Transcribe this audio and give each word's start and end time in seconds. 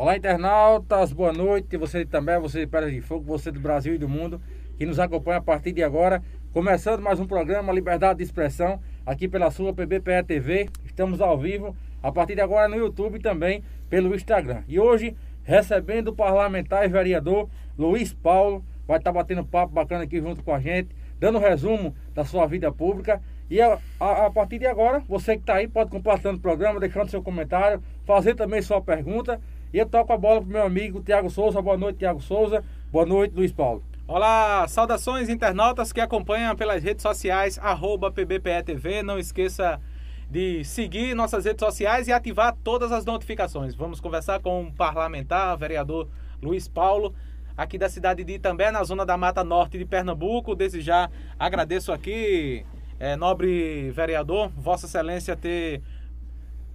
Olá, 0.00 0.16
internautas, 0.16 1.12
boa 1.12 1.30
noite. 1.30 1.76
Você 1.76 2.06
também, 2.06 2.40
você 2.40 2.60
de 2.60 2.66
Pedra 2.66 2.90
de 2.90 3.02
Fogo, 3.02 3.22
você 3.22 3.52
do 3.52 3.60
Brasil 3.60 3.96
e 3.96 3.98
do 3.98 4.08
mundo, 4.08 4.40
que 4.78 4.86
nos 4.86 4.98
acompanha 4.98 5.36
a 5.36 5.42
partir 5.42 5.72
de 5.72 5.82
agora. 5.82 6.22
Começando 6.54 7.02
mais 7.02 7.20
um 7.20 7.26
programa 7.26 7.70
Liberdade 7.70 8.16
de 8.16 8.24
Expressão, 8.24 8.80
aqui 9.04 9.28
pela 9.28 9.50
sua 9.50 9.74
PBPE 9.74 10.24
TV. 10.26 10.70
Estamos 10.86 11.20
ao 11.20 11.36
vivo, 11.36 11.76
a 12.02 12.10
partir 12.10 12.34
de 12.34 12.40
agora 12.40 12.66
no 12.66 12.76
YouTube 12.76 13.18
e 13.18 13.20
também 13.20 13.62
pelo 13.90 14.14
Instagram. 14.14 14.62
E 14.66 14.80
hoje, 14.80 15.14
recebendo 15.42 16.08
o 16.08 16.16
parlamentar 16.16 16.82
e 16.86 16.88
vereador 16.88 17.50
Luiz 17.76 18.14
Paulo, 18.14 18.64
vai 18.88 18.96
estar 18.96 19.12
batendo 19.12 19.44
papo 19.44 19.74
bacana 19.74 20.04
aqui 20.04 20.18
junto 20.18 20.42
com 20.42 20.54
a 20.54 20.60
gente, 20.60 20.96
dando 21.18 21.36
um 21.36 21.42
resumo 21.42 21.94
da 22.14 22.24
sua 22.24 22.46
vida 22.46 22.72
pública. 22.72 23.20
E 23.50 23.60
a, 23.60 23.78
a, 24.00 24.26
a 24.26 24.30
partir 24.30 24.60
de 24.60 24.66
agora, 24.66 25.00
você 25.00 25.34
que 25.34 25.42
está 25.42 25.56
aí 25.56 25.68
pode 25.68 25.90
compartilhar 25.90 26.32
o 26.32 26.40
programa, 26.40 26.80
deixando 26.80 27.10
seu 27.10 27.22
comentário, 27.22 27.82
fazer 28.06 28.34
também 28.34 28.62
sua 28.62 28.80
pergunta. 28.80 29.38
E 29.72 29.78
eu 29.78 29.86
toco 29.86 30.12
a 30.12 30.18
bola 30.18 30.40
pro 30.40 30.50
meu 30.50 30.64
amigo 30.64 31.00
Tiago 31.00 31.30
Souza. 31.30 31.62
Boa 31.62 31.76
noite, 31.76 31.98
Tiago 31.98 32.20
Souza. 32.20 32.64
Boa 32.90 33.06
noite, 33.06 33.36
Luiz 33.36 33.52
Paulo. 33.52 33.84
Olá, 34.06 34.66
saudações 34.66 35.28
internautas 35.28 35.92
que 35.92 36.00
acompanham 36.00 36.56
pelas 36.56 36.82
redes 36.82 37.02
sociais, 37.02 37.56
arroba 37.56 38.10
PBPE 38.10 39.02
Não 39.04 39.16
esqueça 39.16 39.80
de 40.28 40.64
seguir 40.64 41.14
nossas 41.14 41.44
redes 41.44 41.64
sociais 41.64 42.08
e 42.08 42.12
ativar 42.12 42.56
todas 42.64 42.90
as 42.90 43.04
notificações. 43.04 43.72
Vamos 43.72 44.00
conversar 44.00 44.40
com 44.40 44.64
o 44.64 44.72
parlamentar, 44.72 45.56
vereador 45.56 46.08
Luiz 46.42 46.66
Paulo, 46.66 47.14
aqui 47.56 47.78
da 47.78 47.88
cidade 47.88 48.24
de 48.24 48.32
Itambé, 48.32 48.72
na 48.72 48.82
zona 48.82 49.06
da 49.06 49.16
Mata 49.16 49.44
Norte 49.44 49.78
de 49.78 49.84
Pernambuco. 49.84 50.56
Desde 50.56 50.80
já 50.80 51.08
agradeço 51.38 51.92
aqui, 51.92 52.66
é, 52.98 53.14
nobre 53.14 53.92
vereador, 53.92 54.48
Vossa 54.48 54.86
Excelência 54.86 55.36
ter 55.36 55.80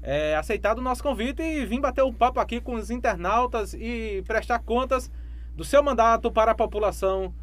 é, 0.05 0.36
aceitado 0.36 0.77
o 0.77 0.82
nosso 0.84 1.02
convite 1.02 1.41
e 1.41 1.66
vir 1.66 1.82
bater 1.82 2.04
um 2.04 2.14
papo 2.14 2.40
aqui 2.40 2.62
com 2.62 2.76
os 2.76 2.91
internautas 2.91 3.73
e 3.73 4.23
prestar 4.28 4.59
contas 4.59 5.09
do 5.55 5.64
seu 5.64 5.81
mandato 5.81 6.31
para 6.31 6.52
a 6.52 6.55
população 6.55 7.34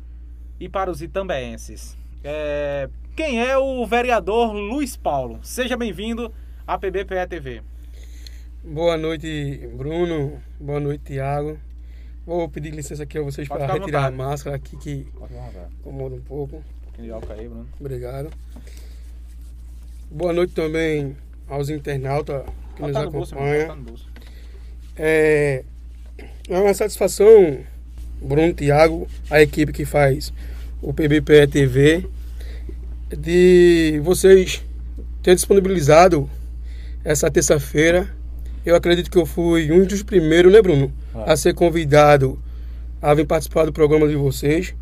e 0.60 0.68
para 0.68 0.88
os 0.88 1.02
itambeenses. 1.02 1.98
É, 2.22 2.88
quem 3.16 3.44
é 3.44 3.58
o 3.58 3.84
vereador 3.84 4.52
Luiz 4.52 4.96
Paulo? 4.96 5.40
Seja 5.42 5.76
bem-vindo 5.76 6.32
à 6.64 6.78
PBPE 6.78 7.26
TV. 7.28 7.62
Boa 8.62 8.96
noite, 8.96 9.68
Bruno. 9.74 10.40
Boa 10.60 10.78
noite, 10.78 11.02
Tiago. 11.06 11.58
Vou 12.24 12.48
pedir 12.48 12.70
licença 12.70 13.02
aqui 13.02 13.18
a 13.18 13.22
vocês 13.22 13.48
Pode 13.48 13.64
para 13.64 13.72
retirar 13.72 14.06
a 14.06 14.10
máscara 14.12 14.54
aqui 14.54 14.76
que 14.76 15.08
incomoda 15.80 16.14
um 16.14 16.20
pouco. 16.20 16.58
Um 16.58 16.84
pouquinho 16.84 17.06
de 17.08 17.12
álcool 17.12 17.32
aí, 17.32 17.48
Bruno. 17.48 17.68
Obrigado. 17.80 18.30
Boa 20.08 20.32
noite 20.32 20.54
também 20.54 21.16
aos 21.52 21.68
internautas 21.68 22.42
que 22.74 22.82
nos 22.82 22.96
acompanham. 22.96 23.84
É, 24.96 25.62
é 26.48 26.58
uma 26.58 26.72
satisfação, 26.72 27.58
Bruno 28.22 28.54
Tiago, 28.54 29.06
a 29.30 29.42
equipe 29.42 29.70
que 29.70 29.84
faz 29.84 30.32
o 30.80 30.94
PBPE 30.94 31.46
TV, 31.48 32.06
de 33.14 34.00
vocês 34.02 34.64
ter 35.22 35.34
disponibilizado 35.34 36.28
essa 37.04 37.30
terça-feira. 37.30 38.08
Eu 38.64 38.74
acredito 38.74 39.10
que 39.10 39.18
eu 39.18 39.26
fui 39.26 39.70
um 39.70 39.84
dos 39.84 40.02
primeiros, 40.02 40.50
né, 40.50 40.62
Bruno, 40.62 40.90
ah. 41.14 41.32
a 41.32 41.36
ser 41.36 41.52
convidado 41.52 42.42
a 43.02 43.12
vir 43.12 43.26
participar 43.26 43.66
do 43.66 43.72
programa 43.74 44.08
de 44.08 44.16
vocês. 44.16 44.74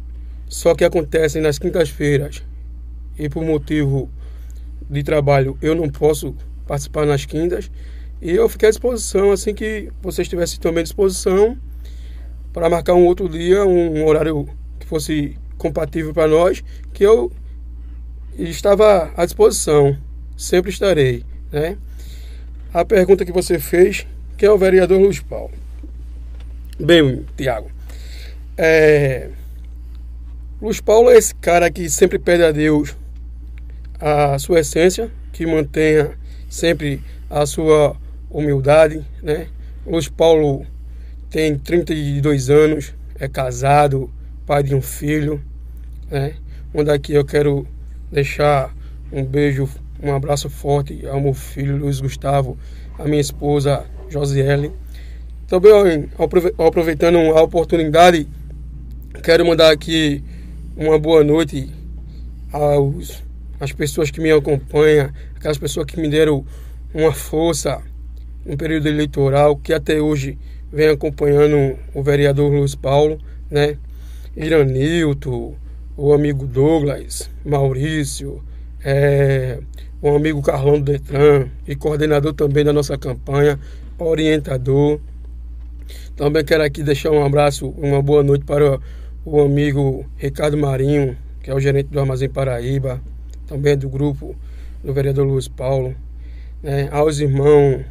Só 0.49 0.75
que 0.77 0.85
acontecem 0.85 1.43
nas 1.43 1.59
quintas-feiras 1.59 2.45
e 3.19 3.29
por 3.29 3.45
motivo 3.45 4.09
de 4.89 5.03
trabalho 5.03 5.59
eu 5.61 5.75
não 5.75 5.89
posso 5.89 6.35
participar 6.71 7.05
nas 7.05 7.25
quintas. 7.27 7.69
E 8.23 8.31
eu 8.31 8.49
fiquei 8.49 8.69
à 8.69 8.71
disposição, 8.71 9.33
assim 9.33 9.53
que 9.53 9.91
vocês 10.01 10.29
tivessem 10.29 10.61
também 10.61 10.83
à 10.83 10.85
disposição, 10.85 11.59
para 12.53 12.71
marcar 12.71 12.95
um 12.95 13.07
outro 13.07 13.29
dia, 13.29 13.65
um 13.65 14.07
horário 14.07 14.49
que 14.79 14.87
fosse 14.87 15.37
compatível 15.59 16.15
para 16.15 16.29
nós, 16.29 16.63
que 16.93 17.05
eu 17.05 17.33
estava 18.39 19.13
à 19.17 19.25
disposição, 19.25 19.99
sempre 20.37 20.71
estarei. 20.71 21.25
Né? 21.51 21.77
A 22.73 22.85
pergunta 22.85 23.25
que 23.25 23.33
você 23.33 23.59
fez, 23.59 24.07
quem 24.39 24.49
é 24.49 24.53
o 24.53 24.57
vereador 24.59 25.01
Luiz 25.01 25.19
Paulo? 25.19 25.51
Bem, 26.79 27.27
Tiago, 27.37 27.69
é... 28.57 29.29
Luiz 30.63 30.81
Paulo 30.81 31.11
é 31.11 31.19
esse 31.19 31.35
cara 31.35 31.69
que 31.69 31.91
sempre 31.91 32.19
pede 32.19 32.45
a 32.45 32.53
Deus 32.53 32.95
a 33.99 34.39
sua 34.39 34.61
essência, 34.61 35.11
que 35.33 35.45
mantenha 35.45 36.20
sempre 36.51 37.01
a 37.31 37.47
sua 37.47 37.97
humildade, 38.29 39.07
né? 39.23 39.47
Luiz 39.87 40.09
Paulo 40.09 40.67
tem 41.31 41.57
32 41.57 42.51
anos, 42.51 42.93
é 43.19 43.29
casado, 43.29 44.11
pai 44.45 44.65
de 44.65 44.75
um 44.75 44.83
filho, 44.83 45.41
né? 46.11 46.35
Onde 46.75 46.91
aqui 46.91 47.15
eu 47.15 47.25
quero 47.25 47.67
deixar 48.11 48.75
um 49.13 49.25
beijo, 49.25 49.69
um 50.03 50.13
abraço 50.13 50.51
forte 50.51 51.07
ao 51.07 51.21
meu 51.21 51.33
filho 51.33 51.77
Luiz 51.77 52.01
Gustavo, 52.01 52.59
a 52.99 53.05
minha 53.05 53.21
esposa 53.21 53.85
Josiele. 54.09 54.73
Também 55.47 56.09
aproveitando 56.59 57.17
a 57.37 57.43
oportunidade, 57.43 58.27
quero 59.23 59.47
mandar 59.47 59.71
aqui 59.71 60.23
uma 60.77 60.99
boa 60.99 61.23
noite 61.23 61.71
aos 62.53 63.23
as 63.61 63.73
pessoas 63.73 64.11
que 64.11 64.21
me 64.21 64.33
acompanham, 64.33 65.11
aquelas 65.37 65.59
pessoas 65.59 65.87
que 65.87 66.01
me 66.01 66.09
deram 66.09 66.45
uma 66.95 67.13
força 67.13 67.83
no 68.45 68.57
período 68.57 68.89
eleitoral, 68.89 69.55
que 69.57 69.73
até 69.73 70.01
hoje 70.01 70.39
vem 70.73 70.89
acompanhando 70.89 71.79
o 71.95 72.03
vereador 72.03 72.51
Luiz 72.51 72.75
Paulo, 72.75 73.19
né? 73.51 73.77
Iranilton, 74.35 75.55
o 75.97 76.15
amigo 76.15 76.47
Douglas, 76.47 77.31
Maurício, 77.45 78.43
é, 78.83 79.59
o 80.01 80.15
amigo 80.15 80.41
Carlão 80.41 80.81
Detran 80.81 81.49
e 81.69 81.77
coordenador 81.77 82.33
também 82.33 82.65
da 82.65 82.73
nossa 82.73 82.97
campanha, 82.97 83.61
orientador. 83.99 84.99
Também 86.17 86.45
quero 86.45 86.63
aqui 86.63 86.83
deixar 86.83 87.11
um 87.11 87.25
abraço, 87.25 87.69
uma 87.77 88.01
boa 88.01 88.23
noite 88.23 88.45
para 88.45 88.79
o 89.25 89.41
amigo 89.43 90.07
Ricardo 90.17 90.57
Marinho, 90.57 91.17
que 91.43 91.51
é 91.51 91.55
o 91.55 91.61
gerente 91.61 91.89
do 91.89 92.01
Armazém 92.01 92.29
Paraíba, 92.29 93.03
também 93.51 93.77
do 93.77 93.89
grupo 93.89 94.37
do 94.83 94.95
vereador 94.95 95.27
Luiz 95.27 95.49
Paulo 95.49 95.97
né, 96.63 96.89
aos 96.93 97.19
irmãos 97.19 97.85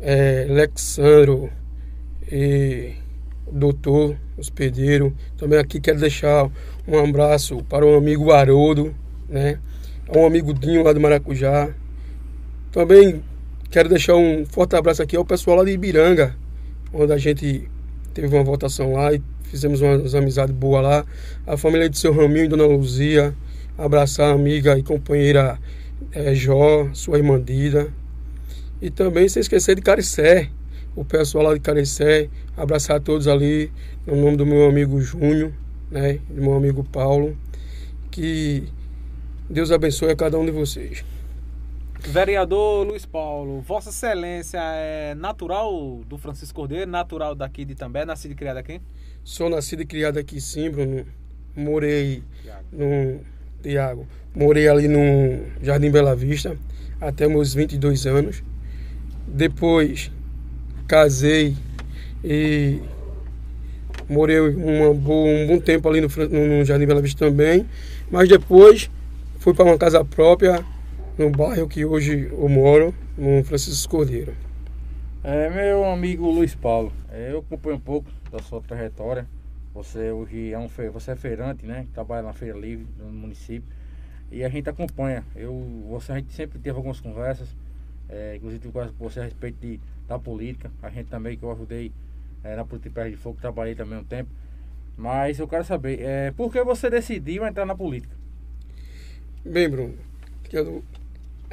é, 0.00 0.46
Alexandro 0.48 1.50
e 2.32 2.94
doutor 3.52 4.16
hospedeiro. 4.38 5.14
Também 5.36 5.58
aqui 5.58 5.78
quero 5.78 6.00
deixar 6.00 6.50
um 6.88 6.98
abraço 6.98 7.62
para 7.64 7.84
o 7.84 7.94
amigo 7.94 8.32
Haroldo, 8.32 8.94
né, 9.28 9.58
um 10.08 10.24
amigo 10.24 10.54
Dinho 10.54 10.82
lá 10.82 10.94
do 10.94 11.00
Maracujá. 11.00 11.68
Também 12.72 13.22
quero 13.70 13.90
deixar 13.90 14.16
um 14.16 14.46
forte 14.46 14.74
abraço 14.74 15.02
aqui 15.02 15.16
ao 15.16 15.24
pessoal 15.24 15.58
lá 15.58 15.64
de 15.64 15.72
Ibiranga, 15.72 16.34
onde 16.94 17.12
a 17.12 17.18
gente 17.18 17.68
teve 18.14 18.34
uma 18.34 18.42
votação 18.42 18.94
lá 18.94 19.12
e 19.12 19.20
fizemos 19.42 19.82
umas 19.82 20.14
amizades 20.14 20.54
boas 20.54 20.82
lá. 20.82 21.04
A 21.46 21.58
família 21.58 21.90
de 21.90 21.98
seu 21.98 22.12
Raminho 22.14 22.46
e 22.46 22.48
Dona 22.48 22.64
Luzia, 22.64 23.34
abraçar 23.76 24.30
a 24.30 24.34
amiga 24.34 24.78
e 24.78 24.82
companheira 24.82 25.58
é, 26.12 26.34
Jó, 26.34 26.88
sua 26.92 27.18
irmã 27.18 27.40
Dida, 27.42 27.92
e 28.80 28.90
também 28.90 29.28
sem 29.28 29.40
esquecer 29.40 29.76
de 29.76 29.82
Caricé, 29.82 30.50
o 30.94 31.04
pessoal 31.04 31.44
lá 31.44 31.54
de 31.54 31.60
Caricé, 31.60 32.28
abraçar 32.56 33.00
todos 33.00 33.26
ali, 33.26 33.72
no 34.06 34.16
nome 34.16 34.36
do 34.36 34.46
meu 34.46 34.68
amigo 34.68 35.00
Júnior, 35.00 35.52
né, 35.90 36.20
do 36.28 36.42
meu 36.42 36.54
amigo 36.54 36.84
Paulo, 36.84 37.36
que 38.10 38.64
Deus 39.48 39.70
abençoe 39.70 40.10
a 40.10 40.16
cada 40.16 40.38
um 40.38 40.44
de 40.44 40.52
vocês. 40.52 41.04
Vereador 42.06 42.86
Luiz 42.86 43.06
Paulo, 43.06 43.62
Vossa 43.62 43.88
Excelência 43.88 44.60
é 44.60 45.14
natural 45.14 46.02
do 46.06 46.18
Francisco 46.18 46.54
Cordeiro, 46.54 46.90
natural 46.90 47.34
daqui 47.34 47.64
de 47.64 47.74
També, 47.74 48.04
nascido 48.04 48.32
e 48.32 48.34
criado 48.34 48.58
aqui? 48.58 48.80
Sou 49.24 49.48
nascido 49.48 49.82
e 49.82 49.86
criado 49.86 50.18
aqui 50.18 50.38
sim, 50.38 50.70
Bruno. 50.70 51.06
Morei 51.56 52.22
no. 52.70 53.33
Tiago. 53.64 54.06
Morei 54.34 54.68
ali 54.68 54.86
no 54.88 55.40
Jardim 55.62 55.90
Bela 55.90 56.14
Vista 56.14 56.56
até 57.00 57.26
meus 57.26 57.54
22 57.54 58.06
anos. 58.06 58.42
Depois 59.26 60.12
casei 60.86 61.56
e 62.22 62.80
morei 64.08 64.38
uma 64.38 64.90
um 64.90 64.94
bom 64.94 65.58
tempo 65.58 65.88
ali 65.88 66.00
no, 66.00 66.08
no 66.08 66.64
Jardim 66.64 66.86
Bela 66.86 67.00
Vista 67.00 67.24
também. 67.24 67.66
Mas 68.10 68.28
depois 68.28 68.90
fui 69.38 69.54
para 69.54 69.64
uma 69.64 69.78
casa 69.78 70.04
própria 70.04 70.62
no 71.16 71.30
bairro 71.30 71.66
que 71.66 71.84
hoje 71.84 72.28
eu 72.30 72.48
moro, 72.48 72.94
no 73.16 73.42
Francisco 73.44 73.96
Cordeiro. 73.96 74.34
É, 75.22 75.48
meu 75.48 75.84
amigo 75.86 76.30
Luiz 76.30 76.54
Paulo, 76.54 76.92
é, 77.10 77.32
eu 77.32 77.38
acompanho 77.38 77.76
um 77.76 77.80
pouco 77.80 78.10
da 78.30 78.40
sua 78.40 78.60
trajetória. 78.60 79.26
Você 79.74 80.10
hoje 80.12 80.52
é 80.52 80.58
um 80.58 80.68
você 80.68 81.10
é 81.10 81.16
feirante, 81.16 81.66
né? 81.66 81.86
Trabalha 81.92 82.22
na 82.22 82.32
Feira 82.32 82.56
Livre 82.56 82.86
no 82.98 83.10
município. 83.10 83.68
E 84.30 84.42
a 84.44 84.48
gente 84.48 84.68
acompanha. 84.68 85.24
Eu, 85.34 85.52
você, 85.88 86.12
a 86.12 86.14
gente 86.16 86.32
sempre 86.32 86.58
teve 86.58 86.76
algumas 86.76 87.00
conversas 87.00 87.54
é, 88.08 88.36
inclusive 88.36 88.70
com 88.70 88.86
você 88.98 89.20
a 89.20 89.24
respeito 89.24 89.58
de, 89.60 89.80
da 90.06 90.18
política. 90.18 90.70
A 90.82 90.90
gente 90.90 91.08
também 91.08 91.36
que 91.36 91.42
eu 91.42 91.52
ajudei 91.52 91.92
é, 92.42 92.56
na 92.56 92.64
Política 92.64 93.10
de 93.10 93.16
Fogo, 93.16 93.38
trabalhei 93.40 93.74
também 93.74 93.98
um 93.98 94.04
tempo. 94.04 94.30
Mas 94.96 95.38
eu 95.38 95.48
quero 95.48 95.64
saber, 95.64 96.00
é, 96.00 96.30
por 96.30 96.52
que 96.52 96.62
você 96.62 96.88
decidiu 96.88 97.44
entrar 97.46 97.66
na 97.66 97.74
política? 97.74 98.14
Bem, 99.44 99.68
Bruno, 99.68 99.94
eu, 100.52 100.84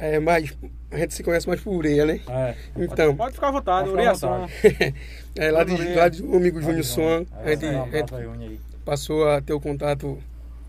é 0.02 0.18
mais, 0.18 0.52
a 0.90 0.98
gente 0.98 1.14
se 1.14 1.22
conhece 1.22 1.46
mais 1.46 1.60
por 1.60 1.76
Ureia, 1.76 2.04
né? 2.04 2.20
É, 2.28 2.54
então, 2.76 3.14
pode, 3.14 3.16
pode 3.16 3.34
ficar 3.34 3.48
à 3.48 3.50
vontade, 3.52 3.88
Ureia 3.88 4.16
Som. 4.16 4.48
é, 5.36 5.50
lá 5.52 5.62
de, 5.62 5.94
lá 5.94 6.08
de 6.08 6.24
um 6.24 6.36
amigo 6.36 6.60
Júnior 6.60 6.82
Som, 6.82 7.24
a 7.44 7.50
gente, 7.50 7.66
a 7.66 7.86
gente 7.86 8.60
passou 8.84 9.28
a 9.28 9.40
ter 9.40 9.52
o 9.52 9.60
contato 9.60 10.18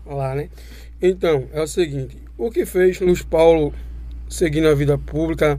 lá, 0.06 0.36
né? 0.36 0.48
Então, 1.02 1.48
é 1.52 1.60
o 1.60 1.66
seguinte, 1.66 2.16
o 2.38 2.48
que 2.48 2.64
fez 2.64 3.00
Luiz 3.00 3.22
Paulo 3.22 3.74
seguir 4.28 4.60
na 4.60 4.72
vida 4.72 4.96
pública 4.96 5.58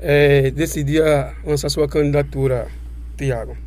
é, 0.00 0.50
decidir 0.50 1.02
lançar 1.44 1.68
sua 1.68 1.86
candidatura, 1.86 2.66
Tiago? 3.18 3.58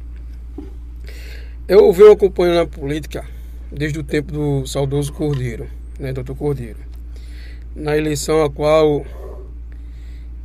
Eu 1.67 1.93
venho 1.93 2.13
acompanhando 2.13 2.61
a 2.61 2.65
política 2.67 3.23
desde 3.71 3.99
o 3.99 4.03
tempo 4.03 4.31
do 4.31 4.65
saudoso 4.65 5.13
Cordeiro, 5.13 5.69
né, 5.99 6.11
doutor 6.11 6.35
Cordeiro. 6.35 6.88
Na 7.79 7.97
eleição 7.97 8.43
a 8.43 8.49
qual 8.49 9.05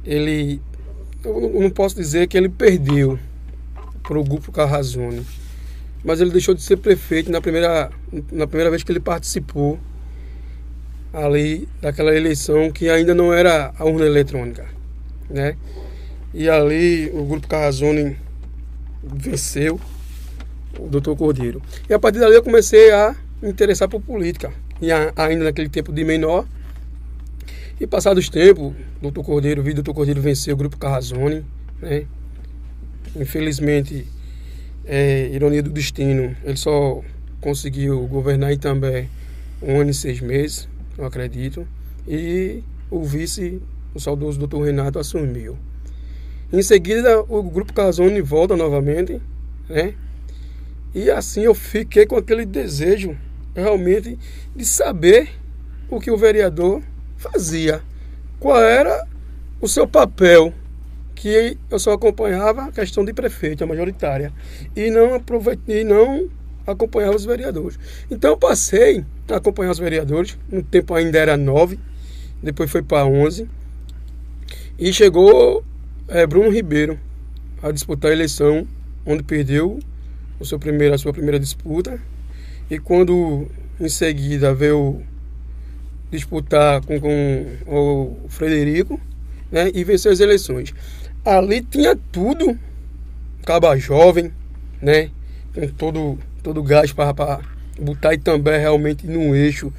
ele, 0.05 0.63
eu 1.25 1.61
não 1.61 1.69
posso 1.69 1.97
dizer 1.97 2.29
que 2.29 2.39
ele 2.39 2.49
perdeu 2.49 3.19
para 4.05 4.17
o 4.17 4.23
grupo 4.23 4.53
Carrazone, 4.53 5.27
mas 6.05 6.21
ele 6.21 6.31
deixou 6.31 6.55
de 6.55 6.63
ser 6.63 6.77
prefeito 6.77 7.33
na 7.33 7.41
primeira, 7.41 7.91
na 8.31 8.47
primeira 8.47 8.71
vez 8.71 8.85
que 8.85 8.93
ele 8.93 9.01
participou 9.01 9.81
ali 11.13 11.69
daquela 11.83 12.15
eleição 12.15 12.71
que 12.71 12.89
ainda 12.89 13.13
não 13.13 13.33
era 13.33 13.75
a 13.77 13.85
urna 13.85 14.07
eletrônica, 14.07 14.67
né? 15.29 15.57
E 16.33 16.49
ali 16.49 17.11
o 17.13 17.25
grupo 17.25 17.49
Carrazone 17.49 18.17
venceu 19.03 19.81
o 20.79 20.87
doutor 20.87 21.17
Cordeiro. 21.17 21.61
E 21.89 21.95
a 21.95 21.99
partir 21.99 22.21
dali 22.21 22.37
eu 22.37 22.43
comecei 22.45 22.93
a 22.93 23.17
me 23.43 23.51
interessar 23.51 23.89
por 23.89 24.01
política. 24.01 24.53
E 24.81 24.93
a, 24.93 25.13
ainda 25.17 25.45
naquele 25.45 25.69
tempo 25.69 25.93
de 25.93 26.05
menor. 26.05 26.47
E 27.81 27.89
passados 27.89 28.29
tempos, 28.29 28.73
doutor 29.03 29.25
Cordeiro, 29.25 29.61
vi 29.61 29.75
doutor 29.75 29.95
Cordeiro 29.95 30.21
vencer 30.21 30.55
o 30.55 30.57
grupo 30.57 30.77
Carrazone, 30.77 31.45
né? 31.83 32.07
Infelizmente, 33.17 34.07
é, 34.85 35.29
ironia 35.33 35.61
do 35.61 35.71
destino, 35.71 36.37
ele 36.45 36.57
só 36.57 37.03
conseguiu 37.41 38.07
governar 38.07 38.57
também 38.59 39.11
um 39.61 39.81
ano 39.81 39.91
e 39.91 39.95
seis 39.95 40.21
meses, 40.21 40.69
eu 40.97 41.05
acredito. 41.05 41.67
E 42.07 42.63
o 42.89 43.03
vice, 43.03 43.61
o 43.93 43.99
saudoso 43.99 44.39
doutor 44.39 44.63
Renato, 44.63 45.01
assumiu. 45.01 45.59
Em 46.53 46.63
seguida, 46.63 47.23
o 47.29 47.43
grupo 47.43 47.73
Carrazone 47.73 48.21
volta 48.21 48.57
novamente, 48.57 49.21
né? 49.69 49.95
E 50.95 51.11
assim 51.11 51.41
eu 51.41 51.57
fiquei 51.57 52.07
com 52.07 52.15
aquele 52.15 52.47
desejo 52.47 53.17
realmente 53.53 54.17
de 54.55 54.65
saber 54.65 55.29
o 55.91 55.99
que 55.99 56.13
o 56.13 56.17
vereador 56.17 56.81
fazia. 57.31 57.83
Qual 58.39 58.61
era 58.61 59.07
o 59.61 59.69
seu 59.69 59.87
papel, 59.87 60.53
que 61.15 61.57
eu 61.71 61.79
só 61.79 61.93
acompanhava 61.93 62.65
a 62.65 62.73
questão 62.73 63.05
de 63.05 63.13
prefeito, 63.13 63.65
a 63.65 63.67
majoritária, 63.67 64.33
e 64.77 64.91
não 64.91 65.15
aproveitei, 65.15 65.85
não 65.85 66.29
acompanhava 66.67 67.17
os 67.17 67.25
vereadores. 67.25 67.79
Então 68.11 68.33
eu 68.33 68.37
passei 68.37 69.05
a 69.29 69.37
acompanhar 69.37 69.71
os 69.71 69.79
vereadores, 69.79 70.39
no 70.51 70.63
tempo 70.63 70.95
ainda 70.95 71.19
era 71.19 71.37
nove, 71.37 71.79
depois 72.43 72.71
foi 72.71 72.83
para 72.83 73.07
onze, 73.07 73.49
e 74.79 74.93
chegou 74.93 75.65
é, 76.09 76.27
Bruno 76.27 76.51
Ribeiro 76.51 76.99
a 77.63 77.71
disputar 77.71 78.11
a 78.11 78.15
eleição, 78.15 78.67
onde 79.07 79.23
perdeu 79.23 79.79
o 80.39 80.45
seu 80.45 80.59
primeiro, 80.59 80.95
a 80.95 80.99
sua 80.99 81.13
primeira 81.13 81.39
disputa. 81.39 81.99
E 82.71 82.79
quando 82.79 83.47
em 83.81 83.89
seguida 83.89 84.55
veio 84.55 85.03
disputar 86.15 86.81
com, 86.83 87.01
com 87.01 87.61
o 87.67 88.29
Frederico 88.29 89.01
né, 89.51 89.71
e 89.75 89.85
venceu 89.85 90.13
as 90.13 90.21
eleições. 90.21 90.75
Ali 91.25 91.63
tinha 91.63 91.97
tudo, 92.13 92.59
caba 93.45 93.77
jovem, 93.77 94.33
né, 94.81 95.11
com 95.55 95.67
todo, 95.69 96.19
todo 96.43 96.63
gás 96.63 96.93
para 96.93 97.41
botar 97.79 98.17
também 98.19 98.59
realmente 98.61 99.07
no 99.07 99.35
eixo, 99.35 99.73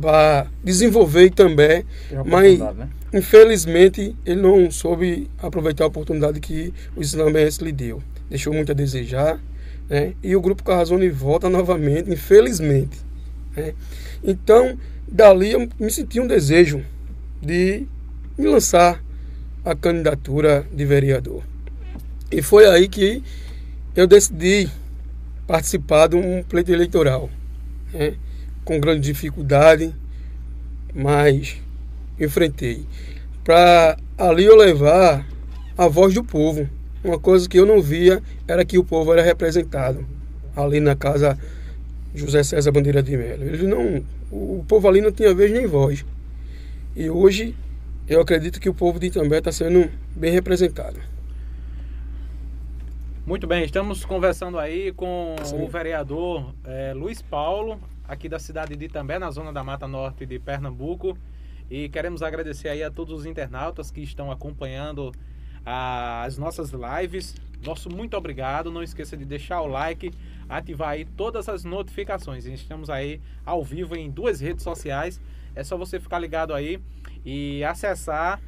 para 0.00 0.46
desenvolver 0.62 1.30
também, 1.30 1.84
mas 2.24 2.58
né? 2.60 2.88
infelizmente 3.12 4.14
ele 4.24 4.40
não 4.40 4.70
soube 4.70 5.28
aproveitar 5.38 5.84
a 5.84 5.88
oportunidade 5.88 6.38
que 6.38 6.72
o 6.94 7.02
Islamense 7.02 7.64
lhe 7.64 7.72
deu. 7.72 8.00
Deixou 8.28 8.54
muito 8.54 8.70
a 8.70 8.74
desejar 8.74 9.40
né? 9.88 10.14
e 10.22 10.36
o 10.36 10.40
Grupo 10.40 10.62
Carrazone 10.62 11.08
volta 11.08 11.50
novamente, 11.50 12.08
infelizmente. 12.08 12.96
Né? 13.56 13.74
Então, 14.22 14.78
dali 15.10 15.52
eu 15.52 15.68
me 15.78 15.90
senti 15.90 16.20
um 16.20 16.26
desejo 16.26 16.84
de 17.42 17.86
me 18.38 18.46
lançar 18.46 19.02
a 19.64 19.74
candidatura 19.74 20.66
de 20.72 20.84
vereador. 20.84 21.42
E 22.30 22.42
foi 22.42 22.66
aí 22.66 22.88
que 22.88 23.22
eu 23.94 24.06
decidi 24.06 24.70
participar 25.46 26.08
de 26.08 26.16
um 26.16 26.42
pleito 26.42 26.72
eleitoral, 26.72 27.28
né? 27.92 28.14
com 28.64 28.78
grande 28.78 29.00
dificuldade, 29.00 29.94
mas 30.94 31.56
enfrentei. 32.18 32.86
Para 33.42 33.96
ali 34.16 34.44
eu 34.44 34.56
levar 34.56 35.26
a 35.76 35.88
voz 35.88 36.14
do 36.14 36.22
povo 36.22 36.68
uma 37.02 37.18
coisa 37.18 37.48
que 37.48 37.58
eu 37.58 37.64
não 37.64 37.80
via 37.80 38.22
era 38.46 38.64
que 38.64 38.76
o 38.76 38.84
povo 38.84 39.12
era 39.12 39.22
representado 39.22 40.04
ali 40.54 40.80
na 40.80 40.94
casa 40.94 41.38
José 42.14 42.42
César 42.42 42.70
Bandeira 42.70 43.02
de 43.02 43.16
Melo. 43.16 43.42
Ele 43.42 43.66
não, 43.66 44.02
o 44.30 44.64
povo 44.66 44.88
ali 44.88 45.00
não 45.00 45.10
tinha 45.10 45.34
vez 45.34 45.50
nem 45.50 45.66
voz. 45.66 46.04
E 46.94 47.10
hoje 47.10 47.54
eu 48.08 48.20
acredito 48.20 48.60
que 48.60 48.68
o 48.68 48.74
povo 48.74 48.98
de 48.98 49.06
Itambé 49.06 49.38
está 49.38 49.52
sendo 49.52 49.90
bem 50.14 50.32
representado. 50.32 51.00
Muito 53.26 53.46
bem, 53.46 53.64
estamos 53.64 54.04
conversando 54.04 54.58
aí 54.58 54.92
com 54.92 55.36
Sim. 55.44 55.62
o 55.62 55.68
vereador 55.68 56.52
é, 56.64 56.92
Luiz 56.94 57.22
Paulo, 57.22 57.78
aqui 58.08 58.28
da 58.28 58.38
cidade 58.38 58.74
de 58.74 58.86
Itambé, 58.86 59.18
na 59.18 59.30
zona 59.30 59.52
da 59.52 59.62
Mata 59.62 59.86
Norte 59.86 60.26
de 60.26 60.38
Pernambuco. 60.38 61.16
E 61.70 61.88
queremos 61.88 62.22
agradecer 62.22 62.68
aí 62.68 62.82
a 62.82 62.90
todos 62.90 63.20
os 63.20 63.26
internautas 63.26 63.90
que 63.92 64.00
estão 64.00 64.32
acompanhando 64.32 65.12
as 65.64 66.36
nossas 66.36 66.72
lives. 66.72 67.36
Nosso 67.64 67.88
muito 67.88 68.16
obrigado. 68.16 68.72
Não 68.72 68.82
esqueça 68.82 69.16
de 69.16 69.24
deixar 69.24 69.60
o 69.60 69.68
like, 69.68 70.10
ativar 70.50 70.90
aí 70.90 71.04
todas 71.04 71.48
as 71.48 71.64
notificações. 71.64 72.44
Estamos 72.44 72.90
aí 72.90 73.20
ao 73.46 73.62
vivo 73.64 73.96
em 73.96 74.10
duas 74.10 74.40
redes 74.40 74.64
sociais. 74.64 75.20
É 75.54 75.62
só 75.62 75.76
você 75.76 76.00
ficar 76.00 76.18
ligado 76.18 76.52
aí 76.52 76.80
e 77.24 77.62
acessar 77.64 78.40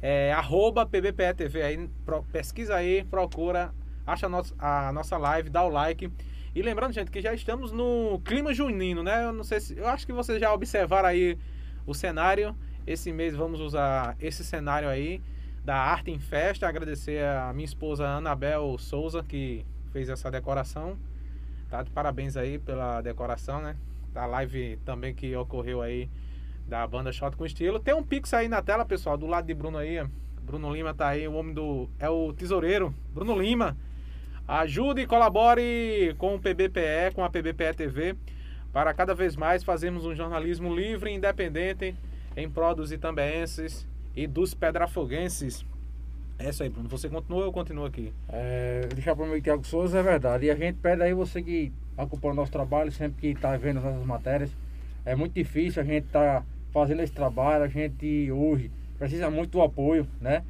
é, 0.00 0.32
arroba 0.32 0.86
PBPETV 0.86 1.62
aí, 1.62 1.90
pro, 2.06 2.22
pesquisa 2.24 2.76
aí, 2.76 3.04
procura, 3.04 3.74
acha 4.06 4.26
a 4.26 4.28
nossa, 4.28 4.54
a 4.58 4.92
nossa 4.92 5.18
live, 5.18 5.50
dá 5.50 5.64
o 5.64 5.68
like. 5.68 6.10
E 6.54 6.62
lembrando, 6.62 6.92
gente, 6.92 7.10
que 7.10 7.20
já 7.20 7.34
estamos 7.34 7.72
no 7.72 8.20
clima 8.24 8.54
junino, 8.54 9.02
né? 9.02 9.24
Eu 9.24 9.32
não 9.32 9.44
sei 9.44 9.60
se. 9.60 9.76
Eu 9.76 9.88
acho 9.88 10.06
que 10.06 10.12
vocês 10.12 10.40
já 10.40 10.52
observaram 10.52 11.08
aí 11.08 11.36
o 11.86 11.94
cenário. 11.94 12.56
Esse 12.86 13.12
mês 13.12 13.34
vamos 13.34 13.60
usar 13.60 14.16
esse 14.18 14.42
cenário 14.42 14.88
aí 14.88 15.20
da 15.64 15.76
Arte 15.76 16.10
em 16.10 16.18
Festa. 16.18 16.66
Agradecer 16.66 17.22
a 17.24 17.52
minha 17.52 17.66
esposa 17.66 18.06
Anabel 18.08 18.76
Souza, 18.78 19.22
que 19.22 19.64
fez 19.92 20.08
essa 20.08 20.30
decoração. 20.30 20.96
Tá 21.68 21.82
de 21.82 21.90
parabéns 21.90 22.36
aí 22.36 22.58
pela 22.58 23.00
decoração, 23.02 23.60
né? 23.60 23.76
Da 24.12 24.24
live 24.24 24.78
também 24.84 25.14
que 25.14 25.36
ocorreu 25.36 25.82
aí 25.82 26.08
da 26.66 26.86
banda 26.86 27.12
Shot 27.12 27.36
com 27.36 27.44
Estilo. 27.44 27.78
Tem 27.78 27.94
um 27.94 28.02
pix 28.02 28.32
aí 28.32 28.48
na 28.48 28.62
tela, 28.62 28.84
pessoal, 28.84 29.16
do 29.16 29.26
lado 29.26 29.46
de 29.46 29.54
Bruno 29.54 29.76
aí. 29.76 30.02
Bruno 30.42 30.72
Lima 30.72 30.94
tá 30.94 31.08
aí, 31.08 31.28
o 31.28 31.34
homem 31.34 31.52
do. 31.52 31.88
É 31.98 32.08
o 32.08 32.32
tesoureiro, 32.32 32.94
Bruno 33.12 33.38
Lima. 33.38 33.76
Ajude 34.46 35.02
e 35.02 35.06
colabore 35.06 36.14
com 36.16 36.34
o 36.34 36.40
PBPE, 36.40 37.12
com 37.14 37.22
a 37.22 37.28
PBPE 37.28 37.74
TV, 37.76 38.16
para 38.72 38.94
cada 38.94 39.14
vez 39.14 39.36
mais 39.36 39.62
fazermos 39.62 40.06
um 40.06 40.14
jornalismo 40.14 40.74
livre 40.74 41.10
e 41.10 41.14
independente 41.14 41.94
em 42.34 42.48
prol 42.48 42.74
dos 42.74 42.90
itambenses 42.90 43.86
e 44.16 44.26
dos 44.26 44.54
pedrafoguenses. 44.54 45.66
É 46.38 46.50
isso 46.50 46.62
aí, 46.62 46.68
Bruno. 46.68 46.88
Você 46.88 47.08
continua 47.08 47.40
ou 47.40 47.44
eu 47.46 47.52
continuo 47.52 47.84
aqui? 47.84 48.12
É, 48.28 48.86
deixar 48.94 49.16
para 49.16 49.24
o 49.24 49.28
meu 49.28 49.42
Thiago 49.42 49.66
Souza 49.66 49.98
é 49.98 50.02
verdade. 50.02 50.46
E 50.46 50.50
a 50.50 50.54
gente 50.54 50.76
pede 50.76 51.02
aí 51.02 51.12
você 51.12 51.42
que 51.42 51.72
acompanha 51.96 52.32
o 52.32 52.36
nosso 52.36 52.52
trabalho, 52.52 52.92
sempre 52.92 53.20
que 53.20 53.26
está 53.28 53.56
vendo 53.56 53.78
as 53.78 53.84
nossas 53.84 54.06
matérias. 54.06 54.56
É 55.04 55.16
muito 55.16 55.34
difícil 55.34 55.82
a 55.82 55.84
gente 55.84 56.06
estar 56.06 56.40
tá 56.40 56.46
fazendo 56.70 57.02
esse 57.02 57.12
trabalho. 57.12 57.64
A 57.64 57.68
gente 57.68 58.30
hoje 58.30 58.70
precisa 58.96 59.28
muito 59.28 59.50
do 59.50 59.62
apoio, 59.62 60.06
né? 60.20 60.44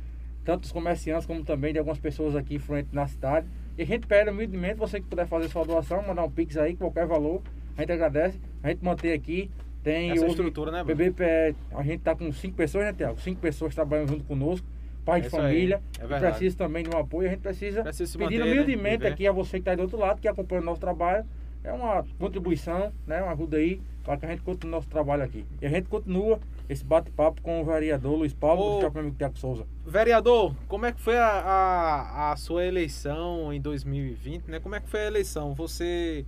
Tanto 0.45 0.63
dos 0.63 0.73
comerciantes 0.73 1.27
como 1.27 1.43
também 1.43 1.73
de 1.73 1.79
algumas 1.79 1.99
pessoas 1.99 2.37
aqui 2.37 2.57
influentes 2.57 2.93
na 2.93 3.07
cidade. 3.07 3.47
E 3.79 3.83
a 3.83 3.87
gente 3.87 4.07
pede 4.07 4.29
humildemente, 4.29 4.75
você 4.75 5.01
que 5.01 5.07
puder 5.07 5.27
fazer 5.27 5.49
sua 5.49 5.65
doação, 5.65 6.03
mandar 6.07 6.25
um 6.25 6.31
pix 6.31 6.59
aí, 6.59 6.77
qualquer 6.77 7.07
valor. 7.07 7.41
A 7.79 7.81
gente 7.81 7.93
agradece. 7.93 8.39
A 8.63 8.69
gente 8.69 8.85
mantém 8.85 9.13
aqui 9.13 9.51
tem 9.83 10.11
Essa 10.11 10.25
hoje, 10.25 10.33
estrutura, 10.33 10.71
né, 10.71 10.85
Bruno? 10.85 10.99
BBPE, 10.99 11.57
a 11.73 11.83
gente 11.83 12.01
tá 12.01 12.15
com 12.15 12.31
cinco 12.33 12.57
pessoas, 12.57 12.85
né, 12.85 12.93
Tiago? 12.93 13.19
Cinco 13.21 13.41
pessoas 13.41 13.75
trabalhando 13.75 14.09
junto 14.09 14.25
conosco 14.25 14.67
pai 15.09 15.23
de 15.23 15.31
família, 15.31 15.81
é 15.99 16.19
precisa 16.19 16.57
também 16.57 16.85
de 16.85 16.95
um 16.95 16.99
apoio. 16.99 17.29
A 17.29 17.31
gente 17.31 17.41
precisa, 17.41 17.83
precisa 17.83 18.19
pedir 18.19 18.39
né? 18.39 18.45
humildemente 18.45 19.07
aqui 19.07 19.27
a 19.27 19.33
você 19.33 19.53
que 19.53 19.63
está 19.63 19.75
do 19.75 19.83
outro 19.83 19.99
lado, 19.99 20.21
que 20.21 20.29
acompanha 20.29 20.61
o 20.61 20.65
nosso 20.65 20.81
trabalho. 20.81 21.25
É 21.65 21.73
uma 21.73 22.05
contribuição, 22.19 22.93
né? 23.07 23.23
Uma 23.23 23.33
ajuda 23.33 23.57
aí 23.57 23.81
para 24.05 24.17
que 24.17 24.27
a 24.27 24.29
gente 24.29 24.43
continue 24.43 24.73
o 24.73 24.77
nosso 24.77 24.89
trabalho 24.89 25.23
aqui. 25.23 25.45
E 25.61 25.67
a 25.67 25.69
gente 25.69 25.89
continua 25.89 26.39
esse 26.69 26.85
bate-papo 26.85 27.41
com 27.43 27.61
o 27.61 27.65
vereador 27.65 28.17
Luiz 28.17 28.33
Paulo, 28.33 28.79
Ô, 28.79 28.91
do 28.91 28.99
amigo 28.99 29.17
Tiago 29.17 29.39
Souza. 29.39 29.67
Vereador, 29.87 30.55
como 30.69 30.87
é 30.87 30.93
que 30.93 31.01
foi 31.01 31.17
a, 31.17 31.27
a, 31.27 32.33
a, 32.33 32.37
sua 32.37 32.65
eleição 32.65 33.53
em 33.53 33.61
2020, 33.61 34.45
né? 34.49 34.61
Como 34.61 34.75
é 34.75 34.81
que 34.81 34.89
foi 34.89 35.01
a 35.01 35.07
eleição? 35.07 35.55
Você 35.55 36.25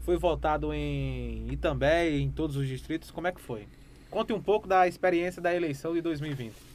foi 0.00 0.16
votado 0.16 0.72
em 0.72 1.46
Itambé, 1.50 2.10
em 2.10 2.30
todos 2.30 2.56
os 2.56 2.66
distritos, 2.66 3.10
como 3.10 3.26
é 3.26 3.32
que 3.32 3.40
foi? 3.40 3.66
Conte 4.10 4.32
um 4.32 4.40
pouco 4.40 4.66
da 4.66 4.86
experiência 4.86 5.42
da 5.42 5.54
eleição 5.54 5.94
de 5.94 6.00
2020. 6.00 6.71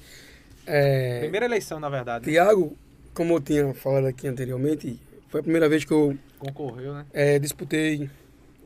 É... 0.67 1.19
Primeira 1.21 1.45
eleição, 1.45 1.79
na 1.79 1.89
verdade. 1.89 2.27
Né? 2.27 2.33
Tiago, 2.33 2.77
como 3.13 3.36
eu 3.36 3.39
tinha 3.39 3.74
falado 3.74 4.05
aqui 4.05 4.27
anteriormente, 4.27 5.00
foi 5.29 5.39
a 5.39 5.43
primeira 5.43 5.69
vez 5.69 5.86
que 5.86 5.93
eu... 5.93 6.15
Concorreu, 6.38 6.93
né? 6.93 7.05
É, 7.13 7.39
disputei 7.39 8.09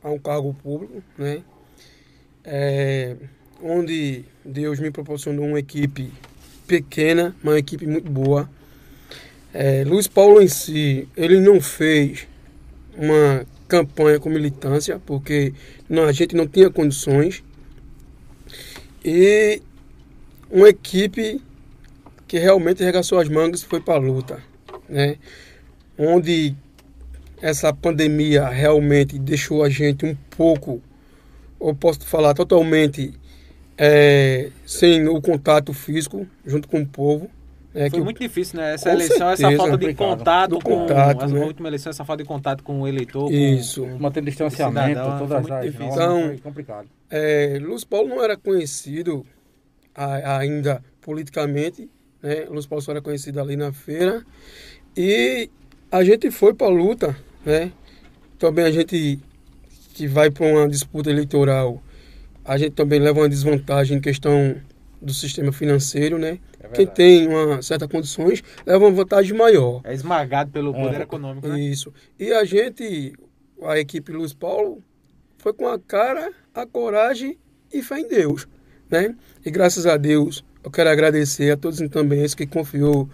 a 0.02 0.10
um 0.10 0.18
cargo 0.18 0.52
público, 0.52 1.02
né? 1.16 1.42
É, 2.44 3.16
onde 3.62 4.24
Deus 4.44 4.80
me 4.80 4.90
proporcionou 4.90 5.46
uma 5.46 5.60
equipe 5.60 6.12
pequena, 6.66 7.34
uma 7.42 7.56
equipe 7.56 7.86
muito 7.86 8.10
boa. 8.10 8.50
É, 9.54 9.84
Luiz 9.84 10.08
Paulo 10.08 10.42
em 10.42 10.48
si, 10.48 11.08
ele 11.16 11.38
não 11.38 11.60
fez 11.60 12.26
uma 12.96 13.46
campanha 13.68 14.18
com 14.18 14.28
militância, 14.28 15.00
porque 15.06 15.54
não, 15.88 16.04
a 16.04 16.12
gente 16.12 16.34
não 16.34 16.48
tinha 16.48 16.68
condições. 16.68 17.44
E 19.04 19.62
uma 20.50 20.68
equipe 20.68 21.40
que 22.32 22.38
realmente 22.38 22.82
regaçou 22.82 23.18
as 23.18 23.28
mangas 23.28 23.62
foi 23.62 23.78
para 23.78 23.92
a 23.92 23.98
luta, 23.98 24.42
né? 24.88 25.16
Onde 25.98 26.56
essa 27.42 27.74
pandemia 27.74 28.48
realmente 28.48 29.18
deixou 29.18 29.62
a 29.62 29.68
gente 29.68 30.06
um 30.06 30.16
pouco, 30.34 30.80
ou 31.60 31.74
posso 31.74 32.06
falar 32.06 32.32
totalmente, 32.32 33.12
é, 33.76 34.50
sem 34.64 35.06
o 35.08 35.20
contato 35.20 35.74
físico 35.74 36.26
junto 36.42 36.68
com 36.68 36.80
o 36.80 36.86
povo. 36.86 37.30
É, 37.74 37.90
Foi 37.90 37.98
que, 37.98 38.04
muito 38.04 38.20
difícil, 38.20 38.58
né? 38.58 38.76
Essa 38.76 38.92
eleição, 38.92 39.36
certeza, 39.36 39.48
essa 39.48 39.56
falta 39.58 39.76
de 39.76 39.92
contato 39.92 40.58
com. 40.58 40.78
Contato, 40.78 41.26
né? 41.26 41.42
A 41.42 41.44
última 41.44 41.68
eleição, 41.68 41.90
essa 41.90 42.04
falta 42.06 42.22
de 42.22 42.26
contato 42.26 42.62
com 42.64 42.80
o 42.80 42.88
eleitor. 42.88 43.30
Isso. 43.30 43.82
Com, 43.82 43.98
mantendo 43.98 44.30
distanciamento, 44.30 45.02
todas 45.18 45.50
as 45.50 45.64
difícil. 45.66 45.86
Então, 45.86 46.22
foi 46.28 46.38
complicado. 46.38 46.88
É, 47.10 47.58
Luz 47.60 47.84
Paulo 47.84 48.08
não 48.08 48.24
era 48.24 48.38
conhecido 48.38 49.26
a, 49.94 50.38
ainda 50.38 50.82
politicamente, 51.02 51.90
né? 52.22 52.46
Luz 52.48 52.66
Paulo 52.66 52.82
só 52.82 52.92
era 52.92 53.02
conhecido 53.02 53.40
ali 53.40 53.56
na 53.56 53.72
feira. 53.72 54.24
E 54.96 55.50
a 55.90 56.04
gente 56.04 56.30
foi 56.30 56.54
para 56.54 56.68
a 56.68 56.70
luta, 56.70 57.16
né? 57.44 57.72
Também 58.38 58.64
a 58.64 58.70
gente 58.70 59.20
que 59.94 60.06
vai 60.06 60.30
para 60.30 60.46
uma 60.46 60.68
disputa 60.68 61.10
eleitoral, 61.10 61.82
a 62.44 62.56
gente 62.56 62.72
também 62.72 62.98
leva 62.98 63.20
uma 63.20 63.28
desvantagem 63.28 63.98
em 63.98 64.00
questão 64.00 64.56
do 65.00 65.12
sistema 65.12 65.52
financeiro, 65.52 66.18
né? 66.18 66.38
É 66.60 66.68
Quem 66.68 66.86
tem 66.86 67.28
uma 67.28 67.60
certa 67.60 67.88
condições 67.88 68.42
leva 68.64 68.84
uma 68.84 68.92
vantagem 68.92 69.36
maior. 69.36 69.80
É 69.84 69.92
esmagado 69.92 70.50
pelo 70.50 70.72
poder 70.72 71.00
é, 71.00 71.02
econômico, 71.02 71.48
né? 71.48 71.60
Isso. 71.60 71.92
E 72.18 72.32
a 72.32 72.44
gente, 72.44 73.12
a 73.62 73.78
equipe 73.78 74.12
Luiz 74.12 74.32
Paulo, 74.32 74.82
foi 75.38 75.52
com 75.52 75.66
a 75.66 75.78
cara, 75.78 76.32
a 76.54 76.64
coragem 76.64 77.36
e 77.72 77.82
fé 77.82 77.98
em 77.98 78.08
Deus, 78.08 78.46
né? 78.88 79.14
E 79.44 79.50
graças 79.50 79.86
a 79.86 79.96
Deus, 79.96 80.44
eu 80.64 80.70
quero 80.70 80.90
agradecer 80.90 81.50
a 81.50 81.56
todos 81.56 81.80
também 81.90 82.26
que 82.28 82.46
confiou 82.46 83.08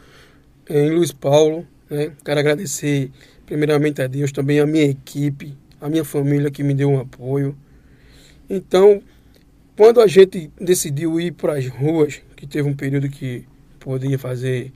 em 0.68 0.90
Luiz 0.90 1.12
Paulo, 1.12 1.66
né? 1.88 2.12
Quero 2.24 2.40
agradecer 2.40 3.10
primeiramente 3.46 4.02
a 4.02 4.06
Deus, 4.06 4.30
também 4.30 4.60
a 4.60 4.66
minha 4.66 4.84
equipe, 4.84 5.56
a 5.80 5.88
minha 5.88 6.04
família 6.04 6.50
que 6.50 6.62
me 6.62 6.74
deu 6.74 6.90
um 6.90 7.00
apoio. 7.00 7.56
Então, 8.50 9.02
quando 9.76 10.00
a 10.00 10.06
gente 10.06 10.50
decidiu 10.60 11.20
ir 11.20 11.32
para 11.32 11.54
as 11.54 11.66
ruas, 11.66 12.20
que 12.36 12.46
teve 12.46 12.68
um 12.68 12.74
período 12.74 13.08
que 13.08 13.46
podia 13.80 14.18
fazer 14.18 14.72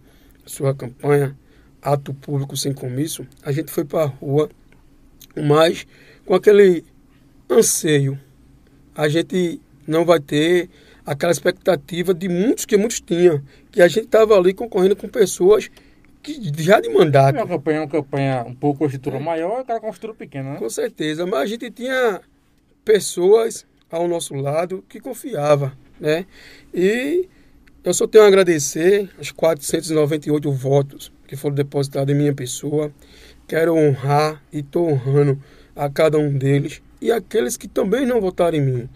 sua 0.47 0.75
campanha, 0.75 1.37
ato 1.83 2.15
público 2.15 2.57
sem 2.57 2.73
comício, 2.73 3.27
a 3.43 3.53
gente 3.53 3.71
foi 3.71 3.85
para 3.85 4.05
a 4.05 4.07
rua, 4.07 4.49
mas 5.37 5.87
com 6.25 6.35
aquele 6.35 6.85
anseio. 7.51 8.19
A 8.95 9.09
gente 9.09 9.61
não 9.87 10.05
vai 10.05 10.21
ter 10.21 10.69
aquela 11.05 11.33
expectativa 11.33 12.15
de 12.15 12.29
muitos 12.29 12.65
que 12.65 12.77
muitos 12.77 13.01
tinham, 13.01 13.43
que 13.71 13.83
a 13.83 13.89
gente 13.89 14.05
estava 14.05 14.37
ali 14.37 14.55
concorrendo 14.55 14.97
com 14.97 15.09
pessoas 15.09 15.71
que 16.23 16.53
já 16.59 16.81
de 16.81 16.89
mandato. 16.89 17.37
É 17.37 17.43
uma 17.43 17.49
campanha, 17.49 17.81
uma 17.81 17.89
campanha 17.89 18.45
um 18.47 18.55
pouco 18.55 18.81
com 18.81 18.87
estrutura 18.87 19.17
é. 19.17 19.21
maior 19.21 19.59
e 19.59 19.63
o 19.63 19.65
cara 19.65 19.81
com 19.81 19.89
estrutura 19.89 20.15
pequena, 20.15 20.53
né? 20.53 20.59
Com 20.59 20.71
certeza, 20.71 21.27
mas 21.27 21.41
a 21.41 21.47
gente 21.47 21.71
tinha 21.71 22.21
pessoas 22.85 23.67
ao 23.91 24.07
nosso 24.07 24.35
lado 24.35 24.85
que 24.89 25.01
confiava, 25.01 25.77
né? 26.01 26.27
E 26.73 27.29
eu 27.85 27.93
só 27.93 28.07
tenho 28.07 28.25
a 28.25 28.29
agradecer 28.29 29.11
os 29.19 29.33
498 29.33 30.53
votos 30.53 31.13
que 31.27 31.35
foram 31.35 31.55
depositados 31.55 32.15
em 32.15 32.17
minha 32.17 32.35
pessoa. 32.35 32.93
Quero 33.49 33.75
honrar 33.75 34.41
e 34.53 34.61
estou 34.61 34.89
honrando 34.89 35.43
a 35.75 35.91
cada 35.91 36.17
um 36.19 36.37
deles 36.37 36.81
e 37.01 37.11
aqueles 37.11 37.57
que 37.57 37.67
também 37.67 38.07
não 38.07 38.21
votaram 38.21 38.57
em 38.57 38.61
mim. 38.61 38.89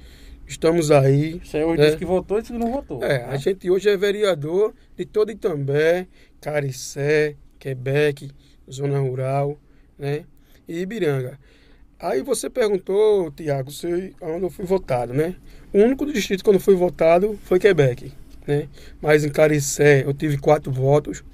Estamos 0.46 0.90
aí. 0.92 1.40
Você 1.44 1.64
hoje 1.64 1.78
né? 1.80 1.86
disse 1.86 1.98
que 1.98 2.04
votou 2.04 2.38
e 2.38 2.40
disse 2.40 2.52
que 2.52 2.58
não 2.58 2.70
votou. 2.70 3.02
É, 3.02 3.18
né? 3.18 3.24
a 3.24 3.36
gente 3.36 3.68
hoje 3.68 3.88
é 3.88 3.96
vereador 3.96 4.72
de 4.96 5.04
todo 5.04 5.30
Itambé, 5.32 6.06
Caricé, 6.40 7.34
Quebec, 7.58 8.30
Zona 8.70 9.00
Rural, 9.00 9.58
né? 9.98 10.24
E 10.68 10.80
Ibiranga. 10.80 11.38
Aí 11.98 12.22
você 12.22 12.48
perguntou, 12.48 13.30
Tiago, 13.32 13.70
onde 14.20 14.44
eu 14.44 14.50
fui 14.50 14.64
votado, 14.64 15.12
né? 15.12 15.34
O 15.72 15.78
único 15.78 16.06
distrito 16.06 16.44
que 16.44 16.48
eu 16.48 16.54
não 16.54 16.60
fui 16.60 16.74
votado 16.74 17.38
foi 17.44 17.58
Quebec, 17.58 18.12
né? 18.46 18.68
Mas 19.00 19.24
em 19.24 19.30
Caricé 19.30 20.04
eu 20.04 20.14
tive 20.14 20.38
quatro 20.38 20.70
votos, 20.70 21.24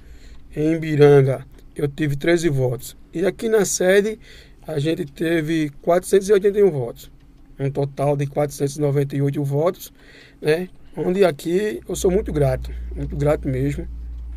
em 0.55 0.73
Ibiranga 0.73 1.45
eu 1.75 1.87
tive 1.87 2.15
13 2.15 2.49
votos. 2.49 2.97
E 3.13 3.25
aqui 3.25 3.47
na 3.47 3.65
sede 3.65 4.19
a 4.65 4.79
gente 4.79 5.05
teve 5.05 5.69
481 5.81 6.71
votos. 6.71 7.12
Um 7.59 7.69
total 7.69 8.17
de 8.17 8.25
498 8.25 9.43
votos, 9.43 9.93
né? 10.41 10.69
Onde 10.95 11.23
aqui 11.25 11.81
eu 11.87 11.95
sou 11.95 12.11
muito 12.11 12.31
grato, 12.31 12.71
muito 12.95 13.15
grato 13.15 13.47
mesmo, 13.47 13.87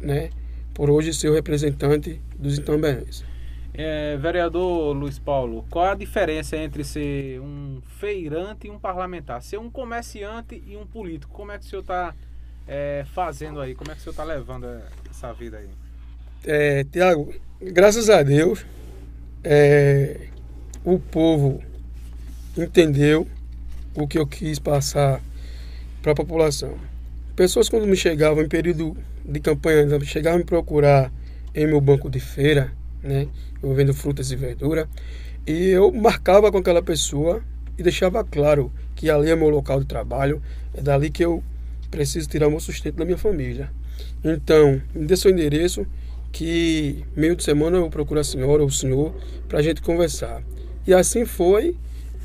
né? 0.01 0.31
Por 0.75 0.91
hoje 0.91 1.13
ser 1.13 1.29
o 1.29 1.35
representante 1.35 2.21
dos 2.39 2.59
itambenses. 2.59 3.25
É, 3.79 4.17
vereador 4.17 4.95
Luiz 4.95 5.19
Paulo, 5.19 5.67
qual 5.69 5.85
a 5.85 5.95
diferença 5.95 6.57
entre 6.57 6.83
ser 6.83 7.41
um 7.41 7.83
feirante 7.99 8.69
e 8.69 8.71
um 8.71 8.79
parlamentar? 8.79 9.43
Ser 9.43 9.59
um 9.59 9.71
comerciante 9.71 10.63
e 10.67 10.77
um 10.77 10.87
político? 10.87 11.33
Como 11.35 11.53
é 11.53 11.59
que 11.59 11.67
o 11.67 11.69
senhor 11.69 11.83
está 11.83 12.15
é, 12.67 13.05
fazendo 13.13 13.61
aí? 13.61 13.75
Como 13.75 13.91
é 13.91 13.95
que 13.95 14.01
o 14.01 14.03
senhor 14.03 14.13
está 14.13 14.25
levando 14.25 14.67
essa 15.11 15.31
vida 15.35 15.59
aí? 15.59 15.69
É, 16.43 16.85
Tiago, 16.85 17.35
graças 17.61 18.09
a 18.09 18.23
Deus, 18.23 18.65
é, 19.45 20.29
o 20.83 20.99
povo 20.99 21.63
entendeu 22.57 23.27
o 23.95 24.07
que 24.07 24.19
eu 24.19 24.27
quis 24.27 24.59
passar 24.59 25.21
para 26.03 26.13
a 26.13 26.15
população. 26.15 26.75
Pessoas 27.35 27.69
quando 27.69 27.87
me 27.87 27.97
chegavam 27.97 28.43
em 28.43 28.49
período 28.49 28.97
de 29.25 29.41
campanha, 29.41 29.87
chegavam 30.05 30.39
me 30.39 30.45
procurar 30.45 31.13
em 31.55 31.67
meu 31.67 31.81
banco 31.81 32.09
de 32.09 32.21
feira, 32.21 32.73
né? 33.03 33.29
Eu 33.63 33.75
vendo 33.75 33.93
frutas 33.93 34.31
e 34.31 34.37
verdura. 34.37 34.89
E 35.47 35.69
eu 35.69 35.93
marcava 35.93 36.51
com 36.51 36.59
aquela 36.59 36.83
pessoa 36.83 37.43
e 37.79 37.83
deixava 37.83 38.25
claro 38.25 38.73
que 38.95 39.11
ali 39.11 39.31
é 39.31 39.37
meu 39.37 39.49
local 39.49 39.81
de 39.81 39.87
trabalho, 39.87 40.43
é 40.75 40.81
dali 40.81 41.11
que 41.11 41.25
eu 41.25 41.43
preciso 41.91 42.29
tirar 42.29 42.49
o 42.49 42.51
meu 42.51 42.61
sustento 42.61 42.97
da 42.97 43.05
minha 43.05 43.19
família. 43.19 43.71
Então, 44.25 44.81
me 44.95 45.07
dê 45.07 45.17
seu 45.17 45.31
endereço 45.31 45.87
que 46.33 47.05
meio 47.17 47.37
de 47.37 47.45
semana 47.45 47.79
eu 47.79 47.89
procuro 47.89 48.21
a 48.21 48.25
senhora 48.25 48.63
ou 48.63 48.69
o 48.69 48.73
senhor 48.73 49.15
para 49.49 49.59
a 49.59 49.63
gente 49.63 49.81
conversar. 49.81 50.43
E 50.87 50.93
assim 50.93 51.25
foi 51.25 51.77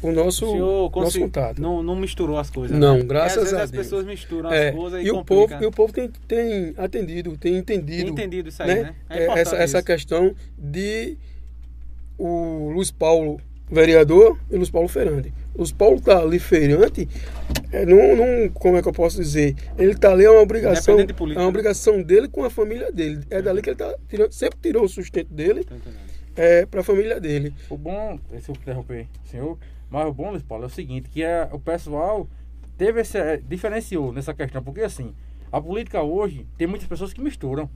o 0.01 0.11
nosso, 0.11 0.45
o 0.45 0.89
nosso 0.89 1.19
contato. 1.19 1.61
Não, 1.61 1.83
não 1.83 1.95
misturou 1.95 2.37
as 2.37 2.49
coisas. 2.49 2.77
Não, 2.77 2.97
né? 2.97 3.03
graças 3.03 3.53
a 3.53 3.57
Deus. 3.57 3.61
as 3.63 3.71
pessoas 3.71 4.05
misturam 4.05 4.51
é, 4.51 4.69
as 4.69 4.75
coisas 4.75 5.03
e, 5.03 5.07
e 5.07 5.11
o 5.11 5.23
povo 5.23 5.53
E 5.61 5.65
o 5.65 5.71
povo 5.71 5.93
tem, 5.93 6.11
tem 6.27 6.73
atendido, 6.77 7.37
tem 7.37 7.57
entendido. 7.57 8.03
Tem 8.05 8.25
entendido 8.25 8.49
isso 8.49 8.63
aí, 8.63 8.67
né? 8.67 8.83
né? 8.83 8.95
É 9.09 9.25
é 9.25 9.39
essa, 9.39 9.55
essa 9.55 9.83
questão 9.83 10.35
de 10.57 11.17
o 12.17 12.71
Luiz 12.73 12.91
Paulo 12.91 13.39
vereador 13.71 14.37
e 14.51 14.55
Luiz 14.57 14.69
Paulo 14.69 14.87
Ferrante. 14.89 15.33
Luiz 15.55 15.71
Paulo 15.71 15.97
está 15.97 16.19
ali 16.19 16.39
feirante, 16.39 17.07
é, 17.71 17.85
não, 17.85 18.15
não, 18.15 18.49
como 18.49 18.77
é 18.77 18.81
que 18.81 18.87
eu 18.87 18.93
posso 18.93 19.17
dizer? 19.21 19.55
Ele 19.77 19.91
está 19.91 20.11
ali, 20.11 20.25
é 20.25 20.29
uma 20.29 20.41
obrigação, 20.41 20.99
é 20.99 21.39
uma 21.39 21.47
obrigação 21.47 22.01
dele 22.01 22.27
com 22.27 22.43
a 22.43 22.49
família 22.49 22.91
dele. 22.91 23.21
É 23.29 23.41
dali 23.41 23.61
que 23.61 23.69
ele 23.69 23.77
tá 23.77 23.95
tirando, 24.09 24.31
sempre 24.33 24.59
tirou 24.61 24.83
o 24.83 24.89
sustento 24.89 25.33
dele 25.33 25.65
é, 26.35 26.65
para 26.65 26.81
a 26.81 26.83
família 26.83 27.19
dele. 27.19 27.53
O 27.69 27.77
bom, 27.77 28.19
se 28.41 28.49
eu 28.49 28.55
interromper, 28.55 29.07
senhor, 29.23 29.57
mas 29.91 30.07
o 30.07 30.13
bom, 30.13 30.31
Luiz 30.31 30.41
Paulo, 30.41 30.63
é 30.63 30.67
o 30.67 30.69
seguinte, 30.69 31.09
que 31.09 31.21
é, 31.21 31.49
o 31.51 31.59
pessoal 31.59 32.27
teve 32.77 33.01
esse, 33.01 33.17
é, 33.17 33.37
diferenciou 33.37 34.13
nessa 34.13 34.33
questão, 34.33 34.63
porque 34.63 34.81
assim, 34.81 35.13
a 35.51 35.59
política 35.59 36.01
hoje 36.01 36.47
tem 36.57 36.65
muitas 36.65 36.87
pessoas 36.87 37.11
que 37.11 37.21
misturam. 37.21 37.69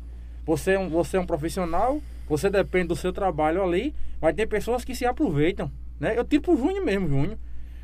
Você 0.46 0.72
é 0.72 0.80
um, 0.80 0.90
você 0.90 1.18
é 1.18 1.20
um 1.20 1.26
profissional, 1.26 2.02
você 2.28 2.50
depende 2.50 2.88
do 2.88 2.96
seu 2.96 3.12
trabalho 3.12 3.62
ali, 3.62 3.94
mas 4.22 4.34
tem 4.34 4.48
pessoas 4.48 4.86
que 4.86 4.96
se 4.96 5.06
aproveitam. 5.06 5.70
Né? 6.00 6.18
Eu 6.18 6.24
tipo 6.24 6.54
o 6.54 6.58
Júnior 6.58 6.86
mesmo, 6.86 7.10
Júnior. 7.10 7.38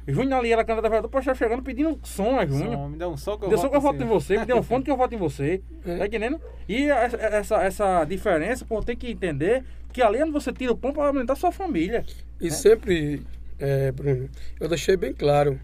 Júnior 0.07 0.39
ali 0.39 0.51
era 0.51 0.63
candidato 0.63 0.85
a 0.85 0.89
vereador, 0.89 1.19
estar 1.19 1.35
chegando 1.35 1.61
pedindo 1.61 1.99
som 2.03 2.39
a 2.39 2.45
Júnior. 2.45 2.73
Som, 2.73 2.89
me 2.89 2.97
dá 2.97 3.09
um 3.09 3.17
som 3.17 3.37
que 3.37 3.45
eu, 3.45 3.49
deu 3.49 3.57
voto, 3.57 3.61
som 3.61 3.69
que 3.69 3.75
eu 3.75 3.81
voto 3.81 4.03
em 4.03 4.07
você, 4.07 4.37
me 4.37 4.45
dê 4.45 4.53
um 4.53 4.63
fone 4.63 4.83
que 4.83 4.91
eu 4.91 4.97
voto 4.97 5.13
em 5.13 5.17
você. 5.17 5.61
É. 5.85 5.97
Tá 5.97 6.05
entendendo? 6.07 6.39
E 6.67 6.89
essa, 6.89 7.57
essa 7.57 8.05
diferença, 8.05 8.65
por 8.65 8.83
ter 8.83 8.95
que 8.95 9.11
entender 9.11 9.63
que 9.91 10.01
ali 10.01 10.19
é 10.19 10.23
onde 10.23 10.31
você 10.31 10.51
tira 10.53 10.71
o 10.71 10.77
pão 10.77 10.93
para 10.93 11.09
alimentar 11.09 11.35
sua 11.35 11.51
família. 11.51 12.05
E 12.39 12.45
né? 12.45 12.49
sempre, 12.49 13.21
é, 13.61 13.91
Bruno, 13.91 14.27
eu 14.59 14.67
deixei 14.67 14.97
bem 14.97 15.13
claro, 15.13 15.59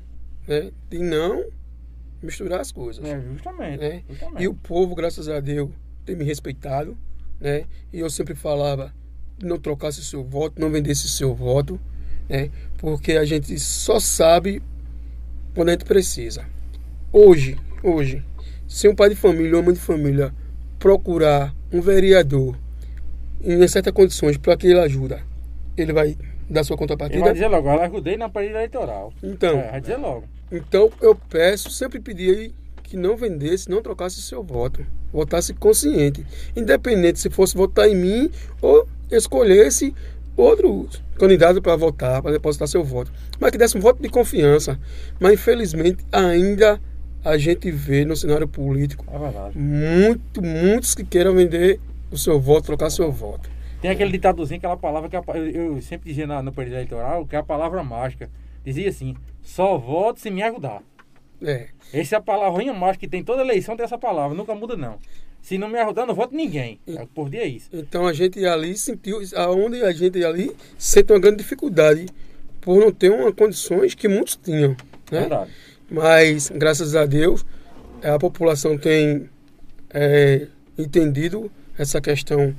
né? 0.48 0.72
De 0.88 1.00
não 1.00 1.44
misturar 2.22 2.62
as 2.62 2.72
coisas. 2.72 3.04
É, 3.04 3.20
justamente, 3.20 3.80
né? 3.80 4.04
justamente. 4.08 4.44
E 4.44 4.48
o 4.48 4.54
povo, 4.54 4.94
graças 4.94 5.28
a 5.28 5.40
Deus, 5.40 5.72
tem 6.06 6.16
me 6.16 6.24
respeitado, 6.24 6.96
né? 7.40 7.66
E 7.92 8.00
eu 8.00 8.10
sempre 8.10 8.36
falava, 8.36 8.94
não 9.42 9.58
trocasse 9.58 10.06
seu 10.06 10.24
voto, 10.24 10.62
não 10.62 10.70
vendesse 10.70 11.10
seu 11.10 11.34
voto, 11.34 11.80
né? 12.30 12.52
Porque 12.78 13.14
a 13.14 13.26
gente 13.26 13.60
só 13.60 14.00
sabe 14.00 14.62
quando 15.56 15.70
a 15.70 15.72
gente 15.72 15.86
precisa. 15.86 16.46
Hoje, 17.12 17.58
hoje, 17.82 18.24
se 18.68 18.88
um 18.88 18.94
pai 18.94 19.10
de 19.10 19.16
família 19.16 19.54
ou 19.54 19.60
uma 19.60 19.66
mãe 19.66 19.74
de 19.74 19.80
família 19.80 20.32
procurar 20.78 21.52
um 21.74 21.82
vereador 21.82 22.56
em 23.42 23.68
certas 23.68 23.92
condições 23.92 24.38
para 24.38 24.56
que 24.56 24.68
ele 24.68 24.80
ajuda, 24.80 25.24
ele 25.76 25.94
vai 25.94 26.16
dar 26.50 26.64
sua 26.64 26.78
contrapartida. 26.78 27.18
Ele 27.18 27.26
vai 27.26 27.34
dizer 27.34 27.48
logo, 27.48 27.70
eu 27.70 27.82
ajudei 27.82 28.18
na 28.18 28.30
parede 28.30 28.54
eleitoral. 28.54 29.14
Então, 29.22 29.60
é, 29.60 29.72
vai 29.72 29.82
dizer 29.82 29.98
logo. 29.98 30.24
Então 30.52 30.90
eu 31.02 31.14
peço, 31.16 31.70
sempre 31.70 32.00
pedi 32.00 32.54
que 32.84 32.96
não 32.96 33.18
vendesse, 33.18 33.70
não 33.70 33.82
trocasse 33.82 34.22
seu 34.22 34.42
voto, 34.42 34.86
votasse 35.12 35.54
consciente, 35.54 36.26
independente 36.56 37.20
se 37.20 37.30
fosse 37.30 37.56
votar 37.56 37.88
em 37.88 37.96
mim 37.96 38.32
ou 38.62 38.88
escolhesse 39.12 39.94
outro 40.38 40.88
candidato 41.18 41.62
para 41.62 41.76
votar, 41.76 42.22
para 42.22 42.32
depositar 42.32 42.68
seu 42.68 42.84
voto, 42.84 43.12
mas 43.40 43.52
que 43.52 43.58
desse 43.58 43.78
um 43.78 43.82
voto 43.82 44.02
de 44.02 44.08
confiança. 44.08 44.80
Mas 45.20 45.34
infelizmente 45.34 46.06
ainda 46.12 46.80
a 47.26 47.38
gente 47.38 47.70
vê 47.70 48.06
no 48.06 48.16
cenário 48.16 48.48
político 48.48 49.04
é 49.12 49.52
muito, 49.54 50.42
muitos 50.42 50.96
que 50.96 51.04
queiram 51.04 51.36
vender 51.36 51.80
o 52.10 52.18
seu 52.18 52.40
voto, 52.40 52.68
trocar 52.68 52.90
seu 52.90 53.12
voto. 53.12 53.57
Tem 53.82 53.92
aquele 53.92 54.12
ditadozinho, 54.12 54.58
aquela 54.58 54.78
palavra 54.78 55.10
que 55.10 55.16
eu, 55.16 55.82
sempre 55.82 56.10
dizia 56.10 56.26
no 56.42 56.52
período 56.52 56.76
eleitoral, 56.76 57.26
que 57.26 57.36
é 57.36 57.40
a 57.40 57.44
palavra 57.44 57.84
mágica. 57.84 58.30
Dizia 58.66 58.90
assim: 58.90 59.16
só 59.42 59.78
voto 59.78 60.20
se 60.20 60.32
me 60.32 60.42
ajudar. 60.44 60.82
É. 61.42 61.68
Essa 61.94 62.16
é 62.16 62.18
a 62.18 62.22
palavrinha 62.22 62.74
mágica 62.74 63.02
que 63.02 63.08
tem 63.08 63.24
toda 63.24 63.42
eleição, 63.42 63.76
tem 63.78 63.84
essa 63.84 63.98
palavra, 63.98 64.36
nunca 64.36 64.56
muda 64.56 64.76
não. 64.76 64.98
Se 65.42 65.58
não 65.58 65.70
me 65.70 65.80
ajudar, 65.80 66.06
não 66.06 66.16
voto 66.16 66.36
ninguém. 66.36 66.80
E, 66.86 66.98
por 67.14 67.30
dia 67.30 67.42
é 67.42 67.48
isso. 67.48 67.70
Então 67.72 68.08
a 68.08 68.14
gente 68.14 68.44
ali 68.46 68.76
sentiu, 68.78 69.20
aonde 69.36 69.82
a 69.84 69.92
gente 69.92 70.24
ali 70.24 70.56
sente 70.78 71.14
uma 71.14 71.20
grande 71.20 71.38
dificuldade 71.38 72.08
por 72.60 72.80
não 72.80 72.92
ter 72.92 73.12
uma 73.12 73.32
condições 73.32 73.94
que 73.94 74.08
muitos 74.08 74.36
tinham. 74.36 74.72
Né? 75.12 75.22
Verdade. 75.22 75.52
Mas, 75.90 76.50
graças 76.50 76.96
a 76.96 77.06
Deus, 77.06 77.46
a 78.04 78.20
população 78.20 78.78
tem 78.78 79.30
é, 79.90 80.48
entendido 80.78 81.50
essa 81.78 82.02
questão 82.02 82.54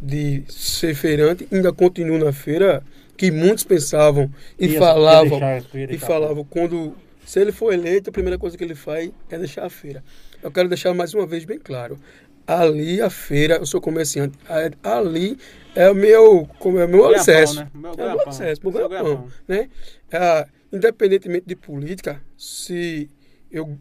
de 0.00 0.44
ser 0.48 0.94
feirante, 0.94 1.46
ainda 1.50 1.72
continua 1.72 2.18
na 2.18 2.32
feira, 2.32 2.82
que 3.16 3.30
muitos 3.30 3.64
pensavam 3.64 4.30
e 4.58 4.66
ia, 4.66 4.78
falavam, 4.78 5.38
ia 5.38 5.62
deixar, 5.72 5.94
e 5.94 5.98
falavam 5.98 6.44
quando 6.44 6.94
se 7.24 7.40
ele 7.40 7.52
for 7.52 7.72
eleito, 7.72 8.10
a 8.10 8.12
primeira 8.12 8.38
coisa 8.38 8.56
que 8.56 8.62
ele 8.62 8.74
faz 8.74 9.10
é 9.30 9.38
deixar 9.38 9.64
a 9.64 9.70
feira. 9.70 10.04
Eu 10.42 10.50
quero 10.50 10.68
deixar 10.68 10.92
mais 10.92 11.14
uma 11.14 11.26
vez 11.26 11.44
bem 11.44 11.58
claro. 11.58 11.98
Ali 12.46 13.00
a 13.00 13.08
feira, 13.08 13.56
eu 13.56 13.64
sou 13.64 13.80
comerciante, 13.80 14.36
ali 14.82 15.38
é 15.74 15.90
o 15.90 15.94
meu, 15.94 16.46
como 16.58 16.78
é 16.78 16.84
o 16.84 16.88
meu 16.88 17.14
acesso. 17.14 17.60
Né? 17.60 17.70
Meu 17.74 17.90
é 17.92 17.94
o 17.94 18.16
meu 18.16 18.28
acesso, 18.28 18.60
meu 18.62 18.72
ganha-pão. 18.72 19.28
Né? 19.48 19.70
É, 20.12 20.46
independentemente 20.70 21.46
de 21.46 21.56
política, 21.56 22.20
se 22.36 23.08
eu 23.50 23.78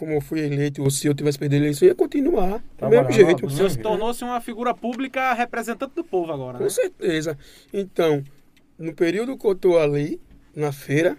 como 0.00 0.12
eu 0.12 0.20
fui 0.22 0.40
eleito, 0.40 0.82
ou 0.82 0.90
se 0.90 1.06
eu 1.06 1.12
tivesse 1.12 1.38
perdido 1.38 1.60
a 1.60 1.64
eleição, 1.64 1.86
ia 1.86 1.94
continuar 1.94 2.64
do 2.78 2.88
mesmo 2.88 3.12
jeito. 3.12 3.44
O 3.44 3.50
senhor 3.50 3.70
tornou-se 3.76 4.24
uma 4.24 4.40
figura 4.40 4.72
pública 4.72 5.34
representante 5.34 5.94
do 5.94 6.02
povo 6.02 6.32
agora, 6.32 6.58
né? 6.58 6.64
Com 6.64 6.70
certeza. 6.70 7.36
Então, 7.70 8.24
no 8.78 8.94
período 8.94 9.36
que 9.36 9.46
eu 9.46 9.52
estou 9.52 9.78
ali, 9.78 10.18
na 10.56 10.72
feira, 10.72 11.18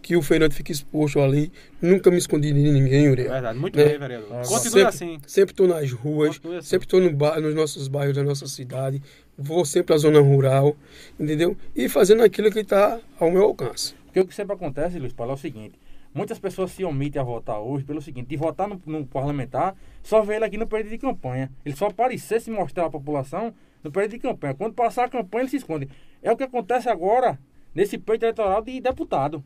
que 0.00 0.14
o 0.14 0.22
Fernando 0.22 0.52
fica 0.52 0.70
exposto 0.70 1.18
ali, 1.18 1.50
nunca 1.80 2.12
me 2.12 2.16
escondi 2.16 2.52
de 2.52 2.60
ninguém, 2.60 3.08
Uriel. 3.08 3.28
Verdade, 3.28 3.58
muito 3.58 3.76
né? 3.76 3.86
bem, 3.86 3.98
vereador. 3.98 4.36
É, 4.36 4.42
Continue 4.42 4.60
sempre, 4.60 4.82
assim. 4.82 5.18
Sempre 5.26 5.52
estou 5.52 5.66
nas 5.66 5.90
ruas, 5.90 6.40
assim. 6.44 6.60
sempre 6.60 6.86
estou 6.86 7.00
no 7.00 7.10
nos 7.40 7.54
nossos 7.56 7.88
bairros 7.88 8.14
da 8.14 8.22
nossa 8.22 8.46
cidade, 8.46 9.02
vou 9.36 9.64
sempre 9.64 9.96
à 9.96 9.98
zona 9.98 10.20
rural, 10.20 10.76
entendeu? 11.18 11.56
E 11.74 11.88
fazendo 11.88 12.22
aquilo 12.22 12.52
que 12.52 12.60
está 12.60 13.00
ao 13.18 13.32
meu 13.32 13.42
alcance. 13.42 13.96
Porque 14.04 14.20
o 14.20 14.26
que 14.28 14.34
sempre 14.34 14.54
acontece, 14.54 15.00
Luiz 15.00 15.12
Paulo, 15.12 15.32
é 15.32 15.34
o 15.34 15.38
seguinte, 15.38 15.76
Muitas 16.14 16.38
pessoas 16.38 16.70
se 16.72 16.84
omitem 16.84 17.20
a 17.20 17.24
votar 17.24 17.58
hoje 17.60 17.84
pelo 17.84 18.02
seguinte, 18.02 18.28
de 18.28 18.36
votar 18.36 18.68
no, 18.68 18.80
no, 18.84 19.06
parlamentar, 19.06 19.74
só 20.02 20.22
vê 20.22 20.36
ele 20.36 20.44
aqui 20.44 20.58
no 20.58 20.66
período 20.66 20.90
de 20.90 20.98
campanha. 20.98 21.50
Ele 21.64 21.74
só 21.74 21.86
aparecer 21.86 22.40
se 22.40 22.50
mostrar 22.50 22.86
à 22.86 22.90
população 22.90 23.54
no 23.82 23.90
período 23.90 24.12
de 24.12 24.18
campanha. 24.18 24.54
Quando 24.54 24.74
passar 24.74 25.04
a 25.04 25.08
campanha, 25.08 25.42
ele 25.42 25.50
se 25.50 25.56
esconde. 25.56 25.88
É 26.22 26.30
o 26.30 26.36
que 26.36 26.44
acontece 26.44 26.88
agora 26.88 27.38
nesse 27.74 27.96
peito 27.96 28.24
eleitoral 28.24 28.60
de 28.60 28.78
deputado. 28.78 29.42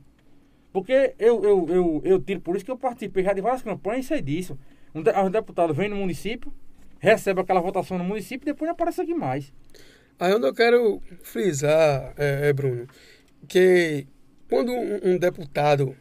Porque 0.72 1.14
eu, 1.18 1.42
eu, 1.44 1.66
eu, 1.68 2.02
eu 2.04 2.20
tiro 2.20 2.40
por 2.40 2.56
isso 2.56 2.64
que 2.64 2.70
eu 2.70 2.76
participei 2.76 3.22
já 3.22 3.32
de 3.32 3.40
várias 3.40 3.62
campanhas 3.62 4.04
e 4.04 4.08
sei 4.08 4.20
disso. 4.20 4.58
Um, 4.94 5.02
de, 5.02 5.10
um 5.12 5.30
deputado 5.30 5.72
vem 5.72 5.88
no 5.88 5.96
município, 5.96 6.52
recebe 6.98 7.40
aquela 7.40 7.60
votação 7.60 7.96
no 7.96 8.04
município 8.04 8.44
e 8.44 8.52
depois 8.52 8.70
aparece 8.70 9.00
aqui 9.00 9.14
mais. 9.14 9.52
Aí 10.18 10.34
onde 10.34 10.46
eu 10.46 10.54
quero 10.54 11.00
frisar, 11.22 12.12
é, 12.16 12.48
é 12.48 12.52
Bruno, 12.52 12.86
que 13.46 14.06
quando 14.48 14.72
um, 14.72 15.12
um 15.12 15.18
deputado 15.18 15.96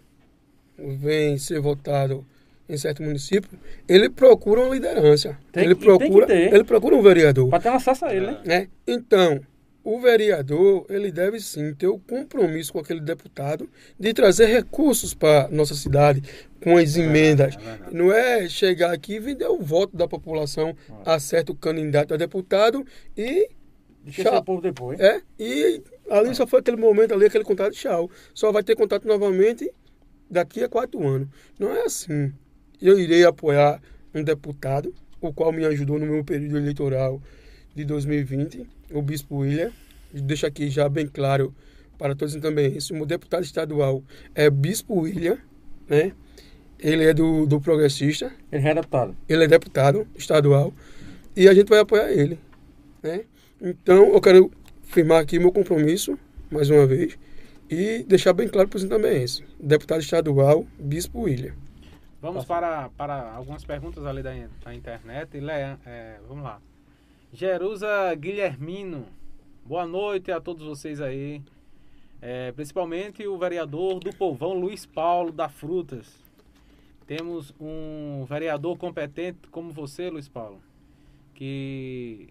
vem 0.77 1.37
ser 1.37 1.59
votado 1.59 2.25
em 2.67 2.77
certo 2.77 3.03
município, 3.03 3.49
ele 3.87 4.09
procura 4.09 4.61
uma 4.61 4.73
liderança. 4.73 5.37
Tem, 5.51 5.65
ele 5.65 5.75
procura, 5.75 6.33
ele 6.33 6.63
procura 6.63 6.95
um 6.95 7.01
vereador. 7.01 7.49
Para 7.49 7.59
ter 7.59 7.69
um 7.69 7.75
acesso 7.75 8.05
a 8.05 8.13
ele, 8.13 8.25
né? 8.25 8.41
né? 8.43 8.67
Então, 8.87 9.39
o 9.83 9.99
vereador, 9.99 10.83
ele 10.89 11.11
deve 11.11 11.39
sim 11.39 11.73
ter 11.75 11.87
o 11.87 11.99
compromisso 11.99 12.73
com 12.73 12.79
aquele 12.79 12.99
deputado 12.99 13.69
de 13.99 14.13
trazer 14.13 14.47
recursos 14.47 15.13
para 15.13 15.47
nossa 15.49 15.75
cidade 15.75 16.23
com 16.63 16.75
as 16.75 16.97
emendas. 16.97 17.55
É 17.55 17.91
Não 17.95 18.11
é 18.11 18.49
chegar 18.49 18.91
aqui 18.91 19.13
e 19.13 19.19
vender 19.19 19.47
o 19.47 19.59
voto 19.59 19.95
da 19.95 20.07
população 20.07 20.75
a 21.05 21.19
certo 21.19 21.53
candidato 21.53 22.15
a 22.15 22.17
deputado 22.17 22.83
e 23.15 23.47
Deixa 24.03 24.37
o 24.37 24.43
povo 24.43 24.61
depois. 24.61 24.99
É, 24.99 25.19
e 25.39 25.81
ali 26.11 26.35
só 26.35 26.45
foi 26.45 26.59
aquele 26.59 26.77
momento 26.77 27.13
ali, 27.13 27.25
aquele 27.25 27.43
contato, 27.43 27.73
tchau. 27.73 28.09
Só 28.35 28.51
vai 28.51 28.63
ter 28.63 28.75
contato 28.75 29.07
novamente 29.07 29.71
daqui 30.29 30.63
a 30.63 30.69
quatro 30.69 31.05
anos. 31.07 31.27
Não 31.59 31.71
é 31.71 31.83
assim. 31.83 32.31
Eu 32.81 32.99
irei 32.99 33.23
apoiar 33.23 33.81
um 34.13 34.23
deputado, 34.23 34.93
o 35.21 35.33
qual 35.33 35.51
me 35.51 35.65
ajudou 35.65 35.99
no 35.99 36.05
meu 36.05 36.23
período 36.23 36.57
eleitoral 36.57 37.21
de 37.73 37.83
2020, 37.83 38.65
o 38.91 39.01
Bispo 39.01 39.37
William. 39.37 39.71
Deixa 40.13 40.47
aqui 40.47 40.69
já 40.69 40.87
bem 40.87 41.07
claro 41.07 41.53
para 41.97 42.15
todos 42.15 42.35
também. 42.35 42.75
Esse 42.75 42.93
meu 42.93 43.05
deputado 43.05 43.43
estadual 43.43 44.03
é 44.33 44.49
Bispo 44.49 45.01
William, 45.01 45.37
né? 45.87 46.13
Ele 46.79 47.05
é 47.05 47.13
do, 47.13 47.45
do 47.45 47.59
Progressista. 47.59 48.31
Ele 48.51 48.67
é 48.67 48.73
deputado. 48.73 49.15
Ele 49.27 49.43
é 49.43 49.47
deputado 49.47 50.07
estadual. 50.15 50.73
E 51.35 51.47
a 51.47 51.53
gente 51.53 51.67
vai 51.67 51.79
apoiar 51.79 52.11
ele. 52.11 52.39
Né? 53.01 53.21
Então, 53.61 54.13
eu 54.13 54.21
quero 54.21 54.51
firmar 54.83 55.21
aqui 55.21 55.39
meu 55.39 55.51
compromisso, 55.51 56.17
mais 56.51 56.69
uma 56.69 56.85
vez, 56.85 57.17
e 57.69 58.03
deixar 58.07 58.33
bem 58.33 58.47
claro 58.47 58.67
para 58.67 58.77
os 58.77 58.83
também 58.85 59.23
Deputado 59.65 59.99
estadual, 59.99 60.63
Bispo 60.77 61.21
William. 61.21 61.55
Vamos 62.21 62.45
para, 62.45 62.87
para 62.89 63.33
algumas 63.33 63.65
perguntas 63.65 64.05
ali 64.05 64.21
da, 64.21 64.29
da 64.63 64.75
internet. 64.75 65.39
Leia, 65.39 65.79
é, 65.83 66.19
vamos 66.27 66.43
lá. 66.43 66.61
Jerusa 67.33 68.13
Guilhermino. 68.13 69.07
Boa 69.65 69.87
noite 69.87 70.31
a 70.31 70.39
todos 70.39 70.63
vocês 70.63 71.01
aí. 71.01 71.41
É, 72.21 72.51
principalmente 72.51 73.25
o 73.25 73.39
vereador 73.39 73.99
do 73.99 74.15
Povão, 74.15 74.53
Luiz 74.53 74.85
Paulo 74.85 75.31
da 75.31 75.49
Frutas. 75.49 76.13
Temos 77.07 77.51
um 77.59 78.23
vereador 78.29 78.77
competente 78.77 79.47
como 79.49 79.71
você, 79.71 80.11
Luiz 80.11 80.29
Paulo, 80.29 80.61
que 81.33 82.29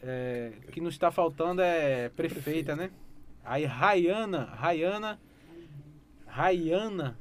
é, 0.00 0.52
que 0.70 0.80
nos 0.80 0.94
está 0.94 1.10
faltando 1.10 1.60
é 1.62 2.10
prefeita, 2.10 2.76
né? 2.76 2.92
Aí 3.44 3.64
Rayana, 3.64 4.44
Rayana, 4.44 5.18
Rayana, 6.30 7.18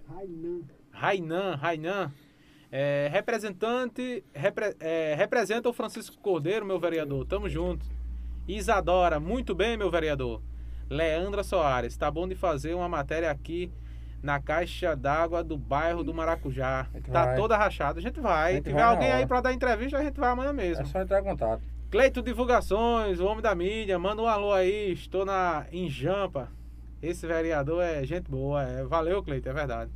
Rainan, 0.91 1.55
Rainan, 1.55 2.11
é, 2.71 3.09
representante, 3.11 4.23
repre, 4.33 4.75
é, 4.79 5.15
representa 5.15 5.67
o 5.67 5.73
Francisco 5.73 6.17
Cordeiro, 6.21 6.65
meu 6.65 6.79
vereador, 6.79 7.25
tamo 7.25 7.49
junto. 7.49 7.85
Isadora, 8.47 9.19
muito 9.19 9.55
bem, 9.55 9.75
meu 9.75 9.89
vereador. 9.89 10.41
Leandra 10.89 11.43
Soares, 11.43 11.97
tá 11.97 12.09
bom 12.09 12.27
de 12.27 12.35
fazer 12.35 12.73
uma 12.73 12.87
matéria 12.87 13.31
aqui 13.31 13.71
na 14.21 14.39
caixa 14.39 14.95
d'água 14.95 15.43
do 15.43 15.57
bairro 15.57 16.03
do 16.03 16.13
Maracujá. 16.13 16.87
Tá 17.11 17.25
vai. 17.25 17.35
toda 17.35 17.57
rachada. 17.57 17.99
A 17.99 18.01
gente 18.01 18.19
vai. 18.19 18.45
A 18.45 18.47
Se 18.49 18.55
gente 18.55 18.65
tiver 18.65 18.77
vai 18.77 18.83
alguém 18.83 19.11
aí 19.11 19.25
pra 19.25 19.41
dar 19.41 19.53
entrevista, 19.53 19.97
a 19.97 20.03
gente 20.03 20.19
vai 20.19 20.31
amanhã 20.31 20.53
mesmo. 20.53 20.83
É 20.83 20.85
só 20.85 21.01
entrar 21.01 21.21
em 21.21 21.23
contato. 21.23 21.61
Cleito 21.89 22.21
Divulgações, 22.21 23.19
o 23.19 23.25
homem 23.25 23.41
da 23.41 23.55
mídia, 23.55 23.97
manda 23.97 24.21
um 24.21 24.27
alô 24.27 24.51
aí. 24.51 24.91
Estou 24.91 25.25
na 25.25 25.65
em 25.71 25.89
Jampa. 25.89 26.49
Esse 27.01 27.25
vereador 27.25 27.81
é 27.81 28.05
gente 28.05 28.29
boa. 28.29 28.63
É. 28.63 28.83
Valeu, 28.83 29.23
Cleito, 29.23 29.47
é 29.49 29.53
verdade. 29.53 29.91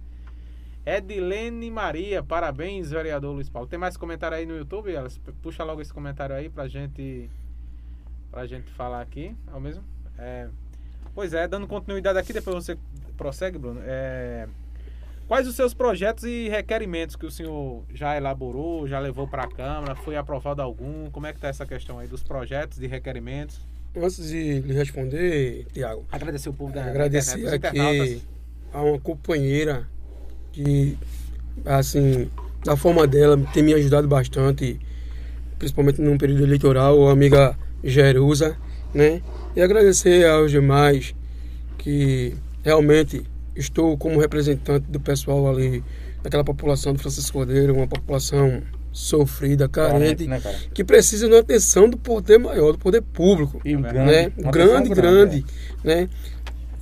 Edilene 0.85 1.71
Maria, 1.71 2.21
parabéns, 2.21 2.91
vereador 2.91 3.33
Luiz 3.33 3.47
Paulo. 3.47 3.67
Tem 3.67 3.79
mais 3.79 3.95
comentário 3.95 4.37
aí 4.37 4.45
no 4.45 4.57
YouTube, 4.57 4.93
Elas? 4.93 5.17
Puxa 5.41 5.63
logo 5.63 5.81
esse 5.81 5.93
comentário 5.93 6.35
aí 6.35 6.49
pra 6.49 6.67
gente 6.67 7.29
pra 8.29 8.45
gente 8.47 8.69
falar 8.71 8.99
aqui, 8.99 9.35
é 9.47 9.55
o 9.55 9.61
mesmo? 9.61 9.83
É, 10.17 10.49
pois 11.13 11.33
é, 11.33 11.47
dando 11.47 11.67
continuidade 11.67 12.17
aqui, 12.17 12.33
depois 12.33 12.65
você 12.65 12.77
prossegue, 13.15 13.59
Bruno. 13.59 13.79
É, 13.83 14.47
quais 15.27 15.47
os 15.47 15.55
seus 15.55 15.73
projetos 15.73 16.23
e 16.23 16.49
requerimentos 16.49 17.15
que 17.15 17.27
o 17.27 17.31
senhor 17.31 17.83
já 17.93 18.17
elaborou, 18.17 18.87
já 18.87 18.99
levou 18.99 19.27
para 19.27 19.43
a 19.43 19.47
Câmara, 19.47 19.95
foi 19.95 20.17
aprovado 20.17 20.61
algum? 20.61 21.09
Como 21.11 21.27
é 21.27 21.31
que 21.31 21.39
tá 21.39 21.47
essa 21.47 21.65
questão 21.65 21.99
aí 21.99 22.07
dos 22.07 22.23
projetos 22.23 22.79
e 22.81 22.87
requerimentos? 22.87 23.61
Antes 23.95 24.27
de 24.27 24.59
lhe 24.59 24.73
responder, 24.73 25.67
Tiago, 25.71 26.03
Agradecer 26.11 26.49
o 26.49 26.53
povo 26.53 26.73
da 26.73 26.85
agradecer 26.85 27.59
da 27.59 27.67
aqui 27.69 28.21
a 28.73 28.81
uma 28.81 28.99
companheira 28.99 29.87
que, 30.51 30.97
assim, 31.63 32.27
da 32.65 32.75
forma 32.75 33.05
dela, 33.05 33.37
tem 33.53 33.61
me 33.61 33.73
ajudado 33.73 34.07
bastante, 34.07 34.79
principalmente 35.59 36.01
num 36.01 36.17
período 36.17 36.43
eleitoral, 36.43 37.07
a 37.07 37.11
amiga 37.11 37.55
Jerusa, 37.83 38.57
né? 38.93 39.21
E 39.55 39.61
agradecer 39.61 40.25
aos 40.27 40.49
demais 40.49 41.13
que 41.77 42.35
realmente 42.63 43.23
estou 43.55 43.95
como 43.95 44.19
representante 44.19 44.87
do 44.89 44.99
pessoal 44.99 45.47
ali, 45.47 45.83
daquela 46.23 46.43
população 46.43 46.93
do 46.93 46.99
Francisco 46.99 47.33
Cordeiro, 47.33 47.75
uma 47.75 47.87
população 47.87 48.63
sofrida, 48.93 49.67
carente, 49.67 50.27
né, 50.27 50.39
cara? 50.39 50.55
que 50.73 50.83
precisa 50.83 51.27
de 51.27 51.33
uma 51.33 51.39
atenção 51.39 51.89
do 51.89 51.97
poder 51.97 52.37
maior, 52.37 52.73
do 52.73 52.77
poder 52.77 53.01
público 53.01 53.59
E 53.65 53.75
Né? 53.75 53.91
grande, 53.91 54.11
né? 54.37 54.51
grande, 54.51 54.89
grande, 54.89 55.45
né? 55.83 56.07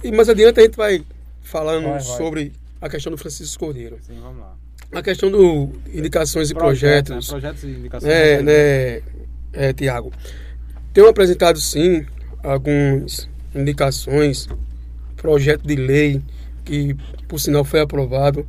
E 0.03 0.11
mais 0.11 0.27
adiante 0.27 0.59
a 0.59 0.63
gente 0.63 0.75
vai 0.75 1.03
falando 1.41 1.83
Vai, 1.83 1.93
vai. 1.93 2.01
sobre 2.01 2.51
a 2.81 2.89
questão 2.89 3.11
do 3.11 3.17
Francisco 3.17 3.65
Cordeiro. 3.65 3.97
Sim, 4.01 4.19
vamos 4.21 4.41
lá. 4.41 4.55
A 4.91 5.01
questão 5.01 5.31
do 5.31 5.69
indicações 5.93 6.51
e 6.51 6.53
projetos, 6.53 7.27
né? 7.27 7.39
Projetos 7.39 7.63
e 7.63 7.67
indicações. 7.67 8.11
né, 8.11 8.41
né, 8.41 9.01
é, 9.53 9.71
Tiago? 9.73 10.11
Tenho 10.93 11.07
apresentado 11.07 11.59
sim 11.61 12.05
algumas 12.43 13.29
indicações, 13.55 14.49
projeto 15.15 15.65
de 15.65 15.75
lei 15.75 16.21
que 16.65 16.95
por 17.27 17.39
sinal 17.39 17.63
foi 17.63 17.79
aprovado, 17.79 18.45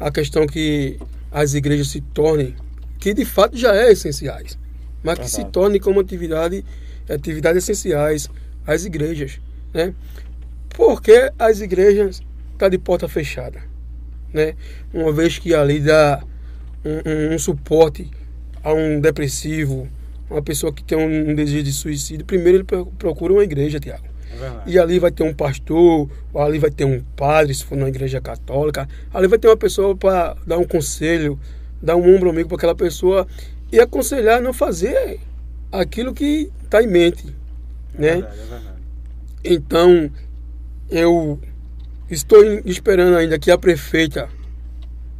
a 0.00 0.10
questão 0.10 0.46
que 0.46 0.98
as 1.30 1.54
igrejas 1.54 1.88
se 1.88 2.00
tornem, 2.00 2.54
que 3.04 3.12
de 3.12 3.26
fato 3.26 3.54
já 3.54 3.74
é 3.76 3.92
essenciais, 3.92 4.58
mas 5.02 5.18
que 5.18 5.28
se 5.28 5.44
tornem 5.44 5.78
como 5.78 6.00
atividade, 6.00 6.64
atividades 7.06 7.62
essenciais 7.62 8.30
às 8.66 8.86
igrejas, 8.86 9.38
né? 9.74 9.92
Porque 10.70 11.30
as 11.38 11.60
igrejas 11.60 12.22
estão 12.52 12.70
de 12.70 12.78
porta 12.78 13.06
fechada, 13.06 13.60
né? 14.32 14.54
Uma 14.90 15.12
vez 15.12 15.38
que 15.38 15.54
ali 15.54 15.80
dá 15.80 16.22
um, 16.82 17.10
um- 17.10 17.34
um 17.34 17.38
suporte 17.38 18.10
a 18.62 18.72
um 18.72 18.98
depressivo, 19.00 19.86
uma 20.30 20.40
pessoa 20.40 20.72
que 20.72 20.82
tem 20.82 20.96
um, 20.96 21.30
um 21.32 21.34
desejo 21.34 21.62
de 21.62 21.72
suicídio, 21.74 22.24
primeiro 22.24 22.56
ele 22.56 22.64
pro- 22.64 22.86
procura 22.98 23.34
uma 23.34 23.44
igreja, 23.44 23.78
Tiago. 23.78 24.04
É. 24.32 24.70
E 24.70 24.78
ali 24.78 24.98
vai 24.98 25.10
ter 25.12 25.24
um 25.24 25.34
pastor, 25.34 26.08
ou 26.32 26.40
ali 26.42 26.58
vai 26.58 26.70
ter 26.70 26.86
um 26.86 27.02
padre, 27.14 27.52
se 27.54 27.64
for 27.64 27.76
numa 27.76 27.90
igreja 27.90 28.18
católica. 28.20 28.88
Ali 29.12 29.28
vai 29.28 29.38
ter 29.38 29.46
uma 29.48 29.56
pessoa 29.58 29.94
para 29.94 30.34
dar 30.46 30.56
um 30.56 30.64
conselho, 30.64 31.38
dar 31.84 31.96
um 31.96 32.14
ombro 32.14 32.30
amigo 32.30 32.48
para 32.48 32.56
aquela 32.56 32.74
pessoa 32.74 33.26
e 33.70 33.78
aconselhar 33.78 34.38
a 34.38 34.40
não 34.40 34.52
fazer 34.52 35.20
aquilo 35.70 36.14
que 36.14 36.50
está 36.64 36.82
em 36.82 36.86
mente, 36.86 37.26
É 37.96 38.00
né? 38.00 38.14
verdade, 38.14 38.40
é 38.40 38.44
verdade. 38.44 38.74
Então, 39.44 40.10
eu 40.90 41.38
estou 42.10 42.42
esperando 42.64 43.16
ainda 43.16 43.38
que 43.38 43.50
a 43.50 43.58
prefeita 43.58 44.28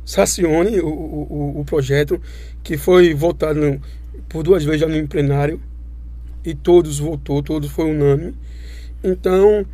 sacione 0.05 0.81
o, 0.81 0.87
o, 0.89 1.27
o- 1.57 1.61
o 1.61 1.65
projeto 1.65 2.21
que 2.63 2.77
foi 2.77 3.15
votado 3.15 3.61
no- 3.61 3.81
por 4.29 4.43
duas 4.43 4.65
vezes 4.65 4.81
já 4.81 4.89
no 4.89 5.09
plenário 5.09 5.61
e 6.45 6.55
todos 6.55 6.99
votou, 6.99 7.43
todos 7.43 7.71
foi 7.71 7.91
unânime. 7.91 8.35
Então, 9.03 9.67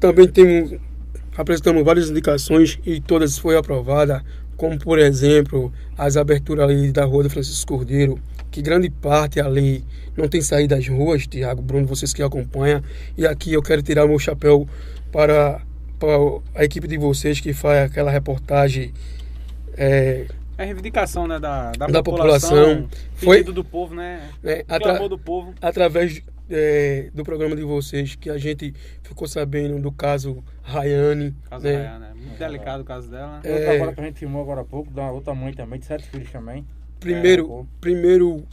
também 0.00 0.26
temos 0.28 0.74
apresentamos 1.36 1.82
várias 1.84 2.10
indicações 2.10 2.78
e 2.84 3.00
todas 3.00 3.38
foi 3.38 3.56
aprovada, 3.56 4.22
como 4.56 4.78
por 4.78 4.98
exemplo, 4.98 5.72
as 5.96 6.16
aberturas 6.16 6.68
ali 6.68 6.92
da 6.92 7.04
Rua 7.04 7.24
do 7.24 7.30
Francisco 7.30 7.74
Cordeiro, 7.76 8.18
que 8.50 8.60
grande 8.62 8.90
parte 8.90 9.40
ali 9.40 9.84
não 10.16 10.28
tem 10.28 10.42
saído 10.42 10.74
das 10.74 10.86
ruas, 10.86 11.26
Tiago, 11.26 11.62
Bruno, 11.62 11.86
vocês 11.86 12.12
que 12.12 12.22
acompanham. 12.22 12.82
E 13.16 13.26
aqui 13.26 13.52
eu 13.52 13.62
quero 13.62 13.82
tirar 13.82 14.06
meu 14.06 14.18
chapéu 14.18 14.68
para, 15.10 15.60
para 15.98 16.12
a 16.54 16.64
equipe 16.64 16.86
de 16.86 16.98
vocês 16.98 17.40
que 17.40 17.52
faz 17.52 17.90
aquela 17.90 18.10
reportagem 18.10 18.92
é, 19.76 20.26
É 20.58 20.64
reivindicação, 20.64 21.26
né, 21.26 21.38
da, 21.40 21.72
da, 21.72 21.86
Da 21.86 22.02
população, 22.02 22.50
população. 22.50 22.88
Foi- 23.14 23.42
do 23.42 23.64
povo, 23.64 23.94
né? 23.94 24.28
né, 24.42 24.62
atra- 24.68 25.08
do 25.08 25.18
povo. 25.18 25.54
através 25.60 26.22
é, 26.54 27.10
do 27.14 27.24
programa 27.24 27.56
de 27.56 27.62
vocês 27.62 28.14
que 28.14 28.30
a 28.30 28.38
gente 28.38 28.74
ficou 29.02 29.26
sabendo 29.26 29.80
do 29.80 29.92
caso 29.92 30.42
Rayane, 30.62 31.34
Caso 31.48 31.64
né? 31.64 31.76
Raia, 31.76 31.98
né? 31.98 32.12
Muito 32.14 32.38
delicado 32.38 32.82
o 32.82 32.84
caso 32.84 33.10
dela. 33.10 33.40
É. 33.44 33.52
Outra 33.52 33.74
agora 33.74 33.92
que 33.94 34.00
a 34.00 34.04
gente 34.04 34.18
filmou 34.18 34.42
agora 34.42 34.60
há 34.60 34.64
pouco, 34.64 34.90
da 34.90 35.10
outra 35.10 35.34
mãe 35.34 35.52
também, 35.52 35.78
de 35.78 35.86
sete 35.86 36.08
filhos 36.08 36.30
também. 36.30 36.66
Primeiro, 37.00 37.60
É, 37.60 37.64
primeiro, 37.80 38.46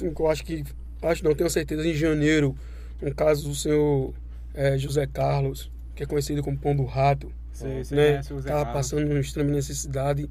eu 0.00 0.28
acho 0.28 0.44
que, 0.44 0.64
acho 1.02 1.24
não, 1.24 1.34
tenho 1.34 1.48
certeza, 1.48 1.86
em 1.86 1.94
janeiro, 1.94 2.54
um 3.02 3.10
caso 3.12 3.48
do 3.48 3.54
senhor 3.54 4.12
eh, 4.54 4.76
José 4.76 5.06
Carlos, 5.06 5.70
que 5.94 6.02
é 6.02 6.06
conhecido 6.06 6.42
como 6.42 6.58
Pombo 6.58 6.84
Rato, 6.84 7.32
você 7.52 7.66
né? 7.66 7.82
Zé 7.82 8.20
Estava 8.20 8.66
passando 8.66 9.10
uma 9.10 9.18
extrema 9.18 9.50
necessidade. 9.50 10.28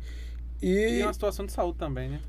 E 0.62 1.00
E, 1.00 1.04
uma 1.04 1.14
situação 1.14 1.46
de 1.46 1.52
saúde 1.52 1.78
também, 1.78 2.10
né? 2.10 2.20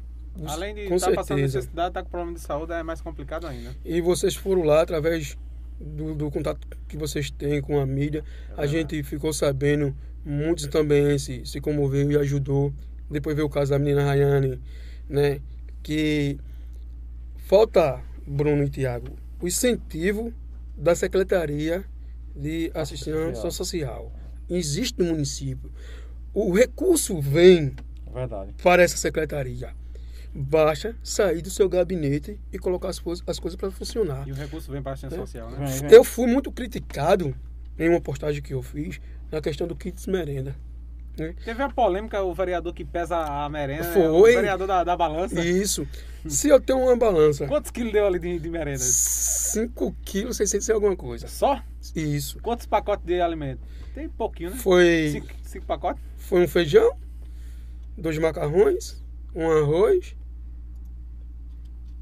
Além 0.47 0.75
de 0.75 0.83
estar 0.83 1.13
passando 1.13 1.39
certeza. 1.39 1.59
necessidade, 1.59 1.89
estar 1.89 2.03
com 2.03 2.11
problema 2.11 2.35
de 2.35 2.41
saúde, 2.41 2.73
é 2.73 2.83
mais 2.83 3.01
complicado 3.01 3.47
ainda. 3.47 3.75
E 3.85 4.01
vocês 4.01 4.35
foram 4.35 4.63
lá 4.63 4.83
através 4.83 5.37
do, 5.81 6.15
do 6.15 6.31
contato 6.31 6.67
que 6.87 6.97
vocês 6.97 7.31
têm 7.31 7.61
com 7.61 7.81
a 7.81 7.87
mídia. 7.87 8.25
É 8.57 8.63
a 8.63 8.67
gente 8.67 9.03
ficou 9.03 9.33
sabendo, 9.33 9.95
muitos 10.25 10.67
também 10.67 11.19
se, 11.19 11.45
se 11.45 11.61
comoveu 11.61 12.11
e 12.13 12.17
ajudou. 12.17 12.73
Depois 13.11 13.35
veio 13.35 13.47
o 13.47 13.51
caso 13.51 13.71
da 13.71 13.79
menina 13.79 14.05
Rayane, 14.05 14.61
né? 15.09 15.41
Que 15.83 16.39
falta, 17.37 18.01
Bruno 18.27 18.63
e 18.65 18.69
Tiago, 18.69 19.17
o 19.41 19.47
incentivo 19.47 20.33
da 20.77 20.95
Secretaria 20.95 21.85
de 22.37 22.71
Assistência 22.75 23.51
Social. 23.51 24.13
Existe 24.49 24.99
no 24.99 25.07
município. 25.07 25.71
O 26.33 26.53
recurso 26.53 27.21
vem 27.21 27.75
verdade. 28.13 28.55
para 28.63 28.83
essa 28.83 28.97
secretaria. 28.97 29.75
Basta 30.35 30.95
sair 31.03 31.41
do 31.43 31.51
seu 31.51 31.69
gabinete 31.69 32.39
e 32.53 32.59
colocar 32.59 32.89
as, 32.89 32.99
coisas- 32.99 33.25
as 33.27 33.39
coisas 33.39 33.57
para 33.59 33.71
funcionar. 33.71 34.27
E 34.29 34.33
o 34.33 34.35
recurso 34.35 34.71
vem 34.71 34.83
para 34.83 34.93
a 34.93 34.95
assistência 34.95 35.17
É. 35.17 35.21
social, 35.21 35.51
né? 35.51 35.67
Vem, 35.67 35.81
vem. 35.81 35.93
Eu 35.93 36.05
fui 36.05 36.27
muito 36.27 36.53
criticado 36.53 37.35
em 37.79 37.89
uma 37.89 38.01
postagem 38.01 38.43
que 38.43 38.55
eu 38.55 38.63
fiz 38.63 39.01
na 39.33 39.41
questão 39.41 39.67
do 39.67 39.75
kits 39.75 40.07
merenda. 40.07 40.55
Teve 41.45 41.61
uma 41.61 41.73
polêmica, 41.73 42.23
o 42.23 42.33
vereador 42.33 42.73
que 42.73 42.85
pesa 42.85 43.17
a 43.17 43.49
merenda, 43.49 43.83
né? 43.89 43.93
Foi. 43.93 44.07
o 44.07 44.23
vereador 44.37 44.69
da, 44.69 44.85
da 44.85 44.97
balança. 44.97 45.45
Isso. 45.45 45.85
Se 46.29 46.49
eu 46.49 46.61
tenho 46.61 46.79
uma 46.79 46.97
balança, 46.97 47.45
Quantos 47.49 47.73
quilos 47.73 47.93
deu 47.93 48.07
ali 48.07 48.21
de, 48.21 48.39
de 48.39 48.49
merenda? 48.49 48.79
5 48.79 49.97
quilos, 50.05 50.37
600 50.37 50.69
e 50.69 50.73
alguma 50.73 50.95
coisa. 50.95 51.27
Só? 51.27 51.61
Isso. 51.97 52.39
Quantos 52.41 52.67
pacotes 52.67 53.05
de 53.05 53.21
alimento? 53.21 53.61
Tem 53.95 54.09
pouquinho, 54.09 54.51
né? 54.51 54.57
Foi, 54.59 55.09
Cinco, 55.11 55.27
cinco 55.43 55.67
pacotes? 55.67 56.01
foi 56.19 56.45
um 56.45 56.49
feijão, 56.49 56.97
dois 57.97 58.17
macarrões, 58.19 59.03
um 59.35 59.51
arroz 59.51 60.15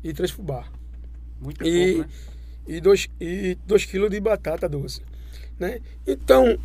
e 0.08 0.12
três 0.12 0.30
fubá. 0.30 0.64
Muito 1.40 1.66
E, 1.66 1.94
pouco, 1.94 2.00
né? 2.00 2.08
e, 2.68 2.80
dois, 2.80 3.08
e 3.20 3.58
dois 3.66 3.84
quilos 3.84 4.10
de 4.10 4.20
batata 4.20 4.68
doce. 4.68 5.02
Né? 5.58 5.80
Então, 6.06 6.58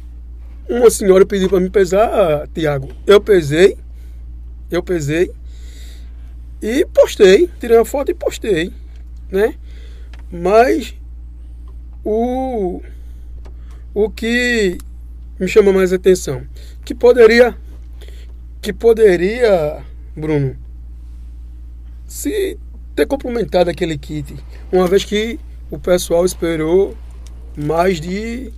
uma 0.69 0.89
senhora 0.89 1.25
pediu 1.25 1.49
para 1.49 1.59
me 1.59 1.69
pesar, 1.69 2.47
Tiago. 2.53 2.89
Eu 3.05 3.19
pesei, 3.19 3.77
eu 4.69 4.83
pesei 4.83 5.31
e 6.61 6.85
postei, 6.85 7.49
tirei 7.59 7.77
uma 7.77 7.85
foto 7.85 8.11
e 8.11 8.13
postei, 8.13 8.71
né? 9.31 9.55
Mas 10.31 10.95
o, 12.03 12.81
o 13.93 14.09
que 14.09 14.77
me 15.39 15.47
chama 15.47 15.73
mais 15.73 15.91
atenção, 15.91 16.45
que 16.85 16.93
poderia, 16.93 17.57
que 18.61 18.71
poderia, 18.71 19.83
Bruno, 20.15 20.55
se 22.05 22.59
ter 22.95 23.05
complementado 23.05 23.69
aquele 23.69 23.97
kit, 23.97 24.35
uma 24.71 24.87
vez 24.87 25.03
que 25.05 25.39
o 25.69 25.79
pessoal 25.79 26.25
esperou 26.25 26.95
mais 27.55 27.99
de 27.99 28.51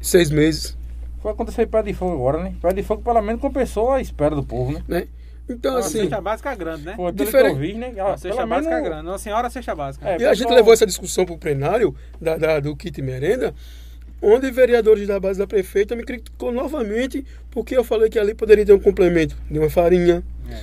seis 0.00 0.30
meses 0.30 0.76
Foi 1.20 1.32
acontecer 1.32 1.66
Pé 1.66 1.82
de 1.82 1.92
Fogo 1.92 2.12
agora, 2.14 2.42
né? 2.42 2.54
Pé 2.62 2.72
de 2.72 2.82
Fogo, 2.82 3.02
pelo 3.02 3.20
menos, 3.22 3.40
compensou 3.40 3.90
a 3.92 4.00
espera 4.00 4.34
do 4.34 4.44
povo, 4.44 4.72
né? 4.72 4.82
né? 4.86 5.08
Então, 5.50 5.72
Uma 5.72 5.80
assim. 5.80 6.00
cesta 6.02 6.20
básica 6.20 6.54
grande, 6.54 6.84
né? 6.84 6.94
Pô, 6.94 7.10
Diferente-. 7.10 7.58
Vi, 7.58 7.72
né? 7.74 7.88
Uma 7.96 8.12
Ah, 8.12 8.18
cesta 8.18 8.46
básica 8.46 8.74
menos- 8.74 8.88
grande. 8.88 9.08
Uma 9.08 9.18
senhora 9.18 9.48
cesta 9.50 9.74
básica. 9.74 10.08
É, 10.08 10.18
E 10.20 10.24
a 10.26 10.34
gente 10.34 10.52
levou 10.52 10.72
essa 10.72 10.86
discussão 10.86 11.24
para 11.24 11.34
o 11.34 11.38
plenário 11.38 11.94
da, 12.20 12.36
da- 12.36 12.60
do 12.60 12.76
kit 12.76 13.00
merenda, 13.02 13.54
onde 14.22 14.50
vereadores 14.50 15.08
da 15.08 15.18
base 15.18 15.38
da 15.38 15.46
prefeita 15.46 15.96
me 15.96 16.04
criticou 16.04 16.52
novamente 16.52 17.24
porque 17.50 17.76
eu 17.76 17.82
falei 17.82 18.10
que 18.10 18.18
ali 18.18 18.34
poderia 18.34 18.64
ter 18.66 18.72
um 18.74 18.78
complemento 18.78 19.36
de 19.50 19.58
uma 19.58 19.70
farinha, 19.70 20.22
É. 20.50 20.62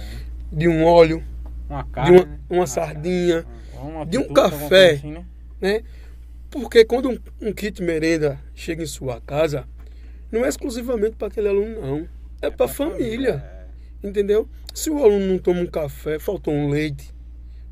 de 0.52 0.68
um 0.68 0.86
óleo, 0.86 1.24
Uma 1.70 1.84
de 1.84 1.90
carne. 1.90 2.18
uma, 2.18 2.26
né? 2.26 2.40
uma 2.50 2.68
sardinha, 2.68 3.46
Uma 3.80 4.06
de 4.06 4.18
um 4.18 4.34
café. 4.34 4.92
assim, 4.92 5.12
né? 5.12 5.26
né? 5.60 5.84
Porque 6.50 6.86
quando 6.86 7.10
um, 7.10 7.18
um 7.42 7.52
kit 7.54 7.82
merenda 7.82 8.40
chega 8.54 8.84
em 8.84 8.88
sua 8.88 9.20
casa, 9.20 9.68
não 10.32 10.46
é 10.46 10.50
exclusivamente 10.50 11.16
para 11.16 11.28
aquele 11.28 11.50
aluno, 11.50 11.82
não. 11.82 12.10
É, 12.42 12.50
para 12.50 12.66
a 12.66 12.70
família. 12.70 13.44
É. 14.04 14.08
Entendeu? 14.08 14.48
Se 14.74 14.90
o 14.90 15.04
aluno 15.04 15.26
não 15.26 15.38
toma 15.40 15.62
um 15.62 15.66
café, 15.66 16.20
faltou 16.20 16.54
um 16.54 16.70
leite. 16.70 17.14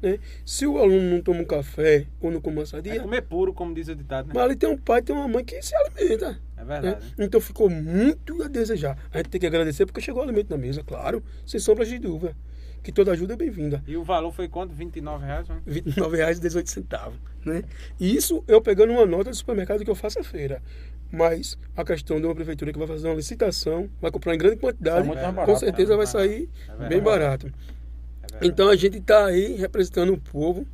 Né? 0.01 0.19
Se 0.45 0.65
o 0.67 0.77
aluno 0.79 1.01
não 1.01 1.21
toma 1.21 1.39
um 1.41 1.45
café 1.45 2.07
ou 2.19 2.29
não 2.29 2.41
come 2.41 2.57
uma 2.57 2.63
É 2.63 2.65
sardinha, 2.65 2.99
comer 2.99 3.21
puro, 3.21 3.53
como 3.53 3.73
diz 3.73 3.87
o 3.87 3.95
ditado, 3.95 4.27
né? 4.27 4.33
mas 4.35 4.43
ali 4.43 4.55
tem 4.55 4.67
um 4.67 4.77
pai, 4.77 5.01
tem 5.01 5.15
uma 5.15 5.27
mãe 5.27 5.45
que 5.45 5.61
se 5.61 5.73
alimenta. 5.75 6.37
É 6.57 6.63
né? 6.63 6.81
verdade. 6.81 7.15
Então 7.17 7.39
ficou 7.39 7.69
muito 7.69 8.41
a 8.43 8.47
desejar. 8.47 8.97
A 9.13 9.17
gente 9.17 9.29
tem 9.29 9.39
que 9.39 9.47
agradecer 9.47 9.85
porque 9.85 10.01
chegou 10.01 10.21
o 10.21 10.23
alimento 10.23 10.49
na 10.49 10.57
mesa, 10.57 10.83
claro, 10.83 11.23
sem 11.45 11.59
sombras 11.59 11.87
de 11.87 11.99
dúvida. 11.99 12.35
Que 12.83 12.91
toda 12.91 13.11
ajuda 13.13 13.33
é 13.33 13.37
bem-vinda. 13.37 13.81
E 13.87 13.95
o 13.95 14.03
valor 14.03 14.31
foi 14.33 14.49
quanto? 14.49 14.73
29 14.73 15.25
reais, 15.25 15.47
né? 15.47 15.61
R$ 15.65 15.81
29,18. 15.81 17.13
Né? 17.45 17.63
E 17.99 18.15
isso 18.15 18.43
eu 18.47 18.61
pegando 18.61 18.91
uma 18.91 19.05
nota 19.05 19.29
do 19.29 19.35
supermercado 19.35 19.83
que 19.83 19.89
eu 19.89 19.95
faço 19.95 20.19
a 20.19 20.23
feira. 20.23 20.61
Mas 21.11 21.57
a 21.77 21.85
questão 21.85 22.19
de 22.19 22.25
uma 22.25 22.35
prefeitura 22.35 22.73
que 22.73 22.79
vai 22.79 22.87
fazer 22.87 23.07
uma 23.07 23.15
licitação, 23.15 23.89
vai 24.01 24.11
comprar 24.11 24.33
em 24.35 24.37
grande 24.37 24.57
quantidade, 24.57 25.07
muito 25.07 25.21
mais 25.21 25.29
com 25.29 25.35
barato, 25.35 25.59
certeza 25.59 25.91
né? 25.91 25.97
vai 25.97 26.07
sair 26.07 26.49
É 26.67 26.89
bem 26.89 26.99
barato. 26.99 27.53
É. 28.41 28.47
Então 28.47 28.67
a 28.67 28.75
gente 28.75 28.97
está 28.97 29.27
aí 29.27 29.55
representando 29.55 30.11
o 30.11 30.17
povo. 30.17 30.65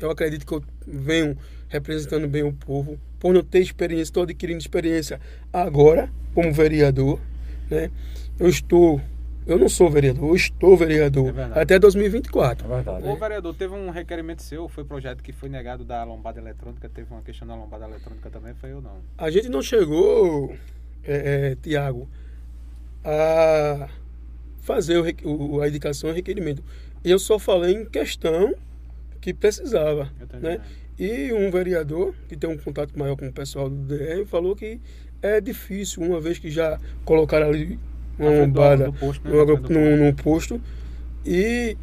Eu 0.00 0.10
acredito 0.10 0.46
que 0.46 0.54
eu 0.54 0.62
venho 0.86 1.36
representando 1.68 2.26
bem 2.28 2.42
o 2.42 2.52
povo. 2.52 2.98
Por 3.18 3.34
não 3.34 3.42
ter 3.42 3.60
experiência, 3.60 4.04
estou 4.04 4.22
adquirindo 4.22 4.60
experiência 4.60 5.20
agora 5.52 6.10
como 6.34 6.52
vereador. 6.52 7.20
Né? 7.68 7.90
Eu 8.38 8.48
estou, 8.48 9.00
eu 9.46 9.58
não 9.58 9.68
sou 9.68 9.90
vereador, 9.90 10.28
eu 10.30 10.36
estou 10.36 10.76
vereador 10.76 11.34
É 11.56 11.62
até 11.62 11.78
2024. 11.78 12.64
É 12.66 12.74
verdade. 12.76 13.08
Ô, 13.08 13.16
vereador, 13.16 13.54
teve 13.54 13.74
um 13.74 13.90
requerimento 13.90 14.42
seu, 14.42 14.68
foi 14.68 14.84
projeto 14.84 15.22
que 15.22 15.32
foi 15.32 15.48
negado 15.48 15.84
da 15.84 16.04
lombada 16.04 16.40
eletrônica, 16.40 16.88
teve 16.88 17.10
uma 17.12 17.22
questão 17.22 17.46
da 17.48 17.54
lombada 17.54 17.86
eletrônica 17.86 18.28
também, 18.30 18.54
foi 18.54 18.72
eu 18.72 18.80
não. 18.80 18.98
A 19.18 19.30
gente 19.30 19.48
não 19.48 19.62
chegou, 19.62 20.54
é, 21.04 21.52
é, 21.52 21.56
Tiago, 21.62 22.08
a 23.04 23.88
fazer 24.62 24.98
o, 25.24 25.54
o- 25.56 25.60
a 25.62 25.68
indicação 25.68 26.10
e 26.10 26.12
requerimento. 26.14 26.62
Eu 27.04 27.18
só 27.18 27.38
falei 27.38 27.74
em 27.74 27.84
questão 27.84 28.54
que 29.20 29.32
precisava. 29.32 30.10
Né? 30.40 30.60
E 30.98 31.32
um 31.32 31.50
vereador 31.50 32.14
que 32.28 32.36
tem 32.36 32.48
um 32.50 32.58
contato 32.58 32.96
maior 32.98 33.16
com 33.16 33.26
o 33.26 33.32
pessoal 33.32 33.70
do 33.70 33.76
DR 33.96 34.24
falou 34.26 34.54
que 34.54 34.78
é 35.22 35.40
difícil, 35.40 36.02
uma 36.02 36.20
vez 36.20 36.38
que 36.38 36.50
já 36.50 36.78
colocaram 37.04 37.48
ali 37.48 37.78
uma 38.20 38.30
do- 38.30 38.40
lombada 38.40 38.92
posto, 38.92 39.28
né? 39.28 39.96
no 39.96 40.14
posto 40.14 40.60
e 41.24 41.76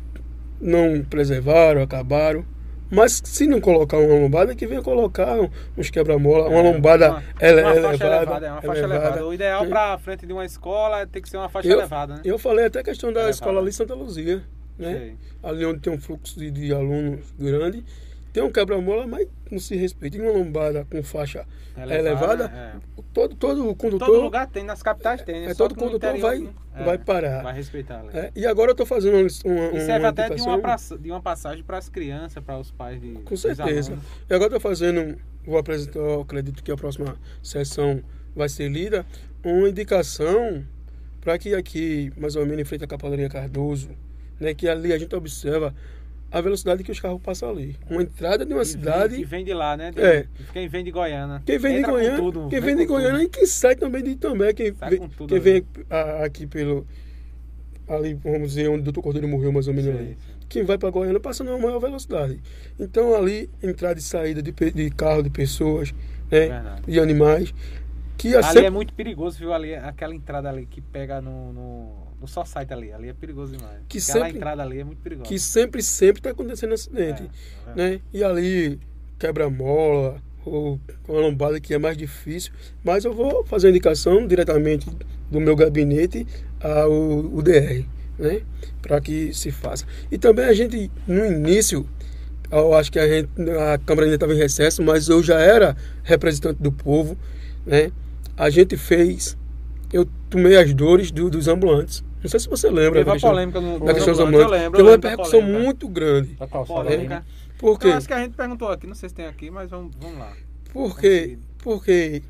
não 0.62 1.04
preservaram, 1.04 1.82
acabaram. 1.82 2.46
Mas 2.90 3.22
se 3.24 3.46
não 3.46 3.60
colocar 3.60 3.98
uma 3.98 4.14
lombada, 4.18 4.56
que 4.56 4.66
venha 4.66 4.82
colocar 4.82 5.36
uns 5.78 5.90
quebra-mola, 5.90 6.48
uma 6.48 6.60
É, 6.60 6.72
lombada 6.72 7.10
uma- 7.12 7.24
ele- 7.42 7.62
uma 7.62 7.74
faixa 7.74 7.88
elevada. 8.06 8.16
elevada, 8.16 8.48
é 8.48 8.52
uma 8.54 8.62
faixa 8.62 8.82
elevada. 8.84 9.26
O 9.26 9.34
ideal 9.34 9.66
É. 9.66 9.68
para 9.68 9.98
frente 9.98 10.26
de 10.26 10.32
uma 10.32 10.46
escola 10.46 11.02
é 11.02 11.06
ter 11.06 11.20
que 11.22 11.30
ser 11.30 11.36
uma 11.36 11.50
faixa 11.50 11.68
Eu, 11.68 11.80
elevada, 11.80 12.16
né? 12.16 12.22
eu 12.24 12.40
falei 12.40 12.66
até 12.66 12.80
a 12.80 12.84
questão 12.84 13.10
da 13.12 13.20
Elevada. 13.20 13.32
escola 13.36 13.60
ali 13.60 13.70
em 13.70 13.74
Santa 13.74 13.94
Luzia, 13.94 14.42
né? 14.80 14.94
Sei. 14.94 15.16
Ali 15.44 15.66
onde 15.66 15.80
tem 15.82 15.92
um 15.92 16.00
fluxo 16.00 16.40
de, 16.40 16.50
de 16.50 16.74
alunos 16.74 17.26
grande. 17.38 17.84
Tem 18.38 18.44
um 18.46 18.52
quebra-mola, 18.52 19.08
mas 19.08 19.28
não 19.50 19.58
se 19.58 19.76
respeita. 19.76 20.16
E 20.16 20.22
uma 20.22 20.32
lombada 20.32 20.86
com 20.92 21.02
faixa 21.02 21.44
elevada, 21.76 22.46
é. 22.46 23.02
todo, 23.12 23.36
todo 23.36 23.76
condutor, 23.76 24.08
Todo 24.08 24.22
lugar 24.22 24.46
tem, 24.46 24.64
nas 24.64 24.84
capitais 24.84 25.24
tem. 25.24 25.42
né? 25.42 25.52
é, 25.52 25.54
todo 25.56 25.74
condutor 25.74 26.16
interior 26.16 26.22
vai, 26.22 26.54
é, 26.76 26.84
vai 26.86 26.98
parar. 27.00 27.42
Vai 27.42 27.56
respeitar. 27.56 28.06
É, 28.14 28.32
e 28.36 28.46
agora 28.46 28.70
eu 28.70 28.74
estou 28.74 28.86
fazendo 28.86 29.16
uma, 29.16 29.28
uma, 29.56 29.66
E 29.66 29.72
uma 29.72 29.80
serve 29.80 30.06
até 30.06 30.30
de 30.30 30.42
uma, 30.44 30.60
praça- 30.60 30.98
de 31.00 31.10
uma 31.10 31.20
passagem 31.20 31.64
para 31.64 31.80
as 31.80 31.90
crianças, 31.90 32.44
para 32.44 32.60
os 32.60 32.70
pais 32.70 33.02
de. 33.02 33.14
Com 33.14 33.36
certeza. 33.36 33.98
E 34.30 34.34
agora 34.36 34.56
estou 34.56 34.60
fazendo, 34.62 35.18
vou 35.44 35.58
apresentar, 35.58 36.22
acredito 36.22 36.62
que 36.64 36.72
a 36.72 36.76
próxima 36.76 37.16
sessão 37.42 38.04
vai 38.36 38.50
ser 38.50 38.70
lida, 38.70 39.04
uma 39.44 39.68
indicação 39.68 40.64
para 41.22 41.40
que 41.40 41.56
aqui, 41.56 42.14
mais 42.16 42.36
ou 42.36 42.46
menos 42.46 42.62
em 42.62 42.66
frente 42.66 42.84
à 42.84 42.88
Capelaria 42.88 43.30
Cardoso, 43.30 43.90
né, 44.40 44.54
que 44.54 44.70
ali 44.70 44.94
a 44.94 44.98
gente 45.00 45.16
observa 45.16 45.74
a 46.32 46.42
velocidade 46.42 46.84
que 46.84 46.92
os 46.92 47.00
carros 47.00 47.22
passam 47.22 47.50
ali. 47.50 47.76
Uma 47.90 48.02
entrada 48.04 48.46
de 48.46 48.54
uma 48.54 48.66
cidade. 48.66 49.16
Vem, 49.16 49.20
que 49.24 49.26
vem 49.26 49.46
de 49.46 49.54
lá, 49.54 49.78
né? 49.78 49.92
De- 49.92 50.02
É. 50.02 50.26
Quem 50.52 50.68
vem 50.68 50.84
de 50.84 50.92
Goiânia. 50.92 51.42
Quem 51.46 51.58
vem 51.58 51.74
de 51.74 51.80
Entra 51.80 51.92
Goiânia, 51.92 52.18
tudo, 52.18 52.48
quem 52.50 52.60
vem 52.60 52.76
de 52.76 52.86
Goiânia 52.86 53.20
tudo. 53.20 53.24
e 53.26 53.30
quem 53.30 53.46
sai 53.46 53.76
também 53.76 54.04
de 54.04 54.10
Itambé, 54.12 54.54
quem, 54.54 54.72
vem, 54.72 55.08
tudo 55.10 55.28
quem 55.30 55.40
vem 55.40 55.66
a- 55.90 56.26
aqui 56.26 56.46
pelo 56.46 56.86
ali, 57.88 58.14
vamos 58.16 58.50
dizer, 58.50 58.68
onde 58.70 58.82
o 58.82 58.84
Doutor 58.84 59.02
Cordeiro 59.02 59.28
morreu 59.28 59.52
mais 59.52 59.68
ou 59.68 59.74
menos 59.74 59.90
Sei, 59.92 60.00
ali. 60.00 60.18
sei. 60.20 60.38
Quem 60.50 60.64
vai 60.64 60.78
para 60.78 60.90
Goiânia 60.90 61.20
passa 61.20 61.44
numa 61.44 61.58
maior 61.58 61.80
velocidade. 61.80 62.40
Então 62.80 63.16
ali 63.16 63.50
entrada 63.64 63.98
e 64.00 64.02
saída 64.02 64.42
de, 64.42 64.52
de 64.52 64.90
carro, 64.92 65.22
de 65.24 65.30
pessoas, 65.30 65.92
né, 66.32 66.48
Verdade. 66.48 66.82
de 66.92 67.00
animais, 67.00 67.54
que 68.18 68.34
a 68.36 68.40
Ali 68.40 68.48
sempre- 68.48 68.66
é 68.66 68.70
muito 68.70 68.94
perigoso, 68.94 69.38
viu? 69.40 69.54
Ali, 69.54 69.74
aquela 69.76 70.14
entrada 70.16 70.50
ali 70.50 70.66
que 70.66 70.82
pega 70.82 71.22
no, 71.22 71.54
no, 71.54 72.07
no 72.22 72.28
só 72.28 72.44
site 72.46 72.74
ali. 72.74 72.92
Ali 72.92 73.10
é 73.10 73.14
perigoso 73.14 73.56
demais. 73.56 73.80
Que 73.88 73.98
aquela 74.00 74.14
sempre- 74.26 74.38
entrada 74.38 74.64
ali 74.64 74.80
é 74.80 74.84
muito 74.84 75.00
perigosa. 75.02 75.28
que 75.30 75.38
sempre 75.40 75.82
sempre 75.84 76.20
está 76.20 76.32
acontecendo 76.32 76.74
acidente, 76.74 77.24
É, 77.68 77.72
é. 77.72 77.76
né? 77.92 78.02
E 78.14 78.24
ali 78.24 78.80
quebra-mola 79.20 80.22
ou 80.46 80.80
uma 81.08 81.20
lombada 81.20 81.60
que 81.60 81.74
é 81.74 81.78
mais 81.78 81.98
difícil, 81.98 82.52
mas 82.84 83.04
eu 83.04 83.14
vou 83.14 83.44
fazer 83.46 83.68
a 83.68 83.70
indicação 83.70 84.26
diretamente 84.26 84.90
do 85.30 85.40
meu 85.42 85.56
gabinete 85.56 86.26
ao 86.62 86.92
UDR, 86.92 87.86
né? 88.18 88.42
Para 88.82 89.02
que 89.02 89.34
se 89.34 89.52
faça. 89.52 89.86
E 90.12 90.18
também 90.18 90.46
a 90.46 90.54
gente 90.54 90.90
no 91.06 91.26
início 91.26 91.86
eu 92.50 92.74
acho 92.76 92.90
que 92.90 92.98
a, 92.98 93.06
gente, 93.06 93.30
a 93.74 93.78
Câmara 93.80 94.06
ainda 94.06 94.16
estava 94.16 94.34
em 94.34 94.38
recesso, 94.38 94.82
mas 94.82 95.10
eu 95.10 95.22
já 95.22 95.38
era 95.38 95.76
representante 96.04 96.62
do 96.64 96.72
povo, 96.72 97.18
né? 97.66 97.92
A 98.38 98.50
gente 98.50 98.78
fez, 98.78 99.36
eu 99.92 100.08
tomei 100.30 100.56
as 100.56 100.74
dores 100.74 101.12
do- 101.12 101.30
dos 101.30 101.50
ambulantes. 101.50 102.06
Não 102.24 102.30
sei 102.30 102.40
se 102.40 102.50
você 102.50 102.70
lembra 102.70 103.00
Teve 103.00 103.10
uma 103.10 103.14
questão, 103.14 103.30
polêmica 103.30 103.62
no, 103.62 103.80
da 103.80 103.94
questão 103.94 104.14
dos 104.14 104.24
lembro. 104.52 104.72
Teve 104.72 104.82
uma 104.82 104.92
repercussão 104.92 105.40
polêmica. 105.40 105.64
muito 105.64 105.88
grande. 105.88 106.34
Da 106.34 106.48
calçada 106.48 106.84
Polêmica. 106.84 107.18
aí? 107.18 107.54
Por 107.58 107.80
quê? 107.80 107.88
Eu 107.88 107.94
acho 107.94 108.08
que 108.08 108.14
a 108.14 108.20
gente 108.20 108.36
perguntou 108.36 108.70
aqui, 108.70 108.88
não 108.88 108.96
sei 108.96 109.10
se 109.10 109.16
tem 109.16 109.26
aqui, 109.26 109.50
mas 109.50 109.70
vamos, 109.70 109.96
vamos 110.00 110.20
lá. 110.20 110.34
Porque, 110.72 111.38
porque 111.60 112.22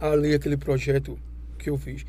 ali 0.00 0.34
aquele 0.34 0.56
projeto 0.56 1.18
que 1.58 1.70
eu 1.70 1.76
fiz. 1.76 2.04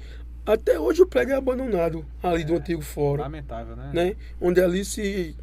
Até 0.46 0.80
hoje 0.80 1.02
o 1.02 1.06
prédio 1.06 1.34
é 1.34 1.38
abandonado 1.38 2.06
ali 2.24 2.44
do 2.44 2.54
É, 2.54 2.58
antigo 2.58 2.82
fórum, 2.82 3.22
Lamentável, 3.22 3.76
né? 3.76 3.92
né? 3.94 4.16
Onde 4.42 4.62
ali 4.62 4.84
se 4.84 5.36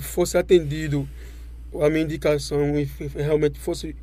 fosse 0.00 0.36
atendido 0.36 1.08
a 1.80 1.88
minha 1.88 2.02
indicação 2.02 2.78
e 2.78 2.84
realmente 3.16 3.58
fosse 3.58 3.96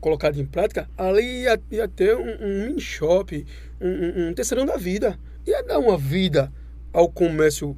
colocado 0.00 0.38
em 0.40 0.46
prática, 0.46 0.88
ali 0.96 1.42
ia, 1.42 1.60
ia 1.70 1.88
ter 1.88 2.16
um, 2.16 2.22
um 2.40 2.66
mini 2.66 2.80
shop, 2.80 3.44
um, 3.80 3.88
um, 3.88 4.28
um 4.28 4.34
terceirão 4.34 4.64
da 4.64 4.76
vida. 4.76 5.18
Ia 5.46 5.62
dar 5.62 5.78
uma 5.78 5.96
vida 5.96 6.52
ao 6.92 7.08
comércio 7.08 7.76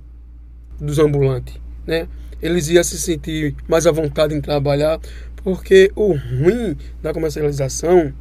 dos 0.81 0.99
ambulantes, 0.99 1.59
né? 1.87 2.09
Eles 2.41 2.69
iam 2.69 2.83
se 2.83 2.99
sentir 2.99 3.55
mais 3.69 3.87
à 3.87 3.93
vontade 3.93 4.35
em 4.35 4.41
trabalhar, 4.41 4.99
porque 5.45 5.91
o 5.95 6.13
ruim 6.13 6.77
da 7.01 7.13
comercialização, 7.13 8.13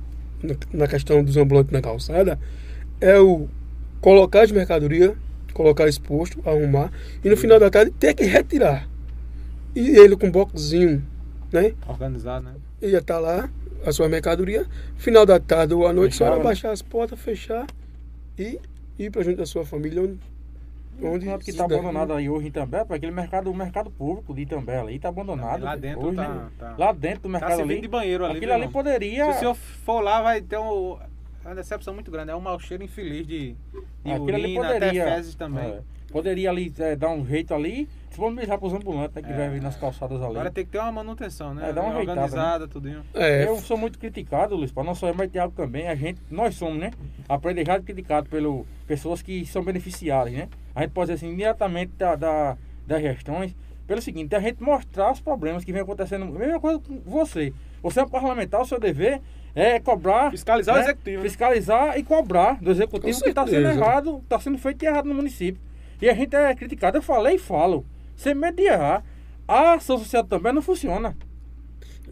na- 0.73 0.87
questão 0.87 1.23
dos 1.23 1.37
ambulantes 1.37 1.71
na 1.71 1.81
calçada, 1.81 2.39
é 2.99 3.19
o 3.19 3.47
colocar 3.99 4.41
as 4.43 4.51
mercadorias, 4.51 5.13
colocar 5.53 5.87
exposto, 5.87 6.39
arrumar, 6.47 6.91
e 7.23 7.29
no 7.29 7.37
final 7.37 7.59
da 7.59 7.69
tarde 7.69 7.91
ter 7.99 8.13
que 8.13 8.23
retirar. 8.25 8.87
E 9.75 9.97
ele 9.97 10.15
com 10.15 10.27
um 10.27 10.31
boxzinho, 10.31 11.03
né? 11.51 11.73
Organizado, 11.87 12.45
né? 12.45 12.53
Ia 12.81 12.99
estar 12.99 13.19
lá, 13.19 13.49
a 13.85 13.91
sua 13.91 14.07
mercadoria, 14.07 14.65
final 14.97 15.25
da 15.25 15.39
tarde 15.39 15.73
ou 15.73 15.87
à 15.87 15.93
noite, 15.93 16.15
só 16.15 16.25
Fechava, 16.25 16.35
era 16.35 16.43
baixar 16.43 16.71
as 16.71 16.81
portas, 16.81 17.19
fechar 17.19 17.65
e 18.37 18.59
ir 19.05 19.11
para 19.11 19.23
junto 19.23 19.37
da 19.37 19.45
sua 19.45 19.65
família, 19.65 20.01
onde, 20.01 20.19
onde 21.29 21.43
que 21.43 21.53
tá 21.53 21.65
der. 21.67 21.75
abandonado 21.79 22.13
aí 22.13 22.29
hoje 22.29 22.45
em 22.45 22.49
Itambé, 22.49 22.83
para 22.85 22.95
aquele 22.97 23.11
mercado, 23.11 23.49
o 23.49 23.53
mercado 23.55 23.89
público 23.89 24.33
de 24.33 24.41
Itambé 24.41 24.79
ali 24.79 24.99
tá 24.99 25.09
abandonado. 25.09 25.63
Lá 25.63 25.75
dentro 25.75 26.07
hoje, 26.07 26.15
tá- 26.17 26.29
né? 26.29 26.49
tá- 26.57 26.75
Lá 26.77 26.91
dentro 26.91 27.19
do 27.21 27.23
Tá 27.23 27.29
mercado 27.29 27.55
servindo 27.57 27.71
ali. 27.71 27.81
de 27.81 27.87
banheiro 27.87 28.25
ali. 28.25 28.37
Aquilo 28.37 28.53
ali 28.53 28.61
irmão? 28.63 28.73
poderia. 28.73 29.25
Se 29.25 29.31
o 29.31 29.39
senhor 29.39 29.55
for 29.55 30.01
lá, 30.01 30.21
vai 30.21 30.41
ter 30.41 30.57
um, 30.57 30.97
uma 31.43 31.55
decepção 31.55 31.93
muito 31.93 32.11
grande. 32.11 32.31
É 32.31 32.35
um 32.35 32.41
mau 32.41 32.59
cheiro 32.59 32.83
infeliz 32.83 33.25
de, 33.27 33.55
de 34.03 34.11
aquilo 34.11 34.35
ali 34.35 34.43
urina, 34.57 34.61
poderia. 34.73 35.03
até 35.03 35.15
fezes 35.15 35.35
também. 35.35 35.63
é. 35.65 35.81
Poderia 36.11 36.49
ali 36.49 36.73
é, 36.79 36.95
dar 36.95 37.09
um 37.09 37.25
jeito 37.25 37.53
ali, 37.53 37.87
disponibilizar 38.09 38.57
para 38.57 38.67
os 38.67 38.73
ambulantes 38.73 39.15
né, 39.15 39.21
que 39.21 39.31
é. 39.31 39.49
vir 39.49 39.61
nas 39.61 39.75
calçadas 39.77 40.21
ali. 40.21 40.31
Agora 40.31 40.51
tem 40.51 40.65
que 40.65 40.71
ter 40.71 40.79
uma 40.79 40.91
manutenção, 40.91 41.53
né? 41.53 41.69
É, 41.69 41.73
dar 41.73 41.81
uma 41.81 41.97
organizada, 41.97 42.65
né? 42.65 42.71
tudinho. 42.71 43.03
É. 43.13 43.47
Eu 43.47 43.57
sou 43.57 43.77
muito 43.77 43.97
criticado, 43.97 44.55
Luiz, 44.55 44.71
para 44.71 44.83
não 44.83 44.93
só 44.93 45.07
eu, 45.07 45.15
mas 45.15 45.31
Thiago 45.31 45.53
também. 45.53 45.87
A 45.87 45.95
gente, 45.95 46.21
nós 46.29 46.55
somos, 46.55 46.77
né? 46.77 46.91
Aprendizado 47.29 47.83
criticado 47.83 48.29
pelas 48.29 48.65
pessoas 48.85 49.21
que 49.21 49.45
são 49.45 49.63
beneficiárias, 49.63 50.35
né? 50.35 50.49
A 50.75 50.81
gente 50.81 50.91
pode 50.91 51.11
dizer 51.11 51.25
assim, 51.25 51.35
diretamente 51.35 51.93
da, 51.97 52.15
da, 52.15 52.57
das 52.85 53.01
gestões, 53.01 53.55
pelo 53.87 54.01
seguinte, 54.01 54.35
a 54.35 54.39
gente 54.39 54.61
mostrar 54.61 55.11
os 55.11 55.19
problemas 55.19 55.63
que 55.63 55.71
vem 55.71 55.81
acontecendo. 55.81 56.23
A 56.23 56.39
mesma 56.39 56.59
coisa 56.59 56.79
com 56.79 56.99
você. 57.05 57.53
Você 57.81 57.99
é 57.99 58.03
um 58.03 58.09
parlamentar, 58.09 58.61
o 58.61 58.65
seu 58.65 58.79
dever 58.79 59.21
é 59.55 59.79
cobrar. 59.79 60.31
Fiscalizar 60.31 60.75
né? 60.75 60.81
o 60.81 60.83
executivo. 60.85 61.23
Fiscalizar 61.23 61.97
e 61.97 62.03
cobrar 62.03 62.61
do 62.61 62.71
executivo 62.71 63.21
que 63.21 63.29
está 63.29 63.45
sendo 63.45 63.67
errado, 63.67 64.19
está 64.23 64.39
sendo 64.39 64.57
feito 64.57 64.83
errado 64.83 65.07
no 65.07 65.15
município. 65.15 65.61
E 66.01 66.09
a 66.09 66.13
gente 66.13 66.35
é 66.35 66.53
criticado. 66.55 66.97
Eu 66.97 67.01
falei 67.01 67.35
e 67.35 67.39
falo. 67.39 67.85
Sem 68.15 68.33
errar. 68.59 69.03
A 69.47 69.73
ação 69.73 69.97
social 69.97 70.23
também 70.23 70.53
não 70.53 70.61
funciona. 70.61 71.15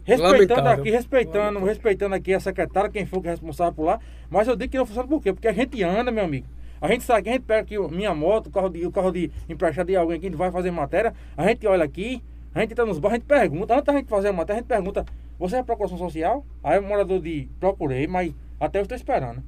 Respeitando 0.04 0.32
Lamentável. 0.32 0.72
aqui, 0.72 0.90
respeitando, 0.90 1.38
Lamentável. 1.38 1.68
respeitando 1.68 2.14
aqui 2.14 2.34
a 2.34 2.40
secretária, 2.40 2.90
quem 2.90 3.06
for 3.06 3.20
que 3.20 3.28
é 3.28 3.30
responsável 3.30 3.72
por 3.72 3.84
lá. 3.84 4.00
Mas 4.28 4.48
eu 4.48 4.56
digo 4.56 4.70
que 4.70 4.78
não 4.78 4.86
funciona 4.86 5.08
por 5.08 5.22
quê? 5.22 5.32
Porque 5.32 5.48
a 5.48 5.52
gente 5.52 5.82
anda, 5.82 6.10
meu 6.10 6.24
amigo. 6.24 6.46
A 6.80 6.88
gente 6.88 7.04
sabe, 7.04 7.28
a 7.28 7.32
gente 7.32 7.42
pega 7.42 7.60
aqui 7.60 7.78
minha 7.94 8.14
moto, 8.14 8.46
o 8.46 8.50
carro 8.50 8.70
de, 8.70 8.86
o 8.86 8.90
carro 8.90 9.12
de 9.12 9.30
emprestado 9.48 9.88
de 9.88 9.96
alguém 9.96 10.18
que 10.18 10.26
a 10.26 10.30
gente 10.30 10.38
vai 10.38 10.50
fazer 10.50 10.70
matéria, 10.70 11.12
a 11.36 11.46
gente 11.46 11.66
olha 11.66 11.84
aqui, 11.84 12.22
a 12.54 12.60
gente 12.60 12.72
entra 12.72 12.86
nos 12.86 12.98
bairros, 12.98 13.16
a 13.16 13.18
gente 13.18 13.26
pergunta, 13.26 13.74
antes 13.74 13.84
da 13.84 13.92
gente 13.92 14.08
fazer 14.08 14.28
a 14.28 14.32
matéria, 14.32 14.60
a 14.60 14.62
gente 14.62 14.68
pergunta, 14.68 15.04
você 15.38 15.56
é 15.56 15.62
procuração 15.62 15.98
social? 15.98 16.44
Aí 16.64 16.78
o 16.78 16.82
morador 16.82 17.20
de 17.20 17.50
procurei, 17.60 18.06
mas 18.06 18.34
até 18.58 18.78
eu 18.78 18.82
estou 18.82 18.96
esperando. 18.96 19.42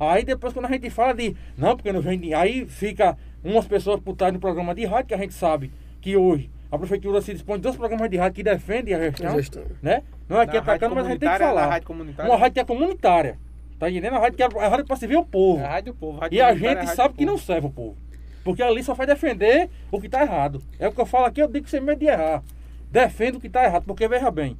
Aí 0.00 0.24
depois 0.24 0.52
quando 0.52 0.66
a 0.66 0.68
gente 0.72 0.90
fala 0.90 1.14
de, 1.14 1.36
não, 1.56 1.76
porque 1.76 1.92
não 1.92 2.00
vem, 2.00 2.34
aí 2.34 2.66
fica 2.66 3.16
umas 3.44 3.66
pessoas 3.66 4.00
por 4.00 4.16
trás 4.16 4.32
do 4.32 4.38
programa 4.38 4.74
de 4.74 4.84
rádio, 4.84 5.08
que 5.08 5.14
a 5.14 5.18
gente 5.18 5.34
sabe 5.34 5.72
que 6.00 6.16
hoje 6.16 6.50
a 6.70 6.78
prefeitura 6.78 7.20
se 7.20 7.32
dispõe 7.32 7.56
de 7.56 7.62
dois 7.62 7.76
programas 7.76 8.08
de 8.08 8.16
rádio 8.16 8.36
que 8.36 8.42
defendem 8.42 8.94
a 8.94 8.98
gestão, 8.98 9.36
gestão. 9.36 9.64
né? 9.82 10.02
Não 10.28 10.40
é 10.40 10.46
que 10.46 10.56
atacando, 10.56 10.94
mas 10.94 11.06
a 11.06 11.10
gente 11.10 11.20
tem 11.20 11.30
que 11.30 11.38
falar. 11.38 11.66
Rádio 11.66 11.88
uma 12.24 12.36
rádio 12.36 12.54
que 12.54 12.60
é 12.60 12.64
comunitária. 12.64 13.38
Tá 13.78 13.90
entendendo? 13.90 14.14
A 14.14 14.18
rádio 14.20 14.36
que 14.36 14.42
é 14.42 14.46
a 14.46 14.68
rádio 14.68 14.86
para 14.86 14.96
servir 14.96 15.16
o 15.16 15.24
povo. 15.24 15.60
É 15.60 15.66
a 15.66 15.70
rádio 15.70 15.92
do 15.92 15.98
povo. 15.98 16.18
Rádio 16.18 16.36
e 16.36 16.40
a 16.40 16.54
gente 16.54 16.86
sabe 16.94 17.14
que 17.14 17.26
não 17.26 17.36
serve 17.36 17.66
o 17.66 17.70
povo. 17.70 17.96
Porque 18.44 18.62
ali 18.62 18.82
só 18.82 18.94
vai 18.94 19.06
defender 19.06 19.68
o 19.90 20.00
que 20.00 20.06
está 20.06 20.22
errado. 20.22 20.62
É 20.78 20.88
o 20.88 20.92
que 20.92 21.00
eu 21.00 21.06
falo 21.06 21.26
aqui, 21.26 21.40
eu 21.40 21.48
digo 21.48 21.68
sem 21.68 21.80
medo 21.80 21.98
de 21.98 22.06
errar. 22.06 22.42
Defendo 22.90 23.36
o 23.36 23.40
que 23.40 23.46
está 23.46 23.64
errado, 23.64 23.84
porque 23.84 24.06
veja 24.08 24.30
bem, 24.30 24.56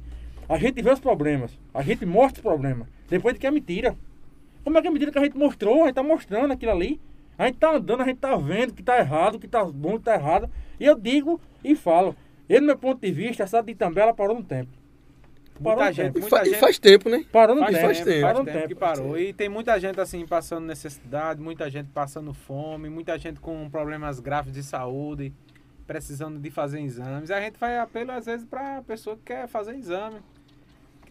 a 0.47 0.57
gente 0.57 0.81
vê 0.81 0.91
os 0.91 0.99
problemas, 0.99 1.57
a 1.73 1.81
gente 1.81 2.05
mostra 2.05 2.39
os 2.39 2.43
problemas, 2.43 2.87
depois 3.09 3.33
de 3.33 3.39
que 3.39 3.47
é 3.47 3.51
mentira. 3.51 3.95
Como 4.63 4.77
é 4.77 4.81
que 4.81 4.87
é 4.87 4.91
mentira 4.91 5.11
que 5.11 5.19
a 5.19 5.23
gente 5.23 5.37
mostrou? 5.37 5.75
A 5.75 5.79
gente 5.79 5.89
está 5.89 6.03
mostrando 6.03 6.51
aquilo 6.51 6.71
ali. 6.71 6.99
A 7.37 7.45
gente 7.45 7.55
está 7.55 7.75
andando, 7.75 8.01
a 8.01 8.05
gente 8.05 8.15
está 8.15 8.35
vendo 8.35 8.73
que 8.73 8.81
está 8.81 8.97
errado, 8.97 9.39
que 9.39 9.45
está 9.45 9.63
bom, 9.65 9.93
que 9.93 9.97
está 9.97 10.15
errado. 10.15 10.49
E 10.79 10.85
eu 10.85 10.97
digo 10.97 11.39
e 11.63 11.75
falo. 11.75 12.15
Ele, 12.47 12.61
do 12.61 12.65
meu 12.67 12.77
ponto 12.77 13.01
de 13.01 13.11
vista, 13.11 13.43
essa 13.43 13.61
de 13.61 13.71
Itambela 13.71 14.13
parou 14.13 14.35
no 14.35 14.43
tempo. 14.43 14.69
Muita 15.59 15.91
gente, 15.91 16.19
muita 16.19 16.41
e 16.41 16.45
gente. 16.45 16.59
faz 16.59 16.79
tempo, 16.79 17.09
né? 17.09 17.23
Parou 17.31 17.55
no 17.55 17.61
faz 17.61 17.73
tempo. 17.73 17.85
Faz 17.85 18.03
tempo, 18.03 18.21
faz 18.21 18.37
tempo, 18.37 18.51
tempo 18.51 18.67
que 18.67 18.75
parou. 18.75 19.17
E 19.17 19.33
tem 19.33 19.47
muita 19.47 19.79
gente 19.79 19.99
assim 19.99 20.25
passando 20.25 20.65
necessidade, 20.65 21.39
muita 21.39 21.69
gente 21.69 21.89
passando 21.89 22.33
fome, 22.33 22.89
muita 22.89 23.17
gente 23.17 23.39
com 23.39 23.69
problemas 23.69 24.19
graves 24.19 24.53
de 24.53 24.63
saúde, 24.63 25.33
precisando 25.85 26.39
de 26.39 26.49
fazer 26.49 26.81
exames. 26.81 27.29
E 27.29 27.33
a 27.33 27.39
gente 27.39 27.57
faz 27.57 27.79
apelo 27.79 28.11
às 28.11 28.25
vezes 28.25 28.45
para 28.45 28.81
pessoa 28.81 29.15
que 29.15 29.23
quer 29.25 29.47
fazer 29.47 29.75
exame. 29.75 30.17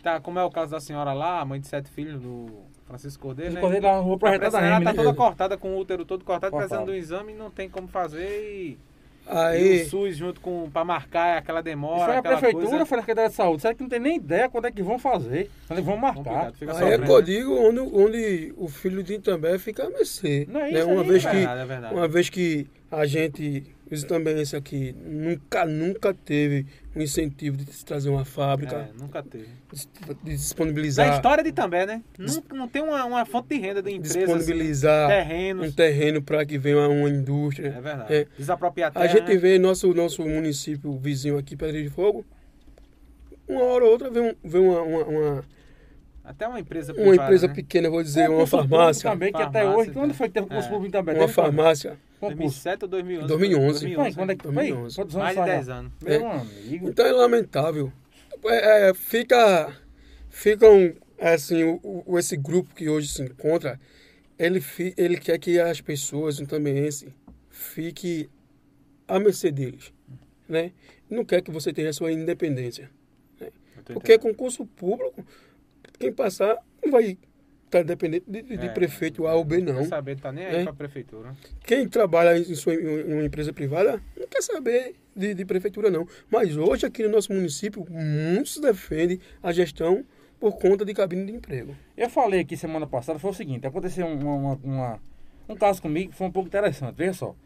Tá, 0.02 0.20
como 0.20 0.38
é 0.38 0.44
o 0.44 0.50
caso 0.50 0.72
da 0.72 0.80
senhora 0.80 1.12
lá, 1.12 1.44
mãe 1.44 1.60
de 1.60 1.68
sete 1.68 1.88
filhos 1.88 2.20
do 2.20 2.64
Francisco 2.86 3.22
Cordeiro, 3.22 3.54
né? 3.54 3.60
Cordeiro 3.60 3.86
da 3.86 3.96
rua 3.96 4.18
tá 4.18 4.34
ela 4.34 4.80
tá 4.82 4.94
toda 4.94 5.14
cortada 5.14 5.56
com 5.56 5.74
o 5.74 5.78
útero 5.78 6.04
todo 6.04 6.24
cortado, 6.24 6.56
precisando 6.56 6.86
de 6.86 6.92
um 6.92 6.94
exame 6.94 7.32
e 7.32 7.36
não 7.36 7.50
tem 7.50 7.68
como 7.68 7.88
fazer 7.88 8.28
e 8.28 8.78
Aí... 9.26 9.78
E 9.78 9.82
o 9.82 9.88
SUS 9.88 10.16
junto 10.16 10.40
com 10.40 10.68
para 10.70 10.84
marcar 10.84 11.38
aquela 11.38 11.62
demora. 11.62 12.02
Isso 12.02 12.10
é 12.10 12.18
a 12.18 12.22
prefeitura, 12.22 12.68
coisa... 12.68 12.86
foi 12.86 12.98
a 12.98 13.00
Secretaria 13.02 13.30
de 13.30 13.36
Saúde. 13.36 13.62
Será 13.62 13.74
que 13.74 13.82
não 13.82 13.88
tem 13.88 14.00
nem 14.00 14.16
ideia 14.16 14.48
quando 14.48 14.66
é 14.66 14.70
que 14.70 14.82
vão 14.82 14.98
fazer? 14.98 15.50
Quando 15.68 15.78
é 15.78 15.82
vão 15.82 15.96
marcar. 15.96 16.52
Aí 16.76 16.92
é 16.92 16.98
que 16.98 17.10
eu 17.10 17.22
digo 17.22 17.54
onde, 17.54 17.80
onde 17.80 18.54
o 18.56 18.68
filho 18.68 19.02
de 19.02 19.14
Itambé 19.14 19.58
fica 19.58 19.86
a 19.86 19.90
mercê. 19.90 20.46
Não 20.50 20.60
é 20.60 20.70
né? 20.70 20.78
isso 20.78 20.86
né? 20.86 20.92
uma, 20.92 21.02
aí, 21.02 21.08
vez 21.08 21.24
é 21.24 21.30
que, 21.30 21.36
verdade, 21.36 21.60
é 21.60 21.64
verdade. 21.64 21.94
uma 21.94 22.08
vez 22.08 22.30
que 22.30 22.66
a 22.90 23.06
gente 23.06 23.64
isso 23.94 24.06
também 24.06 24.40
esse 24.40 24.56
aqui 24.56 24.94
nunca, 25.04 25.66
nunca 25.66 26.14
teve 26.14 26.66
um 26.96 27.00
incentivo 27.00 27.56
de 27.56 27.72
se 27.72 27.84
trazer 27.84 28.08
uma 28.08 28.24
fábrica. 28.24 28.76
É, 28.76 29.00
nunca 29.00 29.22
teve. 29.22 29.48
De, 30.24 30.36
disponibilizar. 30.36 31.08
Na 31.08 31.16
história 31.16 31.44
de 31.44 31.52
também, 31.52 31.86
né? 31.86 32.02
Não, 32.18 32.42
não 32.54 32.68
tem 32.68 32.82
uma, 32.82 33.04
uma 33.04 33.24
fonte 33.24 33.48
de 33.48 33.60
renda 33.60 33.82
de 33.82 33.90
empresas. 33.90 34.16
Disponibilizar 34.16 35.08
terrenos. 35.08 35.68
um 35.68 35.72
terreno 35.72 36.22
para 36.22 36.44
que 36.46 36.58
venha 36.58 36.88
uma, 36.88 37.08
indústria. 37.08 37.68
É 37.68 37.80
verdade. 37.80 38.14
É. 38.14 38.26
Desapropriar 38.38 38.92
terra, 38.92 39.04
A 39.04 39.08
gente 39.08 39.28
né? 39.28 39.36
vê 39.36 39.58
nosso, 39.58 39.92
nosso 39.92 40.22
município 40.22 40.96
vizinho 40.98 41.38
aqui, 41.38 41.56
Pedra 41.56 41.82
de 41.82 41.90
Fogo, 41.90 42.24
uma 43.46 43.62
hora 43.62 43.84
ou 43.84 43.90
outra 43.90 44.10
vem, 44.10 44.34
vem 44.42 44.60
uma, 44.60 44.82
uma, 44.82 45.04
uma 45.04 45.44
até 46.24 46.46
uma 46.46 46.60
empresa 46.60 46.94
privada, 46.94 47.16
Uma 47.16 47.24
empresa 47.24 47.48
né? 47.48 47.54
pequena, 47.54 47.90
vou 47.90 48.02
dizer, 48.02 48.30
uma 48.30 48.46
farmácia. 48.46 49.10
Também, 49.10 49.32
que 49.32 49.42
até 49.42 49.68
hoje, 49.68 49.90
quando 49.90 50.14
foi 50.14 50.28
que 50.28 50.34
teve 50.34 50.46
concurso 50.46 50.68
é. 50.68 50.72
público 50.72 50.92
também? 50.92 51.16
Uma 51.16 51.28
farmácia. 51.28 51.98
2007 52.20 52.84
ou 52.84 52.88
2011? 52.88 53.28
2011. 53.28 53.80
2011. 53.80 54.16
Quando 54.16 54.30
é 54.30 54.36
que 54.36 54.42
2011. 54.44 54.94
Foi? 54.94 55.20
Mais 55.20 55.36
de 55.36 55.44
10 55.44 55.68
anos. 55.68 55.92
É. 56.04 56.18
Meu 56.18 56.30
amigo. 56.30 56.88
Então 56.88 57.06
é 57.06 57.12
lamentável. 57.12 57.92
É, 58.44 58.90
é, 58.90 58.94
fica, 58.94 59.76
ficam, 60.28 60.94
assim, 61.20 61.64
o, 61.64 62.02
o, 62.06 62.18
esse 62.18 62.36
grupo 62.36 62.72
que 62.74 62.88
hoje 62.88 63.08
se 63.08 63.22
encontra, 63.22 63.78
ele, 64.38 64.62
ele 64.96 65.16
quer 65.16 65.38
que 65.38 65.58
as 65.58 65.80
pessoas, 65.80 66.38
o 66.38 66.46
tambeense, 66.46 67.12
fique 67.50 68.30
à 69.06 69.18
mercê 69.18 69.50
deles, 69.50 69.92
né? 70.48 70.72
Não 71.10 71.24
quer 71.24 71.42
que 71.42 71.50
você 71.50 71.72
tenha 71.72 71.92
sua 71.92 72.12
independência. 72.12 72.90
Né? 73.40 73.48
Porque 73.84 74.18
concurso 74.18 74.64
público, 74.64 75.24
quem 76.02 76.12
passar 76.12 76.58
não 76.84 76.90
vai 76.90 77.04
estar 77.04 77.18
tá 77.70 77.82
dependente 77.82 78.24
de, 78.26 78.42
de 78.42 78.66
é, 78.66 78.68
prefeito 78.68 79.26
A 79.26 79.34
ou 79.34 79.44
B, 79.44 79.58
não. 79.58 79.72
Não 79.72 79.82
quer 79.82 79.88
saber, 79.88 80.18
tá 80.18 80.32
nem 80.32 80.44
aí 80.44 80.56
é. 80.56 80.62
para 80.62 80.72
a 80.72 80.74
prefeitura. 80.74 81.34
Quem 81.64 81.88
trabalha 81.88 82.36
em, 82.36 82.54
sua, 82.56 82.74
em 82.74 83.12
uma 83.12 83.24
empresa 83.24 83.52
privada 83.52 84.02
não 84.18 84.26
quer 84.26 84.42
saber 84.42 84.96
de, 85.14 85.32
de, 85.32 85.44
prefeitura, 85.44 85.90
não. 85.90 86.06
Mas 86.28 86.56
hoje, 86.56 86.84
aqui 86.84 87.04
no 87.04 87.08
nosso 87.08 87.32
município, 87.32 87.86
muitos 87.88 88.58
defendem 88.58 89.20
a 89.40 89.52
gestão 89.52 90.04
por 90.40 90.58
conta 90.58 90.84
de 90.84 90.92
cabine 90.92 91.24
de 91.24 91.32
emprego. 91.32 91.76
Eu 91.96 92.10
falei 92.10 92.40
aqui 92.40 92.56
semana 92.56 92.86
passada, 92.86 93.20
foi 93.20 93.30
o 93.30 93.34
seguinte, 93.34 93.64
aconteceu 93.64 94.06
uma, 94.08 94.34
uma, 94.34 94.60
uma, 94.64 95.00
um 95.48 95.54
caso 95.54 95.80
comigo 95.80 96.10
que 96.10 96.16
foi 96.16 96.26
um 96.26 96.32
pouco 96.32 96.48
interessante, 96.48 96.96
veja 96.96 97.12
só. 97.12 97.36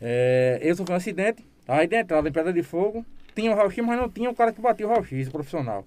É, 0.00 0.60
eu 0.62 0.76
sofri 0.76 0.92
um 0.92 0.96
acidente, 0.96 1.44
aí 1.66 1.88
de 1.88 1.96
entrada 1.96 2.28
em 2.28 2.32
Pedra 2.32 2.52
de 2.52 2.62
Fogo, 2.62 3.04
tinha 3.34 3.50
o 3.50 3.56
raio-x, 3.56 3.84
mas 3.84 3.98
não 3.98 4.08
tinha 4.08 4.30
o 4.30 4.34
cara 4.36 4.52
que 4.52 4.60
batia 4.60 4.86
o 4.86 4.88
raio-x, 4.88 5.26
o 5.26 5.32
profissional. 5.32 5.84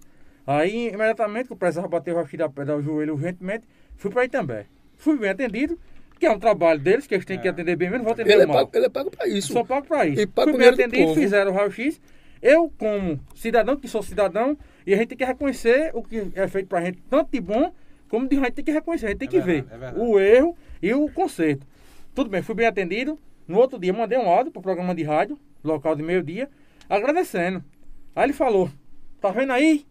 Aí, 0.52 0.88
imediatamente, 0.88 1.46
que 1.46 1.54
eu 1.54 1.58
precisava 1.58 1.88
bater 1.88 2.12
o 2.12 2.16
raio 2.16 2.38
da 2.40 2.50
pedra 2.50 2.74
ao 2.74 2.82
joelho 2.82 3.14
urgentemente, 3.14 3.68
fui 3.96 4.10
para 4.10 4.28
também. 4.28 4.66
Fui 4.98 5.16
bem 5.16 5.30
atendido, 5.30 5.78
que 6.20 6.26
é 6.26 6.32
um 6.32 6.40
trabalho 6.40 6.80
deles, 6.80 7.06
que 7.06 7.14
eles 7.14 7.24
têm 7.24 7.38
é. 7.38 7.42
que 7.42 7.48
atender 7.48 7.76
bem 7.76 7.88
mesmo, 7.88 8.04
vou 8.04 8.14
atender 8.14 8.34
ele 8.34 8.42
é 8.42 8.46
mal. 8.48 8.56
É 8.56 8.60
pago, 8.62 8.72
ele 8.74 8.86
é 8.88 8.90
pago 8.90 9.12
para 9.12 9.28
isso. 9.28 9.54
Sou 9.54 9.64
pago 9.64 9.86
para 9.86 10.08
isso. 10.08 10.24
E 10.24 10.28
Fui 10.28 10.58
bem 10.58 10.70
atendido, 10.70 11.14
fizeram 11.14 11.52
o 11.52 11.54
raio-x. 11.54 12.02
Eu, 12.42 12.74
como 12.80 13.20
cidadão, 13.36 13.78
que 13.78 13.88
sou 13.88 14.02
cidadão, 14.02 14.58
e 14.88 14.94
a 14.96 14.98
gente 14.98 15.10
tem 15.10 15.20
que 15.20 15.24
reconhecer 15.24 15.92
o 15.94 16.02
que 16.02 16.32
é 16.34 16.48
feito 16.48 16.68
para 16.68 16.80
a 16.80 16.82
gente, 16.84 16.98
tanto 17.08 17.30
de 17.32 17.40
bom, 17.40 17.72
como 18.10 18.28
de 18.28 18.36
a 18.36 18.46
gente 18.46 18.54
tem 18.54 18.66
que 18.66 18.72
reconhecer, 18.72 19.06
a 19.06 19.10
gente 19.10 19.20
tem 19.20 19.28
é 19.28 19.32
que 19.32 19.40
verdade, 19.42 19.94
ver 19.94 20.02
é 20.02 20.04
o 20.04 20.20
erro 20.20 20.58
e 20.82 20.92
o 20.96 21.08
conserto. 21.12 21.64
Tudo 22.16 22.28
bem, 22.28 22.42
fui 22.42 22.56
bem 22.56 22.66
atendido. 22.66 23.20
No 23.48 23.60
outro 23.60 23.78
dia, 23.78 23.94
mandei 23.94 24.18
um 24.18 24.28
áudio 24.28 24.52
para 24.52 24.62
o 24.62 24.64
programa 24.64 24.96
de 24.96 25.04
rádio, 25.04 25.38
local 25.64 25.96
de 25.96 26.02
meio-dia, 26.02 26.50
agradecendo. 26.90 27.64
Aí 28.16 28.24
ele 28.24 28.34
falou: 28.34 28.68
Tá 29.22 29.30
vendo 29.30 29.54
aí? 29.54 29.86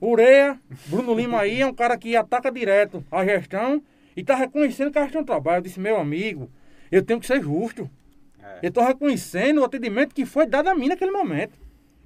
Ureia, 0.00 0.58
Bruno 0.86 1.14
Lima 1.14 1.40
aí 1.40 1.60
é 1.60 1.66
um 1.66 1.74
cara 1.74 1.96
que 1.98 2.16
ataca 2.16 2.50
direto 2.50 3.04
a 3.10 3.24
gestão 3.24 3.82
e 4.16 4.22
está 4.22 4.34
reconhecendo 4.34 4.90
que 4.90 4.98
a 4.98 5.04
gestão 5.04 5.22
trabalha. 5.22 5.58
Eu 5.58 5.62
disse, 5.62 5.78
meu 5.78 5.98
amigo, 5.98 6.50
eu 6.90 7.02
tenho 7.02 7.20
que 7.20 7.26
ser 7.26 7.42
justo. 7.42 7.88
É. 8.42 8.60
Eu 8.62 8.68
estou 8.68 8.82
reconhecendo 8.82 9.60
o 9.60 9.64
atendimento 9.64 10.14
que 10.14 10.24
foi 10.24 10.46
dado 10.46 10.68
a 10.68 10.74
mim 10.74 10.88
naquele 10.88 11.10
momento. 11.10 11.52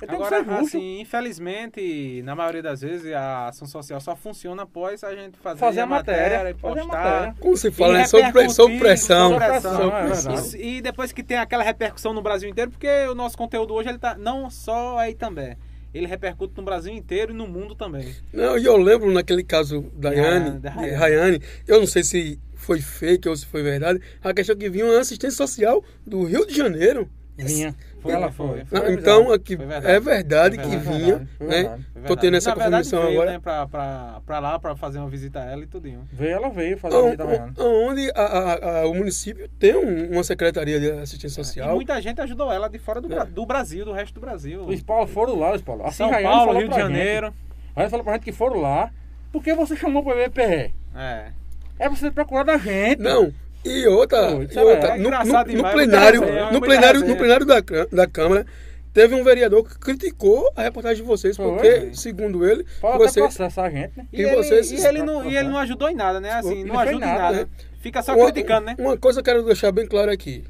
Eu 0.02 0.08
tenho 0.08 0.20
Agora, 0.20 0.42
que 0.42 0.50
ser 0.50 0.58
justo. 0.58 0.76
assim, 0.76 1.00
infelizmente, 1.00 2.20
na 2.24 2.34
maioria 2.34 2.62
das 2.62 2.80
vezes, 2.80 3.12
a 3.12 3.46
ação 3.46 3.66
social 3.66 4.00
só 4.00 4.16
funciona 4.16 4.64
após 4.64 5.04
a 5.04 5.14
gente 5.14 5.38
fazer, 5.38 5.60
fazer 5.60 5.80
a, 5.82 5.86
matéria, 5.86 6.38
matéria 6.38 6.50
e 6.50 6.54
postar. 6.54 6.86
Matéria. 6.86 7.34
Como 7.38 7.56
se 7.56 7.70
fala, 7.70 8.00
é 8.00 8.04
sob 8.04 8.32
pressão. 8.32 8.76
pressão. 8.76 9.36
pressão, 9.36 9.92
é 9.92 10.60
e, 10.60 10.78
e, 10.78 10.80
depois 10.82 11.12
que 11.12 11.22
tem 11.22 11.38
aquela 11.38 11.62
repercussão 11.62 12.12
no 12.12 12.20
Brasil 12.20 12.50
inteiro, 12.50 12.72
porque 12.72 12.88
o 13.06 13.14
nosso 13.14 13.38
conteúdo 13.38 13.72
hoje 13.72 13.88
ele 13.88 13.98
tá 13.98 14.16
não 14.16 14.50
só 14.50 14.98
aí 14.98 15.14
também 15.14 15.56
ele 15.94 16.06
repercute 16.06 16.54
no 16.56 16.64
Brasil 16.64 16.92
inteiro 16.92 17.32
e 17.32 17.36
no 17.36 17.46
mundo 17.46 17.74
também. 17.74 18.14
Não, 18.32 18.58
e 18.58 18.64
eu 18.64 18.76
lembro 18.76 19.12
naquele 19.12 19.44
caso 19.44 19.82
da 19.96 20.10
Rayane, 20.10 20.60
ah, 20.64 20.98
Rayane, 20.98 21.40
eu 21.68 21.78
não 21.78 21.86
sei 21.86 22.02
se 22.02 22.38
foi 22.54 22.80
fake 22.80 23.28
ou 23.28 23.36
se 23.36 23.46
foi 23.46 23.62
verdade, 23.62 24.00
a 24.22 24.34
questão 24.34 24.56
que 24.56 24.68
vinha 24.68 24.86
uma 24.86 24.98
assistência 24.98 25.36
social 25.36 25.84
do 26.04 26.24
Rio 26.24 26.44
de 26.46 26.56
Janeiro. 26.56 27.08
Vinha. 27.36 27.74
Foi, 28.04 28.12
ela 28.12 28.30
foi. 28.30 28.64
foi, 28.66 28.80
foi 28.80 28.92
então, 28.92 29.32
aqui, 29.32 29.56
verdade. 29.56 29.86
é 29.86 29.98
verdade 29.98 30.58
que 30.58 30.68
verdade. 30.68 30.98
vinha, 30.98 31.28
né? 31.40 31.78
Tô 32.06 32.14
tendo 32.14 32.36
essa 32.36 32.52
confirmação 32.52 33.02
agora. 33.02 33.30
Né, 33.30 33.38
pra, 33.38 33.66
pra, 33.66 34.20
pra 34.26 34.38
lá, 34.40 34.58
pra 34.58 34.76
fazer 34.76 34.98
uma 34.98 35.08
visita 35.08 35.40
a 35.40 35.44
ela 35.44 35.62
e 35.62 35.66
tudinho. 35.66 36.06
Veio, 36.12 36.32
ela 36.32 36.50
veio 36.50 36.76
fazer 36.76 36.96
uma 36.96 37.04
visita 37.04 37.24
a 37.24 37.32
ela. 37.32 37.54
Onde 37.58 38.12
a, 38.14 38.22
a, 38.22 38.80
a, 38.80 38.86
o 38.86 38.94
município 38.94 39.48
tem 39.58 39.74
um, 39.74 40.12
uma 40.12 40.22
secretaria 40.22 40.78
de 40.78 40.90
assistência 40.90 41.42
social. 41.42 41.70
E 41.70 41.74
muita 41.74 41.98
gente 42.02 42.20
ajudou 42.20 42.52
ela 42.52 42.68
de 42.68 42.78
fora 42.78 43.00
do, 43.00 43.10
é. 43.10 43.24
do 43.24 43.46
Brasil, 43.46 43.86
do 43.86 43.92
resto 43.92 44.12
do 44.12 44.20
Brasil. 44.20 44.62
Luiz 44.64 44.82
Paulo 44.82 45.06
foram 45.06 45.38
lá, 45.38 45.48
Luiz 45.48 45.62
Paulo. 45.62 45.86
Assim, 45.86 45.96
São 45.96 46.10
Paulo, 46.10 46.58
Rio 46.58 46.68
de 46.68 46.76
Janeiro. 46.76 47.32
A 47.74 47.80
gente 47.80 47.90
falou 47.90 48.04
pra 48.04 48.12
gente 48.12 48.24
que 48.24 48.32
foram 48.32 48.60
lá. 48.60 48.90
Por 49.32 49.42
que 49.42 49.54
você 49.54 49.74
chamou 49.74 50.02
pro 50.02 50.14
BPE? 50.14 50.74
É. 50.94 51.32
É 51.78 51.88
você 51.88 52.10
procurar 52.10 52.44
da 52.44 52.58
gente. 52.58 53.00
Não, 53.00 53.32
e 53.64 53.86
outra, 53.86 54.32
Pô, 54.32 54.42
e 54.42 54.58
outra 54.58 54.88
é 54.94 54.98
no, 54.98 55.10
no, 55.10 55.62
no, 55.62 55.70
plenário, 55.72 56.24
é 56.24 56.52
no 56.52 56.60
plenário, 56.60 57.00
no 57.06 57.16
plenário 57.16 57.46
da, 57.46 57.60
da 57.90 58.06
Câmara, 58.06 58.46
teve 58.92 59.14
um 59.14 59.24
vereador 59.24 59.68
que 59.68 59.78
criticou 59.78 60.50
a 60.54 60.62
reportagem 60.62 61.02
de 61.02 61.08
vocês, 61.08 61.36
Foi, 61.36 61.46
porque, 61.46 61.94
segundo 61.94 62.46
ele, 62.46 62.64
Pode 62.80 62.98
vocês, 62.98 63.24
processar 63.24 63.64
a 63.64 63.70
gente, 63.70 63.96
né? 63.96 64.06
E, 64.12 64.22
ele, 64.22 64.36
vocês, 64.36 64.70
e, 64.70 64.86
ele 64.86 65.02
não, 65.02 65.28
e 65.28 65.36
ele 65.36 65.48
não 65.48 65.58
ajudou 65.58 65.88
em 65.88 65.94
nada, 65.94 66.20
né? 66.20 66.32
Assim, 66.32 66.62
não, 66.64 66.74
não 66.74 66.80
ajuda 66.80 67.06
nada, 67.06 67.18
em 67.18 67.22
nada. 67.22 67.36
Né? 67.38 67.46
Fica 67.80 68.02
só 68.02 68.14
uma, 68.14 68.30
criticando, 68.30 68.66
né? 68.66 68.76
Uma 68.78 68.96
coisa 68.96 69.22
que 69.22 69.28
eu 69.28 69.34
quero 69.34 69.46
deixar 69.46 69.72
bem 69.72 69.86
claro 69.86 70.10
aqui. 70.10 70.44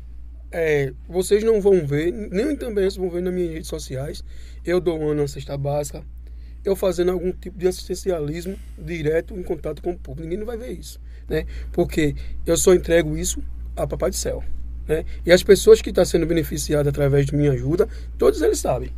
É, 0.53 0.93
vocês 1.09 1.43
não 1.43 1.61
vão 1.61 1.85
ver, 1.85 2.13
nem 2.13 2.55
também 2.55 2.89
vão 2.91 3.11
ver 3.11 3.23
nas 3.23 3.35
minhas 3.35 3.55
redes 3.55 3.69
sociais, 3.69 4.23
eu 4.65 4.81
doando 4.81 5.23
uma 5.23 5.27
cesta 5.27 5.57
básica, 5.59 6.05
eu 6.65 6.75
fazendo 6.75 7.11
algum 7.11 7.31
tipo 7.33 7.59
de 7.59 7.69
assistencialismo 7.69 8.57
direto 8.79 9.35
em 9.35 9.43
contato 9.43 9.83
com 9.83 9.91
o 9.91 9.99
público. 9.99 10.23
Ninguém 10.23 10.39
não 10.39 10.47
vai 10.47 10.57
ver 10.57 10.73
isso 10.73 10.99
né? 11.29 11.47
Porque 11.73 12.15
eu 12.47 12.57
só 12.57 12.75
entrego 12.75 13.17
isso 13.17 13.43
a 13.77 13.87
Papai 13.87 14.11
do 14.11 14.17
Céu, 14.17 14.43
né? 14.87 15.05
E 15.25 15.33
as 15.33 15.43
pessoas 15.43 15.81
que 15.81 15.91
estão 15.91 16.05
sendo 16.05 16.27
beneficiadas 16.27 16.89
através 16.89 17.27
de 17.27 17.35
minha 17.35 17.53
ajuda, 17.53 17.89
todos 18.19 18.41
eles 18.43 18.59
sabem. 18.59 18.91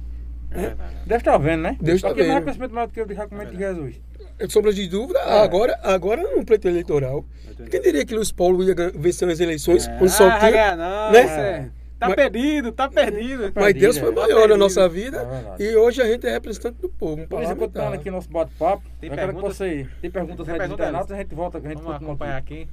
Né? 0.50 0.76
Deve 1.06 1.20
estar 1.20 1.38
vendo, 1.38 1.62
né? 1.62 1.76
Deve 1.80 1.96
estar 1.96 2.12
vendo. 2.12 2.28
mais 2.28 2.44
conhecimento 2.44 2.74
maior 2.74 2.86
do 2.86 2.92
que 2.92 3.00
eu 3.00 3.06
de 3.06 3.14
Jacumento 3.14 3.52
de 3.52 3.58
Jesus. 3.58 4.00
É 4.38 4.48
sombra 4.48 4.72
de 4.72 4.86
dúvida, 4.86 5.18
é. 5.18 5.40
agora, 5.40 5.78
agora 5.82 6.22
no 6.22 6.44
pleito 6.44 6.68
eleitoral. 6.68 7.24
Quem 7.70 7.80
diria 7.80 8.04
que 8.04 8.14
Luiz 8.14 8.32
Paulo 8.32 8.62
ia 8.62 8.74
vencer 8.94 9.28
as 9.28 9.40
eleições 9.40 9.86
é. 9.86 9.96
quando 9.96 10.10
só 10.10 10.28
ah, 10.28 10.38
tinha. 10.38 10.76
Não, 10.76 11.12
né? 11.12 11.70
É. 11.96 11.98
Tá 11.98 12.08
mas, 12.08 12.16
perdido, 12.16 12.72
tá 12.72 12.88
perdido. 12.88 13.52
Mas 13.54 13.74
Deus 13.74 13.96
foi 13.96 14.10
maior 14.10 14.42
tá 14.42 14.48
na 14.48 14.56
nossa 14.56 14.86
vida 14.88 15.56
é 15.58 15.62
e 15.62 15.76
hoje 15.76 16.02
a 16.02 16.06
gente 16.06 16.26
é 16.26 16.30
representante 16.30 16.78
do 16.80 16.90
povo. 16.90 17.26
Por 17.26 17.42
isso, 17.42 17.56
continuando 17.56 17.94
aqui 17.94 18.10
nosso 18.10 18.30
bate-papo, 18.30 18.82
tem 19.00 19.10
perguntas, 19.10 19.56
você, 19.56 19.88
tem 20.02 20.10
perguntas 20.10 20.48
aí 20.48 20.58
dos 20.58 21.10
a 21.10 21.16
gente 21.16 21.34
volta, 21.34 21.58
a 21.58 21.60
gente 21.60 21.76
Vamos 21.76 21.96
acompanhar 21.96 22.36
aqui. 22.36 22.62
aqui. 22.62 22.70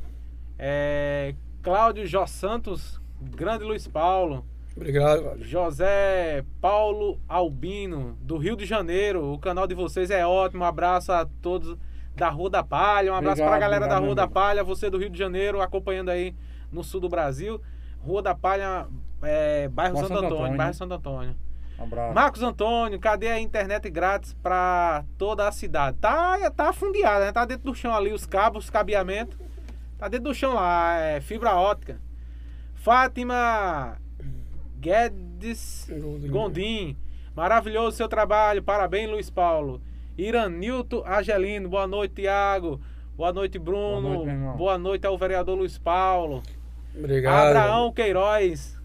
É, 0.59 1.33
Cláudio 1.61 2.05
Jó 2.05 2.25
Santos, 2.25 2.99
grande 3.21 3.63
Luiz 3.63 3.87
Paulo. 3.87 4.45
Obrigado. 4.75 5.37
José 5.39 6.43
Paulo 6.59 7.19
Albino, 7.29 8.17
do 8.21 8.37
Rio 8.37 8.55
de 8.55 8.65
Janeiro. 8.65 9.31
O 9.31 9.37
canal 9.37 9.67
de 9.67 9.75
vocês 9.75 10.09
é 10.09 10.25
ótimo. 10.25 10.63
Um 10.63 10.67
abraço 10.67 11.11
a 11.11 11.25
todos 11.41 11.77
da 12.15 12.29
Rua 12.29 12.49
da 12.49 12.63
Palha. 12.63 13.11
Um 13.13 13.15
abraço 13.15 13.41
para 13.41 13.55
a 13.55 13.59
galera 13.59 13.87
da 13.87 13.99
Rua 13.99 14.15
da 14.15 14.27
Palha. 14.27 14.63
Você 14.63 14.89
do 14.89 14.97
Rio 14.97 15.09
de 15.09 15.17
Janeiro, 15.17 15.61
acompanhando 15.61 16.09
aí 16.09 16.35
no 16.71 16.83
sul 16.83 16.99
do 16.99 17.07
Brasil. 17.07 17.61
Rua 17.99 18.21
da 18.21 18.35
Palha, 18.35 18.87
é, 19.23 19.67
bairro 19.67 19.97
Santo, 19.97 20.07
Santo 20.07 20.17
Antônio, 20.19 20.35
Antônio, 20.35 20.57
bairro 20.57 20.73
Santo 20.73 20.93
Antônio. 20.93 21.35
Um 21.79 21.83
abraço. 21.83 22.13
Marcos 22.13 22.43
Antônio, 22.43 22.99
cadê 22.99 23.27
a 23.27 23.39
internet 23.39 23.89
grátis 23.89 24.33
para 24.33 25.03
toda 25.17 25.47
a 25.47 25.51
cidade? 25.51 25.97
Tá, 25.97 26.37
tá 26.51 26.69
afundiada, 26.69 27.25
né? 27.25 27.31
Tá 27.31 27.45
dentro 27.45 27.63
do 27.65 27.75
chão 27.75 27.93
ali 27.93 28.13
os 28.13 28.25
cabos, 28.25 28.69
cabeamento. 28.69 29.37
Tá 29.97 30.07
dentro 30.07 30.25
do 30.25 30.35
chão 30.35 30.53
lá, 30.53 30.97
é 30.99 31.21
fibra 31.21 31.55
ótica. 31.55 31.99
Fátima 32.75 33.97
Guedes 34.77 35.87
Gondim. 36.29 36.97
Maravilhoso 37.35 37.97
seu 37.97 38.07
trabalho. 38.07 38.61
Parabéns, 38.61 39.09
Luiz 39.09 39.29
Paulo. 39.29 39.81
Iranilto 40.17 41.03
Agelino. 41.05 41.69
Boa 41.69 41.87
noite, 41.87 42.15
Tiago. 42.15 42.79
Boa 43.15 43.31
noite, 43.31 43.57
Bruno. 43.57 44.01
Boa 44.01 44.25
noite, 44.25 44.57
Boa 44.57 44.77
noite 44.77 45.07
ao 45.07 45.17
vereador 45.17 45.57
Luiz 45.57 45.77
Paulo. 45.77 46.43
Obrigado. 46.95 47.47
Abraão 47.47 47.91
Queiroz. 47.91 48.77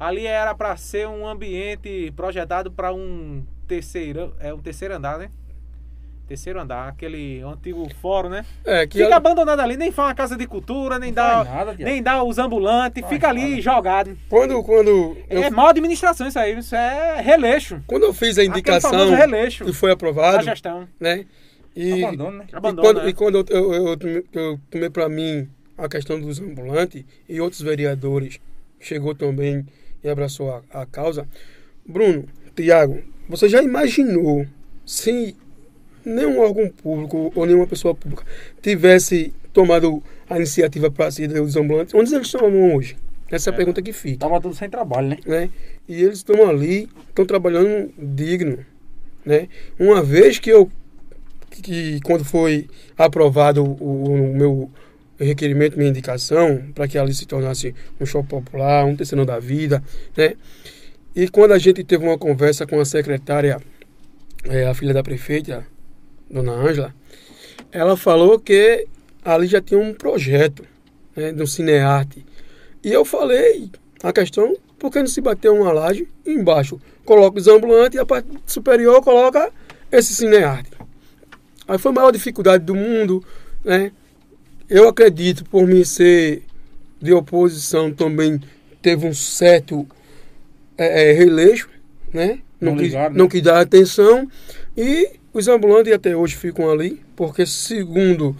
Ali 0.00 0.26
era 0.26 0.54
para 0.54 0.74
ser 0.78 1.06
um 1.06 1.28
ambiente 1.28 2.10
projetado 2.16 2.70
para 2.70 2.90
um 2.90 3.44
terceiro, 3.68 4.34
é 4.40 4.52
um 4.52 4.58
terceiro 4.58 4.94
andar, 4.94 5.18
né? 5.18 5.30
Terceiro 6.26 6.58
andar, 6.58 6.88
aquele 6.88 7.42
antigo 7.42 7.86
fórum, 8.00 8.30
né? 8.30 8.46
É, 8.64 8.86
que 8.86 8.96
fica 8.96 9.10
eu... 9.10 9.14
abandonado 9.14 9.60
ali, 9.60 9.76
nem 9.76 9.92
faz 9.92 10.08
uma 10.08 10.14
casa 10.14 10.38
de 10.38 10.46
cultura, 10.46 10.98
nem 10.98 11.12
dá, 11.12 11.44
nada, 11.44 11.76
nem 11.78 12.02
dá 12.02 12.24
os 12.24 12.38
ambulantes, 12.38 13.06
fica 13.10 13.28
ali 13.28 13.50
nada. 13.50 13.60
jogado. 13.60 14.18
Quando, 14.30 14.62
quando 14.62 15.18
eu... 15.28 15.42
É 15.42 15.50
mal 15.50 15.66
administração 15.66 16.26
isso 16.26 16.38
aí, 16.38 16.56
isso 16.56 16.74
é 16.74 17.20
releixo. 17.20 17.82
Quando 17.86 18.04
eu 18.04 18.14
fiz 18.14 18.38
a 18.38 18.44
indicação 18.44 19.10
releixo 19.10 19.68
e 19.68 19.72
foi 19.74 19.90
aprovado, 19.90 20.38
a 20.38 20.42
gestão, 20.42 20.88
né? 20.98 21.26
E, 21.76 22.04
Abandono, 22.04 22.38
né? 22.38 22.46
Abandono, 22.54 22.88
e 23.06 23.12
quando, 23.12 23.34
né? 23.34 23.44
e 23.44 23.44
quando 23.44 23.46
eu, 23.50 23.74
eu, 23.74 23.98
eu, 24.00 24.24
eu 24.32 24.60
tomei 24.70 24.88
para 24.88 25.10
mim 25.10 25.46
a 25.76 25.88
questão 25.88 26.18
dos 26.18 26.40
ambulantes 26.40 27.04
e 27.28 27.38
outros 27.38 27.60
vereadores 27.60 28.40
chegou 28.80 29.14
também 29.14 29.66
e 30.02 30.08
abraçou 30.08 30.50
a, 30.50 30.62
a 30.82 30.86
causa. 30.86 31.26
Bruno, 31.86 32.24
Tiago, 32.54 33.00
você 33.28 33.48
já 33.48 33.62
imaginou 33.62 34.46
se 34.84 35.36
nenhum 36.04 36.40
órgão 36.40 36.68
público 36.68 37.32
ou 37.34 37.46
nenhuma 37.46 37.66
pessoa 37.66 37.94
pública 37.94 38.24
tivesse 38.62 39.32
tomado 39.52 40.02
a 40.28 40.36
iniciativa 40.36 40.90
para 40.90 41.10
ser 41.10 41.28
dos 41.28 41.56
ambulantes, 41.56 41.94
onde 41.94 42.14
eles 42.14 42.26
estão 42.26 42.74
hoje? 42.74 42.96
Essa 43.30 43.50
é 43.50 43.52
a 43.52 43.56
pergunta 43.56 43.80
que 43.80 43.92
fica. 43.92 44.18
Tava 44.18 44.40
tudo 44.40 44.54
sem 44.54 44.68
trabalho, 44.68 45.08
né? 45.08 45.18
né? 45.24 45.50
E 45.88 46.02
eles 46.02 46.18
estão 46.18 46.48
ali, 46.48 46.88
estão 47.08 47.24
trabalhando 47.24 47.92
digno, 47.96 48.58
né? 49.24 49.48
Uma 49.78 50.02
vez 50.02 50.38
que 50.38 50.50
eu 50.50 50.70
que 51.62 52.00
quando 52.02 52.24
foi 52.24 52.68
aprovado 52.96 53.64
o, 53.64 54.04
o 54.04 54.34
meu 54.34 54.70
requerimento, 55.24 55.76
minha 55.76 55.90
indicação, 55.90 56.64
para 56.74 56.88
que 56.88 56.96
ali 56.98 57.14
se 57.14 57.26
tornasse 57.26 57.74
um 58.00 58.06
shopping 58.06 58.28
popular, 58.28 58.84
um 58.84 58.96
terceiro 58.96 59.24
da 59.24 59.38
vida, 59.38 59.82
né? 60.16 60.34
E 61.14 61.28
quando 61.28 61.52
a 61.52 61.58
gente 61.58 61.82
teve 61.82 62.04
uma 62.04 62.16
conversa 62.16 62.66
com 62.66 62.78
a 62.80 62.84
secretária, 62.84 63.60
é, 64.44 64.66
a 64.66 64.74
filha 64.74 64.94
da 64.94 65.02
prefeita, 65.02 65.66
dona 66.30 66.52
Ângela, 66.52 66.94
ela 67.72 67.96
falou 67.96 68.38
que 68.38 68.86
ali 69.24 69.46
já 69.46 69.60
tinha 69.60 69.78
um 69.78 69.92
projeto 69.92 70.64
né, 71.14 71.32
do 71.32 71.46
cinearte. 71.46 72.24
E 72.82 72.92
eu 72.92 73.04
falei 73.04 73.70
a 74.02 74.12
questão, 74.12 74.56
por 74.78 74.90
que 74.90 75.00
não 75.00 75.06
se 75.06 75.20
bater 75.20 75.50
uma 75.50 75.72
laje 75.72 76.08
embaixo? 76.24 76.80
Coloca 77.04 77.38
os 77.38 77.48
ambulantes 77.48 77.96
e 77.96 78.00
a 78.00 78.06
parte 78.06 78.28
superior 78.46 79.02
coloca 79.02 79.52
esse 79.90 80.14
cinearte. 80.14 80.70
Aí 81.66 81.78
foi 81.78 81.90
a 81.90 81.94
maior 81.94 82.10
dificuldade 82.10 82.64
do 82.64 82.74
mundo, 82.74 83.22
né? 83.64 83.92
Eu 84.70 84.88
acredito, 84.88 85.44
por 85.44 85.66
mim 85.66 85.84
ser 85.84 86.44
de 87.02 87.12
oposição, 87.12 87.92
também 87.92 88.40
teve 88.80 89.04
um 89.04 89.12
certo 89.12 89.84
é, 90.78 91.10
é, 91.10 91.12
releixo, 91.12 91.68
né? 92.12 92.38
Não, 92.60 92.72
não, 92.72 92.78
quis, 92.78 92.92
né? 92.92 93.08
não 93.10 93.28
quis 93.28 93.42
dar 93.42 93.60
atenção. 93.60 94.30
E 94.76 95.10
os 95.32 95.48
ambulantes 95.48 95.92
até 95.92 96.14
hoje 96.14 96.36
ficam 96.36 96.70
ali, 96.70 97.02
porque 97.16 97.44
segundo 97.44 98.36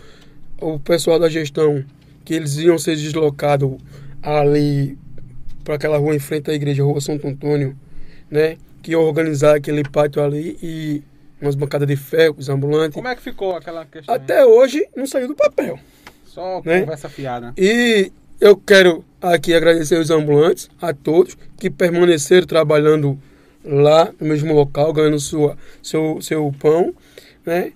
o 0.61 0.79
pessoal 0.79 1.19
da 1.19 1.29
gestão, 1.29 1.85
que 2.25 2.35
eles 2.35 2.59
iam 2.59 2.79
ser 2.79 2.95
deslocados 2.95 3.77
ali 4.23 4.97
para 5.65 5.75
aquela 5.75 5.99
rua 5.99 6.15
em 6.15 6.21
frente 6.21 6.49
à 6.49 6.55
igreja, 6.55 6.85
Rua 6.85 7.01
Santo 7.01 7.27
Antônio, 7.27 7.77
né? 8.31 8.57
Que 8.83 8.93
ia 8.93 8.99
organizar 9.01 9.57
aquele 9.57 9.83
pátio 9.83 10.23
ali 10.23 10.57
e 10.63 11.03
umas 11.41 11.57
bancadas 11.57 11.89
de 11.89 11.97
ferro, 11.97 12.37
os 12.39 12.49
ambulantes. 12.49 12.95
Como 12.95 13.09
é 13.09 13.17
que 13.17 13.23
ficou 13.23 13.57
aquela 13.57 13.85
questão? 13.85 14.15
Até 14.15 14.47
hoje 14.47 14.87
não 14.95 15.07
saiu 15.07 15.27
do 15.27 15.35
papel. 15.35 15.79
Só 16.31 16.63
né? 16.65 16.83
conversa 16.83 17.09
fiada. 17.09 17.53
E 17.59 18.13
eu 18.41 18.57
quero 18.57 19.05
aqui 19.21 19.53
agradecer 19.53 19.99
os 19.99 20.11
ambulantes, 20.11 20.71
a 20.81 20.95
todos 20.95 21.37
que 21.59 21.69
permaneceram 21.69 22.47
trabalhando 22.47 23.19
lá 23.65 24.13
no 24.21 24.29
mesmo 24.29 24.55
local, 24.55 24.93
ganhando 24.93 25.19
sua, 25.19 25.59
seu, 25.83 26.23
seu 26.23 26.55
pão, 26.57 26.95
né? 27.45 27.73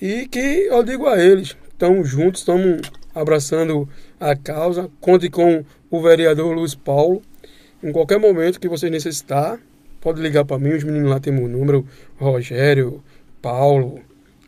E 0.00 0.28
que 0.28 0.38
eu 0.38 0.84
digo 0.84 1.08
a 1.08 1.20
eles, 1.20 1.56
estamos 1.68 2.08
juntos, 2.08 2.42
estamos 2.42 2.80
abraçando 3.12 3.88
a 4.20 4.36
causa. 4.36 4.88
Conte 5.00 5.28
com 5.28 5.64
o 5.90 6.00
vereador 6.00 6.54
Luiz 6.54 6.76
Paulo. 6.76 7.20
Em 7.82 7.90
qualquer 7.90 8.20
momento 8.20 8.60
que 8.60 8.68
você 8.68 8.88
necessitar, 8.88 9.58
pode 10.00 10.22
ligar 10.22 10.44
para 10.44 10.60
mim, 10.60 10.74
os 10.74 10.84
meninos 10.84 11.10
lá 11.10 11.18
têm 11.18 11.32
meu 11.32 11.48
número, 11.48 11.84
Rogério, 12.16 13.02
Paulo, 13.42 13.98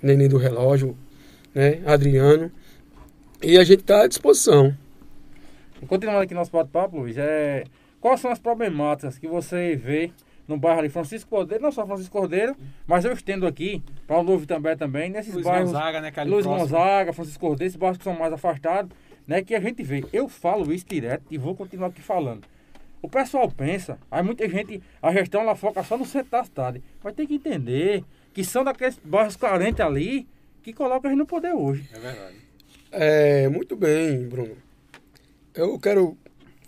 Neném 0.00 0.28
do 0.28 0.36
Relógio, 0.36 0.96
né? 1.52 1.80
Adriano. 1.84 2.52
E 3.42 3.56
a 3.56 3.62
gente 3.62 3.80
está 3.80 4.02
à 4.02 4.06
disposição. 4.08 4.76
Continuando 5.86 6.22
aqui 6.22 6.34
nosso 6.34 6.50
bate-papo, 6.50 6.98
Luiz, 6.98 7.16
é, 7.16 7.64
quais 8.00 8.20
são 8.20 8.32
as 8.32 8.38
problemáticas 8.38 9.16
que 9.16 9.28
você 9.28 9.76
vê 9.76 10.10
no 10.48 10.56
bairro 10.56 10.80
ali 10.80 10.88
Francisco 10.88 11.30
Cordeiro, 11.30 11.62
não 11.62 11.70
só 11.70 11.86
Francisco 11.86 12.18
Cordeiro, 12.18 12.56
mas 12.84 13.04
eu 13.04 13.12
estendo 13.12 13.46
aqui 13.46 13.80
para 14.06 14.18
o 14.18 14.22
Novo 14.24 14.44
também 14.44 14.76
também, 14.76 15.10
nesses 15.10 15.34
Luiz 15.34 15.46
bairros. 15.46 15.70
Gonzaga, 15.70 16.00
né, 16.00 16.12
Luiz 16.26 16.46
Gonzaga, 16.46 17.12
Francisco 17.12 17.38
Cordeiro, 17.38 17.68
esses 17.68 17.76
bairros 17.76 17.98
que 17.98 18.04
são 18.04 18.18
mais 18.18 18.32
afastados, 18.32 18.90
né, 19.24 19.40
que 19.40 19.54
a 19.54 19.60
gente 19.60 19.84
vê. 19.84 20.04
Eu 20.12 20.28
falo 20.28 20.72
isso 20.72 20.86
direto 20.88 21.24
e 21.30 21.38
vou 21.38 21.54
continuar 21.54 21.88
aqui 21.88 22.02
falando. 22.02 22.44
O 23.00 23.08
pessoal 23.08 23.48
pensa, 23.48 23.98
aí 24.10 24.22
muita 24.22 24.48
gente, 24.48 24.82
a 25.00 25.12
gestão 25.12 25.42
ela 25.42 25.54
foca 25.54 25.84
só 25.84 25.96
no 25.96 26.04
centro 26.04 26.30
da 26.32 26.42
cidade. 26.42 26.82
Mas 27.04 27.14
tem 27.14 27.26
que 27.26 27.34
entender 27.34 28.02
que 28.34 28.42
são 28.42 28.64
daqueles 28.64 28.98
bairros 29.04 29.36
carentes 29.36 29.80
ali 29.80 30.26
que 30.60 30.72
colocam 30.72 31.08
a 31.08 31.12
gente 31.12 31.20
no 31.20 31.26
poder 31.26 31.52
hoje. 31.52 31.88
É 31.92 31.98
verdade. 32.00 32.47
É, 32.90 33.48
muito 33.48 33.76
bem, 33.76 34.28
Bruno. 34.28 34.56
Eu 35.54 35.78
quero 35.78 36.16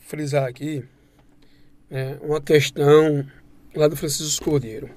frisar 0.00 0.48
aqui 0.48 0.84
né, 1.88 2.18
uma 2.22 2.40
questão 2.40 3.26
lá 3.74 3.88
do 3.88 3.96
Francisco 3.96 4.44
Cordeiro. 4.44 4.90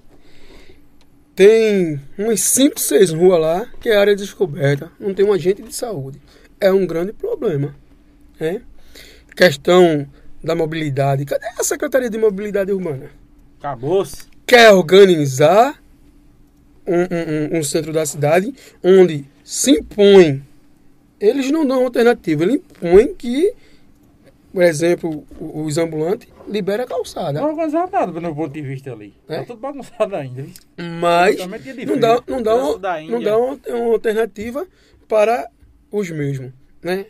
Tem 1.36 2.00
umas 2.18 2.42
5, 2.42 2.80
6 2.80 3.12
ruas 3.12 3.40
lá 3.40 3.66
que 3.82 3.90
é 3.90 3.98
área 3.98 4.16
descoberta, 4.16 4.92
não 5.00 5.14
tem 5.14 5.26
um 5.26 5.34
agente 5.34 5.62
de 5.64 5.76
saúde. 5.76 6.22
É 6.60 6.72
um 6.72 6.86
grande 6.86 7.12
problema. 7.14 7.76
Né? 8.40 8.62
Questão 9.36 10.08
da 10.44 10.56
mobilidade. 10.56 11.26
Cadê 11.26 11.48
a 11.58 11.64
Secretaria 11.64 12.10
de 12.10 12.18
Mobilidade 12.18 12.72
Urbana? 12.72 13.10
Acabou-se. 13.60 14.28
Quer 14.46 14.72
organizar 14.72 15.82
um, 16.86 17.56
um, 17.56 17.60
um, 17.60 17.64
centro 17.64 17.94
da 17.94 18.06
cidade 18.06 18.54
onde 18.84 19.26
se 19.44 19.72
impõe. 19.72 20.44
Eles 21.24 21.50
não 21.50 21.66
dão 21.66 21.86
alternativa, 21.86 22.44
eles 22.44 22.56
impõem 22.56 23.16
que, 23.16 23.54
por 24.52 24.62
exemplo, 24.62 25.26
os 25.40 25.78
ambulantes 25.78 26.28
libera 26.50 26.84
a 26.84 26.86
calçada. 26.86 27.40
Não 27.40 27.52
organizado 27.52 27.90
nada 27.94 28.12
do 28.12 28.20
meu 28.20 28.36
ponto 28.36 28.52
de 28.52 28.62
vista 28.62 28.92
ali. 28.92 29.14
É? 29.30 29.38
Tá 29.38 29.46
tudo 29.46 29.60
bagunçado 29.62 30.14
ainda. 30.18 30.46
Mas 31.00 31.38
não 31.88 31.98
dá, 31.98 32.22
não 32.28 32.44
dá, 32.44 32.56
uma, 32.58 33.02
não 33.04 33.24
dá 33.24 33.38
uma, 33.38 33.58
uma 33.70 33.94
alternativa 33.94 34.68
para 35.08 35.50
os 35.90 36.12
mesmos, 36.12 36.52
né? 36.82 37.06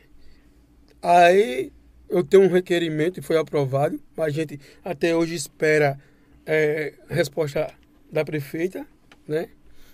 Aí 1.01 1.72
eu 2.07 2.24
tenho 2.24 2.43
um 2.43 2.49
requerimento 2.49 3.20
e 3.20 3.24
foi 3.24 3.39
aprovado. 3.39 3.99
A 4.16 4.30
gente 4.30 4.59
até 4.86 5.16
hoje 5.16 5.34
espera 5.34 5.97
é, 6.45 6.93
resposta 7.09 7.74
da 8.11 8.24
prefeita, 8.24 8.86
né? 9.28 9.49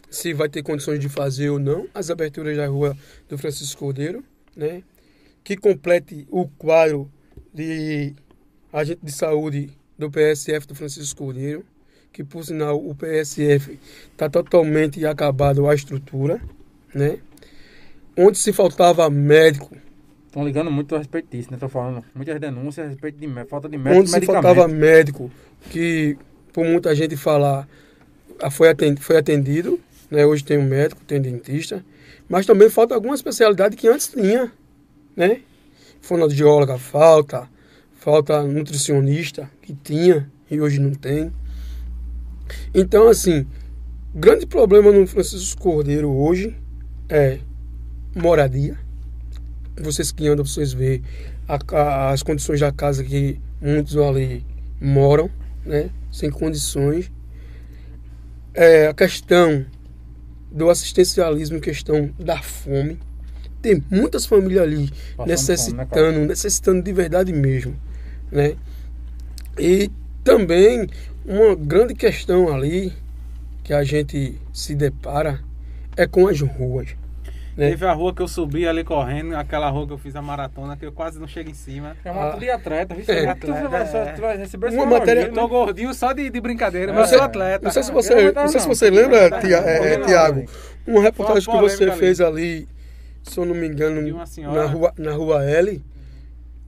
Se 0.10 0.34
vai 0.34 0.50
ter 0.50 0.64
condições 0.64 1.00
de 1.00 1.08
fazer 1.08 1.50
ou 1.50 1.60
não 1.60 1.88
as 1.94 2.10
aberturas 2.10 2.58
da 2.58 2.68
rua 2.68 2.98
do 3.28 3.38
Francisco 3.38 3.80
Cordeiro, 3.80 4.24
né? 4.56 4.84
Que 5.44 5.56
complete 5.56 6.28
o 6.30 6.48
quadro 6.48 7.10
de 7.54 8.14
agente 8.74 9.00
de 9.04 9.12
saúde 9.12 9.70
do 9.98 10.10
PSF 10.10 10.68
do 10.68 10.76
Francisco 10.76 11.24
Cordeiro, 11.24 11.66
que 12.12 12.24
por 12.24 12.44
sinal 12.44 12.78
o 12.78 12.96
PSF 12.96 13.80
está 14.12 14.30
totalmente 14.30 15.06
acabado 15.06 15.68
a 15.68 15.76
estrutura, 15.76 16.42
né? 16.94 17.20
Onde 18.18 18.38
se 18.38 18.52
faltava 18.52 19.10
médico, 19.10 19.76
Estão 20.30 20.46
ligando 20.46 20.70
muito 20.70 20.94
a 20.94 21.00
respeito 21.00 21.28
disso, 21.32 21.50
né? 21.50 21.56
Estou 21.56 21.68
falando 21.68 22.06
muitas 22.14 22.40
denúncias 22.40 22.86
a 22.86 22.90
respeito 22.90 23.18
de 23.18 23.28
falta 23.46 23.68
de 23.68 23.80
médico. 23.80 24.02
Onde 24.02 24.12
se 24.12 24.22
faltava 24.22 24.68
médico, 24.68 25.32
que 25.72 26.16
por 26.54 26.64
muita 26.64 26.94
gente 26.94 27.18
falar, 27.18 27.68
foi 28.52 28.70
atendido, 28.70 29.02
foi 29.02 29.18
atendido 29.18 29.80
né? 30.10 30.26
Hoje 30.26 30.44
tem 30.44 30.58
um 30.58 30.68
médico, 30.68 31.02
tem 31.06 31.20
um 31.20 31.22
dentista, 31.22 31.84
mas 32.28 32.46
também 32.46 32.70
falta 32.70 32.96
alguma 32.96 33.16
especialidade 33.16 33.76
que 33.76 33.88
antes 33.88 34.08
tinha, 34.08 34.52
né? 35.16 35.42
Fonoaudióloga 36.02 36.78
falta, 36.78 37.50
falta 37.94 38.44
nutricionista 38.44 39.50
que 39.62 39.74
tinha 39.74 40.30
e 40.50 40.60
hoje 40.60 40.80
não 40.80 40.94
tem. 40.94 41.32
Então, 42.74 43.08
assim, 43.08 43.46
grande 44.14 44.46
problema 44.46 44.92
no 44.92 45.06
Francisco 45.06 45.62
Cordeiro 45.62 46.10
hoje 46.10 46.56
é 47.08 47.40
moradia 48.16 48.78
vocês 49.82 50.12
que 50.12 50.28
andam, 50.28 50.46
vocês 50.46 50.76
a, 51.48 52.10
as 52.12 52.22
condições 52.22 52.60
da 52.60 52.72
casa 52.72 53.04
que 53.04 53.40
muitos 53.62 53.98
ali 53.98 54.46
moram, 54.80 55.30
né? 55.66 55.90
Sem 56.12 56.30
condições. 56.30 57.12
É, 58.54 58.88
a 58.88 58.94
questão 58.94 59.66
do 60.52 60.70
assistencialismo, 60.70 61.60
questão 61.60 62.12
da 62.20 62.42
fome. 62.42 63.00
Tem 63.62 63.84
muitas 63.90 64.26
famílias 64.26 64.64
ali 64.64 64.90
Passando 65.16 65.28
necessitando, 65.30 65.88
fome, 65.90 66.12
né, 66.12 66.26
necessitando 66.28 66.84
de 66.84 66.94
verdade 66.94 67.34
mesmo, 67.34 67.76
né? 68.32 68.56
E 69.58 69.92
também 70.24 70.88
uma 71.26 71.56
grande 71.56 71.94
questão 71.94 72.54
ali 72.54 72.94
que 73.64 73.74
a 73.74 73.84
gente 73.84 74.40
se 74.54 74.74
depara 74.76 75.42
é 75.96 76.08
com 76.08 76.28
as 76.28 76.40
ruas. 76.40 76.96
Né? 77.60 77.72
Teve 77.72 77.86
a 77.86 77.92
rua 77.92 78.16
que 78.16 78.22
eu 78.22 78.28
subi 78.28 78.66
ali 78.66 78.86
correndo, 78.86 79.36
aquela 79.36 79.70
rua 79.70 79.86
que 79.86 79.92
eu 79.92 79.98
fiz 79.98 80.16
a 80.16 80.22
maratona, 80.22 80.78
que 80.78 80.86
eu 80.86 80.94
quase 80.94 81.20
não 81.20 81.28
chego 81.28 81.50
em 81.50 81.54
cima. 81.54 81.98
É 82.06 82.10
uma 82.10 82.32
ah, 82.34 82.38
de 82.38 82.50
atleta, 82.50 82.96
viu? 82.96 83.04
É, 83.06 83.28
atleta, 83.28 83.62
tu, 83.62 83.70
vai, 83.70 83.82
é. 83.82 84.14
tu 84.14 84.22
vai 84.22 84.38
receber 84.38 84.70
uma 84.72 84.86
matéria. 84.86 85.22
Eu 85.24 85.34
tô 85.34 85.46
gordinho 85.46 85.94
só 85.94 86.14
de, 86.14 86.30
de 86.30 86.40
brincadeira, 86.40 86.94
mas 86.94 87.12
é. 87.12 87.18
sou 87.18 87.26
atleta. 87.26 87.66
Não 87.66 87.72
sei 87.72 87.84
se 87.84 87.92
você, 87.92 88.32
não, 88.32 88.48
sei 88.48 88.62
se 88.62 88.68
você 88.68 88.90
lembra, 88.90 89.42
tia, 89.42 89.58
é, 89.58 90.00
Tiago, 90.00 90.46
uma 90.88 91.02
reportagem 91.02 91.52
que 91.52 91.60
você 91.60 91.92
fez 91.92 92.22
ali, 92.22 92.66
se 93.24 93.38
eu 93.38 93.44
não 93.44 93.54
me 93.54 93.68
engano, 93.68 94.24
na 94.54 94.66
rua, 94.66 94.94
na 94.98 95.12
rua 95.12 95.44
L. 95.44 95.84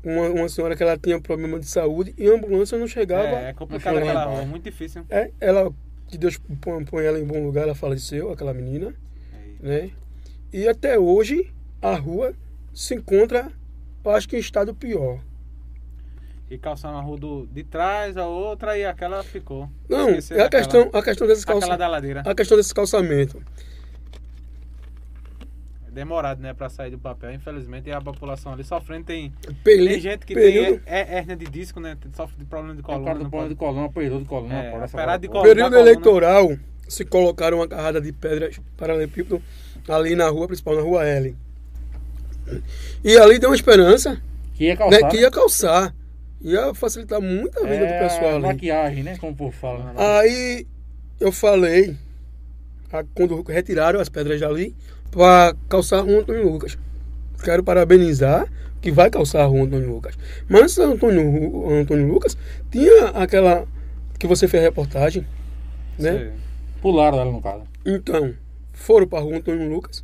Uma, 0.03 0.27
uma 0.29 0.49
senhora 0.49 0.75
que 0.75 0.83
ela 0.83 0.97
tinha 0.97 1.21
problema 1.21 1.57
de 1.57 1.67
saúde 1.67 2.13
e 2.17 2.27
a 2.27 2.33
ambulância 2.33 2.77
não 2.77 2.87
chegava. 2.87 3.27
É, 3.27 3.49
é 3.49 3.53
complicado 3.53 3.97
aquela 3.97 4.25
rua, 4.25 4.45
muito 4.45 4.63
difícil. 4.63 5.05
É, 5.09 5.29
ela, 5.39 5.71
que 6.09 6.17
Deus 6.17 6.37
põe, 6.59 6.83
põe 6.83 7.05
ela 7.05 7.17
em 7.17 7.23
bom 7.23 7.41
lugar, 7.41 7.63
ela 7.63 7.75
faleceu, 7.75 8.29
aquela 8.29 8.53
menina, 8.53 8.93
é 9.63 9.83
né? 9.83 9.91
E 10.53 10.67
até 10.67 10.99
hoje 10.99 11.49
a 11.81 11.95
rua 11.95 12.33
se 12.73 12.95
encontra, 12.95 13.51
eu 14.03 14.11
acho 14.11 14.27
que 14.27 14.35
em 14.35 14.39
estado 14.39 14.75
pior. 14.75 15.19
E 16.49 16.57
calçando 16.57 16.97
a 16.97 17.01
rua 17.01 17.17
do, 17.17 17.47
de 17.47 17.63
trás, 17.63 18.17
a 18.17 18.27
outra 18.27 18.77
e 18.77 18.83
aquela 18.83 19.23
ficou. 19.23 19.69
Não, 19.87 20.09
é 20.09 20.41
a 20.41 20.49
questão, 20.49 20.89
a 20.91 21.01
questão 21.01 21.25
desses 21.25 21.45
calçamentos. 21.45 22.27
A 22.27 22.35
questão 22.35 22.57
desse 22.57 22.73
calçamento. 22.73 23.41
É 25.87 25.91
demorado, 25.91 26.41
né, 26.41 26.53
para 26.53 26.67
sair 26.67 26.91
do 26.91 26.99
papel, 26.99 27.31
infelizmente, 27.33 27.87
e 27.87 27.93
a 27.93 28.01
população 28.01 28.51
ali 28.51 28.65
sofrendo 28.65 29.05
tem, 29.05 29.31
tem 29.63 29.99
gente 30.01 30.25
que 30.25 30.33
período, 30.33 30.81
tem 30.81 30.93
é, 30.93 31.17
hérnia 31.17 31.37
de 31.37 31.45
disco, 31.45 31.79
né, 31.79 31.97
sofre 32.13 32.37
de 32.37 32.45
problema 32.45 32.75
de 32.75 32.81
coluna. 32.81 33.15
Tem 33.15 33.29
pode... 33.29 33.49
de 33.49 33.55
coluna, 33.55 33.89
período 33.89 34.23
de 34.23 34.27
coluna, 34.27 34.53
é, 34.53 35.17
de 35.17 35.27
coluna. 35.29 35.47
Período 35.47 35.77
eleitoral, 35.77 36.57
se 36.89 37.05
colocaram 37.05 37.59
uma 37.59 37.67
carrada 37.69 38.01
de 38.01 38.11
pedras 38.11 38.59
paralelepípedo 38.75 39.41
ali 39.87 40.15
na 40.15 40.29
rua 40.29 40.47
principal, 40.47 40.75
na 40.75 40.81
rua 40.81 41.05
L. 41.05 41.35
E 43.03 43.17
ali 43.17 43.39
deu 43.39 43.49
uma 43.49 43.55
esperança 43.55 44.21
que 44.53 44.65
ia 44.65 44.77
calçar. 44.77 45.01
Né, 45.01 45.09
que 45.09 45.17
ia 45.17 45.31
calçar. 45.31 45.95
Ia 46.41 46.73
facilitar 46.73 47.21
muito 47.21 47.57
a 47.59 47.61
vida 47.61 47.85
é, 47.85 47.93
do 47.93 48.09
pessoal 48.09 48.35
ali. 48.35 48.45
Maquiagem, 48.45 49.03
né? 49.03 49.17
Como 49.17 49.31
o 49.31 49.35
povo 49.35 49.51
fala. 49.51 49.85
Né? 49.85 49.93
Aí 49.97 50.67
eu 51.19 51.31
falei, 51.31 51.95
quando 53.13 53.41
retiraram 53.43 53.99
as 53.99 54.09
pedras 54.09 54.39
dali, 54.39 54.75
para 55.11 55.55
calçar 55.69 55.99
a 55.99 56.01
rua 56.01 56.19
Antônio 56.19 56.49
Lucas. 56.49 56.77
Quero 57.43 57.63
parabenizar 57.63 58.47
que 58.81 58.91
vai 58.91 59.09
calçar 59.09 59.43
a 59.43 59.45
rua 59.45 59.65
Antônio 59.65 59.89
Lucas. 59.89 60.17
Mas 60.49 60.77
Antônio, 60.79 61.69
Antônio 61.69 62.07
Lucas 62.07 62.35
tinha 62.71 63.09
aquela 63.09 63.67
que 64.17 64.25
você 64.25 64.47
fez 64.47 64.63
a 64.63 64.65
reportagem, 64.65 65.25
né? 65.99 66.17
Sim. 66.17 66.41
Pularam 66.81 67.19
ela 67.19 67.31
no 67.31 67.41
caso. 67.41 67.63
Então, 67.85 68.33
foram 68.81 69.07
para 69.07 69.19
a 69.19 69.21
rua 69.21 69.37
Antônio 69.37 69.69
Lucas. 69.69 70.03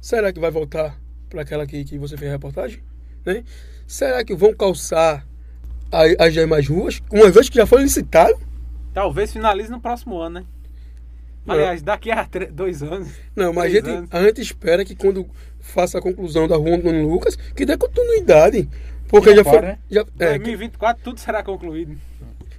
Será 0.00 0.32
que 0.32 0.40
vai 0.40 0.50
voltar 0.50 0.98
para 1.28 1.42
aquela 1.42 1.66
que, 1.66 1.84
que 1.84 1.98
você 1.98 2.16
fez 2.16 2.30
a 2.30 2.34
reportagem? 2.34 2.80
Né? 3.24 3.44
Será 3.86 4.24
que 4.24 4.34
vão 4.34 4.52
calçar 4.54 5.26
as 6.18 6.32
demais 6.32 6.68
ruas, 6.68 7.02
uma 7.10 7.30
vez 7.30 7.48
que 7.48 7.56
já 7.56 7.66
foi 7.66 7.82
licitado? 7.82 8.38
Talvez 8.94 9.32
finalize 9.32 9.70
no 9.70 9.80
próximo 9.80 10.18
ano, 10.18 10.40
né? 10.40 10.46
Aliás, 11.48 11.82
daqui 11.82 12.10
a 12.10 12.28
dois 12.52 12.82
anos. 12.82 13.08
Não, 13.34 13.52
mas 13.52 13.64
a 13.64 13.68
gente, 13.68 14.08
a 14.10 14.22
gente 14.22 14.40
espera 14.40 14.84
que 14.84 14.94
quando 14.94 15.26
faça 15.58 15.98
a 15.98 16.02
conclusão 16.02 16.46
da 16.46 16.56
rua 16.56 16.76
Antônio 16.76 17.08
Lucas, 17.08 17.34
que 17.34 17.64
dê 17.64 17.76
continuidade. 17.76 18.68
Porque 19.08 19.34
já, 19.34 19.42
foi. 19.42 19.60
Né? 19.60 19.78
Já, 19.90 20.02
é, 20.18 20.38
2024 20.38 21.02
tudo 21.02 21.18
será 21.18 21.42
concluído. 21.42 21.98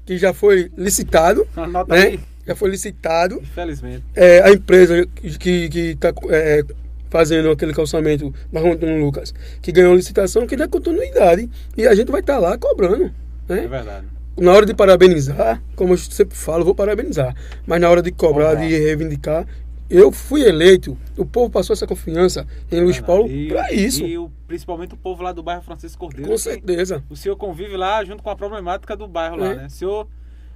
Que 0.05 0.17
já 0.17 0.33
foi 0.33 0.69
licitado. 0.75 1.47
Anota 1.55 1.93
né? 1.93 2.01
aí 2.01 2.19
já 2.45 2.55
foi 2.55 2.69
licitado. 2.69 3.39
Infelizmente. 3.41 4.03
É, 4.15 4.41
a 4.41 4.51
empresa 4.51 5.05
que 5.39 5.69
está 5.75 6.13
é, 6.29 6.63
fazendo 7.09 7.51
aquele 7.51 7.73
calçamento 7.73 8.33
na 8.51 8.59
Rua 8.59 8.73
Antônio 8.73 9.03
Lucas, 9.03 9.33
que 9.61 9.71
ganhou 9.71 9.93
licitação, 9.93 10.47
que 10.47 10.55
dá 10.55 10.67
continuidade. 10.67 11.49
E 11.77 11.85
a 11.85 11.93
gente 11.93 12.11
vai 12.11 12.21
estar 12.21 12.35
tá 12.35 12.39
lá 12.39 12.57
cobrando. 12.57 13.11
Né? 13.47 13.65
É 13.65 13.67
verdade. 13.67 14.07
Na 14.39 14.53
hora 14.53 14.65
de 14.65 14.73
parabenizar, 14.73 15.61
como 15.75 15.93
eu 15.93 15.97
sempre 15.97 16.37
falo, 16.37 16.63
vou 16.63 16.73
parabenizar. 16.73 17.35
Mas 17.67 17.81
na 17.81 17.89
hora 17.89 18.01
de 18.01 18.11
cobrar, 18.11 18.55
de 18.55 18.65
reivindicar, 18.65 19.45
eu 19.89 20.09
fui 20.09 20.41
eleito, 20.41 20.97
o 21.17 21.25
povo 21.25 21.49
passou 21.49 21.73
essa 21.73 21.85
confiança 21.85 22.47
em 22.71 22.79
Luiz 22.79 23.01
Paulo 23.01 23.27
para 23.49 23.73
isso. 23.73 24.05
E 24.05 24.17
o, 24.17 24.31
principalmente 24.47 24.93
o 24.93 24.97
povo 24.97 25.21
lá 25.21 25.33
do 25.33 25.43
bairro 25.43 25.61
Francisco 25.61 25.99
Cordeiro. 25.99 26.31
Com 26.31 26.37
certeza. 26.37 27.03
O 27.09 27.15
senhor 27.15 27.35
convive 27.35 27.75
lá 27.75 28.01
junto 28.05 28.23
com 28.23 28.29
a 28.29 28.35
problemática 28.35 28.95
do 28.95 29.05
bairro 29.05 29.35
é. 29.35 29.39
lá, 29.39 29.53
né? 29.53 29.65
O 29.65 29.69
senhor 29.69 30.07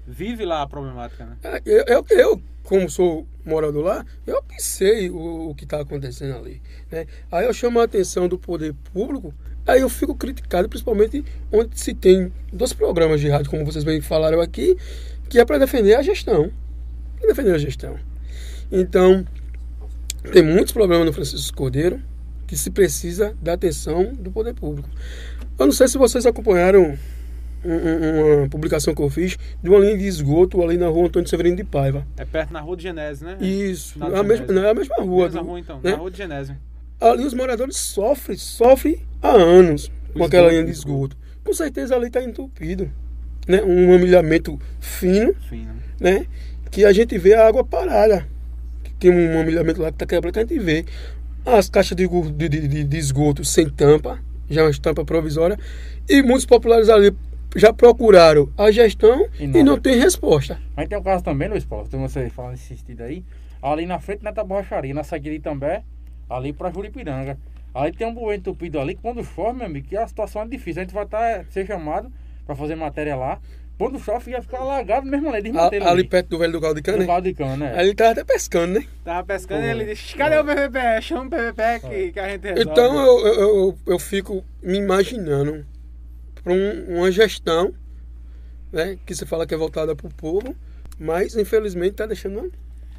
vive 0.08 0.46
lá 0.46 0.62
a 0.62 0.68
problemática, 0.68 1.26
né? 1.26 1.38
É, 1.44 1.62
eu, 1.66 1.84
eu, 1.88 2.06
eu, 2.10 2.42
como 2.64 2.90
sou 2.90 3.28
morador 3.46 3.84
lá, 3.84 4.06
eu 4.26 4.42
pensei 4.44 5.10
o, 5.10 5.50
o 5.50 5.56
que 5.56 5.64
está 5.64 5.80
acontecendo 5.80 6.36
ali. 6.36 6.62
Né? 6.92 7.06
Aí 7.32 7.46
eu 7.46 7.54
chamo 7.54 7.80
a 7.80 7.84
atenção 7.84 8.28
do 8.28 8.38
poder 8.38 8.74
público 8.94 9.34
Aí 9.68 9.82
eu 9.82 9.90
fico 9.90 10.14
criticado, 10.14 10.70
principalmente 10.70 11.26
onde 11.52 11.80
se 11.80 11.94
tem 11.94 12.32
dois 12.54 12.72
programas 12.72 13.20
de 13.20 13.30
rádio, 13.30 13.50
como 13.50 13.66
vocês 13.66 13.84
bem 13.84 14.00
falaram 14.00 14.40
aqui, 14.40 14.78
que 15.28 15.40
é 15.40 15.46
para 15.46 15.58
defender 15.58 15.96
a 15.96 16.04
gestão. 16.04 16.52
Defender 17.20 17.56
a 17.56 17.58
gestão. 17.58 17.98
Então, 18.72 19.26
tem 20.32 20.44
muitos 20.44 20.72
problemas 20.72 21.08
no 21.08 21.14
Francisco 21.14 21.58
Cordeiro 21.58 22.00
que 22.46 22.56
se 22.56 22.70
precisa 22.70 23.36
da 23.42 23.54
atenção 23.54 24.14
do 24.14 24.32
poder 24.32 24.54
público. 24.54 24.88
Eu 25.58 25.66
não 25.66 25.74
sei 25.74 25.88
se 25.88 25.98
vocês 25.98 26.28
acompanharam 26.28 26.96
uma 27.66 28.50
publicação 28.50 28.94
que 28.94 29.02
eu 29.02 29.10
fiz 29.10 29.38
de 29.62 29.70
uma 29.70 29.80
linha 29.80 29.98
de 29.98 30.06
esgoto 30.06 30.62
ali 30.62 30.78
na 30.78 30.88
rua 30.88 31.08
Antônio 31.08 31.28
Severino 31.28 31.58
de 31.58 31.64
Paiva. 31.64 32.06
É 32.18 32.26
perto 32.26 32.52
na 32.54 32.60
rua 32.60 32.78
de 32.78 32.84
Genésio, 32.84 33.28
né? 33.28 33.38
Isso, 33.42 33.98
é 34.04 34.18
a 34.18 34.24
mesma, 34.24 34.46
não 34.48 34.64
é 34.64 34.70
a 34.70 34.74
mesma 34.74 34.96
rua. 34.98 35.26
Mesma 35.26 35.42
rua 35.42 35.60
então, 35.60 35.80
né? 35.84 35.92
na 35.92 35.98
rua 35.98 36.12
de 36.12 36.18
Genésio. 36.18 36.56
Ali 37.00 37.26
os 37.26 37.34
moradores 37.34 37.76
sofrem, 37.78 38.38
sofrem 38.38 39.02
há 39.22 39.32
anos 39.32 39.92
com 40.14 40.24
aquela 40.24 40.50
linha 40.50 40.64
de 40.64 40.72
esgoto. 40.72 41.18
Com 41.44 41.54
certeza 41.54 41.96
ali 41.96 42.08
está 42.08 42.24
entupido. 42.24 42.90
Né? 43.48 43.62
Um 43.64 43.94
amilhamento 43.94 44.60
fino, 44.80 45.36
fino, 45.50 45.74
né? 46.00 46.26
Que 46.72 46.86
a 46.86 46.92
gente 46.92 47.18
vê 47.18 47.34
a 47.34 47.48
água 47.48 47.64
parada. 47.64 48.28
Tem 49.00 49.12
um 49.12 49.40
amilhamento 49.40 49.82
lá 49.82 49.90
que 49.90 49.96
está 49.96 50.06
quebrado 50.06 50.34
que 50.34 50.40
a 50.40 50.42
gente 50.42 50.60
vê. 50.60 50.86
As 51.46 51.70
caixas 51.70 51.96
de, 51.96 52.08
de, 52.08 52.50
de, 52.50 52.84
de 52.84 52.98
esgoto 52.98 53.46
sem 53.46 53.70
tampa, 53.70 54.20
já 54.50 54.64
uma 54.64 54.74
tampa 54.74 55.06
provisória, 55.06 55.60
e 56.10 56.24
muitos 56.24 56.46
populares 56.46 56.90
ali 56.90 57.14
já 57.56 57.72
procuraram 57.72 58.52
a 58.58 58.70
gestão 58.70 59.28
e, 59.40 59.46
e 59.46 59.64
não 59.64 59.80
tem 59.80 59.98
resposta. 59.98 60.60
Mas 60.76 60.90
tem 60.90 60.98
um 60.98 61.04
caso 61.04 61.24
também, 61.24 61.48
Luiz 61.48 61.66
Paulo, 61.66 61.88
tem 61.88 62.00
você 62.00 62.30
falando 62.30 62.52
nesse 62.52 62.76
sentido 62.76 63.02
aí, 63.02 63.24
ali 63.62 63.86
na 63.86 64.00
frente 64.00 64.22
da 64.22 64.44
borracharia, 64.44 64.94
na 64.94 65.04
Saguiri 65.04 65.40
também, 65.40 65.84
ali 66.30 66.54
para 66.54 66.72
Juripiranga. 66.72 67.38
Ali 67.74 67.92
tem 67.92 68.08
um 68.08 68.14
bueiro 68.14 68.40
entupido 68.40 68.80
ali, 68.80 68.96
quando 68.96 69.24
chove, 69.24 69.58
meu 69.58 69.66
amigo, 69.66 69.88
que 69.88 69.98
a 69.98 70.08
situação 70.08 70.44
é 70.44 70.48
difícil. 70.48 70.82
A 70.82 70.86
gente 70.86 70.94
vai 70.94 71.04
estar, 71.04 71.40
tá, 71.40 71.46
ser 71.50 71.66
chamado 71.66 72.10
para 72.46 72.56
fazer 72.56 72.76
matéria 72.76 73.18
lá. 73.18 73.40
Quando 73.78 74.00
chove, 74.00 74.32
ia 74.32 74.42
ficar 74.42 74.60
alagado 74.60 75.06
mesmo 75.06 75.30
ali, 75.30 75.52
ali, 75.58 75.84
ali 75.84 76.04
perto 76.08 76.30
do 76.30 76.40
velho 76.40 76.54
do 76.54 76.62
caldo 76.62 76.76
de 76.76 76.82
cana, 76.82 76.98
Do 77.00 77.06
caldo 77.06 77.24
de 77.26 77.34
cana, 77.34 77.58
né? 77.58 77.74
Aí 77.76 77.88
ele 77.88 77.96
tava 77.96 78.12
até 78.12 78.24
pescando, 78.24 78.80
né? 78.80 78.86
Tava 79.04 79.26
pescando 79.26 79.60
Pô. 79.60 79.68
e 79.68 79.70
ele 79.72 79.86
disse, 79.86 80.16
cadê 80.16 80.38
o 80.38 80.46
PVP? 80.46 81.02
Chama 81.02 81.26
o 81.26 81.30
PVP 81.30 81.80
que, 81.82 82.12
que 82.14 82.20
a 82.20 82.30
gente 82.30 82.48
resolve. 82.48 82.72
Então 82.72 82.96
eu, 82.98 83.28
eu, 83.28 83.34
eu, 83.34 83.78
eu 83.88 84.00
fico 84.00 84.46
me 84.64 84.78
imaginando 84.78 85.66
para 86.46 86.54
um, 86.54 87.00
uma 87.00 87.12
gestão 87.12 87.74
né, 88.72 89.00
que 89.04 89.16
se 89.16 89.26
fala 89.26 89.48
que 89.48 89.54
é 89.54 89.58
voltada 89.58 89.96
para 89.96 90.06
o 90.06 90.14
povo, 90.14 90.56
mas 91.00 91.36
infelizmente 91.36 91.94
está 91.94 92.06
deixando 92.06 92.54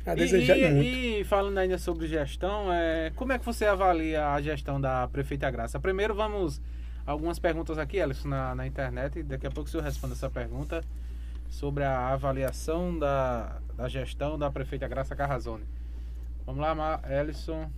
a 0.05 0.15
desejar 0.17 0.59
e, 0.59 0.69
muito. 0.69 0.89
E 0.89 1.25
falando 1.25 1.57
ainda 1.59 1.79
sobre 1.79 2.09
gestão, 2.09 2.73
é, 2.73 3.13
como 3.15 3.33
é 3.33 3.39
que 3.39 3.47
você 3.47 3.65
avalia 3.65 4.33
a 4.33 4.41
gestão 4.41 4.81
da 4.81 5.07
Prefeita 5.07 5.49
Graça? 5.49 5.79
Primeiro 5.79 6.13
vamos 6.13 6.61
algumas 7.07 7.39
perguntas 7.39 7.79
aqui, 7.79 8.01
Alisson, 8.01 8.29
na, 8.29 8.53
na 8.53 8.67
internet, 8.67 9.21
e 9.21 9.23
daqui 9.23 9.47
a 9.47 9.51
pouco 9.51 9.69
o 9.69 9.71
senhor 9.71 9.85
responde 9.85 10.15
essa 10.15 10.29
pergunta 10.29 10.83
sobre 11.49 11.85
a 11.85 12.09
avaliação 12.09 12.99
da, 12.99 13.59
da 13.77 13.89
gestão 13.89 14.37
da 14.37 14.51
Prefeita 14.51 14.89
Graça 14.89 15.15
Carrazone. 15.15 15.65
Vamos 16.45 16.61
lá, 16.61 17.01
Ellison. 17.09 17.71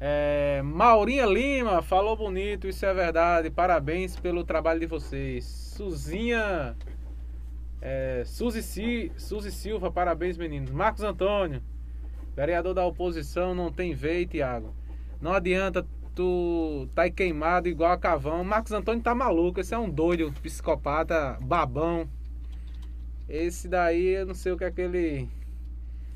É, 0.00 0.60
Maurinha 0.62 1.24
Lima 1.26 1.80
falou 1.82 2.16
bonito, 2.16 2.68
isso 2.68 2.84
é 2.84 2.92
verdade. 2.92 3.50
Parabéns 3.50 4.16
pelo 4.16 4.44
trabalho 4.44 4.80
de 4.80 4.86
vocês. 4.86 5.44
Suzinha. 5.44 6.76
É, 7.80 8.22
Suzy, 8.24 9.12
Suzy 9.16 9.52
Silva, 9.52 9.90
parabéns 9.90 10.38
meninos. 10.38 10.70
Marcos 10.70 11.02
Antônio, 11.02 11.62
vereador 12.34 12.74
da 12.74 12.84
oposição, 12.84 13.54
não 13.54 13.70
tem 13.70 13.94
veio, 13.94 14.26
Tiago. 14.26 14.74
Não 15.20 15.32
adianta 15.32 15.86
tu 16.14 16.88
tá 16.94 17.10
queimado 17.10 17.68
igual 17.68 17.92
a 17.92 17.98
Cavão. 17.98 18.44
Marcos 18.44 18.72
Antônio 18.72 19.02
tá 19.02 19.14
maluco, 19.14 19.60
esse 19.60 19.74
é 19.74 19.78
um 19.78 19.90
doido, 19.90 20.32
psicopata, 20.42 21.36
babão. 21.40 22.08
Esse 23.28 23.68
daí 23.68 24.14
eu 24.14 24.26
não 24.26 24.34
sei 24.34 24.52
o 24.52 24.56
que 24.56 24.64
é 24.64 24.70
que 24.70 24.80
ele 24.80 25.28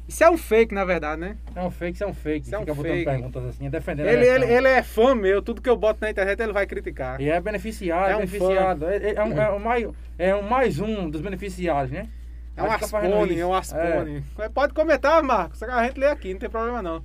isso 0.09 0.25
é 0.25 0.31
um 0.31 0.39
fake, 0.39 0.75
na 0.75 0.87
verdade, 0.87 1.21
né? 1.21 1.37
É 1.55 1.63
um 1.63 1.71
fake, 1.71 1.97
isso 1.97 2.05
é 2.05 2.07
um 2.07 2.15
fake. 2.15 2.47
Isso 2.47 2.55
é 2.55 2.59
um 2.59 2.63
fica 2.63 2.75
fake. 2.75 2.89
botando 2.89 3.05
perguntas 3.05 3.45
assim, 3.45 3.69
defendendo 3.69 4.09
ele, 4.09 4.27
ele, 4.27 4.47
ele, 4.47 4.67
é 4.67 4.83
fã 4.83 5.15
meu, 5.15 5.43
tudo 5.43 5.61
que 5.61 5.69
eu 5.69 5.77
boto 5.77 6.01
na 6.01 6.11
internet 6.11 6.41
ele 6.41 6.53
vai 6.53 6.67
criticar. 6.67 7.21
E 7.21 7.29
é 7.29 7.39
beneficiado, 7.39 8.11
é, 8.11 8.15
um 8.17 8.21
beneficiado. 8.21 8.87
É, 8.87 8.97
é, 8.97 9.15
é, 9.17 9.23
um, 9.23 9.39
é, 9.39 9.53
um 9.53 9.59
mais, 9.59 9.89
é 10.19 10.35
um 10.35 10.43
mais 10.43 10.81
um 10.81 11.11
dos 11.11 11.21
beneficiados, 11.21 11.93
né? 11.93 12.09
É 12.57 12.63
um 12.63 12.73
Aspone, 12.73 13.39
é 13.39 13.47
um 13.47 13.53
Aspone. 13.53 14.25
É. 14.39 14.49
Pode 14.49 14.73
comentar, 14.73 15.23
Marcos, 15.23 15.63
a 15.63 15.85
gente 15.85 16.01
lê 16.01 16.07
aqui, 16.07 16.33
não 16.33 16.41
tem 16.41 16.49
problema 16.49 16.81
não. 16.81 17.05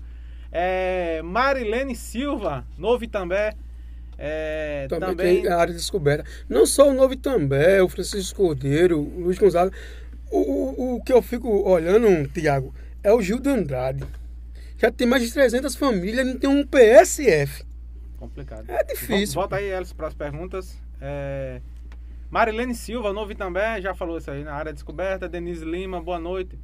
É, 0.49 1.21
Marilene 1.23 1.97
Silva, 1.97 2.65
novo 2.77 3.03
Itambé. 3.03 3.53
É, 4.17 4.87
também, 4.87 5.09
também 5.09 5.41
tem 5.41 5.51
a 5.51 5.57
área 5.57 5.73
de 5.73 5.79
descoberta. 5.79 6.23
Não 6.47 6.65
só 6.65 6.89
o 6.89 6.93
Novo 6.93 7.13
Itambé, 7.13 7.81
o 7.81 7.89
Francisco 7.89 8.37
Cordeiro, 8.37 8.99
o 8.99 9.23
Luiz 9.25 9.37
Gonzaga. 9.37 9.71
O, 10.31 10.37
o, 10.37 10.95
o 10.95 11.03
que 11.03 11.11
eu 11.11 11.21
fico 11.21 11.49
olhando, 11.67 12.27
Tiago, 12.29 12.73
é 13.03 13.11
o 13.13 13.21
Gil 13.21 13.39
de 13.39 13.49
Andrade. 13.49 14.03
Já 14.77 14.91
tem 14.91 15.05
mais 15.05 15.21
de 15.23 15.31
300 15.31 15.75
famílias, 15.75 16.25
não 16.25 16.37
tem 16.37 16.49
um 16.49 16.65
PSF. 16.65 17.63
Complicado. 18.17 18.69
É 18.69 18.83
difícil. 18.83 19.35
Volta 19.35 19.57
aí, 19.57 19.69
Elcio, 19.69 19.95
para 19.95 20.07
as 20.07 20.13
perguntas. 20.13 20.81
É... 20.99 21.61
Marilene 22.31 22.73
Silva, 22.73 23.13
novo 23.13 23.35
também, 23.35 23.81
já 23.81 23.93
falou 23.93 24.17
isso 24.17 24.31
aí 24.31 24.43
na 24.43 24.53
área 24.53 24.73
descoberta. 24.73 25.29
Denise 25.29 25.63
Lima, 25.63 26.01
boa 26.01 26.19
noite. 26.19 26.57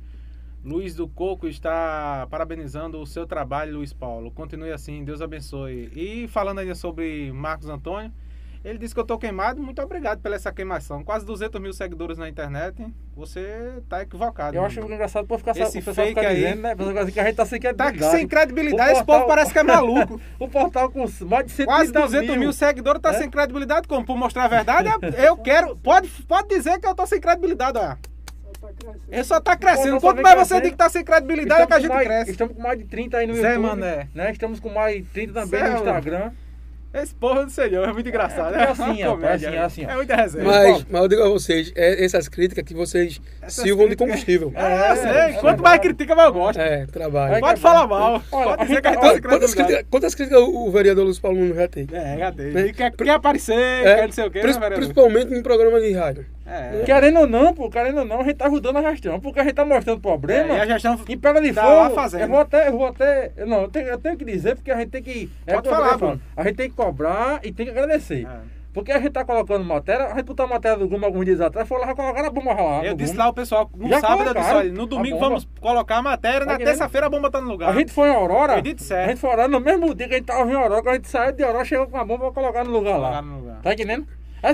Luiz 0.64 0.96
do 0.96 1.08
Coco 1.08 1.48
está 1.48 2.28
parabenizando 2.30 3.00
o 3.00 3.06
seu 3.06 3.26
trabalho, 3.26 3.76
Luiz 3.76 3.94
Paulo. 3.94 4.32
Continue 4.32 4.72
assim, 4.72 5.04
Deus 5.04 5.22
abençoe. 5.22 5.92
E 5.96 6.28
falando 6.28 6.60
ainda 6.60 6.76
sobre 6.76 7.32
Marcos 7.32 7.70
Antônio, 7.70 8.12
ele 8.64 8.78
disse 8.78 8.94
que 8.94 9.00
eu 9.00 9.06
tô 9.06 9.18
queimado. 9.18 9.62
Muito 9.62 9.82
obrigado 9.82 10.20
pela 10.20 10.36
essa 10.36 10.52
queimação. 10.52 11.04
Quase 11.04 11.26
200 11.26 11.62
mil 11.62 11.72
seguidores 11.72 12.18
na 12.18 12.28
internet. 12.28 12.86
Você 13.16 13.82
tá 13.88 14.02
equivocado. 14.02 14.56
Eu 14.56 14.66
acho 14.66 14.82
engraçado 14.82 15.26
por 15.26 15.40
ficar 15.40 15.58
esse 15.58 15.82
fake 15.82 16.10
ficar 16.10 16.22
aí, 16.28 16.36
dizendo, 16.36 16.62
né? 16.62 16.76
Que 17.12 17.20
a 17.20 17.24
gente 17.24 17.36
tá 17.36 17.46
sem 17.46 17.60
credibilidade. 17.60 18.00
Tá 18.00 18.12
sem 18.12 18.28
credibilidade. 18.28 18.92
Esse 18.92 19.04
povo 19.06 19.26
parece 19.26 19.54
que 19.54 19.60
é 19.60 19.64
maluco. 19.64 20.20
o 20.38 20.48
portal 20.50 20.90
com 20.90 21.06
mais 21.26 21.46
de 21.46 21.52
130 21.52 21.66
Quase 21.66 21.92
200 21.92 22.30
mil, 22.30 22.40
mil 22.40 22.54
seguidores 22.54 23.02
tá 23.02 23.12
é? 23.12 23.14
sem 23.14 23.30
credibilidade. 23.30 23.88
Como? 23.88 24.06
Por 24.06 24.18
mostrar 24.18 24.46
a 24.46 24.48
verdade? 24.50 24.90
eu 25.26 25.38
quero. 25.38 25.78
Pode, 25.78 26.10
pode 26.28 26.50
dizer 26.50 26.80
que 26.80 26.88
eu 26.88 26.94
tô 26.94 27.08
sem 27.08 27.22
credibilidade, 27.22 27.78
olha. 27.78 27.98
Ele 29.10 29.24
só 29.24 29.40
tá 29.40 29.56
crescendo. 29.56 30.02
Quanto 30.02 30.22
mais 30.22 30.36
você 30.38 30.60
tem 30.60 30.72
que 30.72 30.78
tá 30.78 30.90
sem 30.90 31.04
credibilidade, 31.04 31.62
é 31.62 31.66
que 31.66 31.74
a 31.74 31.80
gente 31.80 31.90
mais, 31.90 32.08
cresce. 32.08 32.32
Estamos 32.32 32.56
com 32.56 32.62
mais 32.62 32.78
de 32.78 32.86
30 32.86 33.18
aí 33.18 33.28
no 33.28 33.34
Zé 33.36 33.56
YouTube. 33.56 33.68
Mané. 33.68 34.10
Né? 34.14 34.32
Estamos 34.32 34.60
com 34.60 34.70
mais 34.70 34.98
de 34.98 35.04
30 35.04 35.34
também 35.34 35.60
Zé 35.60 35.70
no 35.70 35.78
Instagram. 35.78 36.32
Esse 36.92 37.14
porra 37.14 37.46
do 37.46 37.52
senhor 37.52 37.88
é 37.88 37.94
muito 37.94 38.10
engraçado. 38.10 38.56
É, 38.56 38.64
é 38.64 38.70
assim, 38.70 39.04
é, 39.04 39.06
comédia, 39.06 39.48
é 39.48 39.50
assim, 39.50 39.58
é 39.58 39.62
assim. 39.62 39.86
É 39.86 39.96
muita 39.96 40.16
resenha. 40.16 40.44
Mas, 40.44 40.86
mas 40.90 41.02
eu 41.04 41.08
digo 41.08 41.22
a 41.22 41.30
vocês, 41.30 41.72
é, 41.76 42.04
essas 42.04 42.28
críticas 42.28 42.64
que 42.64 42.74
vocês 42.74 43.22
essas 43.42 43.64
sirvam 43.64 43.86
críticas... 43.86 44.08
de 44.08 44.12
combustível. 44.12 44.54
É, 44.56 44.92
eu 44.92 44.96
sei. 44.96 45.40
Quanto 45.40 45.62
mais 45.62 45.80
critica, 45.80 46.16
mais 46.16 46.28
eu 46.28 46.34
gosto. 46.34 46.60
É, 46.60 46.88
trabalho. 46.88 47.40
Pode 47.40 47.62
falar 47.62 47.86
mal. 47.86 48.22
Olha, 48.32 48.46
Pode 48.46 48.68
dizer 48.68 48.82
que 48.82 48.88
a 48.88 48.92
gente 48.92 49.02
tá 49.02 49.30
quantas, 49.30 49.54
críticas, 49.54 49.86
quantas 49.90 50.16
críticas 50.16 50.42
o 50.42 50.72
vereador 50.72 51.06
Luiz 51.06 51.20
Paulo 51.20 51.38
Nuno 51.38 51.54
já 51.54 51.68
tem? 51.68 51.88
É, 51.92 52.18
já 52.18 52.32
tem. 52.32 52.58
E 52.58 52.74
quer, 52.74 52.92
quer 52.92 53.10
aparecer, 53.12 53.84
quer 53.84 54.06
não 54.06 54.12
sei 54.12 54.26
o 54.26 54.32
quê, 54.32 54.42
né, 54.42 54.70
Principalmente 54.72 55.34
em 55.34 55.44
programa 55.44 55.80
de 55.80 55.92
rádio. 55.94 56.26
É. 56.50 56.84
Querendo 56.84 57.20
ou 57.20 57.28
não, 57.28 57.54
pô, 57.54 57.70
querendo 57.70 58.00
ou 58.00 58.06
não, 58.06 58.22
a 58.22 58.24
gente 58.24 58.36
tá 58.36 58.48
ajudando 58.48 58.78
a 58.78 58.92
gestão, 58.92 59.20
porque 59.20 59.40
a 59.40 59.44
gente 59.44 59.54
tá 59.54 59.64
mostrando 59.64 60.02
problema. 60.02 60.56
É, 60.56 60.58
e 60.58 60.62
a 60.62 60.66
gestão 60.66 61.00
em 61.08 61.18
Pedra 61.18 61.42
de 61.42 61.54
tá 61.54 61.64
Fogo. 61.64 61.96
Fazendo. 61.96 62.22
Eu 62.22 62.28
vou 62.28 62.40
até, 62.40 62.68
eu 62.68 62.72
vou 62.72 62.88
até, 62.88 63.32
não, 63.46 63.62
eu 63.62 63.68
tenho, 63.70 63.88
eu 63.88 63.98
tenho 63.98 64.18
que 64.18 64.26
dizer, 64.26 64.56
porque 64.56 64.72
a 64.72 64.78
gente 64.78 64.90
tem 64.90 65.04
que. 65.04 65.30
É 65.46 65.54
Pode 65.54 65.70
falar, 65.70 65.98
pô. 65.98 66.18
A 66.36 66.44
gente 66.44 66.56
tem 66.56 66.70
que 66.70 66.76
cobrar 66.76 67.40
e 67.44 67.52
tem 67.52 67.66
que 67.66 67.72
agradecer. 67.72 68.26
É. 68.26 68.60
Porque 68.72 68.92
a 68.92 69.00
gente 69.00 69.12
tá 69.12 69.26
colocando 69.26 69.66
matéria, 69.66 70.06
a 70.06 70.16
gente 70.16 70.26
botou 70.26 70.46
a 70.46 70.50
matéria 70.50 70.78
do 70.78 70.88
Guma 70.88 71.08
alguns 71.08 71.26
dias 71.26 71.42
atrás, 71.42 71.68
foi 71.68 71.80
lá 71.80 71.94
colocar 71.96 72.24
a 72.24 72.30
bomba 72.30 72.54
lá. 72.54 72.86
Eu 72.86 72.94
disse 72.94 73.18
lá 73.18 73.28
o 73.28 73.34
pessoal, 73.34 73.70
no 73.76 73.90
Já 73.90 74.00
sábado 74.00 74.30
eu 74.30 74.34
disse, 74.34 74.54
olha, 74.54 74.72
no 74.72 74.86
domingo 74.86 75.18
vamos 75.18 75.48
colocar 75.60 75.98
a 75.98 76.02
matéria, 76.04 76.46
tá 76.46 76.54
na 76.54 76.58
terça-feira 76.58 77.08
a 77.08 77.10
bomba 77.10 77.32
tá 77.32 77.42
no 77.42 77.50
lugar. 77.50 77.70
A 77.70 77.74
gente 77.74 77.92
foi 77.92 78.10
em 78.10 78.14
Aurora, 78.14 78.62
certo. 78.78 78.94
a 78.94 79.08
gente 79.10 79.20
foi 79.20 79.30
em 79.30 79.32
Aurora, 79.34 79.48
no 79.48 79.60
mesmo 79.60 79.96
dia 79.96 80.08
que 80.08 80.14
a 80.14 80.18
gente 80.18 80.28
tava 80.28 80.50
em 80.50 80.54
Aurora, 80.54 80.84
quando 80.84 80.90
a 80.90 80.94
gente 80.94 81.10
saiu 81.10 81.32
de 81.32 81.44
Aurora, 81.44 81.66
chegou 81.66 81.88
com 81.88 81.98
a 81.98 82.06
bomba 82.06 82.32
pra 82.32 82.44
colocar 82.44 82.64
no 82.64 82.72
lugar 82.72 82.98
lá. 82.98 83.22
No 83.24 83.40
lugar. 83.40 83.60
Tá 83.64 83.74
entendendo? 83.74 84.08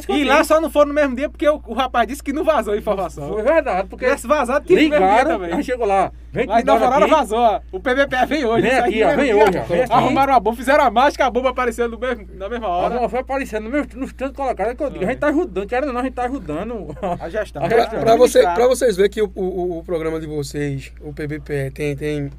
E 0.09 0.23
lá 0.23 0.43
só 0.43 0.59
não 0.59 0.69
foram 0.69 0.87
no 0.87 0.93
mesmo 0.93 1.15
dia 1.15 1.29
porque 1.29 1.47
o, 1.47 1.61
o 1.67 1.73
rapaz 1.73 2.07
disse 2.07 2.23
que 2.23 2.33
não 2.33 2.43
vazou 2.43 2.73
a 2.73 2.77
informação. 2.77 3.29
Foi 3.29 3.43
verdade, 3.43 3.87
porque. 3.87 4.05
Tivesse 4.05 4.27
vazado, 4.27 4.65
tinha 4.65 4.79
ligaram, 4.79 5.39
também. 5.39 5.53
Aí 5.53 5.63
chegou 5.63 5.85
lá. 5.85 6.11
Vem 6.31 6.47
Mas 6.47 6.65
na 6.65 6.73
Aurora 6.73 7.07
vazou, 7.07 7.37
ó. 7.37 7.61
O 7.71 7.79
PBPE 7.79 8.25
vem 8.27 8.45
hoje. 8.45 8.61
Vem 8.63 8.77
aqui, 8.77 9.03
ó, 9.03 9.15
vem 9.15 9.33
hoje. 9.33 9.59
Vem 9.67 9.81
aqui. 9.83 9.93
Arrumaram 9.93 10.33
a 10.33 10.39
bomba, 10.39 10.57
fizeram 10.57 10.83
a 10.83 10.89
mágica, 10.89 11.25
a 11.25 11.29
bomba 11.29 11.49
apareceu 11.49 11.87
no 11.87 11.97
mesmo, 11.97 12.27
na 12.33 12.49
mesma 12.49 12.67
hora. 12.67 12.95
A 12.95 12.97
bomba 12.97 13.09
foi 13.09 13.19
aparecendo 13.19 13.69
no 13.69 13.85
nos 13.95 14.13
tantos 14.13 14.35
colocados. 14.35 14.73
É 14.73 14.75
que 14.75 14.83
eu 14.83 14.89
digo, 14.89 15.05
a 15.05 15.07
gente 15.07 15.19
tá 15.19 15.27
ajudando, 15.27 15.67
querendo 15.67 15.87
ou 15.87 15.93
não, 15.93 16.01
a 16.01 16.03
gente 16.03 16.13
tá 16.13 16.25
ajudando. 16.25 16.97
A 17.19 17.29
gestão. 17.29 17.63
A 17.63 17.69
gestão. 17.69 17.89
Pra, 17.89 17.99
pra, 17.99 18.15
você, 18.15 18.41
pra 18.41 18.67
vocês 18.67 18.95
verem 18.95 19.11
que 19.11 19.21
o, 19.21 19.31
o, 19.35 19.79
o, 19.79 19.83
programa 19.83 20.19
de 20.19 20.27
vocês, 20.27 20.91
o 21.01 21.13
PBPE, 21.13 21.71
tem, 21.73 21.95
tem 21.95 22.29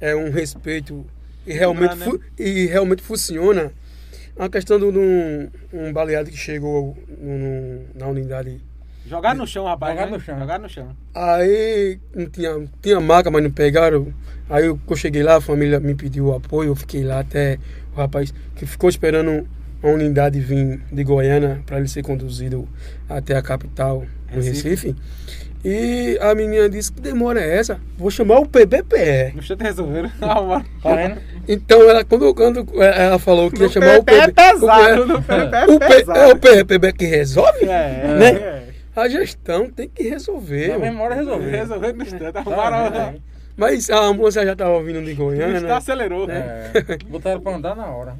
é, 0.00 0.14
um 0.14 0.30
respeito 0.30 1.04
e 1.46 1.52
realmente, 1.52 1.96
né? 1.96 2.12
e 2.38 2.66
realmente 2.66 3.02
funciona 3.02 3.72
a 4.38 4.48
questão 4.48 4.78
de 4.78 4.84
um, 4.84 5.48
um 5.72 5.92
baleado 5.92 6.30
que 6.30 6.36
chegou 6.36 6.96
no, 7.18 7.82
na 7.94 8.06
unidade. 8.06 8.60
Jogar 9.06 9.34
no 9.34 9.46
chão, 9.46 9.64
rapaz. 9.64 9.94
Jogar 9.94 10.06
né? 10.06 10.16
no 10.16 10.20
chão. 10.20 10.38
Jogar 10.38 10.58
no 10.58 10.68
chão. 10.68 10.96
Aí 11.14 11.98
não 12.14 12.26
tinha, 12.26 12.68
tinha 12.82 13.00
maca, 13.00 13.30
mas 13.30 13.42
não 13.42 13.50
pegaram. 13.50 14.12
Aí 14.50 14.66
eu, 14.66 14.78
eu 14.88 14.96
cheguei 14.96 15.22
lá, 15.22 15.36
a 15.36 15.40
família 15.40 15.80
me 15.80 15.94
pediu 15.94 16.34
apoio, 16.34 16.70
eu 16.70 16.76
fiquei 16.76 17.04
lá 17.04 17.20
até 17.20 17.58
o 17.94 17.96
rapaz 17.96 18.34
que 18.54 18.66
ficou 18.66 18.90
esperando 18.90 19.46
uma 19.82 19.92
unidade 19.92 20.40
vir 20.40 20.80
de 20.92 21.04
Goiânia 21.04 21.62
para 21.64 21.78
ele 21.78 21.88
ser 21.88 22.02
conduzido 22.02 22.68
até 23.08 23.36
a 23.36 23.42
capital, 23.42 24.04
no 24.30 24.42
Recife. 24.42 24.68
Recife. 24.68 24.96
E 25.64 26.18
a 26.20 26.34
menina 26.34 26.68
disse 26.68 26.92
que 26.92 27.00
demora 27.00 27.40
é 27.40 27.58
essa? 27.58 27.80
Vou 27.96 28.10
chamar 28.10 28.38
o 28.38 28.46
PBPE. 28.46 29.32
Deixa 29.34 29.52
eu 29.52 29.56
te 29.56 29.62
resolver. 29.62 30.10
Tá? 30.18 30.64
Então, 31.48 31.88
ela, 31.88 32.04
quando, 32.04 32.34
quando 32.34 32.82
ela 32.82 33.20
falou 33.20 33.48
que 33.52 33.62
ia 33.62 33.68
chamar 33.68 34.00
o 34.00 34.02
PBPE. 34.02 34.20
É 34.20 34.32
pesado, 34.32 35.14
o, 35.14 35.22
PBPE 35.22 35.72
o, 35.72 35.78
pesado. 35.78 36.18
É 36.18 36.26
o 36.32 36.36
PBPE 36.36 36.92
que 36.92 37.04
resolve? 37.04 37.64
É, 37.66 38.16
né? 38.18 38.30
É. 38.32 38.66
A 38.96 39.08
gestão 39.08 39.70
tem 39.70 39.88
que 39.88 40.02
resolver. 40.02 40.72
A 40.72 40.78
memória 40.78 41.14
resolver. 41.14 41.50
Resolver 41.50 41.92
no 41.92 42.02
instante. 42.02 42.32
Tá, 42.32 43.14
Mas 43.56 43.90
a 43.90 44.06
ambulância 44.06 44.44
já 44.44 44.54
estava 44.54 44.82
vindo 44.82 45.04
de 45.04 45.14
Goiânia. 45.14 45.58
Está 45.58 45.76
acelerou. 45.76 46.26
Né? 46.26 46.72
É, 46.74 46.96
botaram 47.06 47.40
para 47.40 47.56
andar 47.56 47.76
na 47.76 47.86
hora. 47.86 48.16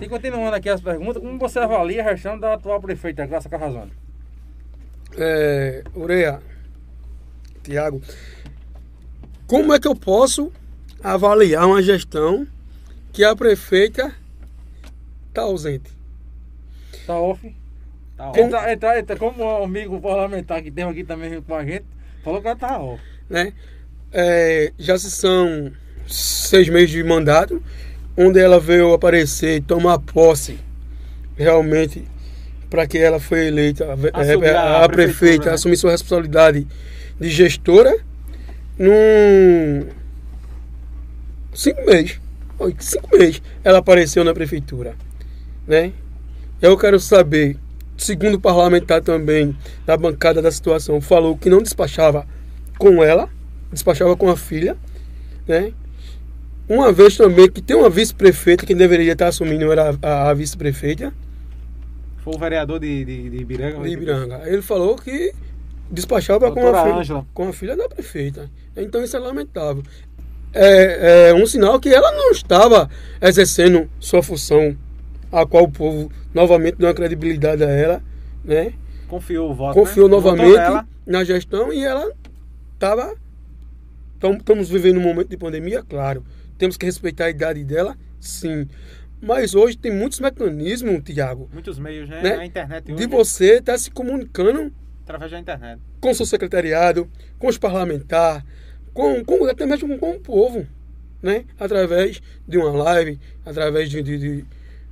E 0.00 0.08
continuando 0.08 0.54
aqui 0.54 0.68
as 0.68 0.80
perguntas, 0.80 1.20
como 1.20 1.38
você 1.38 1.58
avalia 1.58 2.04
a 2.04 2.14
gestão 2.14 2.38
da 2.38 2.54
atual 2.54 2.80
prefeita 2.80 3.26
Graça 3.26 3.48
Carrazone? 3.48 3.92
É, 5.16 5.82
Ureia, 5.96 6.40
Tiago, 7.64 8.00
como 9.46 9.72
é 9.72 9.80
que 9.80 9.88
eu 9.88 9.96
posso 9.96 10.52
avaliar 11.02 11.66
uma 11.66 11.82
gestão 11.82 12.46
que 13.12 13.24
a 13.24 13.34
prefeita 13.34 14.14
está 15.28 15.42
ausente? 15.42 15.90
Está 16.92 17.18
off? 17.18 17.54
Tá 18.16 18.30
off. 18.30 18.40
Entra, 18.40 18.72
entra, 18.72 18.98
entra, 18.98 19.16
como 19.16 19.42
o 19.42 19.64
amigo 19.64 20.00
parlamentar 20.00 20.62
que 20.62 20.70
tem 20.70 20.84
aqui 20.84 21.02
também 21.02 21.40
com 21.40 21.54
a 21.54 21.64
gente, 21.64 21.84
falou 22.22 22.40
que 22.40 22.46
ela 22.46 22.54
está 22.54 22.78
off. 22.78 23.02
Né? 23.28 23.52
É, 24.12 24.72
já 24.78 24.98
se 24.98 25.10
são 25.10 25.72
seis 26.06 26.68
meses 26.68 26.90
de 26.90 27.02
mandato 27.02 27.62
onde 28.16 28.38
ela 28.38 28.60
veio 28.60 28.92
aparecer, 28.92 29.62
tomar 29.62 29.98
posse 29.98 30.58
realmente 31.36 32.06
para 32.70 32.86
que 32.86 32.98
ela 32.98 33.18
foi 33.18 33.46
eleita 33.46 33.86
a, 34.12 34.80
a, 34.80 34.84
a, 34.84 34.88
prefeita, 34.88 35.46
né? 35.46 35.52
assumir 35.52 35.76
sua 35.76 35.92
responsabilidade 35.92 36.66
de 37.18 37.28
gestora 37.28 37.96
num 38.78 39.86
cinco 41.52 41.84
meses. 41.86 42.20
Cinco 42.78 43.16
meses 43.16 43.42
ela 43.62 43.78
apareceu 43.78 44.24
na 44.24 44.32
prefeitura. 44.32 44.94
Né? 45.66 45.92
Eu 46.60 46.76
quero 46.76 46.98
saber, 46.98 47.56
segundo 47.96 48.34
o 48.34 48.40
parlamentar 48.40 49.02
também 49.02 49.56
da 49.84 49.96
bancada 49.96 50.40
da 50.40 50.50
situação, 50.50 51.00
falou 51.00 51.36
que 51.36 51.50
não 51.50 51.62
despachava 51.62 52.26
com 52.78 53.02
ela, 53.02 53.28
despachava 53.72 54.16
com 54.16 54.28
a 54.28 54.36
filha, 54.36 54.76
né? 55.46 55.72
Uma 56.66 56.90
vez 56.90 57.16
também 57.16 57.50
que 57.50 57.60
tem 57.60 57.76
uma 57.76 57.90
vice-prefeita 57.90 58.64
que 58.64 58.74
deveria 58.74 59.12
estar 59.12 59.28
assumindo 59.28 59.70
era 59.70 59.94
a, 60.00 60.30
a 60.30 60.34
vice-prefeita. 60.34 61.12
Foi 62.18 62.34
o 62.34 62.38
vereador 62.38 62.80
de, 62.80 63.04
de, 63.04 63.30
de 63.30 63.36
Ibiranga? 63.36 63.82
De 63.82 63.90
Ibiranga. 63.90 64.42
Ele 64.46 64.62
falou 64.62 64.96
que 64.96 65.34
despachava 65.90 66.50
com 66.50 66.66
a, 66.68 67.02
filha, 67.02 67.26
com 67.32 67.48
a 67.48 67.52
filha 67.52 67.76
da 67.76 67.88
prefeita. 67.88 68.50
Então 68.76 69.02
isso 69.02 69.16
é 69.16 69.20
lamentável. 69.20 69.82
É, 70.52 71.30
é 71.30 71.34
um 71.34 71.46
sinal 71.46 71.80
que 71.80 71.92
ela 71.92 72.12
não 72.12 72.30
estava 72.30 72.88
exercendo 73.20 73.90
sua 73.98 74.22
função, 74.22 74.76
a 75.32 75.44
qual 75.44 75.64
o 75.64 75.70
povo 75.70 76.10
novamente 76.32 76.76
deu 76.76 76.88
uma 76.88 76.94
credibilidade 76.94 77.64
a 77.64 77.68
ela, 77.68 78.02
né? 78.44 78.72
Confiou 79.08 79.50
o 79.50 79.54
voto. 79.54 79.74
Confiou 79.74 80.08
né? 80.08 80.14
novamente 80.14 80.86
na 81.06 81.24
gestão 81.24 81.72
e 81.72 81.84
ela 81.84 82.12
estava. 82.74 83.14
Estamos 84.22 84.70
vivendo 84.70 84.98
um 84.98 85.02
momento 85.02 85.28
de 85.28 85.36
pandemia, 85.36 85.82
claro 85.82 86.24
temos 86.58 86.76
que 86.76 86.86
respeitar 86.86 87.26
a 87.26 87.30
idade 87.30 87.64
dela, 87.64 87.96
sim. 88.20 88.68
Mas 89.20 89.54
hoje 89.54 89.76
tem 89.76 89.92
muitos 89.92 90.20
mecanismos, 90.20 91.02
Tiago. 91.02 91.48
Muitos 91.52 91.78
meios, 91.78 92.08
né? 92.08 92.22
né? 92.22 92.36
A 92.36 92.46
internet 92.46 92.92
hoje. 92.92 93.06
De 93.06 93.10
você 93.10 93.54
estar 93.54 93.72
tá 93.72 93.78
se 93.78 93.90
comunicando. 93.90 94.72
Através 95.04 95.30
da 95.30 95.38
internet. 95.38 95.80
Com 96.00 96.10
o 96.10 96.14
seu 96.14 96.26
secretariado, 96.26 97.08
com 97.38 97.46
os 97.46 97.58
parlamentares, 97.58 98.42
com, 98.92 99.24
com, 99.24 99.44
até 99.44 99.66
mesmo 99.66 99.98
com 99.98 100.12
o 100.12 100.20
povo. 100.20 100.66
Né? 101.22 101.44
Através 101.58 102.20
de 102.46 102.58
uma 102.58 102.70
live, 102.70 103.18
através 103.46 103.88
de, 103.88 104.02
de, 104.02 104.18
de 104.18 104.44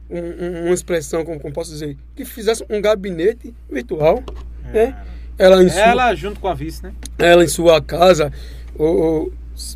um, 0.09 0.67
uma 0.67 0.75
expressão, 0.75 1.25
como, 1.25 1.41
como, 1.41 1.53
posso 1.53 1.71
dizer, 1.71 1.97
que 2.15 2.25
fizesse 2.25 2.65
um 2.69 2.81
gabinete 2.81 3.55
virtual. 3.71 4.23
É. 4.69 4.73
Né? 4.73 5.07
Ela, 5.39 5.63
ela 5.63 6.15
junto 6.15 6.39
com 6.39 6.49
a 6.49 6.55
vice, 6.55 6.83
né? 6.83 6.93
Ela 7.19 7.43
em 7.43 7.49
sua 7.49 7.81
casa, 7.81 8.31
ou, 8.77 9.33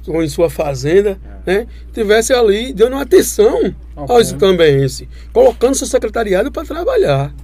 ou 0.07 0.23
em 0.23 0.29
sua 0.29 0.51
fazenda, 0.51 1.19
é. 1.47 1.59
né, 1.59 1.67
tivesse 1.93 2.33
ali 2.33 2.73
dando 2.73 2.97
atenção 2.97 3.75
okay. 3.97 4.17
aos 4.17 4.33
cambeenses, 4.33 5.09
colocando 5.33 5.75
seu 5.75 5.87
secretariado 5.87 6.53
para 6.53 6.65
trabalhar. 6.67 7.35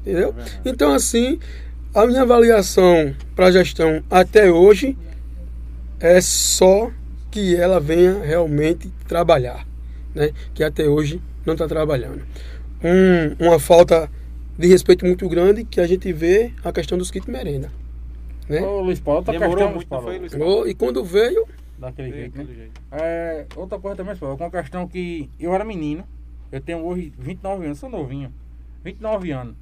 Entendeu? 0.00 0.34
É 0.38 0.68
então, 0.68 0.92
assim, 0.92 1.38
a 1.94 2.06
minha 2.06 2.22
avaliação 2.22 3.14
para 3.34 3.46
a 3.46 3.52
gestão 3.52 4.02
até 4.08 4.50
hoje 4.50 4.96
é 5.98 6.20
só 6.20 6.90
que 7.30 7.56
ela 7.56 7.80
venha 7.80 8.22
realmente 8.22 8.90
trabalhar, 9.06 9.66
né? 10.14 10.30
que 10.54 10.62
até 10.62 10.88
hoje 10.88 11.20
não 11.44 11.54
está 11.54 11.66
trabalhando. 11.66 12.22
Um, 12.82 13.46
uma 13.46 13.58
falta 13.58 14.10
de 14.56 14.66
respeito 14.66 15.04
muito 15.04 15.28
grande 15.28 15.64
que 15.64 15.80
a 15.80 15.86
gente 15.86 16.12
vê 16.12 16.52
a 16.64 16.72
questão 16.72 16.96
dos 16.96 17.10
kits 17.10 17.26
merenda. 17.26 17.70
Né? 18.48 18.62
Ô, 18.62 18.80
Luiz 18.80 19.00
Paulo, 19.00 19.22
tá 19.22 19.32
Demorou 19.32 19.56
questão, 19.56 19.74
muito, 19.74 19.88
Paulo. 19.88 20.06
Foi, 20.06 20.18
Luiz 20.18 20.34
Paulo. 20.34 20.68
E 20.68 20.74
quando 20.74 21.04
veio, 21.04 21.46
daquele 21.78 22.12
jeito, 22.12 22.38
né? 22.38 22.44
jeito. 22.44 22.80
É, 22.90 23.46
outra 23.56 23.78
coisa 23.78 23.96
também, 23.96 24.14
pessoal, 24.14 24.36
com 24.36 24.44
a 24.44 24.50
questão 24.50 24.86
que 24.86 25.28
eu 25.38 25.54
era 25.54 25.64
menino, 25.64 26.04
eu 26.50 26.60
tenho 26.60 26.84
hoje 26.84 27.12
29 27.18 27.64
anos, 27.64 27.78
sou 27.78 27.88
novinho, 27.88 28.32
29 28.84 29.30
anos. 29.30 29.54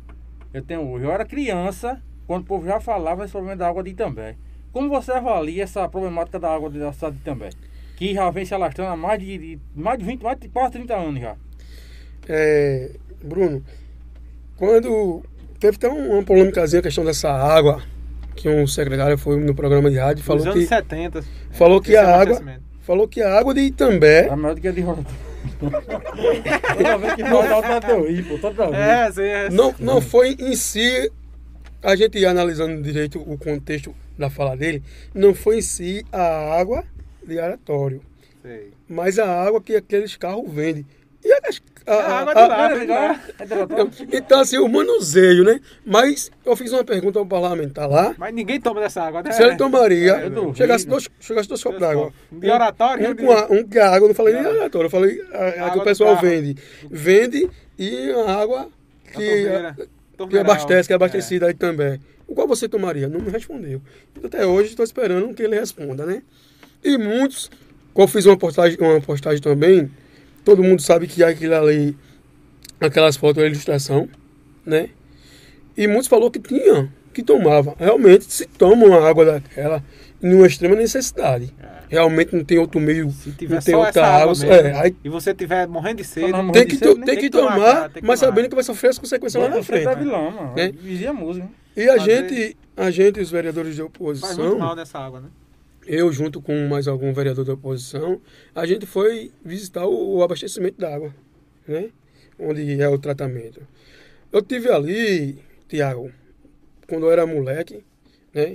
Eu 0.53 0.63
tenho 0.63 0.89
hoje. 0.89 1.05
Eu 1.05 1.13
era 1.13 1.25
criança, 1.25 2.03
quando 2.29 2.43
o 2.43 2.45
povo 2.45 2.67
já 2.67 2.79
falava 2.79 3.25
esse 3.25 3.33
problema 3.33 3.57
da 3.57 3.67
água 3.67 3.83
de 3.83 3.91
Itambé. 3.91 4.37
Como 4.71 4.91
você 4.91 5.13
avalia 5.13 5.65
essa 5.65 5.89
problemática 5.89 6.39
da 6.39 6.55
água 6.55 6.69
da 6.69 6.93
cidade 6.93 7.17
de 7.17 7.23
Itambé? 7.23 7.49
Que 7.97 8.13
já 8.13 8.31
vem 8.31 8.45
se 8.45 8.55
alastrando 8.55 8.93
há 8.93 8.97
mais 8.97 9.19
de, 9.19 9.39
de, 9.39 9.59
mais 9.75 9.99
de 9.99 10.05
20, 10.05 10.23
mais 10.23 10.39
de 10.39 10.49
quase 10.51 10.73
30 10.73 10.95
anos 10.95 11.21
já. 11.23 11.35
É, 12.29 12.91
Bruno, 13.25 13.65
quando 14.59 15.25
teve 15.59 15.79
até 15.79 15.89
uma 15.89 16.23
polêmicazinha 16.23 16.81
a 16.81 16.83
questão 16.83 17.03
dessa 17.03 17.31
água 17.31 17.83
que 18.37 18.47
um 18.47 18.67
secretário 18.67 19.17
foi 19.17 19.41
no 19.41 19.55
programa 19.55 19.91
de 19.91 19.99
rádio 19.99 20.23
falou 20.23 20.45
Nos 20.45 20.55
que 20.55 20.67
70, 20.67 21.25
falou 21.51 21.81
que 21.81 21.97
a 21.97 22.03
é 22.03 22.05
água 22.05 22.41
falou 22.83 23.09
que 23.09 23.23
a 23.23 23.37
água 23.37 23.55
de 23.55 23.63
Itambé 23.63 24.29
a 24.29 24.37
maior 24.37 24.55
do 24.55 24.61
que 24.61 24.69
a 24.69 24.73
de 24.73 24.83
Ronaldo. 24.83 25.09
toda 25.59 26.99
vez 26.99 27.15
que 27.15 27.23
Ronaldo 27.23 27.87
deu 27.87 28.11
hipo, 28.11 28.39
toda 28.39 28.67
vez. 28.67 28.77
É, 28.77 29.13
sim, 29.13 29.23
é. 29.23 29.51
Não, 29.51 29.75
não 29.81 30.01
foi 30.01 30.37
em 30.39 30.55
si 30.55 31.11
a 31.83 31.97
gente 31.97 32.25
analisando 32.25 32.83
direito 32.83 33.21
o 33.21 33.39
contexto 33.39 33.95
da 34.19 34.29
fala 34.29 34.57
dele, 34.57 34.83
não 35.15 35.35
foi 35.35 35.59
em 35.59 35.63
si 35.63 36.05
a 36.13 36.59
água 36.59 36.85
de 37.25 37.39
aratório. 37.39 38.03
Sei. 38.43 38.73
Mas 38.89 39.19
a 39.19 39.29
água 39.29 39.61
que 39.61 39.77
aqueles 39.77 40.17
carros 40.17 40.51
vendem. 40.51 40.87
E 41.25 41.33
as, 41.33 41.61
a, 41.87 41.93
é 41.93 42.01
a, 42.01 42.19
água 42.19 42.35
de 42.35 42.87
lá, 42.87 43.13
né? 43.13 43.21
é 43.41 44.17
Então, 44.17 44.41
assim, 44.41 44.59
o 44.59 44.69
manuseio, 44.69 45.45
né? 45.45 45.61
Mas 45.85 46.31
eu 46.45 46.57
fiz 46.57 46.73
uma 46.73 46.85
pergunta 46.85 47.19
ao 47.19 47.27
parlamentar 47.27 47.89
lá. 47.89 48.15
Mas 48.17 48.35
ninguém 48.35 48.61
toma 48.61 48.81
dessa 48.81 49.03
água, 49.03 49.23
né? 49.23 49.33
Se 49.33 49.43
ele 49.43 49.57
tomaria, 49.57 50.13
é, 50.13 50.55
chegasse, 50.55 50.87
dois, 50.87 51.09
chegasse 51.21 51.49
dois 51.49 51.63
copos 51.63 51.81
d'água. 51.81 52.13
De 52.31 52.51
oratório? 52.51 53.11
Um, 53.11 53.17
com 53.17 53.33
a, 53.33 53.47
um 53.51 53.65
que 53.65 53.79
a 53.79 53.91
água, 53.91 54.09
não 54.09 54.15
falei 54.15 54.35
nem 54.35 54.47
oratório, 54.47 54.87
eu 54.87 54.91
falei 54.91 55.21
a, 55.33 55.67
a 55.67 55.71
que 55.71 55.79
o 55.79 55.85
pessoal 55.85 56.17
vende. 56.17 56.57
Vende 56.91 57.49
e 57.79 58.11
a 58.13 58.33
água 58.33 58.69
que, 59.13 59.49
que 60.27 60.39
abastece, 60.39 60.89
que 60.89 60.93
é 60.93 60.97
abastecida 60.97 61.47
é. 61.47 61.49
aí 61.49 61.55
também. 61.55 62.01
O 62.27 62.35
qual 62.35 62.49
você 62.49 62.69
tomaria? 62.69 63.09
Não 63.09 63.21
me 63.21 63.31
respondeu. 63.31 63.81
Até 64.23 64.47
hoje 64.47 64.71
estou 64.71 64.85
esperando 64.85 65.33
que 65.35 65.43
ele 65.43 65.59
responda, 65.59 66.05
né? 66.05 66.23
E 66.83 66.99
muitos, 66.99 67.51
eu 67.95 68.09
fiz 68.09 68.27
uma 68.27 68.37
postagem, 68.37 68.79
uma 68.81 69.01
postagem 69.01 69.41
também 69.41 69.91
Todo 70.49 70.65
mundo 70.65 70.81
sabe 70.81 71.07
que 71.07 71.23
aquilo 71.23 71.55
ali, 71.55 71.95
aquelas 72.81 73.19
fotos 73.19 73.43
é 73.43 73.47
ilustração, 73.47 74.09
né? 74.65 74.89
E 75.77 75.87
muitos 75.87 76.09
falou 76.09 76.31
que 76.31 76.39
tinha, 76.39 76.91
que 77.13 77.23
tomava. 77.23 77.75
Realmente 77.79 78.25
se 78.33 78.47
toma 78.47 78.87
uma 78.87 79.07
água 79.07 79.27
daquela 79.27 79.85
em 80.23 80.33
uma 80.33 80.47
extrema 80.47 80.75
necessidade. 80.75 81.55
É. 81.91 81.95
Realmente 81.95 82.35
não 82.35 82.45
tem 82.45 82.59
outro 82.59 82.81
meio, 82.81 83.11
se 83.11 83.33
tiver 83.33 83.57
não 83.57 83.63
tem 83.63 83.75
outra 83.75 84.07
água. 84.07 84.33
água 84.33 84.47
é, 84.47 84.81
aí, 84.81 84.97
e 85.03 85.09
você 85.09 85.35
tiver 85.35 85.67
morrendo 85.67 85.97
de 85.97 86.05
sede, 86.05 86.33
tem, 86.53 86.67
que, 86.67 86.77
sede, 86.77 87.05
tem, 87.05 87.19
que, 87.19 87.31
tomar, 87.31 87.55
tomar 87.55 87.91
tem 87.91 88.03
que 88.03 88.09
mas 88.09 88.21
tomar. 88.21 88.33
sabendo 88.33 88.49
que 88.49 88.55
vai 88.55 88.65
sofrer 88.65 88.89
as 88.89 88.99
consequências 88.99 89.43
lá 89.43 89.49
na 89.49 89.63
frente. 89.63 89.85
Tá 89.85 89.95
vilão, 89.95 90.55
né? 90.55 90.73
a 91.09 91.13
música. 91.13 91.49
E 91.77 91.89
a 91.89 91.99
gente, 91.99 92.57
a 92.77 92.91
gente, 92.91 93.21
os 93.21 93.31
vereadores 93.31 93.75
de 93.75 93.83
oposição. 93.83 94.29
Faz 94.29 94.39
muito 94.39 94.59
mal 94.59 94.77
nessa 94.77 94.99
água, 94.99 95.21
né? 95.21 95.29
eu 95.89 96.13
junto 96.13 96.43
com 96.43 96.69
mais 96.69 96.87
algum 96.87 97.13
vereador 97.15 97.47
da 97.47 97.55
oposição, 97.55 98.21
a 98.55 98.67
gente 98.67 98.85
foi 98.85 99.33
visitar 99.43 99.87
o, 99.87 100.17
o 100.17 100.23
abastecimento 100.23 100.79
da 100.79 100.95
água, 100.95 101.15
né? 101.67 101.89
Onde 102.39 102.81
é 102.81 102.89
o 102.89 102.99
tratamento. 102.99 103.67
Eu 104.31 104.43
tive 104.43 104.71
ali, 104.71 105.39
Tiago, 105.67 106.13
quando 106.87 107.07
eu 107.07 107.11
era 107.11 107.27
moleque, 107.27 107.83
né? 108.35 108.55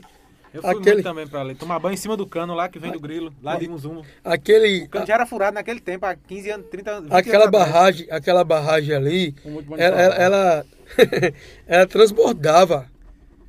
Eu 0.53 0.61
fui 0.61 0.71
aquele... 0.71 0.95
muito 0.95 1.03
também 1.03 1.27
pra 1.27 1.41
ali. 1.41 1.55
Tomar 1.55 1.79
banho 1.79 1.93
em 1.93 1.97
cima 1.97 2.15
do 2.15 2.27
cano 2.27 2.53
lá 2.53 2.69
que 2.69 2.77
vem 2.77 2.91
do 2.91 2.99
grilo, 2.99 3.33
lá 3.41 3.57
de 3.57 3.67
Muzumo. 3.67 4.05
Aquele... 4.23 4.83
O 4.83 4.89
cano 4.89 5.05
já 5.05 5.15
era 5.15 5.25
furado 5.25 5.55
naquele 5.55 5.79
tempo, 5.79 6.05
há 6.05 6.15
15 6.15 6.49
anos, 6.51 6.67
30 6.69 6.91
anos. 6.91 7.11
Aquela 7.11 7.49
barragem, 7.49 8.07
aquela 8.11 8.43
barragem 8.43 8.95
ali, 8.95 9.35
ela, 9.77 10.01
ela, 10.01 10.15
ela, 10.15 10.65
ela 11.65 11.87
transbordava. 11.87 12.87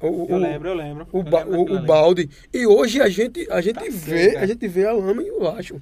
O, 0.00 0.26
eu 0.28 0.38
lembro, 0.38 0.68
eu 0.68 0.74
lembro. 0.74 1.06
O, 1.12 1.18
eu 1.18 1.24
lembro 1.24 1.74
o, 1.74 1.76
o 1.76 1.82
balde. 1.82 2.28
E 2.52 2.66
hoje 2.66 3.00
a 3.00 3.08
gente, 3.08 3.46
a 3.50 3.60
gente 3.60 3.76
tá 3.76 3.86
vê, 3.88 4.36
a 4.36 4.46
gente 4.46 4.66
vê 4.68 4.86
a 4.86 4.92
lama 4.92 5.22
embaixo. 5.22 5.80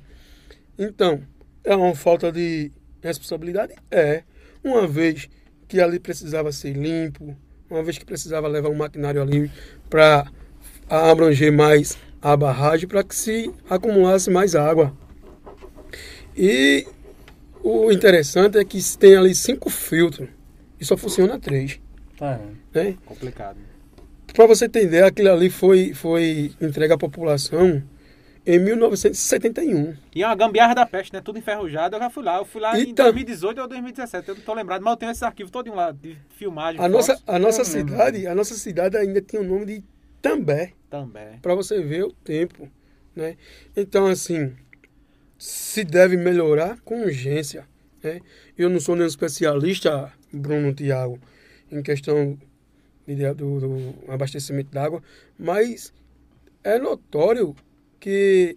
Então, 0.79 1.23
é 1.64 1.75
uma 1.75 1.95
falta 1.95 2.31
de 2.31 2.70
responsabilidade? 3.03 3.75
É. 3.91 4.23
Uma 4.62 4.87
vez 4.87 5.29
que 5.66 5.81
ali 5.81 5.99
precisava 5.99 6.53
ser 6.53 6.73
limpo, 6.73 7.37
uma 7.68 7.83
vez 7.83 7.99
que 7.99 8.05
precisava 8.05 8.47
levar 8.47 8.68
um 8.68 8.75
maquinário 8.75 9.20
ali 9.20 9.51
para 9.89 10.31
abranger 10.93 11.53
mais 11.53 11.97
a 12.20 12.36
barragem 12.36 12.88
para 12.88 13.03
que 13.03 13.14
se 13.14 13.51
acumulasse 13.68 14.30
mais 14.30 14.55
água. 14.55 14.93
E 16.36 16.86
o 17.62 17.90
interessante 17.90 18.59
é 18.59 18.64
que 18.64 18.78
tem 18.99 19.16
ali 19.16 19.34
cinco 19.34 19.70
filtros 19.70 20.28
e 20.78 20.84
só 20.84 20.97
funciona 20.97 21.38
três. 21.38 21.80
Tá. 22.16 22.40
Né? 22.74 22.97
Complicado. 23.05 23.59
Para 24.32 24.47
você 24.47 24.66
entender, 24.66 25.05
aquilo 25.05 25.30
ali 25.30 25.51
foi, 25.51 25.93
foi 25.93 26.53
entregue 26.61 26.95
à 26.95 26.99
população 26.99 27.82
em 28.47 28.59
1971. 28.59 29.95
E 30.14 30.22
é 30.22 30.26
uma 30.26 30.34
gambiarra 30.34 30.74
da 30.74 30.86
peste, 30.86 31.12
né? 31.12 31.20
Tudo 31.20 31.38
enferrujado. 31.38 31.97
Eu 31.97 32.01
já 32.01 32.11
fui 32.11 32.24
lá. 32.24 32.38
Eu 32.38 32.45
fui 32.45 32.61
lá 32.61 32.78
então, 32.78 33.09
em 33.09 33.12
2018 33.12 33.61
ou 33.61 33.68
2017. 33.68 34.28
Eu 34.28 34.34
não 34.34 34.43
tô 34.43 34.55
lembrado, 34.55 34.82
mas 34.82 34.93
eu 34.93 34.97
tenho 34.97 35.12
esses 35.12 35.22
arquivos 35.22 35.51
todos 35.51 35.74
lá 35.74 35.93
de 35.93 36.16
filmagem. 36.30 36.80
A 36.80 36.88
nossa, 36.88 37.20
a 37.26 37.38
nossa 37.38 37.64
cidade, 37.64 38.26
a 38.26 38.34
nossa 38.34 38.55
cidade 38.55 38.97
ainda 38.97 39.20
tinha 39.20 39.43
o 39.43 39.45
nome 39.45 39.66
de 39.66 39.84
També. 40.23 40.73
També. 40.89 41.39
Para 41.43 41.55
você 41.55 41.83
ver 41.83 42.05
o 42.05 42.12
tempo, 42.12 42.70
né? 43.14 43.37
Então 43.77 44.07
assim, 44.07 44.55
se 45.37 45.83
deve 45.83 46.16
melhorar 46.16 46.81
com 46.81 47.03
urgência, 47.03 47.66
né? 48.03 48.20
Eu 48.57 48.70
não 48.70 48.79
sou 48.81 48.95
nenhum 48.95 49.09
especialista, 49.09 50.12
Bruno 50.33 50.73
Tiago, 50.73 51.18
em 51.70 51.83
questão 51.83 52.39
do, 53.07 53.61
do 53.61 53.95
abastecimento 54.09 54.70
d'água, 54.70 55.03
mas 55.39 55.93
é 56.62 56.79
notório 56.79 57.55
que 57.99 58.57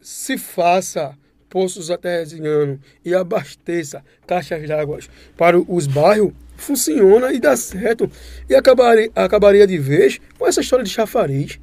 se 0.00 0.38
faça 0.38 1.16
poços 1.48 1.90
artesianos 1.90 2.78
e 3.04 3.14
abasteça 3.14 4.04
caixas 4.26 4.66
d'água 4.68 5.00
para 5.36 5.58
os 5.58 5.86
bairros, 5.86 6.32
funciona 6.60 7.32
e 7.32 7.40
dá 7.40 7.56
certo. 7.56 8.10
E 8.48 8.54
acabaria, 8.54 9.10
acabaria 9.14 9.66
de 9.66 9.78
vez 9.78 10.20
com 10.38 10.46
essa 10.46 10.60
história 10.60 10.84
de 10.84 10.90
chafariz. 10.90 11.58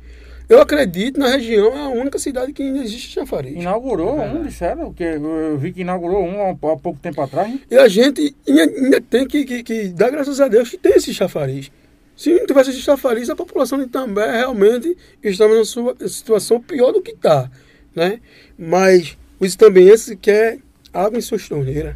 Eu 0.49 0.61
acredito 0.61 1.19
na 1.19 1.27
região, 1.27 1.75
é 1.75 1.81
a 1.81 1.89
única 1.89 2.17
cidade 2.17 2.53
que 2.53 2.63
ainda 2.63 2.79
existe 2.79 3.11
chafariz. 3.11 3.53
Inaugurou 3.53 4.17
um, 4.17 4.43
disseram, 4.43 4.93
que 4.93 5.03
eu 5.03 5.57
vi 5.57 5.73
que 5.73 5.81
inaugurou 5.81 6.23
um 6.23 6.49
há, 6.49 6.55
pouco 6.55 6.97
tempo 7.01 7.21
atrás. 7.21 7.49
Hein? 7.49 7.61
E 7.69 7.77
a 7.77 7.87
gente 7.89 8.33
ainda, 8.47 8.63
ainda 8.63 9.01
tem 9.01 9.27
que, 9.27 9.43
que, 9.43 9.61
que, 9.61 9.87
dar 9.89 10.09
graças 10.09 10.39
a 10.39 10.47
Deus 10.47 10.69
que 10.69 10.77
tem 10.77 10.93
esse 10.93 11.13
chafariz. 11.13 11.69
Se 12.15 12.33
não 12.33 12.45
tivesse 12.45 12.69
esse 12.69 12.79
chafariz, 12.79 13.29
a 13.29 13.35
população 13.35 13.77
de 13.77 13.87
També 13.87 14.25
realmente 14.25 14.97
estava 15.21 15.53
numa 15.53 16.07
situação 16.07 16.61
pior 16.61 16.93
do 16.93 17.01
que 17.01 17.11
está. 17.11 17.51
Né? 17.93 18.21
Mas 18.57 19.17
os 19.39 19.53
tambéenses 19.55 20.17
quer 20.21 20.59
água 20.93 21.17
em 21.17 21.21
sua 21.21 21.37
torneiras 21.37 21.95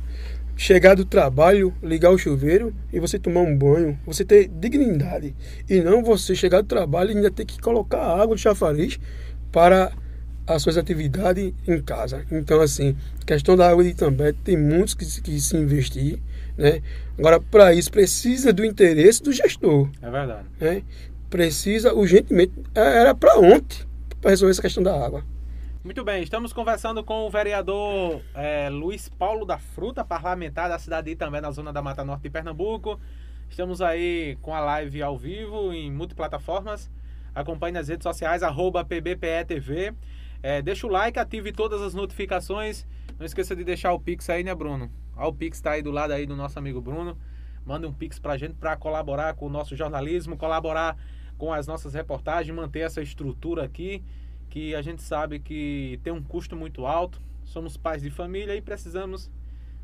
chegar 0.61 0.93
do 0.93 1.03
trabalho, 1.03 1.73
ligar 1.81 2.11
o 2.11 2.19
chuveiro 2.19 2.71
e 2.93 2.99
você 2.99 3.17
tomar 3.17 3.41
um 3.41 3.57
banho, 3.57 3.99
você 4.05 4.23
ter 4.23 4.47
dignidade. 4.47 5.35
E 5.67 5.81
não 5.81 6.03
você 6.03 6.35
chegar 6.35 6.61
do 6.61 6.67
trabalho 6.67 7.09
e 7.09 7.15
ainda 7.15 7.31
ter 7.31 7.45
que 7.45 7.59
colocar 7.59 7.97
água 7.97 8.35
de 8.35 8.43
chafariz 8.43 8.99
para 9.51 9.91
as 10.45 10.61
suas 10.61 10.77
atividades 10.77 11.51
em 11.67 11.81
casa. 11.81 12.23
Então, 12.31 12.61
assim, 12.61 12.95
questão 13.25 13.57
da 13.57 13.71
água 13.71 13.83
de 13.83 13.89
Itambé, 13.89 14.35
tem 14.43 14.55
muitos 14.55 14.93
que, 14.93 15.03
que 15.21 15.39
se 15.39 15.57
investir, 15.57 16.19
né? 16.55 16.83
Agora, 17.17 17.39
para 17.39 17.73
isso, 17.73 17.89
precisa 17.89 18.53
do 18.53 18.63
interesse 18.63 19.23
do 19.23 19.33
gestor. 19.33 19.89
É 19.99 20.11
verdade. 20.11 20.45
Né? 20.59 20.83
Precisa 21.27 21.91
urgentemente, 21.91 22.53
é, 22.75 22.99
era 22.99 23.15
para 23.15 23.39
ontem, 23.39 23.79
para 24.21 24.29
resolver 24.29 24.51
essa 24.51 24.61
questão 24.61 24.83
da 24.83 24.93
água. 24.93 25.23
Muito 25.83 26.03
bem, 26.03 26.21
estamos 26.21 26.53
conversando 26.53 27.03
com 27.03 27.25
o 27.25 27.29
vereador 27.31 28.21
é, 28.35 28.69
Luiz 28.69 29.09
Paulo 29.09 29.47
da 29.47 29.57
Fruta, 29.57 30.05
parlamentar 30.05 30.69
da 30.69 30.77
cidade 30.77 31.05
de 31.05 31.13
Itambé, 31.13 31.41
na 31.41 31.49
zona 31.49 31.73
da 31.73 31.81
Mata 31.81 32.05
Norte 32.05 32.21
de 32.21 32.29
Pernambuco. 32.29 32.99
Estamos 33.49 33.81
aí 33.81 34.37
com 34.43 34.53
a 34.53 34.59
live 34.59 35.01
ao 35.01 35.17
vivo 35.17 35.73
em 35.73 35.91
multiplataformas. 35.91 36.87
Acompanhe 37.33 37.73
nas 37.73 37.87
redes 37.87 38.03
sociais, 38.03 38.43
arroba 38.43 38.85
PBPETV. 38.85 39.95
É, 40.43 40.61
deixa 40.61 40.85
o 40.85 40.89
like, 40.91 41.17
ative 41.17 41.51
todas 41.51 41.81
as 41.81 41.95
notificações. 41.95 42.85
Não 43.17 43.25
esqueça 43.25 43.55
de 43.55 43.63
deixar 43.63 43.91
o 43.91 43.99
Pix 43.99 44.29
aí, 44.29 44.43
né, 44.43 44.53
Bruno? 44.53 44.87
Ó, 45.17 45.29
o 45.29 45.33
Pix 45.33 45.57
está 45.57 45.71
aí 45.71 45.81
do 45.81 45.89
lado 45.89 46.13
aí 46.13 46.27
do 46.27 46.35
nosso 46.35 46.59
amigo 46.59 46.79
Bruno. 46.79 47.17
Manda 47.65 47.87
um 47.87 47.93
Pix 47.93 48.19
pra 48.19 48.37
gente 48.37 48.53
para 48.53 48.77
colaborar 48.77 49.33
com 49.33 49.47
o 49.47 49.49
nosso 49.49 49.75
jornalismo, 49.75 50.37
colaborar 50.37 50.95
com 51.39 51.51
as 51.51 51.65
nossas 51.65 51.95
reportagens, 51.95 52.55
manter 52.55 52.81
essa 52.81 53.01
estrutura 53.01 53.63
aqui 53.63 54.03
que 54.51 54.75
a 54.75 54.81
gente 54.81 55.01
sabe 55.01 55.39
que 55.39 55.97
tem 56.03 56.11
um 56.11 56.21
custo 56.21 56.57
muito 56.57 56.85
alto, 56.85 57.21
somos 57.45 57.77
pais 57.77 58.01
de 58.01 58.11
família 58.11 58.53
e 58.53 58.61
precisamos 58.61 59.31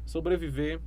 sobreviver 0.06 0.80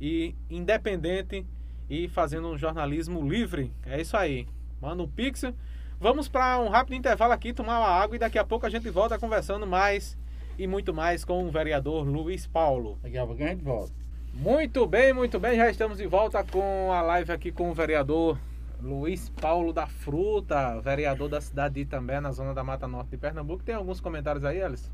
e 0.00 0.34
independente 0.50 1.46
e 1.88 2.08
fazendo 2.08 2.48
um 2.48 2.56
jornalismo 2.56 3.28
livre. 3.28 3.70
É 3.84 4.00
isso 4.00 4.16
aí. 4.16 4.48
Manda 4.80 5.02
um 5.02 5.08
pixel. 5.08 5.54
Vamos 6.00 6.28
para 6.28 6.58
um 6.58 6.68
rápido 6.68 6.94
intervalo 6.94 7.32
aqui, 7.32 7.52
tomar 7.52 7.78
uma 7.78 7.88
água 7.88 8.16
e 8.16 8.18
daqui 8.18 8.38
a 8.38 8.44
pouco 8.44 8.64
a 8.64 8.70
gente 8.70 8.88
volta 8.88 9.18
conversando 9.18 9.66
mais 9.66 10.18
e 10.58 10.66
muito 10.66 10.94
mais 10.94 11.22
com 11.22 11.46
o 11.46 11.50
vereador 11.50 12.06
Luiz 12.06 12.46
Paulo. 12.46 12.98
Daqui 13.02 13.18
a 13.18 13.26
pouco 13.26 13.42
a 13.42 13.46
gente 13.46 13.62
volta. 13.62 13.92
Muito 14.32 14.86
bem, 14.86 15.12
muito 15.12 15.38
bem. 15.38 15.56
Já 15.56 15.70
estamos 15.70 15.98
de 15.98 16.06
volta 16.06 16.42
com 16.42 16.90
a 16.90 17.02
live 17.02 17.32
aqui 17.32 17.52
com 17.52 17.70
o 17.70 17.74
vereador 17.74 18.38
Luiz 18.80 19.28
Paulo 19.28 19.72
da 19.72 19.86
Fruta, 19.86 20.80
vereador 20.80 21.28
da 21.28 21.40
cidade 21.40 21.74
de 21.74 21.80
Itambé, 21.80 22.20
na 22.20 22.32
zona 22.32 22.54
da 22.54 22.62
Mata 22.62 22.86
Norte 22.86 23.10
de 23.10 23.16
Pernambuco. 23.16 23.62
Tem 23.62 23.74
alguns 23.74 24.00
comentários 24.00 24.44
aí, 24.44 24.62
Alisson? 24.62 24.90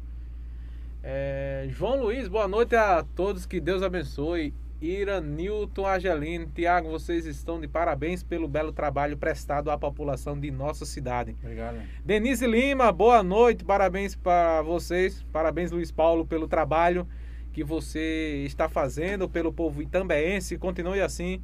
É, 1.02 1.66
João 1.68 2.00
Luiz, 2.00 2.28
boa 2.28 2.46
noite 2.46 2.76
a 2.76 3.04
todos, 3.16 3.44
que 3.44 3.60
Deus 3.60 3.82
abençoe. 3.82 4.54
Ira, 4.80 5.20
Newton, 5.20 5.86
Angelino, 5.86 6.46
Tiago, 6.46 6.90
vocês 6.90 7.24
estão 7.24 7.60
de 7.60 7.68
parabéns 7.68 8.22
pelo 8.24 8.48
belo 8.48 8.72
trabalho 8.72 9.16
prestado 9.16 9.70
à 9.70 9.78
população 9.78 10.38
de 10.38 10.50
nossa 10.50 10.84
cidade. 10.84 11.36
Obrigado. 11.40 11.78
Denise 12.04 12.46
Lima, 12.46 12.90
boa 12.90 13.22
noite, 13.22 13.64
parabéns 13.64 14.16
para 14.16 14.60
vocês, 14.62 15.24
parabéns 15.32 15.70
Luiz 15.70 15.92
Paulo 15.92 16.26
pelo 16.26 16.48
trabalho 16.48 17.06
que 17.52 17.62
você 17.62 18.42
está 18.44 18.68
fazendo 18.68 19.28
pelo 19.28 19.52
povo 19.52 19.82
itambeense, 19.82 20.58
continue 20.58 21.00
assim 21.00 21.40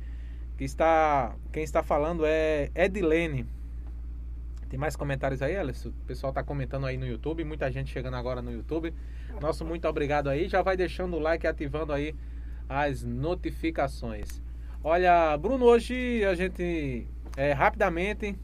que 0.59 0.64
está, 0.64 1.36
quem 1.52 1.62
está 1.62 1.84
falando 1.84 2.26
é 2.26 2.68
Edilene. 2.74 3.46
Tem 4.68 4.78
mais 4.78 4.96
comentários 4.96 5.40
aí, 5.40 5.56
Alisson? 5.56 5.90
O 5.90 5.92
pessoal 6.04 6.30
está 6.30 6.42
comentando 6.42 6.84
aí 6.84 6.96
no 6.98 7.06
YouTube, 7.06 7.44
muita 7.44 7.70
gente 7.70 7.90
chegando 7.90 8.16
agora 8.16 8.42
no 8.42 8.52
YouTube. 8.52 8.92
Nosso 9.40 9.64
muito 9.64 9.86
obrigado 9.86 10.28
aí. 10.28 10.48
Já 10.48 10.61
vai 10.61 10.76
deixando 10.76 11.16
o 11.16 11.20
like 11.20 11.46
e 11.46 11.48
ativando 11.48 11.92
aí 11.92 12.12
as 12.68 13.04
notificações. 13.04 14.42
Olha, 14.82 15.36
Bruno, 15.36 15.64
hoje 15.64 16.24
a 16.24 16.34
gente 16.34 17.06
é, 17.36 17.52
rapidamente 17.52 18.36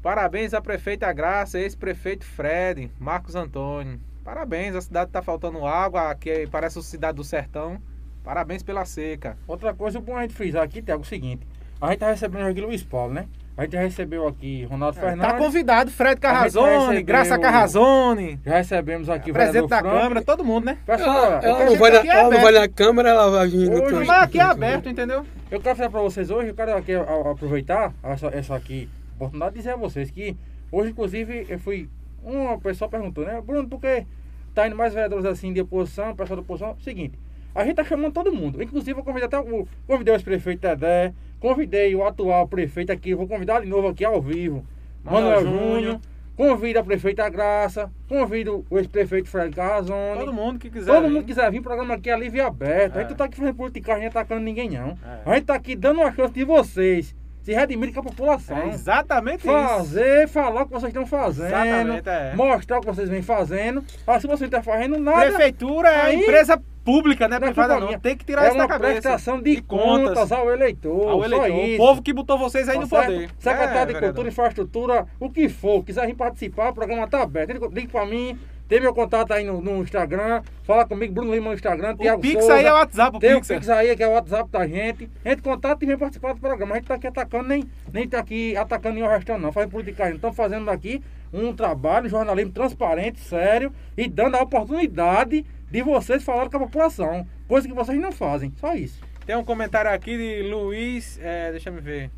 parabéns 0.00 0.54
à 0.54 0.60
prefeita 0.62 1.12
Graça, 1.12 1.58
ex-prefeito 1.58 2.24
Fred, 2.24 2.88
Marcos 3.00 3.34
Antônio. 3.34 4.00
Parabéns, 4.22 4.76
a 4.76 4.80
cidade 4.80 5.10
está 5.10 5.20
faltando 5.20 5.66
água, 5.66 6.08
aqui 6.08 6.46
parece 6.46 6.78
a 6.78 6.82
cidade 6.82 7.16
do 7.16 7.24
sertão. 7.24 7.82
Parabéns 8.24 8.62
pela 8.62 8.84
seca. 8.84 9.36
Outra 9.46 9.74
coisa 9.74 10.00
bom 10.00 10.16
a 10.16 10.22
gente 10.22 10.34
frisar 10.34 10.62
aqui, 10.62 10.80
Tiago, 10.80 11.02
é 11.02 11.04
o 11.04 11.08
seguinte. 11.08 11.46
A 11.80 11.90
gente 11.90 11.98
tá 11.98 12.10
recebendo 12.10 12.46
aqui 12.46 12.60
Luiz 12.60 12.82
Paulo, 12.84 13.12
né? 13.12 13.26
A 13.56 13.64
gente 13.64 13.76
recebeu 13.76 14.26
aqui 14.26 14.64
Ronaldo 14.64 14.96
é, 14.98 15.00
tá 15.00 15.08
Fernandes. 15.08 15.32
Tá 15.32 15.38
convidado 15.38 15.90
Fred 15.90 16.20
Carrazone, 16.20 17.02
Graça 17.02 17.38
Carrazone. 17.38 18.40
Já 18.46 18.56
recebemos 18.56 19.10
aqui 19.10 19.30
o 19.30 19.34
presidente 19.34 19.68
da 19.68 19.80
Frank. 19.80 19.98
Câmara, 19.98 20.22
todo 20.22 20.44
mundo, 20.44 20.64
né? 20.64 20.78
Pessoal, 20.86 21.24
ela, 21.24 21.44
ela 21.44 21.64
não, 21.66 21.76
vai 21.76 21.90
na, 21.90 21.98
é 21.98 22.06
ela 22.06 22.30
não 22.30 22.40
vai 22.40 22.52
na 22.52 22.68
Câmara, 22.68 23.08
ela 23.10 23.30
vai 23.30 23.48
vindo. 23.48 23.72
Hoje, 23.72 24.06
mas 24.06 24.22
aqui 24.22 24.38
é 24.38 24.42
aberto, 24.42 24.88
entendeu? 24.88 25.26
Eu 25.50 25.60
quero 25.60 25.76
falar 25.76 25.90
pra 25.90 26.00
vocês 26.00 26.30
hoje, 26.30 26.48
eu 26.48 26.54
quero 26.54 26.74
aqui 26.74 26.94
aproveitar 26.94 27.92
essa, 28.02 28.28
essa 28.28 28.54
aqui, 28.54 28.88
oportunidade 29.16 29.52
de 29.52 29.58
dizer 29.58 29.72
a 29.72 29.76
vocês 29.76 30.10
que 30.10 30.36
hoje, 30.70 30.90
inclusive, 30.90 31.46
eu 31.48 31.58
fui. 31.58 31.90
Uma 32.22 32.56
pessoa 32.58 32.88
perguntou, 32.88 33.24
né? 33.24 33.40
Bruno, 33.40 33.68
por 33.68 33.80
que 33.80 34.06
tá 34.54 34.66
indo 34.66 34.76
mais 34.76 34.94
vereadores 34.94 35.26
assim 35.26 35.52
de 35.52 35.60
oposição, 35.60 36.14
pessoal 36.14 36.36
da 36.36 36.42
oposição? 36.42 36.76
Seguinte. 36.78 37.18
A 37.54 37.64
gente 37.64 37.76
tá 37.76 37.84
chamando 37.84 38.12
todo 38.12 38.32
mundo. 38.32 38.62
Inclusive, 38.62 38.98
eu 38.98 39.04
convidei 39.04 39.26
até 39.26 39.38
o. 39.38 39.66
Convidei 39.86 40.14
o 40.14 40.16
ex-prefeito 40.16 40.60
Tedé, 40.60 41.12
convidei 41.38 41.94
o 41.94 42.04
atual 42.04 42.48
prefeito 42.48 42.92
aqui, 42.92 43.14
vou 43.14 43.26
convidar 43.26 43.60
de 43.60 43.66
novo 43.66 43.88
aqui 43.88 44.04
ao 44.04 44.20
vivo. 44.20 44.64
Manuel, 45.04 45.42
Júnior. 45.42 46.00
Convido 46.34 46.78
a 46.78 46.82
prefeita 46.82 47.28
Graça, 47.28 47.92
convido 48.08 48.64
o 48.70 48.78
ex-prefeito 48.78 49.28
Fred 49.28 49.54
Carrazone. 49.54 50.18
Todo 50.18 50.32
mundo 50.32 50.58
que 50.58 50.70
quiser. 50.70 50.90
Todo 50.90 51.06
vir. 51.06 51.12
mundo 51.12 51.24
quiser 51.26 51.50
vir, 51.50 51.58
o 51.58 51.62
programa 51.62 51.94
aqui 51.94 52.08
é 52.08 52.18
livre 52.18 52.38
e 52.38 52.40
aberto. 52.40 52.96
É. 52.96 52.98
A 52.98 53.02
gente 53.02 53.10
não 53.10 53.16
tá 53.18 53.24
aqui 53.26 53.36
fazendo 53.36 53.54
politicagem, 53.54 54.00
nem 54.00 54.08
atacando 54.08 54.40
ninguém, 54.40 54.70
não. 54.70 54.96
É. 55.04 55.20
A 55.26 55.34
gente 55.34 55.44
tá 55.44 55.54
aqui 55.54 55.76
dando 55.76 56.00
uma 56.00 56.10
chance 56.10 56.32
de 56.32 56.42
vocês 56.42 57.14
se 57.42 57.52
redimir 57.52 57.92
com 57.92 58.00
a 58.00 58.02
população. 58.04 58.56
É 58.56 58.68
exatamente 58.68 59.42
Fazer, 59.42 60.24
isso. 60.24 60.32
falar 60.32 60.62
o 60.62 60.66
que 60.66 60.72
vocês 60.72 60.90
estão 60.90 61.06
fazendo. 61.06 61.46
Exatamente, 61.46 62.08
é. 62.08 62.34
Mostrar 62.34 62.78
o 62.78 62.80
que 62.80 62.86
vocês 62.86 63.08
vêm 63.08 63.22
fazendo. 63.22 63.84
Ah, 64.06 64.20
se 64.20 64.26
você 64.26 64.44
não 64.44 64.48
está 64.48 64.62
fazendo 64.62 64.98
nada. 64.98 65.26
Prefeitura 65.26 65.88
é 65.88 66.00
aí, 66.02 66.20
empresa 66.20 66.62
pública, 66.84 67.28
né? 67.28 67.40
Privada 67.40 67.80
não. 67.80 67.98
Tem 67.98 68.16
que 68.16 68.24
tirar 68.24 68.44
é 68.44 68.48
isso 68.48 68.56
da 68.56 68.68
cabeça. 68.68 68.84
É 68.84 68.86
uma 68.86 69.00
prestação 69.00 69.42
de, 69.42 69.56
de 69.56 69.62
contas, 69.62 70.08
contas, 70.08 70.32
ao 70.32 70.50
eleitor. 70.50 71.08
Ao 71.08 71.24
eleitor. 71.24 71.74
O 71.74 71.76
povo 71.76 72.02
que 72.02 72.12
botou 72.12 72.38
vocês 72.38 72.68
aí 72.68 72.76
tá 72.76 72.80
no 72.80 72.86
certo? 72.86 73.06
poder. 73.06 73.30
Secretário 73.38 73.96
é, 73.96 74.00
de. 74.00 74.06
Cultura, 74.06 74.28
Infraestrutura, 74.28 75.06
o 75.18 75.30
que 75.30 75.48
for, 75.48 75.84
quiser 75.84 76.06
vir 76.06 76.14
participar, 76.14 76.70
o 76.70 76.74
programa 76.74 77.04
está 77.04 77.22
aberto. 77.22 77.52
Ligue 77.72 77.88
para 77.88 78.06
mim. 78.06 78.38
Tem 78.72 78.80
meu 78.80 78.94
contato 78.94 79.30
aí 79.32 79.44
no, 79.44 79.60
no, 79.60 79.82
Instagram. 79.82 80.42
Fala 80.62 80.86
comigo, 80.86 81.12
Bruno 81.12 81.34
Lima 81.34 81.48
no 81.48 81.54
Instagram. 81.54 81.92
O 81.92 82.18
Pix 82.18 82.38
Souza. 82.38 82.54
aí 82.54 82.64
é 82.64 82.72
o 82.72 82.74
WhatsApp, 82.74 83.16
o 83.18 83.20
Tem 83.20 83.34
Pix. 83.34 83.50
o 83.50 83.54
Pix 83.54 83.68
aí, 83.68 83.94
que 83.94 84.02
é 84.02 84.08
o 84.08 84.12
WhatsApp 84.12 84.50
da 84.50 84.66
gente. 84.66 85.10
Entre 85.22 85.42
contato 85.42 85.82
e 85.82 85.86
vem 85.86 85.98
participar 85.98 86.32
do 86.32 86.40
programa. 86.40 86.72
A 86.72 86.78
gente 86.78 86.86
tá 86.86 86.94
aqui 86.94 87.06
atacando, 87.06 87.48
nem, 87.50 87.64
nem 87.92 88.08
tá 88.08 88.18
aqui 88.18 88.56
atacando 88.56 88.94
nenhum 88.94 89.08
restaurante, 89.08 89.42
não. 89.42 89.52
Fazendo 89.52 89.72
politicagem. 89.72 90.14
Estamos 90.14 90.34
fazendo 90.34 90.70
aqui 90.70 91.02
um 91.30 91.54
trabalho, 91.54 92.06
um 92.06 92.08
jornalismo 92.08 92.50
transparente, 92.50 93.20
sério 93.20 93.70
e 93.94 94.08
dando 94.08 94.36
a 94.36 94.42
oportunidade 94.42 95.44
de 95.70 95.82
vocês 95.82 96.24
falarem 96.24 96.50
com 96.50 96.56
a 96.56 96.60
população. 96.60 97.26
Coisa 97.46 97.68
que 97.68 97.74
vocês 97.74 98.00
não 98.00 98.10
fazem. 98.10 98.54
Só 98.56 98.72
isso. 98.72 99.02
Tem 99.26 99.36
um 99.36 99.44
comentário 99.44 99.90
aqui 99.90 100.16
de 100.16 100.48
Luiz. 100.48 101.18
É, 101.20 101.50
deixa 101.50 101.68
eu 101.68 101.74
ver. 101.74 102.10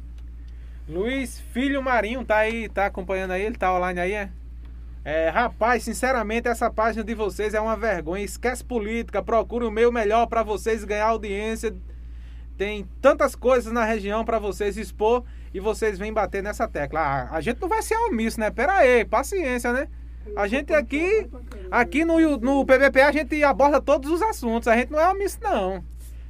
Luiz 0.88 1.40
Filho 1.52 1.82
Marinho 1.82 2.24
tá 2.24 2.36
aí, 2.36 2.68
tá 2.68 2.86
acompanhando 2.86 3.32
aí? 3.32 3.42
Ele 3.42 3.56
tá 3.56 3.74
online 3.74 3.98
aí, 3.98 4.12
é? 4.12 4.30
É, 5.04 5.28
rapaz, 5.28 5.82
sinceramente, 5.82 6.48
essa 6.48 6.70
página 6.70 7.04
de 7.04 7.14
vocês 7.14 7.52
é 7.52 7.60
uma 7.60 7.76
vergonha. 7.76 8.24
Esquece 8.24 8.64
política, 8.64 9.22
procure 9.22 9.66
o 9.66 9.70
meio 9.70 9.92
melhor 9.92 10.26
para 10.26 10.42
vocês 10.42 10.82
ganhar 10.82 11.08
audiência. 11.08 11.76
Tem 12.56 12.88
tantas 13.02 13.34
coisas 13.34 13.70
na 13.70 13.84
região 13.84 14.24
para 14.24 14.38
vocês 14.38 14.78
expor 14.78 15.22
e 15.52 15.60
vocês 15.60 15.98
vêm 15.98 16.12
bater 16.12 16.42
nessa 16.42 16.66
tecla. 16.66 17.00
Ah, 17.00 17.36
a 17.36 17.40
gente 17.42 17.60
não 17.60 17.68
vai 17.68 17.82
ser 17.82 17.96
omisso, 17.96 18.40
né? 18.40 18.50
Pera 18.50 18.78
aí, 18.78 19.04
paciência, 19.04 19.72
né? 19.72 19.88
A 20.34 20.46
gente 20.46 20.72
aqui, 20.72 21.28
aqui 21.70 22.02
no, 22.02 22.18
no 22.38 22.64
PBP, 22.64 23.02
a 23.02 23.12
gente 23.12 23.44
aborda 23.44 23.82
todos 23.82 24.10
os 24.10 24.22
assuntos. 24.22 24.68
A 24.68 24.76
gente 24.76 24.90
não 24.90 24.98
é 24.98 25.10
omisso, 25.10 25.38
não. 25.42 25.84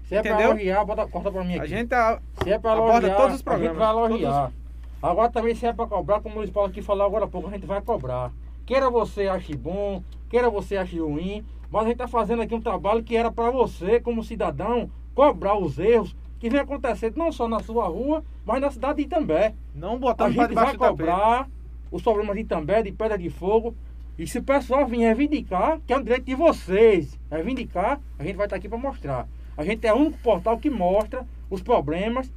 Se 0.08 0.16
é 0.16 0.18
Entendeu? 0.18 0.36
pra 0.36 0.46
elogiar, 0.46 0.84
bota, 0.84 1.06
corta 1.06 1.30
pra 1.30 1.44
mim 1.44 1.54
aqui. 1.54 1.62
A 1.62 1.66
gente 1.66 1.94
a, 1.94 2.18
se 2.42 2.50
é 2.50 2.58
pra 2.58 2.72
aborda 2.72 3.14
todos 3.14 3.36
os 3.36 3.42
programas. 3.42 3.80
A 3.80 3.86
gente 3.86 3.94
vai 3.94 4.06
elogiar. 4.06 4.42
Todos... 4.46 4.64
Agora 5.00 5.30
também 5.30 5.54
se 5.54 5.64
é 5.64 5.72
pra 5.72 5.86
cobrar, 5.86 6.20
como 6.20 6.34
o 6.34 6.38
Luiz 6.38 6.50
Paulo 6.50 6.70
aqui 6.70 6.82
falou 6.82 7.06
agora 7.06 7.26
há 7.26 7.28
pouco, 7.28 7.48
a 7.48 7.52
gente 7.52 7.66
vai 7.66 7.80
cobrar. 7.80 8.32
Queira 8.66 8.88
você 8.88 9.28
ache 9.28 9.54
bom, 9.54 10.02
queira 10.30 10.48
você 10.48 10.76
ache 10.76 10.98
ruim, 10.98 11.44
mas 11.70 11.82
a 11.82 11.84
gente 11.86 11.94
está 11.94 12.08
fazendo 12.08 12.40
aqui 12.40 12.54
um 12.54 12.60
trabalho 12.60 13.02
que 13.02 13.16
era 13.16 13.30
para 13.30 13.50
você, 13.50 14.00
como 14.00 14.24
cidadão, 14.24 14.90
cobrar 15.14 15.58
os 15.58 15.78
erros 15.78 16.16
que 16.38 16.48
vem 16.48 16.60
acontecendo 16.60 17.16
não 17.16 17.30
só 17.30 17.46
na 17.46 17.60
sua 17.60 17.86
rua, 17.88 18.24
mas 18.44 18.60
na 18.60 18.70
cidade 18.70 18.96
de 18.98 19.02
Itambé. 19.02 19.54
Não 19.74 19.98
botar 19.98 20.26
A 20.26 20.30
gente 20.30 20.54
vai 20.54 20.76
cobrar 20.76 21.48
os 21.90 22.02
problemas 22.02 22.34
de 22.36 22.42
Itambé, 22.42 22.82
de 22.82 22.92
Pedra 22.92 23.18
de 23.18 23.28
Fogo. 23.28 23.74
E 24.18 24.26
se 24.26 24.38
o 24.38 24.42
pessoal 24.42 24.86
vir 24.86 24.98
reivindicar, 24.98 25.80
que 25.86 25.92
é 25.92 25.96
um 25.96 26.02
direito 26.02 26.24
de 26.24 26.34
vocês, 26.34 27.18
reivindicar, 27.30 28.00
a 28.18 28.24
gente 28.24 28.36
vai 28.36 28.46
estar 28.46 28.56
aqui 28.56 28.68
para 28.68 28.78
mostrar. 28.78 29.28
A 29.56 29.64
gente 29.64 29.86
é 29.86 29.92
o 29.92 29.96
único 29.96 30.18
portal 30.18 30.58
que 30.58 30.70
mostra 30.70 31.26
os 31.50 31.62
problemas, 31.62 32.32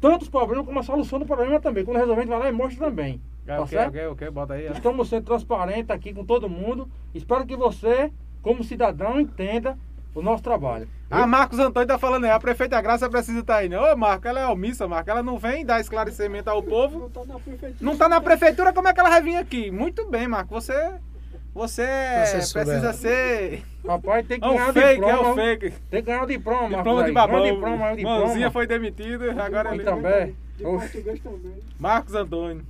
tanto 0.00 0.22
os 0.22 0.28
problemas 0.28 0.64
como 0.64 0.78
a 0.78 0.82
solução 0.82 1.18
do 1.18 1.26
problema 1.26 1.60
também. 1.60 1.84
Quando 1.84 1.98
resolver, 1.98 2.20
a 2.20 2.24
gente 2.24 2.30
vai 2.30 2.38
lá 2.38 2.48
e 2.48 2.52
mostra 2.52 2.86
também. 2.86 3.20
É, 3.48 3.56
tá 3.56 3.62
ok, 3.62 3.78
ok, 3.78 4.06
ok, 4.08 4.30
bota 4.30 4.54
aí. 4.54 4.70
Estamos 4.70 5.08
sendo 5.08 5.24
transparentes 5.24 5.90
aqui 5.90 6.12
com 6.12 6.22
todo 6.22 6.50
mundo. 6.50 6.86
Espero 7.14 7.46
que 7.46 7.56
você, 7.56 8.12
como 8.42 8.62
cidadão, 8.62 9.18
entenda 9.18 9.78
o 10.14 10.20
nosso 10.20 10.42
trabalho. 10.42 10.86
Ah, 11.10 11.26
Marcos 11.26 11.58
Antônio 11.58 11.88
tá 11.88 11.98
falando 11.98 12.26
aí, 12.26 12.30
a 12.30 12.38
prefeita 12.38 12.78
Graça 12.82 13.08
precisa 13.08 13.40
estar 13.40 13.54
tá 13.54 13.58
aí, 13.60 13.68
né? 13.70 13.80
Ô, 13.80 13.96
Marcos, 13.96 14.26
ela 14.26 14.40
é 14.40 14.46
omissa, 14.46 14.86
Marcos, 14.86 15.08
ela 15.08 15.22
não 15.22 15.38
vem 15.38 15.64
dar 15.64 15.80
esclarecimento 15.80 16.50
ao 16.50 16.62
povo. 16.62 16.98
Não 16.98 17.08
tá 17.08 17.24
na 17.24 17.38
prefeitura. 17.38 17.74
Não 17.80 17.96
tá 17.96 18.08
na 18.08 18.20
prefeitura, 18.20 18.72
como 18.74 18.88
é 18.88 18.92
que 18.92 19.00
ela 19.00 19.08
vai 19.08 19.22
vir 19.22 19.36
aqui? 19.36 19.70
Muito 19.70 20.06
bem, 20.10 20.28
Marcos, 20.28 20.66
você... 20.66 20.94
Você 21.54 21.82
precisa 22.52 22.92
ser. 22.92 23.64
Rapaz, 23.84 24.26
tem 24.26 24.38
que 24.38 24.46
é 24.46 24.48
ganhar 24.48 24.72
fake, 24.72 24.94
diploma. 25.00 25.12
É 25.12 25.32
o 25.32 25.34
fake. 25.34 25.70
Tem 25.90 26.00
que 26.02 26.06
ganhar 26.06 26.22
o 26.22 26.26
diploma. 26.26 26.76
Diploma 26.76 27.04
de 27.04 27.12
babão. 27.12 27.42
Diploma, 27.42 27.96
diploma. 27.96 28.18
Mãozinha 28.18 28.50
foi 28.50 28.66
demitida, 28.66 29.42
agora 29.42 29.74
ele. 29.74 29.82
Também. 29.82 30.36
De 30.56 30.62
português 30.62 31.20
também. 31.20 31.54
Marcos 31.80 32.14
Antônio. 32.14 32.64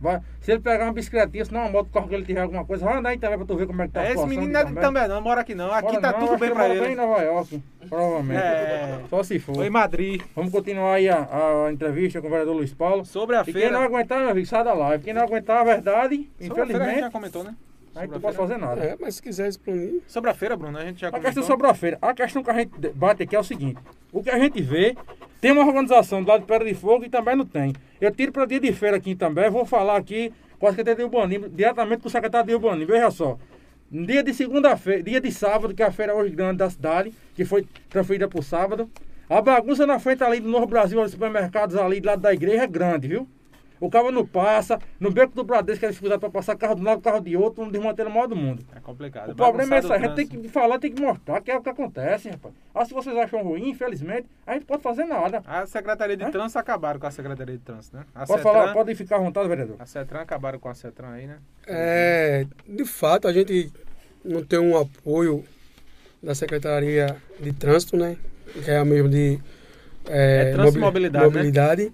Vai, 0.00 0.18
se 0.40 0.50
ele 0.50 0.60
pegar 0.60 0.84
uma 0.84 0.94
bicicletinha, 0.94 1.44
se 1.44 1.52
não 1.52 1.60
uma 1.60 1.68
moto, 1.68 1.90
corre 1.92 2.08
que 2.08 2.14
ele 2.14 2.24
tiver 2.24 2.40
alguma 2.40 2.64
coisa, 2.64 2.84
vai 2.84 2.96
andar 2.96 3.10
aí 3.10 3.18
também 3.18 3.36
pra 3.36 3.46
tu 3.46 3.54
ver 3.54 3.66
como 3.66 3.82
é 3.82 3.86
que 3.86 3.92
tá 3.92 4.00
a 4.00 4.10
Esse 4.10 4.26
menino 4.26 4.50
não 4.50 4.60
é 4.60 4.64
de 4.64 4.74
também 4.74 5.08
não, 5.08 5.20
mora 5.20 5.42
aqui 5.42 5.54
não. 5.54 5.70
Aqui 5.70 5.92
mora 5.92 6.00
tá 6.00 6.12
não, 6.12 6.26
tudo 6.26 6.38
bem 6.38 6.50
pra 6.50 6.68
ele. 6.70 6.80
Bem 6.80 6.92
em 6.92 6.96
Nova 6.96 7.22
York, 7.22 7.62
provavelmente. 7.86 8.40
É. 8.40 9.00
Só 9.10 9.22
se 9.22 9.38
for. 9.38 9.56
Foi 9.56 9.66
em 9.66 9.70
Madrid. 9.70 10.22
Vamos 10.34 10.50
continuar 10.50 10.94
aí 10.94 11.08
a, 11.08 11.66
a, 11.66 11.72
entrevista 11.72 12.18
com 12.22 12.28
o 12.28 12.30
vereador 12.30 12.56
Luiz 12.56 12.72
Paulo. 12.72 13.04
Sobre 13.04 13.36
a 13.36 13.42
e 13.42 13.44
feira. 13.44 13.60
quem 13.60 13.70
não 13.70 13.82
aguentar, 13.82 14.20
meu 14.20 14.30
amigo, 14.30 14.46
sai 14.46 14.64
da 14.64 14.72
live. 14.72 15.04
Quem 15.04 15.12
não 15.12 15.22
aguentar 15.22 15.60
a 15.60 15.64
verdade, 15.64 16.30
Sobre 16.38 16.46
infelizmente. 16.46 16.82
A, 16.82 16.84
a 16.84 16.90
gente 16.92 17.00
já 17.00 17.10
comentou, 17.10 17.44
né? 17.44 17.54
Aí 17.94 18.08
tu 18.08 18.20
pode 18.20 18.36
fazer 18.36 18.56
nada. 18.56 18.82
É, 18.82 18.96
mas 18.98 19.16
se 19.16 19.22
quiser 19.22 19.48
explanar. 19.48 19.90
Sobre 20.06 20.30
a 20.30 20.34
feira, 20.34 20.56
Bruno, 20.56 20.78
a 20.78 20.84
gente 20.84 21.00
já 21.00 21.10
comentou. 21.10 21.28
A 21.28 21.34
questão 21.34 21.42
sobre 21.42 21.66
a 21.66 21.74
feira. 21.74 21.98
A 22.00 22.14
questão 22.14 22.42
que 22.42 22.50
a 22.50 22.54
gente 22.54 22.88
bate 22.94 23.22
aqui 23.22 23.36
é 23.36 23.38
o 23.38 23.44
seguinte. 23.44 23.78
O 24.12 24.22
que 24.22 24.30
a 24.30 24.38
gente 24.38 24.62
vê, 24.62 24.96
tem 25.40 25.52
uma 25.52 25.64
organização 25.64 26.22
do 26.22 26.28
lado 26.28 26.40
de 26.40 26.46
Pedra 26.46 26.68
de 26.68 26.74
Fogo 26.74 27.04
e 27.04 27.08
também 27.08 27.34
não 27.34 27.46
tem. 27.46 27.72
Eu 28.00 28.10
tiro 28.10 28.30
para 28.30 28.44
dia 28.44 28.60
de 28.60 28.72
feira 28.72 28.96
aqui 28.96 29.14
também, 29.14 29.48
vou 29.50 29.64
falar 29.64 29.96
aqui 29.96 30.32
com 30.58 30.66
a 30.66 30.70
Secretaria 30.70 30.96
de 30.96 31.02
Urbanismo, 31.04 31.48
diretamente 31.48 32.02
com 32.02 32.08
o 32.08 32.10
secretário 32.10 32.46
de 32.46 32.54
Urbanismo. 32.54 32.92
Veja 32.92 33.10
só. 33.10 33.38
Dia 33.90 34.22
de 34.22 34.32
segunda-feira, 34.34 35.02
dia 35.02 35.20
de 35.20 35.32
sábado, 35.32 35.74
que 35.74 35.82
é 35.82 35.86
a 35.86 35.90
feira 35.90 36.14
hoje 36.14 36.30
grande 36.30 36.58
da 36.58 36.70
cidade, 36.70 37.12
que 37.34 37.44
foi 37.44 37.66
transferida 37.88 38.28
para 38.28 38.38
o 38.38 38.42
sábado. 38.42 38.88
A 39.28 39.40
bagunça 39.40 39.86
na 39.86 39.98
frente 39.98 40.22
ali 40.22 40.40
do 40.40 40.48
Novo 40.48 40.66
Brasil, 40.66 41.00
os 41.00 41.10
supermercados 41.10 41.74
ali 41.76 42.00
do 42.00 42.06
lado 42.06 42.20
da 42.20 42.32
igreja 42.32 42.62
é 42.62 42.66
grande, 42.66 43.08
viu? 43.08 43.28
O 43.80 43.88
carro 43.88 44.12
não 44.12 44.26
passa, 44.26 44.78
no 45.00 45.10
beco 45.10 45.34
do 45.34 45.42
Bradesco, 45.42 45.80
que 45.80 45.86
é 45.86 45.88
dificuldade 45.88 46.20
para 46.20 46.30
passar 46.30 46.54
carro 46.54 46.74
de 46.74 46.82
um 46.82 46.84
lado, 46.84 47.00
carro 47.00 47.20
de 47.20 47.34
outro, 47.34 47.64
um 47.64 47.70
desmantelo 47.70 48.10
maior 48.10 48.26
do 48.26 48.36
mundo. 48.36 48.62
É 48.76 48.80
complicado. 48.80 49.30
O 49.30 49.34
problema 49.34 49.76
é 49.76 49.78
isso, 49.78 49.92
a 49.92 49.98
gente 49.98 50.14
tem 50.14 50.26
que 50.26 50.48
falar, 50.48 50.78
tem 50.78 50.92
que 50.92 51.00
mostrar 51.00 51.40
que 51.40 51.50
é 51.50 51.56
o 51.56 51.62
que 51.62 51.68
acontece, 51.70 52.28
rapaz. 52.28 52.54
Ah, 52.74 52.84
se 52.84 52.92
vocês 52.92 53.16
acham 53.16 53.42
ruim, 53.42 53.70
infelizmente, 53.70 54.26
a 54.46 54.52
gente 54.52 54.66
pode 54.66 54.82
fazer 54.82 55.04
nada. 55.04 55.42
A 55.46 55.66
Secretaria 55.66 56.16
de 56.16 56.24
é? 56.24 56.30
Trânsito 56.30 56.58
acabaram 56.58 57.00
com 57.00 57.06
a 57.06 57.10
Secretaria 57.10 57.56
de 57.56 57.64
Trânsito, 57.64 57.96
né? 57.96 58.04
A 58.14 58.26
pode 58.26 58.42
Cetran, 58.42 58.42
falar, 58.42 58.72
pode 58.74 58.94
ficar 58.94 59.16
à 59.16 59.20
vontade, 59.20 59.48
vereador. 59.48 59.76
A 59.78 59.86
CETRAN 59.86 60.20
acabaram 60.20 60.58
com 60.58 60.68
a 60.68 60.74
CETRAN 60.74 61.12
aí, 61.12 61.26
né? 61.26 61.38
É, 61.66 62.46
de 62.68 62.84
fato, 62.84 63.26
a 63.26 63.32
gente 63.32 63.72
não 64.22 64.44
tem 64.44 64.58
um 64.58 64.76
apoio 64.76 65.42
da 66.22 66.34
Secretaria 66.34 67.16
de 67.40 67.52
Trânsito, 67.52 67.96
né? 67.96 68.18
Que 68.52 68.70
é 68.70 68.76
a 68.76 68.84
mesmo 68.84 69.08
de 69.08 69.40
é, 70.06 70.50
é 70.50 70.52
trânsito 70.52 70.80
mobilidade. 70.80 71.24
mobilidade. 71.24 71.84
Né? 71.86 71.92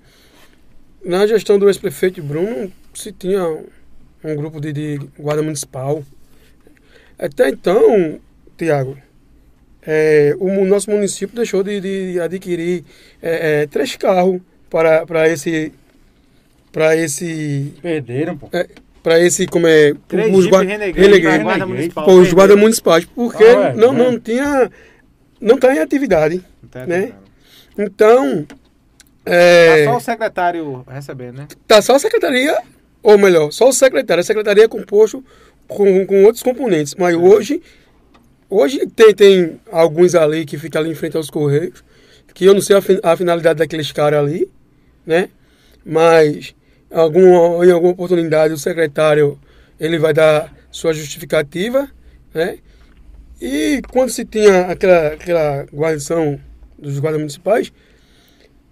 Na 1.06 1.24
gestão 1.24 1.56
do 1.56 1.68
ex-prefeito 1.68 2.20
Bruno, 2.20 2.72
se 2.92 3.12
tinha 3.12 3.46
um 4.24 4.34
grupo 4.34 4.60
de, 4.60 4.72
de 4.72 5.00
guarda 5.16 5.40
municipal. 5.40 6.02
Até 7.16 7.48
então, 7.48 8.18
Tiago, 8.58 8.98
é, 9.86 10.34
o 10.40 10.64
nosso 10.64 10.90
município 10.90 11.36
deixou 11.36 11.62
de, 11.62 11.80
de 11.80 12.20
adquirir 12.20 12.82
é, 13.22 13.62
é, 13.62 13.66
três 13.68 13.94
carros 13.94 14.40
para, 14.68 15.06
para 15.06 15.28
esse. 15.28 15.72
Para 16.72 16.96
esse. 16.96 17.72
Perderam, 17.80 18.36
pô. 18.36 18.48
É, 18.52 18.66
para 19.00 19.20
esse, 19.20 19.46
como 19.46 19.68
é. 19.68 19.94
Três 20.08 20.36
os 20.36 20.46
guarda, 20.48 20.72
renegade, 20.72 21.44
guarda 21.44 21.66
municipal. 21.66 22.10
Os 22.10 22.32
guardas 22.32 22.58
municipais, 22.58 23.04
porque 23.04 23.44
ah, 23.44 23.68
é, 23.68 23.74
não, 23.74 23.94
é. 23.94 23.96
não 23.96 24.18
tinha. 24.18 24.72
Não 25.40 25.54
está 25.54 25.72
em 25.72 25.78
atividade. 25.78 26.42
né? 26.88 27.12
Então, 27.78 28.44
é... 29.26 29.84
Tá 29.84 29.90
só 29.90 29.96
o 29.96 30.00
secretário 30.00 30.84
recebendo, 30.88 31.36
né? 31.38 31.48
Tá 31.66 31.82
só 31.82 31.96
a 31.96 31.98
secretaria, 31.98 32.56
ou 33.02 33.18
melhor, 33.18 33.50
só 33.50 33.68
o 33.68 33.72
secretário. 33.72 34.20
A 34.20 34.24
secretaria 34.24 34.64
é 34.64 34.68
composto 34.68 35.24
com, 35.66 36.06
com 36.06 36.24
outros 36.24 36.42
componentes. 36.42 36.94
Mas 36.94 37.14
é. 37.14 37.16
hoje, 37.16 37.60
hoje 38.48 38.86
tem, 38.86 39.12
tem 39.12 39.60
alguns 39.70 40.14
ali 40.14 40.44
que 40.46 40.56
ficam 40.56 40.80
ali 40.80 40.92
em 40.92 40.94
frente 40.94 41.16
aos 41.16 41.28
Correios, 41.28 41.84
que 42.32 42.44
eu 42.44 42.54
não 42.54 42.60
sei 42.60 42.76
a, 42.76 43.12
a 43.12 43.16
finalidade 43.16 43.58
daqueles 43.58 43.90
caras 43.90 44.20
ali, 44.20 44.48
né? 45.04 45.28
Mas 45.84 46.54
algum, 46.90 47.64
em 47.64 47.70
alguma 47.70 47.92
oportunidade 47.92 48.54
o 48.54 48.58
secretário 48.58 49.38
ele 49.78 49.98
vai 49.98 50.12
dar 50.12 50.54
sua 50.70 50.92
justificativa, 50.92 51.88
né? 52.32 52.58
E 53.40 53.82
quando 53.90 54.10
se 54.10 54.24
tinha 54.24 54.66
aquela, 54.66 55.08
aquela 55.08 55.66
guarnição 55.72 56.40
dos 56.78 56.98
guardas 56.98 57.20
municipais, 57.20 57.72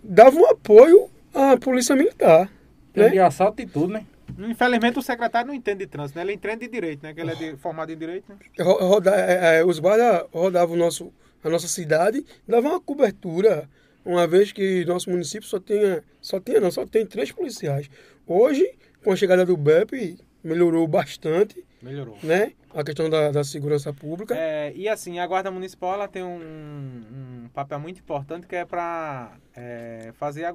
dava 0.04 0.36
um 0.36 0.46
apoio 0.46 1.08
à 1.32 1.56
polícia 1.56 1.96
militar. 1.96 2.50
Né? 2.94 3.08
De 3.08 3.18
assalto 3.18 3.60
e 3.62 3.66
tudo, 3.66 3.94
né? 3.94 4.06
Infelizmente 4.38 4.98
o 4.98 5.02
secretário 5.02 5.48
não 5.48 5.54
entende 5.54 5.80
de 5.80 5.86
trânsito, 5.86 6.18
né? 6.18 6.24
Ele 6.24 6.34
entende 6.34 6.66
de 6.66 6.68
direito, 6.68 7.02
né? 7.02 7.14
Que 7.14 7.20
ele 7.20 7.30
é 7.30 7.34
de, 7.34 7.56
formado 7.56 7.90
em 7.90 7.96
direito, 7.96 8.24
né? 8.28 8.36
Roda, 8.60 9.14
é, 9.14 9.58
é, 9.58 9.64
os 9.64 9.78
guardas 9.78 10.24
rodavam 10.32 10.76
nosso, 10.76 11.12
a 11.42 11.48
nossa 11.48 11.68
cidade, 11.68 12.24
davam 12.46 12.72
uma 12.72 12.80
cobertura, 12.80 13.68
uma 14.04 14.26
vez 14.26 14.52
que 14.52 14.84
nosso 14.84 15.10
município 15.10 15.48
só 15.48 15.58
tinha, 15.58 16.04
só 16.20 16.38
tinha 16.40 16.60
não, 16.60 16.70
só 16.70 16.86
tem 16.86 17.06
três 17.06 17.32
policiais. 17.32 17.88
Hoje, 18.26 18.74
com 19.02 19.12
a 19.12 19.16
chegada 19.16 19.44
do 19.44 19.56
BEP, 19.56 20.18
melhorou 20.42 20.86
bastante. 20.86 21.64
Melhorou. 21.82 22.16
Né? 22.22 22.52
A 22.74 22.82
questão 22.82 23.08
da, 23.08 23.30
da 23.30 23.44
segurança 23.44 23.92
pública. 23.92 24.34
É, 24.36 24.72
e 24.74 24.88
assim, 24.88 25.20
a 25.20 25.26
Guarda 25.26 25.48
Municipal 25.48 25.94
ela 25.94 26.08
tem 26.08 26.24
um, 26.24 27.44
um 27.44 27.48
papel 27.54 27.78
muito 27.78 28.00
importante 28.00 28.48
que 28.48 28.56
é 28.56 28.64
para 28.64 29.36
é, 29.54 30.12
fazer 30.14 30.44
a, 30.44 30.50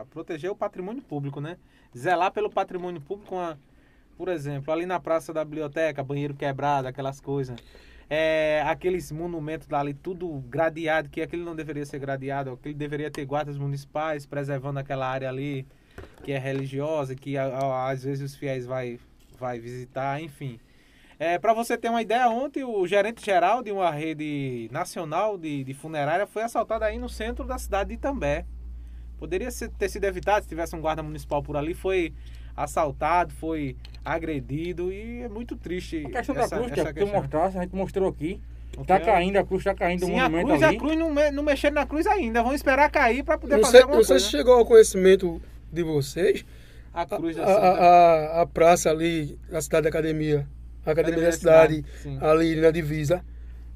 a, 0.00 0.04
proteger 0.06 0.50
o 0.50 0.56
patrimônio 0.56 1.00
público, 1.00 1.40
né? 1.40 1.56
Zelar 1.96 2.32
pelo 2.32 2.50
patrimônio 2.50 3.00
público, 3.00 3.36
uma, 3.36 3.56
por 4.16 4.28
exemplo, 4.28 4.72
ali 4.72 4.84
na 4.84 4.98
Praça 4.98 5.32
da 5.32 5.44
Biblioteca, 5.44 6.02
banheiro 6.02 6.34
quebrado, 6.34 6.88
aquelas 6.88 7.20
coisas. 7.20 7.56
É, 8.10 8.62
aqueles 8.66 9.12
monumentos 9.12 9.72
ali, 9.72 9.94
tudo 9.94 10.28
gradeado, 10.48 11.08
que 11.08 11.22
aquele 11.22 11.44
não 11.44 11.54
deveria 11.54 11.86
ser 11.86 12.00
gradeado, 12.00 12.50
aquele 12.50 12.74
deveria 12.74 13.12
ter 13.12 13.24
guardas 13.24 13.56
municipais 13.56 14.26
preservando 14.26 14.80
aquela 14.80 15.06
área 15.06 15.28
ali 15.28 15.64
que 16.24 16.32
é 16.32 16.38
religiosa, 16.38 17.14
que 17.14 17.36
às 17.38 18.02
vezes 18.02 18.32
os 18.32 18.36
fiéis 18.36 18.66
vai, 18.66 18.98
vai 19.38 19.60
visitar, 19.60 20.20
enfim. 20.20 20.58
É, 21.18 21.38
para 21.38 21.52
você 21.54 21.76
ter 21.76 21.88
uma 21.88 22.02
ideia, 22.02 22.28
ontem 22.28 22.64
o 22.64 22.86
gerente 22.86 23.24
geral 23.24 23.62
de 23.62 23.70
uma 23.70 23.90
rede 23.90 24.68
nacional 24.72 25.38
de, 25.38 25.62
de 25.62 25.74
funerária 25.74 26.26
foi 26.26 26.42
assaltado 26.42 26.84
aí 26.84 26.98
no 26.98 27.08
centro 27.08 27.44
da 27.44 27.56
cidade 27.56 27.90
de 27.90 27.94
Itambé. 27.94 28.44
Poderia 29.18 29.50
ser, 29.50 29.70
ter 29.70 29.88
sido 29.88 30.04
evitado 30.04 30.42
se 30.42 30.48
tivesse 30.48 30.74
um 30.74 30.80
guarda 30.80 31.02
municipal 31.02 31.42
por 31.42 31.56
ali. 31.56 31.72
Foi 31.72 32.12
assaltado, 32.56 33.32
foi 33.34 33.76
agredido 34.04 34.92
e 34.92 35.22
é 35.22 35.28
muito 35.28 35.56
triste. 35.56 36.04
A 36.06 36.10
questão 36.10 36.36
essa, 36.36 36.56
da 36.56 36.62
cruz, 36.62 36.92
que 36.92 37.00
tu 37.00 37.06
mostrasse, 37.06 37.58
a 37.58 37.62
gente 37.62 37.74
mostrou 37.74 38.08
aqui. 38.08 38.40
Está 38.80 38.98
caindo, 38.98 39.36
a 39.36 39.44
cruz 39.44 39.60
está 39.60 39.72
caindo 39.72 40.04
Sim, 40.04 40.12
o 40.12 40.16
monumento 40.16 40.46
a 40.46 40.56
cruz, 40.56 40.62
ali. 40.62 40.76
a 40.76 40.80
cruz 40.80 40.98
não, 40.98 41.32
não 41.32 41.42
mexendo 41.44 41.74
na 41.74 41.86
cruz 41.86 42.06
ainda. 42.08 42.42
Vamos 42.42 42.56
esperar 42.56 42.90
cair 42.90 43.22
para 43.22 43.38
poder 43.38 43.56
não 43.56 43.62
fazer 43.62 43.70
sei, 43.70 43.80
alguma 43.82 43.98
não 43.98 44.04
coisa. 44.04 44.14
Não 44.14 44.20
sei 44.20 44.26
se 44.26 44.36
chegou 44.36 44.54
ao 44.54 44.66
conhecimento 44.66 45.40
de 45.72 45.82
vocês. 45.84 46.44
A 46.92 47.06
cruz 47.06 47.38
a, 47.38 47.44
a, 47.44 47.48
a, 47.48 48.42
a, 48.42 48.46
praça 48.46 48.90
ali, 48.90 49.38
a 49.52 49.60
cidade 49.60 49.84
da 49.84 49.88
academia, 49.88 50.46
a 50.84 50.90
academia 50.90 51.22
da 51.22 51.32
cidade, 51.32 51.84
ali 52.20 52.56
na 52.56 52.70
divisa. 52.70 53.24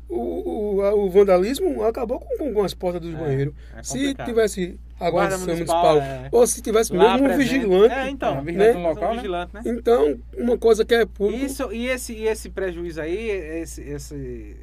O, 0.08 0.80
o, 0.80 1.04
o, 1.04 1.10
vandalismo 1.10 1.84
acabou 1.84 2.18
com, 2.18 2.54
com 2.54 2.64
as 2.64 2.72
portas 2.72 3.02
dos 3.02 3.12
é, 3.12 3.16
banheiros. 3.16 3.54
É 3.76 3.82
se 3.82 4.14
tivesse 4.14 4.80
a 4.98 5.10
guarda 5.10 5.36
municipal, 5.36 5.96
municipal 5.96 6.24
é. 6.24 6.28
ou 6.32 6.46
se 6.46 6.62
tivesse 6.62 6.94
Lá 6.94 7.18
mesmo 7.18 7.28
um 7.28 7.36
vigilante, 7.36 7.94
é, 7.94 8.08
então, 8.08 8.42
né? 8.42 8.72
local, 8.72 9.12
um 9.12 9.16
vigilante, 9.16 9.54
né? 9.54 9.62
Então, 9.66 10.18
uma 10.34 10.56
coisa 10.56 10.82
que 10.82 10.94
é 10.94 11.04
público. 11.04 11.44
Isso, 11.44 11.70
e 11.72 11.88
esse, 11.88 12.14
e 12.14 12.26
esse 12.26 12.48
prejuízo 12.48 13.02
aí, 13.02 13.28
esse, 13.28 13.82
esse 13.82 14.56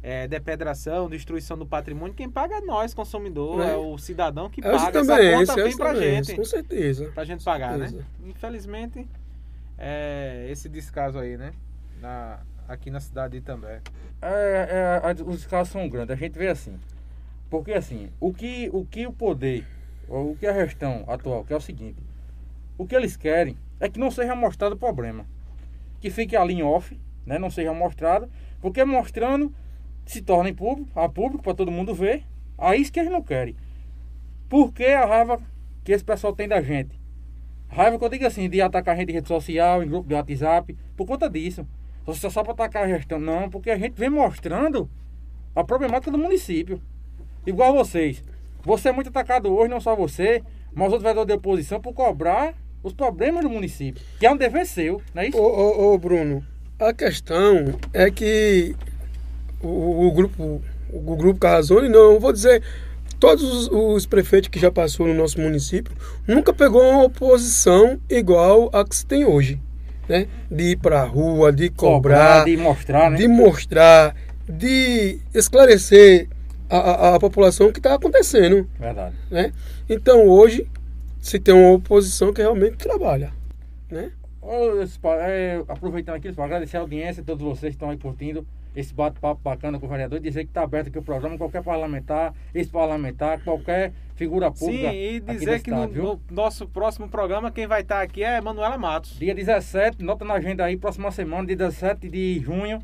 é, 0.00 0.28
depredação, 0.28 1.08
destruição 1.08 1.58
do 1.58 1.66
patrimônio, 1.66 2.14
quem 2.14 2.30
paga 2.30 2.56
é 2.56 2.60
nós, 2.60 2.94
consumidor, 2.94 3.62
é, 3.62 3.72
é 3.72 3.76
o 3.76 3.98
cidadão 3.98 4.48
que 4.48 4.62
paga. 4.62 4.92
Também, 4.92 5.28
Essa 5.28 5.54
conta 5.54 5.60
esse, 5.60 5.62
vem 5.62 5.76
pra 5.76 5.94
gente. 5.94 6.36
Com 6.36 6.44
certeza. 6.44 7.10
Pra 7.14 7.24
gente 7.24 7.42
pagar, 7.42 7.76
né? 7.76 7.92
Infelizmente, 8.24 9.08
é, 9.76 10.46
esse 10.50 10.68
descaso 10.68 11.18
aí, 11.18 11.36
né? 11.36 11.52
Na, 12.04 12.38
aqui 12.68 12.90
na 12.90 13.00
cidade 13.00 13.40
também. 13.40 13.80
É, 14.20 15.00
é, 15.02 15.22
os 15.22 15.38
descasos 15.38 15.72
são 15.72 15.88
grandes, 15.88 16.10
a 16.10 16.18
gente 16.18 16.38
vê 16.38 16.48
assim. 16.48 16.78
Porque 17.48 17.72
assim, 17.72 18.10
o 18.20 18.30
que 18.30 18.68
o, 18.74 18.84
que 18.84 19.06
o 19.06 19.12
poder, 19.12 19.66
o 20.06 20.36
que 20.38 20.46
a 20.46 20.52
gestão 20.52 21.04
atual, 21.08 21.46
que 21.46 21.54
é 21.54 21.56
o 21.56 21.60
seguinte, 21.62 21.96
o 22.76 22.86
que 22.86 22.94
eles 22.94 23.16
querem 23.16 23.56
é 23.80 23.88
que 23.88 23.98
não 23.98 24.10
seja 24.10 24.34
mostrado 24.34 24.74
o 24.74 24.78
problema. 24.78 25.24
Que 25.98 26.10
fique 26.10 26.36
ali 26.36 26.52
em 26.52 26.62
off, 26.62 27.00
né? 27.24 27.38
Não 27.38 27.48
seja 27.48 27.72
mostrado, 27.72 28.30
porque 28.60 28.84
mostrando 28.84 29.50
se 30.04 30.20
torna 30.20 30.50
em 30.50 30.54
público, 30.54 30.90
a 31.00 31.08
público 31.08 31.42
para 31.42 31.54
todo 31.54 31.70
mundo 31.70 31.94
ver. 31.94 32.22
Aí 32.58 32.82
isso 32.82 32.92
que 32.92 33.00
eles 33.00 33.10
não 33.10 33.22
querem. 33.22 33.56
Por 34.46 34.74
que 34.74 34.84
a 34.88 35.06
raiva 35.06 35.40
que 35.82 35.90
esse 35.90 36.04
pessoal 36.04 36.34
tem 36.34 36.46
da 36.48 36.60
gente? 36.60 37.00
Raiva 37.66 37.98
que 37.98 38.04
eu 38.04 38.10
digo 38.10 38.26
assim, 38.26 38.46
de 38.50 38.60
atacar 38.60 38.94
a 38.94 38.98
gente 38.98 39.08
em 39.08 39.14
rede 39.14 39.26
social, 39.26 39.82
em 39.82 39.88
grupo 39.88 40.06
de 40.06 40.14
WhatsApp, 40.14 40.76
por 40.94 41.06
conta 41.06 41.30
disso. 41.30 41.66
Você 42.06 42.30
só 42.30 42.42
para 42.42 42.52
atacar 42.52 42.84
a 42.84 42.88
gestão, 42.88 43.18
não, 43.18 43.48
porque 43.48 43.70
a 43.70 43.78
gente 43.78 43.94
vem 43.94 44.10
mostrando 44.10 44.88
a 45.54 45.64
problemática 45.64 46.10
do 46.10 46.18
município. 46.18 46.80
Igual 47.46 47.74
vocês. 47.74 48.22
Você 48.62 48.88
é 48.88 48.92
muito 48.92 49.08
atacado 49.08 49.54
hoje, 49.54 49.70
não 49.70 49.80
só 49.80 49.94
você, 49.94 50.42
mas 50.72 50.86
outros 50.86 51.02
vereadores 51.02 51.28
de 51.28 51.34
oposição, 51.34 51.80
por 51.80 51.92
cobrar 51.92 52.54
os 52.82 52.92
problemas 52.92 53.42
do 53.42 53.50
município, 53.50 54.02
que 54.18 54.26
é 54.26 54.30
um 54.30 54.36
dever 54.36 54.66
seu, 54.66 55.00
não 55.14 55.22
é 55.22 55.28
isso? 55.28 55.38
Ô, 55.38 55.42
ô, 55.42 55.94
ô 55.94 55.98
Bruno, 55.98 56.44
a 56.78 56.92
questão 56.92 57.78
é 57.92 58.10
que 58.10 58.76
o, 59.62 60.06
o 60.06 60.12
grupo 60.12 60.62
o 60.92 61.16
grupo 61.16 61.40
Carrazone, 61.40 61.88
não, 61.88 62.20
vou 62.20 62.32
dizer, 62.32 62.62
todos 63.18 63.42
os, 63.42 63.68
os, 63.68 64.06
prefeitos 64.06 64.48
que 64.48 64.60
já 64.60 64.70
passou 64.70 65.06
no 65.06 65.14
nosso 65.14 65.40
município 65.40 65.92
nunca 66.26 66.52
pegou 66.52 66.82
uma 66.82 67.04
oposição 67.04 67.98
igual 68.08 68.70
a 68.72 68.84
que 68.84 68.94
se 68.94 69.04
tem 69.04 69.24
hoje, 69.24 69.60
né? 70.08 70.26
De 70.50 70.72
ir 70.72 70.76
para 70.76 71.02
a 71.02 71.04
rua, 71.04 71.52
de 71.52 71.70
cobrar, 71.70 72.42
cobrar, 72.42 72.44
de 72.44 72.56
mostrar, 72.56 73.10
né? 73.10 73.16
de 73.16 73.28
mostrar, 73.28 74.16
de 74.48 75.20
esclarecer 75.32 76.28
a, 76.68 76.78
a, 76.78 77.14
a 77.16 77.20
população 77.20 77.68
o 77.68 77.72
que 77.72 77.78
está 77.78 77.94
acontecendo. 77.94 78.68
Verdade. 78.78 79.14
Né? 79.30 79.52
Então 79.88 80.26
hoje 80.26 80.66
se 81.20 81.38
tem 81.38 81.54
uma 81.54 81.72
oposição 81.72 82.32
que 82.32 82.42
realmente 82.42 82.76
trabalha, 82.76 83.32
né? 83.90 84.10
É, 85.22 85.62
aproveitando 85.68 86.16
aqui, 86.16 86.28
agradecer 86.36 86.76
a 86.76 86.80
audiência, 86.80 87.22
todos 87.24 87.42
vocês 87.42 87.70
que 87.70 87.76
estão 87.76 87.88
aí 87.88 87.96
curtindo 87.96 88.46
esse 88.74 88.92
bate-papo 88.92 89.40
bacana 89.42 89.78
com 89.78 89.86
o 89.86 89.88
vereador, 89.88 90.18
dizer 90.18 90.44
que 90.44 90.50
está 90.50 90.62
aberto 90.62 90.88
aqui 90.88 90.98
o 90.98 91.02
programa, 91.02 91.38
qualquer 91.38 91.62
parlamentar, 91.62 92.34
ex-parlamentar, 92.54 93.42
qualquer 93.44 93.92
figura 94.14 94.50
pública. 94.50 94.90
Sim, 94.90 94.96
e 94.96 95.20
dizer 95.20 95.62
que 95.62 95.70
estado, 95.70 95.92
no, 95.92 96.02
no, 96.02 96.20
nosso 96.30 96.66
próximo 96.66 97.08
programa, 97.08 97.50
quem 97.50 97.66
vai 97.66 97.82
estar 97.82 97.96
tá 97.96 98.02
aqui 98.02 98.22
é 98.22 98.40
Manuela 98.40 98.76
Matos. 98.76 99.18
Dia 99.18 99.34
17, 99.34 100.02
nota 100.02 100.24
na 100.24 100.34
agenda 100.34 100.64
aí, 100.64 100.76
próxima 100.76 101.10
semana, 101.10 101.46
dia 101.46 101.56
17 101.56 102.08
de 102.08 102.40
junho, 102.40 102.80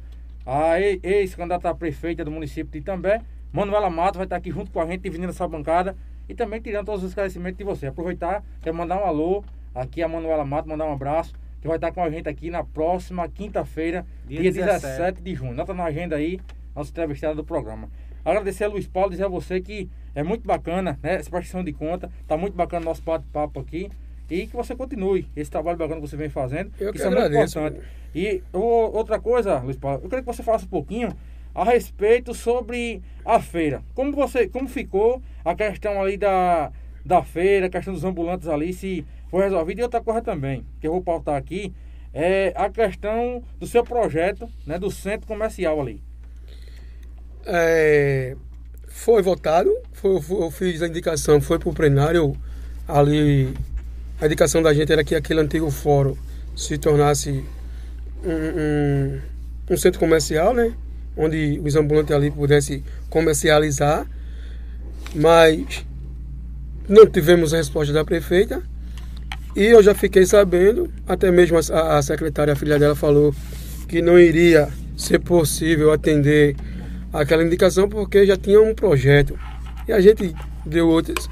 a 0.46 0.80
ex-candidata 0.80 1.74
prefeita 1.74 2.24
do 2.24 2.30
município 2.30 2.70
de 2.70 2.78
Itambé, 2.78 3.20
Manuela 3.52 3.90
Matos, 3.90 4.18
vai 4.18 4.26
estar 4.26 4.36
tá 4.36 4.38
aqui 4.38 4.50
junto 4.50 4.70
com 4.70 4.80
a 4.80 4.86
gente, 4.86 5.00
dividindo 5.00 5.30
essa 5.30 5.46
bancada 5.48 5.96
e 6.28 6.34
também 6.34 6.60
tirando 6.60 6.86
todos 6.86 7.02
os 7.02 7.10
esclarecimentos 7.10 7.58
de 7.58 7.64
você. 7.64 7.88
Aproveitar, 7.88 8.44
quer 8.62 8.72
mandar 8.72 9.02
um 9.02 9.04
alô 9.04 9.44
aqui 9.74 10.02
a 10.02 10.08
Manuela 10.08 10.44
Matos, 10.44 10.70
mandar 10.70 10.86
um 10.86 10.92
abraço 10.92 11.34
que 11.60 11.68
vai 11.68 11.76
estar 11.76 11.92
com 11.92 12.02
a 12.02 12.10
gente 12.10 12.28
aqui 12.28 12.50
na 12.50 12.64
próxima 12.64 13.28
quinta-feira, 13.28 14.06
dia, 14.26 14.40
dia 14.40 14.52
17. 14.52 14.82
17 14.82 15.22
de 15.22 15.34
junho. 15.34 15.54
Nota 15.54 15.74
na 15.74 15.84
agenda 15.84 16.16
aí, 16.16 16.40
nossa 16.74 16.90
entrevistada 16.90 17.34
do 17.34 17.44
programa. 17.44 17.88
Agradecer 18.24 18.64
a 18.64 18.68
Luiz 18.68 18.86
Paulo, 18.86 19.10
dizer 19.10 19.24
a 19.24 19.28
você 19.28 19.60
que 19.60 19.88
é 20.14 20.22
muito 20.22 20.46
bacana, 20.46 20.98
né? 21.02 21.14
Essa 21.14 21.30
prestação 21.30 21.62
de 21.64 21.72
conta, 21.72 22.10
tá 22.26 22.36
muito 22.36 22.54
bacana 22.54 22.82
o 22.82 22.84
nosso 22.86 23.02
bate-papo 23.02 23.60
aqui. 23.60 23.90
E 24.30 24.46
que 24.46 24.54
você 24.54 24.76
continue 24.76 25.26
esse 25.34 25.50
trabalho 25.50 25.76
bacana 25.76 26.00
que 26.00 26.06
você 26.06 26.16
vem 26.16 26.28
fazendo. 26.28 26.70
Eu 26.78 26.92
isso 26.94 27.04
é 27.04 27.10
muito 27.10 27.34
importante. 27.34 27.80
E 28.14 28.42
outra 28.52 29.18
coisa, 29.18 29.58
Luiz 29.58 29.76
Paulo, 29.76 30.00
eu 30.02 30.08
queria 30.08 30.22
que 30.22 30.26
você 30.26 30.42
falasse 30.42 30.66
um 30.66 30.68
pouquinho 30.68 31.12
a 31.52 31.64
respeito 31.64 32.32
sobre 32.32 33.02
a 33.24 33.40
feira. 33.40 33.82
Como 33.92 34.12
você, 34.12 34.46
como 34.46 34.68
ficou 34.68 35.20
a 35.44 35.54
questão 35.54 36.00
ali 36.00 36.16
da, 36.16 36.70
da 37.04 37.22
feira, 37.22 37.66
a 37.66 37.70
questão 37.70 37.92
dos 37.92 38.04
ambulantes 38.04 38.48
ali, 38.48 38.72
se 38.72 39.04
foi 39.30 39.44
resolvida. 39.44 39.80
E 39.80 39.84
outra 39.84 40.00
coisa 40.00 40.20
também, 40.20 40.64
que 40.80 40.86
eu 40.86 40.92
vou 40.92 41.02
pautar 41.02 41.36
aqui, 41.36 41.72
é 42.12 42.52
a 42.56 42.68
questão 42.68 43.42
do 43.58 43.66
seu 43.66 43.84
projeto, 43.84 44.48
né, 44.66 44.78
do 44.78 44.90
centro 44.90 45.26
comercial 45.26 45.80
ali. 45.80 46.02
É, 47.46 48.36
foi 48.88 49.22
votado, 49.22 49.74
foi, 49.92 50.20
eu 50.30 50.50
fiz 50.50 50.82
a 50.82 50.88
indicação, 50.88 51.40
foi 51.40 51.58
para 51.58 51.68
o 51.68 51.74
plenário 51.74 52.36
ali. 52.86 53.54
A 54.20 54.26
indicação 54.26 54.62
da 54.62 54.74
gente 54.74 54.92
era 54.92 55.02
que 55.02 55.14
aquele 55.14 55.40
antigo 55.40 55.70
fórum 55.70 56.16
se 56.54 56.76
tornasse 56.76 57.42
um, 58.22 58.30
um, 58.30 59.20
um 59.70 59.76
centro 59.76 59.98
comercial, 59.98 60.52
né? 60.52 60.74
Onde 61.16 61.60
os 61.64 61.74
ambulantes 61.76 62.14
ali 62.14 62.30
pudessem 62.30 62.84
comercializar. 63.08 64.06
Mas 65.14 65.86
não 66.90 67.06
tivemos 67.06 67.54
a 67.54 67.58
resposta 67.58 67.92
da 67.92 68.04
prefeita. 68.04 68.60
E 69.54 69.64
eu 69.64 69.80
já 69.82 69.94
fiquei 69.94 70.26
sabendo, 70.26 70.92
até 71.06 71.30
mesmo 71.30 71.56
a, 71.56 71.98
a 71.98 72.02
secretária, 72.02 72.52
a 72.52 72.56
filha 72.56 72.78
dela, 72.78 72.96
falou 72.96 73.32
que 73.88 74.02
não 74.02 74.18
iria 74.18 74.68
ser 74.96 75.20
possível 75.20 75.92
atender 75.92 76.56
aquela 77.12 77.44
indicação 77.44 77.88
porque 77.88 78.26
já 78.26 78.36
tinha 78.36 78.60
um 78.60 78.74
projeto. 78.74 79.38
E 79.86 79.92
a 79.92 80.00
gente 80.00 80.34
deu 80.66 80.88
outros, 80.88 81.30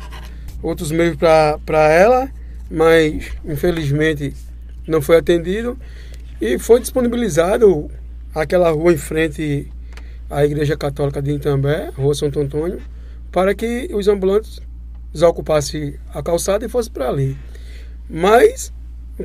outros 0.63 0.93
meios 0.93 1.17
para 1.17 1.93
ela, 1.93 2.31
mas 2.71 3.27
infelizmente 3.45 4.35
não 4.87 5.03
foi 5.03 5.17
atendido. 5.17 5.77
E 6.41 6.57
foi 6.57 6.79
disponibilizado 6.81 7.91
aquela 8.33 8.71
rua 8.71 8.93
em 8.93 8.97
frente 8.97 9.67
à 10.31 10.45
Igreja 10.45 10.77
Católica 10.77 11.21
de 11.21 11.33
Itambé, 11.33 11.91
Rua 11.97 12.15
Santo 12.15 12.39
Antônio, 12.39 12.81
para 13.33 13.55
que 13.55 13.91
os 13.93 14.07
ambulantes 14.07 14.61
desocupassem 15.13 15.99
a 16.13 16.23
calçada 16.23 16.65
e 16.65 16.69
fossem 16.69 16.93
para 16.93 17.09
ali 17.09 17.37
mas 18.09 18.73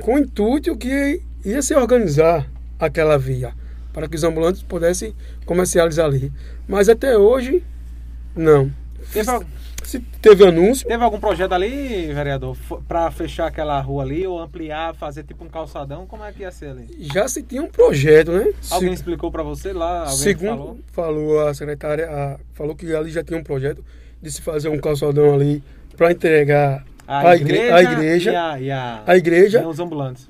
com 0.02 0.16
o 0.16 0.20
intuito 0.20 0.76
que 0.76 1.22
ia 1.46 1.62
se 1.62 1.74
organizar 1.74 2.50
aquela 2.78 3.18
via 3.18 3.54
para 3.94 4.08
que 4.08 4.16
os 4.16 4.24
ambulantes 4.24 4.64
pudessem 4.64 5.16
comercializar 5.46 6.08
ali. 6.08 6.32
Mas 6.68 6.90
até 6.90 7.16
hoje, 7.16 7.64
não. 8.36 8.72
se 9.84 10.00
teve 10.20 10.48
anúncio. 10.48 10.88
Teve 10.88 11.04
algum 11.04 11.20
projeto 11.20 11.52
ali, 11.52 12.12
vereador, 12.12 12.58
para 12.88 13.12
fechar 13.12 13.46
aquela 13.46 13.80
rua 13.80 14.02
ali 14.02 14.26
ou 14.26 14.40
ampliar, 14.40 14.96
fazer 14.96 15.24
tipo 15.24 15.46
um 15.46 15.48
calçadão? 15.48 16.08
Como 16.08 16.24
é 16.24 16.32
que 16.32 16.42
ia 16.42 16.50
ser 16.50 16.70
ali? 16.70 16.88
Já 17.14 17.28
se 17.28 17.44
tinha 17.44 17.62
um 17.62 17.70
projeto, 17.70 18.32
né? 18.32 18.52
Alguém 18.72 18.90
se... 18.90 18.96
explicou 18.96 19.32
para 19.32 19.44
você 19.44 19.72
lá? 19.72 20.08
Segundo 20.08 20.48
falou? 20.48 20.80
falou? 20.92 21.48
a 21.48 21.54
secretária, 21.54 22.10
a, 22.10 22.40
falou 22.54 22.76
que 22.76 22.92
ali 22.96 23.12
já 23.12 23.24
tinha 23.24 23.40
um 23.40 23.44
projeto 23.44 23.86
de 24.24 24.32
se 24.32 24.42
fazer 24.42 24.70
um 24.70 24.80
calçadão 24.80 25.36
ali 25.36 25.62
para 25.96 26.12
entregar 26.12 26.84
a, 27.08 27.30
a 27.30 27.36
igreja, 27.36 27.76
a 27.76 27.84
igreja, 27.84 28.32
e 28.32 28.36
a, 28.36 28.60
e 28.60 28.72
a, 28.72 29.04
a 29.06 29.18
igreja, 29.18 29.68
os 29.68 29.80
ambulantes. 29.80 30.28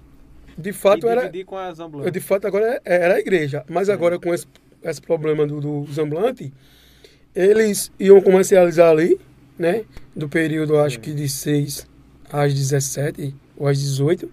De 0.57 0.73
fato 0.73 1.07
e 1.07 1.09
era. 1.09 1.31
Com 1.45 1.57
as 1.57 1.79
ambulantes. 1.79 2.11
De 2.11 2.19
fato 2.19 2.45
agora 2.45 2.81
é, 2.83 2.95
era 3.05 3.13
a 3.13 3.19
igreja, 3.19 3.63
mas 3.69 3.87
agora 3.87 4.19
com 4.19 4.33
esse, 4.33 4.45
esse 4.83 5.01
problema 5.01 5.47
do, 5.47 5.61
dos 5.61 5.97
ambulantes, 5.97 6.51
eles 7.33 7.89
iam 7.97 8.19
comercializar 8.19 8.89
ali 8.89 9.17
né? 9.57 9.83
Do 10.15 10.27
período, 10.27 10.77
acho 10.77 10.99
que 10.99 11.13
de 11.13 11.27
6 11.27 11.87
às 12.31 12.53
17 12.53 13.35
ou 13.57 13.67
às 13.67 13.79
18. 13.79 14.29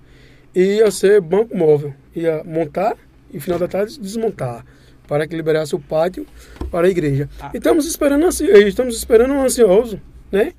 E 0.55 0.79
ia 0.79 0.91
ser 0.91 1.21
banco 1.21 1.57
móvel. 1.57 1.95
Ia 2.15 2.43
montar 2.45 2.97
e 3.33 3.39
final 3.39 3.59
da 3.59 3.69
tarde 3.69 3.99
desmontar. 4.01 4.65
Para 5.11 5.27
que 5.27 5.35
liberasse 5.35 5.75
o 5.75 5.81
pátio 5.81 6.25
para 6.71 6.87
a 6.87 6.91
igreja. 6.91 7.29
Ah. 7.41 7.51
E 7.53 7.57
estamos 7.57 7.85
esperando, 7.85 8.29
estamos 8.29 8.97
esperando 8.97 9.35
ansioso, 9.35 10.01
né? 10.31 10.53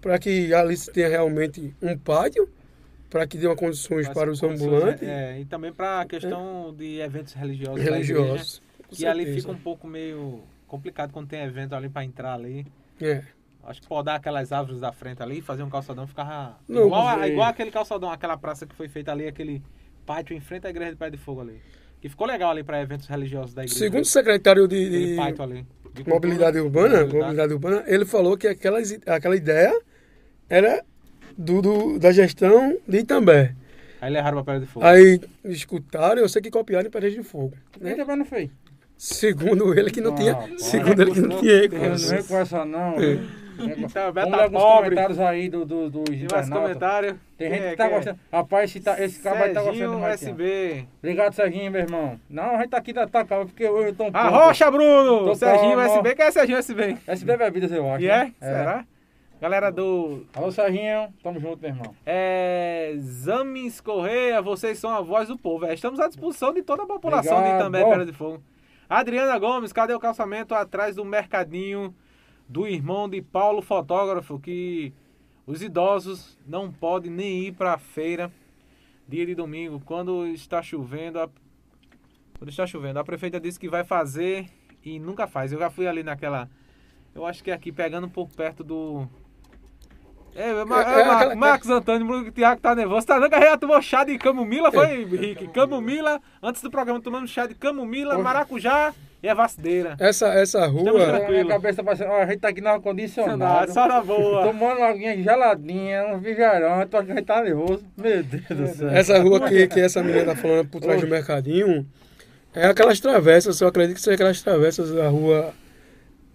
Para 0.00 0.16
que 0.16 0.54
ali 0.54 0.76
se 0.76 0.92
tenha 0.92 1.08
realmente 1.08 1.74
um 1.82 1.98
pátio 1.98 2.48
para 3.10 3.26
que 3.26 3.36
dê 3.36 3.48
uma 3.48 3.56
condições 3.56 4.08
para 4.08 4.30
os 4.30 4.40
ambulantes. 4.44 5.02
É, 5.02 5.40
e 5.40 5.44
também 5.44 5.72
para 5.72 6.02
a 6.02 6.06
questão 6.06 6.68
é. 6.68 6.78
de 6.78 7.00
eventos 7.00 7.32
religiosos. 7.34 7.82
Religiosos. 7.82 8.62
Igreja, 8.78 8.96
que 8.96 9.06
ali 9.06 9.34
fica 9.34 9.50
um 9.50 9.58
pouco 9.58 9.88
meio 9.88 10.44
complicado 10.68 11.12
quando 11.12 11.26
tem 11.26 11.42
evento 11.42 11.74
ali 11.74 11.88
para 11.88 12.04
entrar 12.04 12.34
ali. 12.34 12.64
É. 13.00 13.24
Acho 13.64 13.82
que 13.82 13.88
podar 13.88 14.18
aquelas 14.18 14.52
árvores 14.52 14.80
da 14.80 14.92
frente 14.92 15.20
ali, 15.20 15.42
fazer 15.42 15.64
um 15.64 15.68
calçadão, 15.68 16.06
ficava 16.06 16.56
não, 16.68 16.86
igual, 16.86 17.08
a, 17.08 17.26
igual 17.26 17.48
aquele 17.48 17.72
calçadão, 17.72 18.08
aquela 18.08 18.36
praça 18.36 18.64
que 18.66 18.74
foi 18.76 18.88
feita 18.88 19.10
ali, 19.10 19.26
aquele 19.26 19.60
pátio 20.06 20.36
em 20.36 20.40
frente 20.40 20.68
à 20.68 20.70
igreja 20.70 20.92
de 20.92 20.96
Pé 20.96 21.10
de 21.10 21.16
Fogo 21.16 21.40
ali. 21.40 21.60
Que 22.06 22.10
ficou 22.10 22.28
legal 22.28 22.52
ali 22.52 22.62
para 22.62 22.80
eventos 22.80 23.08
religiosos 23.08 23.52
da 23.52 23.64
igreja. 23.64 23.80
Segundo 23.80 24.04
o 24.04 24.06
secretário 24.06 24.68
de, 24.68 24.88
de, 24.88 25.20
ali, 25.20 25.66
de 25.92 26.08
mobilidade, 26.08 26.60
urbana, 26.60 27.00
mobilidade. 27.00 27.14
mobilidade 27.16 27.52
urbana, 27.52 27.84
ele 27.88 28.04
falou 28.04 28.36
que 28.36 28.46
aquela, 28.46 28.78
aquela 29.06 29.34
ideia 29.34 29.76
era 30.48 30.84
do, 31.36 31.60
do, 31.60 31.98
da 31.98 32.12
gestão 32.12 32.78
de 32.86 32.98
Itambé. 32.98 33.56
Aí 34.00 34.12
levaram 34.12 34.44
para 34.44 34.54
Pé 34.54 34.60
de 34.60 34.66
Fogo. 34.66 34.86
Aí 34.86 35.20
escutaram, 35.46 36.22
eu 36.22 36.28
sei 36.28 36.40
que 36.40 36.48
copiaram 36.48 36.86
em 36.86 36.90
Pé 36.90 37.00
de 37.00 37.24
Fogo. 37.24 37.54
Né? 37.80 37.94
E 37.94 37.96
também 37.96 38.16
não 38.16 38.24
fez. 38.24 38.50
Segundo 38.96 39.76
ele 39.76 39.90
que 39.90 40.00
não, 40.00 40.10
não 40.10 40.16
tinha. 40.16 40.58
Segundo 40.58 41.02
ele 41.02 41.10
que 41.10 41.20
não, 41.20 41.28
não 41.30 41.40
tinha. 41.40 41.68
Não 41.68 41.96
vem 41.96 42.22
com 42.22 42.38
essa 42.38 42.64
não. 42.64 43.00
É. 43.00 43.18
Então, 43.58 44.12
Beto 44.12 44.30
tá 44.30 44.50
pobre. 44.50 44.90
comentários 44.90 45.18
aí 45.20 45.48
do, 45.48 45.64
do, 45.64 45.90
do 45.90 46.04
Tem 46.04 47.50
gente 47.50 47.62
é, 47.62 47.70
que 47.70 47.76
tá 47.76 47.86
é? 47.86 47.90
gostando. 47.90 48.20
Rapaz, 48.32 48.70
esse, 48.70 48.80
tá, 48.80 49.02
esse 49.02 49.20
cara 49.20 49.38
vai 49.38 49.48
estar 49.48 49.60
tá 49.60 49.66
gostando 49.70 49.98
mais. 49.98 50.22
USB. 50.22 50.86
Obrigado, 50.98 51.32
Serginho, 51.32 51.70
meu 51.70 51.80
irmão. 51.82 52.20
Não, 52.28 52.56
a 52.56 52.58
gente 52.58 52.70
tá 52.70 52.76
aqui 52.78 52.92
da 52.92 53.06
tá, 53.06 53.24
porque 53.24 53.68
hoje 53.68 53.88
eu 53.88 53.94
tô 53.94 54.04
um 54.04 54.12
pouco... 54.12 54.26
Arrocha, 54.26 54.70
Bruno! 54.70 55.24
Tô 55.24 55.34
Serginho 55.34 55.76
calma. 55.76 55.86
USB. 55.86 56.14
Quem 56.14 56.24
é 56.24 56.30
Serginho 56.30 56.58
USB? 56.58 56.98
USB 57.08 57.36
Bebidas, 57.36 57.72
eu 57.72 57.90
acho. 57.90 58.04
E 58.04 58.08
é? 58.08 58.24
Né? 58.24 58.32
é? 58.40 58.46
Será? 58.46 58.84
Galera 59.38 59.70
do. 59.70 60.24
Alô, 60.34 60.50
Serginho. 60.50 61.12
Tamo 61.22 61.38
junto, 61.38 61.60
meu 61.60 61.70
irmão. 61.70 61.94
É. 62.06 62.94
Zames 62.98 63.82
Correia, 63.82 64.40
vocês 64.40 64.78
são 64.78 64.90
a 64.90 65.02
voz 65.02 65.28
do 65.28 65.36
povo. 65.36 65.66
É, 65.66 65.74
estamos 65.74 66.00
à 66.00 66.08
disposição 66.08 66.54
de 66.54 66.62
toda 66.62 66.84
a 66.84 66.86
população 66.86 67.36
Obrigado. 67.36 67.58
de 67.58 67.60
Itambé, 67.60 67.84
Pedra 67.84 68.06
de 68.06 68.12
Fogo. 68.12 68.42
Adriana 68.88 69.38
Gomes, 69.38 69.74
cadê 69.74 69.92
o 69.92 70.00
calçamento 70.00 70.54
atrás 70.54 70.96
do 70.96 71.04
mercadinho? 71.04 71.94
Do 72.48 72.66
irmão 72.66 73.08
de 73.08 73.20
Paulo 73.20 73.60
Fotógrafo, 73.62 74.38
que 74.38 74.92
os 75.46 75.62
idosos 75.62 76.38
não 76.46 76.72
podem 76.72 77.10
nem 77.10 77.46
ir 77.46 77.52
para 77.52 77.74
a 77.74 77.78
feira 77.78 78.32
dia 79.08 79.24
de 79.26 79.34
domingo, 79.34 79.80
quando 79.84 80.26
está 80.26 80.62
chovendo. 80.62 81.20
A, 81.20 81.28
quando 82.38 82.50
está 82.50 82.66
chovendo, 82.66 82.98
a 82.98 83.04
prefeita 83.04 83.40
disse 83.40 83.58
que 83.58 83.68
vai 83.68 83.84
fazer 83.84 84.48
e 84.84 84.98
nunca 84.98 85.26
faz. 85.26 85.52
Eu 85.52 85.58
já 85.58 85.70
fui 85.70 85.86
ali 85.86 86.02
naquela. 86.02 86.50
Eu 87.14 87.24
acho 87.24 87.42
que 87.42 87.50
é 87.50 87.54
aqui 87.54 87.72
pegando 87.72 88.06
um 88.06 88.10
pouco 88.10 88.34
perto 88.34 88.62
do 88.62 89.08
é, 90.36 90.50
é, 90.50 91.28
é, 91.28 91.32
é 91.32 91.34
Marcos 91.34 91.70
Antônio, 91.70 92.06
o 92.06 92.30
Thiago 92.30 92.60
tá 92.60 92.74
nervoso. 92.74 93.06
Tá 93.06 93.18
dando 93.18 93.30
que 93.30 93.58
tomou 93.58 93.80
chá 93.80 94.04
de 94.04 94.18
camomila, 94.18 94.70
foi, 94.70 95.04
Rick? 95.04 95.48
Camomila, 95.48 96.20
antes 96.42 96.60
do 96.60 96.70
programa 96.70 97.00
tomando 97.00 97.26
chá 97.26 97.46
de 97.46 97.54
camomila, 97.54 98.18
maracujá 98.18 98.94
e 99.22 99.28
a 99.28 99.34
vacideira. 99.34 99.96
Essa, 99.98 100.28
essa 100.28 100.66
rua. 100.66 101.16
A 101.16 101.28
minha 101.28 101.46
cabeça 101.46 101.82
tá 101.82 101.92
ó, 102.08 102.22
a 102.22 102.26
gente 102.26 102.38
tá 102.38 102.48
aqui 102.48 102.60
no 102.60 102.68
ar-condicionado. 102.68 103.72
Só 103.72 103.88
na 103.88 104.00
boa. 104.00 104.44
Tomando 104.44 104.78
uma 104.78 104.88
aguinha 104.88 105.16
geladinha, 105.22 106.06
um 106.06 106.18
vigarão, 106.18 106.86
tô 106.86 106.98
aqui, 106.98 107.12
a 107.12 107.14
gente 107.14 107.24
tá 107.24 107.42
nervoso. 107.42 107.84
Meu 107.96 108.22
Deus 108.22 108.44
do 108.48 108.66
céu. 108.68 108.88
Essa 108.90 109.18
rua 109.18 109.40
que, 109.48 109.66
que 109.68 109.80
essa 109.80 110.02
menina 110.02 110.26
tá 110.26 110.36
falando 110.36 110.68
por 110.68 110.80
trás 110.80 111.00
do 111.00 111.08
mercadinho, 111.08 111.86
é 112.54 112.66
aquelas 112.66 113.00
travessas, 113.00 113.60
eu 113.60 113.68
acredito 113.68 113.96
que 113.96 114.02
são 114.02 114.14
aquelas 114.14 114.40
travessas 114.42 114.90
da 114.90 115.08
rua 115.08 115.52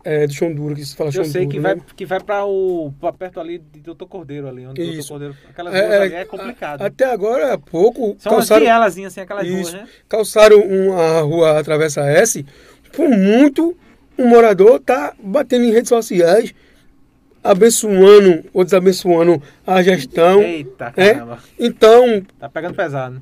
é, 0.04 0.26
do 0.26 0.34
Chão 0.34 0.54
Duro, 0.54 0.76
que 0.76 0.84
se 0.84 0.96
fala 0.96 1.12
Eu 1.14 1.26
sei 1.26 1.48
que, 1.48 1.60
né? 1.60 1.76
vai, 1.76 1.82
que 1.96 2.06
vai 2.06 2.20
para 2.20 2.46
o 2.46 2.94
pra 3.00 3.14
perto 3.14 3.40
ali 3.40 3.60
de 3.60 3.80
Doutor 3.82 4.08
Cordeiro 4.08 4.48
ali, 4.48 4.66
onde 4.66 4.82
Isso. 4.82 5.10
Doutor 5.10 5.36
Cordeiro. 5.36 5.38
Aquelas 5.50 5.74
é, 5.74 5.88
ruas 5.88 6.02
ali 6.02 6.14
é 6.16 6.26
complicado. 6.26 6.82
A, 6.82 6.86
até 6.88 7.06
agora, 7.06 7.54
há 7.54 7.58
pouco. 7.58 8.16
São 8.20 8.34
calçaram, 8.34 8.66
umas 8.66 8.98
assim, 8.98 9.22
aquelas 9.22 9.46
isso, 9.46 9.72
ruas, 9.72 9.74
né? 9.74 9.88
Calçaram 10.10 10.60
uma 10.60 11.22
rua 11.22 11.60
a 11.60 11.64
Travessa 11.64 12.02
S, 12.02 12.46
por 12.94 13.10
muito 13.10 13.76
um 14.18 14.28
morador 14.28 14.80
tá 14.80 15.14
batendo 15.22 15.66
em 15.66 15.72
redes 15.72 15.90
sociais, 15.90 16.54
abençoando 17.44 18.44
ou 18.54 18.64
desabençoando 18.64 19.42
a 19.66 19.82
gestão. 19.82 20.42
Eita, 20.42 20.94
é? 20.96 21.14
caramba. 21.14 21.40
Então. 21.60 22.24
Tá 22.40 22.50
pegando 22.50 22.76
pesado. 22.76 23.22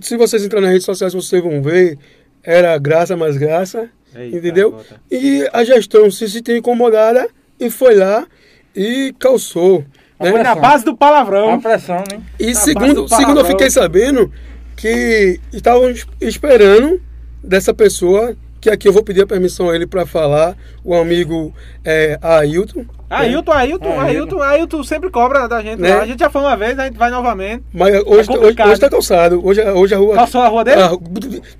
Se 0.00 0.16
vocês 0.16 0.44
entrarem 0.44 0.64
nas 0.64 0.72
redes 0.72 0.86
sociais, 0.86 1.12
vocês 1.12 1.42
vão 1.42 1.62
ver. 1.62 1.98
Era 2.42 2.78
graça 2.78 3.16
mais 3.16 3.36
graça. 3.36 3.90
Eita, 4.14 4.36
entendeu? 4.36 4.72
Bota. 4.72 5.00
E 5.10 5.48
a 5.52 5.64
gestão 5.64 6.10
se 6.10 6.28
sentiu 6.28 6.56
incomodada 6.56 7.28
e 7.60 7.68
foi 7.68 7.94
lá 7.94 8.26
e 8.74 9.14
calçou. 9.18 9.84
Né? 10.18 10.30
Foi 10.30 10.42
na 10.42 10.54
base 10.54 10.84
do 10.84 10.96
palavrão. 10.96 11.54
A 11.54 11.58
pressão, 11.58 12.02
né? 12.10 12.22
E 12.38 12.48
na 12.48 12.54
segundo, 12.54 13.08
segundo 13.08 13.40
eu 13.40 13.44
fiquei 13.44 13.70
sabendo 13.70 14.32
que 14.76 15.40
estavam 15.52 15.92
esperando 16.20 17.00
dessa 17.42 17.74
pessoa 17.74 18.36
que 18.60 18.70
aqui 18.70 18.88
eu 18.88 18.92
vou 18.92 19.02
pedir 19.02 19.22
a 19.22 19.26
permissão 19.26 19.70
a 19.70 19.74
ele 19.74 19.86
para 19.86 20.04
falar, 20.04 20.56
o 20.84 20.94
amigo 20.94 21.54
é, 21.84 22.18
Ailton. 22.20 22.84
Ailton, 23.10 23.52
Ailton, 23.52 24.00
Ailton, 24.00 24.42
Ailton 24.42 24.84
sempre 24.84 25.10
cobra 25.10 25.48
da 25.48 25.62
gente. 25.62 25.80
Né? 25.80 25.92
A 25.92 26.06
gente 26.06 26.18
já 26.18 26.28
foi 26.28 26.42
uma 26.42 26.56
vez, 26.56 26.78
a 26.78 26.84
gente 26.84 26.98
vai 26.98 27.10
novamente. 27.10 27.64
Mas 27.72 27.94
hoje, 28.04 28.30
é 28.30 28.38
hoje, 28.38 28.62
hoje 28.62 28.80
tá 28.80 28.90
calçado. 28.90 29.44
Hoje, 29.44 29.62
hoje 29.62 29.94
a 29.94 29.98
rua. 29.98 30.14
Calçou 30.14 30.42
a 30.42 30.48
rua 30.48 30.64
dele? 30.64 30.82
Ah, 30.82 30.90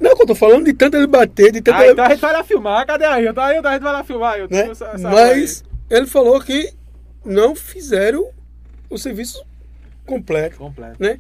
não, 0.01 0.11
eu 0.11 0.27
tô 0.27 0.35
falando 0.35 0.65
de 0.67 0.75
tanto 0.75 0.97
ele 0.97 1.07
bater, 1.07 1.53
de 1.53 1.63
tanto 1.63 1.77
ah, 1.77 1.85
ele... 1.85 1.93
então 1.93 2.05
a 2.05 2.11
gente 2.11 2.21
vai 2.21 2.33
lá 2.33 2.45
filmar. 2.45 2.87
Cadê 2.87 3.05
Ailton? 3.05 3.41
Ailton, 3.41 3.69
a 3.69 3.73
gente 3.73 3.83
vai 3.83 3.93
lá 3.93 4.05
filmar, 4.05 4.35
Ailton. 4.35 4.55
Né? 4.55 4.73
Mas 5.03 5.65
ele 5.89 6.07
falou 6.07 6.41
que 6.41 6.71
não 7.25 7.55
fizeram 7.55 8.29
o 8.91 8.99
serviço 8.99 9.43
completo. 10.05 10.59
Completo. 10.59 10.97
Né? 10.99 11.19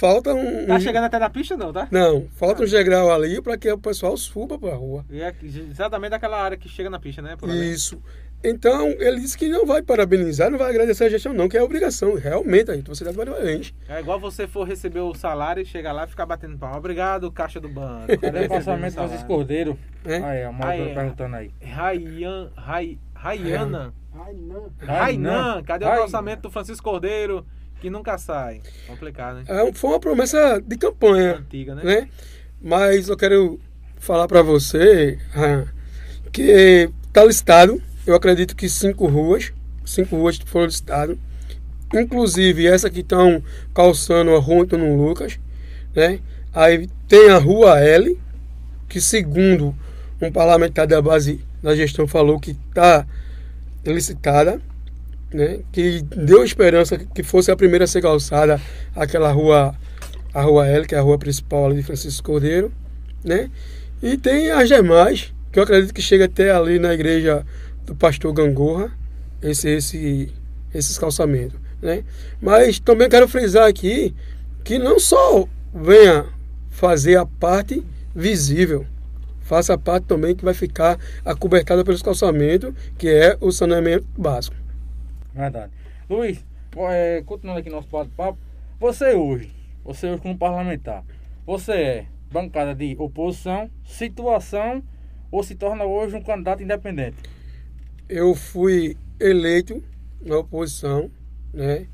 Falta 0.00 0.32
um. 0.32 0.66
Tá 0.66 0.80
chegando 0.80 1.04
até 1.04 1.18
na 1.18 1.28
pista, 1.28 1.56
não, 1.58 1.70
tá? 1.70 1.86
Não, 1.90 2.26
falta 2.32 2.62
ah. 2.62 2.66
um 2.66 2.68
degrau 2.68 3.12
ali 3.12 3.42
para 3.42 3.58
que 3.58 3.70
o 3.70 3.76
pessoal 3.76 4.16
suba 4.16 4.58
para 4.58 4.72
a 4.72 4.76
rua. 4.76 5.04
E 5.10 5.20
é 5.20 5.34
exatamente 5.42 6.12
daquela 6.12 6.42
área 6.42 6.56
que 6.56 6.68
chega 6.68 6.88
na 6.88 6.98
pista, 6.98 7.20
né? 7.20 7.36
Isso. 7.70 8.02
Então, 8.42 8.88
ele 8.98 9.20
disse 9.20 9.36
que 9.36 9.50
não 9.50 9.66
vai 9.66 9.82
parabenizar, 9.82 10.50
não 10.50 10.56
vai 10.56 10.70
agradecer 10.70 11.04
a 11.04 11.08
gestão, 11.10 11.34
não, 11.34 11.46
que 11.46 11.58
é 11.58 11.62
obrigação. 11.62 12.14
Realmente, 12.14 12.70
a 12.70 12.74
gente, 12.74 12.88
você 12.88 13.04
dá 13.04 13.12
parabéns. 13.12 13.74
É 13.86 14.00
igual 14.00 14.18
você 14.18 14.48
for 14.48 14.66
receber 14.66 15.00
o 15.00 15.12
salário 15.12 15.62
e 15.62 15.66
chegar 15.66 15.92
lá 15.92 16.04
e 16.04 16.08
ficar 16.08 16.24
batendo 16.24 16.56
palma. 16.56 16.78
Obrigado, 16.78 17.30
caixa 17.30 17.60
do 17.60 17.68
banco. 17.68 18.06
Cadê 18.18 18.46
o 18.46 18.48
passamento 18.48 18.94
do 18.94 19.02
Francisco 19.02 19.26
Cordeiro? 19.26 19.78
É? 20.06 20.16
Aí, 20.16 20.42
a 20.44 20.50
moto 20.50 20.94
perguntando 20.94 21.36
aí. 21.36 21.50
Raian, 21.62 22.50
Rai, 22.56 22.98
Raiana. 23.14 23.92
Rainan. 24.10 24.70
Rainan. 24.78 25.62
Cadê 25.62 25.84
o 25.84 26.02
orçamento 26.02 26.40
do 26.40 26.50
Francisco 26.50 26.82
Cordeiro? 26.82 27.44
Que 27.80 27.88
nunca 27.88 28.18
sai. 28.18 28.60
Complicado, 28.86 29.36
né? 29.36 29.44
É, 29.48 29.72
foi 29.72 29.90
uma 29.90 30.00
promessa 30.00 30.62
de 30.64 30.76
campanha. 30.76 31.36
Antiga, 31.36 31.74
né? 31.74 31.82
né? 31.82 32.08
Mas 32.60 33.08
eu 33.08 33.16
quero 33.16 33.58
falar 33.98 34.28
para 34.28 34.42
você 34.42 35.18
que 36.32 36.90
está 37.06 37.24
listado, 37.24 37.82
eu 38.06 38.14
acredito 38.14 38.54
que 38.54 38.68
cinco 38.68 39.06
ruas, 39.06 39.52
cinco 39.84 40.16
ruas 40.16 40.38
foram 40.44 40.66
listadas, 40.66 41.16
inclusive 41.92 42.66
essa 42.66 42.90
que 42.90 43.00
estão 43.00 43.42
calçando 43.74 44.34
a 44.34 44.38
rua 44.38 44.62
Antônio 44.62 44.96
Lucas, 44.96 45.38
né? 45.94 46.20
Aí 46.52 46.88
tem 47.08 47.30
a 47.30 47.38
rua 47.38 47.80
L, 47.80 48.18
que 48.88 49.00
segundo 49.00 49.74
um 50.20 50.30
parlamentar 50.30 50.86
da 50.86 51.00
base 51.00 51.40
da 51.62 51.74
gestão 51.74 52.06
falou 52.06 52.38
que 52.38 52.56
está 52.68 53.06
licitada 53.84 54.60
né, 55.32 55.60
que 55.72 56.02
deu 56.02 56.44
esperança 56.44 56.98
que 56.98 57.22
fosse 57.22 57.50
a 57.50 57.56
primeira 57.56 57.84
a 57.84 57.88
ser 57.88 58.02
calçada 58.02 58.60
aquela 58.94 59.30
rua, 59.30 59.74
a 60.34 60.42
rua 60.42 60.66
L, 60.66 60.86
que 60.86 60.94
é 60.94 60.98
a 60.98 61.02
rua 61.02 61.18
principal 61.18 61.72
de 61.72 61.82
Francisco 61.82 62.24
Cordeiro, 62.24 62.72
né? 63.24 63.50
E 64.02 64.16
tem 64.16 64.50
as 64.50 64.68
demais, 64.68 65.32
que 65.52 65.58
eu 65.58 65.62
acredito 65.62 65.92
que 65.92 66.00
chega 66.00 66.24
até 66.24 66.50
ali 66.50 66.78
na 66.78 66.94
igreja 66.94 67.44
do 67.84 67.94
pastor 67.94 68.32
Gangorra, 68.32 68.90
esse, 69.42 69.68
esse, 69.68 70.32
esses 70.74 70.96
calçamentos. 70.96 71.58
Né? 71.82 72.04
Mas 72.40 72.78
também 72.78 73.08
quero 73.08 73.28
frisar 73.28 73.68
aqui 73.68 74.14
que 74.64 74.78
não 74.78 74.98
só 74.98 75.46
venha 75.74 76.26
fazer 76.70 77.16
a 77.16 77.26
parte 77.26 77.84
visível, 78.14 78.86
faça 79.42 79.74
a 79.74 79.78
parte 79.78 80.04
também 80.04 80.34
que 80.34 80.44
vai 80.44 80.54
ficar 80.54 80.98
acobertada 81.24 81.84
pelos 81.84 82.02
calçamentos, 82.02 82.72
que 82.96 83.08
é 83.08 83.36
o 83.40 83.50
saneamento 83.50 84.06
básico. 84.16 84.56
Verdade. 85.34 85.72
Luiz, 86.08 86.44
é, 86.90 87.22
continuando 87.24 87.60
aqui 87.60 87.70
nosso 87.70 87.88
bate-papo, 87.88 88.38
você 88.78 89.14
hoje, 89.14 89.50
você 89.84 90.08
hoje 90.08 90.22
como 90.22 90.36
parlamentar, 90.36 91.04
você 91.46 91.72
é 91.72 92.06
bancada 92.30 92.74
de 92.74 92.96
oposição, 92.98 93.70
situação 93.84 94.82
ou 95.30 95.42
se 95.42 95.54
torna 95.54 95.84
hoje 95.84 96.16
um 96.16 96.22
candidato 96.22 96.62
independente? 96.62 97.16
Eu 98.08 98.34
fui 98.34 98.96
eleito 99.20 99.82
na 100.20 100.38
oposição, 100.38 101.10
né? 101.52 101.86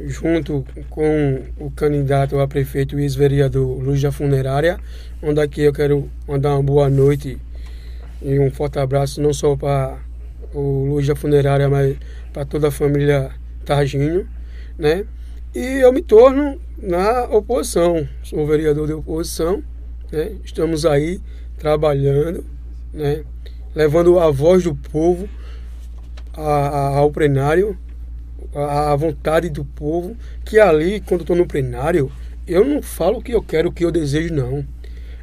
junto 0.00 0.64
com 0.88 1.42
o 1.58 1.70
candidato 1.70 2.38
a 2.38 2.46
prefeito 2.46 2.98
e 2.98 3.02
ex-vereador 3.02 3.82
Luiz 3.82 4.00
da 4.00 4.12
Funerária, 4.12 4.78
onde 5.22 5.40
aqui 5.40 5.62
eu 5.62 5.72
quero 5.72 6.08
mandar 6.26 6.54
uma 6.54 6.62
boa 6.62 6.88
noite 6.88 7.38
e 8.22 8.38
um 8.38 8.50
forte 8.50 8.78
abraço 8.78 9.20
não 9.20 9.32
só 9.32 9.56
para 9.56 9.98
o 10.54 10.86
Luiz 10.86 11.06
da 11.06 11.16
Funerária, 11.16 11.68
mas 11.68 11.96
para 12.38 12.44
toda 12.44 12.68
a 12.68 12.70
família 12.70 13.32
Targinho, 13.64 14.28
né? 14.78 15.04
E 15.52 15.80
eu 15.80 15.92
me 15.92 16.00
torno 16.00 16.56
na 16.80 17.24
oposição, 17.24 18.06
sou 18.22 18.46
vereador 18.46 18.86
de 18.86 18.92
oposição, 18.92 19.60
né? 20.12 20.36
Estamos 20.44 20.86
aí 20.86 21.20
trabalhando, 21.58 22.44
né? 22.94 23.24
Levando 23.74 24.20
a 24.20 24.30
voz 24.30 24.62
do 24.62 24.72
povo 24.72 25.28
ao 26.32 27.10
plenário, 27.10 27.76
a, 28.54 28.94
vontade 28.94 29.50
do 29.50 29.64
povo, 29.64 30.16
que 30.44 30.60
ali, 30.60 31.00
quando 31.00 31.22
estou 31.22 31.34
no 31.34 31.44
plenário, 31.44 32.08
eu 32.46 32.64
não 32.64 32.80
falo 32.80 33.18
o 33.18 33.22
que 33.22 33.32
eu 33.32 33.42
quero, 33.42 33.70
o 33.70 33.72
que 33.72 33.84
eu 33.84 33.90
desejo, 33.90 34.32
não. 34.32 34.64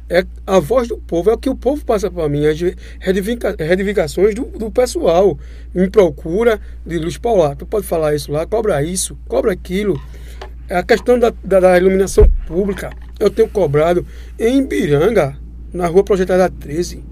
É 0.08 0.24
a 0.46 0.60
voz 0.60 0.86
do 0.86 0.98
povo, 0.98 1.30
é 1.30 1.34
o 1.34 1.38
que 1.38 1.50
o 1.50 1.56
povo 1.56 1.84
passa 1.84 2.08
para 2.08 2.28
mim, 2.28 2.46
as 2.46 2.58
reivindicações 3.00 4.36
do, 4.36 4.44
do 4.44 4.70
pessoal. 4.70 5.36
Me 5.74 5.90
procura 5.90 6.60
de 6.84 6.96
Luz 6.96 7.18
Paula, 7.18 7.56
tu 7.56 7.66
pode 7.66 7.86
falar 7.86 8.14
isso 8.14 8.30
lá, 8.30 8.46
cobra 8.46 8.82
isso, 8.84 9.18
cobra 9.26 9.52
aquilo. 9.52 10.00
É 10.68 10.76
a 10.76 10.82
questão 10.84 11.18
da, 11.18 11.32
da, 11.42 11.58
da 11.58 11.76
iluminação 11.76 12.30
pública, 12.46 12.90
eu 13.18 13.30
tenho 13.30 13.48
cobrado 13.48 14.06
em 14.38 14.58
Ibiranga, 14.58 15.36
na 15.72 15.88
rua 15.88 16.04
Projetada 16.04 16.48
13, 16.50 17.04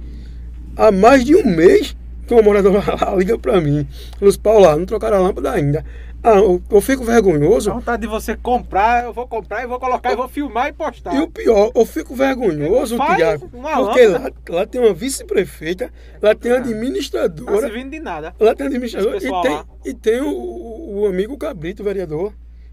há 0.77 0.93
mais 0.93 1.25
de 1.25 1.35
um 1.35 1.45
mês 1.45 1.97
que 2.27 2.33
uma 2.33 2.43
moradora 2.43 2.79
lá 3.01 3.17
liga 3.17 3.39
para 3.39 3.61
mim. 3.61 3.87
Luz 4.21 4.37
Paula, 4.37 4.77
não 4.77 4.87
trocaram 4.87 5.19
a 5.19 5.21
lâmpada 5.21 5.51
ainda. 5.53 5.85
Ah, 6.25 6.37
eu, 6.37 6.63
eu 6.71 6.81
fico 6.81 7.05
vergonhoso. 7.05 7.71
A 7.71 7.75
vontade 7.75 8.01
de 8.01 8.09
você 8.09 8.35
comprar, 8.35 9.05
eu 9.05 9.13
vou 9.13 9.29
comprar 9.29 9.63
e 9.63 9.67
vou 9.67 9.79
colocar 9.79 10.11
e 10.11 10.17
vou 10.17 10.27
filmar 10.27 10.69
e 10.69 10.73
postar. 10.73 11.15
E 11.15 11.21
o 11.21 11.29
pior, 11.29 11.71
eu 11.75 11.85
fico 11.85 12.15
vergonhoso, 12.15 12.97
Tiago, 12.97 13.47
porque 13.51 14.07
lá, 14.07 14.31
lá, 14.49 14.67
tem 14.67 14.81
uma 14.81 14.95
vice-prefeita, 14.95 15.93
lá 16.23 16.35
tem 16.35 16.53
uma 16.53 16.61
administradora. 16.61 17.53
Não 17.53 17.61
tá 17.61 17.67
servindo 17.67 17.91
de 17.91 18.01
nada. 18.01 18.35
Lá 18.41 18.55
tem 18.55 18.67
administradora 18.67 19.19
e 19.19 19.21
tem, 19.21 19.65
e 19.85 19.95
tem 19.95 20.21
o, 20.23 21.03
o, 21.03 21.07
amigo 21.07 21.37
Cabrito, 21.37 21.85
vereador. 21.85 22.33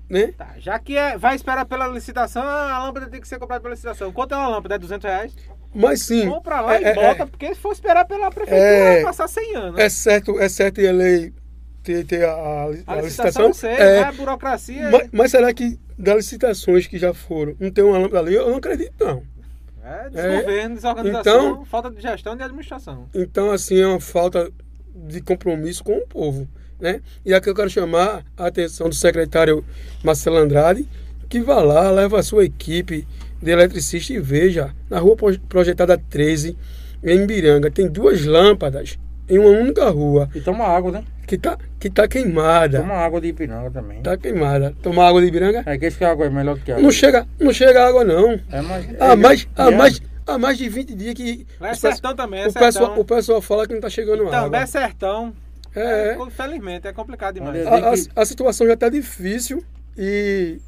Né? 0.09 0.33
Tá, 0.37 0.53
já 0.57 0.79
que 0.79 0.95
é, 0.95 1.17
vai 1.17 1.35
esperar 1.35 1.65
pela 1.65 1.87
licitação, 1.87 2.43
a 2.43 2.83
lâmpada 2.83 3.07
tem 3.07 3.19
que 3.19 3.27
ser 3.27 3.37
comprada 3.37 3.61
pela 3.61 3.73
licitação. 3.73 4.13
Quanto 4.13 4.33
é 4.33 4.37
uma 4.37 4.47
lâmpada? 4.47 4.75
É 4.75 4.77
200 4.77 5.03
reais? 5.05 5.35
Mas 5.73 6.03
sim. 6.03 6.29
Compra 6.29 6.61
lá 6.61 6.75
é, 6.75 6.81
e 6.81 6.83
é, 6.85 6.93
bota, 6.93 7.23
é, 7.23 7.25
porque 7.25 7.53
se 7.53 7.59
for 7.59 7.71
esperar 7.71 8.05
pela 8.05 8.29
prefeitura, 8.29 8.61
é, 8.61 8.93
vai 8.95 9.03
passar 9.03 9.27
100 9.27 9.55
anos. 9.55 9.79
É 9.79 9.89
certo, 9.89 10.39
é 10.39 10.47
certo 10.49 10.81
e 10.81 10.87
a 10.87 10.91
lei 10.91 11.33
ter, 11.83 12.05
ter 12.05 12.25
a, 12.25 12.33
a, 12.33 12.63
a, 12.63 12.67
licitação. 12.69 13.01
licitação 13.01 13.53
sei, 13.53 13.71
é, 13.71 14.03
a 14.03 14.11
burocracia. 14.11 14.89
Mas, 14.89 15.09
mas, 15.11 15.31
será 15.31 15.53
que 15.53 15.79
das 15.97 16.15
licitações 16.15 16.87
que 16.87 16.97
já 16.97 17.13
foram, 17.13 17.55
não 17.59 17.71
tem 17.71 17.83
uma 17.83 17.97
lâmpada 17.97 18.19
ali? 18.19 18.35
Eu 18.35 18.49
não 18.49 18.57
acredito, 18.57 18.93
não. 18.99 19.23
É, 19.83 20.09
desgoverno, 20.09 20.73
é, 20.73 20.75
desorganização, 20.75 21.49
então, 21.49 21.65
falta 21.65 21.89
de 21.89 22.01
gestão 22.01 22.33
e 22.33 22.37
de 22.37 22.43
administração. 22.43 23.09
Então, 23.13 23.51
assim, 23.51 23.79
é 23.79 23.87
uma 23.87 23.99
falta 23.99 24.51
de 24.95 25.21
compromisso 25.21 25.83
com 25.83 25.97
o 25.97 26.07
povo. 26.07 26.47
Né? 26.79 27.01
E 27.25 27.33
aqui 27.33 27.49
eu 27.49 27.55
quero 27.55 27.69
chamar 27.69 28.23
a 28.37 28.47
atenção 28.47 28.89
do 28.89 28.95
secretário 28.95 29.63
Marcelo 30.03 30.37
Andrade, 30.37 30.87
que 31.29 31.39
vá 31.39 31.61
lá, 31.61 31.89
leva 31.89 32.19
a 32.19 32.23
sua 32.23 32.45
equipe 32.45 33.07
de 33.41 33.51
eletricista 33.51 34.13
e 34.13 34.19
veja, 34.19 34.73
na 34.89 34.99
rua 34.99 35.15
projetada 35.47 35.97
13, 35.97 36.57
em 37.03 37.25
Biranga, 37.25 37.71
tem 37.71 37.87
duas 37.87 38.25
lâmpadas 38.25 38.99
em 39.27 39.39
uma 39.39 39.49
única 39.49 39.89
rua. 39.89 40.29
E 40.35 40.41
toma 40.41 40.65
água, 40.65 40.91
né? 40.91 41.03
Que 41.31 41.37
tá, 41.37 41.57
que 41.79 41.89
tá 41.89 42.09
queimada. 42.09 42.81
Toma 42.81 42.95
água 42.95 43.21
de 43.21 43.29
Ipiranga 43.29 43.71
também. 43.71 44.01
Tá 44.01 44.17
queimada. 44.17 44.75
Toma 44.83 45.07
água 45.07 45.21
de 45.21 45.27
Ibiranga? 45.27 45.63
É 45.65 45.77
que 45.77 45.85
esse 45.85 45.97
que 45.97 46.03
a 46.03 46.11
água 46.11 46.25
é 46.25 46.29
melhor 46.29 46.57
do 46.57 46.61
que 46.61 46.73
a 46.73 46.75
água. 46.75 46.83
Não 46.83 46.91
chega, 46.91 47.25
não 47.39 47.53
chega 47.53 47.87
água, 47.87 48.03
não. 48.03 48.37
É 48.51 48.61
mais, 48.61 48.85
há, 48.99 49.05
é, 49.05 49.15
mais, 49.15 49.47
há, 49.55 49.71
é. 49.71 49.75
mais, 49.77 50.01
há 50.27 50.37
mais 50.37 50.57
de 50.57 50.67
20 50.67 50.93
dias 50.93 51.13
que. 51.13 51.47
é 51.61 51.73
sertão 51.73 52.13
também, 52.13 52.41
é 52.41 52.47
o, 52.49 52.53
pessoal, 52.53 52.99
o 52.99 53.05
pessoal 53.05 53.41
fala 53.41 53.65
que 53.65 53.73
não 53.73 53.79
tá 53.79 53.89
chegando 53.89 54.17
também 54.17 54.33
água. 54.33 54.43
Também 54.43 54.59
é 54.59 54.65
sertão. 54.65 55.33
É. 55.73 55.79
é. 55.79 56.17
Infelizmente, 56.19 56.89
é 56.89 56.91
complicado 56.91 57.35
demais. 57.35 57.65
A, 57.65 57.77
a, 57.77 58.21
a 58.23 58.25
situação 58.25 58.67
já 58.67 58.75
tá 58.75 58.89
difícil 58.89 59.63
e 59.97 60.59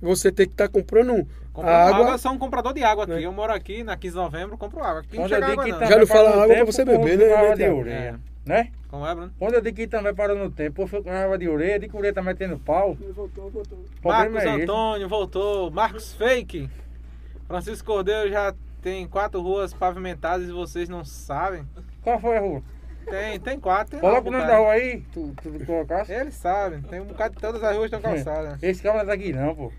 você 0.00 0.32
tem 0.32 0.46
que 0.46 0.54
estar 0.54 0.68
tá 0.68 0.72
comprando 0.72 1.28
água. 1.54 2.06
água. 2.06 2.16
sou 2.16 2.32
um 2.32 2.38
comprador 2.38 2.72
de 2.72 2.82
água 2.82 3.04
aqui. 3.04 3.12
Né? 3.12 3.26
Eu 3.26 3.32
moro 3.32 3.52
aqui 3.52 3.84
na 3.84 3.98
15 3.98 4.14
de 4.14 4.18
novembro, 4.18 4.56
compro 4.56 4.82
água. 4.82 5.00
Aqui 5.00 5.18
não 5.18 5.28
chega 5.28 5.46
água, 5.46 5.66
não. 5.66 5.86
Já 5.86 5.98
não 5.98 6.06
fala 6.06 6.42
água 6.42 6.54
para 6.54 6.64
você 6.64 6.86
beber, 6.86 7.18
né? 7.18 8.18
Né? 8.46 8.70
Como 8.88 9.04
é, 9.04 9.12
Bruno? 9.12 9.32
Quando 9.40 9.54
eu 9.54 9.60
digo 9.60 9.76
que 9.76 9.88
também 9.88 10.14
parou 10.14 10.36
no 10.36 10.48
tempo, 10.48 10.82
eu 10.82 10.86
fui 10.86 11.02
com 11.02 11.10
água 11.10 11.36
de 11.36 11.48
ureia, 11.48 11.80
de 11.80 11.90
ureia 11.92 12.14
também 12.14 12.36
tendo 12.36 12.56
pau. 12.56 12.96
Voltou, 13.12 13.50
voltou. 13.50 13.78
Marcos 14.04 14.44
é 14.44 14.48
Antônio 14.48 15.08
voltou. 15.08 15.70
Marcos 15.72 16.14
Fake. 16.14 16.70
Francisco 17.48 17.86
Cordeiro 17.86 18.30
já 18.30 18.54
tem 18.80 19.06
quatro 19.08 19.40
ruas 19.42 19.74
pavimentadas 19.74 20.48
e 20.48 20.52
vocês 20.52 20.88
não 20.88 21.04
sabem. 21.04 21.66
Qual 22.02 22.20
foi 22.20 22.36
a 22.36 22.40
rua? 22.40 22.62
Tem, 23.10 23.40
tem 23.40 23.58
quatro. 23.58 23.98
Coloca 23.98 24.28
o 24.28 24.30
nome 24.30 24.46
da 24.46 24.58
rua 24.58 24.72
aí, 24.72 25.02
tu, 25.12 25.34
tu, 25.42 25.66
colocasse. 25.66 26.12
Eles 26.12 26.34
sabem, 26.34 26.82
tem 26.82 27.00
um 27.00 27.04
bocado 27.04 27.34
de 27.34 27.40
todas 27.40 27.62
as 27.62 27.76
ruas 27.76 27.86
estão 27.86 28.00
calçadas. 28.00 28.58
Esse 28.62 28.80
cara 28.80 28.96
não 28.96 29.02
é 29.02 29.06
daqui 29.06 29.32
não, 29.32 29.54
pô. 29.54 29.72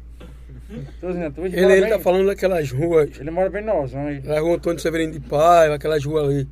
Ele, 0.70 1.56
ele 1.56 1.82
bem, 1.82 1.90
tá 1.90 2.00
falando 2.00 2.28
daquelas 2.28 2.70
ruas. 2.70 3.18
Ele 3.18 3.32
mora 3.32 3.50
bem 3.50 3.64
nozão 3.64 4.08
aí. 4.08 4.22
Na 4.22 4.42
rua 4.42 4.56
Antônio 4.56 4.80
Severino 4.80 5.14
de 5.14 5.22
Paiva, 5.22 5.76
aquelas 5.76 6.04
ruas 6.04 6.26
ali. 6.26 6.48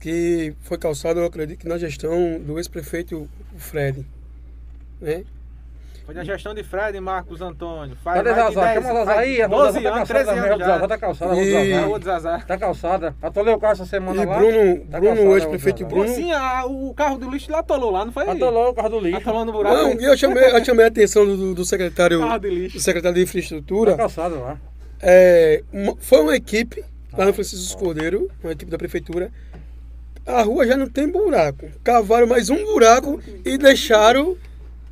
Que 0.00 0.54
foi 0.62 0.78
calçado, 0.78 1.20
eu 1.20 1.26
acredito 1.26 1.58
que 1.58 1.68
na 1.68 1.76
gestão 1.76 2.40
do 2.40 2.58
ex-prefeito 2.58 3.28
Fred. 3.58 4.06
Né? 4.98 5.24
Foi 6.06 6.14
na 6.14 6.24
gestão 6.24 6.54
de 6.54 6.64
Fred 6.64 6.96
e 6.96 7.00
Marcos 7.00 7.42
Antônio. 7.42 7.94
Faz 8.02 8.22
Cadê 8.22 8.34
Zazá? 8.34 8.74
Chama 8.74 8.92
Zazá 8.94 9.18
aí. 9.18 9.42
A 9.42 9.46
rua 9.46 9.70
Zazá 9.70 9.82
tá 9.82 9.90
calçada 9.92 10.34
mesmo. 10.34 10.58
Zazá 10.58 10.88
tá 10.88 10.98
calçada. 10.98 11.34
E... 11.36 11.72
A 11.74 11.84
rua 11.84 12.00
Zazá. 12.00 12.38
Tá 12.40 12.58
calçada. 12.58 13.16
Atolei 13.20 13.54
o 13.54 13.60
carro 13.60 13.74
essa 13.74 13.84
semana 13.84 14.22
e 14.22 14.26
lá. 14.26 14.38
Bruno, 14.38 14.86
tá 14.90 14.98
Bruno 14.98 15.22
o 15.22 15.36
ex-prefeito 15.36 15.86
Bruno. 15.86 16.08
Sim, 16.08 16.32
a, 16.32 16.64
o 16.64 16.94
carro 16.94 17.18
do 17.18 17.30
lixo 17.30 17.52
lá 17.52 17.58
atolou 17.58 17.90
lá, 17.90 18.04
não 18.04 18.12
foi? 18.12 18.28
Atolou 18.28 18.70
o 18.70 18.74
carro 18.74 18.88
do 18.88 19.00
lixo. 19.00 19.18
Atolou 19.18 19.44
no 19.44 19.52
buraco. 19.52 19.76
Não, 19.76 19.92
eu 19.92 20.16
chamei, 20.16 20.44
eu 20.44 20.64
chamei 20.64 20.86
a 20.86 20.88
atenção 20.88 21.26
do, 21.26 21.54
do 21.54 21.64
secretário. 21.64 22.20
Lixo. 22.38 22.78
Do 22.78 22.82
secretário 22.82 23.16
de 23.16 23.22
infraestrutura. 23.22 23.92
Tá 23.92 23.98
calçada 23.98 24.34
lá. 24.34 24.58
É, 25.00 25.62
uma, 25.72 25.94
foi 26.00 26.20
uma 26.22 26.34
equipe 26.34 26.82
lá 27.12 27.26
no 27.26 27.34
Francisco 27.34 27.78
Cordeiro, 27.78 28.30
uma 28.42 28.52
equipe 28.52 28.70
da 28.70 28.78
prefeitura. 28.78 29.30
A 30.30 30.42
rua 30.42 30.66
já 30.66 30.76
não 30.76 30.88
tem 30.88 31.08
buraco. 31.08 31.66
Cavaram 31.82 32.26
mais 32.26 32.48
um 32.50 32.64
buraco 32.64 33.20
e 33.44 33.58
deixaram 33.58 34.36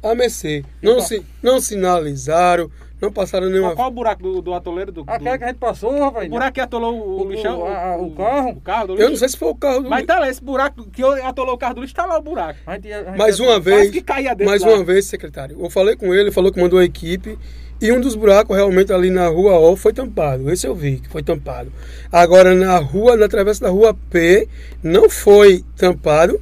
a 0.02 0.14
mercê. 0.14 0.64
Não, 0.82 1.00
se, 1.00 1.24
não 1.42 1.60
sinalizaram, 1.60 2.70
não 3.00 3.12
passaram 3.12 3.48
nenhuma. 3.48 3.68
Qual, 3.68 3.76
qual 3.76 3.88
o 3.88 3.92
buraco 3.92 4.22
do, 4.22 4.42
do 4.42 4.54
atoleiro? 4.54 4.90
Do, 4.90 5.04
Aquela 5.06 5.36
do... 5.36 5.38
que 5.38 5.44
a 5.44 5.48
gente 5.48 5.58
passou, 5.58 5.96
rapaz. 5.98 6.26
O 6.26 6.30
buraco 6.30 6.52
que 6.52 6.60
atolou 6.60 6.94
o, 6.94 7.22
o 7.22 7.30
lixão? 7.30 7.60
O, 7.60 7.66
a, 7.66 7.96
o, 7.96 8.10
carro? 8.10 8.50
O 8.50 8.60
carro 8.60 8.86
do 8.88 8.92
lixo? 8.94 9.04
Eu 9.04 9.10
não 9.10 9.16
sei 9.16 9.28
se 9.28 9.36
foi 9.36 9.48
o 9.48 9.54
carro 9.54 9.82
do 9.82 9.90
Mas 9.90 10.04
tá 10.04 10.18
lá, 10.18 10.28
esse 10.28 10.42
buraco 10.42 10.84
que 10.90 11.02
atolou 11.02 11.54
o 11.54 11.58
carro 11.58 11.74
do 11.74 11.80
lixo, 11.82 11.94
tá 11.94 12.04
lá 12.04 12.18
o 12.18 12.22
buraco. 12.22 12.58
A 12.66 12.74
gente, 12.74 12.92
a 12.92 13.04
gente 13.04 13.18
mais 13.18 13.38
uma 13.38 13.60
vez. 13.60 13.90
Que 13.90 14.02
caía 14.02 14.36
mais 14.44 14.62
lá. 14.62 14.74
uma 14.74 14.84
vez, 14.84 15.06
secretário. 15.06 15.56
Eu 15.60 15.70
falei 15.70 15.96
com 15.96 16.12
ele, 16.12 16.24
ele 16.24 16.32
falou 16.32 16.52
que 16.52 16.60
mandou 16.60 16.78
a 16.78 16.84
equipe. 16.84 17.38
E 17.80 17.92
um 17.92 18.00
dos 18.00 18.16
buracos 18.16 18.56
realmente 18.56 18.92
ali 18.92 19.08
na 19.08 19.28
rua 19.28 19.56
O 19.58 19.76
foi 19.76 19.92
tampado. 19.92 20.50
Esse 20.50 20.66
eu 20.66 20.74
vi 20.74 20.98
que 20.98 21.08
foi 21.08 21.22
tampado. 21.22 21.72
Agora 22.10 22.54
na 22.54 22.76
rua, 22.78 23.16
na 23.16 23.28
travessa 23.28 23.64
da 23.64 23.70
rua 23.70 23.96
P, 24.10 24.48
não 24.82 25.08
foi 25.08 25.64
tampado. 25.76 26.40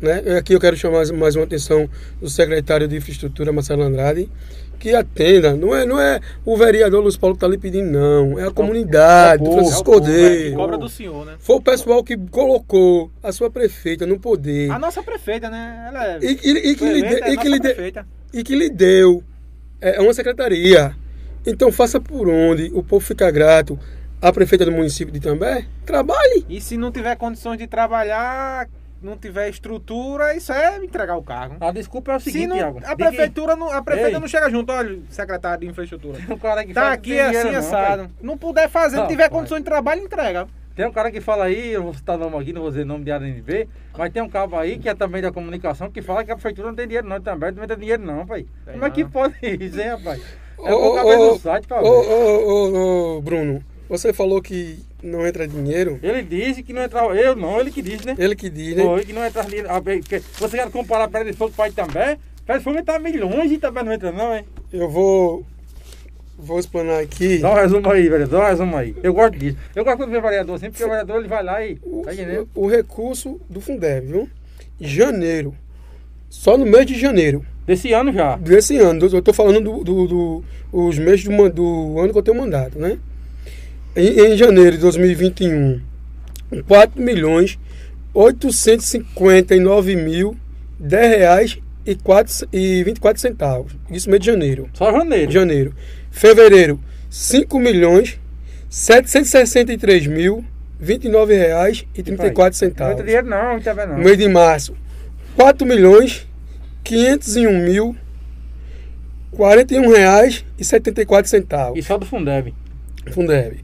Né? 0.00 0.36
Aqui 0.38 0.52
eu 0.52 0.60
quero 0.60 0.76
chamar 0.76 1.04
mais 1.12 1.34
uma 1.34 1.44
atenção 1.44 1.88
do 2.20 2.28
secretário 2.28 2.86
de 2.86 2.96
Infraestrutura, 2.96 3.52
Marcelo 3.52 3.82
Andrade, 3.82 4.28
que 4.78 4.94
atenda. 4.94 5.56
Não 5.56 5.74
é, 5.74 5.84
não 5.84 6.00
é 6.00 6.20
o 6.44 6.56
vereador 6.56 7.02
Luiz 7.02 7.16
Paulo 7.16 7.34
que 7.34 7.38
está 7.38 7.48
lhe 7.48 7.58
pedindo, 7.58 7.90
não. 7.90 8.38
É 8.38 8.46
a 8.46 8.50
comunidade, 8.52 9.44
é 9.44 9.48
o 9.48 9.52
Francisco 9.52 9.84
Cordeiro. 9.84 10.52
É 10.52 10.56
cobra 10.56 10.78
do 10.78 10.88
senhor, 10.88 11.26
né? 11.26 11.34
Foi 11.40 11.56
o 11.56 11.60
pessoal 11.60 12.04
que 12.04 12.16
colocou 12.30 13.10
a 13.22 13.32
sua 13.32 13.50
prefeita 13.50 14.06
no 14.06 14.20
poder. 14.20 14.70
A 14.70 14.78
nossa 14.78 15.02
prefeita, 15.02 15.50
né? 15.50 15.86
Ela 15.88 16.06
é. 16.12 16.18
E, 16.22 16.38
e, 16.44 16.70
e 16.70 16.76
que, 16.76 16.92
lhe, 16.92 17.02
de, 17.02 17.14
e, 17.14 17.36
que 17.36 17.48
lhe 17.48 17.58
e 18.34 18.44
que 18.44 18.54
lhe 18.54 18.70
deu 18.70 19.24
é, 19.80 19.96
é 19.96 20.00
uma 20.00 20.14
secretaria. 20.14 20.94
Então 21.46 21.70
faça 21.70 22.00
por 22.00 22.28
onde 22.28 22.70
o 22.74 22.82
povo 22.82 23.04
fica 23.04 23.30
grato. 23.30 23.78
A 24.20 24.32
prefeita 24.32 24.64
do 24.64 24.72
município 24.72 25.12
de 25.12 25.20
També, 25.20 25.66
trabalhe. 25.84 26.44
E 26.48 26.60
se 26.60 26.76
não 26.76 26.90
tiver 26.90 27.14
condições 27.16 27.58
de 27.58 27.66
trabalhar, 27.66 28.66
não 29.02 29.16
tiver 29.16 29.48
estrutura, 29.50 30.34
isso 30.34 30.50
é 30.52 30.78
entregar 30.82 31.16
o 31.16 31.22
cargo. 31.22 31.56
A 31.60 31.70
desculpa 31.70 32.12
é 32.12 32.16
o 32.16 32.20
seguinte, 32.20 32.42
Se 32.42 32.46
não, 32.48 32.56
Thiago. 32.56 32.80
a 32.82 32.96
prefeitura, 32.96 33.54
não, 33.54 33.70
a 33.70 33.82
prefeitura 33.82 34.16
Ei. 34.16 34.20
não 34.20 34.26
chega 34.26 34.48
junto, 34.50 34.72
olha, 34.72 34.98
secretário 35.10 35.60
de 35.60 35.66
infraestrutura. 35.66 36.18
Um 36.30 36.38
cara 36.38 36.64
que 36.64 36.72
Tá 36.72 36.96
que 36.96 37.18
aqui 37.20 37.36
assim, 37.36 37.50
não, 37.52 37.58
assado. 37.58 38.02
pai. 38.04 38.10
Não 38.22 38.38
puder 38.38 38.68
fazer, 38.70 38.96
não 38.96 39.02
Não, 39.04 39.10
tiver 39.10 39.28
pai. 39.28 39.38
condições 39.38 39.58
de 39.60 39.64
trabalho, 39.66 40.02
entrega. 40.02 40.48
Tem 40.76 40.86
um 40.86 40.92
cara 40.92 41.10
que 41.10 41.22
fala 41.22 41.44
aí, 41.44 41.72
eu 41.72 41.82
vou 41.82 41.94
citar 41.94 42.18
nome 42.18 42.36
aqui, 42.36 42.52
não 42.52 42.60
vou 42.60 42.70
dizer 42.70 42.84
nome 42.84 43.02
de 43.02 43.10
ANV, 43.10 43.66
mas 43.96 44.12
tem 44.12 44.22
um 44.22 44.28
cabo 44.28 44.56
aí 44.56 44.78
que 44.78 44.90
é 44.90 44.94
também 44.94 45.22
da 45.22 45.32
comunicação 45.32 45.90
que 45.90 46.02
fala 46.02 46.22
que 46.22 46.30
a 46.30 46.34
prefeitura 46.34 46.68
não 46.68 46.74
tem 46.74 46.86
dinheiro 46.86 47.08
não, 47.08 47.18
também 47.18 47.50
não 47.52 47.66
tem 47.66 47.78
dinheiro 47.78 48.04
não, 48.04 48.26
pai. 48.26 48.44
Tem 48.66 48.74
Como 48.74 48.84
é 48.84 48.90
que 48.90 49.02
não. 49.02 49.10
pode 49.10 49.34
isso, 49.42 49.80
hein, 49.80 49.88
rapaz? 49.88 50.22
É 50.58 50.72
Ô, 50.72 50.78
bom 50.78 51.04
ô, 51.04 51.06
ô, 51.06 51.32
no 51.32 51.38
site 51.38 51.66
pra 51.66 51.82
Ô, 51.82 51.86
ô, 51.86 52.48
ô, 52.48 53.16
ô, 53.18 53.20
Bruno, 53.20 53.62
você 53.90 54.10
falou 54.10 54.40
que 54.40 54.78
não 55.02 55.26
entra 55.26 55.46
dinheiro. 55.46 55.98
Ele 56.02 56.22
disse 56.22 56.62
que 56.62 56.72
não 56.72 56.82
entrava, 56.82 57.14
eu 57.14 57.36
não, 57.36 57.60
ele 57.60 57.70
que 57.70 57.82
disse, 57.82 58.06
né? 58.06 58.14
Ele 58.18 58.34
que 58.34 58.48
diz, 58.48 58.74
né? 58.74 58.82
Foi, 58.82 59.04
que 59.04 59.12
não 59.12 59.24
entra 59.24 59.44
dinheiro. 59.44 59.68
Ah, 59.70 59.82
Você 60.38 60.56
quer 60.56 60.70
comparar 60.70 61.08
Pedra 61.08 61.30
de 61.30 61.36
Fogo 61.36 61.50
com 61.50 61.54
o 61.54 61.56
pai 61.56 61.70
também? 61.72 62.18
Pedra 62.46 62.58
de 62.58 62.64
Fogo 62.64 62.82
tá 62.82 62.98
milhões 62.98 63.52
e 63.52 63.58
também 63.58 63.84
não 63.84 63.92
entra 63.92 64.10
não, 64.10 64.34
hein? 64.34 64.46
Eu 64.72 64.88
vou. 64.88 65.44
Vou 66.38 66.58
explanar 66.58 67.00
aqui. 67.00 67.38
Dá 67.38 67.50
um 67.50 67.54
resumo 67.54 67.90
aí, 67.90 68.08
vereador, 68.08 68.40
dá 68.40 68.46
um 68.46 68.48
resumo 68.50 68.76
aí. 68.76 68.94
Eu 69.02 69.14
gosto 69.14 69.38
disso. 69.38 69.56
Eu 69.74 69.84
gosto 69.84 69.96
quando 69.96 70.10
vem 70.10 70.20
vereador 70.20 70.56
assim, 70.56 70.70
porque 70.70 70.84
o 70.84 70.88
vereador 70.88 71.18
ele 71.18 71.28
vai 71.28 71.42
lá 71.42 71.64
e. 71.64 71.78
O, 71.82 72.02
Tá 72.02 72.10
o 72.54 72.66
recurso 72.66 73.40
do 73.48 73.60
Fundeb, 73.60 74.06
viu? 74.06 74.28
Janeiro. 74.80 75.54
Só 76.28 76.58
no 76.58 76.66
mês 76.66 76.84
de 76.86 76.98
janeiro 76.98 77.44
Desse 77.66 77.92
ano 77.92 78.12
já. 78.12 78.36
desse 78.36 78.76
ano. 78.76 79.06
Eu 79.06 79.22
tô 79.22 79.32
falando 79.32 79.60
dos 79.60 79.84
do, 79.84 80.06
do, 80.06 80.44
os 80.72 80.98
meses 80.98 81.24
do, 81.24 81.48
do 81.48 81.98
ano 81.98 82.12
que 82.12 82.18
eu 82.18 82.22
tenho 82.22 82.36
mandato, 82.36 82.78
né? 82.78 82.98
Em, 83.96 84.32
em 84.32 84.36
janeiro 84.36 84.72
de 84.72 84.82
2021, 84.82 85.80
4 86.66 87.00
milhões 87.00 87.58
859 88.12 89.94
mil 89.96 90.36
10 90.78 91.18
reais 91.18 91.58
e, 91.84 91.94
4, 91.94 92.48
e 92.52 92.82
24 92.82 93.20
centavos. 93.20 93.76
Isso 93.90 94.08
mês 94.08 94.20
de 94.20 94.26
janeiro. 94.26 94.68
Só 94.72 94.90
janeiro. 94.90 95.30
Janeiro. 95.30 95.74
Fevereiro, 96.16 96.80
5 97.10 97.58
milhões 97.58 98.18
763 98.70 100.06
mil 100.06 100.42
29 100.80 101.36
reais 101.36 101.86
e 101.94 102.02
34 102.02 102.26
Não 102.26 102.46
entra 102.46 102.52
centavos. 102.52 103.04
dinheiro 103.04 103.26
não, 103.28 103.60
também 103.60 103.86
não. 103.86 103.98
No 103.98 104.02
mês 104.02 104.16
de 104.16 104.26
março, 104.26 104.74
4 105.34 105.66
milhões 105.66 106.26
501 106.82 107.62
mil 107.62 107.94
41 109.32 109.88
reais 109.90 110.42
e 110.58 110.64
74 110.64 111.28
centavos. 111.28 111.78
E 111.78 111.82
só 111.82 111.98
do 111.98 112.06
Fundeb. 112.06 112.54
Fundeb. 113.10 113.62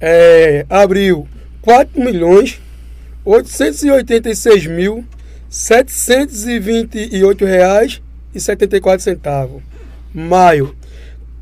É, 0.00 0.64
abril, 0.70 1.28
4 1.60 2.02
milhões 2.02 2.62
886 3.26 4.66
mil 4.68 5.04
728 5.50 7.44
reais 7.44 8.00
e 8.34 8.40
74 8.40 9.04
centavos. 9.04 9.62
Maio, 10.14 10.74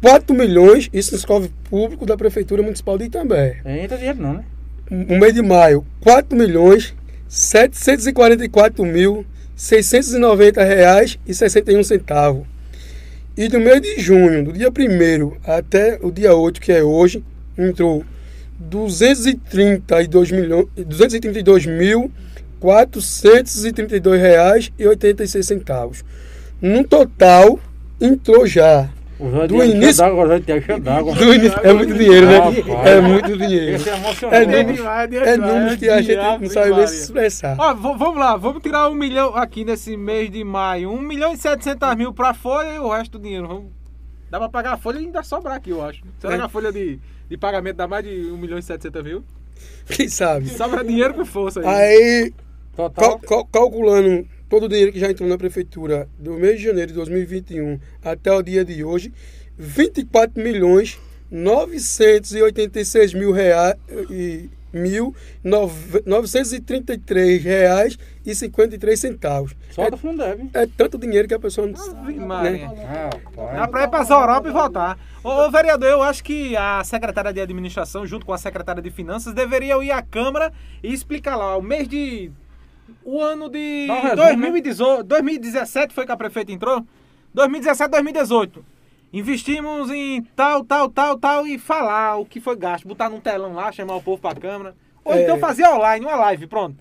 4 0.02 0.34
milhões, 0.34 0.88
isso 0.92 1.12
nos 1.12 1.24
cofre 1.24 1.50
público 1.68 2.06
da 2.06 2.16
Prefeitura 2.16 2.62
Municipal 2.62 2.96
de 2.96 3.04
Itambé. 3.04 3.60
Entra 3.64 3.96
dinheiro 3.96 4.20
não, 4.20 4.34
né? 4.34 4.44
No 4.90 5.18
mês 5.18 5.34
de 5.34 5.42
maio, 5.42 5.84
4 6.00 6.36
milhões 6.36 6.94
744 7.28 8.84
mil 8.84 9.24
690 9.54 10.64
reais 10.64 11.18
e 11.26 11.34
61 11.34 11.82
centavos. 11.82 12.46
E 13.36 13.48
do 13.48 13.60
mês 13.60 13.80
de 13.80 14.00
junho, 14.00 14.44
do 14.44 14.52
dia 14.52 14.68
1 14.68 15.32
até 15.44 15.98
o 16.02 16.10
dia 16.10 16.34
8, 16.34 16.60
que 16.60 16.72
é 16.72 16.82
hoje, 16.82 17.22
entrou 17.56 18.04
232 18.58 20.32
milhões, 20.32 20.66
232 20.74 21.66
mil 21.66 22.10
432 22.58 24.20
reais 24.20 24.72
e 24.76 24.86
86 24.86 25.46
centavos. 25.46 26.04
No 26.60 26.82
total, 26.82 27.60
entrou 28.00 28.46
já. 28.46 28.90
Do 29.18 29.64
início- 29.64 30.04
Diego 30.04 30.62
cheio 30.64 30.80
d'água. 30.80 31.14
Do 31.14 31.34
início- 31.34 31.60
é 31.64 31.72
muito 31.72 31.94
dinheiro, 31.94 32.26
né? 32.26 32.38
Rapaz. 32.38 32.86
É 32.88 33.00
muito 33.00 33.36
dinheiro. 33.36 33.76
Esse 33.76 33.88
é 33.88 33.92
É 33.92 33.96
emocionante. 33.96 34.46
números, 34.46 35.28
é 35.28 35.36
números 35.36 35.76
que 35.76 35.88
a 35.88 36.00
gente 36.02 36.16
não 36.16 36.48
sabe 36.50 36.70
nem 36.74 36.86
se 36.86 37.02
expressar. 37.02 37.56
Ó, 37.58 37.74
vamos 37.74 38.16
lá, 38.16 38.36
vamos 38.36 38.62
tirar 38.62 38.88
um 38.88 38.94
milhão 38.94 39.34
aqui 39.34 39.64
nesse 39.64 39.96
mês 39.96 40.30
de 40.30 40.44
maio. 40.44 40.90
Um 40.92 41.00
milhão 41.00 41.32
e 41.32 41.36
setecentos 41.36 41.94
mil 41.96 42.12
pra 42.12 42.32
folha 42.32 42.74
e 42.74 42.78
o 42.78 42.88
resto 42.88 43.18
do 43.18 43.22
dinheiro. 43.24 43.48
Vamos... 43.48 43.64
Dá 44.30 44.38
pra 44.38 44.48
pagar 44.48 44.74
a 44.74 44.76
folha 44.76 44.98
e 44.98 45.06
ainda 45.06 45.22
sobrar 45.22 45.56
aqui, 45.56 45.70
eu 45.70 45.82
acho. 45.84 46.02
Será 46.20 46.34
É. 46.34 46.36
que 46.38 46.44
a 46.44 46.48
folha 46.48 46.70
de, 46.70 47.00
de 47.28 47.36
pagamento 47.36 47.76
dá 47.76 47.88
mais 47.88 48.04
de 48.04 48.30
um 48.30 48.36
milhão 48.36 48.58
e 48.58 48.62
setecentos 48.62 49.02
mil? 49.02 49.24
Quem 49.88 50.06
sabe? 50.08 50.48
Sobra 50.50 50.84
dinheiro 50.84 51.14
com 51.14 51.24
força 51.24 51.60
aí. 51.60 51.66
Aí, 51.66 52.32
Total. 52.76 53.18
cal- 53.18 53.18
cal- 53.20 53.44
calculando 53.46 54.24
todo 54.48 54.64
o 54.64 54.68
dinheiro 54.68 54.92
que 54.92 54.98
já 55.00 55.10
entrou 55.10 55.28
na 55.28 55.36
prefeitura 55.38 56.08
do 56.18 56.34
mês 56.34 56.58
de 56.58 56.64
janeiro 56.66 56.88
de 56.88 56.94
2021 56.94 57.78
até 58.02 58.32
o 58.32 58.42
dia 58.42 58.64
de 58.64 58.82
hoje, 58.84 59.12
24 59.56 60.42
milhões 60.42 60.98
986 61.30 63.14
mil 63.14 63.32
reais 63.32 63.74
e 64.10 64.48
mil 64.72 65.14
nove- 65.42 66.02
933 66.06 67.42
reais 67.42 67.98
e 68.24 68.34
53 68.34 68.98
centavos. 69.00 69.54
Só 69.70 69.88
do 69.88 69.96
Fundeb. 69.96 70.50
É 70.52 70.66
tanto 70.66 70.98
dinheiro 70.98 71.26
que 71.26 71.34
a 71.34 71.38
pessoa 71.38 71.66
não 71.66 71.74
Ave 71.80 72.12
né? 72.14 72.70
Dá 73.56 73.66
pra 73.68 73.84
ir 73.84 73.88
pra 73.88 74.04
Europa 74.08 74.48
e 74.48 74.52
voltar. 74.52 74.98
Ô, 75.24 75.28
ô, 75.46 75.50
vereador, 75.50 75.88
eu 75.88 76.02
acho 76.02 76.22
que 76.22 76.54
a 76.56 76.82
secretária 76.84 77.32
de 77.32 77.40
administração, 77.40 78.06
junto 78.06 78.26
com 78.26 78.32
a 78.32 78.38
secretária 78.38 78.82
de 78.82 78.90
finanças, 78.90 79.32
deveriam 79.34 79.82
ir 79.82 79.90
à 79.90 80.02
Câmara 80.02 80.52
e 80.82 80.92
explicar 80.92 81.36
lá. 81.36 81.56
O 81.56 81.62
mês 81.62 81.88
de. 81.88 82.30
O 83.04 83.20
ano 83.22 83.48
de. 83.48 83.86
Um 83.90 84.00
resumo, 84.00 84.16
2018, 84.16 85.02
2017 85.04 85.94
foi 85.94 86.04
que 86.06 86.12
a 86.12 86.16
prefeita 86.16 86.52
entrou? 86.52 86.84
2017, 87.34 87.90
2018. 87.90 88.64
Investimos 89.12 89.90
em 89.90 90.22
tal, 90.36 90.62
tal, 90.64 90.88
tal, 90.90 91.18
tal 91.18 91.46
e 91.46 91.58
falar 91.58 92.16
o 92.16 92.26
que 92.26 92.40
foi 92.40 92.56
gasto. 92.56 92.86
Botar 92.86 93.08
num 93.08 93.20
telão 93.20 93.54
lá, 93.54 93.72
chamar 93.72 93.96
o 93.96 94.02
povo 94.02 94.20
pra 94.20 94.34
Câmara. 94.34 94.74
Ou 95.04 95.14
É. 95.14 95.22
então 95.22 95.38
fazer 95.38 95.66
online, 95.66 96.04
uma 96.04 96.16
live, 96.16 96.46
pronto. 96.46 96.76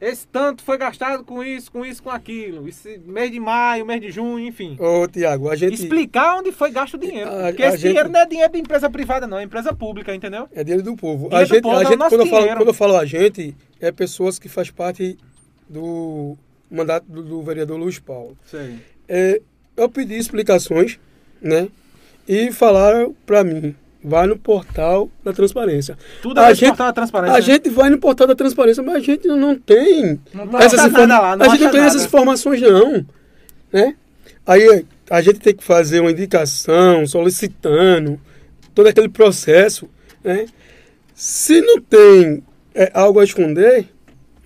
Esse 0.00 0.26
tanto 0.26 0.62
foi 0.62 0.76
gastado 0.78 1.22
com 1.24 1.42
isso, 1.44 1.70
com 1.70 1.84
isso, 1.84 2.02
com 2.02 2.10
aquilo. 2.10 2.66
Esse 2.68 2.98
mês 3.06 3.30
de 3.30 3.38
maio, 3.38 3.86
mês 3.86 4.00
de 4.00 4.10
junho, 4.10 4.40
enfim. 4.46 4.76
Ô, 4.80 5.06
Tiago, 5.06 5.48
a 5.50 5.56
gente. 5.56 5.74
Explicar 5.74 6.38
onde 6.38 6.50
foi 6.50 6.70
gasto 6.70 6.94
o 6.94 6.98
dinheiro. 6.98 7.30
A- 7.30 7.48
porque 7.48 7.62
a 7.62 7.68
esse 7.68 7.78
gente- 7.78 7.88
dinheiro 7.88 8.08
não 8.10 8.20
é 8.20 8.26
dinheiro 8.26 8.52
de 8.52 8.58
empresa 8.58 8.90
privada, 8.90 9.26
não, 9.26 9.38
é 9.38 9.42
empresa 9.44 9.72
pública, 9.74 10.14
entendeu? 10.14 10.48
É 10.52 10.64
dinheiro 10.64 10.82
do 10.82 10.96
povo. 10.96 11.28
Dinheiro 11.28 11.36
a 11.36 11.42
do 11.42 11.46
gente, 11.54 11.62
povo, 11.62 11.76
a 11.76 11.82
é 11.82 11.84
gente 11.86 11.96
nosso 11.98 12.10
quando, 12.16 12.20
eu 12.22 12.26
falo, 12.26 12.46
quando 12.56 12.68
eu 12.68 12.74
falo 12.74 12.96
a 12.96 13.04
gente, 13.04 13.56
é 13.80 13.92
pessoas 13.92 14.38
que 14.38 14.48
faz 14.48 14.70
parte 14.70 15.16
do 15.68 16.36
mandato 16.70 17.04
do, 17.08 17.22
do 17.22 17.42
vereador 17.42 17.78
Luiz 17.78 17.98
Paulo. 17.98 18.36
Sei. 18.46 18.78
É, 19.08 19.40
eu 19.76 19.88
pedi 19.88 20.16
explicações, 20.16 20.98
né? 21.40 21.68
E 22.28 22.50
falaram 22.50 23.14
pra 23.24 23.44
mim, 23.44 23.74
vai 24.02 24.26
no 24.26 24.36
portal 24.36 25.10
da 25.24 25.32
transparência. 25.32 25.96
Tudo 26.22 26.38
a 26.40 26.50
é 26.50 26.54
gente, 26.54 26.68
portal 26.68 26.86
da 26.88 26.92
transparência. 26.92 27.34
a 27.34 27.38
né? 27.38 27.42
gente 27.42 27.70
vai 27.70 27.90
no 27.90 27.98
portal 27.98 28.26
da 28.26 28.34
transparência, 28.34 28.82
mas 28.82 28.96
a 28.96 29.00
gente 29.00 29.26
não 29.28 29.56
tem 29.58 30.20
Não 30.32 30.46
tá 30.48 30.62
essas, 30.62 30.92
lá, 30.92 31.36
não 31.36 31.46
a 31.46 31.48
gente 31.48 31.64
não 31.64 31.70
tem 31.70 31.80
nada. 31.80 31.86
essas 31.86 32.04
informações 32.04 32.60
não, 32.60 33.04
né? 33.72 33.94
Aí 34.46 34.84
a 35.10 35.20
gente 35.20 35.40
tem 35.40 35.54
que 35.54 35.64
fazer 35.64 36.00
uma 36.00 36.10
indicação, 36.10 37.06
solicitando 37.06 38.20
todo 38.74 38.86
aquele 38.86 39.08
processo, 39.08 39.88
né? 40.22 40.46
Se 41.14 41.60
não 41.60 41.80
tem 41.80 42.44
é, 42.74 42.90
algo 42.94 43.18
a 43.18 43.24
esconder, 43.24 43.88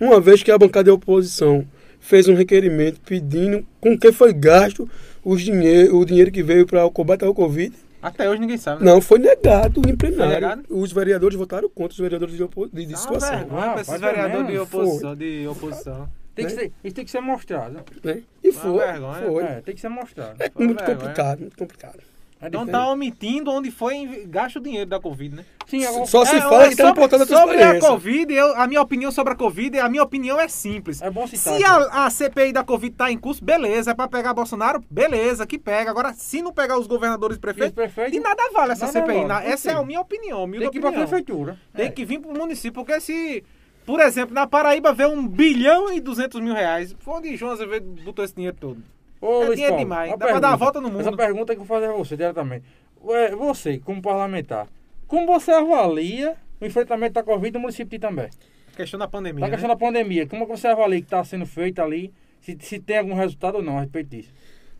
uma 0.01 0.19
vez 0.19 0.43
que 0.43 0.51
a 0.51 0.57
bancada 0.57 0.85
de 0.85 0.89
oposição 0.91 1.65
fez 1.99 2.27
um 2.27 2.33
requerimento 2.35 2.99
pedindo 3.01 3.65
com 3.79 3.97
que 3.97 4.11
foi 4.11 4.33
gasto 4.33 4.89
os 5.23 5.41
dinheiro, 5.41 5.97
o 5.97 6.03
dinheiro 6.03 6.31
que 6.31 6.41
veio 6.43 6.65
para 6.65 6.83
o 6.85 6.89
combate 6.91 7.23
ao 7.23 7.33
Covid, 7.33 7.73
Até 8.01 8.27
hoje 8.27 8.41
ninguém 8.41 8.57
sabe. 8.57 8.83
né? 8.83 8.91
não 8.91 8.99
foi 8.99 9.19
negado 9.19 9.81
em 9.87 9.95
plenário. 9.95 10.33
negado? 10.33 10.63
Os 10.69 10.91
vereadores 10.91 11.37
votaram 11.37 11.69
contra 11.69 11.93
os 11.93 11.99
vereadores 11.99 12.35
de, 12.35 12.41
opo- 12.43 12.67
de, 12.67 12.85
de 12.85 12.93
uma 12.93 12.97
situação. 12.97 13.37
vergonha 13.37 13.73
Ah, 13.77 13.81
esses 13.81 13.93
é 13.93 13.97
vereadores 13.99 14.47
de 14.47 14.57
oposição. 14.57 15.15
De 15.15 15.47
oposição. 15.47 16.09
Tem 16.33 16.45
que 16.47 16.53
né? 16.55 16.61
ser, 16.61 16.71
isso 16.83 16.95
tem 16.95 17.05
que 17.05 17.11
ser 17.11 17.19
mostrado. 17.21 17.73
Né? 18.03 18.23
E 18.43 18.49
Uma 18.49 18.59
foi, 18.59 18.77
vergonha. 18.87 19.21
foi. 19.27 19.43
É, 19.43 19.61
tem 19.61 19.75
que 19.75 19.81
ser 19.81 19.89
mostrado. 19.89 20.35
É 20.39 20.49
Foi 20.49 20.65
muito 20.65 20.77
vergonha. 20.79 20.97
complicado, 20.97 21.39
muito 21.41 21.57
complicado. 21.57 21.99
É 22.41 22.47
Então 22.47 22.61
diferente. 22.65 22.71
tá 22.85 22.91
omitindo 22.91 23.51
onde 23.51 23.69
foi 23.69 24.25
gasto 24.27 24.55
o 24.55 24.59
dinheiro 24.59 24.89
da 24.89 24.99
Covid, 24.99 25.35
né? 25.35 25.45
Sim, 25.67 25.85
agora- 25.85 26.05
Só 26.07 26.25
se 26.25 26.35
É, 26.35 26.41
fala 26.41 26.63
que 26.63 26.69
no 26.71 26.75
sobre- 26.87 26.99
portal 26.99 27.19
da 27.19 27.25
Sobre 27.27 27.39
a 27.39 27.45
transparência. 27.59 27.89
Covid, 27.89 28.33
eu- 28.33 28.55
a 28.59 28.67
minha 28.67 28.81
opinião 28.81 29.11
sobre 29.11 29.33
a 29.33 29.35
Covid, 29.35 29.77
a 29.79 29.87
minha 29.87 30.01
opinião 30.01 30.39
é 30.39 30.47
simples. 30.47 31.01
É 31.03 31.09
bom 31.11 31.27
citar. 31.27 31.55
Se 31.55 31.63
a, 31.63 32.05
a 32.05 32.09
CPI 32.09 32.51
da 32.51 32.63
Covid 32.63 32.95
tá 32.95 33.11
em 33.11 33.17
curso, 33.17 33.45
beleza. 33.45 33.91
É 33.91 33.93
pra 33.93 34.07
pegar 34.07 34.33
Bolsonaro, 34.33 34.83
beleza, 34.89 35.45
que 35.45 35.59
pega. 35.59 35.91
Agora, 35.91 36.13
se 36.13 36.41
não 36.41 36.51
pegar 36.51 36.79
os 36.79 36.87
governadores 36.87 37.35
e 37.35 37.37
Os 37.37 37.41
prefeitos, 37.41 37.73
prefeitos 37.75 38.11
de 38.13 38.19
nada 38.19 38.41
vale 38.51 38.71
essa 38.73 38.87
Nada 38.87 38.99
CPI. 38.99 39.15
vale, 39.17 39.27
Na- 39.27 39.43
essa 39.43 39.69
é 39.71 39.73
a 39.75 39.83
minha 39.83 40.01
opinião, 40.01 40.43
humilde 40.43 40.65
tem 40.65 40.71
que 40.71 40.77
ir 40.79 40.81
pra 40.81 40.89
opinião. 40.89 41.07
prefeitura. 41.07 41.59
Tem 41.75 41.85
É. 41.85 41.89
que 41.91 42.03
vir 42.03 42.19
pro 42.19 42.31
município, 42.33 42.73
porque 42.83 42.99
se, 42.99 43.43
por 43.85 43.99
exemplo, 43.99 44.33
na 44.33 44.47
Paraíba 44.47 44.91
vê 44.93 45.05
um 45.05 45.27
bilhão 45.27 45.93
e 45.93 46.01
duzentos 46.01 46.41
mil 46.41 46.53
reais, 46.55 46.95
foi 46.99 47.13
onde 47.13 47.35
João 47.37 47.51
Azevedo 47.51 47.85
botou 48.03 48.25
esse 48.25 48.33
dinheiro 48.35 48.57
todo. 48.59 48.81
Ô, 49.21 49.43
É 49.43 49.45
Luiz 49.47 49.59
Paulo, 49.61 49.77
demais, 49.77 50.11
dá 50.11 50.17
pra 50.17 50.27
dar 50.27 50.35
a 50.35 50.41
pergunta. 50.41 50.57
volta 50.57 50.81
no 50.81 50.89
mundo. 50.89 51.01
Essa 51.01 51.15
pergunta 51.15 51.53
que 51.55 51.61
eu 51.61 51.65
vou 51.65 51.77
fazer 51.77 51.91
a 51.91 51.95
você 51.95 52.17
diretamente. 52.17 52.65
Ué, 53.03 53.35
Você, 53.35 53.77
como 53.79 54.01
parlamentar, 54.01 54.67
como 55.07 55.27
você 55.27 55.51
avalia 55.51 56.35
o 56.59 56.65
enfrentamento 56.65 57.13
da 57.13 57.23
Covid 57.23 57.53
no 57.53 57.59
município 57.61 57.89
de 57.89 57.95
Itambé? 57.97 58.29
questão 58.75 58.99
da 58.99 59.07
pandemia. 59.07 59.45
A 59.45 59.49
questão 59.49 59.67
né? 59.67 59.75
da 59.75 59.79
pandemia. 59.79 60.25
Como 60.27 60.47
você 60.47 60.67
avalia 60.67 60.99
que 60.99 61.05
está 61.05 61.23
sendo 61.23 61.45
feito 61.45 61.81
ali? 61.81 62.11
Se, 62.41 62.57
se 62.59 62.79
tem 62.79 62.97
algum 62.97 63.13
resultado 63.13 63.55
ou 63.55 63.63
não 63.63 63.77
a 63.77 63.81
respeito 63.81 64.09
disso? 64.09 64.33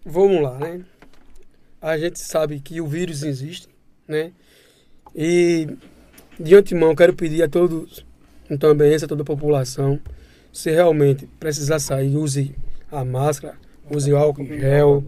Vamos 0.03 0.41
lá, 0.41 0.57
né? 0.57 0.83
A 1.79 1.97
gente 1.97 2.19
sabe 2.19 2.59
que 2.59 2.81
o 2.81 2.87
vírus 2.87 3.21
existe, 3.23 3.67
né? 4.07 4.31
E 5.15 5.67
de 6.39 6.55
antemão 6.55 6.95
quero 6.95 7.13
pedir 7.13 7.43
a 7.43 7.49
todos, 7.49 8.05
também 8.59 8.95
a 8.95 9.07
toda 9.07 9.21
a 9.21 9.25
população, 9.25 9.99
se 10.51 10.71
realmente 10.71 11.27
precisar 11.39 11.79
sair, 11.79 12.15
use 12.15 12.55
a 12.91 13.05
máscara, 13.05 13.57
use 13.95 14.11
o 14.11 14.17
álcool 14.17 14.45
gel. 14.45 15.03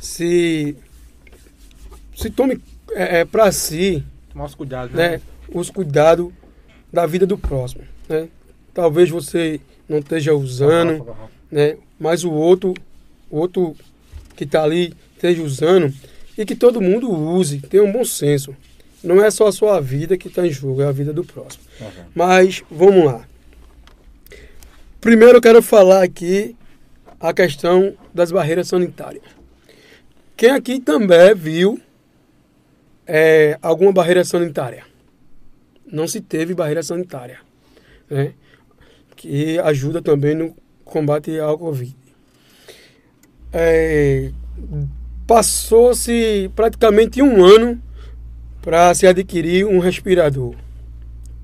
Se, 0.00 0.76
se 2.16 2.30
tome 2.30 2.60
é, 2.92 3.20
é 3.20 3.24
para 3.24 3.50
si 3.52 4.04
Tomar 4.32 4.44
os 4.44 4.54
cuidados, 4.54 4.94
né? 4.94 5.08
né? 5.08 5.20
Os 5.52 5.70
cuidados 5.70 6.32
da 6.92 7.04
vida 7.06 7.26
do 7.26 7.36
próximo, 7.36 7.82
né? 8.08 8.28
Talvez 8.72 9.10
você 9.10 9.60
não 9.88 9.98
esteja 9.98 10.32
usando, 10.34 11.06
né? 11.50 11.76
Mas 11.98 12.24
o 12.24 12.30
outro, 12.30 12.74
o 13.28 13.38
outro 13.38 13.76
que 14.36 14.44
está 14.44 14.62
ali 14.62 14.94
esteja 15.14 15.42
usando 15.42 15.92
e 16.38 16.44
que 16.44 16.54
todo 16.54 16.80
mundo 16.80 17.10
use, 17.10 17.58
tenha 17.60 17.82
um 17.82 17.92
bom 17.92 18.04
senso. 18.04 18.54
Não 19.02 19.22
é 19.22 19.30
só 19.30 19.48
a 19.48 19.52
sua 19.52 19.80
vida 19.80 20.16
que 20.16 20.28
está 20.28 20.46
em 20.46 20.50
jogo, 20.50 20.82
é 20.82 20.86
a 20.86 20.92
vida 20.92 21.12
do 21.12 21.24
próximo. 21.24 21.64
Uhum. 21.80 21.88
Mas 22.14 22.62
vamos 22.70 23.04
lá. 23.04 23.26
Primeiro 25.00 25.38
eu 25.38 25.42
quero 25.42 25.62
falar 25.62 26.04
aqui 26.04 26.54
a 27.20 27.32
questão 27.32 27.94
das 28.12 28.32
barreiras 28.32 28.68
sanitárias. 28.68 29.22
Quem 30.36 30.50
aqui 30.50 30.80
também 30.80 31.34
viu 31.34 31.78
é, 33.06 33.58
alguma 33.60 33.92
barreira 33.92 34.24
sanitária? 34.24 34.84
Não 35.86 36.08
se 36.08 36.20
teve 36.20 36.54
barreira 36.54 36.82
sanitária, 36.82 37.38
né? 38.08 38.32
que 39.14 39.58
ajuda 39.58 40.00
também 40.00 40.34
no 40.34 40.56
combate 40.84 41.38
ao 41.38 41.58
Covid. 41.58 41.94
É, 43.52 44.30
Passou-se 45.26 46.50
praticamente 46.56 47.22
um 47.22 47.44
ano 47.44 47.80
para 48.60 48.92
se 48.94 49.06
adquirir 49.06 49.64
um 49.64 49.78
respirador, 49.78 50.56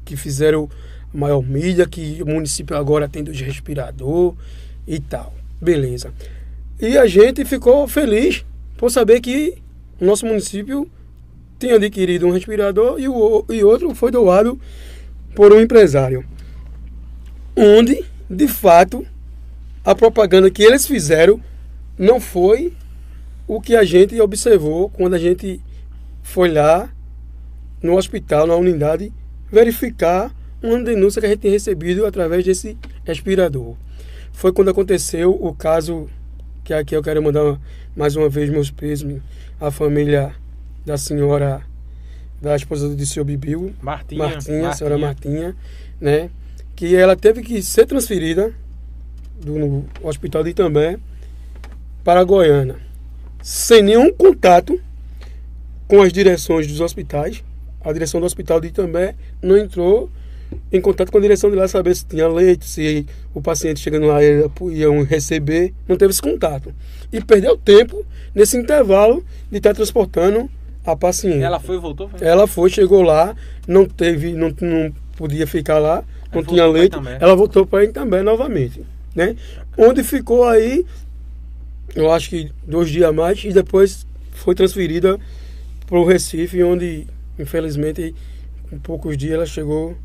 que 0.05 0.17
fizeram 0.17 0.69
maior 1.13 1.41
mídia, 1.41 1.87
que 1.87 2.21
o 2.21 2.27
município 2.27 2.77
agora 2.77 3.09
tem 3.09 3.23
dos 3.23 3.41
respirador 3.41 4.35
e 4.89 4.99
tal. 4.99 5.33
Beleza. 5.61 6.13
E 6.81 6.99
a 6.99 7.07
gente 7.07 7.45
ficou 7.45 7.87
feliz 7.89 8.45
por 8.77 8.91
saber 8.91 9.21
que 9.21 9.57
o 10.01 10.05
nosso 10.05 10.27
município 10.27 10.91
tinha 11.59 11.77
adquirido 11.77 12.27
um 12.27 12.31
respirador 12.31 13.01
e, 13.01 13.09
o, 13.09 13.45
e 13.49 13.65
outro 13.65 13.95
foi 13.95 14.11
doado 14.11 14.61
por 15.35 15.53
um 15.53 15.61
empresário. 15.61 16.25
Onde, 17.57 18.05
de 18.29 18.47
fato, 18.47 19.07
a 19.85 19.95
propaganda 19.95 20.51
que 20.51 20.63
eles 20.63 20.87
fizeram 20.87 21.41
não 21.99 22.21
foi 22.21 22.75
o 23.49 23.61
que 23.61 23.75
a 23.75 23.85
gente 23.85 24.21
observou 24.21 24.91
quando 24.91 25.15
a 25.15 25.19
gente 25.19 25.61
foi 26.23 26.51
lá 26.51 26.91
no 27.83 27.97
hospital, 27.97 28.47
na 28.47 28.57
unidade, 28.57 29.13
verificar 29.51 30.35
uma 30.63 30.83
denúncia 30.83 31.21
que 31.21 31.27
a 31.27 31.31
gente 31.31 31.41
tinha 31.41 31.53
recebido 31.53 32.05
através 32.05 32.45
desse 32.45 32.77
respirador. 33.05 33.77
Foi 34.37 34.53
quando 34.53 34.69
aconteceu 34.69 35.31
o 35.31 35.55
caso 35.55 36.11
que 36.63 36.75
aqui 36.75 36.95
eu 36.95 37.03
quero 37.03 37.23
mandar 37.23 37.59
mais 37.97 38.17
uma 38.17 38.29
vez 38.29 38.51
meus 38.51 38.71
pêsames 38.71 39.23
à 39.59 39.71
família 39.71 40.35
da 40.85 40.99
senhora, 40.99 41.63
da 42.43 42.55
esposa 42.55 42.95
do 42.95 43.07
seu 43.07 43.25
Bibiu, 43.25 43.75
Martinha, 43.81 44.25
Martinha, 44.25 44.61
Martinha, 44.61 44.73
senhora 44.75 44.99
Martinha, 44.99 45.57
né? 45.99 46.29
Que 46.75 46.95
ela 46.95 47.17
teve 47.17 47.41
que 47.41 47.63
ser 47.63 47.87
transferida 47.87 48.53
do 49.41 49.87
hospital 50.03 50.45
de 50.45 50.51
Itambé 50.51 50.99
para 52.05 52.23
Goiânia, 52.23 52.77
sem 53.41 53.83
nenhum 53.83 54.13
contato 54.13 54.79
com 55.89 56.03
as 56.03 56.13
direções 56.13 56.67
dos 56.67 56.83
hospitais. 56.83 57.43
A 57.81 57.91
direção 57.91 58.21
do 58.21 58.27
hospital 58.27 58.61
de 58.61 58.69
Itambé 58.69 59.15
não 59.41 59.57
entrou 59.57 60.11
em 60.73 60.81
contato 60.81 61.11
com 61.11 61.19
a 61.19 61.21
direção 61.21 61.51
de 61.51 61.57
lá 61.57 61.69
saber 61.69 61.95
se 61.95 62.05
tinha 62.05 62.29
leite, 62.29 62.67
se 62.67 63.07
o 63.35 63.41
paciente 63.41 63.81
chegando 63.81 64.07
lá 64.07 64.19
iam 64.23 65.03
receber, 65.03 65.73
não 65.89 65.97
teve 65.97 66.11
esse 66.11 66.23
contato. 66.23 66.75
E 67.13 67.21
perdeu 67.21 67.57
tempo 67.57 68.05
nesse 68.35 68.57
intervalo 68.57 69.25
de 69.51 69.59
estar 69.59 69.75
transportando 69.75 70.51
a 70.85 70.97
paciente. 70.97 71.43
Ela 71.43 71.61
foi 71.61 71.77
e 71.77 71.79
voltou? 71.79 72.09
Foi? 72.09 72.27
Ela 72.27 72.47
foi, 72.47 72.71
chegou 72.71 73.03
lá, 73.03 73.35
não 73.67 73.87
teve, 73.87 74.33
não, 74.33 74.55
não 74.61 74.93
podia 75.17 75.47
ficar 75.47 75.79
lá, 75.79 76.05
não 76.33 76.45
tinha 76.45 76.67
leite. 76.67 76.97
Ela 77.21 77.35
voltou 77.35 77.67
para 77.67 77.91
também 77.93 78.23
novamente, 78.23 78.83
né? 79.15 79.37
Onde 79.77 80.03
ficou 80.03 80.45
aí, 80.45 80.85
eu 81.95 82.11
acho 82.11 82.31
que 82.31 82.51
dois 82.67 82.89
dias 82.89 83.09
a 83.09 83.13
mais 83.13 83.43
e 83.45 83.53
depois 83.53 84.07
foi 84.33 84.55
transferida 84.55 85.19
para 85.87 85.99
o 85.99 86.05
Recife, 86.05 86.63
onde 86.63 87.07
infelizmente 87.39 88.15
em 88.73 88.79
poucos 88.79 89.17
dias 89.17 89.35
ela 89.35 89.47
chegou 89.47 89.97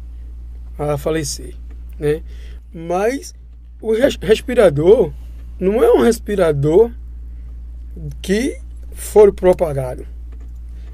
a 0.90 0.98
falecer, 0.98 1.54
né? 2.00 2.22
Mas 2.74 3.36
o 3.82 3.94
respirador 3.94 5.12
não 5.60 5.84
é 5.84 5.92
um 5.92 6.02
respirador 6.02 6.92
que 8.22 8.58
for 8.94 9.34
propagado. 9.34 10.06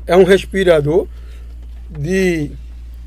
É 0.05 0.15
um 0.15 0.23
respirador 0.23 1.07
de 1.89 2.51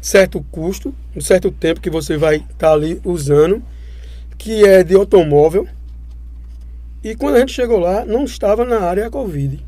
certo 0.01 0.45
custo, 0.51 0.95
um 1.15 1.21
certo 1.21 1.51
tempo 1.51 1.81
que 1.81 1.91
você 1.91 2.17
vai 2.17 2.37
estar 2.37 2.55
tá 2.57 2.73
ali 2.73 3.01
usando, 3.05 3.63
que 4.39 4.65
é 4.65 4.83
de 4.83 4.95
automóvel. 4.95 5.69
E 7.03 7.15
quando 7.15 7.37
a 7.37 7.41
gente 7.41 7.53
chegou 7.53 7.79
lá, 7.79 8.05
não 8.05 8.25
estava 8.25 8.65
na 8.65 8.81
área 8.81 9.11
Covid. 9.11 9.63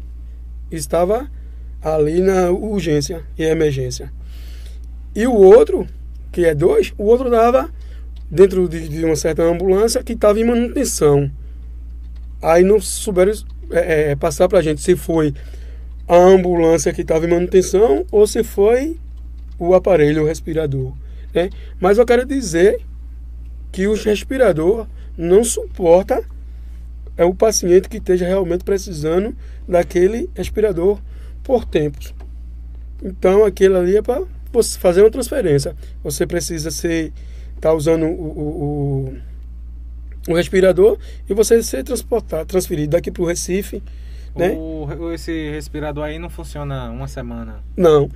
Estava 0.71 1.31
ali 1.83 2.21
na 2.21 2.51
urgência 2.51 3.23
e 3.37 3.43
emergência. 3.43 4.13
E 5.15 5.27
o 5.27 5.35
outro 5.35 5.87
que 6.33 6.47
é 6.47 6.55
dois, 6.55 6.93
o 6.97 7.05
outro 7.05 7.31
dava 7.31 7.71
dentro 8.31 8.67
de, 8.67 8.89
de 8.89 9.05
uma 9.05 9.15
certa 9.15 9.43
ambulância 9.43 10.03
que 10.03 10.15
estava 10.15 10.41
em 10.41 10.45
manutenção. 10.45 11.31
Aí 12.41 12.65
não 12.65 12.81
souberam 12.81 13.33
é, 13.71 14.11
é, 14.11 14.17
passar 14.17 14.49
para 14.49 14.59
a 14.59 14.63
gente 14.63 14.81
se 14.81 14.97
foi 14.97 15.35
a 16.09 16.17
ambulância 16.17 16.93
que 16.93 17.03
estava 17.03 17.27
em 17.27 17.31
manutenção 17.31 18.07
ou 18.11 18.27
se 18.27 18.43
foi 18.43 18.99
o 19.59 19.75
aparelho 19.75 20.23
o 20.23 20.27
respirador. 20.27 20.93
Né? 21.35 21.51
Mas 21.79 21.99
eu 21.99 22.07
quero 22.07 22.25
dizer 22.25 22.81
que 23.71 23.87
o 23.87 23.95
respirador 23.95 24.87
não 25.17 25.45
suporta 25.45 26.25
é 27.17 27.25
o 27.25 27.35
paciente 27.35 27.89
que 27.89 27.99
esteja 27.99 28.27
realmente 28.27 28.65
precisando 28.65 29.37
daquele 29.69 30.29
respirador 30.35 30.99
por 31.43 31.65
tempos. 31.65 32.15
Então 33.03 33.45
aquele 33.45 33.77
ali 33.77 33.97
é 33.97 34.03
para 34.03 34.23
fazer 34.79 35.03
uma 35.03 35.11
transferência, 35.11 35.75
você 36.03 36.27
precisa 36.27 36.71
ser 36.71 37.13
tá 37.63 37.73
usando 37.73 38.07
o, 38.07 38.09
o, 38.09 39.17
o, 40.29 40.35
respirador 40.35 40.99
e 41.31 41.33
você 41.33 41.63
ser 41.63 41.85
transportado, 41.85 42.45
transferido 42.45 42.91
daqui 42.91 43.09
para 43.09 43.23
o 43.23 43.27
Recife. 43.27 43.81
Né? 44.35 44.51
O, 44.51 45.13
esse 45.13 45.51
respirador 45.51 46.05
aí 46.05 46.19
não 46.19 46.29
funciona 46.29 46.91
uma 46.91 47.07
semana? 47.07 47.63
Não, 47.77 48.11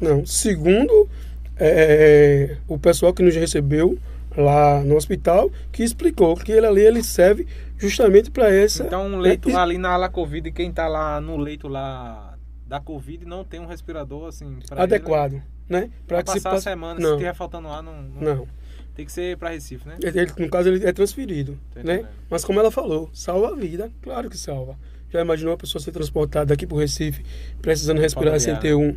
não. 0.00 0.26
Segundo 0.26 1.08
é, 1.56 2.56
o 2.66 2.76
pessoal 2.76 3.14
que 3.14 3.22
nos 3.22 3.36
recebeu 3.36 3.96
lá 4.36 4.80
no 4.82 4.96
hospital, 4.96 5.48
que 5.70 5.84
explicou 5.84 6.36
que 6.36 6.50
ele 6.50 6.66
ali 6.66 6.80
ele 6.80 7.02
serve 7.04 7.46
justamente 7.76 8.32
para 8.32 8.52
essa. 8.52 8.82
Então 8.82 9.06
um 9.06 9.18
leito 9.18 9.48
é, 9.48 9.54
ali 9.54 9.78
na 9.78 9.90
ala 9.90 10.08
Covid, 10.08 10.50
quem 10.50 10.70
está 10.70 10.88
lá 10.88 11.20
no 11.20 11.36
leito 11.36 11.68
lá 11.68 12.34
da 12.66 12.80
Covid 12.80 13.24
não 13.24 13.44
tem 13.44 13.60
um 13.60 13.66
respirador 13.66 14.26
assim 14.26 14.58
adequado. 14.72 15.34
Ele 15.34 15.57
né? 15.68 15.90
Para 16.06 16.22
passar 16.22 16.54
a 16.54 16.60
semana, 16.60 16.98
não. 16.98 17.08
se 17.08 17.14
estiver 17.14 17.34
faltando 17.34 17.68
ar, 17.68 17.82
não, 17.82 18.02
não, 18.02 18.36
não. 18.36 18.48
Tem 18.94 19.06
que 19.06 19.12
ser 19.12 19.36
para 19.36 19.50
Recife, 19.50 19.86
né? 19.86 19.96
Ele, 20.02 20.26
no 20.38 20.50
caso, 20.50 20.68
ele 20.68 20.84
é 20.84 20.92
transferido, 20.92 21.56
né? 21.76 22.04
Mas 22.28 22.44
como 22.44 22.58
ela 22.58 22.70
falou, 22.70 23.08
salva 23.12 23.52
a 23.52 23.54
vida, 23.54 23.90
claro 24.02 24.28
que 24.28 24.36
salva. 24.36 24.76
Já 25.10 25.20
imaginou 25.20 25.54
a 25.54 25.56
pessoa 25.56 25.80
ser 25.80 25.92
transportada 25.92 26.46
daqui 26.46 26.66
para 26.66 26.76
o 26.76 26.80
Recife, 26.80 27.24
precisando 27.62 28.00
respirar 28.00 28.38
sem 28.40 28.56
ter 28.56 28.74
um, 28.74 28.96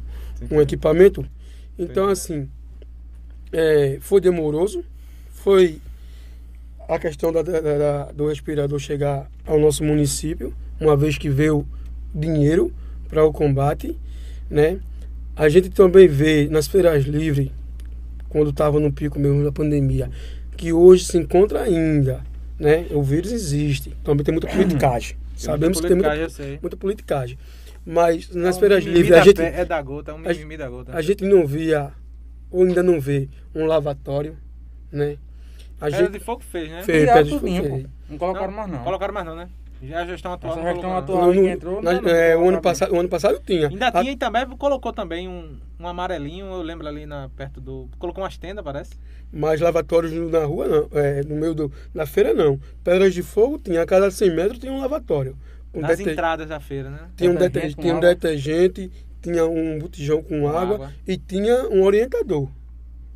um 0.50 0.60
equipamento? 0.60 1.26
Então, 1.78 2.10
assim, 2.10 2.50
é, 3.52 3.98
foi 4.02 4.20
demoroso, 4.20 4.84
foi 5.30 5.80
a 6.88 7.00
questão 7.00 7.32
da, 7.32 7.42
da, 7.42 7.60
da, 7.60 8.12
do 8.12 8.28
respirador 8.28 8.78
chegar 8.80 9.30
ao 9.46 9.60
nosso 9.60 9.84
município, 9.84 10.54
uma 10.80 10.98
vez 10.98 11.18
que 11.18 11.30
veio 11.30 11.66
dinheiro 12.14 12.74
para 13.08 13.24
o 13.24 13.32
combate, 13.32 13.98
né? 14.50 14.80
A 15.36 15.50
gente 15.50 15.70
também 15.70 16.08
vê 16.08 16.48
nas 16.50 16.68
feiras 16.68 17.06
livres, 17.06 17.50
quando 18.30 18.50
estava 18.50 18.80
no 18.80 18.92
pico 18.92 19.20
mesmo 19.20 19.44
da 19.44 19.52
pandemia, 19.52 20.10
que 20.58 20.72
hoje 20.74 21.06
se 21.06 21.18
encontra 21.18 21.62
ainda, 21.62 22.22
né? 22.60 22.86
O 22.92 23.02
vírus 23.02 23.32
existe, 23.32 23.96
também 24.04 24.24
tem 24.24 24.34
muita 24.34 24.48
politicagem. 24.48 25.18
Sabemos 25.36 25.82
que 25.82 25.88
tem 25.88 25.96
muita, 25.96 26.16
muita 26.62 26.78
politicagem. 26.78 27.38
Mas 27.86 28.30
nas 28.30 28.58
é 28.58 28.60
feiras 28.60 28.84
livres 28.84 29.12
a 29.12 29.24
gente 29.24 29.42
é 29.42 29.66
da 29.66 29.82
gota, 29.82 30.12
é 30.12 30.14
um 30.14 30.20
mimimi 30.20 30.56
da 30.56 30.70
gota. 30.70 30.96
A 30.96 31.02
gente 31.02 31.24
não 31.24 31.48
via 31.48 31.92
ou 32.52 32.64
ainda 32.64 32.84
não 32.84 33.00
vê 33.00 33.30
um 33.56 33.66
lavatório, 33.66 34.38
né? 34.92 35.18
A 35.80 35.86
Pedra 35.86 36.00
gente... 36.00 36.12
de 36.12 36.20
Fogo 36.20 36.44
fez, 36.44 36.70
né? 36.70 36.84
Fez, 36.84 37.06
Pedra 37.06 37.24
de 37.24 37.30
Fogo 37.32 37.48
fez. 37.48 37.86
Não 38.08 38.18
colocaram 38.18 38.48
não, 38.48 38.58
mais 38.58 38.72
não. 38.72 38.84
Colocaram 38.84 39.14
mais 39.14 39.26
não, 39.26 39.36
né? 39.36 39.50
Já 39.82 40.02
a 40.02 40.06
gestão 40.06 40.34
atual. 40.34 40.60
Essa 40.60 40.74
gestão 40.74 40.96
atual 40.96 41.32
que 41.32 41.40
entrou. 41.40 41.82
Na, 41.82 41.94
é, 41.94 42.38
o, 42.38 42.48
ano 42.48 42.62
passado, 42.62 42.94
o 42.94 43.00
ano 43.00 43.10
passado 43.10 43.42
tinha. 43.46 43.68
Ainda 43.68 43.88
a... 43.88 43.92
tinha 43.92 44.12
e 44.12 44.16
também 44.16 44.46
colocou 44.50 44.94
também 44.94 45.28
um, 45.28 45.58
um 45.80 45.88
amarelinho, 45.88 46.46
eu 46.46 46.62
lembro 46.62 46.88
ali 46.88 47.06
na, 47.06 47.30
perto 47.30 47.60
do. 47.60 47.90
Colocou 47.98 48.24
umas 48.24 48.38
tendas, 48.38 48.64
parece. 48.64 48.92
Mas 49.34 49.60
lavatórios 49.60 50.12
na 50.32 50.46
rua 50.46 50.68
não. 50.68 50.90
É, 50.94 51.24
no 51.24 51.36
meio 51.36 51.56
do, 51.56 51.72
da 51.96 52.06
feira 52.06 52.34
não. 52.34 52.60
Pedras 52.84 53.14
de 53.14 53.24
Fogo 53.24 53.58
tinha, 53.58 53.82
a 53.82 53.86
cada 53.86 54.12
100 54.12 54.36
metros 54.36 54.60
tinha 54.60 54.72
um 54.72 54.80
lavatório. 54.80 55.36
Um 55.74 55.82
Nas 55.82 55.98
deter... 55.98 56.14
entradas 56.14 56.50
da 56.50 56.60
feira, 56.60 56.90
né? 56.90 57.10
Tinha 57.16 57.32
um, 57.32 57.36
deter... 57.36 57.74
tinha 57.74 57.96
um 57.96 58.00
detergente, 58.00 58.92
tinha 59.22 59.46
um 59.46 59.80
botijão 59.80 60.22
com, 60.22 60.42
com 60.42 60.48
água, 60.50 60.76
água, 60.76 60.94
e 61.08 61.18
tinha 61.18 61.70
um 61.70 61.84
orientador. 61.84 62.50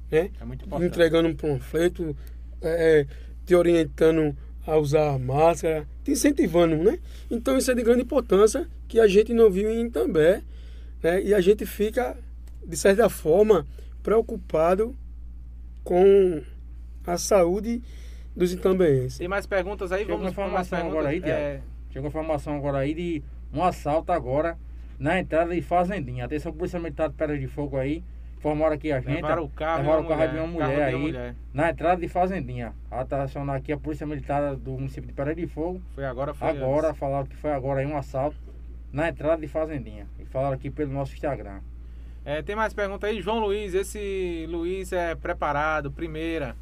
Né? 0.09 0.31
É 0.39 0.45
muito 0.45 0.65
importante. 0.65 0.87
Entregando 0.87 1.27
um 1.27 1.35
panfleto, 1.35 2.15
é, 2.61 3.01
é 3.01 3.07
te 3.45 3.53
orientando 3.53 4.35
a 4.65 4.77
usar 4.77 5.17
máscara, 5.19 5.87
te 6.03 6.11
incentivando, 6.11 6.77
né? 6.77 6.99
Então 7.29 7.57
isso 7.57 7.71
é 7.71 7.75
de 7.75 7.83
grande 7.83 8.01
importância 8.01 8.67
que 8.87 8.99
a 8.99 9.07
gente 9.07 9.33
não 9.33 9.49
viu 9.49 9.69
em 9.69 9.85
Itambé, 9.85 10.41
né? 11.01 11.21
E 11.21 11.33
a 11.33 11.41
gente 11.41 11.65
fica, 11.65 12.17
de 12.65 12.75
certa 12.75 13.09
forma, 13.09 13.65
preocupado 14.01 14.95
com 15.83 16.41
a 17.05 17.17
saúde 17.17 17.81
dos 18.35 18.51
itambeenses. 18.51 19.19
Tem 19.19 19.27
mais 19.27 19.45
perguntas 19.45 19.91
aí? 19.91 20.01
Chegou 20.01 20.17
Vamos 20.17 20.31
informação 20.31 20.87
agora 20.87 21.09
aí, 21.09 21.21
é... 21.23 21.61
Chegou 21.91 22.09
informação 22.09 22.57
agora 22.57 22.79
aí 22.79 22.93
de 22.93 23.23
um 23.53 23.63
assalto 23.63 24.11
agora 24.11 24.57
na 24.99 25.19
entrada 25.19 25.53
de 25.53 25.61
Fazendinha. 25.61 26.25
Atenção, 26.25 26.51
Polícia 26.51 26.79
Militar 26.79 27.09
de 27.09 27.15
Pedra 27.15 27.37
de 27.37 27.47
Fogo 27.47 27.77
aí 27.77 28.03
Informaram 28.45 28.75
aqui 28.75 28.91
a 28.91 28.99
gente. 28.99 29.15
Levaram 29.15 29.43
o 29.43 29.49
carro, 29.49 29.81
levaram 29.81 30.03
o 30.03 30.07
carro 30.07 30.27
de 30.27 30.37
uma 30.37 30.47
mulher 30.47 30.83
aí. 30.83 30.95
Mulher. 30.95 31.35
Na 31.51 31.71
entrada 31.71 31.99
de 31.99 32.07
Fazendinha. 32.07 32.75
Ela 32.91 33.03
tá 33.03 33.25
aqui 33.55 33.73
a 33.73 33.77
Polícia 33.77 34.05
Militar 34.05 34.55
do 34.55 34.73
município 34.73 35.07
de 35.07 35.13
Pereira 35.13 35.41
de 35.41 35.47
Fogo. 35.47 35.81
Foi 35.95 36.05
agora, 36.05 36.31
foi 36.31 36.49
Agora, 36.49 36.89
antes. 36.89 36.99
falaram 36.99 37.25
que 37.25 37.35
foi 37.35 37.51
agora 37.51 37.79
aí 37.79 37.87
um 37.87 37.97
assalto 37.97 38.37
na 38.93 39.09
entrada 39.09 39.41
de 39.41 39.47
Fazendinha. 39.47 40.05
E 40.19 40.25
falaram 40.25 40.53
aqui 40.53 40.69
pelo 40.69 40.93
nosso 40.93 41.15
Instagram. 41.15 41.59
É, 42.23 42.43
tem 42.43 42.55
mais 42.55 42.71
pergunta 42.71 43.07
aí, 43.07 43.19
João 43.19 43.39
Luiz. 43.39 43.73
Esse 43.73 44.45
Luiz 44.47 44.93
é 44.93 45.15
preparado, 45.15 45.91
primeira. 45.91 46.55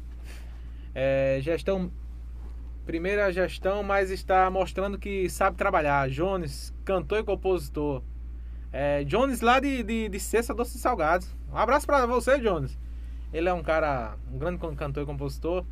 É, 0.94 1.38
gestão. 1.42 1.92
Primeira 2.86 3.30
gestão, 3.30 3.82
mas 3.82 4.10
está 4.10 4.50
mostrando 4.50 4.98
que 4.98 5.28
sabe 5.28 5.58
trabalhar. 5.58 6.08
Jones, 6.08 6.74
cantor 6.82 7.18
e 7.18 7.24
compositor. 7.24 8.02
É, 8.76 9.04
Jones 9.04 9.40
lá 9.40 9.60
de, 9.60 9.84
de, 9.84 10.08
de 10.08 10.18
Cessa 10.18 10.52
Doces 10.52 10.80
Salgados. 10.80 11.28
Um 11.52 11.56
abraço 11.56 11.86
para 11.86 12.04
você, 12.06 12.40
Jones. 12.40 12.76
Ele 13.32 13.48
é 13.48 13.52
um 13.52 13.62
cara, 13.62 14.16
um 14.32 14.36
grande 14.36 14.58
cantor 14.76 15.04
e 15.04 15.06
compositor. 15.06 15.64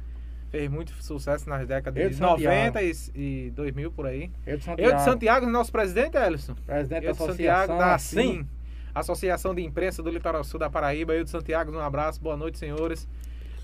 Fez 0.52 0.70
muito 0.70 0.92
sucesso 1.02 1.48
nas 1.48 1.66
décadas 1.66 2.14
de, 2.14 2.22
90 2.22 2.80
e, 2.80 2.92
e 3.16 3.50
2000 3.56 3.90
por 3.90 4.06
aí. 4.06 4.30
Eu 4.46 4.56
de 4.56 4.62
Santiago. 4.62 4.92
Eu 4.92 4.96
de 4.96 5.02
Santiago, 5.02 5.46
nosso 5.46 5.72
presidente, 5.72 6.16
Ellison. 6.16 6.54
Presidente 6.64 7.06
eu 7.06 7.12
da 7.12 7.26
Santiago 7.26 7.76
da 7.76 7.98
Sim. 7.98 8.46
Associação 8.94 9.52
de 9.52 9.62
Imprensa 9.62 10.00
do 10.00 10.08
Litoral 10.08 10.44
Sul 10.44 10.60
da 10.60 10.70
Paraíba. 10.70 11.12
Eu 11.12 11.24
de 11.24 11.30
Santiago, 11.30 11.72
um 11.72 11.80
abraço. 11.80 12.20
Boa 12.20 12.36
noite, 12.36 12.56
senhores. 12.56 13.08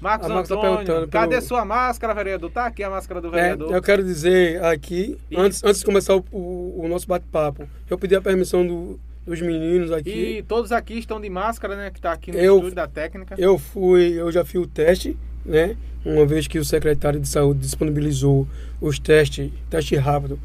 Marcos 0.01 0.27
tá 0.28 0.35
Antônio, 0.35 1.09
cadê 1.09 1.36
pelo... 1.36 1.43
sua 1.43 1.65
máscara, 1.65 2.12
vereador? 2.12 2.51
Tá 2.51 2.66
aqui 2.66 2.82
a 2.82 2.90
máscara 2.90 3.20
do 3.20 3.28
é, 3.28 3.31
vereador. 3.31 3.73
É, 3.73 3.77
eu 3.77 3.82
quero 3.82 4.02
dizer 4.02 4.65
aqui, 4.65 5.16
antes, 5.36 5.62
antes 5.62 5.81
de 5.81 5.85
começar 5.85 6.16
o, 6.16 6.24
o, 6.32 6.82
o 6.85 6.89
nosso 6.89 7.06
bate-papo, 7.06 7.69
eu 7.89 7.98
pedi 7.98 8.15
a 8.15 8.20
permissão 8.20 8.66
do, 8.66 9.01
os 9.29 9.41
meninos 9.43 9.93
aqui. 9.93 10.39
E 10.39 10.43
todos 10.43 10.73
aqui 10.73 10.99
estão 10.99 11.21
de 11.21 11.29
máscara, 11.29 11.77
né? 11.77 11.91
Que 11.91 11.99
está 11.99 12.13
aqui 12.13 12.33
no 12.33 12.39
eu, 12.39 12.57
estúdio 12.57 12.75
da 12.75 12.89
técnica. 12.89 13.35
Eu 13.39 13.59
fui, 13.59 14.15
eu 14.19 14.33
já 14.33 14.45
fiz 14.45 14.61
o 14.61 14.67
teste, 14.67 15.17
né? 15.45 15.77
Uma 16.05 16.25
vez 16.25 16.47
que 16.47 16.59
o 16.59 16.65
secretário 16.65 17.21
de 17.21 17.29
saúde 17.29 17.61
disponibilizou 17.61 18.49
os 18.81 18.99
testes, 18.99 19.51
teste 19.69 19.97
rápido 19.97 20.39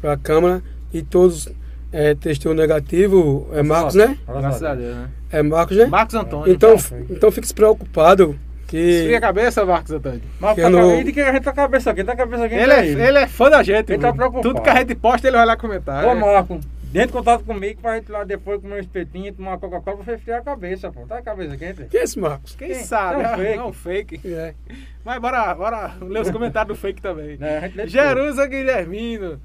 para 0.00 0.14
a 0.14 0.16
Câmara 0.16 0.62
e 0.92 1.02
todos 1.02 1.48
é, 1.92 2.14
testou 2.14 2.54
negativo. 2.54 3.48
É 3.52 3.62
Marcos, 3.62 3.94
né? 3.94 4.16
Graças 4.26 4.62
a 4.62 4.74
Deus, 4.74 4.96
né? 4.96 5.10
É 5.30 5.42
Marcos, 5.42 5.76
né? 5.76 5.86
Marcos 5.86 6.14
Antônio. 6.14 6.52
Então, 6.52 6.76
então 7.10 7.30
fique 7.30 7.52
preocupado 7.52 8.38
que... 8.66 8.78
Esfria 8.78 9.18
a 9.18 9.20
cabeça, 9.20 9.64
Marcos 9.66 9.92
Antônio. 9.92 10.22
Mas 10.40 10.56
tá 10.56 10.70
não... 10.70 10.98
e 10.98 11.12
de 11.12 11.20
a 11.20 11.32
gente 11.32 11.44
tá 11.44 11.52
cabeça 11.52 11.90
aqui? 11.90 12.02
Tá 12.02 12.12
a 12.12 12.16
cabeça 12.16 12.44
aqui. 12.44 12.54
Ele, 12.54 12.72
é, 12.72 12.86
ele 12.86 13.18
é 13.18 13.26
fã 13.26 13.50
da 13.50 13.62
gente. 13.62 13.92
Ele 13.92 14.00
tá 14.00 14.12
preocupado. 14.12 14.48
Tudo 14.48 14.62
que 14.62 14.70
a 14.70 14.76
gente 14.76 14.94
posta, 14.94 15.28
ele 15.28 15.36
vai 15.36 15.44
lá 15.44 15.56
comentar. 15.56 16.06
Ô, 16.06 16.14
Marco, 16.14 16.58
Dentro 16.92 17.06
de 17.06 17.12
contato 17.14 17.42
comigo 17.44 17.80
pra 17.80 17.96
gente 17.96 18.12
lá 18.12 18.22
depois 18.22 18.60
comer 18.60 18.74
um 18.74 18.78
espetinho, 18.78 19.32
tomar 19.32 19.52
uma 19.52 19.58
Coca-Cola 19.58 20.04
pra 20.04 20.12
resfriar 20.12 20.40
a 20.40 20.44
cabeça, 20.44 20.92
pô. 20.92 21.06
Tá 21.06 21.18
a 21.18 21.22
cabeça 21.22 21.56
quente? 21.56 21.86
Que 21.86 21.96
é 21.96 22.02
esse, 22.02 22.18
Marcos? 22.18 22.54
Quem, 22.54 22.68
Quem? 22.68 22.84
sabe? 22.84 23.22
É 23.22 23.32
um 23.32 23.36
fake. 23.36 23.56
Não, 23.56 23.72
fake. 23.72 24.20
É. 24.28 24.54
Mas 25.02 25.18
bora, 25.18 25.54
bora 25.54 25.96
ler 26.02 26.20
os 26.20 26.30
comentários 26.30 26.76
do 26.76 26.78
fake 26.78 27.00
também. 27.00 27.38
É, 27.40 27.86
Jerusa 27.86 28.46
Guilhermino. 28.46 29.40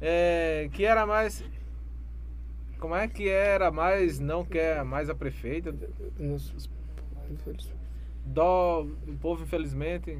É, 0.00 0.70
que 0.72 0.86
era 0.86 1.04
mais. 1.04 1.44
Como 2.78 2.96
é 2.96 3.06
que 3.06 3.28
era 3.28 3.70
mais. 3.70 4.18
Não 4.18 4.42
quer 4.42 4.82
mais 4.82 5.10
a 5.10 5.14
prefeita? 5.14 5.74
Dó, 8.24 8.86
o 9.06 9.16
povo, 9.20 9.42
infelizmente. 9.42 10.16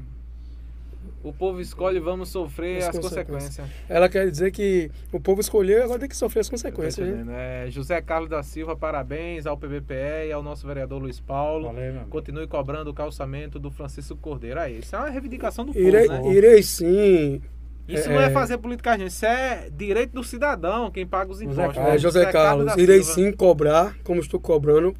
O 1.23 1.31
povo 1.31 1.61
escolhe 1.61 1.99
vamos 1.99 2.29
sofrer 2.29 2.77
as, 2.77 2.89
as 2.89 2.97
consequências. 2.97 3.57
consequências. 3.57 3.69
Ela 3.87 4.09
quer 4.09 4.29
dizer 4.29 4.51
que 4.51 4.89
o 5.11 5.19
povo 5.19 5.39
escolheu 5.39 5.83
agora 5.83 5.99
tem 5.99 6.09
que 6.09 6.17
sofrer 6.17 6.39
as 6.39 6.49
consequências. 6.49 7.07
Né? 7.25 7.65
É, 7.65 7.69
José 7.69 8.01
Carlos 8.01 8.29
da 8.29 8.41
Silva, 8.41 8.75
parabéns 8.75 9.45
ao 9.45 9.55
PBPE 9.55 10.29
e 10.29 10.31
ao 10.31 10.41
nosso 10.41 10.65
vereador 10.65 10.99
Luiz 10.99 11.19
Paulo. 11.19 11.67
Valeu, 11.67 12.05
Continue 12.09 12.47
cobrando 12.47 12.89
o 12.89 12.93
calçamento 12.93 13.59
do 13.59 13.69
Francisco 13.69 14.15
Cordeiro. 14.15 14.59
Aí, 14.59 14.79
isso 14.79 14.95
é 14.95 14.99
uma 14.99 15.09
reivindicação 15.09 15.63
do 15.63 15.77
irei, 15.77 16.07
povo. 16.07 16.29
Né? 16.29 16.35
Irei 16.35 16.63
sim. 16.63 17.41
Isso 17.87 18.09
é, 18.09 18.13
não 18.13 18.21
é 18.21 18.29
fazer 18.31 18.57
política, 18.57 18.97
gente. 18.97 19.09
Isso 19.09 19.25
é 19.25 19.69
direito 19.71 20.13
do 20.13 20.23
cidadão, 20.23 20.89
quem 20.89 21.05
paga 21.05 21.31
os 21.31 21.41
impostos. 21.41 21.75
José, 21.75 21.79
é, 21.81 21.97
José, 21.97 22.19
José 22.19 22.31
Carlos, 22.31 22.65
Carlos 22.65 22.83
irei 22.83 23.03
sim 23.03 23.31
cobrar, 23.31 23.95
como 24.03 24.21
estou 24.21 24.39
cobrando, 24.39 24.95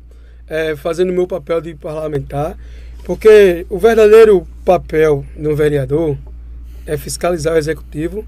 é, 0.47 0.75
fazendo 0.75 1.09
o 1.09 1.13
meu 1.13 1.25
papel 1.25 1.61
de 1.61 1.73
parlamentar 1.73 2.57
porque 3.11 3.65
o 3.69 3.77
verdadeiro 3.77 4.47
papel 4.63 5.25
do 5.35 5.53
vereador 5.53 6.17
é 6.85 6.95
fiscalizar 6.95 7.55
o 7.55 7.57
executivo 7.57 8.23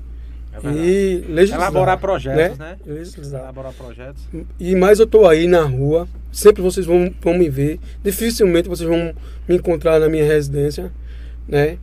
é 0.61 0.69
e 0.71 1.17
legislar. 1.29 1.61
Elaborar 1.61 1.97
projetos, 1.97 2.57
né? 2.57 2.75
né? 2.85 2.93
Legislar. 2.93 3.43
Elaborar 3.43 3.71
projetos. 3.71 4.21
E 4.59 4.75
mais 4.75 4.99
eu 4.99 5.05
estou 5.05 5.25
aí 5.25 5.47
na 5.47 5.63
rua, 5.63 6.05
sempre 6.33 6.61
vocês 6.61 6.85
vão, 6.85 7.09
vão 7.21 7.33
me 7.33 7.47
ver. 7.47 7.79
Dificilmente 8.03 8.67
vocês 8.67 8.89
vão 8.89 9.13
me 9.47 9.55
encontrar 9.55 10.01
na 10.01 10.09
minha 10.09 10.25
residência, 10.25 10.91
né? 11.47 11.77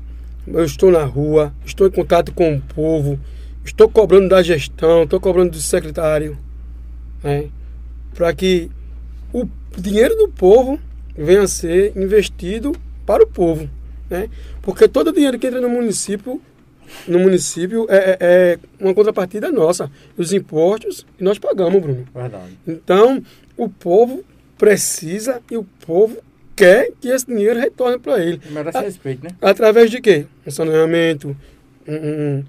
Eu 0.46 0.66
estou 0.66 0.90
na 0.90 1.02
rua, 1.02 1.54
estou 1.64 1.86
em 1.86 1.90
contato 1.90 2.34
com 2.34 2.56
o 2.56 2.60
povo, 2.60 3.18
estou 3.64 3.88
cobrando 3.88 4.28
da 4.28 4.42
gestão, 4.42 5.04
estou 5.04 5.18
cobrando 5.18 5.52
do 5.52 5.58
secretário, 5.58 6.36
né? 7.24 7.48
Para 8.14 8.34
que 8.34 8.70
o 9.32 9.48
dinheiro 9.74 10.14
do 10.16 10.28
povo 10.28 10.78
venha 11.16 11.44
a 11.44 11.48
ser 11.48 11.96
investido 11.96 12.72
para 13.10 13.24
o 13.24 13.26
povo. 13.26 13.68
Né? 14.08 14.30
Porque 14.62 14.86
todo 14.86 15.08
o 15.08 15.12
dinheiro 15.12 15.36
que 15.36 15.48
entra 15.48 15.60
no 15.60 15.68
município, 15.68 16.40
no 17.08 17.18
município 17.18 17.86
é, 17.88 17.96
é, 17.96 18.18
é 18.20 18.58
uma 18.78 18.94
contrapartida 18.94 19.50
nossa. 19.50 19.90
Os 20.16 20.32
impostos 20.32 21.04
nós 21.18 21.36
pagamos, 21.36 21.82
Bruno. 21.82 22.06
Verdade. 22.14 22.56
Então, 22.64 23.20
o 23.56 23.68
povo 23.68 24.24
precisa 24.56 25.42
e 25.50 25.56
o 25.56 25.64
povo 25.84 26.18
quer 26.54 26.92
que 27.00 27.08
esse 27.08 27.26
dinheiro 27.26 27.58
retorne 27.58 27.98
para 27.98 28.24
ele. 28.24 28.40
Merece 28.48 28.78
respeito, 28.78 29.24
né? 29.24 29.30
Através 29.42 29.90
de 29.90 30.00
quê? 30.00 30.26
Um 30.46 30.50
saneamento, 30.52 31.36
um, 31.88 31.94
um 31.94 32.44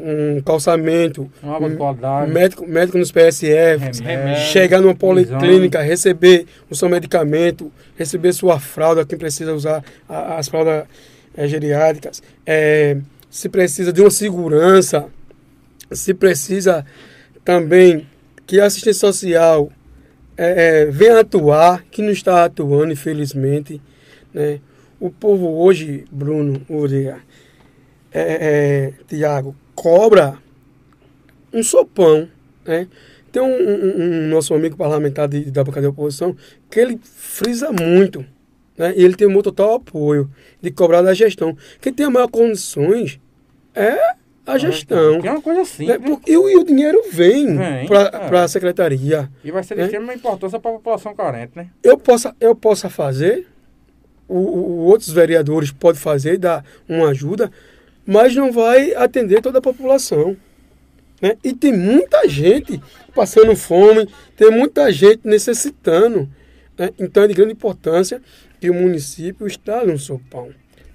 um 0.00 0.40
calçamento, 0.40 1.30
médico, 2.28 2.66
médico 2.66 2.98
nos 2.98 3.10
PSF, 3.10 4.02
remédio, 4.02 4.44
chegar 4.44 4.80
numa 4.80 4.94
policlínica, 4.94 5.78
exame. 5.78 5.90
receber 5.90 6.46
o 6.70 6.74
seu 6.74 6.88
medicamento, 6.88 7.72
receber 7.96 8.32
sua 8.32 8.60
fralda, 8.60 9.04
quem 9.04 9.18
precisa 9.18 9.54
usar 9.54 9.84
as 10.08 10.48
fraldas 10.48 10.84
é, 11.36 11.46
geriátricas, 11.48 12.22
é, 12.46 12.96
se 13.30 13.48
precisa 13.48 13.92
de 13.92 14.00
uma 14.00 14.10
segurança, 14.10 15.06
se 15.90 16.14
precisa 16.14 16.84
também 17.44 18.06
que 18.46 18.60
a 18.60 18.66
assistência 18.66 19.00
social 19.00 19.70
é, 20.36 20.86
venha 20.86 21.20
atuar, 21.20 21.84
que 21.90 22.00
não 22.00 22.10
está 22.10 22.44
atuando, 22.44 22.92
infelizmente. 22.92 23.80
Né? 24.32 24.60
O 25.00 25.10
povo 25.10 25.60
hoje, 25.60 26.04
Bruno, 26.10 26.62
Uriah, 26.68 27.18
é, 28.12 28.20
é, 28.20 28.92
Tiago, 29.06 29.54
cobra 29.78 30.36
um 31.52 31.62
sopão, 31.62 32.28
né? 32.64 32.88
Tem 33.30 33.40
um, 33.40 33.46
um, 33.46 34.02
um 34.02 34.28
nosso 34.28 34.52
amigo 34.52 34.76
parlamentar 34.76 35.28
de, 35.28 35.50
da 35.52 35.62
bancada 35.62 35.82
de 35.82 35.86
oposição 35.86 36.34
que 36.68 36.80
ele 36.80 36.98
frisa 37.00 37.70
muito, 37.70 38.24
né? 38.76 38.92
E 38.96 39.04
ele 39.04 39.14
tem 39.14 39.28
o 39.28 39.30
meu 39.30 39.42
total 39.42 39.74
apoio 39.74 40.28
de 40.60 40.72
cobrar 40.72 41.02
da 41.02 41.14
gestão. 41.14 41.56
Quem 41.80 41.92
tem 41.92 42.06
a 42.06 42.10
maior 42.10 42.28
condições 42.28 43.20
é 43.72 43.92
a 44.44 44.54
ah, 44.54 44.58
gestão. 44.58 45.20
É 45.22 45.30
uma 45.30 45.42
coisa 45.42 45.60
assim. 45.60 45.86
Né? 45.86 45.96
E, 46.26 46.36
o, 46.36 46.48
e 46.48 46.56
o 46.56 46.64
dinheiro 46.64 47.04
vem, 47.12 47.56
vem 47.56 47.86
para 47.86 48.40
é. 48.40 48.44
a 48.44 48.48
secretaria. 48.48 49.30
E 49.44 49.52
vai 49.52 49.62
ser 49.62 49.74
de 49.74 49.80
né? 49.82 49.86
extrema 49.86 50.12
importância 50.12 50.58
para 50.58 50.72
a 50.72 50.74
população 50.74 51.14
carente, 51.14 51.52
né? 51.54 51.68
Eu 51.84 51.96
possa, 51.96 52.34
eu 52.40 52.56
possa 52.56 52.90
fazer 52.90 53.46
o, 54.28 54.36
o, 54.36 54.76
outros 54.86 55.10
vereadores 55.10 55.72
podem 55.72 56.00
fazer, 56.00 56.36
dar 56.36 56.64
uma 56.88 57.08
ajuda, 57.08 57.50
mas 58.08 58.34
não 58.34 58.50
vai 58.50 58.94
atender 58.94 59.42
toda 59.42 59.58
a 59.58 59.60
população. 59.60 60.34
Né? 61.20 61.36
E 61.44 61.52
tem 61.52 61.74
muita 61.76 62.26
gente 62.26 62.80
passando 63.14 63.54
fome, 63.54 64.08
tem 64.34 64.50
muita 64.50 64.90
gente 64.90 65.28
necessitando. 65.28 66.26
Né? 66.78 66.88
Então 66.98 67.24
é 67.24 67.28
de 67.28 67.34
grande 67.34 67.52
importância 67.52 68.22
que 68.58 68.70
o 68.70 68.74
município 68.74 69.46
instale 69.46 69.92
um 69.92 69.98
sopão 69.98 70.48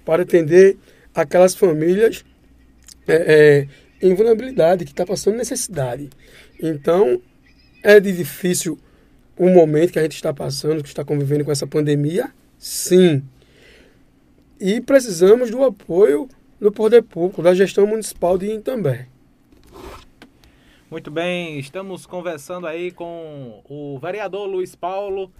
para 0.04 0.24
atender 0.24 0.76
aquelas 1.14 1.54
famílias 1.54 2.24
é, 3.06 3.14
é, 3.14 3.68
em 4.04 4.12
vulnerabilidade, 4.12 4.84
que 4.84 4.90
está 4.90 5.06
passando 5.06 5.36
necessidade. 5.36 6.10
Então, 6.60 7.22
é 7.80 8.00
de 8.00 8.10
difícil 8.10 8.76
o 9.38 9.48
momento 9.48 9.92
que 9.92 10.00
a 10.00 10.02
gente 10.02 10.16
está 10.16 10.34
passando, 10.34 10.82
que 10.82 10.88
está 10.88 11.04
convivendo 11.04 11.44
com 11.44 11.52
essa 11.52 11.66
pandemia? 11.66 12.32
Sim. 12.58 13.22
E 14.58 14.80
precisamos 14.80 15.48
do 15.48 15.62
apoio 15.62 16.28
do 16.64 16.72
poder 16.72 17.02
público, 17.02 17.42
da 17.42 17.52
gestão 17.52 17.86
municipal 17.86 18.38
de 18.38 18.46
Itambé. 18.46 19.06
Muito 20.90 21.10
bem, 21.10 21.58
estamos 21.58 22.06
conversando 22.06 22.66
aí 22.66 22.90
com 22.90 23.62
o 23.68 23.98
vereador 23.98 24.46
Luiz 24.46 24.74
Paulo, 24.74 25.30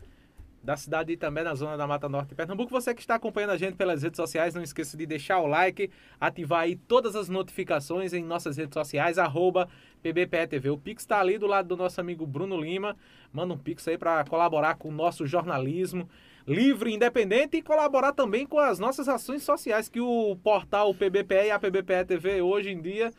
da 0.62 0.76
cidade 0.76 1.14
e 1.14 1.16
também 1.16 1.42
na 1.42 1.54
zona 1.54 1.78
da 1.78 1.86
Mata 1.86 2.10
Norte 2.10 2.28
de 2.28 2.34
Pernambuco. 2.34 2.70
Você 2.70 2.94
que 2.94 3.00
está 3.00 3.14
acompanhando 3.14 3.52
a 3.52 3.56
gente 3.56 3.74
pelas 3.74 4.02
redes 4.02 4.18
sociais, 4.18 4.54
não 4.54 4.62
esqueça 4.62 4.98
de 4.98 5.06
deixar 5.06 5.38
o 5.38 5.46
like, 5.46 5.90
ativar 6.20 6.60
aí 6.60 6.76
todas 6.76 7.16
as 7.16 7.30
notificações 7.30 8.12
em 8.12 8.22
nossas 8.22 8.58
redes 8.58 8.74
sociais, 8.74 9.16
arroba 9.16 9.66
PBPETV. 10.02 10.68
O 10.68 10.76
Pix 10.76 11.04
está 11.04 11.20
ali 11.20 11.38
do 11.38 11.46
lado 11.46 11.68
do 11.68 11.76
nosso 11.76 11.98
amigo 12.02 12.26
Bruno 12.26 12.60
Lima. 12.60 12.94
Manda 13.32 13.54
um 13.54 13.58
Pix 13.58 13.88
aí 13.88 13.96
para 13.96 14.26
colaborar 14.26 14.74
com 14.74 14.90
o 14.90 14.92
nosso 14.92 15.26
jornalismo 15.26 16.06
livre, 16.46 16.92
independente 16.92 17.56
e 17.56 17.62
colaborar 17.62 18.12
também 18.12 18.46
com 18.46 18.58
as 18.58 18.78
nossas 18.78 19.08
ações 19.08 19.42
sociais 19.42 19.88
que 19.88 20.00
o 20.00 20.36
portal 20.42 20.94
PBPE 20.94 21.46
e 21.46 21.50
a 21.50 21.58
PBPE 21.58 22.04
TV 22.06 22.42
hoje 22.42 22.70
em 22.70 22.80
dia 22.80 23.10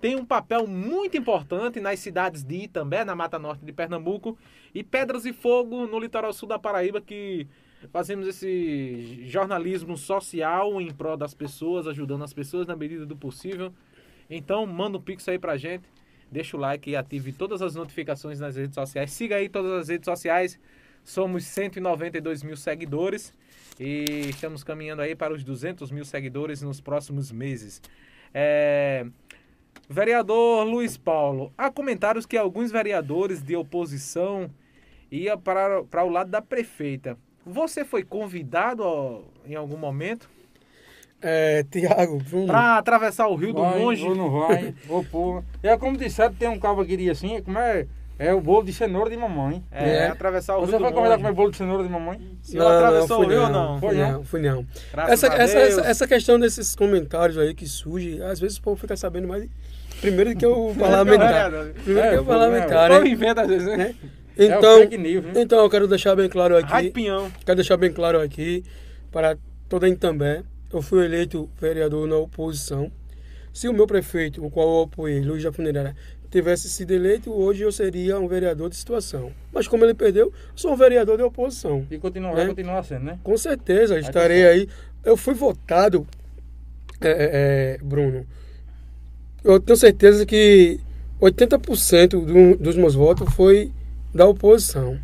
tem 0.00 0.16
um 0.16 0.24
papel 0.24 0.66
muito 0.66 1.16
importante 1.16 1.78
nas 1.78 2.00
cidades 2.00 2.42
de 2.42 2.64
Itambé, 2.64 3.04
na 3.04 3.14
Mata 3.14 3.38
Norte 3.38 3.64
de 3.64 3.72
Pernambuco, 3.72 4.36
e 4.74 4.82
Pedras 4.82 5.26
e 5.26 5.32
Fogo, 5.32 5.86
no 5.86 5.98
litoral 5.98 6.32
sul 6.32 6.48
da 6.48 6.58
Paraíba, 6.58 7.02
que 7.02 7.46
fazemos 7.92 8.26
esse 8.26 9.26
jornalismo 9.28 9.98
social 9.98 10.80
em 10.80 10.90
prol 10.90 11.18
das 11.18 11.34
pessoas, 11.34 11.86
ajudando 11.86 12.24
as 12.24 12.32
pessoas 12.32 12.66
na 12.66 12.74
medida 12.74 13.04
do 13.04 13.14
possível. 13.14 13.74
Então, 14.28 14.64
manda 14.64 14.96
um 14.96 15.02
pix 15.02 15.28
aí 15.28 15.38
pra 15.38 15.58
gente, 15.58 15.84
deixa 16.30 16.56
o 16.56 16.60
like 16.60 16.90
e 16.90 16.96
ative 16.96 17.32
todas 17.32 17.60
as 17.60 17.74
notificações 17.74 18.40
nas 18.40 18.56
redes 18.56 18.74
sociais. 18.74 19.12
Siga 19.12 19.36
aí 19.36 19.50
todas 19.50 19.72
as 19.72 19.88
redes 19.88 20.06
sociais, 20.06 20.58
somos 21.04 21.44
192 21.44 22.42
mil 22.42 22.56
seguidores 22.56 23.34
e 23.78 24.28
estamos 24.28 24.62
caminhando 24.62 25.02
aí 25.02 25.14
para 25.14 25.32
os 25.32 25.42
200 25.42 25.90
mil 25.90 26.04
seguidores 26.04 26.62
nos 26.62 26.80
próximos 26.80 27.32
meses. 27.32 27.80
É... 28.32 29.06
Vereador 29.88 30.64
Luiz 30.66 30.96
Paulo, 30.96 31.52
há 31.58 31.70
comentários 31.70 32.24
que 32.24 32.36
alguns 32.36 32.70
vereadores 32.70 33.42
de 33.42 33.56
oposição 33.56 34.48
iam 35.10 35.38
para, 35.38 35.82
para 35.84 36.04
o 36.04 36.08
lado 36.08 36.30
da 36.30 36.40
prefeita. 36.40 37.18
Você 37.44 37.84
foi 37.84 38.04
convidado 38.04 38.82
ó, 38.84 39.22
em 39.44 39.54
algum 39.54 39.76
momento? 39.76 40.28
É, 41.22 41.64
Tiago, 41.64 42.18
Para 42.46 42.78
atravessar 42.78 43.26
o 43.28 43.34
Rio 43.34 43.52
vai, 43.52 43.72
do 43.72 43.78
Monge? 43.78 44.04
Ou 44.06 44.14
não 44.14 44.30
vai, 44.30 44.74
ou. 44.88 45.44
É 45.62 45.76
como 45.76 45.96
disseram, 45.96 46.34
tem 46.34 46.48
um 46.48 46.58
cabo 46.58 46.80
aqui 46.80 47.10
assim, 47.10 47.42
como 47.42 47.58
é? 47.58 47.86
É 48.20 48.34
o 48.34 48.40
bolo 48.40 48.66
de 48.66 48.72
cenoura 48.74 49.08
de 49.08 49.16
mamãe. 49.16 49.64
É, 49.72 49.90
é. 49.90 50.06
atravessar 50.08 50.58
o 50.58 50.60
Você 50.60 50.72
Rio 50.72 50.80
foi 50.80 50.92
convidado 50.92 51.14
a 51.14 51.16
comer 51.16 51.32
bolo 51.32 51.50
de 51.50 51.56
cenoura 51.56 51.82
de 51.82 51.88
mamãe? 51.88 52.20
Se 52.42 52.54
não, 52.54 52.68
atravessou 52.68 53.20
não, 53.20 53.26
o 53.26 53.30
Rio 53.30 53.42
ou 53.44 53.48
não? 53.48 53.80
Foi 53.80 53.94
não, 53.94 54.24
fui 54.24 54.42
não. 54.42 54.66
Essa, 55.08 55.26
essa, 55.28 55.58
essa, 55.58 55.80
essa, 55.80 56.06
questão 56.06 56.38
desses 56.38 56.76
comentários 56.76 57.38
aí 57.38 57.54
que 57.54 57.66
surge, 57.66 58.22
às 58.22 58.38
vezes 58.38 58.58
o 58.58 58.62
povo 58.62 58.78
fica 58.78 58.94
sabendo 58.94 59.26
mais 59.26 59.48
Primeiro 60.02 60.36
que 60.36 60.44
o 60.44 60.74
parlamentar. 60.78 61.50
Primeiro 61.82 62.10
que 62.10 62.18
o 62.18 62.24
parlamentar. 62.26 62.90
É, 62.90 63.08
inventa 63.08 63.40
às 63.40 63.48
vezes, 63.48 63.66
né? 63.66 63.94
Então, 64.36 64.82
é 64.82 64.96
news, 64.98 65.24
né? 65.24 65.32
então 65.36 65.58
eu 65.60 65.70
quero 65.70 65.88
deixar 65.88 66.14
bem 66.14 66.28
claro 66.28 66.58
aqui. 66.58 66.70
Raipinhão. 66.70 67.32
Quero 67.44 67.56
deixar 67.56 67.78
bem 67.78 67.90
claro 67.90 68.20
aqui 68.20 68.62
para 69.10 69.38
toda 69.66 69.86
a 69.86 69.88
Itambé. 69.88 70.42
Eu 70.70 70.82
fui 70.82 71.06
eleito 71.06 71.48
vereador 71.58 72.06
na 72.06 72.16
oposição. 72.16 72.92
Se 73.52 73.66
o 73.66 73.72
meu 73.72 73.86
prefeito, 73.86 74.44
o 74.44 74.50
qual 74.50 74.68
eu 74.68 74.82
apoiei, 74.84 75.20
Luiz 75.20 75.42
da 75.42 75.52
Funerária, 75.52 75.96
tivesse 76.30 76.68
sido 76.68 76.92
eleito, 76.92 77.32
hoje 77.32 77.62
eu 77.62 77.72
seria 77.72 78.18
um 78.18 78.28
vereador 78.28 78.70
de 78.70 78.76
situação. 78.76 79.32
Mas 79.52 79.66
como 79.66 79.84
ele 79.84 79.94
perdeu, 79.94 80.32
sou 80.54 80.72
um 80.72 80.76
vereador 80.76 81.16
de 81.16 81.22
oposição. 81.22 81.86
E 81.90 81.98
continua, 81.98 82.34
né? 82.34 82.46
continuar 82.46 82.82
sendo, 82.84 83.04
né? 83.04 83.18
Com 83.22 83.36
certeza, 83.36 83.98
estarei 83.98 84.46
aí. 84.46 84.68
Eu 85.04 85.16
fui 85.16 85.34
votado, 85.34 86.06
é, 87.00 87.08
é, 87.08 87.74
é 87.74 87.78
Bruno, 87.82 88.26
eu 89.42 89.58
tenho 89.58 89.76
certeza 89.76 90.24
que 90.24 90.80
80% 91.20 92.08
do, 92.24 92.56
dos 92.56 92.76
meus 92.76 92.94
votos 92.94 93.32
foi 93.34 93.72
da 94.14 94.26
oposição. 94.26 94.98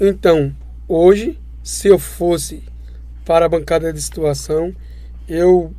Então, 0.00 0.54
hoje, 0.88 1.38
se 1.62 1.88
eu 1.88 1.98
fosse 1.98 2.62
para 3.24 3.46
a 3.46 3.48
bancada 3.48 3.92
de 3.92 4.00
situação, 4.00 4.74
eu 5.28 5.74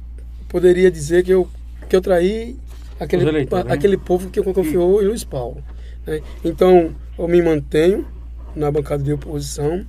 poderia 0.48 0.92
dizer 0.92 1.24
que 1.24 1.32
eu, 1.32 1.48
que 1.88 1.96
eu 1.96 2.02
traí 2.02 2.58
aquele, 3.00 3.28
eleitores, 3.28 3.66
né? 3.66 3.74
aquele 3.74 3.98
povo 3.98 4.30
que 4.30 4.42
confiou 4.42 5.02
em 5.02 5.08
Luiz 5.08 5.24
Paulo. 5.24 5.64
Né? 6.06 6.22
Então, 6.44 6.96
eu 7.18 7.28
me 7.28 7.42
mantenho 7.42 8.08
na 8.56 8.72
bancada 8.72 9.04
de 9.04 9.12
oposição, 9.12 9.86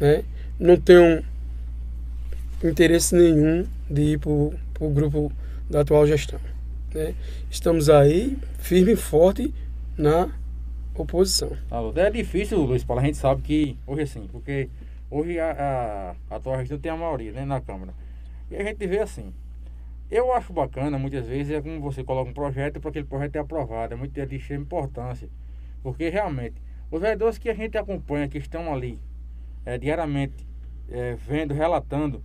né? 0.00 0.24
não 0.58 0.76
tenho 0.76 1.22
interesse 2.62 3.14
nenhum 3.14 3.66
de 3.88 4.02
ir 4.02 4.18
para 4.18 4.30
o 4.30 4.90
grupo 4.90 5.32
da 5.70 5.80
atual 5.80 6.06
gestão. 6.06 6.40
Né? 6.94 7.14
Estamos 7.50 7.88
aí, 7.88 8.36
firme 8.58 8.92
e 8.92 8.96
forte 8.96 9.54
na 9.96 10.30
oposição. 10.94 11.52
Alô, 11.70 11.92
é 11.94 12.10
difícil, 12.10 12.58
Luiz 12.60 12.82
Paulo, 12.82 13.02
a 13.02 13.04
gente 13.04 13.18
sabe 13.18 13.42
que 13.42 13.76
hoje 13.86 14.02
assim, 14.02 14.28
porque 14.30 14.68
hoje 15.10 15.38
a, 15.38 15.50
a, 15.50 16.34
a 16.34 16.36
atual 16.36 16.58
gestão 16.58 16.78
tem 16.78 16.90
a 16.90 16.96
maioria 16.96 17.32
né, 17.32 17.44
na 17.44 17.60
Câmara. 17.60 17.92
E 18.50 18.56
a 18.56 18.64
gente 18.64 18.84
vê 18.86 18.98
assim. 18.98 19.32
Eu 20.10 20.32
acho 20.32 20.54
bacana, 20.54 20.98
muitas 20.98 21.26
vezes, 21.26 21.52
é 21.52 21.60
como 21.60 21.80
você 21.80 22.02
coloca 22.02 22.30
um 22.30 22.34
projeto 22.34 22.80
para 22.80 22.88
aquele 22.88 23.04
projeto 23.04 23.36
é 23.36 23.38
aprovado. 23.40 23.92
É 23.92 23.96
muito 23.96 24.12
de 24.12 24.36
extrema 24.36 24.64
importância. 24.64 25.28
Porque 25.82 26.08
realmente, 26.08 26.62
os 26.90 27.00
vereadores 27.00 27.36
que 27.36 27.50
a 27.50 27.54
gente 27.54 27.76
acompanha, 27.76 28.26
que 28.26 28.38
estão 28.38 28.72
ali 28.72 28.98
é, 29.66 29.76
diariamente 29.76 30.46
é, 30.90 31.14
vendo, 31.14 31.52
relatando 31.52 32.22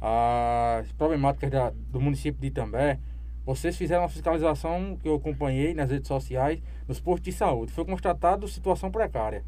as 0.00 0.90
problemáticas 0.92 1.50
da, 1.50 1.70
do 1.90 2.00
município 2.00 2.40
de 2.40 2.46
Itambé, 2.46 2.98
vocês 3.44 3.76
fizeram 3.76 4.02
uma 4.02 4.08
fiscalização 4.08 4.96
que 4.96 5.08
eu 5.08 5.14
acompanhei 5.14 5.74
nas 5.74 5.90
redes 5.90 6.08
sociais 6.08 6.60
nos 6.86 6.98
postos 7.00 7.24
de 7.24 7.32
saúde. 7.32 7.72
Foi 7.72 7.84
constatado 7.84 8.48
situação 8.48 8.90
precária. 8.90 9.44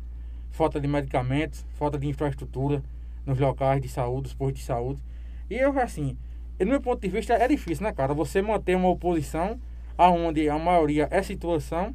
Falta 0.50 0.80
de 0.80 0.88
medicamentos, 0.88 1.64
falta 1.74 1.98
de 1.98 2.06
infraestrutura 2.06 2.82
nos 3.24 3.38
locais 3.38 3.80
de 3.80 3.88
saúde, 3.88 4.28
os 4.28 4.34
postos 4.34 4.60
de 4.60 4.66
saúde. 4.66 5.02
E 5.48 5.54
eu, 5.54 5.78
assim, 5.78 6.16
no 6.64 6.70
meu 6.70 6.80
ponto 6.80 7.00
de 7.00 7.08
vista, 7.08 7.34
é 7.34 7.48
difícil, 7.48 7.84
né, 7.84 7.92
cara? 7.92 8.12
Você 8.14 8.42
manter 8.42 8.76
uma 8.76 8.88
oposição 8.88 9.58
aonde 9.96 10.48
a 10.48 10.58
maioria 10.58 11.08
é 11.10 11.22
situação 11.22 11.94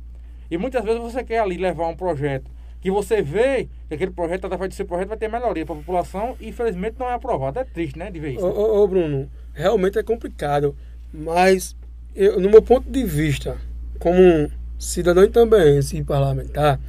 e 0.49 0.57
muitas 0.57 0.83
vezes 0.83 1.01
você 1.01 1.23
quer 1.23 1.39
ali 1.39 1.57
levar 1.57 1.87
um 1.87 1.95
projeto 1.95 2.49
que 2.85 2.91
você 2.91 3.19
vê 3.19 3.67
que 3.87 3.95
aquele 3.95 4.11
projeto, 4.11 4.45
através 4.45 4.69
desse 4.69 4.83
projeto, 4.83 5.07
vai 5.07 5.17
ter 5.17 5.27
melhoria 5.27 5.65
para 5.65 5.73
a 5.73 5.77
população 5.79 6.35
e 6.39 6.49
infelizmente 6.49 6.97
não 6.99 7.09
é 7.09 7.13
aprovado. 7.13 7.57
É 7.57 7.63
triste, 7.63 7.97
né, 7.97 8.11
de 8.11 8.19
ver 8.19 8.33
isso. 8.33 8.45
Ô, 8.45 8.83
ô, 8.83 8.87
Bruno, 8.87 9.27
realmente 9.53 9.97
é 9.97 10.03
complicado, 10.03 10.75
mas 11.11 11.75
eu, 12.15 12.39
no 12.39 12.47
meu 12.47 12.61
ponto 12.61 12.87
de 12.87 13.03
vista, 13.03 13.57
como 13.97 14.51
cidadão 14.77 15.27
também, 15.27 15.81
se 15.81 16.03
parlamentar, 16.03 16.79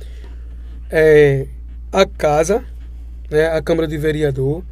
é, 0.91 1.47
a 1.91 2.05
casa, 2.05 2.63
né, 3.31 3.47
a 3.47 3.63
Câmara 3.63 3.89
de 3.89 3.97
Vereador, 3.97 4.63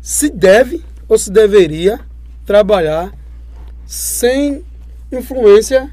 se 0.00 0.30
deve 0.30 0.80
ou 1.08 1.18
se 1.18 1.32
deveria 1.32 1.98
trabalhar 2.52 3.10
sem 3.86 4.62
influência 5.10 5.90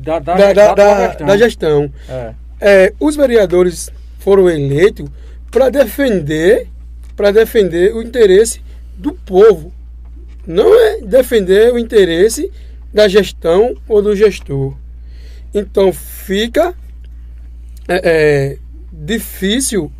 da, 0.00 0.18
da, 0.18 0.52
da, 0.52 0.74
da, 0.74 1.06
da 1.14 1.36
gestão. 1.38 1.88
É. 2.08 2.34
É, 2.60 2.92
os 2.98 3.14
vereadores 3.14 3.92
foram 4.18 4.50
eleitos 4.50 5.08
para 5.52 5.68
defender, 5.68 6.66
para 7.14 7.30
defender 7.30 7.94
o 7.94 8.02
interesse 8.02 8.60
do 8.96 9.12
povo. 9.12 9.72
Não 10.44 10.74
é 10.74 11.00
defender 11.02 11.72
o 11.72 11.78
interesse 11.78 12.50
da 12.92 13.06
gestão 13.06 13.76
ou 13.86 14.02
do 14.02 14.16
gestor. 14.16 14.74
Então 15.54 15.92
fica 15.92 16.74
é, 17.86 18.00
é, 18.02 18.58
difícil 18.92 19.92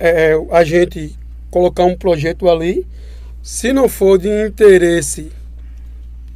é, 0.00 0.32
a 0.50 0.64
gente 0.64 1.16
colocar 1.48 1.84
um 1.84 1.96
projeto 1.96 2.48
ali 2.48 2.84
se 3.48 3.72
não 3.72 3.88
for 3.88 4.18
de 4.18 4.28
interesse, 4.46 5.32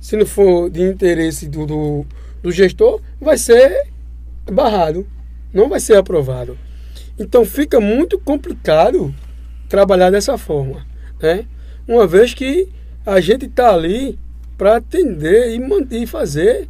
se 0.00 0.16
não 0.16 0.24
for 0.24 0.70
de 0.70 0.80
interesse 0.80 1.46
do, 1.46 1.66
do, 1.66 2.06
do 2.42 2.50
gestor, 2.50 3.02
vai 3.20 3.36
ser 3.36 3.86
barrado, 4.50 5.06
não 5.52 5.68
vai 5.68 5.78
ser 5.78 5.98
aprovado. 5.98 6.56
Então 7.18 7.44
fica 7.44 7.78
muito 7.78 8.18
complicado 8.18 9.14
trabalhar 9.68 10.08
dessa 10.08 10.38
forma, 10.38 10.86
né? 11.20 11.44
Uma 11.86 12.06
vez 12.06 12.32
que 12.32 12.70
a 13.04 13.20
gente 13.20 13.44
está 13.44 13.74
ali 13.74 14.18
para 14.56 14.76
atender 14.76 15.54
e, 15.54 16.02
e 16.02 16.06
fazer 16.06 16.66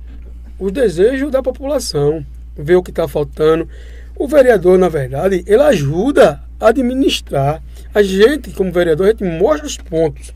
os 0.58 0.72
desejos 0.72 1.30
da 1.30 1.40
população, 1.40 2.26
ver 2.56 2.74
o 2.74 2.82
que 2.82 2.90
está 2.90 3.06
faltando. 3.06 3.68
O 4.16 4.26
vereador, 4.26 4.76
na 4.76 4.88
verdade, 4.88 5.44
ele 5.46 5.62
ajuda 5.62 6.42
a 6.58 6.70
administrar. 6.70 7.62
A 7.94 8.02
gente, 8.02 8.50
como 8.52 8.72
vereador, 8.72 9.06
a 9.06 9.10
gente 9.10 9.24
mostra 9.24 9.66
os 9.66 9.76
pontos. 9.76 10.32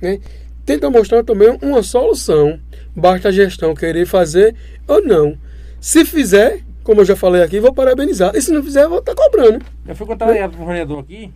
Né? 0.00 0.20
Tenta 0.64 0.88
mostrar 0.88 1.24
também 1.24 1.58
uma 1.60 1.82
solução. 1.82 2.60
Basta 2.94 3.28
a 3.28 3.32
gestão 3.32 3.74
querer 3.74 4.06
fazer 4.06 4.54
ou 4.86 5.04
não. 5.04 5.36
Se 5.80 6.04
fizer, 6.04 6.62
como 6.84 7.00
eu 7.00 7.04
já 7.04 7.16
falei 7.16 7.42
aqui, 7.42 7.58
vou 7.58 7.74
parabenizar. 7.74 8.34
E 8.36 8.40
se 8.40 8.52
não 8.52 8.62
fizer, 8.62 8.86
vou 8.86 9.00
estar 9.00 9.14
tá 9.14 9.22
cobrando. 9.22 9.64
Eu 9.86 9.96
fui 9.96 10.06
contar 10.06 10.26
né? 10.26 10.46
para 10.46 10.62
o 10.62 10.66
vereador 10.66 11.00
aqui, 11.00 11.32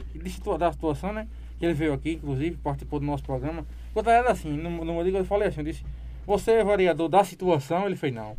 da 0.59 0.73
situação, 0.73 1.13
né? 1.13 1.27
Que 1.59 1.67
ele 1.67 1.75
veio 1.75 1.93
aqui, 1.93 2.13
inclusive, 2.13 2.57
participou 2.57 3.01
do 3.01 3.07
nosso 3.07 3.25
programa. 3.25 3.67
Contar 3.93 4.13
era 4.13 4.31
assim, 4.31 4.57
no, 4.57 4.85
no 4.85 5.03
eu 5.03 5.25
falei 5.25 5.49
assim, 5.49 5.61
eu 5.61 5.65
disse, 5.65 5.85
você 6.25 6.53
é 6.53 6.65
vereador 6.65 7.09
da 7.09 7.25
situação? 7.25 7.85
Ele 7.85 7.97
fez, 7.97 8.15
não. 8.15 8.37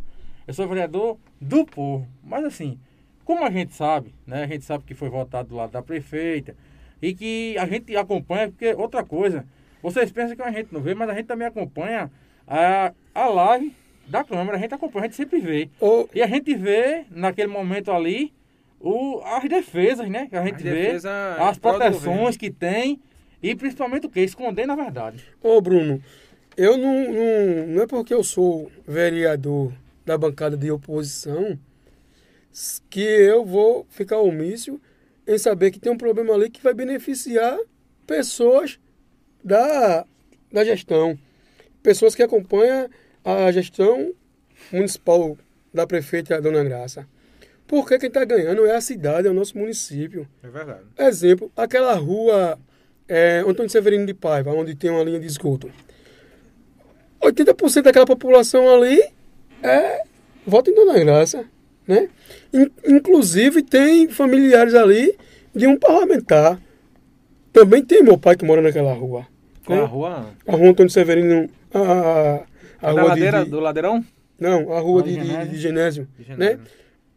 Eu 0.48 0.54
sou 0.54 0.68
vereador 0.68 1.18
do 1.40 1.66
povo. 1.66 2.08
Mas 2.24 2.46
assim, 2.46 2.80
como 3.26 3.44
a 3.44 3.52
gente 3.52 3.74
sabe, 3.76 4.16
né? 4.26 4.46
A 4.46 4.48
gente 4.48 4.64
sabe 4.64 4.86
que 4.86 4.96
foi 4.96 5.10
votado 5.10 5.50
do 5.50 5.56
lado 5.56 5.72
da 5.72 5.82
prefeita 5.82 6.56
e 7.02 7.14
que 7.14 7.56
a 7.58 7.66
gente 7.66 7.96
acompanha, 7.96 8.50
porque 8.50 8.74
outra 8.74 9.04
coisa, 9.04 9.46
vocês 9.82 10.12
pensam 10.12 10.36
que 10.36 10.42
a 10.42 10.52
gente 10.52 10.74
não 10.74 10.82
vê, 10.82 10.94
mas 10.94 11.10
a 11.10 11.14
gente 11.14 11.26
também 11.26 11.48
acompanha 11.48 12.12
a, 12.48 12.94
a 13.14 13.28
live 13.28 13.74
da 14.08 14.24
Câmara, 14.24 14.58
a 14.58 14.60
gente 14.60 14.74
acompanha, 14.74 15.06
a 15.06 15.08
gente 15.08 15.16
sempre 15.16 15.40
vê. 15.40 15.70
Oh. 15.80 16.08
E 16.14 16.22
a 16.22 16.28
gente 16.28 16.54
vê, 16.56 17.06
naquele 17.12 17.48
momento 17.48 17.92
ali, 17.92 18.34
o, 18.80 19.22
as 19.24 19.48
defesas, 19.48 20.10
né? 20.10 20.28
Que 20.28 20.36
a 20.36 20.44
gente 20.44 20.56
as 20.56 20.64
vê, 20.64 21.10
as 21.40 21.58
proteções 21.58 22.38
que 22.38 22.50
tem 22.50 23.00
e 23.42 23.56
principalmente 23.56 24.06
o 24.06 24.10
que? 24.10 24.22
Esconder 24.22 24.66
na 24.66 24.76
verdade. 24.76 25.24
Ô 25.42 25.62
Bruno, 25.62 26.02
eu 26.58 26.78
não, 26.78 27.14
não, 27.14 27.68
não 27.68 27.84
é 27.84 27.88
porque 27.88 28.14
eu 28.14 28.24
sou 28.24 28.72
vereador 28.88 29.72
da 30.06 30.18
bancada 30.18 30.58
de 30.58 30.72
oposição 30.72 31.58
que 32.90 33.02
eu 33.02 33.46
vou 33.46 33.86
ficar 33.90 34.18
omício 34.18 34.82
em 35.30 35.38
saber 35.38 35.70
que 35.70 35.80
tem 35.80 35.92
um 35.92 35.98
problema 35.98 36.34
ali 36.34 36.50
que 36.50 36.62
vai 36.62 36.74
beneficiar 36.74 37.56
pessoas 38.08 38.80
da, 39.44 40.04
da 40.52 40.66
gestão, 40.66 41.18
pessoas 41.84 42.16
que 42.16 42.24
acompanham 42.24 42.90
a 43.24 43.52
gestão 43.52 44.12
municipal 44.72 45.38
da 45.72 45.86
prefeita 45.86 46.42
Dona 46.42 46.64
Graça. 46.64 47.08
Porque 47.68 48.00
quem 48.00 48.08
está 48.08 48.26
ganhando 48.26 48.66
é 48.66 48.76
a 48.76 48.82
cidade, 48.82 49.28
é 49.28 49.32
o 49.32 49.34
nosso 49.34 49.56
município. 49.56 50.28
É 50.42 50.48
verdade. 50.48 50.86
Exemplo, 50.98 51.52
aquela 51.56 51.94
rua 51.94 52.58
é, 53.08 53.44
Antônio 53.48 53.70
Severino 53.70 54.08
de 54.08 54.16
Paiva, 54.16 54.52
onde 54.52 54.74
tem 54.74 54.90
uma 54.90 55.04
linha 55.04 55.20
de 55.20 55.28
esgoto. 55.28 55.72
80% 57.22 57.84
daquela 57.84 58.08
população 58.08 58.74
ali 58.74 59.00
é 59.62 60.02
vota 60.44 60.72
em 60.72 60.74
Dona 60.74 60.98
Graça. 60.98 61.46
Né? 61.90 62.08
Inclusive 62.88 63.64
tem 63.64 64.08
familiares 64.10 64.76
ali 64.76 65.18
de 65.56 65.66
um 65.66 65.76
parlamentar. 65.76 66.62
Também 67.52 67.84
tem 67.84 68.04
meu 68.04 68.16
pai 68.16 68.36
que 68.36 68.46
mora 68.46 68.62
naquela 68.62 68.94
rua. 68.94 69.26
Qual 69.66 69.76
né? 69.76 69.84
a 69.84 69.88
rua? 69.88 70.26
A 70.46 70.56
rua 70.56 70.70
Antônio 70.70 70.92
Severino. 70.92 71.50
A, 71.74 71.80
a, 71.80 72.90
a 72.90 72.92
rua 72.92 73.04
ladeira, 73.06 73.44
de, 73.44 73.50
do 73.50 73.60
Ladeirão? 73.60 74.06
Não, 74.40 74.72
a 74.72 74.80
rua 74.80 75.02
de, 75.02 75.16
de, 75.16 75.48
de, 75.48 75.58
Genésio. 75.58 76.08
De 76.16 76.26
Genésio. 76.26 76.60
Né? 76.60 76.66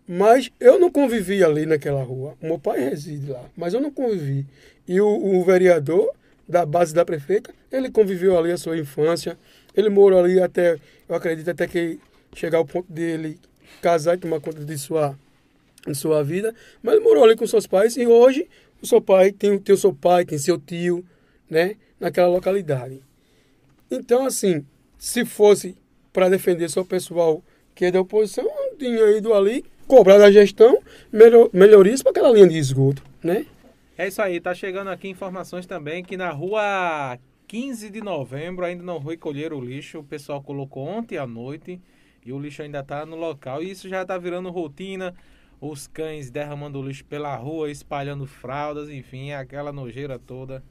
Mas 0.09 0.51
eu 0.59 0.81
não 0.81 0.90
convivi 0.90 1.44
ali 1.44 1.66
naquela 1.66 2.03
rua. 2.03 2.35
Meu 2.40 2.59
pai 2.59 2.81
reside 2.81 3.31
lá, 3.31 3.44
mas 3.55 3.74
eu 3.74 3.81
não 3.81 3.90
convivi. 3.90 4.47
E 4.89 5.03
o, 5.03 5.07
o, 5.07 5.44
vereador 5.44 6.11
da 6.49 6.65
base 6.65 6.94
da 6.94 7.05
prefeita, 7.05 7.51
ele 7.70 7.90
conviveu 7.90 8.39
ali 8.39 8.51
a 8.51 8.57
sua 8.57 8.78
infância. 8.78 9.39
Ele 9.77 9.90
morou 9.90 10.19
ali 10.19 10.40
até, 10.40 10.78
eu 11.07 11.15
acredito, 11.15 11.51
até 11.51 11.66
que 11.66 12.01
chegar 12.35 12.57
ao 12.57 12.65
ponto 12.65 12.90
dele 12.90 13.39
casar 13.82 14.14
e 14.14 14.20
tomar 14.20 14.40
conta 14.40 14.64
de 14.64 14.78
sua, 14.78 15.18
de 15.86 15.94
sua 15.94 16.22
vida. 16.22 16.54
Mas 16.82 16.94
ele 16.94 17.04
morou 17.04 17.24
ali 17.24 17.36
com 17.36 17.46
seus 17.46 17.66
pais 17.66 17.96
e 17.96 18.06
hoje 18.06 18.48
o 18.80 18.86
seu 18.86 19.00
pai 19.00 19.32
tem, 19.32 19.59
tem 19.59 19.74
o 19.74 19.78
seu 19.78 19.92
pai, 19.92 20.24
tem 20.24 20.38
seu 20.38 20.59
tio, 20.59 21.04
né? 21.50 21.76
Naquela 22.00 22.28
localidade. 22.28 23.02
Então, 23.90 24.24
assim, 24.24 24.64
se 24.96 25.24
fosse 25.24 25.76
para 26.12 26.28
defender 26.28 26.70
seu 26.70 26.84
pessoal 26.84 27.42
que 27.74 27.86
é 27.86 27.90
da 27.90 28.00
oposição, 28.00 28.48
tinha 28.78 29.16
ido 29.16 29.34
ali 29.34 29.64
cobrar 29.86 30.18
da 30.18 30.30
gestão 30.30 30.78
melhor, 31.12 31.50
melhorias 31.52 32.02
para 32.02 32.10
aquela 32.10 32.30
linha 32.30 32.48
de 32.48 32.56
esgoto, 32.56 33.02
né? 33.22 33.46
É 33.96 34.09
isso 34.09 34.22
aí, 34.22 34.40
tá 34.40 34.54
chegando 34.54 34.88
aqui 34.88 35.09
informações 35.09 35.66
também 35.66 36.02
que 36.02 36.16
na 36.16 36.30
rua 36.30 37.18
15 37.46 37.90
de 37.90 38.00
novembro 38.00 38.64
ainda 38.64 38.82
não 38.82 38.98
recolheram 38.98 39.59
o 39.59 39.64
lixo, 39.64 39.98
o 39.98 40.04
pessoal 40.04 40.42
colocou 40.42 40.86
ontem 40.86 41.18
à 41.18 41.26
noite 41.26 41.80
e 42.24 42.32
o 42.32 42.39
lixo 42.39 42.62
ainda 42.62 42.81
está 42.81 43.05
no 43.05 43.16
local 43.16 43.62
e 43.62 43.70
isso 43.70 43.89
já 43.89 44.03
está 44.03 44.16
virando 44.19 44.51
rotina, 44.51 45.15
os 45.61 45.86
cães 45.86 46.31
derramando 46.31 46.82
lixo 46.82 47.05
pela 47.05 47.35
rua, 47.36 47.70
espalhando 47.70 48.27
fraldas, 48.27 48.89
enfim, 48.89 49.32
aquela 49.32 49.73
nojeira 49.73 50.19
toda. 50.19 50.62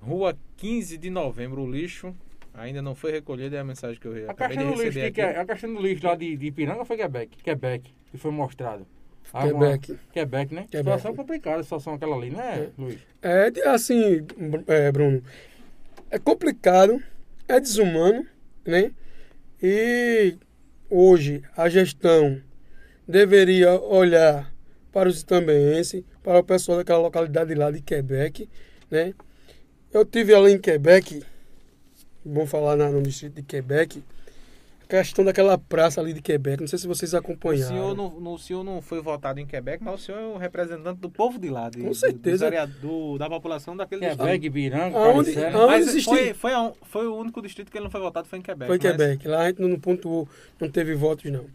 Rua 0.00 0.36
15 0.56 0.98
de 0.98 1.10
novembro, 1.10 1.62
o 1.62 1.70
lixo 1.70 2.14
Ainda 2.54 2.80
não 2.80 2.94
foi 2.94 3.10
recolhido, 3.10 3.56
é 3.56 3.58
a 3.58 3.64
mensagem 3.64 4.00
que 4.00 4.06
eu 4.06 4.28
a 4.28 4.30
acabei 4.30 4.56
de 4.56 4.64
receber 4.64 4.84
lixo, 4.84 5.12
que 5.12 5.20
é, 5.20 5.40
A 5.40 5.44
caixa 5.44 5.66
do 5.66 5.80
lixo 5.80 6.06
lá 6.06 6.14
de, 6.14 6.36
de 6.36 6.46
Ipiranga 6.46 6.84
foi 6.84 6.96
Quebec? 6.96 7.36
Quebec, 7.42 7.92
que 8.12 8.16
foi 8.16 8.30
mostrado. 8.30 8.86
Quebec. 9.32 9.98
Quebec, 10.12 10.54
né? 10.54 10.66
Quebec. 10.70 10.78
Situação 10.78 11.16
complicada, 11.16 11.58
a 11.58 11.62
situação 11.64 11.94
aquela 11.94 12.14
ali, 12.14 12.30
né, 12.30 12.70
é. 12.78 12.80
Luiz? 12.80 13.00
É, 13.20 13.50
assim, 13.68 14.24
é, 14.68 14.92
Bruno, 14.92 15.20
é 16.10 16.18
complicado, 16.18 17.02
é 17.48 17.58
desumano, 17.58 18.24
né? 18.64 18.92
E 19.60 20.36
hoje 20.94 21.42
a 21.56 21.68
gestão 21.68 22.40
deveria 23.06 23.72
olhar 23.80 24.52
para 24.92 25.08
os 25.08 25.20
itambenses, 25.20 26.02
para 26.22 26.38
o 26.38 26.44
pessoal 26.44 26.78
daquela 26.78 27.00
localidade 27.00 27.54
lá 27.54 27.70
de 27.70 27.80
Quebec, 27.80 28.48
né? 28.90 29.14
Eu 29.92 30.04
tive 30.04 30.34
ali 30.34 30.52
em 30.52 30.58
Quebec 30.58 31.22
vamos 32.24 32.50
falar 32.50 32.76
no 32.76 33.02
distrito 33.02 33.34
de 33.34 33.42
Quebec, 33.42 34.02
a 34.84 34.86
questão 34.86 35.24
daquela 35.24 35.56
praça 35.56 36.00
ali 36.00 36.12
de 36.12 36.20
Quebec, 36.20 36.60
não 36.60 36.68
sei 36.68 36.78
se 36.78 36.86
vocês 36.86 37.14
acompanharam. 37.14 37.64
O 37.64 37.68
senhor 37.68 37.96
não, 37.96 38.20
no, 38.20 38.34
o 38.34 38.38
senhor 38.38 38.62
não 38.62 38.82
foi 38.82 39.00
votado 39.00 39.40
em 39.40 39.46
Quebec, 39.46 39.82
mas 39.82 39.94
o 39.94 40.04
senhor 40.04 40.18
é 40.18 40.26
o 40.26 40.36
representante 40.36 41.00
do 41.00 41.10
povo 41.10 41.38
de 41.38 41.48
lá. 41.48 41.70
De, 41.70 41.80
Com 41.80 41.94
certeza. 41.94 42.50
Do, 42.66 43.12
do, 43.12 43.18
da 43.18 43.28
população 43.28 43.76
daquele 43.76 44.02
Quebec, 44.02 44.18
distrito. 44.20 44.52
Biranga, 44.52 44.96
aonde, 44.96 45.44
aonde 45.44 45.66
mas 45.66 45.88
existe... 45.88 46.08
foi, 46.08 46.34
foi, 46.34 46.52
foi, 46.82 47.06
o 47.06 47.16
único 47.16 47.40
distrito 47.40 47.70
que 47.70 47.78
ele 47.78 47.84
não 47.84 47.90
foi 47.90 48.00
votado, 48.00 48.28
foi 48.28 48.38
em 48.38 48.42
Quebec. 48.42 48.66
Foi 48.66 48.76
em 48.76 48.80
mas... 48.82 48.92
Quebec, 48.92 49.28
lá 49.28 49.40
a 49.40 49.46
gente 49.46 49.62
não 49.62 49.78
pontuou, 49.78 50.28
não 50.60 50.70
teve 50.70 50.94
votos 50.94 51.30
não. 51.30 51.46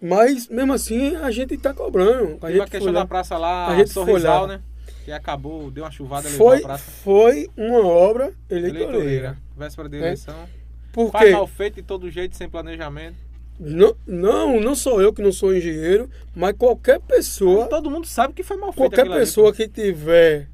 Mas, 0.00 0.48
mesmo 0.48 0.72
assim, 0.72 1.16
a 1.16 1.30
gente 1.30 1.54
está 1.54 1.72
cobrando. 1.72 2.38
A, 2.42 2.50
gente 2.50 2.60
a 2.60 2.66
questão 2.66 2.92
da 2.92 3.06
praça 3.06 3.38
lá, 3.38 3.68
a 3.68 3.76
gente 3.76 3.90
Sorrisal, 3.90 4.46
né? 4.46 4.60
Que 5.04 5.12
acabou, 5.12 5.70
deu 5.70 5.84
uma 5.84 5.90
chuvada 5.90 6.28
foi, 6.30 6.58
a 6.58 6.62
praça. 6.62 6.90
Foi 7.02 7.48
uma 7.56 7.86
obra 7.86 8.32
eleitoreira. 8.50 8.92
eleitoreira. 8.92 9.38
Véspera 9.56 9.88
de 9.88 9.96
é. 9.96 10.00
eleição. 10.00 10.34
É. 10.34 10.63
Por 10.94 11.10
Faz 11.10 11.32
mal 11.32 11.46
feito 11.48 11.74
de 11.74 11.82
todo 11.82 12.08
jeito, 12.08 12.36
sem 12.36 12.48
planejamento. 12.48 13.16
Não, 13.58 13.96
não, 14.06 14.60
não 14.60 14.76
sou 14.76 15.02
eu 15.02 15.12
que 15.12 15.20
não 15.20 15.32
sou 15.32 15.52
engenheiro, 15.52 16.08
mas 16.34 16.54
qualquer 16.56 17.00
pessoa. 17.00 17.66
todo 17.66 17.90
mundo 17.90 18.06
sabe 18.06 18.32
que 18.32 18.44
foi 18.44 18.56
mal 18.56 18.72
feito. 18.72 18.94
Qualquer 18.94 19.12
pessoa 19.12 19.48
ali, 19.48 19.56
que 19.56 19.68
tiver. 19.68 20.48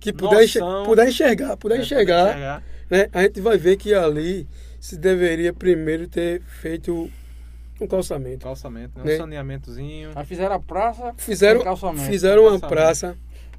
Que 0.00 0.10
puder, 0.10 0.42
enxergar, 0.42 0.84
puder 0.84 1.08
enxergar, 1.08 1.56
puder 1.58 1.78
é, 1.78 1.82
enxergar, 1.82 2.30
enxergar. 2.30 2.62
Né, 2.90 3.08
a 3.12 3.22
gente 3.22 3.42
vai 3.42 3.58
ver 3.58 3.76
que 3.76 3.92
ali 3.92 4.46
se 4.80 4.96
deveria 4.96 5.52
primeiro 5.52 6.08
ter 6.08 6.40
feito 6.40 7.10
um 7.78 7.86
calçamento. 7.86 8.44
Calçamento, 8.44 8.98
né? 9.00 9.14
Um 9.14 9.18
saneamentozinho. 9.18 10.10
Aí 10.14 10.24
fizeram 10.24 10.54
a 10.54 10.60
praça, 10.60 11.12
fizeram, 11.18 11.62
fizeram 12.06 12.46
uma 12.46 12.58
praça 12.58 13.16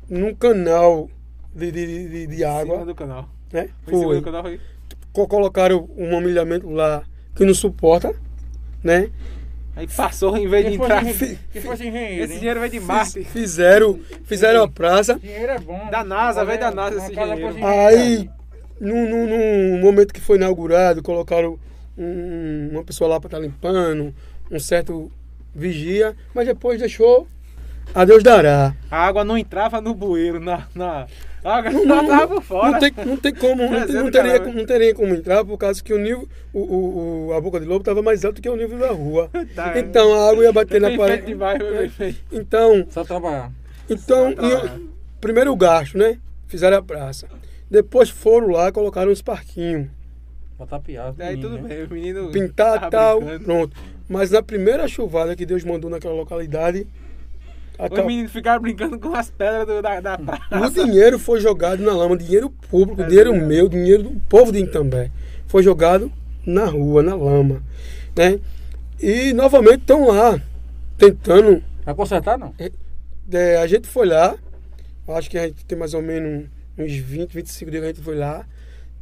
num 0.09 0.33
canal 0.33 1.07
de, 1.53 1.71
de, 1.71 2.09
de, 2.09 2.27
de 2.27 2.43
água. 2.43 2.75
Em 2.75 2.79
cima 2.79 2.85
do 2.85 2.95
canal. 2.95 3.29
Né? 3.51 3.69
Foi. 3.87 4.21
Canal, 4.21 4.41
foi. 4.43 4.59
Colocaram 5.27 5.89
um 5.97 6.15
humilhamento 6.17 6.69
lá 6.69 7.03
que 7.33 7.45
não 7.45 7.53
suporta, 7.53 8.13
né? 8.83 9.09
Aí 9.75 9.87
passou 9.87 10.37
em 10.37 10.47
vez 10.47 10.65
de 10.67 10.75
entrar. 10.75 11.03
Que 11.51 11.61
fosse 11.61 11.87
engenheiro. 11.87 12.23
Esse 12.23 12.37
dinheiro 12.37 12.59
veio 12.59 12.71
de 12.71 12.79
Marte. 12.79 13.23
Fizeram, 13.23 13.99
fizeram 14.23 14.63
a 14.63 14.67
praça. 14.67 15.19
Dinheiro 15.19 15.51
é 15.51 15.59
bom. 15.59 15.89
Da 15.89 16.03
NASA, 16.03 16.45
veio 16.45 16.59
da 16.59 16.71
NASA 16.71 16.97
esse 16.97 17.11
dinheiro. 17.11 17.65
Aí, 17.65 18.29
num, 18.79 19.09
num, 19.09 19.27
num, 19.27 19.79
momento 19.81 20.13
que 20.13 20.21
foi 20.21 20.37
inaugurado, 20.37 21.03
colocaram 21.03 21.59
um, 21.97 22.69
uma 22.71 22.83
pessoa 22.83 23.09
lá 23.09 23.19
para 23.19 23.27
estar 23.27 23.37
tá 23.37 23.43
limpando, 23.43 24.13
um 24.49 24.59
certo 24.59 25.11
vigia, 25.53 26.15
mas 26.33 26.45
depois 26.47 26.79
deixou 26.79 27.27
a 27.93 28.03
Deus 28.03 28.23
dará. 28.23 28.73
A 28.89 29.05
água 29.05 29.23
não 29.23 29.37
entrava 29.37 29.79
no 29.79 29.93
bueiro, 29.93 30.39
na, 30.39 30.67
na, 30.73 31.07
a 31.45 31.57
água 31.57 31.71
não, 31.71 31.85
não 31.85 32.07
tava 32.07 32.27
por 32.27 32.41
fora. 32.41 32.71
Não 32.71 32.79
tem, 32.79 33.05
não 33.05 33.17
tem 33.17 33.33
como, 33.35 33.69
não, 33.69 33.85
tem, 33.85 33.95
não, 33.95 34.11
teria, 34.11 34.39
não 34.39 34.65
teria 34.65 34.95
como 34.95 35.13
entrar, 35.13 35.45
por 35.45 35.57
causa 35.59 35.83
que 35.83 35.93
o 35.93 35.99
nível, 35.99 36.27
o, 36.51 36.59
o, 36.59 37.27
o 37.27 37.33
a 37.33 37.39
boca 37.39 37.59
de 37.59 37.67
lobo 37.67 37.81
estava 37.81 38.01
mais 38.01 38.25
alto 38.25 38.41
que 38.41 38.49
o 38.49 38.55
nível 38.55 38.79
da 38.79 38.91
rua. 38.91 39.29
Tá, 39.55 39.77
então 39.77 40.13
a 40.13 40.31
água 40.31 40.43
ia 40.43 40.51
bater 40.51 40.81
na 40.81 40.97
parede. 40.97 41.37
Então. 42.31 42.85
Só 42.89 43.03
trabalhar. 43.03 43.51
Então, 43.87 44.29
Só 44.29 44.35
trabalhar. 44.35 44.79
primeiro 45.21 45.55
gasto, 45.55 45.97
né? 45.97 46.17
Fizeram 46.47 46.77
a 46.77 46.81
praça. 46.81 47.27
Depois 47.69 48.09
foram 48.09 48.47
lá, 48.47 48.71
colocaram 48.71 49.11
uns 49.11 49.21
parquinhos. 49.21 49.87
Botar 50.57 50.79
piada. 50.79 51.23
Aí 51.23 51.37
tudo 51.37 51.59
né? 51.59 51.69
bem, 51.69 51.83
o 51.83 51.93
menino. 51.93 52.31
Pintar 52.31 52.89
tal, 52.89 53.21
pronto. 53.43 53.77
Mas 54.09 54.31
na 54.31 54.41
primeira 54.41 54.87
chuvada 54.87 55.35
que 55.35 55.45
Deus 55.45 55.63
mandou 55.63 55.91
naquela 55.91 56.15
localidade. 56.15 56.87
Os 57.79 58.05
meninos 58.05 58.31
ficaram 58.31 58.61
brincando 58.61 58.97
com 58.99 59.13
as 59.13 59.29
pedras 59.29 59.67
do, 59.67 59.81
da, 59.81 59.99
da 59.99 60.17
praça. 60.17 60.59
O 60.59 60.69
dinheiro 60.85 61.19
foi 61.19 61.39
jogado 61.39 61.83
na 61.83 61.93
lama, 61.93 62.17
dinheiro 62.17 62.49
público, 62.49 63.01
é 63.01 63.05
dinheiro 63.05 63.31
verdade. 63.31 63.53
meu, 63.53 63.69
dinheiro 63.69 64.03
do 64.03 64.19
povo 64.29 64.51
de 64.51 64.59
Itambé. 64.59 65.11
Foi 65.47 65.61
jogado 65.61 66.11
na 66.45 66.65
rua, 66.65 67.03
na 67.03 67.15
lama. 67.15 67.61
Né? 68.15 68.39
E 68.99 69.33
novamente 69.33 69.81
estão 69.81 70.07
lá, 70.07 70.39
tentando. 70.97 71.61
Vai 71.83 71.93
consertar 71.93 72.37
não? 72.37 72.53
É, 72.57 72.71
é, 73.31 73.57
a 73.57 73.67
gente 73.67 73.87
foi 73.87 74.07
lá, 74.07 74.35
acho 75.09 75.29
que 75.29 75.37
a 75.37 75.47
gente 75.47 75.65
tem 75.65 75.77
mais 75.77 75.93
ou 75.93 76.01
menos 76.01 76.47
uns 76.77 76.93
20, 76.93 77.33
25 77.33 77.71
dias 77.71 77.81
que 77.81 77.89
a 77.89 77.93
gente 77.93 78.03
foi 78.03 78.15
lá. 78.15 78.45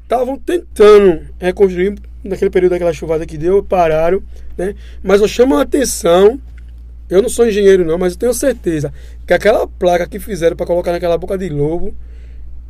Estavam 0.01 0.37
tentando 0.37 1.27
reconstruir 1.39 1.95
naquele 2.23 2.51
período 2.51 2.71
daquela 2.71 2.93
chuvada 2.93 3.25
que 3.25 3.37
deu, 3.37 3.63
pararam, 3.63 4.21
né? 4.57 4.75
Mas 5.01 5.21
eu 5.21 5.27
chamo 5.27 5.55
a 5.55 5.61
atenção, 5.61 6.39
eu 7.09 7.21
não 7.21 7.29
sou 7.29 7.47
engenheiro 7.47 7.85
não, 7.85 7.97
mas 7.97 8.13
eu 8.13 8.19
tenho 8.19 8.33
certeza 8.33 8.93
que 9.27 9.33
aquela 9.33 9.67
placa 9.67 10.07
que 10.07 10.19
fizeram 10.19 10.55
para 10.55 10.65
colocar 10.65 10.91
naquela 10.91 11.17
boca 11.17 11.37
de 11.37 11.49
lobo, 11.49 11.93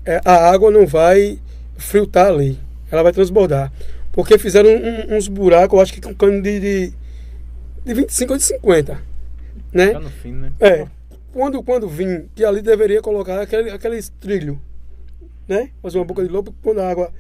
é, 0.05 0.19
a 0.25 0.49
água 0.49 0.69
não 0.71 0.85
vai 0.85 1.39
filtrar 1.77 2.27
ali, 2.27 2.59
ela 2.91 3.03
vai 3.03 3.11
transbordar. 3.11 3.71
Porque 4.11 4.37
fizeram 4.37 4.69
um, 4.69 5.15
uns 5.15 5.27
buracos, 5.27 5.77
eu 5.77 5.81
acho 5.81 5.93
que 5.93 6.01
com 6.01 6.13
cano 6.13 6.41
de, 6.41 6.59
de, 6.59 6.93
de 7.83 7.93
25 7.93 8.33
ou 8.33 8.37
de 8.37 8.43
50. 8.43 9.01
Né? 9.71 9.91
Tá 9.91 9.99
no 9.99 10.09
fim, 10.09 10.31
né? 10.31 10.51
É. 10.59 10.85
Quando, 11.31 11.63
quando 11.63 11.89
vim, 11.89 12.29
que 12.35 12.45
ali 12.45 12.61
deveria 12.61 13.01
colocar 13.01 13.41
aquele, 13.41 13.71
aquele 13.71 13.99
trilho, 14.19 14.61
né? 15.47 15.71
Fazer 15.81 15.97
uma 15.97 16.05
boca 16.05 16.23
de 16.23 16.29
lobo, 16.29 16.53
quando 16.61 16.79
a 16.79 16.89
água 16.89 17.11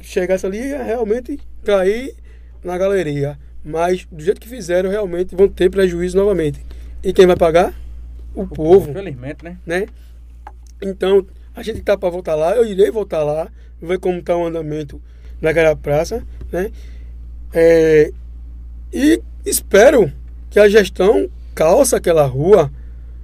chegasse 0.00 0.46
ali, 0.46 0.58
ia 0.58 0.82
realmente 0.82 1.38
cair 1.62 2.14
na 2.64 2.78
galeria. 2.78 3.38
Mas 3.64 4.06
do 4.10 4.22
jeito 4.22 4.40
que 4.40 4.48
fizeram, 4.48 4.90
realmente 4.90 5.36
vão 5.36 5.48
ter 5.48 5.70
prejuízo 5.70 6.16
novamente. 6.16 6.60
E 7.02 7.12
quem 7.12 7.26
vai 7.26 7.36
pagar? 7.36 7.74
O, 8.34 8.42
o 8.42 8.48
povo. 8.48 8.90
Infelizmente, 8.90 9.44
né? 9.44 9.58
né? 9.64 9.86
Então, 10.80 11.26
a 11.54 11.62
gente 11.62 11.80
tá 11.82 11.96
para 11.96 12.10
voltar 12.10 12.34
lá, 12.34 12.56
eu 12.56 12.64
irei 12.64 12.90
voltar 12.90 13.22
lá, 13.22 13.48
ver 13.80 13.98
como 13.98 14.18
está 14.18 14.36
o 14.36 14.46
andamento 14.46 15.00
naquela 15.40 15.76
praça, 15.76 16.24
né? 16.50 16.70
É, 17.52 18.10
e 18.92 19.22
espero 19.44 20.10
que 20.50 20.58
a 20.58 20.68
gestão 20.68 21.28
calça 21.54 21.96
aquela 21.96 22.24
rua 22.24 22.70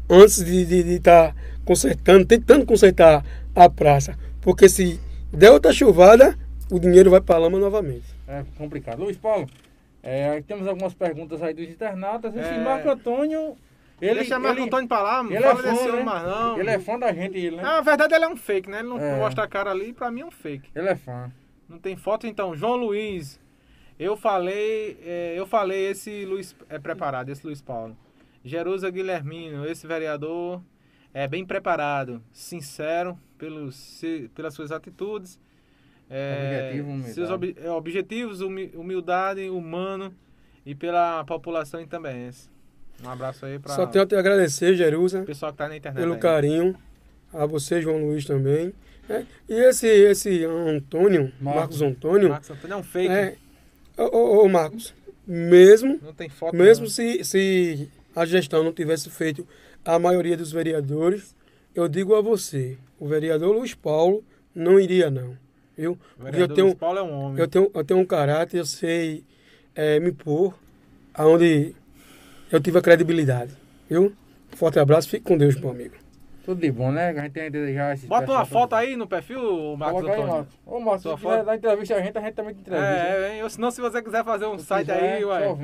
antes 0.08 0.44
de 0.44 0.62
estar 0.94 1.28
tá 1.28 1.34
consertando, 1.64 2.24
tentando 2.26 2.64
consertar 2.64 3.24
a 3.54 3.68
praça. 3.68 4.16
Porque 4.40 4.68
se 4.68 5.00
der 5.32 5.50
outra 5.50 5.72
chuvada, 5.72 6.36
o 6.70 6.78
dinheiro 6.78 7.10
vai 7.10 7.20
para 7.20 7.36
a 7.36 7.38
lama 7.38 7.58
novamente. 7.58 8.04
É 8.26 8.42
complicado. 8.56 9.02
Luiz 9.02 9.16
Paulo, 9.16 9.48
é, 10.08 10.42
temos 10.42 10.66
algumas 10.66 10.94
perguntas 10.94 11.42
aí 11.42 11.52
dos 11.52 11.68
internautas. 11.68 12.34
Esse 12.34 12.48
é... 12.48 12.58
Marco 12.58 12.88
Antônio. 12.88 13.56
Ele, 14.00 14.14
Deixa 14.20 14.38
Marco 14.38 14.60
ele, 14.60 14.66
Antônio 14.66 14.88
pra 14.88 15.02
lá, 15.02 15.24
ele 15.24 15.36
é 15.36 15.54
fã, 15.56 15.92
né? 15.96 16.02
mais 16.04 16.22
não. 16.22 16.58
Ele 16.58 16.70
é 16.70 16.78
fã 16.78 16.98
da 16.98 17.12
gente, 17.12 17.36
ele, 17.36 17.56
né? 17.56 17.62
Na 17.62 17.80
verdade, 17.80 18.14
ele 18.14 18.24
é 18.24 18.28
um 18.28 18.36
fake, 18.36 18.70
né? 18.70 18.78
Ele 18.78 18.88
não 18.88 18.98
é. 18.98 19.18
mostra 19.18 19.42
a 19.44 19.48
cara 19.48 19.70
ali, 19.70 19.92
pra 19.92 20.08
mim 20.10 20.20
é 20.20 20.24
um 20.26 20.30
fake. 20.30 20.70
Ele 20.72 20.88
é 20.88 20.94
fã. 20.94 21.32
Não 21.68 21.78
tem 21.78 21.96
foto, 21.96 22.26
então. 22.26 22.54
João 22.54 22.76
Luiz. 22.76 23.40
Eu 23.98 24.16
falei, 24.16 24.96
é, 25.04 25.34
eu 25.36 25.44
falei 25.44 25.88
esse 25.88 26.24
Luiz 26.24 26.54
é 26.68 26.78
preparado, 26.78 27.30
esse 27.30 27.44
Luiz 27.44 27.60
Paulo. 27.60 27.96
Jerusa 28.44 28.88
Guilhermino, 28.88 29.66
esse 29.66 29.86
vereador 29.86 30.62
é 31.12 31.26
bem 31.26 31.44
preparado, 31.44 32.22
sincero 32.30 33.18
pelos, 33.36 34.00
pelas 34.34 34.54
suas 34.54 34.70
atitudes, 34.70 35.40
é, 36.10 36.70
Objetivo, 36.72 37.12
seus 37.12 37.30
ob, 37.30 37.56
é, 37.62 37.70
objetivos, 37.70 38.40
humildade, 38.40 39.48
humano 39.50 40.14
e 40.64 40.74
pela 40.74 41.24
população 41.24 41.86
também. 41.86 42.30
Um 43.04 43.08
abraço 43.08 43.46
aí 43.46 43.58
para. 43.58 43.74
Só 43.74 43.86
tenho 43.86 44.04
a 44.04 44.06
te 44.06 44.16
agradecer, 44.16 44.74
Jerusa. 44.74 45.22
Pessoal 45.22 45.52
que 45.52 45.58
tá 45.58 45.68
na 45.68 45.76
internet. 45.76 46.00
Pelo 46.00 46.14
aí. 46.14 46.20
carinho. 46.20 46.76
A 47.32 47.44
você, 47.44 47.80
João 47.82 47.98
Luiz, 47.98 48.24
também. 48.24 48.72
É, 49.08 49.24
e 49.48 49.54
esse, 49.54 49.86
esse 49.86 50.44
Antônio, 50.44 51.32
Marcos, 51.40 51.60
Marcos 51.60 51.82
Antônio. 51.82 52.28
Marcos 52.30 52.50
Antônio 52.50 52.74
é 52.74 52.76
um 52.76 52.82
fake. 52.82 53.12
É, 53.12 53.36
ô, 53.96 54.04
ô, 54.04 54.44
ô, 54.44 54.48
Marcos, 54.48 54.94
mesmo. 55.26 55.98
Não 56.02 56.14
tem 56.14 56.28
foto. 56.28 56.56
Mesmo 56.56 56.84
não. 56.84 56.90
se, 56.90 57.22
se 57.24 57.90
a 58.16 58.24
gestão 58.24 58.64
não 58.64 58.72
tivesse 58.72 59.10
feito 59.10 59.46
a 59.84 59.98
maioria 59.98 60.36
dos 60.36 60.52
vereadores, 60.52 61.34
eu 61.74 61.86
digo 61.88 62.14
a 62.14 62.20
você, 62.20 62.76
o 62.98 63.06
vereador 63.06 63.54
Luiz 63.54 63.74
Paulo 63.74 64.24
não 64.54 64.80
iria 64.80 65.10
não, 65.10 65.36
viu? 65.78 65.98
Porque 66.18 66.42
eu 66.42 66.48
tenho, 66.48 66.66
Luiz 66.66 66.78
Paulo 66.78 66.98
é 66.98 67.02
um 67.02 67.12
homem. 67.12 67.38
Eu 67.38 67.46
tenho, 67.48 67.70
eu 67.72 67.84
tenho 67.84 68.00
um 68.00 68.04
caráter, 68.04 68.58
eu 68.58 68.66
sei 68.66 69.24
é, 69.74 70.00
me 70.00 70.10
pôr 70.10 70.52
aonde 71.14 71.74
eu 72.50 72.60
tive 72.60 72.78
a 72.78 72.82
credibilidade, 72.82 73.56
viu? 73.88 74.12
Forte 74.56 74.78
abraço, 74.78 75.08
fique 75.08 75.24
com 75.24 75.38
Deus, 75.38 75.54
meu 75.54 75.70
amigo. 75.70 75.94
Tudo 76.44 76.62
de 76.62 76.72
bom, 76.72 76.90
né? 76.90 77.10
A 77.10 77.22
gente 77.22 77.32
tem 77.32 77.46
a 77.46 77.48
desejar 77.50 77.94
esse 77.94 78.06
Bota 78.06 78.32
uma 78.32 78.44
foto 78.46 78.74
aí 78.74 78.96
no 78.96 79.06
perfil, 79.06 79.76
Marcos 79.76 80.00
Coloca 80.00 80.14
Antônio. 80.14 80.32
Aí, 80.32 80.38
Marcos. 80.38 80.58
Ô, 80.64 80.80
Marcos, 80.80 81.02
se 81.02 81.16
foto... 81.18 81.44
dar 81.44 81.56
entrevista 81.56 81.94
a 81.94 82.02
gente, 82.02 82.18
a 82.18 82.20
gente 82.22 82.34
também 82.34 82.54
te 82.54 82.60
entrevista. 82.60 82.88
É, 82.88 83.38
é, 83.38 83.48
senão 83.50 83.70
se 83.70 83.80
você 83.82 84.02
quiser 84.02 84.24
fazer 84.24 84.46
um 84.46 84.58
se 84.58 84.64
site 84.64 84.86
quiser, 84.86 85.16
aí, 85.16 85.24
ué, 85.24 85.54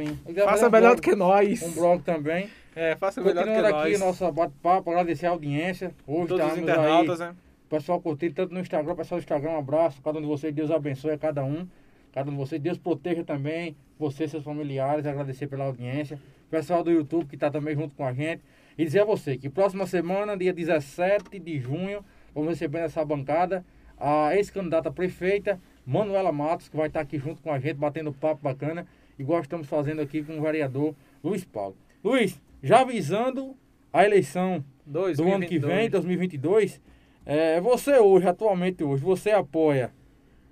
faça 0.45 0.69
um 0.69 0.70
melhor 0.70 0.89
blog, 0.89 0.97
do 0.97 1.03
que 1.03 1.15
nós. 1.16 1.62
Um 1.62 1.73
blog 1.73 2.03
também. 2.03 2.51
É, 2.77 2.95
faça 2.97 3.23
melhor 3.23 3.47
do 3.47 3.53
que 3.53 3.62
nós. 3.62 3.74
aqui 3.74 3.97
nosso 3.97 4.31
bate-papo, 4.31 4.91
agradecer 4.91 5.27
a 5.27 5.31
audiência. 5.31 5.91
Hoje 6.07 6.28
Todos 6.28 6.53
os 6.53 6.59
internautas, 6.59 7.20
aí, 7.20 7.28
né? 7.28 7.35
Pessoal 7.69 8.01
curtir 8.01 8.31
tanto 8.31 8.53
no 8.53 8.61
Instagram, 8.61 8.95
pessoal 8.95 9.19
do 9.19 9.23
Instagram, 9.23 9.53
um 9.53 9.59
abraço. 9.59 10.01
Cada 10.03 10.19
um 10.19 10.23
de 10.23 10.28
vocês, 10.28 10.55
Deus 10.55 10.70
abençoe 10.70 11.12
a 11.12 11.19
cada 11.19 11.45
um. 11.45 11.66
Cada 12.12 12.31
um 12.31 12.32
de 12.32 12.39
vocês, 12.39 12.61
Deus 12.61 12.78
proteja 12.78 13.24
também 13.24 13.77
você, 13.99 14.28
seus 14.28 14.45
familiares. 14.45 15.07
Agradecer 15.07 15.47
pela 15.47 15.65
audiência. 15.65 16.19
Pessoal 16.51 16.85
do 16.85 16.91
YouTube 16.91 17.27
que 17.27 17.35
está 17.35 17.51
também 17.51 17.74
junto 17.74 17.95
com 17.95 18.05
a 18.05 18.12
gente. 18.12 18.43
E 18.77 18.85
dizer 18.85 19.01
a 19.01 19.05
você 19.05 19.36
que 19.36 19.49
próxima 19.49 19.86
semana, 19.86 20.36
dia 20.36 20.53
17 20.53 21.39
de 21.39 21.59
junho, 21.59 22.05
vamos 22.35 22.51
receber 22.51 22.81
nessa 22.81 23.05
bancada 23.05 23.65
a 23.99 24.35
ex-candidata 24.36 24.91
prefeita, 24.91 25.61
Manuela 25.86 26.32
Matos, 26.32 26.69
que 26.69 26.77
vai 26.77 26.89
estar 26.89 27.01
aqui 27.01 27.19
junto 27.19 27.43
com 27.43 27.53
a 27.53 27.59
gente, 27.59 27.77
batendo 27.77 28.12
papo 28.12 28.43
bacana, 28.43 28.86
igual 29.19 29.41
estamos 29.41 29.66
fazendo 29.66 30.01
aqui 30.01 30.23
com 30.23 30.39
o 30.39 30.43
vereador 30.43 30.95
Luiz 31.23 31.45
Paulo. 31.45 31.77
Luiz, 32.03 32.41
já 32.62 32.81
avisando 32.81 33.57
a 33.93 34.05
eleição 34.05 34.65
2022. 34.86 35.16
do 35.16 35.35
ano 35.35 35.47
que 35.47 35.59
vem, 35.59 35.91
2022, 35.91 36.81
é, 37.26 37.60
você 37.60 37.98
hoje, 37.98 38.26
atualmente 38.26 38.84
hoje, 38.84 39.02
você 39.02 39.30
apoia, 39.30 39.92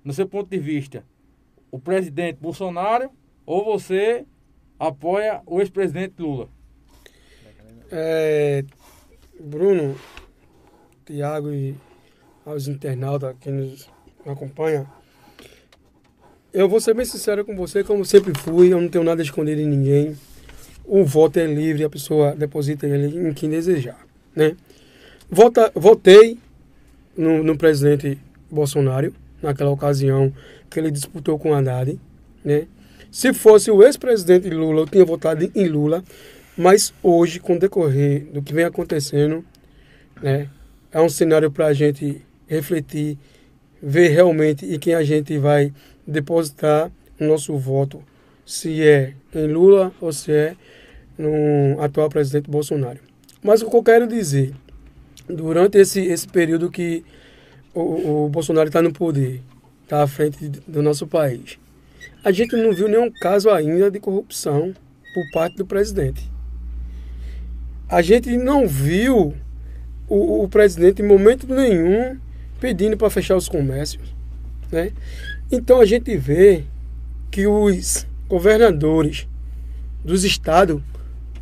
no 0.03 0.13
seu 0.13 0.27
ponto 0.27 0.49
de 0.49 0.59
vista, 0.59 1.03
o 1.71 1.79
presidente 1.79 2.37
Bolsonaro 2.39 3.09
ou 3.45 3.63
você 3.63 4.25
apoia 4.79 5.41
o 5.45 5.59
ex-presidente 5.59 6.21
Lula? 6.21 6.49
É, 7.91 8.63
Bruno, 9.39 9.95
Tiago 11.05 11.51
e 11.51 11.75
aos 12.45 12.67
internautas 12.67 13.35
que 13.39 13.49
nos 13.49 13.89
acompanham, 14.25 14.87
eu 16.51 16.69
vou 16.69 16.79
ser 16.79 16.93
bem 16.93 17.05
sincero 17.05 17.43
com 17.43 17.55
você, 17.55 17.83
como 17.83 18.05
sempre 18.05 18.33
fui, 18.37 18.71
eu 18.71 18.79
não 18.79 18.87
tenho 18.87 19.03
nada 19.03 19.21
a 19.21 19.25
esconder 19.25 19.55
de 19.55 19.65
ninguém. 19.65 20.15
O 20.85 21.03
voto 21.03 21.39
é 21.39 21.45
livre, 21.45 21.83
a 21.83 21.89
pessoa 21.89 22.35
deposita 22.35 22.85
ele 22.85 23.29
em 23.29 23.33
quem 23.33 23.49
desejar, 23.49 24.05
né? 24.35 24.55
Vota, 25.29 25.71
votei 25.73 26.37
no, 27.17 27.43
no 27.43 27.57
presidente 27.57 28.17
Bolsonaro, 28.49 29.13
naquela 29.41 29.71
ocasião 29.71 30.33
que 30.69 30.79
ele 30.79 30.91
disputou 30.91 31.37
com 31.37 31.53
Haddad, 31.53 31.99
né? 32.43 32.67
Se 33.11 33.31
fosse 33.31 33.69
o 33.69 33.83
ex-presidente 33.83 34.49
Lula, 34.49 34.81
eu 34.81 34.87
tinha 34.87 35.05
votado 35.05 35.49
em 35.53 35.67
Lula, 35.67 36.03
mas 36.57 36.91
hoje, 37.03 37.39
com 37.39 37.55
o 37.55 37.59
decorrer 37.59 38.25
do 38.33 38.41
que 38.41 38.53
vem 38.53 38.65
acontecendo, 38.65 39.45
né, 40.19 40.49
é 40.91 40.99
um 40.99 41.09
cenário 41.09 41.51
para 41.51 41.67
a 41.67 41.73
gente 41.73 42.23
refletir, 42.47 43.17
ver 43.81 44.09
realmente 44.09 44.65
em 44.65 44.79
quem 44.79 44.95
a 44.95 45.03
gente 45.03 45.37
vai 45.37 45.71
depositar 46.07 46.91
o 47.19 47.23
nosso 47.25 47.55
voto, 47.55 48.03
se 48.45 48.81
é 48.81 49.13
em 49.35 49.47
Lula 49.47 49.93
ou 50.01 50.11
se 50.11 50.31
é 50.31 50.55
no 51.17 51.79
atual 51.81 52.09
presidente 52.09 52.49
Bolsonaro. 52.49 52.99
Mas 53.43 53.61
o 53.61 53.69
que 53.69 53.75
eu 53.75 53.83
quero 53.83 54.07
dizer, 54.07 54.53
durante 55.27 55.77
esse, 55.77 56.01
esse 56.01 56.27
período 56.27 56.69
que 56.69 57.03
o, 57.73 58.25
o 58.25 58.29
Bolsonaro 58.29 58.67
está 58.67 58.81
no 58.81 58.93
poder, 58.93 59.41
está 59.83 60.03
à 60.03 60.07
frente 60.07 60.47
do 60.67 60.81
nosso 60.81 61.07
país, 61.07 61.57
a 62.23 62.31
gente 62.31 62.55
não 62.55 62.73
viu 62.73 62.87
nenhum 62.87 63.11
caso 63.11 63.49
ainda 63.49 63.89
de 63.91 63.99
corrupção 63.99 64.73
por 65.13 65.23
parte 65.31 65.57
do 65.57 65.65
presidente 65.65 66.33
a 67.93 68.01
gente 68.01 68.35
não 68.37 68.67
viu 68.67 69.35
o, 70.07 70.43
o 70.43 70.49
presidente 70.49 71.03
em 71.03 71.05
momento 71.05 71.45
nenhum 71.47 72.17
pedindo 72.59 72.97
para 72.97 73.07
fechar 73.11 73.35
os 73.35 73.47
comércios. 73.47 74.15
Né? 74.71 74.91
Então 75.51 75.79
a 75.79 75.85
gente 75.85 76.17
vê 76.17 76.63
que 77.29 77.45
os 77.45 78.07
governadores 78.27 79.27
dos 80.03 80.23
estados 80.23 80.81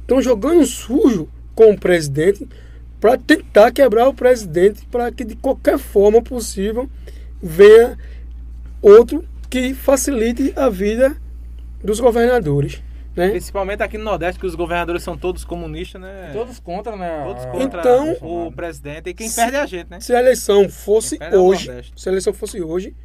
estão 0.01 0.21
jogando 0.21 0.65
sujo 0.65 1.29
com 1.55 1.71
o 1.71 1.79
presidente 1.79 2.45
para 3.01 3.17
tentar 3.17 3.71
quebrar 3.71 4.07
o 4.07 4.13
presidente 4.13 4.85
para 4.85 5.11
que 5.11 5.25
de 5.25 5.35
qualquer 5.35 5.79
forma 5.79 6.21
possível 6.21 6.87
venha 7.41 7.97
outro 8.79 9.25
que 9.49 9.73
facilite 9.73 10.53
a 10.55 10.69
vida 10.69 11.17
dos 11.83 11.99
governadores. 11.99 12.81
Né? 13.15 13.31
Principalmente 13.31 13.83
aqui 13.83 13.97
no 13.97 14.05
Nordeste, 14.05 14.39
que 14.39 14.45
os 14.45 14.55
governadores 14.55 15.03
são 15.03 15.17
todos 15.17 15.43
comunistas, 15.43 15.99
né? 15.99 16.29
Todos 16.31 16.59
contra, 16.59 16.95
né? 16.95 17.23
Todos 17.25 17.45
contra 17.45 17.81
então, 17.81 18.17
o 18.21 18.51
presidente. 18.53 19.09
E 19.09 19.13
quem 19.13 19.27
se, 19.27 19.35
perde 19.35 19.57
é 19.57 19.59
a 19.59 19.65
gente, 19.65 19.89
né? 19.89 19.99
Se 19.99 20.15
a 20.15 20.19
eleição 20.19 20.69
fosse 20.69 21.19
hoje, 21.33 21.91
se 21.93 22.07
a 22.07 22.11
eleição 22.11 22.31
fosse 22.33 22.61
hoje, 22.61 22.95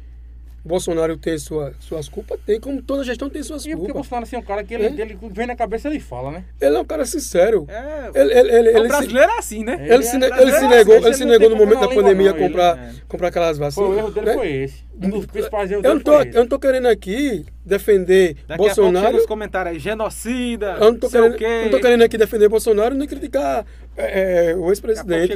Bolsonaro 0.67 1.17
tem 1.17 1.37
sua, 1.37 1.73
suas 1.79 2.07
culpas, 2.07 2.39
tem, 2.45 2.59
como 2.59 2.81
toda 2.81 3.03
gestão 3.03 3.29
tem 3.29 3.41
suas 3.41 3.65
e 3.65 3.69
culpas. 3.69 3.79
porque 3.79 3.93
Bolsonaro 3.93 4.23
assim, 4.23 4.35
é 4.35 4.39
um 4.39 4.43
cara 4.43 4.63
que 4.63 4.73
ele, 4.73 4.85
é? 4.85 5.01
ele, 5.01 5.17
vem 5.31 5.47
na 5.47 5.55
cabeça 5.55 5.87
ele 5.87 5.99
fala, 5.99 6.31
né? 6.31 6.45
Ele 6.59 6.75
é 6.75 6.79
um 6.79 6.85
cara 6.85 7.05
sincero. 7.05 7.65
É, 7.69 8.11
ele, 8.13 8.33
ele, 8.33 8.69
ele, 8.69 8.79
o 8.79 8.87
brasileiro 8.87 9.29
se, 9.29 9.35
é 9.35 9.39
assim, 9.39 9.63
né? 9.63 9.73
Ele, 9.81 9.93
ele, 9.93 10.03
se, 10.03 10.15
ele 10.15 10.51
se 10.51 10.67
negou, 10.67 10.95
ele 10.95 11.13
se 11.13 11.25
negou 11.25 11.49
no 11.49 11.55
momento 11.55 11.79
da 11.79 11.87
pandemia 11.87 12.33
não, 12.33 12.39
comprar, 12.39 12.77
ele, 12.77 13.01
comprar 13.07 13.27
aquelas 13.29 13.57
vacinas. 13.57 13.87
Foi, 13.87 13.95
o 13.95 13.99
erro 13.99 14.11
dele 14.11 14.25
né? 14.25 14.33
foi 14.33 14.51
esse. 14.51 14.87
Um 15.01 15.09
dos 15.09 15.25
principais 15.25 15.71
erros 15.71 15.83
eu 15.83 15.93
não 15.93 16.01
tô, 16.01 16.21
Eu 16.21 16.33
não 16.33 16.47
tô 16.47 16.59
querendo 16.59 16.87
aqui 16.87 17.45
defender 17.65 18.35
Daqui 18.47 18.63
Bolsonaro. 18.63 19.15
A 19.15 19.19
os 19.19 19.25
comentários 19.25 19.73
aí, 19.73 19.79
genocida, 19.79 20.77
eu 20.79 20.91
não 20.91 20.99
tô, 20.99 21.09
querendo, 21.09 21.63
não 21.63 21.69
tô 21.71 21.79
querendo 21.79 22.03
aqui 22.03 22.17
defender 22.17 22.49
Bolsonaro 22.49 22.95
nem 22.95 23.07
criticar 23.07 23.65
é, 23.95 24.55
o 24.57 24.69
ex-presidente. 24.69 25.35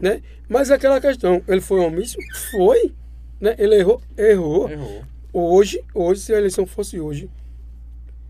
Né? 0.00 0.22
Mas 0.48 0.70
é 0.70 0.74
aquela 0.74 1.00
questão, 1.00 1.42
ele 1.48 1.60
foi 1.60 1.80
omisso? 1.80 2.16
Foi. 2.50 2.92
Né? 3.40 3.54
Ele 3.58 3.76
errou? 3.76 4.00
Errou. 4.16 4.70
Errou. 4.70 5.02
Hoje, 5.32 5.82
hoje, 5.92 6.20
se 6.20 6.32
a 6.32 6.38
eleição 6.38 6.64
fosse 6.66 7.00
hoje, 7.00 7.28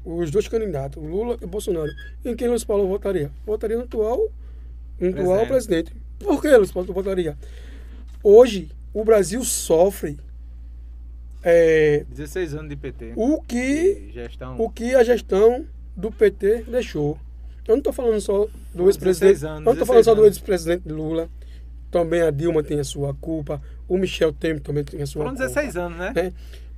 os 0.04 0.30
dois 0.30 0.48
candidatos, 0.48 1.02
Lula 1.02 1.38
e 1.40 1.46
Bolsonaro, 1.46 1.90
em 2.24 2.34
quem 2.34 2.48
Luiz 2.48 2.64
Paulo 2.64 2.86
votaria? 2.88 3.30
Votaria 3.46 3.76
no 3.76 3.84
atual, 3.84 4.30
no 4.98 5.08
atual 5.08 5.46
presidente. 5.46 5.92
Por 6.18 6.40
que 6.40 6.56
Luiz 6.56 6.72
Paulo 6.72 6.92
votaria? 6.92 7.36
Hoje, 8.22 8.70
o 8.92 9.04
Brasil 9.04 9.44
sofre. 9.44 10.18
É, 11.42 12.04
16 12.08 12.54
anos 12.54 12.70
de 12.70 12.76
PT. 12.76 13.12
O 13.16 13.42
que, 13.42 14.12
o 14.58 14.70
que 14.70 14.94
a 14.94 15.04
gestão 15.04 15.66
do 15.94 16.10
PT 16.10 16.64
deixou. 16.68 17.18
Eu 17.66 17.72
não 17.72 17.78
estou 17.78 17.92
falando 17.92 18.20
só 18.20 18.46
do 18.74 18.88
ex-presidente. 18.88 19.42
Eu 19.42 19.60
não 19.60 19.72
estou 19.72 19.86
falando 19.86 20.04
só 20.04 20.14
do 20.14 20.24
ex-presidente 20.24 20.88
Lula. 20.88 21.28
Também 21.90 22.22
a 22.22 22.30
Dilma 22.30 22.62
tem 22.62 22.80
a 22.80 22.84
sua 22.84 23.14
culpa. 23.14 23.62
O 23.88 23.98
Michel 23.98 24.32
Temer 24.32 24.60
também 24.60 24.84
tem 24.84 25.02
a 25.02 25.06
sua 25.06 25.24
Foram 25.24 25.36
culpa. 25.36 25.46
16 25.46 25.76
anos, 25.76 25.98
né? 25.98 26.12
É. 26.16 26.32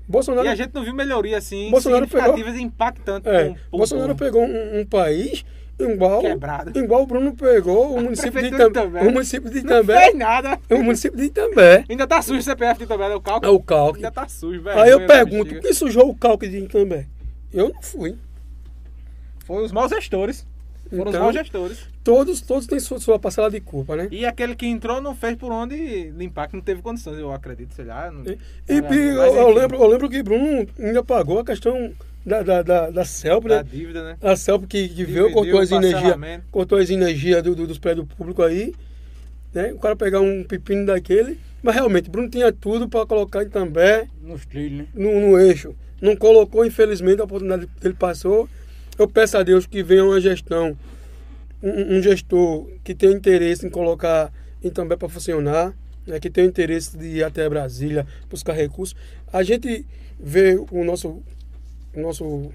Bolsonaro, 0.09 0.47
e 0.47 0.51
a 0.51 0.55
gente 0.55 0.73
não 0.73 0.85
viu 0.85 0.95
melhoria 0.95 1.37
assim 1.37 1.69
Bolsonaro 1.69 2.05
significativas 2.05 2.53
pegou, 2.53 2.66
impactantes. 2.66 3.33
É, 3.33 3.55
com, 3.70 3.78
Bolsonaro 3.78 4.15
pegou 4.15 4.45
um, 4.45 4.81
um, 4.81 4.87
país 4.87 5.45
igual, 5.78 6.20
Quebrado. 6.20 6.78
igual 6.78 7.03
o 7.03 7.07
Bruno 7.07 7.35
pegou 7.35 7.97
o 7.97 8.01
município 8.03 8.41
de 8.41 8.55
Itambé. 8.55 9.01
O 9.03 9.12
município 9.12 9.51
de 9.51 9.59
Itambé. 9.59 9.95
Não 9.95 10.01
fez 10.03 10.15
nada. 10.15 10.59
O 10.70 10.83
município 10.83 11.19
de 11.19 11.24
Itambé. 11.24 11.85
Ainda 11.89 12.07
tá 12.07 12.23
sujo 12.23 12.39
o 12.39 12.43
CPF 12.43 12.78
de 12.78 12.85
Itambé, 12.85 13.09
né? 13.09 13.15
o 13.16 13.20
cálculo. 13.20 13.53
É 13.53 13.55
o 13.55 13.61
cálculo. 13.61 13.97
Ainda 13.97 14.11
tá 14.12 14.28
sujo, 14.28 14.62
velho. 14.62 14.81
Aí 14.81 14.91
eu 14.91 15.07
pergunto, 15.07 15.61
quem 15.61 15.73
sujou 15.73 16.09
o 16.09 16.15
cálculo 16.15 16.51
de 16.51 16.59
Itambé? 16.59 17.07
Eu 17.53 17.70
não 17.70 17.83
fui. 17.83 18.16
Foi 19.45 19.65
os 19.65 19.73
maus 19.73 19.91
gestores. 19.91 20.47
Foram 20.89 21.11
então, 21.11 21.13
os 21.13 21.19
maus 21.19 21.35
gestores. 21.35 21.79
Todos, 22.05 22.41
todos 22.41 22.67
têm 22.67 22.79
sua, 22.79 22.99
sua 22.99 23.19
parcela 23.19 23.51
de 23.51 23.61
culpa, 23.61 23.97
né? 23.97 24.09
E 24.11 24.25
aquele 24.25 24.55
que 24.55 24.67
entrou 24.67 25.01
não 25.01 25.15
fez 25.15 25.37
por 25.37 25.51
onde 25.51 26.11
limpar, 26.17 26.49
que 26.49 26.55
não 26.55 26.63
teve 26.63 26.83
condições, 26.83 27.19
eu 27.19 27.33
acredito, 27.33 27.75
sei 27.75 27.85
lá. 27.85 28.11
Não... 28.11 28.25
E, 28.25 28.39
e 28.69 28.79
eu, 28.79 29.23
eu, 29.23 29.51
lembro, 29.51 29.77
eu 29.77 29.87
lembro 29.87 30.09
que 30.09 30.23
Bruno 30.23 30.67
ainda 30.79 31.03
pagou 31.03 31.41
a 31.41 31.45
questão 31.45 31.93
da, 32.25 32.43
da, 32.43 32.63
da, 32.63 32.91
da 32.91 33.05
CELP, 33.05 33.47
da 33.47 33.63
né? 33.63 33.69
dívida, 33.71 34.03
né? 34.03 34.17
A 34.21 34.37
CELP 34.37 34.67
que, 34.67 34.89
que 34.89 35.05
veio, 35.05 35.33
cortou 35.33 35.61
as 35.61 35.71
energias 35.71 36.17
cortou 36.51 36.79
as 36.79 36.91
energias 36.91 37.43
do, 37.43 37.55
do, 37.55 37.67
dos 37.67 37.79
prédios 37.79 38.07
públicos 38.07 38.45
aí. 38.45 38.75
Né? 39.55 39.73
O 39.73 39.79
cara 39.79 39.97
pegar 39.97 40.21
um 40.21 40.45
pepino 40.45 40.87
daquele. 40.87 41.39
Mas 41.63 41.75
realmente, 41.75 42.11
Bruno 42.11 42.29
tinha 42.29 42.53
tudo 42.53 42.89
para 42.89 43.07
colocar 43.07 43.43
em 43.43 43.49
També. 43.49 44.07
Nos 44.23 44.45
trilhos, 44.45 44.79
né? 44.79 44.87
No, 44.95 45.21
no 45.21 45.39
eixo. 45.39 45.75
Não 46.01 46.15
colocou, 46.15 46.65
infelizmente, 46.65 47.21
a 47.21 47.25
oportunidade 47.25 47.67
que 47.81 47.87
ele 47.87 47.95
passou. 47.95 48.49
Eu 48.98 49.09
peço 49.09 49.36
a 49.36 49.43
Deus 49.43 49.66
que 49.66 49.82
venha 49.82 50.05
uma 50.05 50.20
gestão 50.20 50.77
um, 51.62 51.97
um 51.97 52.02
gestor 52.02 52.68
que 52.85 52.94
tem 52.94 53.12
interesse 53.12 53.66
em 53.66 53.70
colocar 53.70 54.32
em 54.62 54.70
também 54.70 54.97
para 54.97 55.09
funcionar, 55.09 55.74
né, 56.06 56.20
que 56.20 56.31
tem 56.31 56.47
interesse 56.47 56.97
de 56.97 57.06
ir 57.06 57.24
até 57.24 57.48
Brasília 57.48 58.06
buscar 58.28 58.52
recursos. 58.52 58.97
A 59.32 59.43
gente 59.43 59.85
vê 60.18 60.56
o 60.70 60.85
nosso, 60.85 61.23
o 61.94 62.01
nosso 62.01 62.51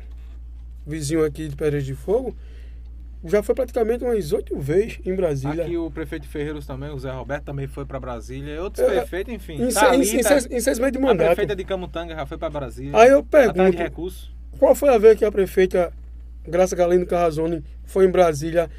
vizinho 0.85 1.23
aqui 1.23 1.47
de 1.47 1.55
Pedras 1.55 1.85
de 1.85 1.93
Fogo, 1.93 2.35
já 3.23 3.43
foi 3.43 3.53
praticamente 3.53 4.03
umas 4.03 4.33
oito 4.33 4.57
vezes 4.59 4.99
em 5.05 5.15
Brasília. 5.15 5.63
Aqui 5.63 5.77
o 5.77 5.91
prefeito 5.91 6.27
Ferreiros 6.27 6.65
também, 6.65 6.89
o 6.89 6.97
Zé 6.97 7.11
Roberto, 7.11 7.43
também 7.43 7.67
foi 7.67 7.85
para 7.85 7.99
Brasília. 7.99 8.61
Outros 8.63 8.83
é, 8.87 8.95
prefeitos, 8.95 9.31
enfim. 9.31 9.61
Em, 9.61 9.67
Thalita, 9.69 9.95
em, 9.95 10.19
em, 10.19 10.23
seis, 10.23 10.47
em 10.49 10.59
seis 10.59 10.79
meses 10.79 10.93
de 10.93 10.99
mandato. 10.99 11.27
A 11.27 11.35
prefeita 11.35 11.55
de 11.55 11.63
Camutanga 11.63 12.15
já 12.15 12.25
foi 12.25 12.37
para 12.39 12.49
Brasília. 12.49 12.97
Aí 12.97 13.09
eu 13.09 13.23
pergunto, 13.23 13.77
recurso. 13.77 14.31
qual 14.57 14.73
foi 14.73 14.89
a 14.89 14.97
vez 14.97 15.19
que 15.19 15.23
a 15.23 15.31
prefeita 15.31 15.93
Graça 16.47 16.75
Galeno 16.75 17.05
Carrazone 17.05 17.63
foi 17.83 18.05
em 18.05 18.11
Brasília 18.11 18.69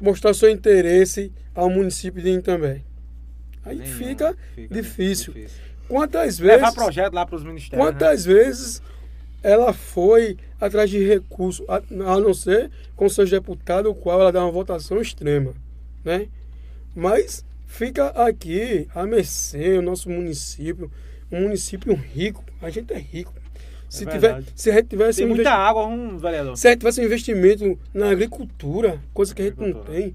mostrar 0.00 0.32
seu 0.34 0.50
interesse 0.50 1.32
ao 1.54 1.68
município 1.68 2.22
de 2.22 2.30
Itambé. 2.30 2.82
Aí 3.64 3.84
fica, 3.86 4.36
fica 4.54 4.74
difícil. 4.74 5.34
difícil. 5.34 5.60
Quantas 5.86 6.38
vezes. 6.38 6.56
Levar 6.56 6.72
projeto 6.72 7.12
lá 7.12 7.26
para 7.26 7.36
os 7.36 7.44
ministérios. 7.44 7.86
Quantas 7.86 8.24
né? 8.24 8.34
vezes 8.34 8.82
ela 9.42 9.72
foi 9.72 10.36
atrás 10.60 10.88
de 10.88 11.04
recursos, 11.04 11.66
a, 11.68 11.76
a 11.76 12.20
não 12.20 12.32
ser 12.32 12.70
com 12.94 13.08
seus 13.08 13.30
deputados, 13.30 13.90
o 13.90 13.94
qual 13.94 14.20
ela 14.20 14.32
dá 14.32 14.42
uma 14.42 14.52
votação 14.52 15.00
extrema. 15.00 15.52
Né? 16.04 16.28
Mas 16.94 17.44
fica 17.66 18.08
aqui 18.08 18.88
a 18.94 19.04
mercê, 19.04 19.78
o 19.78 19.82
nosso 19.82 20.08
município, 20.08 20.90
um 21.30 21.42
município 21.42 21.94
rico. 21.94 22.44
A 22.62 22.70
gente 22.70 22.92
é 22.92 22.98
rico. 22.98 23.32
Se, 23.90 24.08
é 24.08 24.12
tiver, 24.12 24.44
se 24.54 24.70
a 24.70 24.74
gente 24.74 24.86
tivesse 24.86 25.18
tem 25.18 25.26
um 25.26 25.30
muita 25.30 25.50
investi... 25.50 25.68
água, 25.68 25.84
um 25.84 26.16
vereador. 26.16 26.56
Se 26.56 26.68
a 26.68 26.70
gente 26.70 26.78
tivesse 26.78 27.00
um 27.00 27.04
investimento 27.04 27.78
na 27.92 28.10
agricultura, 28.10 29.00
coisa 29.12 29.34
que 29.34 29.42
a 29.42 29.44
gente 29.46 29.58
não 29.58 29.82
tem. 29.82 30.14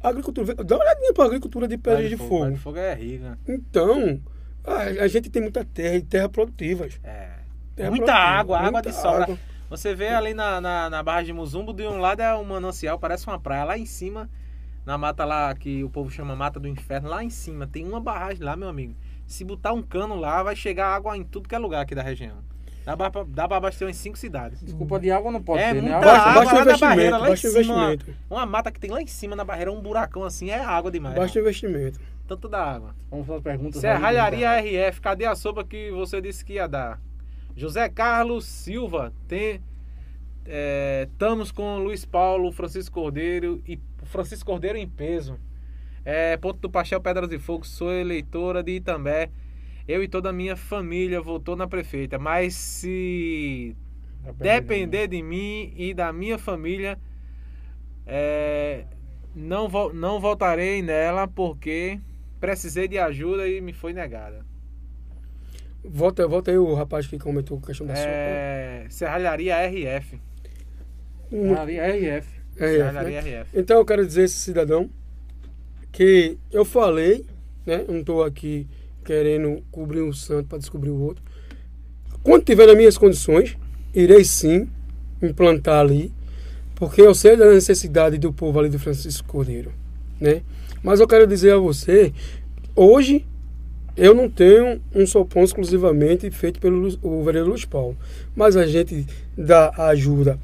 A 0.00 0.08
agricultura, 0.10 0.54
dá 0.54 0.76
uma 0.76 0.84
olhadinha 0.84 1.12
para 1.12 1.24
a 1.24 1.26
agricultura 1.26 1.66
de 1.66 1.76
pedra 1.76 2.04
de, 2.04 2.10
de 2.10 2.16
fogo. 2.16 2.38
Pedra 2.38 2.52
de 2.52 2.58
fogo 2.60 2.78
é 2.78 2.94
rica. 2.94 3.38
Então, 3.48 4.20
a, 4.64 4.76
a, 5.02 5.08
gente 5.08 5.28
tem 5.28 5.42
muita 5.42 5.64
terra 5.64 5.96
e 5.96 6.02
terra 6.02 6.28
produtivas. 6.28 7.00
É. 7.02 7.30
Terra 7.74 7.90
muita 7.90 8.06
produtiva, 8.06 8.28
água, 8.28 8.62
muita 8.62 8.78
água 8.78 8.82
de 8.82 8.94
sobra. 8.94 9.22
Água. 9.24 9.38
Você 9.68 9.92
vê 9.92 10.08
ali 10.10 10.32
na, 10.32 10.60
na, 10.60 10.88
na 10.88 11.02
barra 11.02 11.22
de 11.22 11.32
Muzumbo, 11.32 11.72
de 11.72 11.82
um 11.88 11.98
lado 11.98 12.22
é 12.22 12.32
um 12.36 12.44
manancial, 12.44 12.96
parece 12.96 13.26
uma 13.26 13.40
praia. 13.40 13.64
Lá 13.64 13.76
em 13.76 13.86
cima, 13.86 14.30
na 14.86 14.96
mata 14.96 15.24
lá 15.24 15.52
que 15.52 15.82
o 15.82 15.90
povo 15.90 16.12
chama 16.12 16.36
Mata 16.36 16.60
do 16.60 16.68
Inferno, 16.68 17.08
lá 17.08 17.24
em 17.24 17.30
cima 17.30 17.66
tem 17.66 17.84
uma 17.84 18.00
barragem 18.00 18.44
lá, 18.44 18.54
meu 18.54 18.68
amigo. 18.68 18.94
Se 19.26 19.44
botar 19.44 19.72
um 19.72 19.82
cano 19.82 20.14
lá, 20.14 20.44
vai 20.44 20.54
chegar 20.54 20.94
água 20.94 21.16
em 21.16 21.24
tudo 21.24 21.48
que 21.48 21.56
é 21.56 21.58
lugar 21.58 21.82
aqui 21.82 21.94
da 21.94 22.02
região. 22.02 22.36
Dá 22.96 23.10
pra, 23.10 23.24
dá 23.24 23.48
pra 23.48 23.56
abastecer 23.56 23.86
umas 23.86 23.96
5 23.96 24.18
cidades. 24.18 24.60
Desculpa, 24.60 24.98
de 24.98 25.10
água 25.10 25.30
não 25.30 25.42
pode 25.42 25.62
é, 25.62 25.72
ter, 25.72 25.82
né? 25.82 25.92
Água, 25.94 26.12
baixa 26.12 26.24
lá 26.24 26.62
investimento, 26.62 26.80
barreira, 26.80 27.18
lá 27.18 27.28
baixa 27.28 27.46
em 27.46 27.50
cima, 27.50 27.62
investimento. 27.62 28.16
Uma 28.28 28.46
mata 28.46 28.70
que 28.70 28.80
tem 28.80 28.90
lá 28.90 29.00
em 29.02 29.06
cima 29.06 29.36
na 29.36 29.44
barreira, 29.44 29.72
um 29.72 29.80
buracão 29.80 30.24
assim, 30.24 30.50
é 30.50 30.60
água 30.60 30.90
demais. 30.90 31.16
Baixa 31.16 31.40
investimento. 31.40 32.00
Tanto 32.26 32.48
da 32.48 32.62
água. 32.62 32.94
Vamos 33.10 33.26
fazer 33.26 33.40
perguntas. 33.40 33.80
Serralharia 33.80 34.60
RF, 34.60 35.00
cadê 35.00 35.24
a 35.24 35.34
sopa 35.34 35.64
que 35.64 35.90
você 35.90 36.20
disse 36.20 36.44
que 36.44 36.54
ia 36.54 36.66
dar? 36.66 37.00
José 37.56 37.88
Carlos 37.88 38.44
Silva, 38.44 39.12
tem... 39.26 39.60
É, 40.46 41.06
estamos 41.12 41.52
com 41.52 41.78
Luiz 41.78 42.04
Paulo, 42.04 42.50
Francisco 42.50 42.94
Cordeiro 42.94 43.62
e 43.66 43.78
Francisco 44.04 44.50
Cordeiro 44.50 44.78
em 44.78 44.88
peso. 44.88 45.38
É, 46.04 46.36
ponto 46.36 46.58
do 46.58 46.70
Pachel 46.70 47.00
Pedras 47.00 47.28
de 47.28 47.38
Fogo, 47.38 47.66
sou 47.66 47.92
eleitora 47.92 48.62
de 48.62 48.72
Itambé. 48.72 49.30
Eu 49.90 50.04
e 50.04 50.08
toda 50.08 50.30
a 50.30 50.32
minha 50.32 50.54
família 50.54 51.20
votou 51.20 51.56
na 51.56 51.66
prefeita, 51.66 52.16
mas 52.16 52.54
se 52.54 53.74
depender 54.36 55.08
de 55.08 55.20
mim 55.20 55.74
e 55.76 55.92
da 55.92 56.12
minha 56.12 56.38
família, 56.38 56.96
é, 58.06 58.84
não, 59.34 59.68
vo 59.68 59.92
não 59.92 60.20
votarei 60.20 60.80
nela 60.80 61.26
porque 61.26 61.98
precisei 62.38 62.86
de 62.86 62.98
ajuda 62.98 63.48
e 63.48 63.60
me 63.60 63.72
foi 63.72 63.92
negada. 63.92 64.46
Volta, 65.84 66.24
volta 66.28 66.52
aí 66.52 66.58
o 66.58 66.72
rapaz 66.72 67.08
que 67.08 67.18
comentou 67.18 67.58
a 67.58 67.66
questão 67.66 67.84
da 67.84 67.94
é, 67.94 68.82
sopa. 68.82 68.90
Serralharia 68.90 69.56
RF. 69.56 70.20
Serralharia 71.30 71.82
RF. 71.88 72.06
RF, 72.06 72.28
Serralharia 72.54 73.22
né? 73.22 73.40
RF. 73.40 73.58
Então 73.58 73.78
eu 73.78 73.84
quero 73.84 74.06
dizer 74.06 74.22
esse 74.22 74.38
cidadão 74.38 74.88
que 75.90 76.38
eu 76.52 76.64
falei, 76.64 77.26
né? 77.66 77.84
Não 77.88 77.98
estou 77.98 78.22
aqui 78.22 78.68
querendo 79.04 79.62
cobrir 79.70 80.02
um 80.02 80.12
santo 80.12 80.48
para 80.48 80.58
descobrir 80.58 80.90
o 80.90 81.00
outro. 81.00 81.22
Quando 82.22 82.44
tiver 82.44 82.66
nas 82.66 82.76
minhas 82.76 82.98
condições, 82.98 83.56
irei 83.94 84.24
sim 84.24 84.68
implantar 85.22 85.80
ali, 85.80 86.12
porque 86.74 87.00
eu 87.00 87.14
sei 87.14 87.36
da 87.36 87.50
necessidade 87.52 88.18
do 88.18 88.32
povo 88.32 88.58
ali 88.58 88.68
do 88.68 88.78
Francisco 88.78 89.26
Cordeiro, 89.28 89.72
né? 90.20 90.42
Mas 90.82 91.00
eu 91.00 91.06
quero 91.06 91.26
dizer 91.26 91.52
a 91.52 91.58
você, 91.58 92.12
hoje 92.74 93.26
eu 93.96 94.14
não 94.14 94.30
tenho 94.30 94.80
um 94.94 95.06
sopão 95.06 95.42
exclusivamente 95.44 96.30
feito 96.30 96.58
pelo 96.60 96.88
o 97.02 97.22
vereador 97.22 97.50
Luiz 97.50 97.64
Paulo, 97.64 97.96
mas 98.34 98.56
a 98.56 98.66
gente 98.66 99.06
dá 99.36 99.70
ajuda 99.76 100.38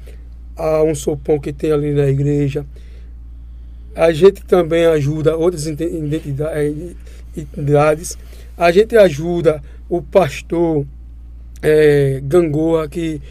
a 0.55 0.83
um 0.83 0.93
sopão 0.93 1.39
que 1.39 1.53
tem 1.53 1.71
ali 1.71 1.91
na 1.93 2.07
igreja. 2.07 2.65
A 3.95 4.11
gente 4.11 4.43
também 4.43 4.85
ajuda 4.85 5.35
outras 5.35 5.65
identidades 5.65 6.95
a 8.57 8.71
gente 8.71 8.97
ajuda 8.97 9.61
o 9.87 10.01
pastor 10.01 10.85
é, 11.61 12.19
Gangoa, 12.23 12.89
que 12.89 13.21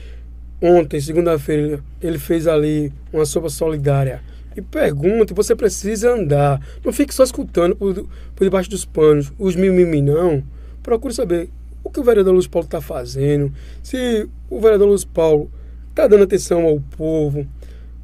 ontem, 0.63 1.01
segunda-feira, 1.01 1.81
ele 2.01 2.19
fez 2.19 2.47
ali 2.47 2.93
uma 3.13 3.27
sopa 3.27 3.49
solidária. 3.49 4.23
E 4.57 4.63
pergunte, 4.63 5.35
você 5.35 5.55
precisa 5.55 6.13
andar. 6.13 6.61
Não 6.85 6.93
fique 6.93 7.15
só 7.15 7.25
escutando 7.25 7.77
por, 7.77 8.07
por 8.35 8.45
debaixo 8.45 8.71
dos 8.71 8.85
panos 8.85 9.33
os 9.39 9.55
mimimi, 9.57 10.01
não. 10.01 10.43
Procure 10.83 11.13
saber 11.13 11.51
o 11.85 11.91
que 11.91 12.01
o 12.01 12.05
vereador 12.05 12.33
Luiz 12.33 12.47
Paulo 12.47 12.65
está 12.65 12.81
fazendo, 12.81 13.53
se 13.83 14.29
o 14.51 14.61
vereador 14.61 14.89
Luiz 14.89 15.05
Paulo 15.05 15.51
está 15.91 16.07
dando 16.07 16.25
atenção 16.25 16.65
ao 16.65 16.81
povo, 16.81 17.47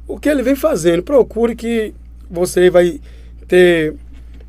o 0.07 0.17
que 0.17 0.29
ele 0.29 0.43
vem 0.43 0.55
fazendo. 0.55 1.03
Procure 1.03 1.55
que 1.55 1.93
você 2.29 2.69
vai 2.69 2.99
ter 3.47 3.95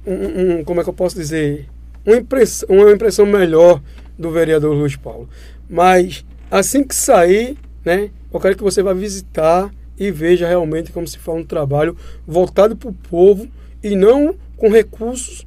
um, 0.07 0.59
um 0.59 0.65
como 0.65 0.81
é 0.81 0.85
que 0.85 0.91
eu 0.91 0.95
posso 0.95 1.17
dizer, 1.17 1.69
uma 2.07 2.17
impressão, 2.17 2.69
uma 2.71 2.93
impressão 2.93 3.27
melhor 3.27 3.81
do 4.19 4.31
vereador 4.31 4.75
Luiz 4.75 4.97
Paulo. 4.97 5.29
Mas 5.69 6.25
assim 6.51 6.85
que 6.85 6.95
sair, 6.95 7.57
né, 7.85 8.11
eu 8.33 8.41
quero 8.41 8.57
que 8.57 8.63
você 8.63 8.83
vá 8.83 8.93
visitar 8.93 9.71
e 9.99 10.11
veja 10.11 10.47
realmente 10.47 10.93
como 10.93 11.07
se 11.07 11.19
faz 11.19 11.39
um 11.39 11.45
trabalho 11.45 11.97
voltado 12.27 12.77
para 12.77 12.91
o 12.91 12.95
povo 12.95 13.49
e 13.83 13.95
não 13.95 14.35
com 14.57 14.69
recursos 14.69 15.47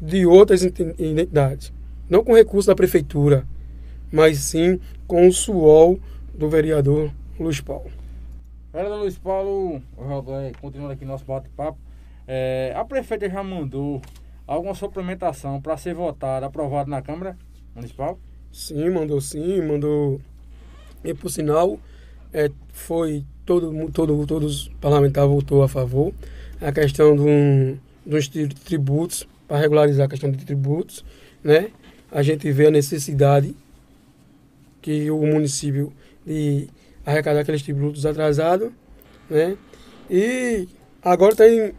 de 0.00 0.26
outras 0.26 0.62
identidades. 0.62 1.72
Não 2.08 2.22
com 2.22 2.34
recursos 2.34 2.66
da 2.66 2.74
prefeitura, 2.74 3.46
mas 4.12 4.38
sim 4.38 4.80
com 5.06 5.26
o 5.26 5.32
suor 5.32 5.98
do 6.34 6.48
vereador 6.48 7.10
Luiz 7.38 7.60
Paulo. 7.60 7.90
Vereador 8.72 9.00
Luiz 9.00 9.18
Paulo, 9.18 9.82
continuando 10.60 10.92
aqui 10.92 11.04
nosso 11.04 11.24
bate-papo, 11.24 11.78
é, 12.28 12.72
a 12.76 12.84
prefeita 12.84 13.28
já 13.28 13.42
mandou 13.42 14.02
alguma 14.46 14.74
suplementação 14.74 15.60
para 15.60 15.76
ser 15.76 15.94
votada, 15.94 16.46
aprovada 16.46 16.88
na 16.88 17.02
Câmara 17.02 17.36
Municipal? 17.74 18.18
Sim, 18.52 18.90
mandou 18.90 19.20
sim, 19.20 19.60
mandou. 19.62 20.20
E 21.04 21.12
por 21.12 21.30
sinal, 21.30 21.78
é, 22.32 22.50
foi 22.72 23.24
todo, 23.44 23.90
todo, 23.90 24.26
todos 24.26 24.62
os 24.62 24.68
parlamentares 24.80 25.30
votou 25.30 25.62
a 25.62 25.68
favor. 25.68 26.12
A 26.60 26.72
questão 26.72 27.14
um, 27.14 27.78
dos 28.04 28.28
tributos, 28.28 29.28
para 29.46 29.58
regularizar 29.58 30.06
a 30.06 30.08
questão 30.08 30.30
de 30.30 30.44
tributos, 30.44 31.04
né? 31.42 31.70
A 32.10 32.22
gente 32.22 32.50
vê 32.50 32.68
a 32.68 32.70
necessidade 32.70 33.54
que 34.80 35.10
o 35.10 35.18
município 35.18 35.92
de 36.24 36.68
arrecadar 37.04 37.40
aqueles 37.40 37.62
tributos 37.62 38.06
atrasados, 38.06 38.70
né? 39.28 39.56
E 40.08 40.68
agora 41.02 41.34
tem 41.34 41.74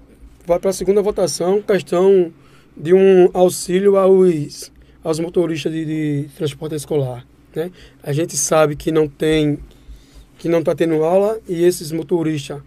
vai 0.45 0.59
para 0.59 0.69
a 0.69 0.73
segunda 0.73 1.01
votação 1.01 1.61
questão 1.61 2.31
de 2.79 2.93
um 2.93 3.29
auxílio 3.33 3.97
aos, 3.97 4.71
aos 5.03 5.19
motoristas 5.19 5.71
de, 5.71 5.85
de 5.85 6.29
transporte 6.35 6.75
escolar. 6.75 7.25
Né? 7.55 7.71
A 8.03 8.13
gente 8.13 8.37
sabe 8.37 8.75
que 8.75 8.91
não 8.91 9.07
tem, 9.07 9.57
que 10.37 10.47
não 10.47 10.59
está 10.59 10.75
tendo 10.75 11.03
aula 11.03 11.39
e 11.47 11.63
esses 11.63 11.91
motoristas 11.91 12.61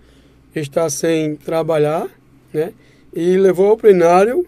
estão 0.55 0.91
sem 0.91 1.37
trabalhar, 1.37 2.09
né? 2.53 2.73
E 3.13 3.37
levou 3.37 3.69
ao 3.69 3.77
plenário 3.77 4.45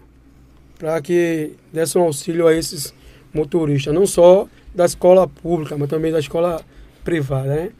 para 0.77 1.01
que 1.01 1.53
desse 1.71 1.97
um 1.97 2.01
auxílio 2.01 2.47
a 2.47 2.53
esses 2.53 2.93
motoristas, 3.33 3.93
não 3.93 4.05
só 4.05 4.47
da 4.75 4.85
escola 4.85 5.27
pública, 5.27 5.77
mas 5.77 5.89
também 5.89 6.11
da 6.11 6.19
escola 6.19 6.61
privada, 7.03 7.47
né? 7.47 7.71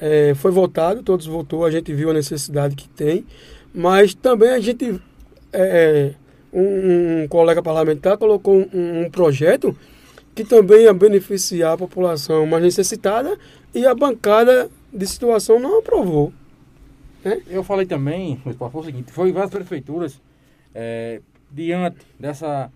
É, 0.00 0.34
foi 0.34 0.50
votado, 0.50 1.02
todos 1.02 1.26
votou, 1.26 1.64
a 1.64 1.70
gente 1.70 1.92
viu 1.92 2.10
a 2.10 2.14
necessidade 2.14 2.76
que 2.76 2.88
tem, 2.88 3.26
mas 3.74 4.14
também 4.14 4.50
a 4.50 4.60
gente 4.60 5.00
é, 5.52 6.14
é 6.14 6.14
um, 6.52 7.22
um 7.22 7.28
colega 7.28 7.62
parlamentar 7.62 8.16
colocou 8.18 8.54
um, 8.72 9.04
um 9.04 9.10
projeto 9.10 9.76
que 10.34 10.44
também 10.44 10.82
ia 10.82 10.92
beneficiar 10.92 11.72
a 11.72 11.78
população 11.78 12.46
mais 12.46 12.62
necessitada 12.62 13.38
e 13.74 13.86
a 13.86 13.94
bancada 13.94 14.70
de 14.92 15.06
situação 15.06 15.58
não 15.58 15.78
aprovou. 15.78 16.32
Né? 17.24 17.40
Eu 17.48 17.64
falei 17.64 17.86
também, 17.86 18.36
foi 18.36 18.54
o 18.58 18.84
seguinte, 18.84 19.12
foi 19.12 19.32
várias 19.32 19.50
prefeituras, 19.50 20.20
é, 20.74 21.20
diante 21.50 21.98
dessa 22.20 22.70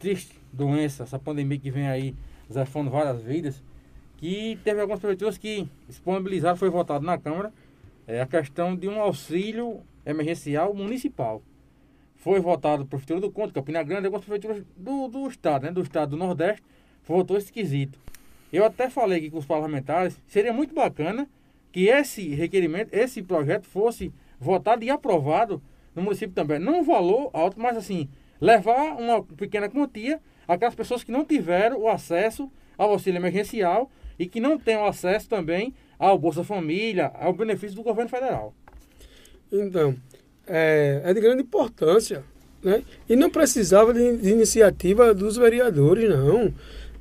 triste 0.00 0.36
doença, 0.52 1.04
essa 1.04 1.18
pandemia 1.18 1.58
que 1.58 1.70
vem 1.70 1.86
aí, 1.88 2.14
zafando 2.52 2.90
várias 2.90 3.22
vidas, 3.22 3.62
que 4.16 4.58
teve 4.64 4.80
algumas 4.80 4.98
prefeituras 4.98 5.38
que 5.38 5.68
disponibilizaram, 5.88 6.56
foi 6.56 6.70
votado 6.70 7.04
na 7.04 7.18
Câmara, 7.18 7.52
é, 8.06 8.20
a 8.20 8.26
questão 8.26 8.74
de 8.74 8.88
um 8.88 9.00
auxílio 9.00 9.80
emergencial 10.04 10.74
municipal 10.74 11.42
foi 12.26 12.40
votado 12.40 12.82
por 12.82 12.98
Prefeitura 12.98 13.20
do 13.20 13.30
Conto, 13.30 13.54
Campina 13.54 13.84
Grande, 13.84 14.06
algumas 14.06 14.24
prefeituras 14.24 14.64
do, 14.76 15.06
do 15.06 15.28
estado, 15.28 15.62
né, 15.62 15.70
do 15.70 15.80
estado 15.80 16.10
do 16.10 16.16
Nordeste, 16.16 16.60
votou 17.06 17.38
esquisito. 17.38 18.00
Eu 18.52 18.64
até 18.64 18.90
falei 18.90 19.18
aqui 19.18 19.30
com 19.30 19.38
os 19.38 19.46
parlamentares, 19.46 20.20
seria 20.26 20.52
muito 20.52 20.74
bacana 20.74 21.28
que 21.70 21.86
esse 21.86 22.34
requerimento, 22.34 22.92
esse 22.92 23.22
projeto 23.22 23.68
fosse 23.68 24.12
votado 24.40 24.84
e 24.84 24.90
aprovado 24.90 25.62
no 25.94 26.02
município 26.02 26.34
também. 26.34 26.58
Não 26.58 26.80
um 26.80 26.82
valor 26.82 27.30
alto, 27.32 27.60
mas 27.60 27.76
assim, 27.76 28.08
levar 28.40 28.96
uma 28.96 29.22
pequena 29.22 29.68
quantia 29.68 30.20
àquelas 30.48 30.74
pessoas 30.74 31.04
que 31.04 31.12
não 31.12 31.24
tiveram 31.24 31.78
o 31.78 31.86
acesso 31.86 32.50
ao 32.76 32.90
auxílio 32.90 33.18
emergencial 33.18 33.88
e 34.18 34.26
que 34.26 34.40
não 34.40 34.58
tenham 34.58 34.84
acesso 34.84 35.28
também 35.28 35.72
ao 35.96 36.18
Bolsa 36.18 36.42
Família, 36.42 37.12
ao 37.14 37.32
benefício 37.32 37.76
do 37.76 37.84
governo 37.84 38.10
federal. 38.10 38.52
Então, 39.52 39.94
é, 40.46 41.00
é 41.04 41.14
de 41.14 41.20
grande 41.20 41.42
importância. 41.42 42.22
Né? 42.62 42.82
E 43.08 43.14
não 43.14 43.30
precisava 43.30 43.92
de, 43.92 44.16
de, 44.16 44.30
iniciativa 44.30 45.14
dos 45.14 45.36
vereadores, 45.36 46.08
não. 46.08 46.52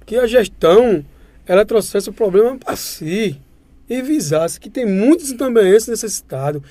Que 0.06 0.18
a 0.18 0.28
gestão 0.28 1.04
ela 1.46 1.66
trouxesse 1.66 2.10
o 2.10 2.14
problema 2.14 2.58
para 2.58 2.76
si 2.76 3.40
e 3.90 4.02
visasse 4.02 4.60
que 4.60 4.70
tem 4.70 4.86
muitos 4.86 5.32
também 5.34 5.70
esse 5.70 5.90
necessitado. 5.90 6.64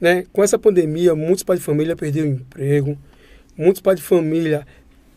Né? 0.00 0.24
Com 0.32 0.42
essa 0.42 0.58
pandemia, 0.58 1.14
muitos 1.14 1.42
pais 1.42 1.60
de 1.60 1.64
família 1.64 1.94
perderam 1.94 2.28
o 2.28 2.32
emprego, 2.32 2.98
muitos 3.56 3.80
pais 3.80 3.98
de 3.98 4.04
família 4.04 4.66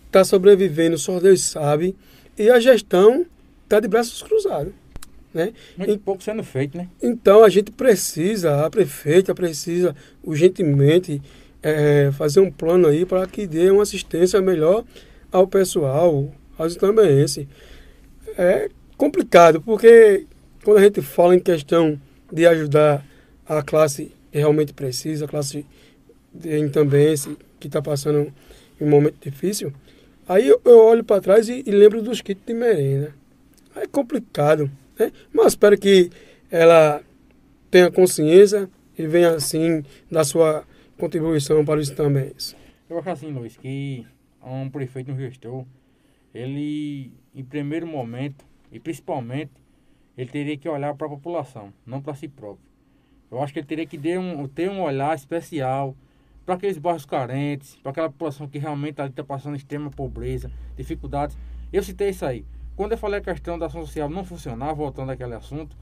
estão 0.06 0.22
tá 0.22 0.24
sobrevivendo, 0.24 0.98
só 0.98 1.20
Deus 1.20 1.42
sabe, 1.42 1.96
e 2.38 2.50
a 2.50 2.60
gestão 2.60 3.26
está 3.64 3.80
de 3.80 3.88
braços 3.88 4.22
cruzados. 4.22 4.74
Né? 5.36 5.52
Muito 5.78 5.92
e, 5.92 5.98
pouco 5.98 6.24
sendo 6.24 6.42
feito, 6.46 6.78
né? 6.78 6.88
Então 7.04 7.44
a 7.44 7.50
gente 7.50 7.70
precisa, 7.70 8.66
a 8.66 8.70
prefeita 8.70 9.36
precisa 9.36 9.94
urgentemente 10.24 11.22
é, 11.62 12.10
fazer 12.14 12.40
um 12.40 12.50
plano 12.50 12.88
aí 12.88 13.06
para 13.06 13.28
que 13.28 13.46
dê 13.46 13.70
uma 13.70 13.84
assistência 13.84 14.42
melhor 14.42 14.86
ao 15.30 15.46
pessoal, 15.46 16.32
aos 16.58 16.78
tambéenses. 16.78 17.46
É 18.38 18.70
complicado, 18.96 19.62
porque 19.62 20.26
quando 20.64 20.78
a 20.78 20.84
gente 20.84 21.02
fala 21.02 21.36
em 21.36 21.40
questão 21.40 22.00
de 22.32 22.48
ajudar 22.48 23.06
a 23.46 23.62
classe 23.62 24.14
que 24.32 24.40
realmente 24.40 24.72
precisa, 24.72 25.26
a 25.26 25.28
classe 25.28 25.66
em 26.46 26.70
também 26.70 27.14
que 27.60 27.68
está 27.68 27.82
passando 27.82 28.32
um 28.80 28.90
momento 28.90 29.18
difícil, 29.22 29.74
aí 30.30 30.48
eu, 30.48 30.62
eu 30.64 30.78
olho 30.80 31.04
para 31.04 31.22
trás 31.22 31.50
e, 31.50 31.62
e 31.66 31.72
lembro 31.72 32.02
dos 32.02 32.22
kits 32.22 32.42
de 32.46 32.54
merenda. 32.54 33.14
É 33.76 33.86
complicado. 33.86 34.72
Né? 35.00 35.12
Mas 35.34 35.48
espero 35.48 35.78
que 35.78 36.10
ela 36.50 37.04
tenha 37.70 37.92
consciência 37.92 38.70
e 38.98 39.06
venha 39.08 39.32
assim 39.32 39.84
dar 40.10 40.24
sua 40.24 40.64
contribuição 40.98 41.64
para 41.66 41.82
isso 41.82 41.96
também. 41.96 42.32
Eu 42.90 43.00
acho 43.00 43.10
assim, 43.10 43.32
Luiz, 43.32 43.58
que 43.58 44.06
um 44.42 44.70
prefeito, 44.70 45.12
um 45.12 45.18
gestor, 45.18 45.66
ele, 46.34 47.12
em 47.34 47.44
primeiro 47.44 47.88
momento, 47.88 48.46
e 48.72 48.80
principalmente, 48.80 49.52
ele 50.18 50.30
teria 50.30 50.58
que 50.58 50.70
olhar 50.70 50.94
para 50.96 51.08
a 51.08 51.10
população, 51.10 51.74
não 51.86 52.02
para 52.02 52.14
si 52.14 52.28
próprio. 52.28 52.66
Eu 53.32 53.42
acho 53.42 53.52
que 53.52 53.60
ele 53.60 53.68
teria 53.68 53.86
que 53.86 53.98
ter 53.98 54.20
um, 54.20 54.48
ter 54.48 54.70
um 54.70 54.82
olhar 54.82 55.16
especial 55.16 55.96
para 56.46 56.56
aqueles 56.56 56.78
bairros 56.78 57.06
carentes, 57.06 57.76
para 57.78 57.92
aquela 57.92 58.10
população 58.10 58.48
que 58.48 58.60
realmente 58.60 59.02
está 59.02 59.24
passando 59.24 59.56
extrema 59.56 59.90
pobreza, 59.90 60.52
dificuldades. 60.78 61.38
Eu 61.74 61.82
citei 61.84 62.10
isso 62.10 62.26
aí. 62.26 62.46
Quando 62.76 62.92
eu 62.92 62.98
falei 62.98 63.20
a 63.20 63.24
questão 63.24 63.58
da 63.58 63.68
ação 63.68 63.82
social 63.86 64.10
não 64.10 64.26
funcionar, 64.26 64.74
voltando 64.74 65.12
àquele 65.12 65.34
assunto, 65.34 65.76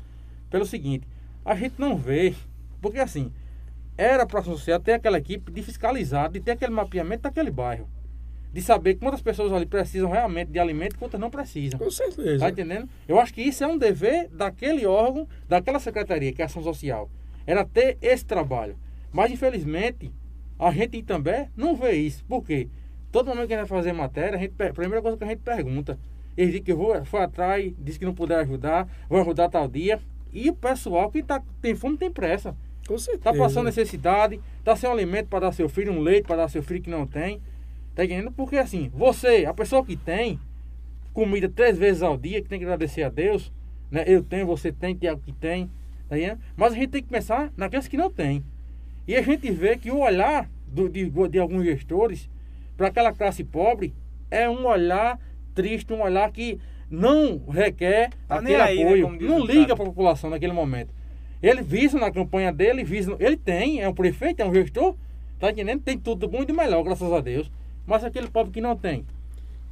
pelo 0.49 0.65
seguinte, 0.65 1.07
a 1.43 1.55
gente 1.55 1.75
não 1.79 1.97
vê, 1.97 2.35
porque 2.81 2.99
assim, 2.99 3.31
era 3.97 4.25
para 4.25 4.39
a 4.39 4.41
ação 4.41 4.55
social 4.55 4.79
ter 4.79 4.93
aquela 4.93 5.17
equipe 5.17 5.51
de 5.51 5.63
fiscalizar, 5.63 6.29
de 6.29 6.39
ter 6.39 6.51
aquele 6.51 6.71
mapeamento 6.71 7.23
daquele 7.23 7.51
bairro. 7.51 7.87
De 8.51 8.61
saber 8.61 8.95
quantas 8.95 9.21
pessoas 9.21 9.51
ali 9.51 9.65
precisam 9.65 10.11
realmente 10.11 10.51
de 10.51 10.59
alimento 10.59 10.95
e 10.95 10.99
quantas 10.99 11.19
não 11.19 11.31
precisam. 11.31 11.79
Com 11.79 11.89
certeza. 11.89 12.37
Tá 12.37 12.49
entendendo? 12.49 12.87
Eu 13.07 13.19
acho 13.19 13.33
que 13.33 13.41
isso 13.41 13.63
é 13.63 13.67
um 13.67 13.77
dever 13.77 14.29
daquele 14.29 14.85
órgão, 14.85 15.27
daquela 15.49 15.79
secretaria, 15.79 16.31
que 16.31 16.41
é 16.41 16.45
a 16.45 16.45
ação 16.45 16.61
social. 16.61 17.09
Era 17.47 17.65
ter 17.65 17.97
esse 17.99 18.23
trabalho. 18.23 18.77
Mas 19.11 19.31
infelizmente, 19.31 20.13
a 20.59 20.71
gente 20.71 21.01
também 21.01 21.49
não 21.57 21.75
vê 21.75 21.93
isso. 21.93 22.23
Por 22.25 22.43
quê? 22.43 22.69
Todo 23.11 23.27
momento 23.27 23.47
que 23.47 23.53
a 23.55 23.59
gente 23.59 23.69
vai 23.69 23.79
fazer 23.79 23.93
matéria, 23.93 24.37
a, 24.37 24.41
gente, 24.41 24.53
a 24.61 24.73
primeira 24.73 25.01
coisa 25.01 25.17
que 25.17 25.23
a 25.23 25.27
gente 25.27 25.39
pergunta 25.39 25.97
eles 26.35 26.51
dizem 26.51 26.63
que 26.63 26.73
vou, 26.73 27.03
foi 27.05 27.21
atrás, 27.21 27.73
disse 27.79 27.99
que 27.99 28.05
não 28.05 28.13
puder 28.13 28.39
ajudar, 28.39 28.87
vou 29.09 29.21
ajudar 29.21 29.49
tal 29.49 29.67
dia. 29.67 29.99
E 30.31 30.49
o 30.49 30.55
pessoal 30.55 31.11
que 31.11 31.21
tá, 31.21 31.41
tem 31.61 31.75
fome 31.75 31.97
tem 31.97 32.11
pressa. 32.11 32.55
Com 32.87 32.97
certeza. 32.97 33.23
Tá 33.23 33.33
passando 33.33 33.65
necessidade, 33.65 34.39
tá 34.63 34.75
sem 34.75 34.89
alimento 34.89 35.27
para 35.27 35.41
dar 35.41 35.51
seu 35.51 35.69
filho, 35.69 35.93
um 35.93 35.99
leite 35.99 36.25
para 36.25 36.37
dar 36.37 36.49
seu 36.49 36.63
filho 36.63 36.81
que 36.81 36.89
não 36.89 37.05
tem. 37.05 37.39
Tá 37.95 38.03
entendendo? 38.03 38.31
Porque 38.31 38.57
assim, 38.57 38.91
você, 38.93 39.45
a 39.45 39.53
pessoa 39.53 39.85
que 39.85 39.95
tem, 39.95 40.39
comida 41.13 41.47
três 41.47 41.77
vezes 41.77 42.01
ao 42.01 42.17
dia, 42.17 42.41
que 42.41 42.49
tem 42.49 42.59
que 42.59 42.65
agradecer 42.65 43.03
a 43.03 43.09
Deus. 43.09 43.53
Né? 43.91 44.03
Eu 44.07 44.23
tenho, 44.23 44.47
você 44.47 44.71
tem, 44.71 44.95
Tiago 44.95 45.21
que 45.21 45.31
tem. 45.31 45.69
Tá 46.09 46.15
Mas 46.57 46.73
a 46.73 46.75
gente 46.75 46.89
tem 46.89 47.03
que 47.03 47.09
pensar 47.09 47.53
naqueles 47.55 47.87
que 47.87 47.95
não 47.95 48.11
tem. 48.11 48.43
E 49.07 49.15
a 49.15 49.21
gente 49.21 49.49
vê 49.51 49.77
que 49.77 49.91
o 49.91 49.99
olhar 49.99 50.49
do, 50.67 50.89
de, 50.89 51.09
de 51.29 51.39
alguns 51.39 51.63
gestores 51.63 52.29
para 52.75 52.87
aquela 52.87 53.13
classe 53.13 53.43
pobre 53.43 53.93
é 54.31 54.49
um 54.49 54.65
olhar 54.65 55.19
triste, 55.53 55.93
um 55.93 56.01
olhar 56.01 56.31
que 56.31 56.59
não 56.89 57.41
requer 57.49 58.11
tá 58.27 58.35
aquele 58.35 58.55
aí, 58.55 58.77
né, 58.77 58.83
apoio, 58.83 59.09
né, 59.09 59.17
não 59.21 59.45
liga 59.45 59.75
para 59.75 59.83
a 59.83 59.87
população 59.87 60.29
naquele 60.29 60.53
momento. 60.53 60.93
Ele 61.41 61.61
visa 61.61 61.97
na 61.97 62.11
campanha 62.11 62.53
dele, 62.53 62.83
visa, 62.83 63.15
ele 63.19 63.35
tem, 63.35 63.81
é 63.81 63.89
um 63.89 63.93
prefeito, 63.93 64.41
é 64.41 64.45
um 64.45 64.53
gestor, 64.53 64.95
tá 65.39 65.51
entendendo? 65.51 65.81
Tem 65.81 65.97
tudo 65.97 66.27
bom 66.27 66.43
e 66.43 66.45
do 66.45 66.53
melhor, 66.53 66.83
graças 66.83 67.11
a 67.11 67.19
Deus. 67.19 67.51
Mas 67.85 68.03
aquele 68.03 68.29
pobre 68.29 68.53
que 68.53 68.61
não 68.61 68.77
tem. 68.77 69.05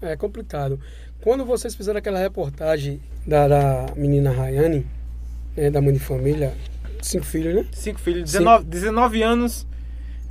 É 0.02 0.18
complicado. 0.18 0.80
Quando 1.22 1.46
vocês 1.46 1.76
fizeram 1.76 2.00
aquela 2.00 2.20
reportagem 2.20 3.00
da, 3.26 3.48
da 3.48 3.86
menina 3.96 4.32
Rayane, 4.32 4.86
né, 5.56 5.70
da 5.70 5.80
mãe 5.80 5.94
de 5.94 6.00
família, 6.00 6.54
cinco 7.02 7.26
filhos, 7.26 7.56
né? 7.56 7.66
Cinco 7.72 8.00
filhos, 8.00 8.32
19, 8.32 8.66
19 8.66 9.22
anos, 9.22 9.68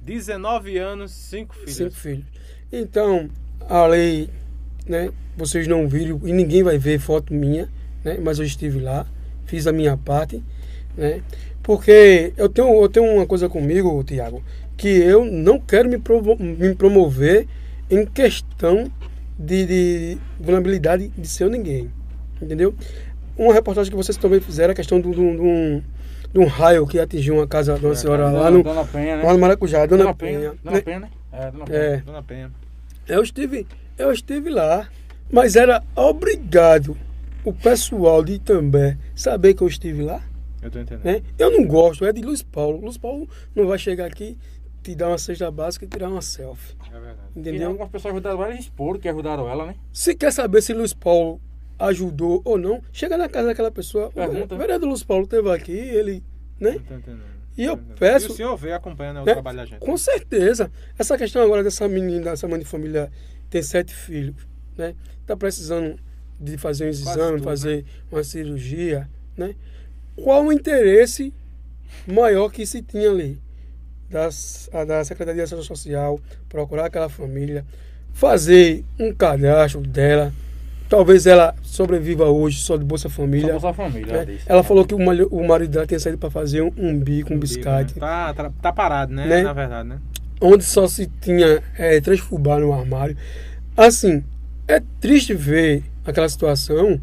19 0.03 0.77
anos, 0.77 1.13
cinco 1.13 1.55
filhos. 1.55 1.75
Cinco 1.75 1.95
filhos. 1.95 2.25
Então, 2.73 3.31
a 3.69 3.87
lei, 3.87 4.29
né, 4.91 5.11
vocês 5.37 5.67
não 5.67 5.89
viram 5.89 6.21
e 6.25 6.33
ninguém 6.33 6.63
vai 6.63 6.77
ver 6.77 6.99
foto 6.99 7.33
minha, 7.33 7.69
né, 8.05 8.19
mas 8.21 8.39
eu 8.39 8.45
estive 8.45 8.81
lá, 8.81 9.07
fiz 9.47 9.67
a 9.67 9.73
minha 9.73 9.97
parte, 9.97 10.43
né? 10.97 11.23
Porque 11.63 12.33
eu 12.37 12.49
tenho, 12.49 12.83
eu 12.83 12.89
tenho 12.89 13.07
uma 13.07 13.27
coisa 13.27 13.49
comigo, 13.49 14.03
Tiago, 14.03 14.43
que 14.77 14.89
eu 14.89 15.25
não 15.25 15.61
quero 15.61 15.89
me, 15.89 15.99
provo 15.99 16.37
me 16.39 16.75
promover 16.75 17.47
em 17.89 18.05
questão 18.05 18.91
de, 19.39 19.67
de 19.67 20.19
vulnerabilidade 20.39 21.09
de 21.09 21.29
ser 21.29 21.49
ninguém. 21.49 21.91
Entendeu? 22.41 22.75
Uma 23.37 23.55
reportagem 23.55 23.91
que 23.91 23.97
vocês 23.97 24.17
também 24.17 24.41
fizeram, 24.41 24.73
a 24.73 24.75
questão 24.75 25.01
de 25.01 25.09
um, 25.09 25.83
de 26.33 26.39
um 26.39 26.47
raio 26.47 26.87
que 26.87 26.99
atingiu 26.99 27.35
uma 27.35 27.47
casa 27.47 27.79
de 27.79 27.85
uma 27.85 27.93
é, 27.93 27.97
senhora 27.97 28.25
é, 28.25 28.31
lá, 28.31 28.51
no, 28.51 28.63
Dona 28.63 28.85
Penha, 28.85 29.17
né? 29.17 29.23
lá 29.23 29.33
no 29.33 29.39
Maracujá. 29.39 29.87
Dona, 29.87 30.05
Dona 30.05 30.15
Penha. 30.15 30.39
Penha. 30.39 30.55
Dona 30.63 30.77
né? 30.77 30.83
Penha, 30.83 31.01
né? 31.01 31.11
É, 31.33 31.51
Dona 31.51 31.65
Penha. 31.65 31.79
É. 31.79 31.97
Dona 31.99 32.23
Penha. 32.23 32.51
Eu 33.07 33.23
estive, 33.23 33.67
eu 34.01 34.13
estive 34.13 34.49
lá, 34.49 34.89
mas 35.31 35.57
era 35.57 35.83
obrigado 35.95 36.97
o 37.45 37.53
pessoal 37.53 38.25
de 38.25 38.35
Itambé 38.35 38.97
saber 39.15 39.55
que 39.55 39.63
eu 39.63 39.69
estive 39.69 40.03
lá. 40.03 40.23
Eu 40.63 40.71
tô 40.71 40.79
entendendo. 40.79 41.05
Né? 41.05 41.23
Eu 41.39 41.51
não 41.51 41.67
gosto, 41.67 42.05
é 42.05 42.13
de 42.13 42.23
Luiz 42.23 42.43
Paulo. 42.43 42.81
Luiz 42.81 42.99
Paulo 42.99 43.29
não 43.55 43.67
vai 43.67 43.79
chegar 43.79 44.07
aqui 44.07 44.37
te 44.83 44.95
dar 44.95 45.09
uma 45.09 45.19
cesta 45.19 45.51
básica 45.51 45.85
e 45.85 45.89
tirar 45.89 46.09
uma 46.09 46.23
selfie. 46.23 46.75
É 46.89 46.93
verdade. 46.93 47.19
Entendeu? 47.37 47.61
E 47.61 47.65
algumas 47.65 47.91
pessoas 47.91 48.15
ajudaram 48.15 48.43
ela, 48.43 48.53
eles 48.53 48.65
exporam 48.65 48.99
que 48.99 49.09
ajudaram 49.09 49.49
ela, 49.49 49.67
né? 49.67 49.75
Se 49.93 50.15
quer 50.15 50.33
saber 50.33 50.63
se 50.63 50.73
Luiz 50.73 50.95
Paulo 50.95 51.41
ajudou 51.79 52.43
ou 52.45 52.59
não, 52.59 52.83
chega 52.93 53.17
na 53.17 53.29
casa 53.29 53.49
daquela 53.49 53.71
pessoa. 53.71 54.11
Pergunta. 54.11 54.55
O 54.55 54.59
vereador 54.59 54.89
Luiz 54.89 55.03
Paulo 55.03 55.25
esteve 55.25 55.51
aqui, 55.51 55.73
ele. 55.73 56.23
Né? 56.59 56.77
Eu 56.77 56.81
tô 56.81 56.95
entendendo. 56.95 57.41
E 57.57 57.65
eu 57.65 57.77
peço. 57.77 58.29
E 58.29 58.31
o 58.31 58.35
senhor 58.35 58.57
vê 58.57 58.73
acompanhando 58.73 59.17
né, 59.17 59.23
o 59.23 59.25
trabalho 59.25 59.59
da 59.59 59.65
gente. 59.67 59.81
Com 59.81 59.97
certeza. 59.97 60.71
Essa 60.99 61.19
questão 61.19 61.43
agora 61.43 61.63
dessa 61.63 61.87
menina, 61.89 62.31
dessa 62.31 62.49
mãe 62.49 62.59
de 62.59 62.65
família, 62.65 63.11
tem 63.51 63.63
sete 63.63 63.93
filhos, 63.93 64.37
né? 64.79 64.95
Tá 65.27 65.37
precisando 65.37 65.99
de 66.41 66.57
fazer 66.57 66.87
um 66.87 66.89
exame, 66.89 67.33
tudo, 67.33 67.45
fazer 67.45 67.77
né? 67.79 67.85
uma 68.11 68.25
cirurgia, 68.25 69.09
né? 69.37 69.55
Qual 70.17 70.47
o 70.47 70.53
interesse 70.53 71.35
maior 72.07 72.51
que 72.51 72.65
se 72.65 72.81
tinha 72.81 73.11
ali? 73.11 73.39
das, 74.11 74.69
da 74.87 75.05
Secretaria 75.05 75.47
de 75.47 75.55
Ação 75.55 75.63
Social, 75.63 76.19
procurar 76.49 76.87
aquela 76.87 77.09
família, 77.09 77.65
fazer 78.13 78.85
um 78.99 79.15
cadastro 79.15 79.81
dela. 79.81 80.33
Talvez 80.89 81.25
ela 81.25 81.55
sobreviva 81.63 82.25
hoje 82.25 82.59
só 82.59 82.77
de 82.77 82.85
Bolsa 82.85 83.09
Família. 83.09 83.55
Só 83.55 83.61
Bolsa 83.61 83.73
Família, 83.73 84.25
né? 84.25 84.39
Ela 84.45 84.65
falou 84.65 84.85
que 84.85 84.93
o, 84.93 85.47
marido 85.47 85.71
dela 85.71 85.87
tinha 85.87 86.01
saído 86.01 86.19
para 86.19 86.31
fazer 86.31 86.63
um, 86.63 86.73
um 86.77 86.99
bico, 86.99 87.33
um, 87.33 87.37
um 87.37 87.39
biscate. 87.39 87.95
Né? 87.95 88.01
Tá, 88.01 88.35
tá, 88.35 88.53
tá, 88.61 88.73
parado, 88.73 89.15
né? 89.15 89.25
né? 89.25 89.43
Na 89.43 89.53
verdade, 89.53 89.89
né? 89.89 90.01
Onde 90.41 90.65
só 90.65 90.89
se 90.89 91.07
tinha 91.21 91.63
é, 91.77 92.01
três 92.01 92.21
fubá 92.21 92.59
no 92.59 92.73
armário. 92.73 93.17
Assim, 93.77 94.25
é 94.67 94.83
triste 95.01 95.35
ver 95.35 95.85
aquela 96.05 96.29
situação 96.29 97.01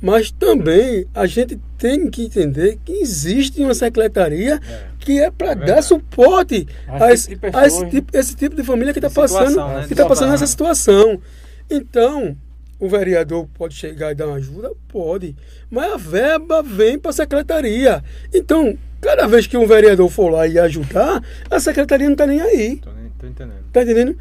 mas 0.00 0.30
também 0.30 1.06
a 1.12 1.26
gente 1.26 1.58
tem 1.76 2.08
que 2.08 2.24
entender 2.24 2.78
que 2.84 2.92
existe 2.92 3.60
uma 3.60 3.74
secretaria 3.74 4.54
é. 4.54 4.88
que 4.98 5.20
é 5.20 5.30
para 5.30 5.52
é 5.52 5.54
dar 5.56 5.82
suporte 5.82 6.68
a, 6.86 7.12
esse, 7.12 7.30
tipo 7.30 7.46
a 7.52 7.66
esse, 7.66 7.86
tipo, 7.90 8.16
esse, 8.16 8.36
tipo, 8.36 8.54
de 8.54 8.62
família 8.62 8.92
que 8.92 9.00
está 9.00 9.10
passando, 9.10 9.56
né? 9.56 9.86
que 9.88 9.94
tá 9.94 10.06
passando 10.06 10.34
essa 10.34 10.46
situação. 10.46 11.20
Então, 11.68 12.36
o 12.78 12.88
vereador 12.88 13.48
pode 13.54 13.74
chegar 13.74 14.12
e 14.12 14.14
dar 14.14 14.28
uma 14.28 14.36
ajuda? 14.36 14.70
Pode. 14.86 15.34
Mas 15.68 15.92
a 15.92 15.96
verba 15.96 16.62
vem 16.62 16.96
para 16.96 17.10
a 17.10 17.14
secretaria. 17.14 18.02
Então, 18.32 18.78
cada 19.00 19.26
vez 19.26 19.46
que 19.46 19.56
um 19.56 19.66
vereador 19.66 20.08
for 20.08 20.30
lá 20.30 20.46
e 20.46 20.58
ajudar, 20.58 21.22
a 21.50 21.60
secretaria 21.60 22.06
não 22.06 22.14
está 22.14 22.26
nem 22.26 22.40
aí. 22.40 22.76
Tô, 22.76 22.90
tô 23.18 23.26
entendendo. 23.26 23.66
Está 23.66 23.82
entendendo? 23.82 24.18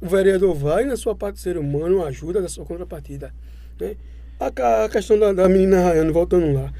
O 0.00 0.06
vereador 0.08 0.54
vai 0.54 0.84
na 0.84 0.96
sua 0.96 1.14
parte 1.14 1.40
ser 1.40 1.56
humano, 1.56 2.04
ajuda 2.04 2.40
da 2.40 2.48
sua 2.48 2.64
contrapartida. 2.64 3.32
Né? 3.80 3.96
A, 4.38 4.84
a 4.84 4.88
questão 4.88 5.18
da, 5.18 5.32
da 5.32 5.48
menina 5.48 5.80
Rayane, 5.80 6.12
voltando 6.12 6.52
lá. 6.52 6.72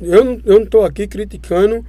Eu 0.00 0.24
não 0.24 0.34
estou 0.34 0.52
eu 0.52 0.66
não 0.70 0.84
aqui 0.84 1.06
criticando 1.06 1.84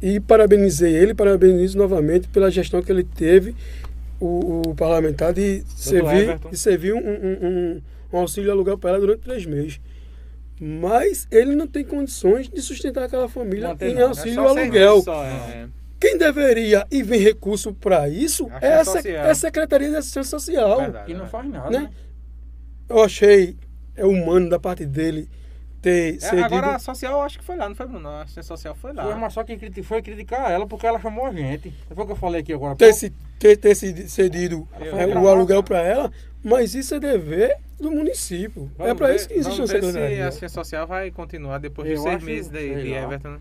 e 0.00 0.18
parabenizei 0.18 0.94
ele, 0.94 1.14
parabenizo 1.14 1.76
novamente 1.76 2.28
pela 2.28 2.50
gestão 2.50 2.82
que 2.82 2.90
ele 2.90 3.04
teve, 3.04 3.54
o, 4.18 4.62
o 4.68 4.74
parlamentar, 4.74 5.32
de 5.32 5.62
servir, 5.76 6.38
de 6.50 6.56
servir 6.56 6.94
um, 6.94 6.98
um, 6.98 7.46
um, 7.46 7.82
um 8.12 8.18
auxílio 8.18 8.50
aluguel 8.50 8.78
para 8.78 8.90
ela 8.90 9.00
durante 9.00 9.20
três 9.20 9.44
meses. 9.46 9.80
Mas 10.60 11.26
ele 11.30 11.54
não 11.54 11.66
tem 11.66 11.82
condições 11.82 12.48
de 12.48 12.60
sustentar 12.60 13.04
aquela 13.04 13.28
família 13.28 13.74
em 13.80 13.94
não, 13.94 14.08
auxílio 14.08 14.44
é 14.44 14.48
aluguel. 14.48 15.00
Só, 15.00 15.24
é. 15.24 15.68
Quem 15.98 16.18
deveria 16.18 16.86
e 16.90 17.02
vem 17.02 17.20
recurso 17.20 17.72
para 17.72 18.08
isso 18.08 18.46
é 18.60 18.74
a, 18.74 18.82
é 19.08 19.30
a, 19.30 19.34
Secretaria 19.34 19.88
de 19.88 19.96
Assistência 19.96 20.38
Social. 20.38 20.80
Verdade, 20.80 21.12
e 21.12 21.14
não 21.14 21.26
faz 21.26 21.48
nada. 21.48 21.70
Né? 21.70 21.78
Né? 21.80 21.90
Eu 22.88 23.02
achei 23.02 23.56
é 23.96 24.04
humano 24.04 24.48
da 24.50 24.58
parte 24.58 24.84
dele 24.84 25.28
ter 25.80 26.16
é, 26.16 26.20
cedido. 26.20 26.44
Agora 26.44 26.74
a 26.74 26.78
social 26.78 27.22
acho 27.22 27.38
que 27.38 27.44
foi 27.44 27.56
lá, 27.56 27.68
não 27.68 27.76
foi 27.76 27.86
Bruno? 27.86 28.08
A 28.08 28.22
assistência 28.22 28.56
social 28.56 28.74
foi 28.74 28.92
lá. 28.92 29.04
Foi, 29.04 29.14
mas 29.14 29.32
só 29.32 29.44
quem 29.44 29.58
foi 29.82 30.02
criticar 30.02 30.50
ela 30.50 30.66
porque 30.66 30.86
ela 30.86 31.00
chamou 31.00 31.26
a 31.26 31.32
gente. 31.32 31.72
Foi 31.94 32.04
o 32.04 32.06
que 32.06 32.12
eu 32.12 32.16
falei 32.16 32.40
aqui 32.40 32.52
agora. 32.52 32.76
Ter, 32.76 32.92
se, 32.92 33.12
ter, 33.40 33.56
ter 33.56 33.74
cedido 33.74 34.68
é, 34.78 35.06
o 35.18 35.26
aluguel 35.26 35.62
para 35.62 35.80
ela, 35.80 36.12
mas 36.44 36.74
isso 36.74 36.94
é 36.94 37.00
dever 37.00 37.56
do 37.80 37.90
município. 37.90 38.70
Vamos 38.76 38.92
é 38.92 38.94
para 38.94 39.14
isso 39.14 39.26
que 39.26 39.34
existe 39.34 39.62
a 39.62 39.66
secretaria. 39.66 40.16
se 40.16 40.22
a 40.22 40.28
assistência 40.28 40.54
social 40.54 40.86
vai 40.86 41.10
continuar 41.10 41.58
depois 41.58 41.88
de 41.88 41.94
eu 41.94 42.02
seis 42.02 42.22
meses 42.22 42.50
de, 42.50 42.82
de 42.82 42.92
Everton. 42.92 43.30
Né? 43.30 43.40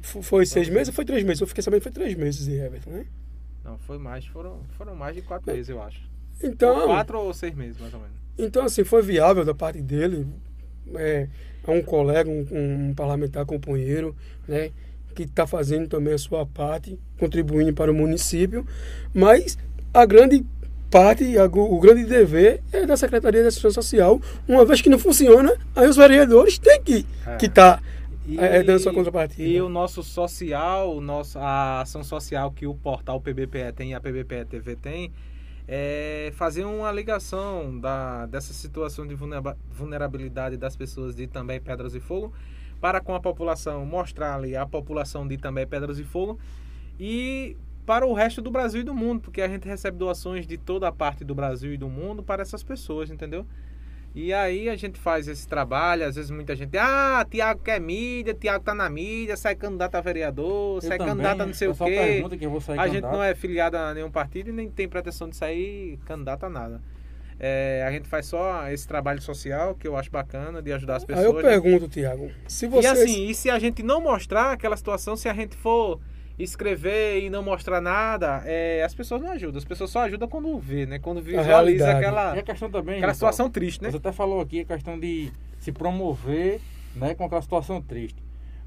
Foi 0.00 0.46
seis 0.46 0.68
meses 0.68 0.88
ou 0.88 0.94
foi 0.94 1.04
três 1.04 1.24
meses? 1.24 1.40
Eu 1.40 1.48
fiquei 1.48 1.62
sabendo 1.62 1.80
que 1.80 1.90
foi 1.90 1.92
três 1.92 2.14
meses 2.14 2.46
de 2.46 2.54
Everton, 2.54 2.90
né? 2.90 3.06
Não, 3.64 3.76
foi 3.78 3.98
mais. 3.98 4.24
Foram, 4.26 4.60
foram 4.78 4.94
mais 4.94 5.16
de 5.16 5.22
quatro 5.22 5.50
é. 5.50 5.54
meses, 5.54 5.68
eu 5.68 5.82
acho. 5.82 6.00
Então... 6.40 6.78
Ou 6.78 6.86
quatro 6.86 7.18
ou 7.18 7.34
seis 7.34 7.54
meses, 7.54 7.80
mais 7.80 7.92
ou 7.92 7.98
menos. 7.98 8.14
Então, 8.38 8.64
assim, 8.64 8.84
foi 8.84 9.02
viável 9.02 9.44
da 9.44 9.54
parte 9.54 9.82
dele. 9.82 10.24
É, 10.94 11.26
é 11.66 11.70
um 11.70 11.82
colega, 11.82 12.30
um, 12.30 12.46
um, 12.52 12.94
parlamentar 12.94 13.44
companheiro, 13.44 14.14
né? 14.46 14.70
Que 15.16 15.22
está 15.22 15.46
fazendo 15.46 15.88
também 15.88 16.12
a 16.12 16.18
sua 16.18 16.44
parte, 16.44 16.98
contribuindo 17.18 17.72
para 17.72 17.90
o 17.90 17.94
município. 17.94 18.66
Mas 19.14 19.58
a 19.92 20.04
grande 20.04 20.44
parte, 20.90 21.38
a, 21.38 21.46
o 21.46 21.80
grande 21.80 22.04
dever 22.04 22.62
é 22.70 22.84
da 22.84 22.96
Secretaria 22.96 23.40
de 23.40 23.48
Assistência 23.48 23.82
Social. 23.82 24.20
Uma 24.46 24.64
vez 24.64 24.82
que 24.82 24.90
não 24.90 24.98
funciona, 24.98 25.56
aí 25.74 25.88
os 25.88 25.96
vereadores 25.96 26.58
têm 26.58 26.82
que 26.82 27.06
estar 27.24 27.36
que 27.38 27.48
tá, 27.48 27.80
é, 28.36 28.62
dando 28.62 28.78
sua 28.78 28.92
contrapartida. 28.92 29.42
E 29.42 29.58
o 29.60 29.70
nosso 29.70 30.02
social, 30.02 30.94
o 30.94 31.00
nosso, 31.00 31.38
a 31.38 31.80
ação 31.80 32.04
social 32.04 32.50
que 32.50 32.66
o 32.66 32.74
portal 32.74 33.20
PBPE 33.20 33.72
tem 33.74 33.92
e 33.92 33.94
a 33.94 34.00
PBPE 34.00 34.44
TV 34.50 34.76
tem, 34.76 35.12
é 35.66 36.30
fazer 36.36 36.64
uma 36.64 36.92
ligação 36.92 37.78
da, 37.80 38.26
dessa 38.26 38.52
situação 38.52 39.06
de 39.06 39.16
vulnerabilidade 39.70 40.56
das 40.56 40.76
pessoas 40.76 41.16
de 41.16 41.26
também 41.26 41.58
Pedras 41.58 41.94
e 41.94 42.00
Fogo 42.00 42.32
para 42.80 43.00
com 43.00 43.14
a 43.14 43.20
população, 43.20 43.84
mostrar 43.84 44.36
ali 44.36 44.56
a 44.56 44.66
população 44.66 45.26
de 45.26 45.36
também 45.36 45.66
Pedras 45.66 45.98
e 45.98 46.04
Fogo 46.04 46.38
e 46.98 47.56
para 47.84 48.06
o 48.06 48.12
resto 48.12 48.42
do 48.42 48.50
Brasil 48.50 48.80
e 48.80 48.84
do 48.84 48.94
mundo, 48.94 49.20
porque 49.20 49.40
a 49.40 49.48
gente 49.48 49.66
recebe 49.66 49.96
doações 49.96 50.46
de 50.46 50.58
toda 50.58 50.88
a 50.88 50.92
parte 50.92 51.24
do 51.24 51.34
Brasil 51.34 51.72
e 51.72 51.76
do 51.76 51.88
mundo 51.88 52.22
para 52.22 52.42
essas 52.42 52.62
pessoas, 52.62 53.10
entendeu? 53.10 53.46
E 54.12 54.32
aí 54.32 54.68
a 54.70 54.74
gente 54.76 54.98
faz 54.98 55.28
esse 55.28 55.46
trabalho, 55.46 56.06
às 56.06 56.16
vezes 56.16 56.30
muita 56.30 56.56
gente, 56.56 56.76
ah, 56.78 57.24
Tiago 57.30 57.60
quer 57.62 57.78
mídia, 57.78 58.32
Tiago 58.32 58.64
tá 58.64 58.74
na 58.74 58.88
mídia, 58.88 59.36
sai 59.36 59.54
candidato 59.54 59.94
a 59.94 60.00
vereador, 60.00 60.78
eu 60.78 60.80
sai 60.80 60.96
também, 60.96 61.14
candidato 61.14 61.42
a 61.42 61.46
não 61.46 61.52
sei 61.52 61.68
o 61.68 61.74
quê. 61.74 62.24
a 62.80 62.88
gente 62.88 63.02
não 63.02 63.22
é 63.22 63.34
filiado 63.34 63.76
a 63.76 63.92
nenhum 63.92 64.10
partido 64.10 64.48
e 64.48 64.52
nem 64.54 64.70
tem 64.70 64.88
pretensão 64.88 65.28
de 65.28 65.36
sair 65.36 65.98
candidato 66.06 66.44
a 66.44 66.48
nada. 66.48 66.80
É, 67.38 67.84
a 67.86 67.92
gente 67.92 68.08
faz 68.08 68.26
só 68.26 68.68
esse 68.70 68.88
trabalho 68.88 69.20
social, 69.20 69.74
que 69.74 69.86
eu 69.86 69.96
acho 69.96 70.10
bacana, 70.10 70.62
de 70.62 70.72
ajudar 70.72 70.96
as 70.96 71.04
pessoas. 71.04 71.26
Aí 71.26 71.32
eu 71.32 71.40
pergunto, 71.40 71.88
Tiago, 71.88 72.30
se 72.48 72.66
você... 72.66 72.86
E 72.86 72.90
assim, 72.90 73.26
e 73.28 73.34
se 73.34 73.50
a 73.50 73.58
gente 73.58 73.82
não 73.82 74.00
mostrar 74.00 74.52
aquela 74.52 74.76
situação, 74.76 75.16
se 75.16 75.28
a 75.28 75.34
gente 75.34 75.54
for 75.56 76.00
escrever 76.38 77.22
e 77.22 77.30
não 77.30 77.42
mostrar 77.42 77.80
nada, 77.80 78.42
é, 78.44 78.82
as 78.84 78.94
pessoas 78.94 79.22
não 79.22 79.32
ajudam. 79.32 79.58
As 79.58 79.64
pessoas 79.64 79.90
só 79.90 80.00
ajudam 80.00 80.28
quando 80.28 80.58
vê, 80.58 80.86
né? 80.86 80.98
Quando 80.98 81.20
visualiza 81.20 81.90
aquela, 81.90 82.36
e 82.36 82.40
a 82.40 82.42
questão 82.42 82.70
também, 82.70 82.98
aquela 82.98 83.14
situação 83.14 83.50
triste, 83.50 83.82
né? 83.82 83.90
Você 83.90 83.96
até 83.96 84.12
falou 84.12 84.40
aqui 84.40 84.60
a 84.60 84.64
questão 84.64 84.98
de 84.98 85.30
se 85.58 85.72
promover 85.72 86.60
né, 86.94 87.14
com 87.14 87.24
aquela 87.24 87.42
situação 87.42 87.80
triste. 87.80 88.22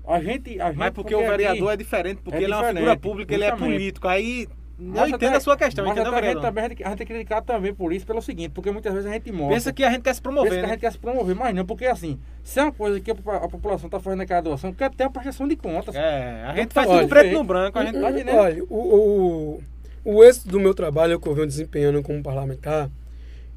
A 0.06 0.20
gente, 0.20 0.60
a 0.60 0.70
gente 0.70 0.78
Mas 0.78 0.92
porque, 0.92 1.14
porque 1.14 1.16
o 1.16 1.30
vereador 1.30 1.68
aqui, 1.68 1.74
é 1.74 1.78
diferente, 1.78 2.22
porque 2.24 2.40
é 2.40 2.44
ele 2.44 2.54
é 2.54 2.56
uma 2.56 2.74
figura 2.74 2.98
pública, 2.98 3.34
ele 3.34 3.44
é 3.44 3.56
político. 3.56 4.08
Aí 4.08 4.48
não 4.80 5.08
entendo 5.08 5.28
até, 5.28 5.36
a 5.36 5.40
sua 5.42 5.58
questão, 5.58 5.84
mas 5.86 5.98
entendeu, 5.98 6.16
a 6.16 6.22
gente, 6.22 6.42
também, 6.42 6.64
a 6.64 6.68
gente 6.70 6.84
tem 6.84 6.96
que 6.96 7.06
criticar 7.06 7.42
também 7.42 7.74
por 7.74 7.92
isso, 7.92 8.06
pelo 8.06 8.22
seguinte, 8.22 8.50
porque 8.50 8.72
muitas 8.72 8.94
vezes 8.94 9.10
a 9.10 9.14
gente 9.14 9.30
mostra. 9.32 9.56
Pensa 9.56 9.74
que 9.74 9.84
a 9.84 9.92
gente 9.92 10.04
quer 10.04 10.16
se 10.16 10.22
promover. 10.22 10.52
Pensa 10.52 10.62
né? 10.62 10.62
que 10.62 10.66
a 10.66 10.68
né? 10.68 10.74
gente 10.76 10.82
quer 10.82 10.92
se 10.92 10.98
promover, 10.98 11.36
mas 11.36 11.54
não, 11.54 11.66
porque 11.66 11.86
assim, 11.86 12.18
se 12.44 12.60
é 12.60 12.64
uma 12.64 12.72
coisa 12.72 13.00
que 13.02 13.12
a, 13.12 13.14
a 13.14 13.50
população 13.50 13.88
está 13.88 14.00
fazendo 14.00 14.20
naquela 14.20 14.42
doação, 14.42 14.74
quer 14.74 14.90
ter 14.92 15.04
a 15.04 15.10
prestação 15.10 15.48
de 15.48 15.58
contas. 15.58 15.94
É, 15.96 16.46
a 16.48 16.56
gente 16.56 16.74
faz 16.74 16.88
olha, 16.88 17.02
tudo 17.02 17.10
preto 17.10 17.34
no 17.34 17.44
branco, 17.44 17.78
a 17.78 17.86
gente 17.86 18.00
tá 18.00 18.08
Olha, 18.08 18.64
o, 18.70 19.60
o, 20.06 20.16
o 20.16 20.24
êxito 20.24 20.48
do 20.48 20.60
meu 20.60 20.74
trabalho 20.74 21.20
que 21.20 21.28
eu 21.28 21.36
venho 21.36 21.48
desempenhando 21.48 22.02
como 22.02 22.24
parlamentar, 22.24 22.90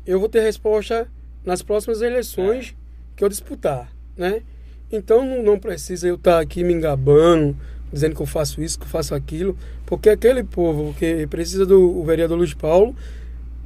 eu 0.05 0.19
vou 0.19 0.29
ter 0.29 0.41
resposta 0.41 1.09
nas 1.45 1.63
próximas 1.63 2.03
eleições 2.03 2.75
é. 2.77 3.17
que 3.17 3.23
eu 3.23 3.29
disputar, 3.29 3.93
né? 4.17 4.43
Então 4.91 5.25
não, 5.25 5.43
não 5.43 5.59
precisa 5.59 6.09
eu 6.09 6.17
estar 6.17 6.33
tá 6.33 6.41
aqui 6.41 6.65
me 6.65 6.73
engabando, 6.75 7.57
dizendo 7.93 8.15
que 8.15 8.23
eu 8.23 8.27
faço 8.27 8.63
isso, 8.63 8.79
que 8.79 8.85
eu 8.85 8.89
faço 8.89 9.15
aquilo, 9.15 9.57
porque 9.85 10.09
aquele 10.09 10.43
povo 10.43 10.95
que 10.99 11.27
precisa 11.27 11.67
do 11.67 12.03
vereador 12.05 12.39
Luiz 12.39 12.55
Paulo, 12.55 12.95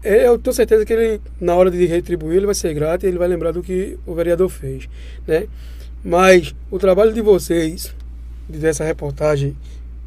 é, 0.02 0.26
eu 0.26 0.38
tenho 0.38 0.54
certeza 0.54 0.84
que 0.84 0.92
ele, 0.92 1.20
na 1.40 1.54
hora 1.54 1.70
de 1.70 1.84
retribuir, 1.86 2.36
ele 2.36 2.46
vai 2.46 2.54
ser 2.54 2.74
grato 2.74 3.04
e 3.04 3.08
ele 3.08 3.18
vai 3.18 3.28
lembrar 3.28 3.52
do 3.52 3.62
que 3.62 3.98
o 4.06 4.14
vereador 4.14 4.48
fez, 4.48 4.88
né? 5.26 5.46
Mas 6.04 6.54
o 6.70 6.78
trabalho 6.78 7.12
de 7.12 7.20
vocês, 7.20 7.94
dessa 8.48 8.84
reportagem, 8.84 9.56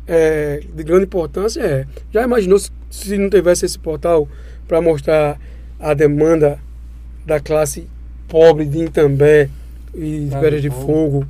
é, 0.08 0.62
de 0.74 0.84
grande 0.84 1.04
importância 1.04 1.62
é, 1.62 1.86
já 2.12 2.24
imaginou 2.24 2.58
se, 2.58 2.72
se 2.90 3.18
não 3.18 3.30
tivesse 3.30 3.66
esse 3.66 3.78
portal 3.78 4.28
para 4.68 4.82
mostrar 4.82 5.40
a 5.80 5.94
demanda 5.94 6.60
da 7.26 7.40
classe 7.40 7.88
pobre 8.28 8.66
de 8.66 8.86
Itambé 8.86 9.50
e 9.94 10.30
de 10.30 10.62
de 10.62 10.70
Fogo 10.70 11.28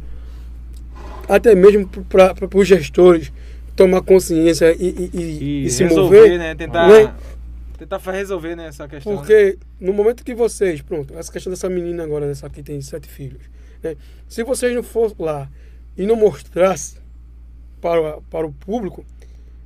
até 1.30 1.54
mesmo 1.54 1.88
para 1.88 2.36
os 2.54 2.68
gestores 2.68 3.32
tomar 3.76 4.02
consciência 4.02 4.76
e, 4.78 4.90
e, 4.90 5.12
e, 5.14 5.66
e 5.66 5.70
se 5.70 5.84
resolver, 5.84 6.22
mover. 6.22 6.40
Né? 6.40 6.56
Tentar, 6.56 6.88
né? 6.90 7.16
tentar 7.78 7.98
resolver 8.12 8.56
né, 8.56 8.68
essa 8.68 8.88
questão. 8.88 9.16
Porque 9.16 9.58
no 9.80 9.94
momento 9.94 10.26
que 10.26 10.34
vocês, 10.36 10.82
pronto, 10.82 11.18
essa 11.18 11.32
questão 11.32 11.52
dessa 11.52 11.70
menina 11.70 12.04
agora, 12.04 12.28
dessa 12.28 12.50
que 12.50 12.62
tem 12.62 12.82
sete 12.82 13.08
filhos, 13.08 13.42
né? 13.82 13.96
se 14.28 14.44
vocês 14.44 14.76
não 14.76 14.84
fossem 14.84 15.16
lá 15.20 15.50
e 15.96 16.06
não 16.06 16.16
mostrassem 16.16 17.00
para, 17.80 18.20
para 18.30 18.46
o 18.46 18.52
público, 18.52 19.06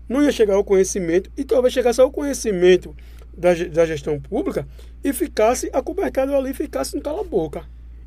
não 0.07 0.21
ia 0.21 0.31
chegar 0.31 0.55
ao 0.55 0.63
conhecimento 0.63 1.31
e 1.35 1.43
talvez 1.43 1.73
chegasse 1.73 2.01
ao 2.01 2.11
conhecimento 2.11 2.95
da, 3.35 3.53
da 3.53 3.85
gestão 3.85 4.19
pública 4.19 4.67
e 5.03 5.11
ficasse 5.11 5.69
acobertado 5.73 6.35
ali, 6.35 6.53
ficasse 6.53 6.95
no 6.95 7.01
cala-boca. 7.01 7.63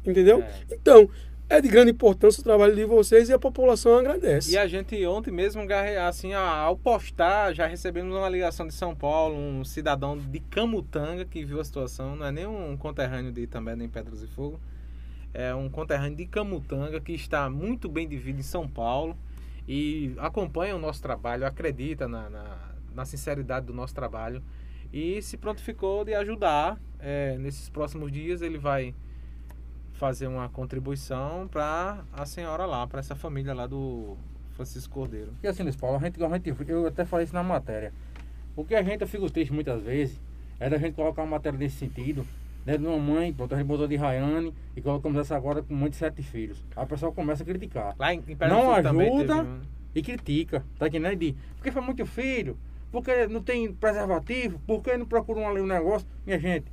Entendeu? 0.07 0.41
É. 0.41 0.75
Então, 0.75 1.11
é 1.49 1.61
de 1.61 1.69
grande 1.69 1.93
importância 1.93 2.41
o 2.41 2.45
trabalho 2.45 2.75
de 2.75 2.85
vocês 2.85 3.29
e 3.29 3.33
a 3.33 3.39
população 3.39 3.99
agradece. 3.99 4.53
E 4.53 4.59
a 4.59 4.67
gente 4.67 5.05
ontem 5.07 5.31
mesmo, 5.31 5.63
assim, 6.07 6.33
ao 6.35 6.77
postar, 6.77 7.55
já 7.55 7.67
recebemos 7.67 8.15
uma 8.15 8.29
ligação 8.29 8.67
de 8.67 8.75
São 8.75 8.95
Paulo, 8.95 9.37
um 9.37 9.65
cidadão 9.65 10.19
de 10.19 10.41
Camutanga 10.41 11.25
que 11.25 11.45
viu 11.45 11.61
a 11.61 11.65
situação, 11.65 12.17
não 12.17 12.27
é 12.27 12.33
nem 12.33 12.47
um 12.47 12.77
conterrâneo 12.77 13.31
de 13.31 13.47
também 13.47 13.77
nem 13.77 13.89
Pedras 13.89 14.23
e 14.23 14.27
Fogo, 14.27 14.59
é 15.33 15.55
um 15.55 15.69
conterrâneo 15.69 16.17
de 16.17 16.27
Camutanga 16.27 17.01
que 17.01 17.13
está 17.13 17.49
muito 17.49 17.89
bem 17.89 18.09
de 18.09 18.17
vida 18.17 18.41
em 18.41 18.45
São 18.45 18.67
Paulo 18.69 19.17
e 19.69 20.15
acompanha 20.19 20.75
o 20.75 20.79
nosso 20.79 21.01
trabalho, 21.01 21.47
acredita 21.47 22.09
na, 22.09 22.29
na, 22.29 22.59
na 22.93 23.05
sinceridade 23.05 23.67
do 23.67 23.75
nosso 23.75 23.95
trabalho 23.95 24.43
e 24.93 25.23
se 25.23 25.37
prontificou 25.37 26.05
de 26.05 26.15
ajudar. 26.15 26.81
É, 26.99 27.37
nesses 27.39 27.69
próximos 27.69 28.11
dias 28.11 28.41
ele 28.41 28.59
vai 28.59 28.95
fazer 29.97 30.27
uma 30.27 30.49
contribuição 30.49 31.49
para 31.49 32.05
a 32.13 32.27
senhora 32.27 32.67
lá, 32.67 32.87
para 32.87 33.01
essa 33.01 33.15
família 33.15 33.55
lá 33.55 33.67
do 33.67 34.17
Francisco 34.53 34.95
Cordeiro. 34.95 35.33
E 35.43 35.49
assim, 35.49 35.63
Luiz 35.63 35.77
Paulo, 35.77 35.97
a 35.97 36.01
gente, 36.01 36.23
a 36.23 36.29
gente, 36.29 36.55
eu 36.69 36.87
até 36.87 37.05
falei 37.05 37.25
isso 37.25 37.35
na 37.35 37.43
matéria. 37.43 37.93
O 38.55 38.65
que 38.65 38.75
a 38.75 38.83
gente 38.83 39.05
fica 39.07 39.29
triste 39.31 39.53
muitas 39.53 39.83
vezes 39.83 40.21
é 40.59 40.69
da 40.69 40.79
gente 40.79 40.95
colocar 40.95 41.23
uma 41.23 41.33
matéria 41.33 41.59
nesse 41.59 41.77
sentido, 41.77 42.27
né, 42.65 42.77
de 42.77 42.87
uma 42.87 42.99
mãe, 42.99 43.33
pronto, 43.33 43.55
a 43.55 43.59
gente 43.59 43.67
botou 43.67 43.87
de 43.87 43.97
Rayane 43.97 44.53
e 44.75 44.81
colocamos 44.81 45.19
essa 45.19 45.37
agora 45.37 45.63
com 45.63 45.75
mãe 45.75 45.91
de 45.91 45.97
sete 45.97 46.23
filhos. 46.23 46.63
Aí 46.75 46.85
o 46.85 46.87
pessoal 46.87 47.13
começa 47.13 47.43
a 47.43 47.47
criticar. 47.47 47.95
Lá 47.99 48.13
em, 48.13 48.23
em 48.27 48.37
Não 48.49 48.73
ajuda 48.73 49.47
e 49.95 50.03
critica, 50.03 50.65
tá 50.79 50.87
aqui, 50.87 50.99
né? 50.99 51.15
De, 51.15 51.35
porque 51.55 51.71
foi 51.71 51.83
muito 51.83 52.05
filho, 52.05 52.59
porque 52.91 53.27
não 53.29 53.43
tem 53.43 53.73
preservativo, 53.73 54.61
porque 54.67 54.97
não 54.97 55.07
procura 55.07 55.41
um, 55.41 55.63
um 55.63 55.67
negócio. 55.67 56.07
Minha 56.27 56.39
gente, 56.39 56.67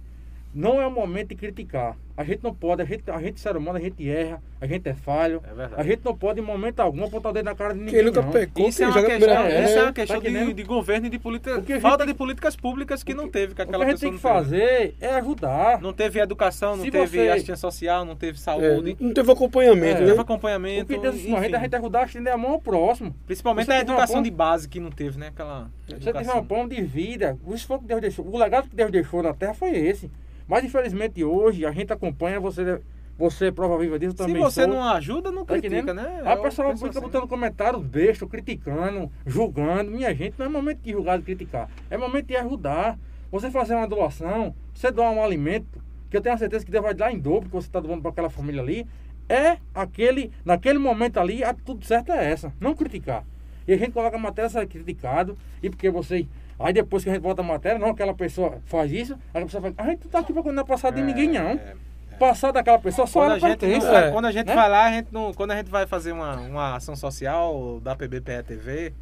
não 0.53 0.81
é 0.81 0.87
o 0.87 0.91
momento 0.91 1.29
de 1.29 1.35
criticar. 1.35 1.97
A 2.15 2.23
gente 2.23 2.43
não 2.43 2.53
pode, 2.53 2.81
a 2.81 2.85
gente, 2.85 3.09
a 3.09 3.19
gente 3.19 3.39
ser 3.39 3.57
humano, 3.57 3.77
a 3.77 3.81
gente 3.81 4.07
erra, 4.07 4.39
a 4.61 4.67
gente 4.67 4.87
é 4.87 4.93
falho. 4.93 5.41
É 5.57 5.81
a 5.81 5.83
gente 5.83 6.01
não 6.05 6.15
pode, 6.15 6.39
em 6.39 6.43
momento 6.43 6.79
algum, 6.79 7.05
apontar 7.05 7.31
o 7.31 7.33
dedo 7.33 7.45
na 7.45 7.55
cara 7.55 7.73
de 7.73 7.79
ninguém. 7.79 7.95
Quem 7.95 8.03
nunca 8.03 8.21
pecou, 8.21 8.69
isso, 8.69 8.83
é 8.83 8.87
uma 8.87 9.03
questão, 9.03 9.43
é, 9.45 9.65
isso 9.65 9.77
é 9.79 9.81
uma 9.81 9.93
questão 9.93 10.21
tá 10.21 10.29
de, 10.29 10.53
de, 10.53 10.63
governo 10.63 11.07
e 11.07 11.09
de 11.09 11.17
política. 11.17 11.79
Falta 11.81 12.05
de 12.05 12.13
políticas 12.13 12.55
públicas 12.55 13.03
que, 13.03 13.15
não 13.15 13.27
teve, 13.27 13.55
que 13.55 13.63
aquela 13.63 13.77
o 13.77 13.81
que 13.81 13.87
a 13.87 13.89
gente 13.89 14.01
tem 14.01 14.13
que 14.13 14.19
fazer 14.19 14.95
é 15.01 15.15
ajudar. 15.15 15.81
Não 15.81 15.91
teve 15.91 16.19
educação, 16.19 16.77
não 16.77 16.85
Se 16.85 16.91
teve 16.91 17.17
você... 17.17 17.29
assistência 17.29 17.55
social, 17.55 18.05
não 18.05 18.15
teve 18.15 18.39
saúde. 18.39 18.91
É, 18.99 19.03
não 19.03 19.11
teve 19.11 19.31
acompanhamento, 19.31 19.97
é. 19.97 20.01
Não 20.01 20.07
teve 20.09 20.21
acompanhamento. 20.21 20.83
O 20.83 20.95
que 20.95 21.01
Deus, 21.01 21.15
enfim. 21.15 21.35
a 21.35 21.41
gente, 21.41 21.55
a 21.55 21.59
gente 21.59 21.75
ajudar 21.75 22.01
a 22.01 22.05
estender 22.05 22.31
a 22.31 22.37
mão 22.37 22.51
ao 22.51 22.61
próximo. 22.61 23.15
Principalmente 23.25 23.71
a 23.71 23.79
educação 23.79 24.21
de 24.21 24.29
base 24.29 24.69
que 24.69 24.79
não 24.79 24.91
teve, 24.91 25.17
né? 25.17 25.29
Aquela. 25.29 25.71
Você 25.87 26.13
teve 26.13 26.31
um 26.31 26.45
pão 26.45 26.67
de 26.67 26.79
vida. 26.83 27.39
O 27.43 27.55
esforço 27.55 27.81
que 27.81 27.87
Deus 27.87 28.01
deixou. 28.01 28.27
O 28.27 28.37
legado 28.37 28.69
que 28.69 28.75
Deus 28.75 28.91
deixou 28.91 29.23
na 29.23 29.33
terra 29.33 29.55
foi 29.55 29.71
esse. 29.71 30.11
Mas 30.53 30.63
infelizmente 30.63 31.23
hoje 31.23 31.65
a 31.65 31.71
gente 31.71 31.91
acompanha, 31.91 32.39
você, 32.39 32.79
você 33.17 33.47
é 33.47 33.51
prova 33.51 33.75
viva 33.75 33.97
disso 33.97 34.15
também. 34.15 34.35
Se 34.35 34.39
você 34.39 34.61
sou, 34.65 34.69
não 34.71 34.83
ajuda, 34.83 35.31
não 35.31 35.43
tá 35.43 35.57
critica, 35.57 35.95
né? 35.95 36.21
A 36.23 36.37
pessoa 36.37 36.77
fica 36.77 36.89
assim. 36.89 36.99
botando 36.99 37.27
comentários 37.27 37.81
bestos, 37.81 38.29
criticando, 38.29 39.11
julgando. 39.25 39.89
Minha 39.89 40.13
gente, 40.13 40.35
não 40.37 40.45
é 40.45 40.49
momento 40.49 40.77
de 40.81 40.91
julgar 40.91 41.19
e 41.19 41.23
criticar. 41.23 41.71
É 41.89 41.97
momento 41.97 42.27
de 42.27 42.35
ajudar. 42.35 42.99
Você 43.31 43.49
fazer 43.49 43.73
uma 43.73 43.87
doação, 43.87 44.53
você 44.71 44.91
doar 44.91 45.09
um 45.09 45.23
alimento, 45.23 45.83
que 46.07 46.17
eu 46.17 46.21
tenho 46.21 46.35
a 46.35 46.37
certeza 46.37 46.63
que 46.63 46.69
Deus 46.69 46.83
vai 46.83 46.93
dar 46.93 47.11
em 47.11 47.17
dobro 47.17 47.49
que 47.49 47.55
você 47.55 47.67
está 47.67 47.79
doando 47.79 48.03
para 48.03 48.11
aquela 48.11 48.29
família 48.29 48.61
ali. 48.61 48.85
É 49.27 49.57
aquele, 49.73 50.31
naquele 50.45 50.77
momento 50.77 51.19
ali, 51.19 51.43
a 51.43 51.55
tudo 51.55 51.83
certo 51.83 52.11
é 52.11 52.31
essa. 52.31 52.53
Não 52.59 52.75
criticar. 52.75 53.25
E 53.67 53.73
a 53.73 53.77
gente 53.77 53.91
coloca 53.91 54.17
a 54.17 54.19
matéria 54.19 54.67
criticado, 54.67 55.35
e 55.63 55.69
porque 55.71 55.89
você 55.89 56.27
Aí 56.59 56.73
depois 56.73 57.03
que 57.03 57.09
a 57.09 57.13
gente 57.13 57.21
volta 57.21 57.41
a 57.41 57.45
matéria, 57.45 57.79
não, 57.79 57.89
aquela 57.89 58.13
pessoa 58.13 58.59
faz 58.65 58.91
isso, 58.91 59.17
aí 59.33 59.41
a 59.41 59.45
pessoa 59.45 59.61
fala, 59.61 59.73
a 59.77 59.89
gente 59.89 60.03
não 60.03 60.11
tá 60.11 60.19
aqui 60.19 60.33
pra 60.33 60.51
não 60.51 60.65
passar 60.65 60.91
de 60.91 61.01
é, 61.01 61.03
ninguém, 61.03 61.29
não. 61.29 61.51
É, 61.51 61.53
é. 61.53 61.75
Passar 62.19 62.51
daquela 62.51 62.79
pessoa 62.79 63.07
só 63.07 63.21
quando 63.21 63.31
a 63.31 63.39
gente 63.39 63.65
não, 63.65 63.95
é, 63.95 64.11
Quando 64.11 64.25
a 64.25 64.31
gente 64.31 64.47
né? 64.47 64.55
vai 64.55 64.69
lá, 64.69 64.85
a 64.85 64.91
gente 64.91 65.07
não, 65.11 65.33
quando 65.33 65.51
a 65.51 65.55
gente 65.55 65.69
vai 65.69 65.87
fazer 65.87 66.11
uma, 66.11 66.35
uma 66.35 66.75
ação 66.75 66.95
social 66.95 67.79
da 67.81 67.95
PBPE 67.95 68.43
TV, 68.45 68.93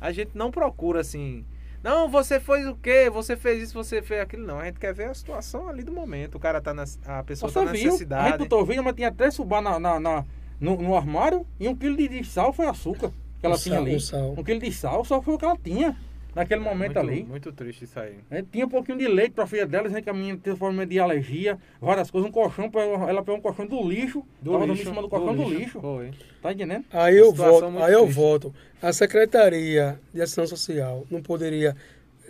a 0.00 0.10
gente 0.10 0.32
não 0.34 0.50
procura 0.50 1.00
assim. 1.00 1.44
Não, 1.82 2.08
você 2.08 2.40
fez 2.40 2.66
o 2.66 2.74
quê? 2.74 3.08
Você 3.08 3.36
fez 3.36 3.62
isso, 3.62 3.74
você 3.74 4.02
fez 4.02 4.20
aquilo. 4.20 4.44
Não, 4.44 4.58
a 4.58 4.64
gente 4.64 4.80
quer 4.80 4.92
ver 4.92 5.04
a 5.04 5.14
situação 5.14 5.68
ali 5.68 5.84
do 5.84 5.92
momento. 5.92 6.34
O 6.34 6.40
cara 6.40 6.60
tá 6.60 6.74
na. 6.74 6.84
A 7.06 7.22
pessoa 7.22 7.48
você 7.48 7.60
tá 7.60 7.64
na 7.64 7.72
viu? 7.72 7.84
necessidade. 7.84 8.26
A 8.26 8.30
gente 8.30 8.38
botou 8.38 8.66
vídeo, 8.66 8.82
mas 8.82 8.94
tinha 8.94 9.12
três 9.12 9.34
subá 9.34 9.60
na, 9.60 9.78
na, 9.78 10.00
na 10.00 10.24
no, 10.60 10.76
no, 10.76 10.96
armário 10.96 11.46
e 11.60 11.68
um 11.68 11.76
quilo 11.76 11.96
de, 11.96 12.24
sal 12.24 12.52
foi 12.52 12.66
açúcar 12.66 13.12
que 13.38 13.46
ela 13.46 13.54
um 13.54 13.58
tinha 13.58 13.76
sal, 13.76 13.84
ali. 13.84 14.00
Sal. 14.00 14.34
um 14.36 14.42
quilo 14.42 14.60
de 14.60 14.72
sal 14.72 15.04
só 15.04 15.22
foi 15.22 15.34
o 15.34 15.38
que 15.38 15.44
ela 15.44 15.56
tinha 15.62 15.96
naquele 16.36 16.60
momento 16.60 16.96
muito, 16.96 16.98
ali. 16.98 17.24
Muito 17.24 17.50
triste 17.50 17.84
isso 17.84 17.98
aí. 17.98 18.16
É, 18.30 18.42
tinha 18.42 18.66
um 18.66 18.68
pouquinho 18.68 18.98
de 18.98 19.08
leite 19.08 19.32
para 19.32 19.44
a 19.44 19.46
filha 19.46 19.66
dela, 19.66 19.88
dizendo 19.88 20.02
que 20.02 20.10
a 20.10 20.12
menina 20.12 20.38
teve 20.40 20.54
forma 20.54 20.84
de 20.84 21.00
alergia, 21.00 21.58
várias 21.80 22.10
coisas, 22.10 22.28
um 22.28 22.32
colchão, 22.32 22.70
ela 23.08 23.22
pegou 23.22 23.38
um 23.38 23.40
colchão 23.40 23.66
do 23.66 23.82
lixo, 23.88 24.22
do 24.42 24.52
tava 24.52 24.66
lixo, 24.66 24.82
em 24.82 24.84
cima 24.84 25.00
do 25.00 25.08
colchão 25.08 25.34
do, 25.34 25.44
do 25.44 25.48
lixo. 25.48 25.60
lixo. 25.60 25.80
Foi. 25.80 26.10
Tá 26.42 26.52
entendendo? 26.52 26.84
Aí 26.92 27.16
eu 27.16 27.32
volto, 27.32 27.78
aí 27.78 27.92
eu 27.94 28.06
volto. 28.06 28.54
A 28.82 28.92
Secretaria 28.92 29.98
de 30.12 30.20
Ação 30.20 30.46
Social 30.46 31.06
não 31.10 31.22
poderia 31.22 31.74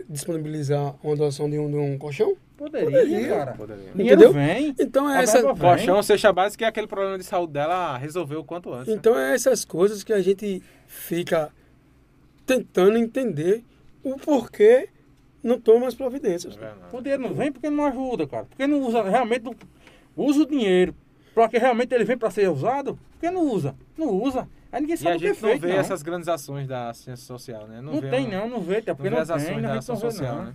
disponibilizar 0.09 0.95
uma 1.03 1.17
doação 1.17 1.51
de 1.51 1.59
um, 1.59 1.69
de 1.69 1.77
um 1.77 1.99
colchão? 1.99 2.37
Poderia, 2.57 2.87
Poderia, 2.87 3.29
cara. 3.29 3.53
Poderia. 3.53 3.91
Entendeu? 3.93 4.33
Vem, 4.33 4.75
então 4.79 5.11
é 5.11 5.21
essa 5.21 5.43
colchão, 5.43 6.01
seja 6.03 6.33
base 6.33 6.57
que 6.57 6.65
é 6.65 6.69
aquele 6.69 6.87
problema 6.87 7.19
de 7.19 7.25
saúde 7.25 7.55
dela 7.55 7.99
resolveu 7.99 8.41
o 8.41 8.45
quanto 8.45 8.73
antes. 8.73 8.95
Então 8.95 9.15
né? 9.17 9.33
é 9.33 9.35
essas 9.35 9.65
coisas 9.65 10.05
que 10.05 10.13
a 10.13 10.23
gente 10.23 10.63
fica 10.87 11.51
tentando 12.47 12.97
entender 12.97 13.65
o 14.13 14.17
porquê 14.19 14.89
não 15.43 15.61
toma 15.61 15.87
as 15.87 15.95
providências. 15.95 16.57
É 16.57 16.97
o 16.97 17.01
dinheiro 17.01 17.23
não 17.23 17.35
vem 17.35 17.53
porque 17.53 17.69
não 17.71 17.85
ajuda, 17.87 18.27
cara. 18.27 18.45
Porque 18.45 18.67
não 18.67 18.81
usa, 18.83 19.03
realmente, 19.03 19.45
não, 19.45 19.55
usa 20.17 20.43
o 20.43 20.47
dinheiro. 20.47 20.95
Porque 21.35 21.59
realmente 21.59 21.95
ele 21.95 22.05
vem 22.05 22.17
para 22.17 22.31
ser 22.31 22.49
usado, 22.49 22.99
porque 23.13 23.31
não 23.31 23.43
usa. 23.43 23.75
Não 23.97 24.09
usa. 24.09 24.49
Aí 24.73 24.81
ninguém 24.81 24.97
sabe 24.97 25.11
e 25.11 25.15
a 25.15 25.33
gente 25.33 25.43
não 25.43 25.59
vê 25.59 25.69
não. 25.69 25.77
essas 25.77 26.03
grandes 26.03 26.29
ações 26.29 26.67
da 26.67 26.93
ciência 26.93 27.25
social, 27.25 27.67
né? 27.67 27.81
Não, 27.81 27.95
não 27.95 28.01
tem, 28.01 28.27
uma, 28.27 28.39
não, 28.39 28.49
não 28.49 28.61
vê, 28.61 28.79
até 28.79 28.95
porque 28.95 29.11
não, 29.11 29.19
não 29.19 29.27
tem, 29.27 29.37
ações 29.37 29.63
da 29.63 29.75
ação 29.75 29.97
social, 29.97 30.43
né? 30.43 30.55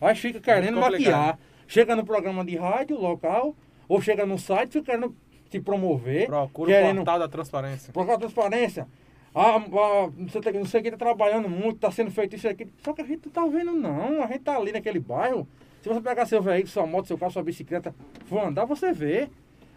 Aí 0.00 0.14
fica 0.14 0.40
querendo 0.40 0.78
maquiar. 0.78 1.38
Chega 1.66 1.96
no 1.96 2.04
programa 2.04 2.44
de 2.44 2.56
rádio 2.56 3.00
local, 3.00 3.56
ou 3.88 4.00
chega 4.00 4.26
no 4.26 4.38
site, 4.38 4.72
fica 4.72 4.92
querendo 4.92 5.16
se 5.50 5.60
promover. 5.60 6.26
Procura 6.26 6.72
querendo, 6.72 6.92
o 6.92 6.96
portal 6.96 7.18
da 7.18 7.28
transparência. 7.28 7.92
Procura 7.92 8.16
a 8.16 8.18
transparência. 8.20 8.86
Ah, 9.34 9.56
ah, 9.56 10.10
não, 10.16 10.28
sei, 10.28 10.52
não 10.52 10.64
sei 10.64 10.80
quem 10.80 10.92
tá 10.92 10.96
trabalhando 10.96 11.48
muito, 11.48 11.80
tá 11.80 11.90
sendo 11.90 12.10
feito 12.10 12.36
isso 12.36 12.48
aqui. 12.48 12.68
Só 12.78 12.92
que 12.92 13.02
a 13.02 13.04
gente 13.04 13.26
não 13.26 13.32
tá 13.32 13.44
vendo, 13.46 13.72
não. 13.72 14.22
A 14.22 14.26
gente 14.28 14.40
tá 14.40 14.56
ali 14.56 14.70
naquele 14.70 15.00
bairro. 15.00 15.48
Se 15.82 15.88
você 15.88 16.00
pegar 16.00 16.24
seu 16.24 16.40
veículo, 16.40 16.68
sua 16.68 16.86
moto, 16.86 17.06
seu 17.06 17.18
carro, 17.18 17.32
sua 17.32 17.42
bicicleta, 17.42 17.94
for 18.26 18.46
andar, 18.46 18.64
você 18.64 18.92
vê. 18.92 19.28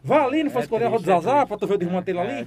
Vá 0.04 0.24
ali, 0.24 0.44
não 0.44 0.56
é 0.56 0.60
escolher 0.60 0.86
a 0.86 0.90
Roda 0.90 1.04
Zazá 1.04 1.46
pra 1.46 1.58
tu 1.58 1.68
ver 1.68 1.74
o 1.74 1.78
desmantelo 1.78 2.20
é, 2.20 2.22
ali? 2.22 2.32
É, 2.34 2.44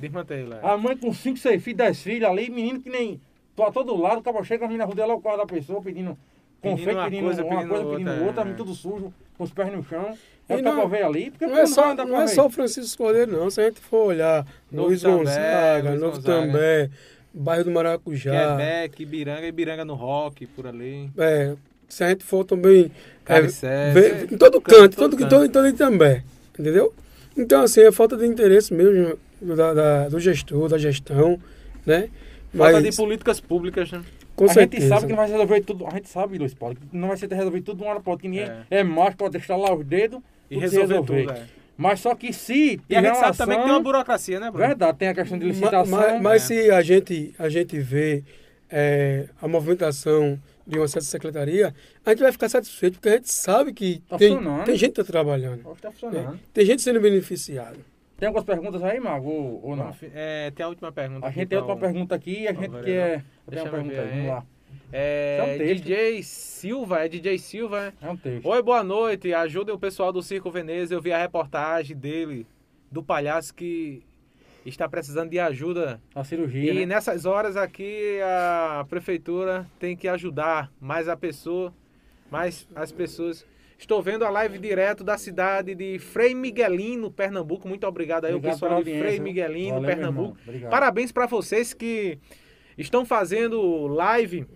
é. 0.56 0.60
A 0.62 0.78
mãe 0.78 0.96
com 0.96 1.12
5, 1.12 1.36
6 1.36 1.62
filhos, 1.62 1.76
10 1.76 2.02
filhos 2.02 2.28
ali, 2.30 2.48
menino 2.48 2.80
que 2.80 2.88
nem. 2.88 3.20
Tô 3.56 3.64
a 3.64 3.72
todo 3.72 3.94
lado, 3.96 4.20
o 4.20 4.22
cabo 4.22 4.42
chega, 4.44 4.64
a 4.64 4.68
menina 4.68 4.84
rodeia 4.84 5.06
lá 5.06 5.14
o 5.14 5.20
carro 5.20 5.36
da 5.36 5.46
pessoa 5.46 5.82
pedindo 5.82 6.16
confeito, 6.62 7.02
pedindo 7.02 7.26
uma 7.26 7.34
coisa, 7.34 7.42
pedindo, 7.42 7.60
uma 7.60 7.68
coisa, 7.68 7.84
pedindo 7.90 8.10
outra, 8.10 8.26
outra 8.26 8.50
é. 8.50 8.54
tudo 8.54 8.72
sujo, 8.72 9.12
com 9.36 9.44
os 9.44 9.52
pés 9.52 9.72
no 9.72 9.82
chão. 9.82 10.16
É 10.50 11.04
o 11.04 11.06
ali, 11.06 11.30
porque 11.30 11.46
não 11.46 11.56
é 11.56 11.66
só, 11.66 11.94
não 11.94 12.20
é 12.20 12.26
só 12.26 12.46
o 12.46 12.50
Francisco 12.50 13.04
Cordeiro, 13.04 13.30
não. 13.30 13.48
Se 13.50 13.60
a 13.60 13.64
gente 13.64 13.80
for 13.80 14.06
olhar 14.06 14.44
Luiz 14.72 15.02
Gonzaga, 15.02 15.94
Novo 15.94 16.20
També, 16.20 16.90
bairro 17.32 17.64
do 17.64 17.70
Maracujá. 17.70 18.56
Quebec, 18.56 19.02
Ibiranga, 19.02 19.46
Ibiranga 19.46 19.84
no 19.84 19.94
Rock, 19.94 20.46
por 20.46 20.66
ali. 20.66 21.08
É, 21.16 21.54
se 21.88 22.02
a 22.02 22.08
gente 22.08 22.24
for 22.24 22.44
também. 22.44 22.90
É, 23.26 23.40
ver, 23.92 24.32
em 24.32 24.36
todo 24.36 24.60
canto, 24.60 24.96
todo, 24.96 25.16
todo, 25.16 25.28
todo, 25.28 25.48
todo 25.48 25.72
também. 25.72 26.24
Entendeu? 26.58 26.92
Então, 27.36 27.62
assim, 27.62 27.82
é 27.82 27.92
falta 27.92 28.16
de 28.16 28.26
interesse 28.26 28.74
mesmo 28.74 29.16
da, 29.40 29.72
da 29.72 30.08
do 30.08 30.18
gestor, 30.18 30.68
da 30.68 30.76
gestão, 30.76 31.38
né? 31.86 32.08
Falta 32.52 32.72
Mas, 32.72 32.82
de 32.82 32.96
políticas 32.96 33.40
públicas, 33.40 33.92
né? 33.92 34.02
Com 34.34 34.46
a 34.46 34.48
certeza. 34.48 34.82
gente 34.82 34.88
sabe 34.88 35.06
que 35.06 35.12
não 35.12 35.18
vai 35.18 35.30
resolver 35.30 35.60
tudo. 35.60 35.86
A 35.86 35.90
gente 35.90 36.08
sabe, 36.08 36.38
Luiz 36.38 36.54
Paulo, 36.54 36.74
que 36.74 36.96
não 36.96 37.08
vai 37.08 37.16
ser 37.16 37.32
resolver 37.32 37.60
tudo 37.60 37.78
de 37.78 37.82
uma 37.84 37.90
hora 37.90 38.00
para 38.00 38.10
outra. 38.10 38.22
Que 38.22 38.28
ninguém 38.28 38.48
é, 38.70 38.78
é 38.78 38.82
mais 38.82 39.14
pode 39.14 39.32
deixar 39.32 39.56
lá 39.56 39.72
os 39.74 39.84
dedos 39.84 40.20
e 40.50 40.58
resolver, 40.58 40.94
resolver, 40.94 41.26
tudo. 41.26 41.32
É. 41.32 41.46
Mas 41.76 42.00
só 42.00 42.14
que 42.14 42.32
se. 42.32 42.78
E 42.88 42.96
a 42.96 43.02
gente 43.02 43.16
sabe 43.16 43.38
também 43.38 43.58
que 43.58 43.64
tem 43.64 43.72
uma 43.72 43.80
burocracia, 43.80 44.38
né, 44.38 44.50
Bruno? 44.50 44.66
Verdade, 44.66 44.98
tem 44.98 45.08
a 45.08 45.14
questão 45.14 45.38
de 45.38 45.46
licitação. 45.46 45.86
Mas, 45.86 46.12
mas, 46.12 46.22
mas 46.22 46.42
é. 46.42 46.46
se 46.46 46.70
a 46.70 46.82
gente, 46.82 47.34
a 47.38 47.48
gente 47.48 47.78
vê 47.78 48.22
é, 48.68 49.28
a 49.40 49.48
movimentação 49.48 50.38
de 50.66 50.78
uma 50.78 50.86
certa 50.86 51.06
secretaria, 51.08 51.74
a 52.04 52.10
gente 52.10 52.20
vai 52.20 52.32
ficar 52.32 52.48
satisfeito, 52.48 52.94
porque 52.94 53.08
a 53.08 53.12
gente 53.12 53.32
sabe 53.32 53.72
que 53.72 54.02
tá 54.08 54.18
tem, 54.18 54.38
tem 54.64 54.76
gente 54.76 54.92
tá 54.92 55.04
trabalhando. 55.04 55.62
Tá 55.80 55.90
funcionando. 55.90 56.32
Né? 56.32 56.38
Tem 56.52 56.66
gente 56.66 56.82
sendo 56.82 57.00
beneficiada. 57.00 57.78
Tem 58.18 58.26
algumas 58.26 58.44
perguntas 58.44 58.82
aí, 58.84 59.00
Mago, 59.00 59.30
ou, 59.30 59.70
ou 59.70 59.76
não? 59.76 59.94
É, 60.14 60.50
tem 60.54 60.64
a 60.64 60.68
última 60.68 60.92
pergunta. 60.92 61.26
A 61.26 61.30
gente 61.30 61.48
tem 61.48 61.58
outra 61.58 61.76
pergunta 61.76 62.14
aqui 62.14 62.42
e 62.42 62.48
a 62.48 62.52
gente 62.52 62.82
quer... 62.84 63.24
Tem 63.48 63.62
uma 63.62 63.70
pergunta 63.70 64.00
aí, 64.00 64.10
vamos 64.10 64.26
lá. 64.26 64.46
É, 64.92 65.38
é 65.38 65.42
um 65.42 65.74
DJ 65.74 66.22
Silva, 66.22 67.04
é 67.04 67.08
DJ 67.08 67.38
Silva. 67.38 67.94
É 68.00 68.10
um 68.10 68.16
texto. 68.16 68.46
Oi, 68.46 68.62
boa 68.62 68.82
noite. 68.82 69.32
Ajudem 69.32 69.74
o 69.74 69.78
pessoal 69.78 70.12
do 70.12 70.22
Circo 70.22 70.50
Veneza. 70.50 70.94
Eu 70.94 71.00
vi 71.00 71.12
a 71.12 71.18
reportagem 71.18 71.96
dele, 71.96 72.46
do 72.90 73.02
palhaço 73.02 73.54
que 73.54 74.02
está 74.66 74.88
precisando 74.88 75.30
de 75.30 75.38
ajuda. 75.38 76.00
A 76.14 76.24
cirurgia. 76.24 76.72
E 76.72 76.80
né? 76.80 76.86
nessas 76.86 77.24
horas 77.24 77.56
aqui 77.56 78.18
a 78.22 78.84
prefeitura 78.88 79.66
tem 79.78 79.96
que 79.96 80.08
ajudar 80.08 80.72
mais 80.80 81.08
a 81.08 81.16
pessoa, 81.16 81.72
mais 82.30 82.66
as 82.74 82.90
pessoas. 82.90 83.46
Estou 83.78 84.02
vendo 84.02 84.24
a 84.24 84.30
live 84.30 84.58
direto 84.58 85.02
da 85.02 85.16
cidade 85.16 85.74
de 85.74 85.98
Frei 85.98 86.34
Miguelino, 86.34 87.10
Pernambuco. 87.10 87.66
Muito 87.66 87.86
obrigado 87.86 88.26
aí, 88.26 88.34
obrigado 88.34 88.56
o 88.56 88.60
pessoal 88.60 88.82
de 88.82 88.98
Frei 88.98 89.20
Miguelino, 89.20 89.80
Valeu, 89.80 89.88
Pernambuco. 89.88 90.36
Parabéns 90.68 91.12
para 91.12 91.26
vocês 91.26 91.72
que 91.72 92.18
estão 92.76 93.06
fazendo 93.06 93.86
live 93.86 94.46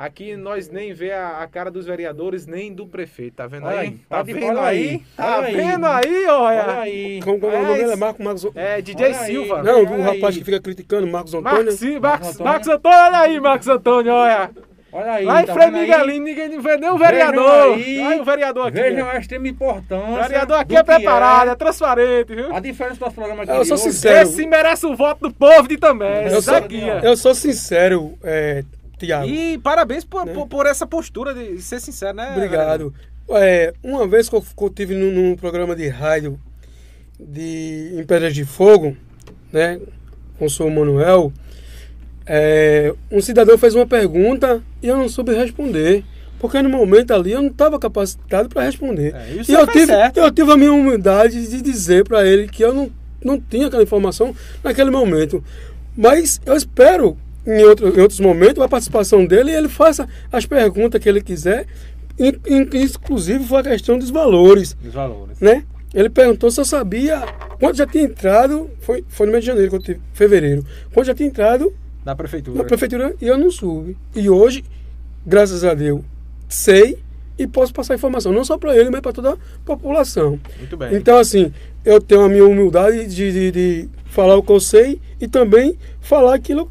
Aqui 0.00 0.34
nós 0.34 0.70
nem 0.70 0.94
vê 0.94 1.12
a, 1.12 1.42
a, 1.42 1.46
cara 1.46 1.70
dos 1.70 1.84
vereadores, 1.84 2.46
nem 2.46 2.72
do 2.72 2.86
prefeito. 2.86 3.34
Tá 3.34 3.46
vendo 3.46 3.66
olha 3.66 3.80
aí? 3.80 3.90
Tá, 4.08 4.16
tá 4.16 4.22
vendo 4.22 4.58
aí? 4.58 5.02
Tá 5.14 5.40
vendo 5.42 5.86
aí, 5.86 6.24
olha? 6.26 6.62
Olha 6.62 6.80
aí. 6.80 7.20
Como, 7.22 7.38
como 7.38 7.52
é 7.52 7.58
o 7.60 7.66
nome 7.66 7.78
dele? 7.80 7.96
Marco 7.96 8.22
Marcos 8.22 8.46
É, 8.54 8.80
DJ 8.80 9.08
olha 9.08 9.14
Silva. 9.14 9.58
Aí. 9.58 9.62
Não, 9.62 9.82
o 9.82 10.02
rapaz 10.02 10.38
que 10.38 10.42
fica 10.42 10.58
criticando, 10.58 11.06
Marcos 11.06 11.34
Antônio. 11.34 11.64
Marcos, 11.64 11.98
Marcos, 12.00 12.40
Marcos 12.40 12.68
Antônio, 12.68 12.98
olha 12.98 13.18
aí, 13.18 13.40
Marcos 13.40 13.68
Antônio, 13.68 14.12
olha. 14.14 14.50
Olha 14.90 15.12
aí, 15.12 15.24
Lá 15.26 15.42
em 15.42 15.44
tá 15.44 15.52
Frei 15.52 15.70
Miguelinho, 15.70 16.24
ninguém 16.24 16.58
vê 16.58 16.76
nem 16.78 16.90
o 16.90 16.96
vereador. 16.96 17.74
Aí, 17.74 18.00
Olha 18.00 18.22
o 18.22 18.24
vereador 18.24 18.68
aqui. 18.68 18.80
Vejam 18.80 19.06
a 19.06 19.18
extrema 19.18 19.48
importância. 19.48 20.08
O 20.08 20.14
vereador 20.14 20.56
aqui 20.56 20.76
é 20.76 20.82
preparado, 20.82 21.48
é. 21.48 21.52
é. 21.52 21.54
transparente, 21.54 22.34
viu? 22.34 22.56
A 22.56 22.58
diferença 22.58 22.96
do 22.96 23.02
nosso 23.02 23.14
programa 23.14 23.42
aqui. 23.42 23.52
Eu 23.52 23.64
sou 23.66 23.76
sincero. 23.76 24.28
Esse 24.28 24.46
merece 24.46 24.86
o 24.86 24.96
voto 24.96 25.28
do 25.28 25.30
povo 25.34 25.68
de 25.68 25.76
também. 25.76 26.24
Eu 26.24 26.40
sou, 26.40 26.54
eu 27.02 27.16
sou 27.18 27.34
sincero, 27.34 28.18
é, 28.24 28.64
Tiago. 29.00 29.26
E 29.26 29.58
parabéns 29.58 30.04
por, 30.04 30.26
né? 30.26 30.32
por, 30.32 30.46
por, 30.46 30.66
essa 30.66 30.86
postura 30.86 31.34
de 31.34 31.60
ser 31.62 31.80
sincero, 31.80 32.16
né? 32.16 32.32
Obrigado. 32.32 32.94
É, 33.30 33.72
uma 33.82 34.06
vez 34.06 34.28
que 34.28 34.34
eu, 34.34 34.42
que 34.42 34.62
eu 34.62 34.70
tive 34.70 34.94
num, 34.94 35.10
num, 35.10 35.36
programa 35.36 35.74
de 35.74 35.88
rádio 35.88 36.38
de, 37.18 37.92
em 37.94 38.04
Pedras 38.04 38.34
de 38.34 38.44
Fogo, 38.44 38.96
né, 39.52 39.80
com 40.38 40.46
o 40.46 40.50
senhor 40.50 40.70
Manuel, 40.70 41.32
é, 42.26 42.92
um 43.10 43.20
cidadão 43.20 43.56
fez 43.56 43.74
uma 43.74 43.86
pergunta 43.86 44.62
e 44.82 44.88
eu 44.88 44.96
não 44.96 45.08
soube 45.08 45.34
responder. 45.34 46.04
Porque 46.38 46.62
no 46.62 46.70
momento 46.70 47.12
ali 47.12 47.32
eu 47.32 47.42
não 47.42 47.50
estava 47.50 47.78
capacitado 47.78 48.48
para 48.48 48.62
responder. 48.62 49.14
É, 49.14 49.42
e 49.46 49.52
eu 49.52 49.66
tive, 49.66 49.86
certo. 49.86 50.16
eu 50.16 50.30
tive 50.30 50.50
a 50.50 50.56
minha 50.56 50.72
humildade 50.72 51.46
de 51.48 51.60
dizer 51.60 52.04
para 52.04 52.26
ele 52.26 52.48
que 52.48 52.64
eu 52.64 52.72
não, 52.72 52.90
não 53.22 53.38
tinha 53.38 53.66
aquela 53.66 53.82
informação 53.82 54.34
naquele 54.64 54.90
momento. 54.90 55.44
Mas 55.94 56.40
eu 56.46 56.56
espero 56.56 57.18
em, 57.50 57.64
outro, 57.64 57.88
em 57.96 58.00
outros 58.00 58.20
momentos, 58.20 58.62
a 58.62 58.68
participação 58.68 59.24
dele 59.24 59.50
e 59.50 59.54
ele 59.54 59.68
faça 59.68 60.08
as 60.30 60.46
perguntas 60.46 61.00
que 61.00 61.08
ele 61.08 61.20
quiser, 61.20 61.66
inclusive 62.18 63.44
foi 63.44 63.60
a 63.60 63.62
questão 63.64 63.98
dos 63.98 64.10
valores. 64.10 64.74
Dos 64.74 64.94
valores. 64.94 65.40
Né? 65.40 65.64
Ele 65.92 66.08
perguntou 66.08 66.50
se 66.50 66.60
eu 66.60 66.64
sabia 66.64 67.22
quando 67.58 67.76
já 67.76 67.86
tinha 67.86 68.04
entrado, 68.04 68.70
foi, 68.80 69.04
foi 69.08 69.26
no 69.26 69.32
mês 69.32 69.44
de 69.44 69.48
janeiro, 69.48 69.70
quando 69.70 69.82
tive, 69.82 70.00
fevereiro, 70.12 70.64
quando 70.92 71.06
já 71.06 71.14
tinha 71.14 71.28
entrado 71.28 71.72
na 72.04 72.14
prefeitura. 72.14 72.58
Na 72.58 72.64
prefeitura 72.64 73.14
e 73.20 73.26
eu 73.26 73.36
não 73.36 73.50
soube. 73.50 73.96
E 74.14 74.30
hoje, 74.30 74.64
graças 75.26 75.64
a 75.64 75.74
Deus, 75.74 76.02
sei 76.48 76.98
e 77.38 77.46
posso 77.46 77.72
passar 77.72 77.94
informação, 77.94 78.32
não 78.32 78.44
só 78.44 78.58
para 78.58 78.76
ele, 78.76 78.90
mas 78.90 79.00
para 79.00 79.12
toda 79.12 79.32
a 79.32 79.38
população. 79.64 80.38
Muito 80.58 80.76
bem. 80.76 80.94
Então, 80.94 81.18
assim, 81.18 81.52
eu 81.84 82.00
tenho 82.00 82.22
a 82.22 82.28
minha 82.28 82.44
humildade 82.44 83.06
de, 83.06 83.32
de, 83.32 83.50
de 83.50 83.88
falar 84.06 84.36
o 84.36 84.42
que 84.42 84.52
eu 84.52 84.60
sei 84.60 85.00
e 85.20 85.26
também 85.26 85.78
falar 86.00 86.34
aquilo 86.34 86.70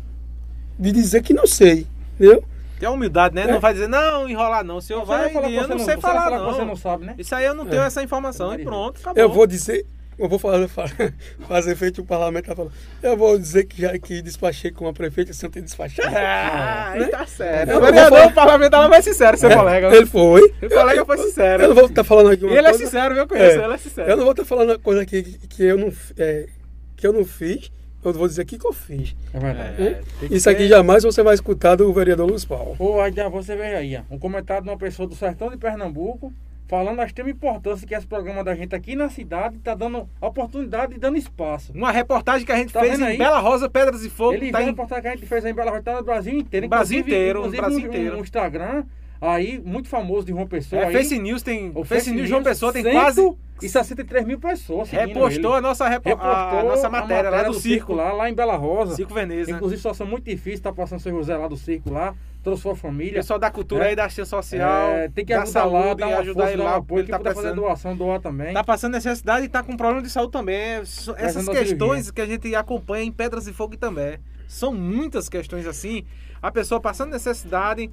de 0.80 0.92
dizer 0.94 1.22
que 1.22 1.34
não 1.34 1.46
sei, 1.46 1.86
entendeu? 2.16 2.44
Tem 2.80 2.88
a 2.88 2.92
humildade, 2.92 3.36
né? 3.36 3.44
É. 3.44 3.52
Não 3.52 3.60
vai 3.60 3.74
dizer, 3.74 3.90
não, 3.90 4.30
enrolar 4.30 4.64
não. 4.64 4.78
O 4.78 4.82
senhor 4.82 5.04
vai, 5.04 5.34
vai 5.34 5.54
eu 5.54 5.68
não, 5.68 5.78
não 5.78 5.86
sei 5.86 5.98
falar, 5.98 6.32
não. 6.32 6.54
Você 6.54 6.64
não 6.64 6.76
sabe, 6.78 7.06
né? 7.06 7.16
Isso 7.18 7.36
aí 7.36 7.44
eu 7.44 7.54
não 7.54 7.66
tenho 7.66 7.82
é. 7.84 7.86
essa 7.86 8.02
informação 8.02 8.54
e 8.56 8.64
pronto, 8.64 9.02
acabou. 9.02 9.22
Eu 9.22 9.30
vou 9.30 9.46
dizer, 9.46 9.86
eu 10.18 10.30
vou 10.30 10.40
fazer, 10.40 10.70
fazer 11.46 11.76
feito 11.76 12.02
o 12.02 12.06
parlamento 12.06 12.46
tá 12.46 12.56
falando. 12.56 12.72
Eu 13.04 13.18
vou 13.18 13.38
dizer 13.38 13.66
que 13.66 13.82
já 13.82 14.00
que 14.00 14.22
despachei 14.22 14.72
com 14.72 14.88
a 14.88 14.94
prefeita, 14.94 15.34
não 15.44 15.50
tem 15.50 15.62
despachado. 15.62 16.10
Ah, 16.16 16.94
né? 16.96 17.08
tá 17.08 17.26
certo. 17.26 17.76
O 17.76 17.82
vereador, 17.82 18.28
o 18.28 18.34
parlamentar 18.34 18.88
vai 18.88 19.02
sincero, 19.02 19.38
seu 19.38 19.50
é, 19.50 19.56
colega. 19.56 19.94
Ele 19.94 20.06
foi. 20.06 20.54
O 20.62 20.70
colega 20.70 21.06
foi 21.06 21.18
sincero. 21.18 21.64
Eu 21.64 21.68
não 21.70 21.76
vou 21.76 21.86
estar 21.86 22.04
falando 22.06 22.32
aqui 22.32 22.44
uma 22.44 22.52
Ele 22.52 22.60
é 22.60 22.70
coisa, 22.70 22.84
é 22.84 22.86
sincero, 22.86 23.16
eu 23.16 23.28
conheço, 23.28 23.60
é, 23.60 23.64
ele 23.66 23.74
é 23.74 23.78
sincero. 23.78 24.10
Eu 24.10 24.18
não 24.18 24.24
vou 24.24 24.32
estar 24.32 24.46
falando 24.46 24.70
uma 24.70 24.80
coisa 24.80 25.02
aqui 25.02 25.24
que 25.50 25.64
eu 25.64 25.78
não, 25.78 25.92
é, 26.18 26.48
que 26.96 27.06
eu 27.06 27.12
não 27.12 27.26
fiz 27.26 27.70
eu 28.04 28.14
vou 28.14 28.28
dizer 28.28 28.44
o 28.44 28.46
que, 28.46 28.58
que 28.58 28.66
eu 28.66 28.74
fiz. 28.74 29.16
É 29.34 29.40
verdade. 29.40 29.84
É, 29.84 30.02
Isso 30.32 30.50
aqui 30.50 30.68
jamais 30.68 31.04
você 31.04 31.22
vai 31.22 31.34
escutar 31.34 31.76
do 31.76 31.92
vereador 31.92 32.30
Luiz 32.30 32.46
Paulo. 32.46 32.76
Ô, 32.80 33.00
aí 33.02 33.12
você 33.32 33.56
vê 33.56 33.76
aí, 33.76 34.02
um 34.10 34.18
comentário 34.18 34.64
de 34.64 34.70
uma 34.70 34.78
pessoa 34.78 35.08
do 35.08 35.16
sertão 35.16 35.50
de 35.50 35.58
Pernambuco, 35.58 36.34
falando 36.68 36.98
da 36.98 37.06
extrema 37.06 37.30
importância 37.30 37.86
que 37.86 37.96
esse 37.96 38.08
programa 38.08 38.44
da 38.44 38.56
gente 38.56 38.76
aqui 38.76 38.96
na 38.96 39.10
cidade 39.10 39.58
está 39.58 39.74
dando 39.74 40.08
oportunidade 40.22 40.94
e 40.96 41.00
dando 41.00 41.18
espaço. 41.18 41.74
Uma 41.74 41.92
reportagem 41.92 42.46
que 42.46 42.52
a 42.52 42.58
gente 42.58 42.72
tá 42.72 42.80
fez 42.80 43.00
em 43.00 43.04
aí? 43.04 43.18
Bela 43.18 43.40
Rosa, 43.40 43.68
Pedras 43.68 44.06
e 44.06 44.10
Fogo. 44.10 44.34
Ele 44.34 44.52
tá 44.52 44.62
em... 44.62 44.68
reportagem 44.68 45.02
que 45.02 45.08
a 45.08 45.16
gente 45.16 45.26
fez 45.26 45.44
em 45.44 45.54
Bela 45.54 45.72
Rosa, 45.72 45.84
tá 45.84 45.96
no 45.96 46.04
Brasil 46.04 46.38
inteiro. 46.38 46.70
Brasil 46.70 47.00
inteiro, 47.00 47.40
inclusive 47.40 47.62
Brasil 47.62 47.80
um, 47.80 47.88
inteiro. 47.88 48.18
Um 48.18 48.22
Instagram 48.22 48.84
aí, 49.22 49.62
muito 49.64 49.90
famoso 49.90 50.26
de 50.26 50.32
João 50.32 50.48
Pessoa. 50.48 50.84
É, 50.84 50.86
aí, 50.86 50.94
Face 50.94 51.20
News 51.20 51.44
tem. 51.44 51.72
O 51.76 51.84
Face, 51.84 52.06
Face 52.06 52.12
News 52.12 52.30
João 52.30 52.44
Pessoa 52.44 52.72
tem 52.72 52.84
quase. 52.84 53.22
E 53.62 53.70
63 53.70 54.26
mil 54.26 54.40
pessoas. 54.40 54.90
Repostou 54.90 55.54
a 55.54 55.62
nossa, 55.62 55.88
repo... 55.88 56.08
Repostou 56.08 56.60
a 56.60 56.64
nossa 56.64 56.90
matéria, 56.90 56.90
a 56.90 57.02
matéria 57.02 57.30
lá 57.30 57.44
do, 57.44 57.52
do 57.52 57.60
circo. 57.60 57.88
circo. 57.88 57.94
lá, 57.94 58.14
lá 58.14 58.30
em 58.30 58.34
Bela 58.34 58.56
Rosa. 58.56 58.96
Circo 58.96 59.14
Veneza. 59.14 59.52
Inclusive, 59.52 59.78
situação 59.78 60.08
muito 60.08 60.26
difícil, 60.26 60.62
tá 60.62 60.72
passando 60.72 61.00
seu 61.00 61.12
José 61.12 61.36
lá 61.36 61.48
do 61.48 61.58
circo 61.58 61.92
lá. 61.92 62.16
Trouxe 62.44 62.62
sua 62.62 62.76
família. 62.76 63.16
Pessoal 63.16 63.38
da 63.38 63.52
cultura 63.52 63.86
é. 63.86 63.90
aí, 63.90 63.96
da 63.96 64.06
assistência 64.06 64.38
social. 64.38 64.92
É, 64.92 65.10
tem 65.10 65.26
que 65.26 65.34
ajudar 65.34 65.52
saúde, 65.52 65.74
lá, 65.74 65.94
dar 65.94 66.08
uma 66.08 66.18
ajudar 66.20 66.42
força, 66.42 66.54
ele 66.54 66.64
lá. 66.64 66.76
Apoio, 66.78 67.02
ele 67.02 67.08
tá 67.10 67.34
fazer 67.34 67.54
doação, 67.54 67.98
doar 67.98 68.22
também. 68.22 68.54
Tá 68.54 68.64
passando 68.64 68.94
necessidade 68.94 69.46
e 69.46 69.50
tá 69.50 69.62
com 69.62 69.76
problema 69.76 70.02
de 70.02 70.10
saúde 70.10 70.32
também. 70.32 70.78
Essas 71.18 71.50
questões 71.50 72.12
que 72.12 72.22
a 72.22 72.26
gente 72.26 72.56
acompanha 72.56 73.04
em 73.04 73.12
Pedras 73.12 73.46
e 73.48 73.54
Fogo 73.54 73.76
também. 73.76 74.20
São 74.48 74.74
muitas 74.74 75.28
questões 75.28 75.68
assim. 75.68 76.06
A 76.42 76.50
pessoa 76.50 76.80
passando 76.80 77.12
necessidade 77.12 77.92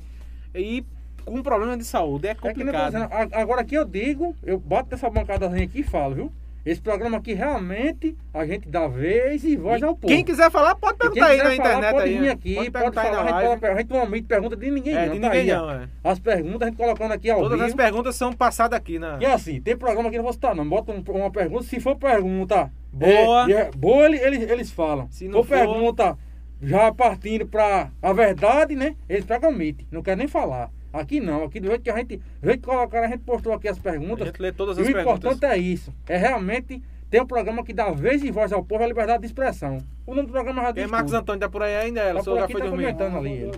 e 0.54 0.84
com 1.26 1.42
problema 1.42 1.76
de 1.76 1.84
saúde. 1.84 2.28
É, 2.28 2.34
complicado. 2.34 2.96
É 2.96 3.40
agora 3.40 3.60
aqui 3.60 3.74
eu 3.74 3.84
digo, 3.84 4.34
eu 4.42 4.58
boto 4.58 4.94
essa 4.94 5.10
bancadazinha 5.10 5.64
aqui 5.64 5.80
e 5.80 5.84
falo, 5.84 6.14
viu? 6.14 6.32
Esse 6.66 6.80
programa 6.80 7.18
aqui 7.18 7.32
realmente 7.32 8.16
a 8.34 8.44
gente 8.44 8.68
dá 8.68 8.88
vez 8.88 9.44
e 9.44 9.56
voz 9.56 9.80
e 9.80 9.84
ao 9.84 9.94
povo. 9.94 10.12
Quem 10.12 10.24
quiser 10.24 10.50
falar, 10.50 10.74
pode 10.74 10.98
perguntar 10.98 11.26
aí 11.26 11.36
na 11.38 11.44
falar, 11.44 11.54
internet. 11.54 11.92
Pode 11.92 12.08
vir 12.10 12.20
né? 12.20 12.30
aqui, 12.30 12.54
pode, 12.56 12.70
pode 12.72 12.94
falar. 12.96 13.22
A 13.22 13.54
gente, 13.54 13.66
a 13.66 13.76
gente 13.76 13.88
normalmente 13.88 14.24
pergunta 14.24 14.56
de 14.56 14.70
ninguém 14.72 14.96
é, 14.96 15.06
não. 15.06 15.14
De 15.14 15.20
tá 15.20 15.28
ninguém 15.28 15.46
não, 15.46 15.70
é. 15.70 15.88
As 16.02 16.18
perguntas 16.18 16.62
a 16.62 16.64
gente 16.66 16.76
colocando 16.76 17.12
aqui 17.12 17.30
ao 17.30 17.38
Todas 17.38 17.52
vivo. 17.52 17.68
as 17.68 17.74
perguntas 17.74 18.16
são 18.16 18.32
passadas 18.32 18.76
aqui, 18.76 18.98
né? 18.98 19.16
E 19.20 19.26
assim, 19.26 19.60
tem 19.60 19.76
programa 19.76 20.10
que 20.10 20.16
não 20.16 20.24
vou 20.24 20.32
citar, 20.32 20.56
não. 20.56 20.68
Bota 20.68 20.90
um, 20.90 21.04
uma 21.06 21.30
pergunta. 21.30 21.62
Se 21.62 21.78
for 21.78 21.94
pergunta 21.94 22.68
boa, 22.92 23.48
é, 23.48 23.52
é, 23.52 23.70
boa 23.70 24.04
ele, 24.06 24.18
eles, 24.18 24.50
eles 24.50 24.70
falam. 24.72 25.06
Se 25.08 25.28
não 25.28 25.44
for, 25.44 25.56
for 25.56 25.58
pergunta 25.58 26.18
já 26.60 26.92
partindo 26.92 27.46
para 27.46 27.90
a 28.02 28.12
verdade, 28.12 28.74
né? 28.74 28.96
Eles 29.08 29.24
pegam 29.24 29.52
não 29.92 30.02
quer 30.02 30.16
nem 30.16 30.26
falar. 30.26 30.68
Aqui 30.98 31.20
não, 31.20 31.44
aqui 31.44 31.60
do 31.60 31.68
jeito 31.68 31.82
que 31.82 31.90
a 31.90 31.96
gente, 31.96 32.16
do 32.16 32.46
jeito 32.46 32.60
que 32.60 32.66
colocaram, 32.66 33.06
a 33.06 33.08
gente 33.08 33.20
postou 33.20 33.52
aqui 33.52 33.68
as 33.68 33.78
perguntas. 33.78 34.22
A 34.22 34.26
gente 34.26 34.40
lê 34.40 34.52
todas 34.52 34.78
as 34.78 34.88
e 34.88 34.92
o 34.92 35.00
importante 35.00 35.44
é 35.44 35.56
isso, 35.56 35.92
é 36.08 36.16
realmente 36.16 36.82
ter 37.08 37.22
um 37.22 37.26
programa 37.26 37.64
que 37.64 37.72
dá 37.72 37.90
vez 37.90 38.22
e 38.24 38.30
voz 38.30 38.52
ao 38.52 38.64
povo 38.64 38.82
a 38.82 38.86
liberdade 38.86 39.20
de 39.20 39.26
expressão. 39.26 39.78
O 40.06 40.14
nome 40.14 40.26
do 40.26 40.32
programa 40.32 40.62
já 40.62 40.70
diz 40.72 40.90
Marcos 40.90 41.12
Antônio 41.12 41.40
tá 41.40 41.48
por 41.48 41.62
aí 41.62 41.76
ainda? 41.76 42.00
Ela 42.00 42.22
tá 42.22 42.34
já 42.34 42.48
foi 42.48 42.60
tá 42.60 42.66
dormir. 42.66 42.84
comentando 42.84 43.16
ali. 43.18 43.50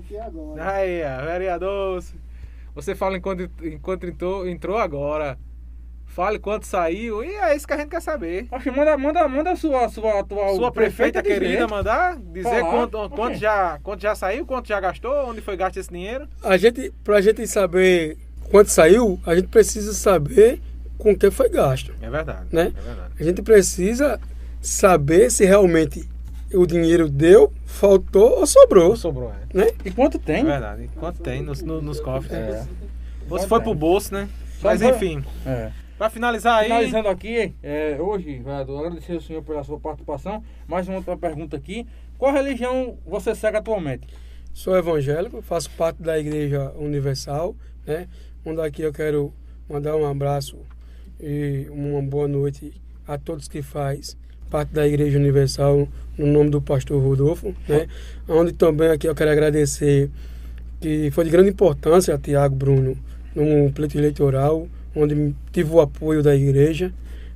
Aí, 0.58 1.02
vereador. 1.24 2.02
Você 2.74 2.94
fala 2.94 3.16
enquanto, 3.16 3.50
enquanto 3.62 4.06
entrou, 4.06 4.48
entrou 4.48 4.78
agora. 4.78 5.38
Fale 6.18 6.40
quanto 6.40 6.66
saiu. 6.66 7.22
E 7.22 7.28
é 7.28 7.54
isso 7.54 7.64
que 7.64 7.72
a 7.72 7.76
gente 7.76 7.90
quer 7.90 8.02
saber. 8.02 8.48
Acho 8.50 8.72
manda, 8.72 8.98
manda, 8.98 9.28
manda 9.28 9.52
a 9.52 9.56
sua, 9.56 9.88
sua 9.88 10.18
atual. 10.18 10.56
Sua 10.56 10.72
prefeita, 10.72 11.22
querida 11.22 11.68
mandar 11.68 12.16
dizer 12.16 12.60
quanto, 12.62 13.08
quanto, 13.10 13.38
já, 13.38 13.78
quanto 13.84 14.02
já 14.02 14.16
saiu, 14.16 14.44
quanto 14.44 14.66
já 14.66 14.80
gastou, 14.80 15.30
onde 15.30 15.40
foi 15.40 15.56
gasto 15.56 15.76
esse 15.76 15.88
dinheiro. 15.88 16.26
A 16.42 16.56
gente, 16.56 16.92
pra 17.04 17.20
gente 17.20 17.46
saber 17.46 18.18
quanto 18.50 18.66
saiu, 18.66 19.20
a 19.24 19.36
gente 19.36 19.46
precisa 19.46 19.92
saber 19.92 20.60
com 20.98 21.16
que 21.16 21.30
foi 21.30 21.48
gasto. 21.48 21.94
É 22.02 22.10
verdade. 22.10 22.46
Né? 22.50 22.72
É 22.76 22.80
verdade. 22.80 23.12
A 23.20 23.22
gente 23.22 23.40
precisa 23.40 24.20
saber 24.60 25.30
se 25.30 25.44
realmente 25.44 26.04
o 26.52 26.66
dinheiro 26.66 27.08
deu, 27.08 27.52
faltou 27.64 28.40
ou 28.40 28.46
sobrou. 28.48 28.90
Ou 28.90 28.96
sobrou, 28.96 29.32
é. 29.54 29.56
Né? 29.56 29.70
E 29.84 29.92
quanto 29.92 30.18
tem? 30.18 30.40
É 30.40 30.44
verdade. 30.44 30.82
E 30.82 30.88
quanto 30.98 31.20
tem 31.20 31.42
nos, 31.42 31.62
nos, 31.62 31.80
nos 31.80 32.00
cofres. 32.00 32.32
É. 32.32 32.66
Você 33.28 33.46
foi 33.46 33.60
pro 33.60 33.72
bolso, 33.72 34.12
né? 34.12 34.28
Mas 34.60 34.82
enfim. 34.82 35.24
É. 35.46 35.70
Para 35.98 36.10
finalizar 36.10 36.60
aí. 36.60 36.68
Finalizando 36.68 37.08
aqui, 37.08 37.52
é, 37.60 37.96
hoje, 38.00 38.38
vereador, 38.38 38.86
agradecer 38.86 39.14
ao 39.14 39.20
senhor 39.20 39.42
pela 39.42 39.64
sua 39.64 39.80
participação. 39.80 40.44
Mais 40.68 40.86
uma 40.86 40.98
outra 40.98 41.16
pergunta 41.16 41.56
aqui. 41.56 41.88
Qual 42.16 42.32
religião 42.32 42.96
você 43.04 43.34
segue 43.34 43.56
atualmente? 43.56 44.06
Sou 44.54 44.76
evangélico, 44.76 45.42
faço 45.42 45.68
parte 45.72 46.00
da 46.00 46.16
Igreja 46.16 46.72
Universal, 46.78 47.56
né? 47.84 48.06
Onde 48.46 48.60
aqui 48.60 48.82
eu 48.82 48.92
quero 48.92 49.32
mandar 49.68 49.96
um 49.96 50.06
abraço 50.06 50.56
e 51.20 51.66
uma 51.68 52.00
boa 52.00 52.28
noite 52.28 52.80
a 53.06 53.18
todos 53.18 53.48
que 53.48 53.60
faz 53.60 54.16
parte 54.48 54.72
da 54.72 54.86
Igreja 54.86 55.18
Universal 55.18 55.88
no 56.16 56.26
nome 56.28 56.50
do 56.50 56.62
pastor 56.62 57.02
Rodolfo, 57.02 57.52
né? 57.68 57.88
Onde 58.28 58.52
também 58.52 58.88
aqui 58.90 59.08
eu 59.08 59.16
quero 59.16 59.32
agradecer 59.32 60.08
que 60.80 61.10
foi 61.10 61.24
de 61.24 61.30
grande 61.30 61.50
importância 61.50 62.14
a 62.14 62.18
Tiago 62.18 62.54
Bruno 62.54 62.96
no 63.34 63.72
pleito 63.72 63.98
eleitoral 63.98 64.68
onde 64.94 65.34
tive 65.52 65.72
o 65.72 65.80
apoio 65.80 66.22
da 66.22 66.34
igreja, 66.34 66.92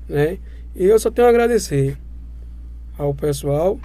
né? 0.09 0.39
E 0.75 0.85
eu 0.85 0.99
só 0.99 1.11
tenho 1.11 1.27
a 1.27 1.31
agradecer 1.31 1.99
ao 2.99 3.15
pessoal, 3.15 3.79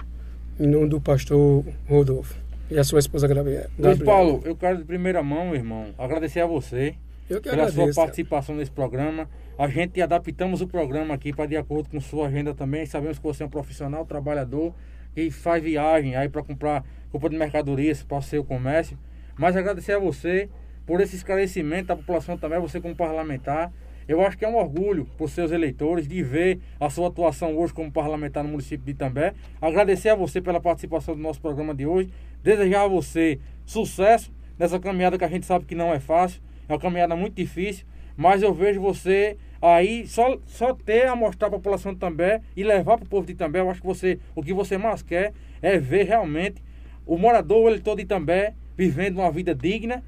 em 0.58 0.66
nome 0.66 0.88
do 0.88 1.00
pastor 1.00 1.64
Rodolfo 1.88 2.34
e 2.70 2.78
a 2.78 2.84
sua 2.84 2.98
esposa 2.98 3.26
Gabriela. 3.26 3.68
Luiz 3.78 3.98
Paulo, 4.02 4.42
eu 4.44 4.56
quero 4.56 4.78
de 4.78 4.84
primeira 4.84 5.22
mão, 5.22 5.54
irmão, 5.54 5.86
agradecer 5.98 6.40
a 6.40 6.46
você 6.46 6.94
pela 7.28 7.64
agradeço, 7.64 7.92
sua 7.92 8.04
participação 8.04 8.54
cara. 8.54 8.60
nesse 8.60 8.70
programa. 8.70 9.28
A 9.58 9.68
gente 9.68 10.00
adaptamos 10.00 10.60
o 10.60 10.66
programa 10.66 11.14
aqui 11.14 11.32
para 11.32 11.46
de 11.46 11.56
acordo 11.56 11.88
com 11.90 12.00
sua 12.00 12.28
agenda 12.28 12.54
também. 12.54 12.86
Sabemos 12.86 13.18
que 13.18 13.24
você 13.24 13.42
é 13.42 13.46
um 13.46 13.50
profissional, 13.50 14.06
trabalhador, 14.06 14.74
que 15.14 15.30
faz 15.30 15.62
viagem 15.62 16.16
aí 16.16 16.28
para 16.28 16.42
comprar 16.42 16.84
roupa 17.10 17.28
de 17.28 17.36
mercadorias 17.36 18.02
para 18.02 18.18
o 18.18 18.22
seu 18.22 18.44
comércio. 18.44 18.98
Mas 19.36 19.56
agradecer 19.56 19.92
a 19.92 19.98
você 19.98 20.48
por 20.88 21.02
esse 21.02 21.16
esclarecimento 21.16 21.88
da 21.88 21.96
população 21.96 22.38
também, 22.38 22.58
você 22.58 22.80
como 22.80 22.96
parlamentar. 22.96 23.70
Eu 24.08 24.22
acho 24.22 24.38
que 24.38 24.44
é 24.46 24.48
um 24.48 24.56
orgulho 24.56 25.04
para 25.18 25.26
os 25.26 25.32
seus 25.32 25.52
eleitores 25.52 26.08
de 26.08 26.22
ver 26.22 26.60
a 26.80 26.88
sua 26.88 27.08
atuação 27.08 27.54
hoje 27.58 27.74
como 27.74 27.92
parlamentar 27.92 28.42
no 28.42 28.48
município 28.48 28.86
de 28.86 28.92
Itambé. 28.92 29.34
Agradecer 29.60 30.08
a 30.08 30.14
você 30.14 30.40
pela 30.40 30.58
participação 30.58 31.14
do 31.14 31.20
nosso 31.20 31.42
programa 31.42 31.74
de 31.74 31.84
hoje. 31.84 32.08
Desejar 32.42 32.84
a 32.84 32.88
você 32.88 33.38
sucesso 33.66 34.32
nessa 34.58 34.80
caminhada 34.80 35.18
que 35.18 35.24
a 35.26 35.28
gente 35.28 35.44
sabe 35.44 35.66
que 35.66 35.74
não 35.74 35.92
é 35.92 36.00
fácil. 36.00 36.40
É 36.66 36.72
uma 36.72 36.78
caminhada 36.78 37.14
muito 37.14 37.34
difícil. 37.34 37.84
Mas 38.16 38.42
eu 38.42 38.54
vejo 38.54 38.80
você 38.80 39.36
aí 39.60 40.06
só, 40.06 40.38
só 40.46 40.72
ter 40.72 41.06
a 41.06 41.14
mostrar 41.14 41.50
para 41.50 41.58
a 41.58 41.60
população 41.60 41.92
de 41.92 41.98
Itambé 41.98 42.40
e 42.56 42.64
levar 42.64 42.96
para 42.96 43.04
o 43.04 43.08
povo 43.10 43.26
de 43.26 43.32
Itambé. 43.32 43.60
Eu 43.60 43.70
acho 43.70 43.82
que 43.82 43.86
você, 43.86 44.18
o 44.34 44.42
que 44.42 44.54
você 44.54 44.78
mais 44.78 45.02
quer 45.02 45.34
é 45.60 45.76
ver 45.76 46.04
realmente 46.04 46.62
o 47.04 47.18
morador, 47.18 47.64
o 47.64 47.68
eleitor 47.68 47.94
de 47.94 48.04
Itambé 48.04 48.54
vivendo 48.74 49.18
uma 49.18 49.30
vida 49.30 49.54
digna 49.54 50.02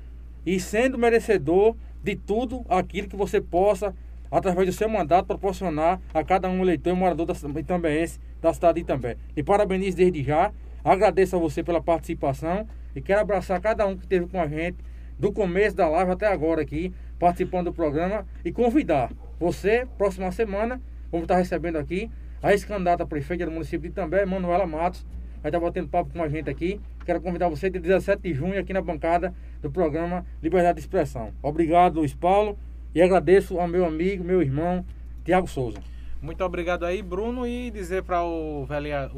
e 0.44 0.58
sendo 0.58 0.98
merecedor 0.98 1.76
de 2.02 2.16
tudo 2.16 2.64
aquilo 2.68 3.08
que 3.08 3.16
você 3.16 3.40
possa, 3.40 3.94
através 4.30 4.66
do 4.66 4.72
seu 4.72 4.88
mandato, 4.88 5.26
proporcionar 5.26 6.00
a 6.14 6.24
cada 6.24 6.48
um 6.48 6.62
eleitor 6.62 6.90
e 6.90 6.94
morador 6.94 7.26
da, 7.26 7.34
também 7.66 8.06
da 8.40 8.52
cidade 8.52 8.76
de 8.76 8.80
Itambé. 8.80 9.16
E 9.36 9.42
parabenizo 9.42 9.96
desde 9.96 10.22
já, 10.22 10.52
agradeço 10.84 11.36
a 11.36 11.38
você 11.38 11.62
pela 11.62 11.82
participação 11.82 12.66
e 12.94 13.00
quero 13.00 13.20
abraçar 13.20 13.60
cada 13.60 13.86
um 13.86 13.96
que 13.96 14.02
esteve 14.02 14.26
com 14.26 14.40
a 14.40 14.46
gente 14.46 14.78
do 15.18 15.32
começo 15.32 15.76
da 15.76 15.86
live 15.88 16.12
até 16.12 16.26
agora 16.26 16.62
aqui, 16.62 16.92
participando 17.18 17.66
do 17.66 17.74
programa 17.74 18.26
e 18.42 18.50
convidar 18.50 19.12
você, 19.38 19.86
próxima 19.98 20.30
semana, 20.32 20.80
vamos 21.10 21.24
estar 21.24 21.36
recebendo 21.36 21.76
aqui 21.76 22.10
a 22.42 22.52
ex-candidata 22.52 23.04
prefeita 23.06 23.44
do 23.44 23.50
município 23.50 23.80
de 23.80 23.88
Itambé, 23.88 24.24
Manuela 24.24 24.66
Matos, 24.66 25.04
vai 25.42 25.50
estar 25.50 25.60
batendo 25.60 25.88
papo 25.88 26.10
com 26.10 26.22
a 26.22 26.28
gente 26.28 26.48
aqui. 26.48 26.80
Quero 27.10 27.20
convidar 27.20 27.48
você 27.48 27.68
de 27.68 27.80
17 27.80 28.22
de 28.22 28.32
junho 28.32 28.60
aqui 28.60 28.72
na 28.72 28.80
bancada 28.80 29.34
do 29.60 29.68
programa 29.68 30.24
Liberdade 30.40 30.76
de 30.76 30.82
Expressão. 30.82 31.32
Obrigado, 31.42 31.96
Luiz 31.96 32.14
Paulo, 32.14 32.56
e 32.94 33.02
agradeço 33.02 33.58
ao 33.58 33.66
meu 33.66 33.84
amigo, 33.84 34.22
meu 34.22 34.40
irmão, 34.40 34.86
Tiago 35.24 35.48
Souza. 35.48 35.78
Muito 36.22 36.44
obrigado 36.44 36.86
aí, 36.86 37.02
Bruno, 37.02 37.44
e 37.48 37.68
dizer 37.72 38.04
para 38.04 38.22
o 38.22 38.64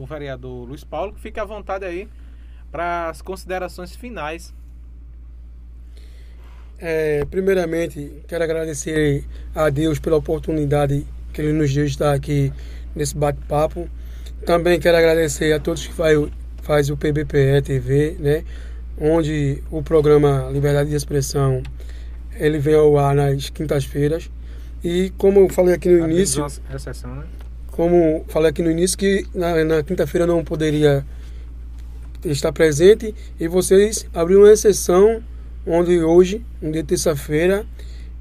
vereador 0.08 0.66
Luiz 0.66 0.82
Paulo 0.82 1.12
que 1.12 1.20
fique 1.20 1.38
à 1.38 1.44
vontade 1.44 1.84
aí 1.84 2.08
para 2.70 3.10
as 3.10 3.20
considerações 3.20 3.94
finais. 3.94 4.54
É, 6.78 7.26
primeiramente, 7.26 8.22
quero 8.26 8.42
agradecer 8.42 9.26
a 9.54 9.68
Deus 9.68 9.98
pela 9.98 10.16
oportunidade 10.16 11.06
que 11.30 11.42
Ele 11.42 11.52
nos 11.52 11.74
deu 11.74 11.84
de 11.84 11.90
estar 11.90 12.14
aqui 12.14 12.50
nesse 12.96 13.14
bate-papo. 13.14 13.86
Também 14.46 14.80
quero 14.80 14.96
agradecer 14.96 15.52
a 15.52 15.60
todos 15.60 15.86
que 15.86 15.92
faz, 15.92 16.18
faz 16.62 16.90
o 16.90 16.96
PBPE 16.96 17.62
TV, 17.64 18.16
né? 18.18 18.44
onde 18.98 19.62
o 19.70 19.82
programa 19.82 20.48
Liberdade 20.52 20.90
de 20.90 20.96
Expressão 20.96 21.62
ele 22.34 22.58
vem 22.58 22.74
ao 22.74 22.96
ar 22.98 23.14
nas 23.14 23.50
quintas-feiras. 23.50 24.30
E 24.82 25.12
como 25.16 25.40
eu 25.40 25.48
falei 25.48 25.74
aqui 25.74 25.88
no 25.88 26.08
início. 26.08 26.44
Recessão, 26.68 27.14
né? 27.14 27.24
Como 27.70 28.24
falei 28.28 28.50
aqui 28.50 28.62
no 28.62 28.70
início, 28.70 28.98
que 28.98 29.26
na, 29.34 29.64
na 29.64 29.82
quinta-feira 29.82 30.26
não 30.26 30.44
poderia 30.44 31.04
estar 32.24 32.52
presente. 32.52 33.14
E 33.38 33.48
vocês 33.48 34.06
abriram 34.12 34.42
uma 34.42 34.52
exceção 34.52 35.22
onde 35.66 36.00
hoje, 36.02 36.44
um 36.60 36.70
dia 36.70 36.82
de 36.82 36.88
terça-feira, 36.88 37.64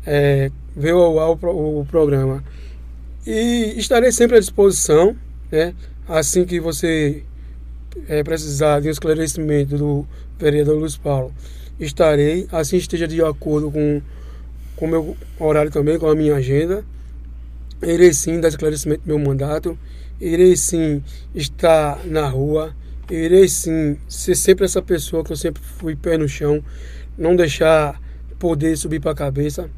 é, 0.06 0.52
veio 0.76 0.98
ao 0.98 1.20
ar 1.20 1.30
o, 1.30 1.82
o, 1.82 1.86
programa. 1.86 2.44
E 3.26 3.74
estarei 3.78 4.12
sempre 4.12 4.38
à 4.38 4.40
disposição, 4.40 5.16
né? 5.52 5.74
Assim 6.08 6.46
que 6.46 6.60
você 6.60 7.24
é, 8.08 8.24
precisar 8.24 8.80
de 8.80 8.88
um 8.88 8.92
esclarecimento 8.92 9.78
do 9.78 10.08
vereador 10.38 10.78
Luiz 10.78 10.98
Paulo, 10.98 11.34
estarei, 11.80 12.48
assim 12.52 12.78
esteja 12.78 13.08
de 13.08 13.22
acordo 13.22 13.72
com 13.72 14.02
o 14.78 14.88
meu 14.88 15.18
horário 15.40 15.72
também, 15.72 16.00
com 16.00 16.08
a 16.08 16.16
minha 16.16 16.36
agenda. 16.36 16.84
Irei 17.84 18.14
sim 18.14 18.40
dar 18.40 18.50
esclarecimento 18.50 19.02
do 19.04 19.08
meu 19.08 19.20
mandato, 19.20 19.78
irei 20.20 20.56
sim 20.56 21.04
estar 21.34 22.00
na 22.06 22.28
rua, 22.28 22.76
irei 23.10 23.48
sim 23.48 23.98
ser 24.08 24.36
sempre 24.36 24.66
essa 24.66 24.82
pessoa 24.82 25.24
que 25.24 25.32
eu 25.32 25.38
sempre 25.38 25.62
fui 25.62 25.96
pé 25.96 26.18
no 26.18 26.28
chão, 26.28 26.64
não 27.18 27.36
deixar 27.36 28.00
poder 28.38 28.78
subir 28.78 29.00
para 29.00 29.12
a 29.12 29.16
cabeça, 29.16 29.70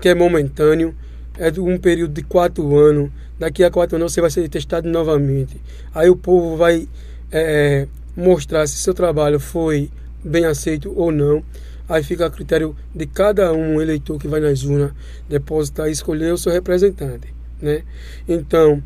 que 0.00 0.08
é 0.08 0.14
momentâneo, 0.14 0.94
é 1.38 1.50
de 1.50 1.60
um 1.60 1.78
período 1.78 2.14
de 2.14 2.22
quatro 2.22 2.76
anos. 2.76 3.10
Daqui 3.38 3.62
a 3.62 3.70
quatro 3.70 3.96
anos 3.96 4.12
você 4.12 4.20
vai 4.20 4.30
ser 4.30 4.48
testado 4.48 4.88
novamente. 4.88 5.60
Aí 5.94 6.10
o 6.10 6.16
povo 6.16 6.56
vai 6.56 6.88
é, 7.30 7.86
mostrar 8.16 8.66
se 8.66 8.76
seu 8.76 8.94
trabalho 8.94 9.38
foi 9.38 9.90
bem 10.24 10.44
aceito 10.44 10.92
ou 10.96 11.12
não. 11.12 11.42
Aí 11.88 12.02
fica 12.02 12.26
a 12.26 12.30
critério 12.30 12.76
de 12.94 13.06
cada 13.06 13.52
um 13.52 13.80
eleitor 13.80 14.18
que 14.18 14.28
vai 14.28 14.40
nas 14.40 14.62
urnas 14.62 14.92
depositar 15.28 15.88
e 15.88 15.92
escolher 15.92 16.32
o 16.32 16.38
seu 16.38 16.52
representante. 16.52 17.32
Né? 17.60 17.82
Então, 18.28 18.82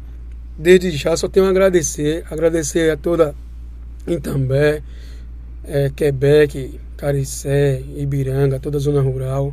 desde 0.56 0.90
já 0.92 1.16
só 1.16 1.28
tenho 1.28 1.46
a 1.46 1.50
agradecer, 1.50 2.24
agradecer 2.30 2.90
a 2.90 2.96
toda 2.96 3.34
Itambé, 4.06 4.82
é, 5.64 5.90
Quebec, 5.90 6.78
Caricé, 6.96 7.82
Ibiranga, 7.96 8.60
toda 8.60 8.78
a 8.78 8.80
zona 8.80 9.00
rural. 9.00 9.52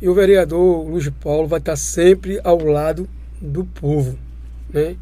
E 0.00 0.08
o 0.08 0.14
vereador 0.14 0.86
Luiz 0.86 1.08
Paulo 1.08 1.48
vai 1.48 1.58
estar 1.58 1.76
sempre 1.76 2.40
ao 2.44 2.62
lado 2.62 3.08
do 3.40 3.64
povo. 3.64 4.18
Né? 4.72 4.96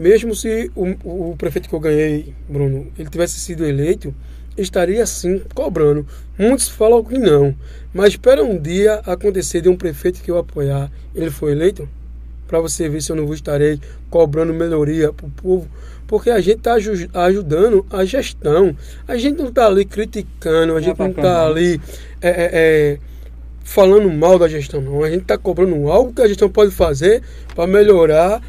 Mesmo 0.00 0.34
se 0.34 0.70
o, 0.74 1.30
o 1.30 1.36
prefeito 1.36 1.68
que 1.68 1.74
eu 1.74 1.78
ganhei, 1.78 2.34
Bruno, 2.48 2.86
ele 2.98 3.10
tivesse 3.10 3.38
sido 3.38 3.66
eleito, 3.66 4.14
estaria 4.56 5.04
sim 5.04 5.42
cobrando. 5.54 6.06
Muitos 6.38 6.68
falam 6.68 7.04
que 7.04 7.18
não, 7.18 7.54
mas 7.92 8.14
espera 8.14 8.42
um 8.42 8.58
dia 8.58 8.94
acontecer 9.04 9.60
de 9.60 9.68
um 9.68 9.76
prefeito 9.76 10.22
que 10.22 10.30
eu 10.30 10.38
apoiar, 10.38 10.90
ele 11.14 11.30
foi 11.30 11.52
eleito, 11.52 11.86
para 12.48 12.58
você 12.60 12.88
ver 12.88 13.02
se 13.02 13.12
eu 13.12 13.16
não 13.16 13.26
vou 13.26 13.34
estarei 13.34 13.78
cobrando 14.08 14.54
melhoria 14.54 15.12
para 15.12 15.26
o 15.26 15.30
povo, 15.30 15.68
porque 16.06 16.30
a 16.30 16.40
gente 16.40 16.66
está 16.66 16.76
ajudando 17.26 17.84
a 17.90 18.02
gestão. 18.02 18.74
A 19.06 19.18
gente 19.18 19.36
não 19.36 19.50
está 19.50 19.66
ali 19.66 19.84
criticando, 19.84 20.76
a 20.76 20.80
gente 20.80 20.98
não 20.98 21.10
está 21.10 21.46
ali 21.46 21.78
é, 22.22 22.28
é, 22.28 22.50
é, 22.52 22.98
falando 23.62 24.10
mal 24.10 24.38
da 24.38 24.48
gestão, 24.48 24.80
não. 24.80 25.04
A 25.04 25.10
gente 25.10 25.22
está 25.22 25.36
cobrando 25.36 25.90
algo 25.90 26.10
que 26.10 26.22
a 26.22 26.26
gestão 26.26 26.48
pode 26.48 26.70
fazer 26.70 27.22
para 27.54 27.66
melhorar 27.66 28.40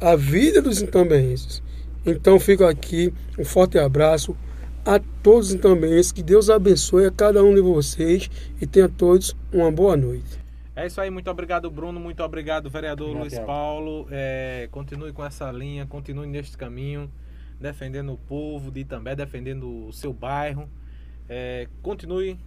a 0.00 0.14
vida 0.14 0.62
dos 0.62 0.80
intambenses. 0.80 1.62
Então 2.06 2.38
fico 2.38 2.64
aqui, 2.64 3.12
um 3.38 3.44
forte 3.44 3.78
abraço 3.78 4.36
a 4.84 4.98
todos 5.22 5.48
os 5.48 5.54
intambenses, 5.54 6.12
que 6.12 6.22
Deus 6.22 6.48
abençoe 6.48 7.06
a 7.06 7.10
cada 7.10 7.42
um 7.42 7.54
de 7.54 7.60
vocês 7.60 8.30
e 8.60 8.66
tenha 8.66 8.88
todos 8.88 9.36
uma 9.52 9.70
boa 9.70 9.96
noite. 9.96 10.38
É 10.74 10.86
isso 10.86 11.00
aí, 11.00 11.10
muito 11.10 11.28
obrigado 11.28 11.68
Bruno, 11.70 11.98
muito 11.98 12.22
obrigado 12.22 12.70
vereador 12.70 13.16
Luiz 13.16 13.36
Paulo. 13.40 14.06
É, 14.10 14.68
continue 14.70 15.12
com 15.12 15.24
essa 15.24 15.50
linha, 15.50 15.84
continue 15.86 16.26
neste 16.26 16.56
caminho, 16.56 17.10
defendendo 17.60 18.12
o 18.12 18.16
povo 18.16 18.70
de 18.70 18.84
também 18.84 19.16
defendendo 19.16 19.88
o 19.88 19.92
seu 19.92 20.12
bairro. 20.12 20.68
É, 21.28 21.66
continue 21.82 22.38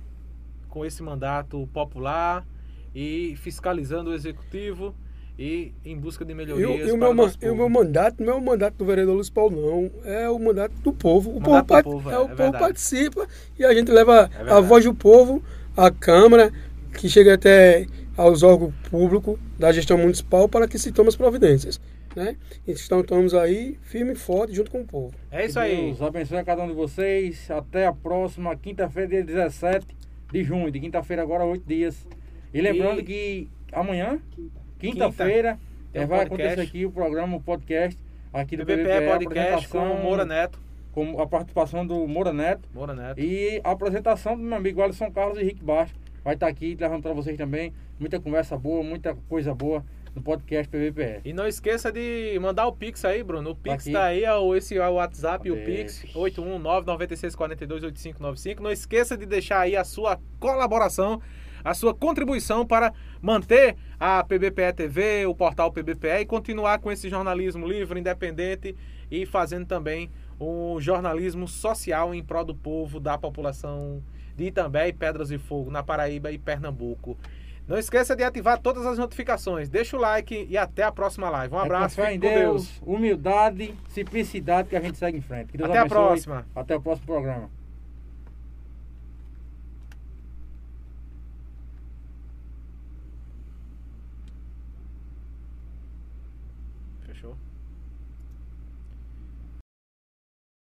com 0.69 0.85
esse 0.85 1.03
mandato 1.03 1.67
popular 1.73 2.47
e 2.95 3.35
fiscalizando 3.35 4.09
o 4.09 4.13
executivo 4.13 4.95
e 5.37 5.73
em 5.83 5.97
busca 5.97 6.23
de 6.23 6.33
melhorias. 6.33 6.87
E, 6.87 6.91
o, 6.91 6.97
meu, 6.97 7.13
meu 7.55 7.69
mandato 7.69 8.23
não 8.23 8.33
é 8.33 8.35
o 8.35 8.41
mandato 8.41 8.75
do 8.75 8.85
vereador 8.85 9.15
Luiz 9.15 9.29
Paulo, 9.29 9.59
não. 9.59 9.91
É 10.09 10.29
o 10.29 10.37
mandato 10.37 10.73
do 10.83 10.93
povo. 10.93 11.35
O, 11.35 11.41
povo, 11.41 11.65
povo, 11.83 12.09
é, 12.09 12.13
é, 12.13 12.19
o 12.19 12.25
é 12.25 12.35
povo 12.35 12.51
participa 12.51 13.27
e 13.57 13.65
a 13.65 13.73
gente 13.73 13.91
leva 13.91 14.29
é 14.39 14.51
a 14.51 14.59
voz 14.59 14.85
do 14.85 14.93
povo 14.93 15.41
à 15.75 15.89
Câmara, 15.89 16.51
que 16.97 17.09
chega 17.09 17.33
até 17.33 17.87
aos 18.15 18.43
órgãos 18.43 18.73
públicos 18.89 19.39
da 19.57 19.71
gestão 19.71 19.97
municipal 19.97 20.47
para 20.47 20.67
que 20.67 20.77
se 20.77 20.91
tomem 20.91 21.09
as 21.09 21.15
providências. 21.15 21.79
Né? 22.15 22.35
Então 22.67 22.99
estamos 22.99 23.33
aí 23.33 23.77
firme 23.81 24.13
e 24.13 24.15
forte 24.15 24.53
junto 24.53 24.69
com 24.69 24.81
o 24.81 24.85
povo. 24.85 25.13
É 25.31 25.45
isso 25.45 25.59
aí. 25.59 25.87
Deus 25.87 26.01
abençoe 26.01 26.37
a 26.37 26.43
cada 26.43 26.63
um 26.63 26.67
de 26.67 26.73
vocês. 26.73 27.49
Até 27.49 27.87
a 27.87 27.93
próxima 27.93 28.55
quinta-feira, 28.55 29.07
dia 29.07 29.23
17 29.23 29.87
de 30.31 30.43
junho. 30.43 30.69
De 30.69 30.79
quinta-feira 30.79 31.21
agora, 31.21 31.45
oito 31.45 31.65
dias. 31.65 32.05
E 32.53 32.61
lembrando 32.61 32.99
e... 32.99 33.03
que 33.03 33.49
amanhã, 33.71 34.19
quinta-feira, 34.81 35.59
quinta, 35.91 36.05
um 36.05 36.07
vai 36.07 36.27
podcast. 36.27 36.53
acontecer 36.53 36.67
aqui 36.67 36.85
o 36.85 36.91
programa, 36.91 37.37
o 37.37 37.41
podcast 37.41 37.99
aqui 38.33 38.57
do 38.57 38.65
BBPE, 38.65 38.83
BBPE 38.83 39.07
podcast 39.07 39.69
com 39.69 39.79
o 39.79 40.01
Moura 40.01 40.25
Neto. 40.25 40.59
Com 40.91 41.21
a 41.21 41.27
participação 41.27 41.85
do 41.85 42.07
Moura 42.07 42.33
Neto. 42.33 42.67
Moura 42.73 42.93
Neto. 42.93 43.19
E 43.19 43.61
a 43.63 43.71
apresentação 43.71 44.35
do 44.35 44.43
meu 44.43 44.57
amigo 44.57 44.81
Alisson 44.81 45.11
Carlos 45.11 45.37
Henrique 45.37 45.63
Baixo 45.63 45.93
vai 46.23 46.33
estar 46.33 46.47
aqui 46.47 46.75
levando 46.79 47.01
para 47.01 47.13
vocês 47.13 47.37
também 47.37 47.73
muita 47.99 48.19
conversa 48.19 48.57
boa, 48.57 48.83
muita 48.83 49.15
coisa 49.29 49.53
boa 49.53 49.85
no 50.13 50.21
podcast 50.21 50.69
PVPE. 50.69 51.21
E 51.23 51.31
não 51.31 51.47
esqueça 51.47 51.89
de 51.91 52.37
mandar 52.41 52.67
o 52.67 52.73
Pix 52.73 53.05
aí, 53.05 53.23
Bruno. 53.23 53.51
O 53.51 53.55
Pix 53.55 53.85
tá, 53.85 53.91
tá 53.91 54.03
aí, 54.05 54.25
é 54.25 54.33
o, 54.33 54.55
esse 54.55 54.77
é 54.77 54.87
o 54.87 54.95
WhatsApp, 54.95 55.49
o 55.49 55.63
Pix, 55.63 56.03
819-9642-8595. 56.13 58.59
Não 58.59 58.71
esqueça 58.71 59.17
de 59.17 59.25
deixar 59.25 59.61
aí 59.61 59.77
a 59.77 59.85
sua 59.85 60.19
colaboração, 60.39 61.21
a 61.63 61.73
sua 61.73 61.93
contribuição 61.93 62.65
para 62.65 62.91
manter 63.22 63.75
a 64.00 64.24
PBPE 64.24 64.74
TV, 64.75 65.25
o 65.25 65.35
portal 65.35 65.72
PBPE 65.72 66.22
e 66.22 66.25
continuar 66.25 66.80
com 66.80 66.91
esse 66.91 67.09
jornalismo 67.09 67.67
livre, 67.67 68.00
independente 68.00 68.75
e 69.09 69.25
fazendo 69.25 69.66
também 69.66 70.09
um 70.40 70.80
jornalismo 70.82 71.48
social 71.48 72.14
em 72.14 72.24
prol 72.24 72.43
do 72.43 72.56
povo, 72.56 73.00
da 73.00 73.17
população 73.17 74.01
de 74.35 74.45
Itambé 74.45 74.88
e 74.88 74.93
Pedras 74.93 75.30
de 75.30 75.38
Fogo, 75.38 75.69
na 75.69 75.83
Paraíba 75.83 76.32
e 76.32 76.38
Pernambuco. 76.38 77.17
Não 77.67 77.77
esqueça 77.77 78.16
de 78.16 78.24
ativar 78.24 78.59
todas 78.59 78.85
as 78.85 78.98
notificações. 78.98 79.69
Deixa 79.69 79.95
o 79.95 80.00
like 80.00 80.48
e 80.50 80.58
até 80.58 80.83
a 80.83 80.91
próxima 80.91 81.30
live. 81.30 81.53
Um 81.53 81.59
é 81.59 81.61
abraço. 81.61 82.01
É 82.01 82.14
em 82.14 82.19
Deus, 82.19 82.33
Deus, 82.33 82.82
humildade, 82.82 83.75
simplicidade 83.88 84.67
que 84.67 84.75
a 84.75 84.82
gente 84.82 84.98
segue 84.98 85.19
em 85.19 85.22
frente. 85.22 85.51
até 85.64 85.77
a 85.77 85.85
próxima. 85.85 86.45
Até 86.56 86.75
o 86.75 86.82
próximo 86.82 87.06
programa. 87.06 87.60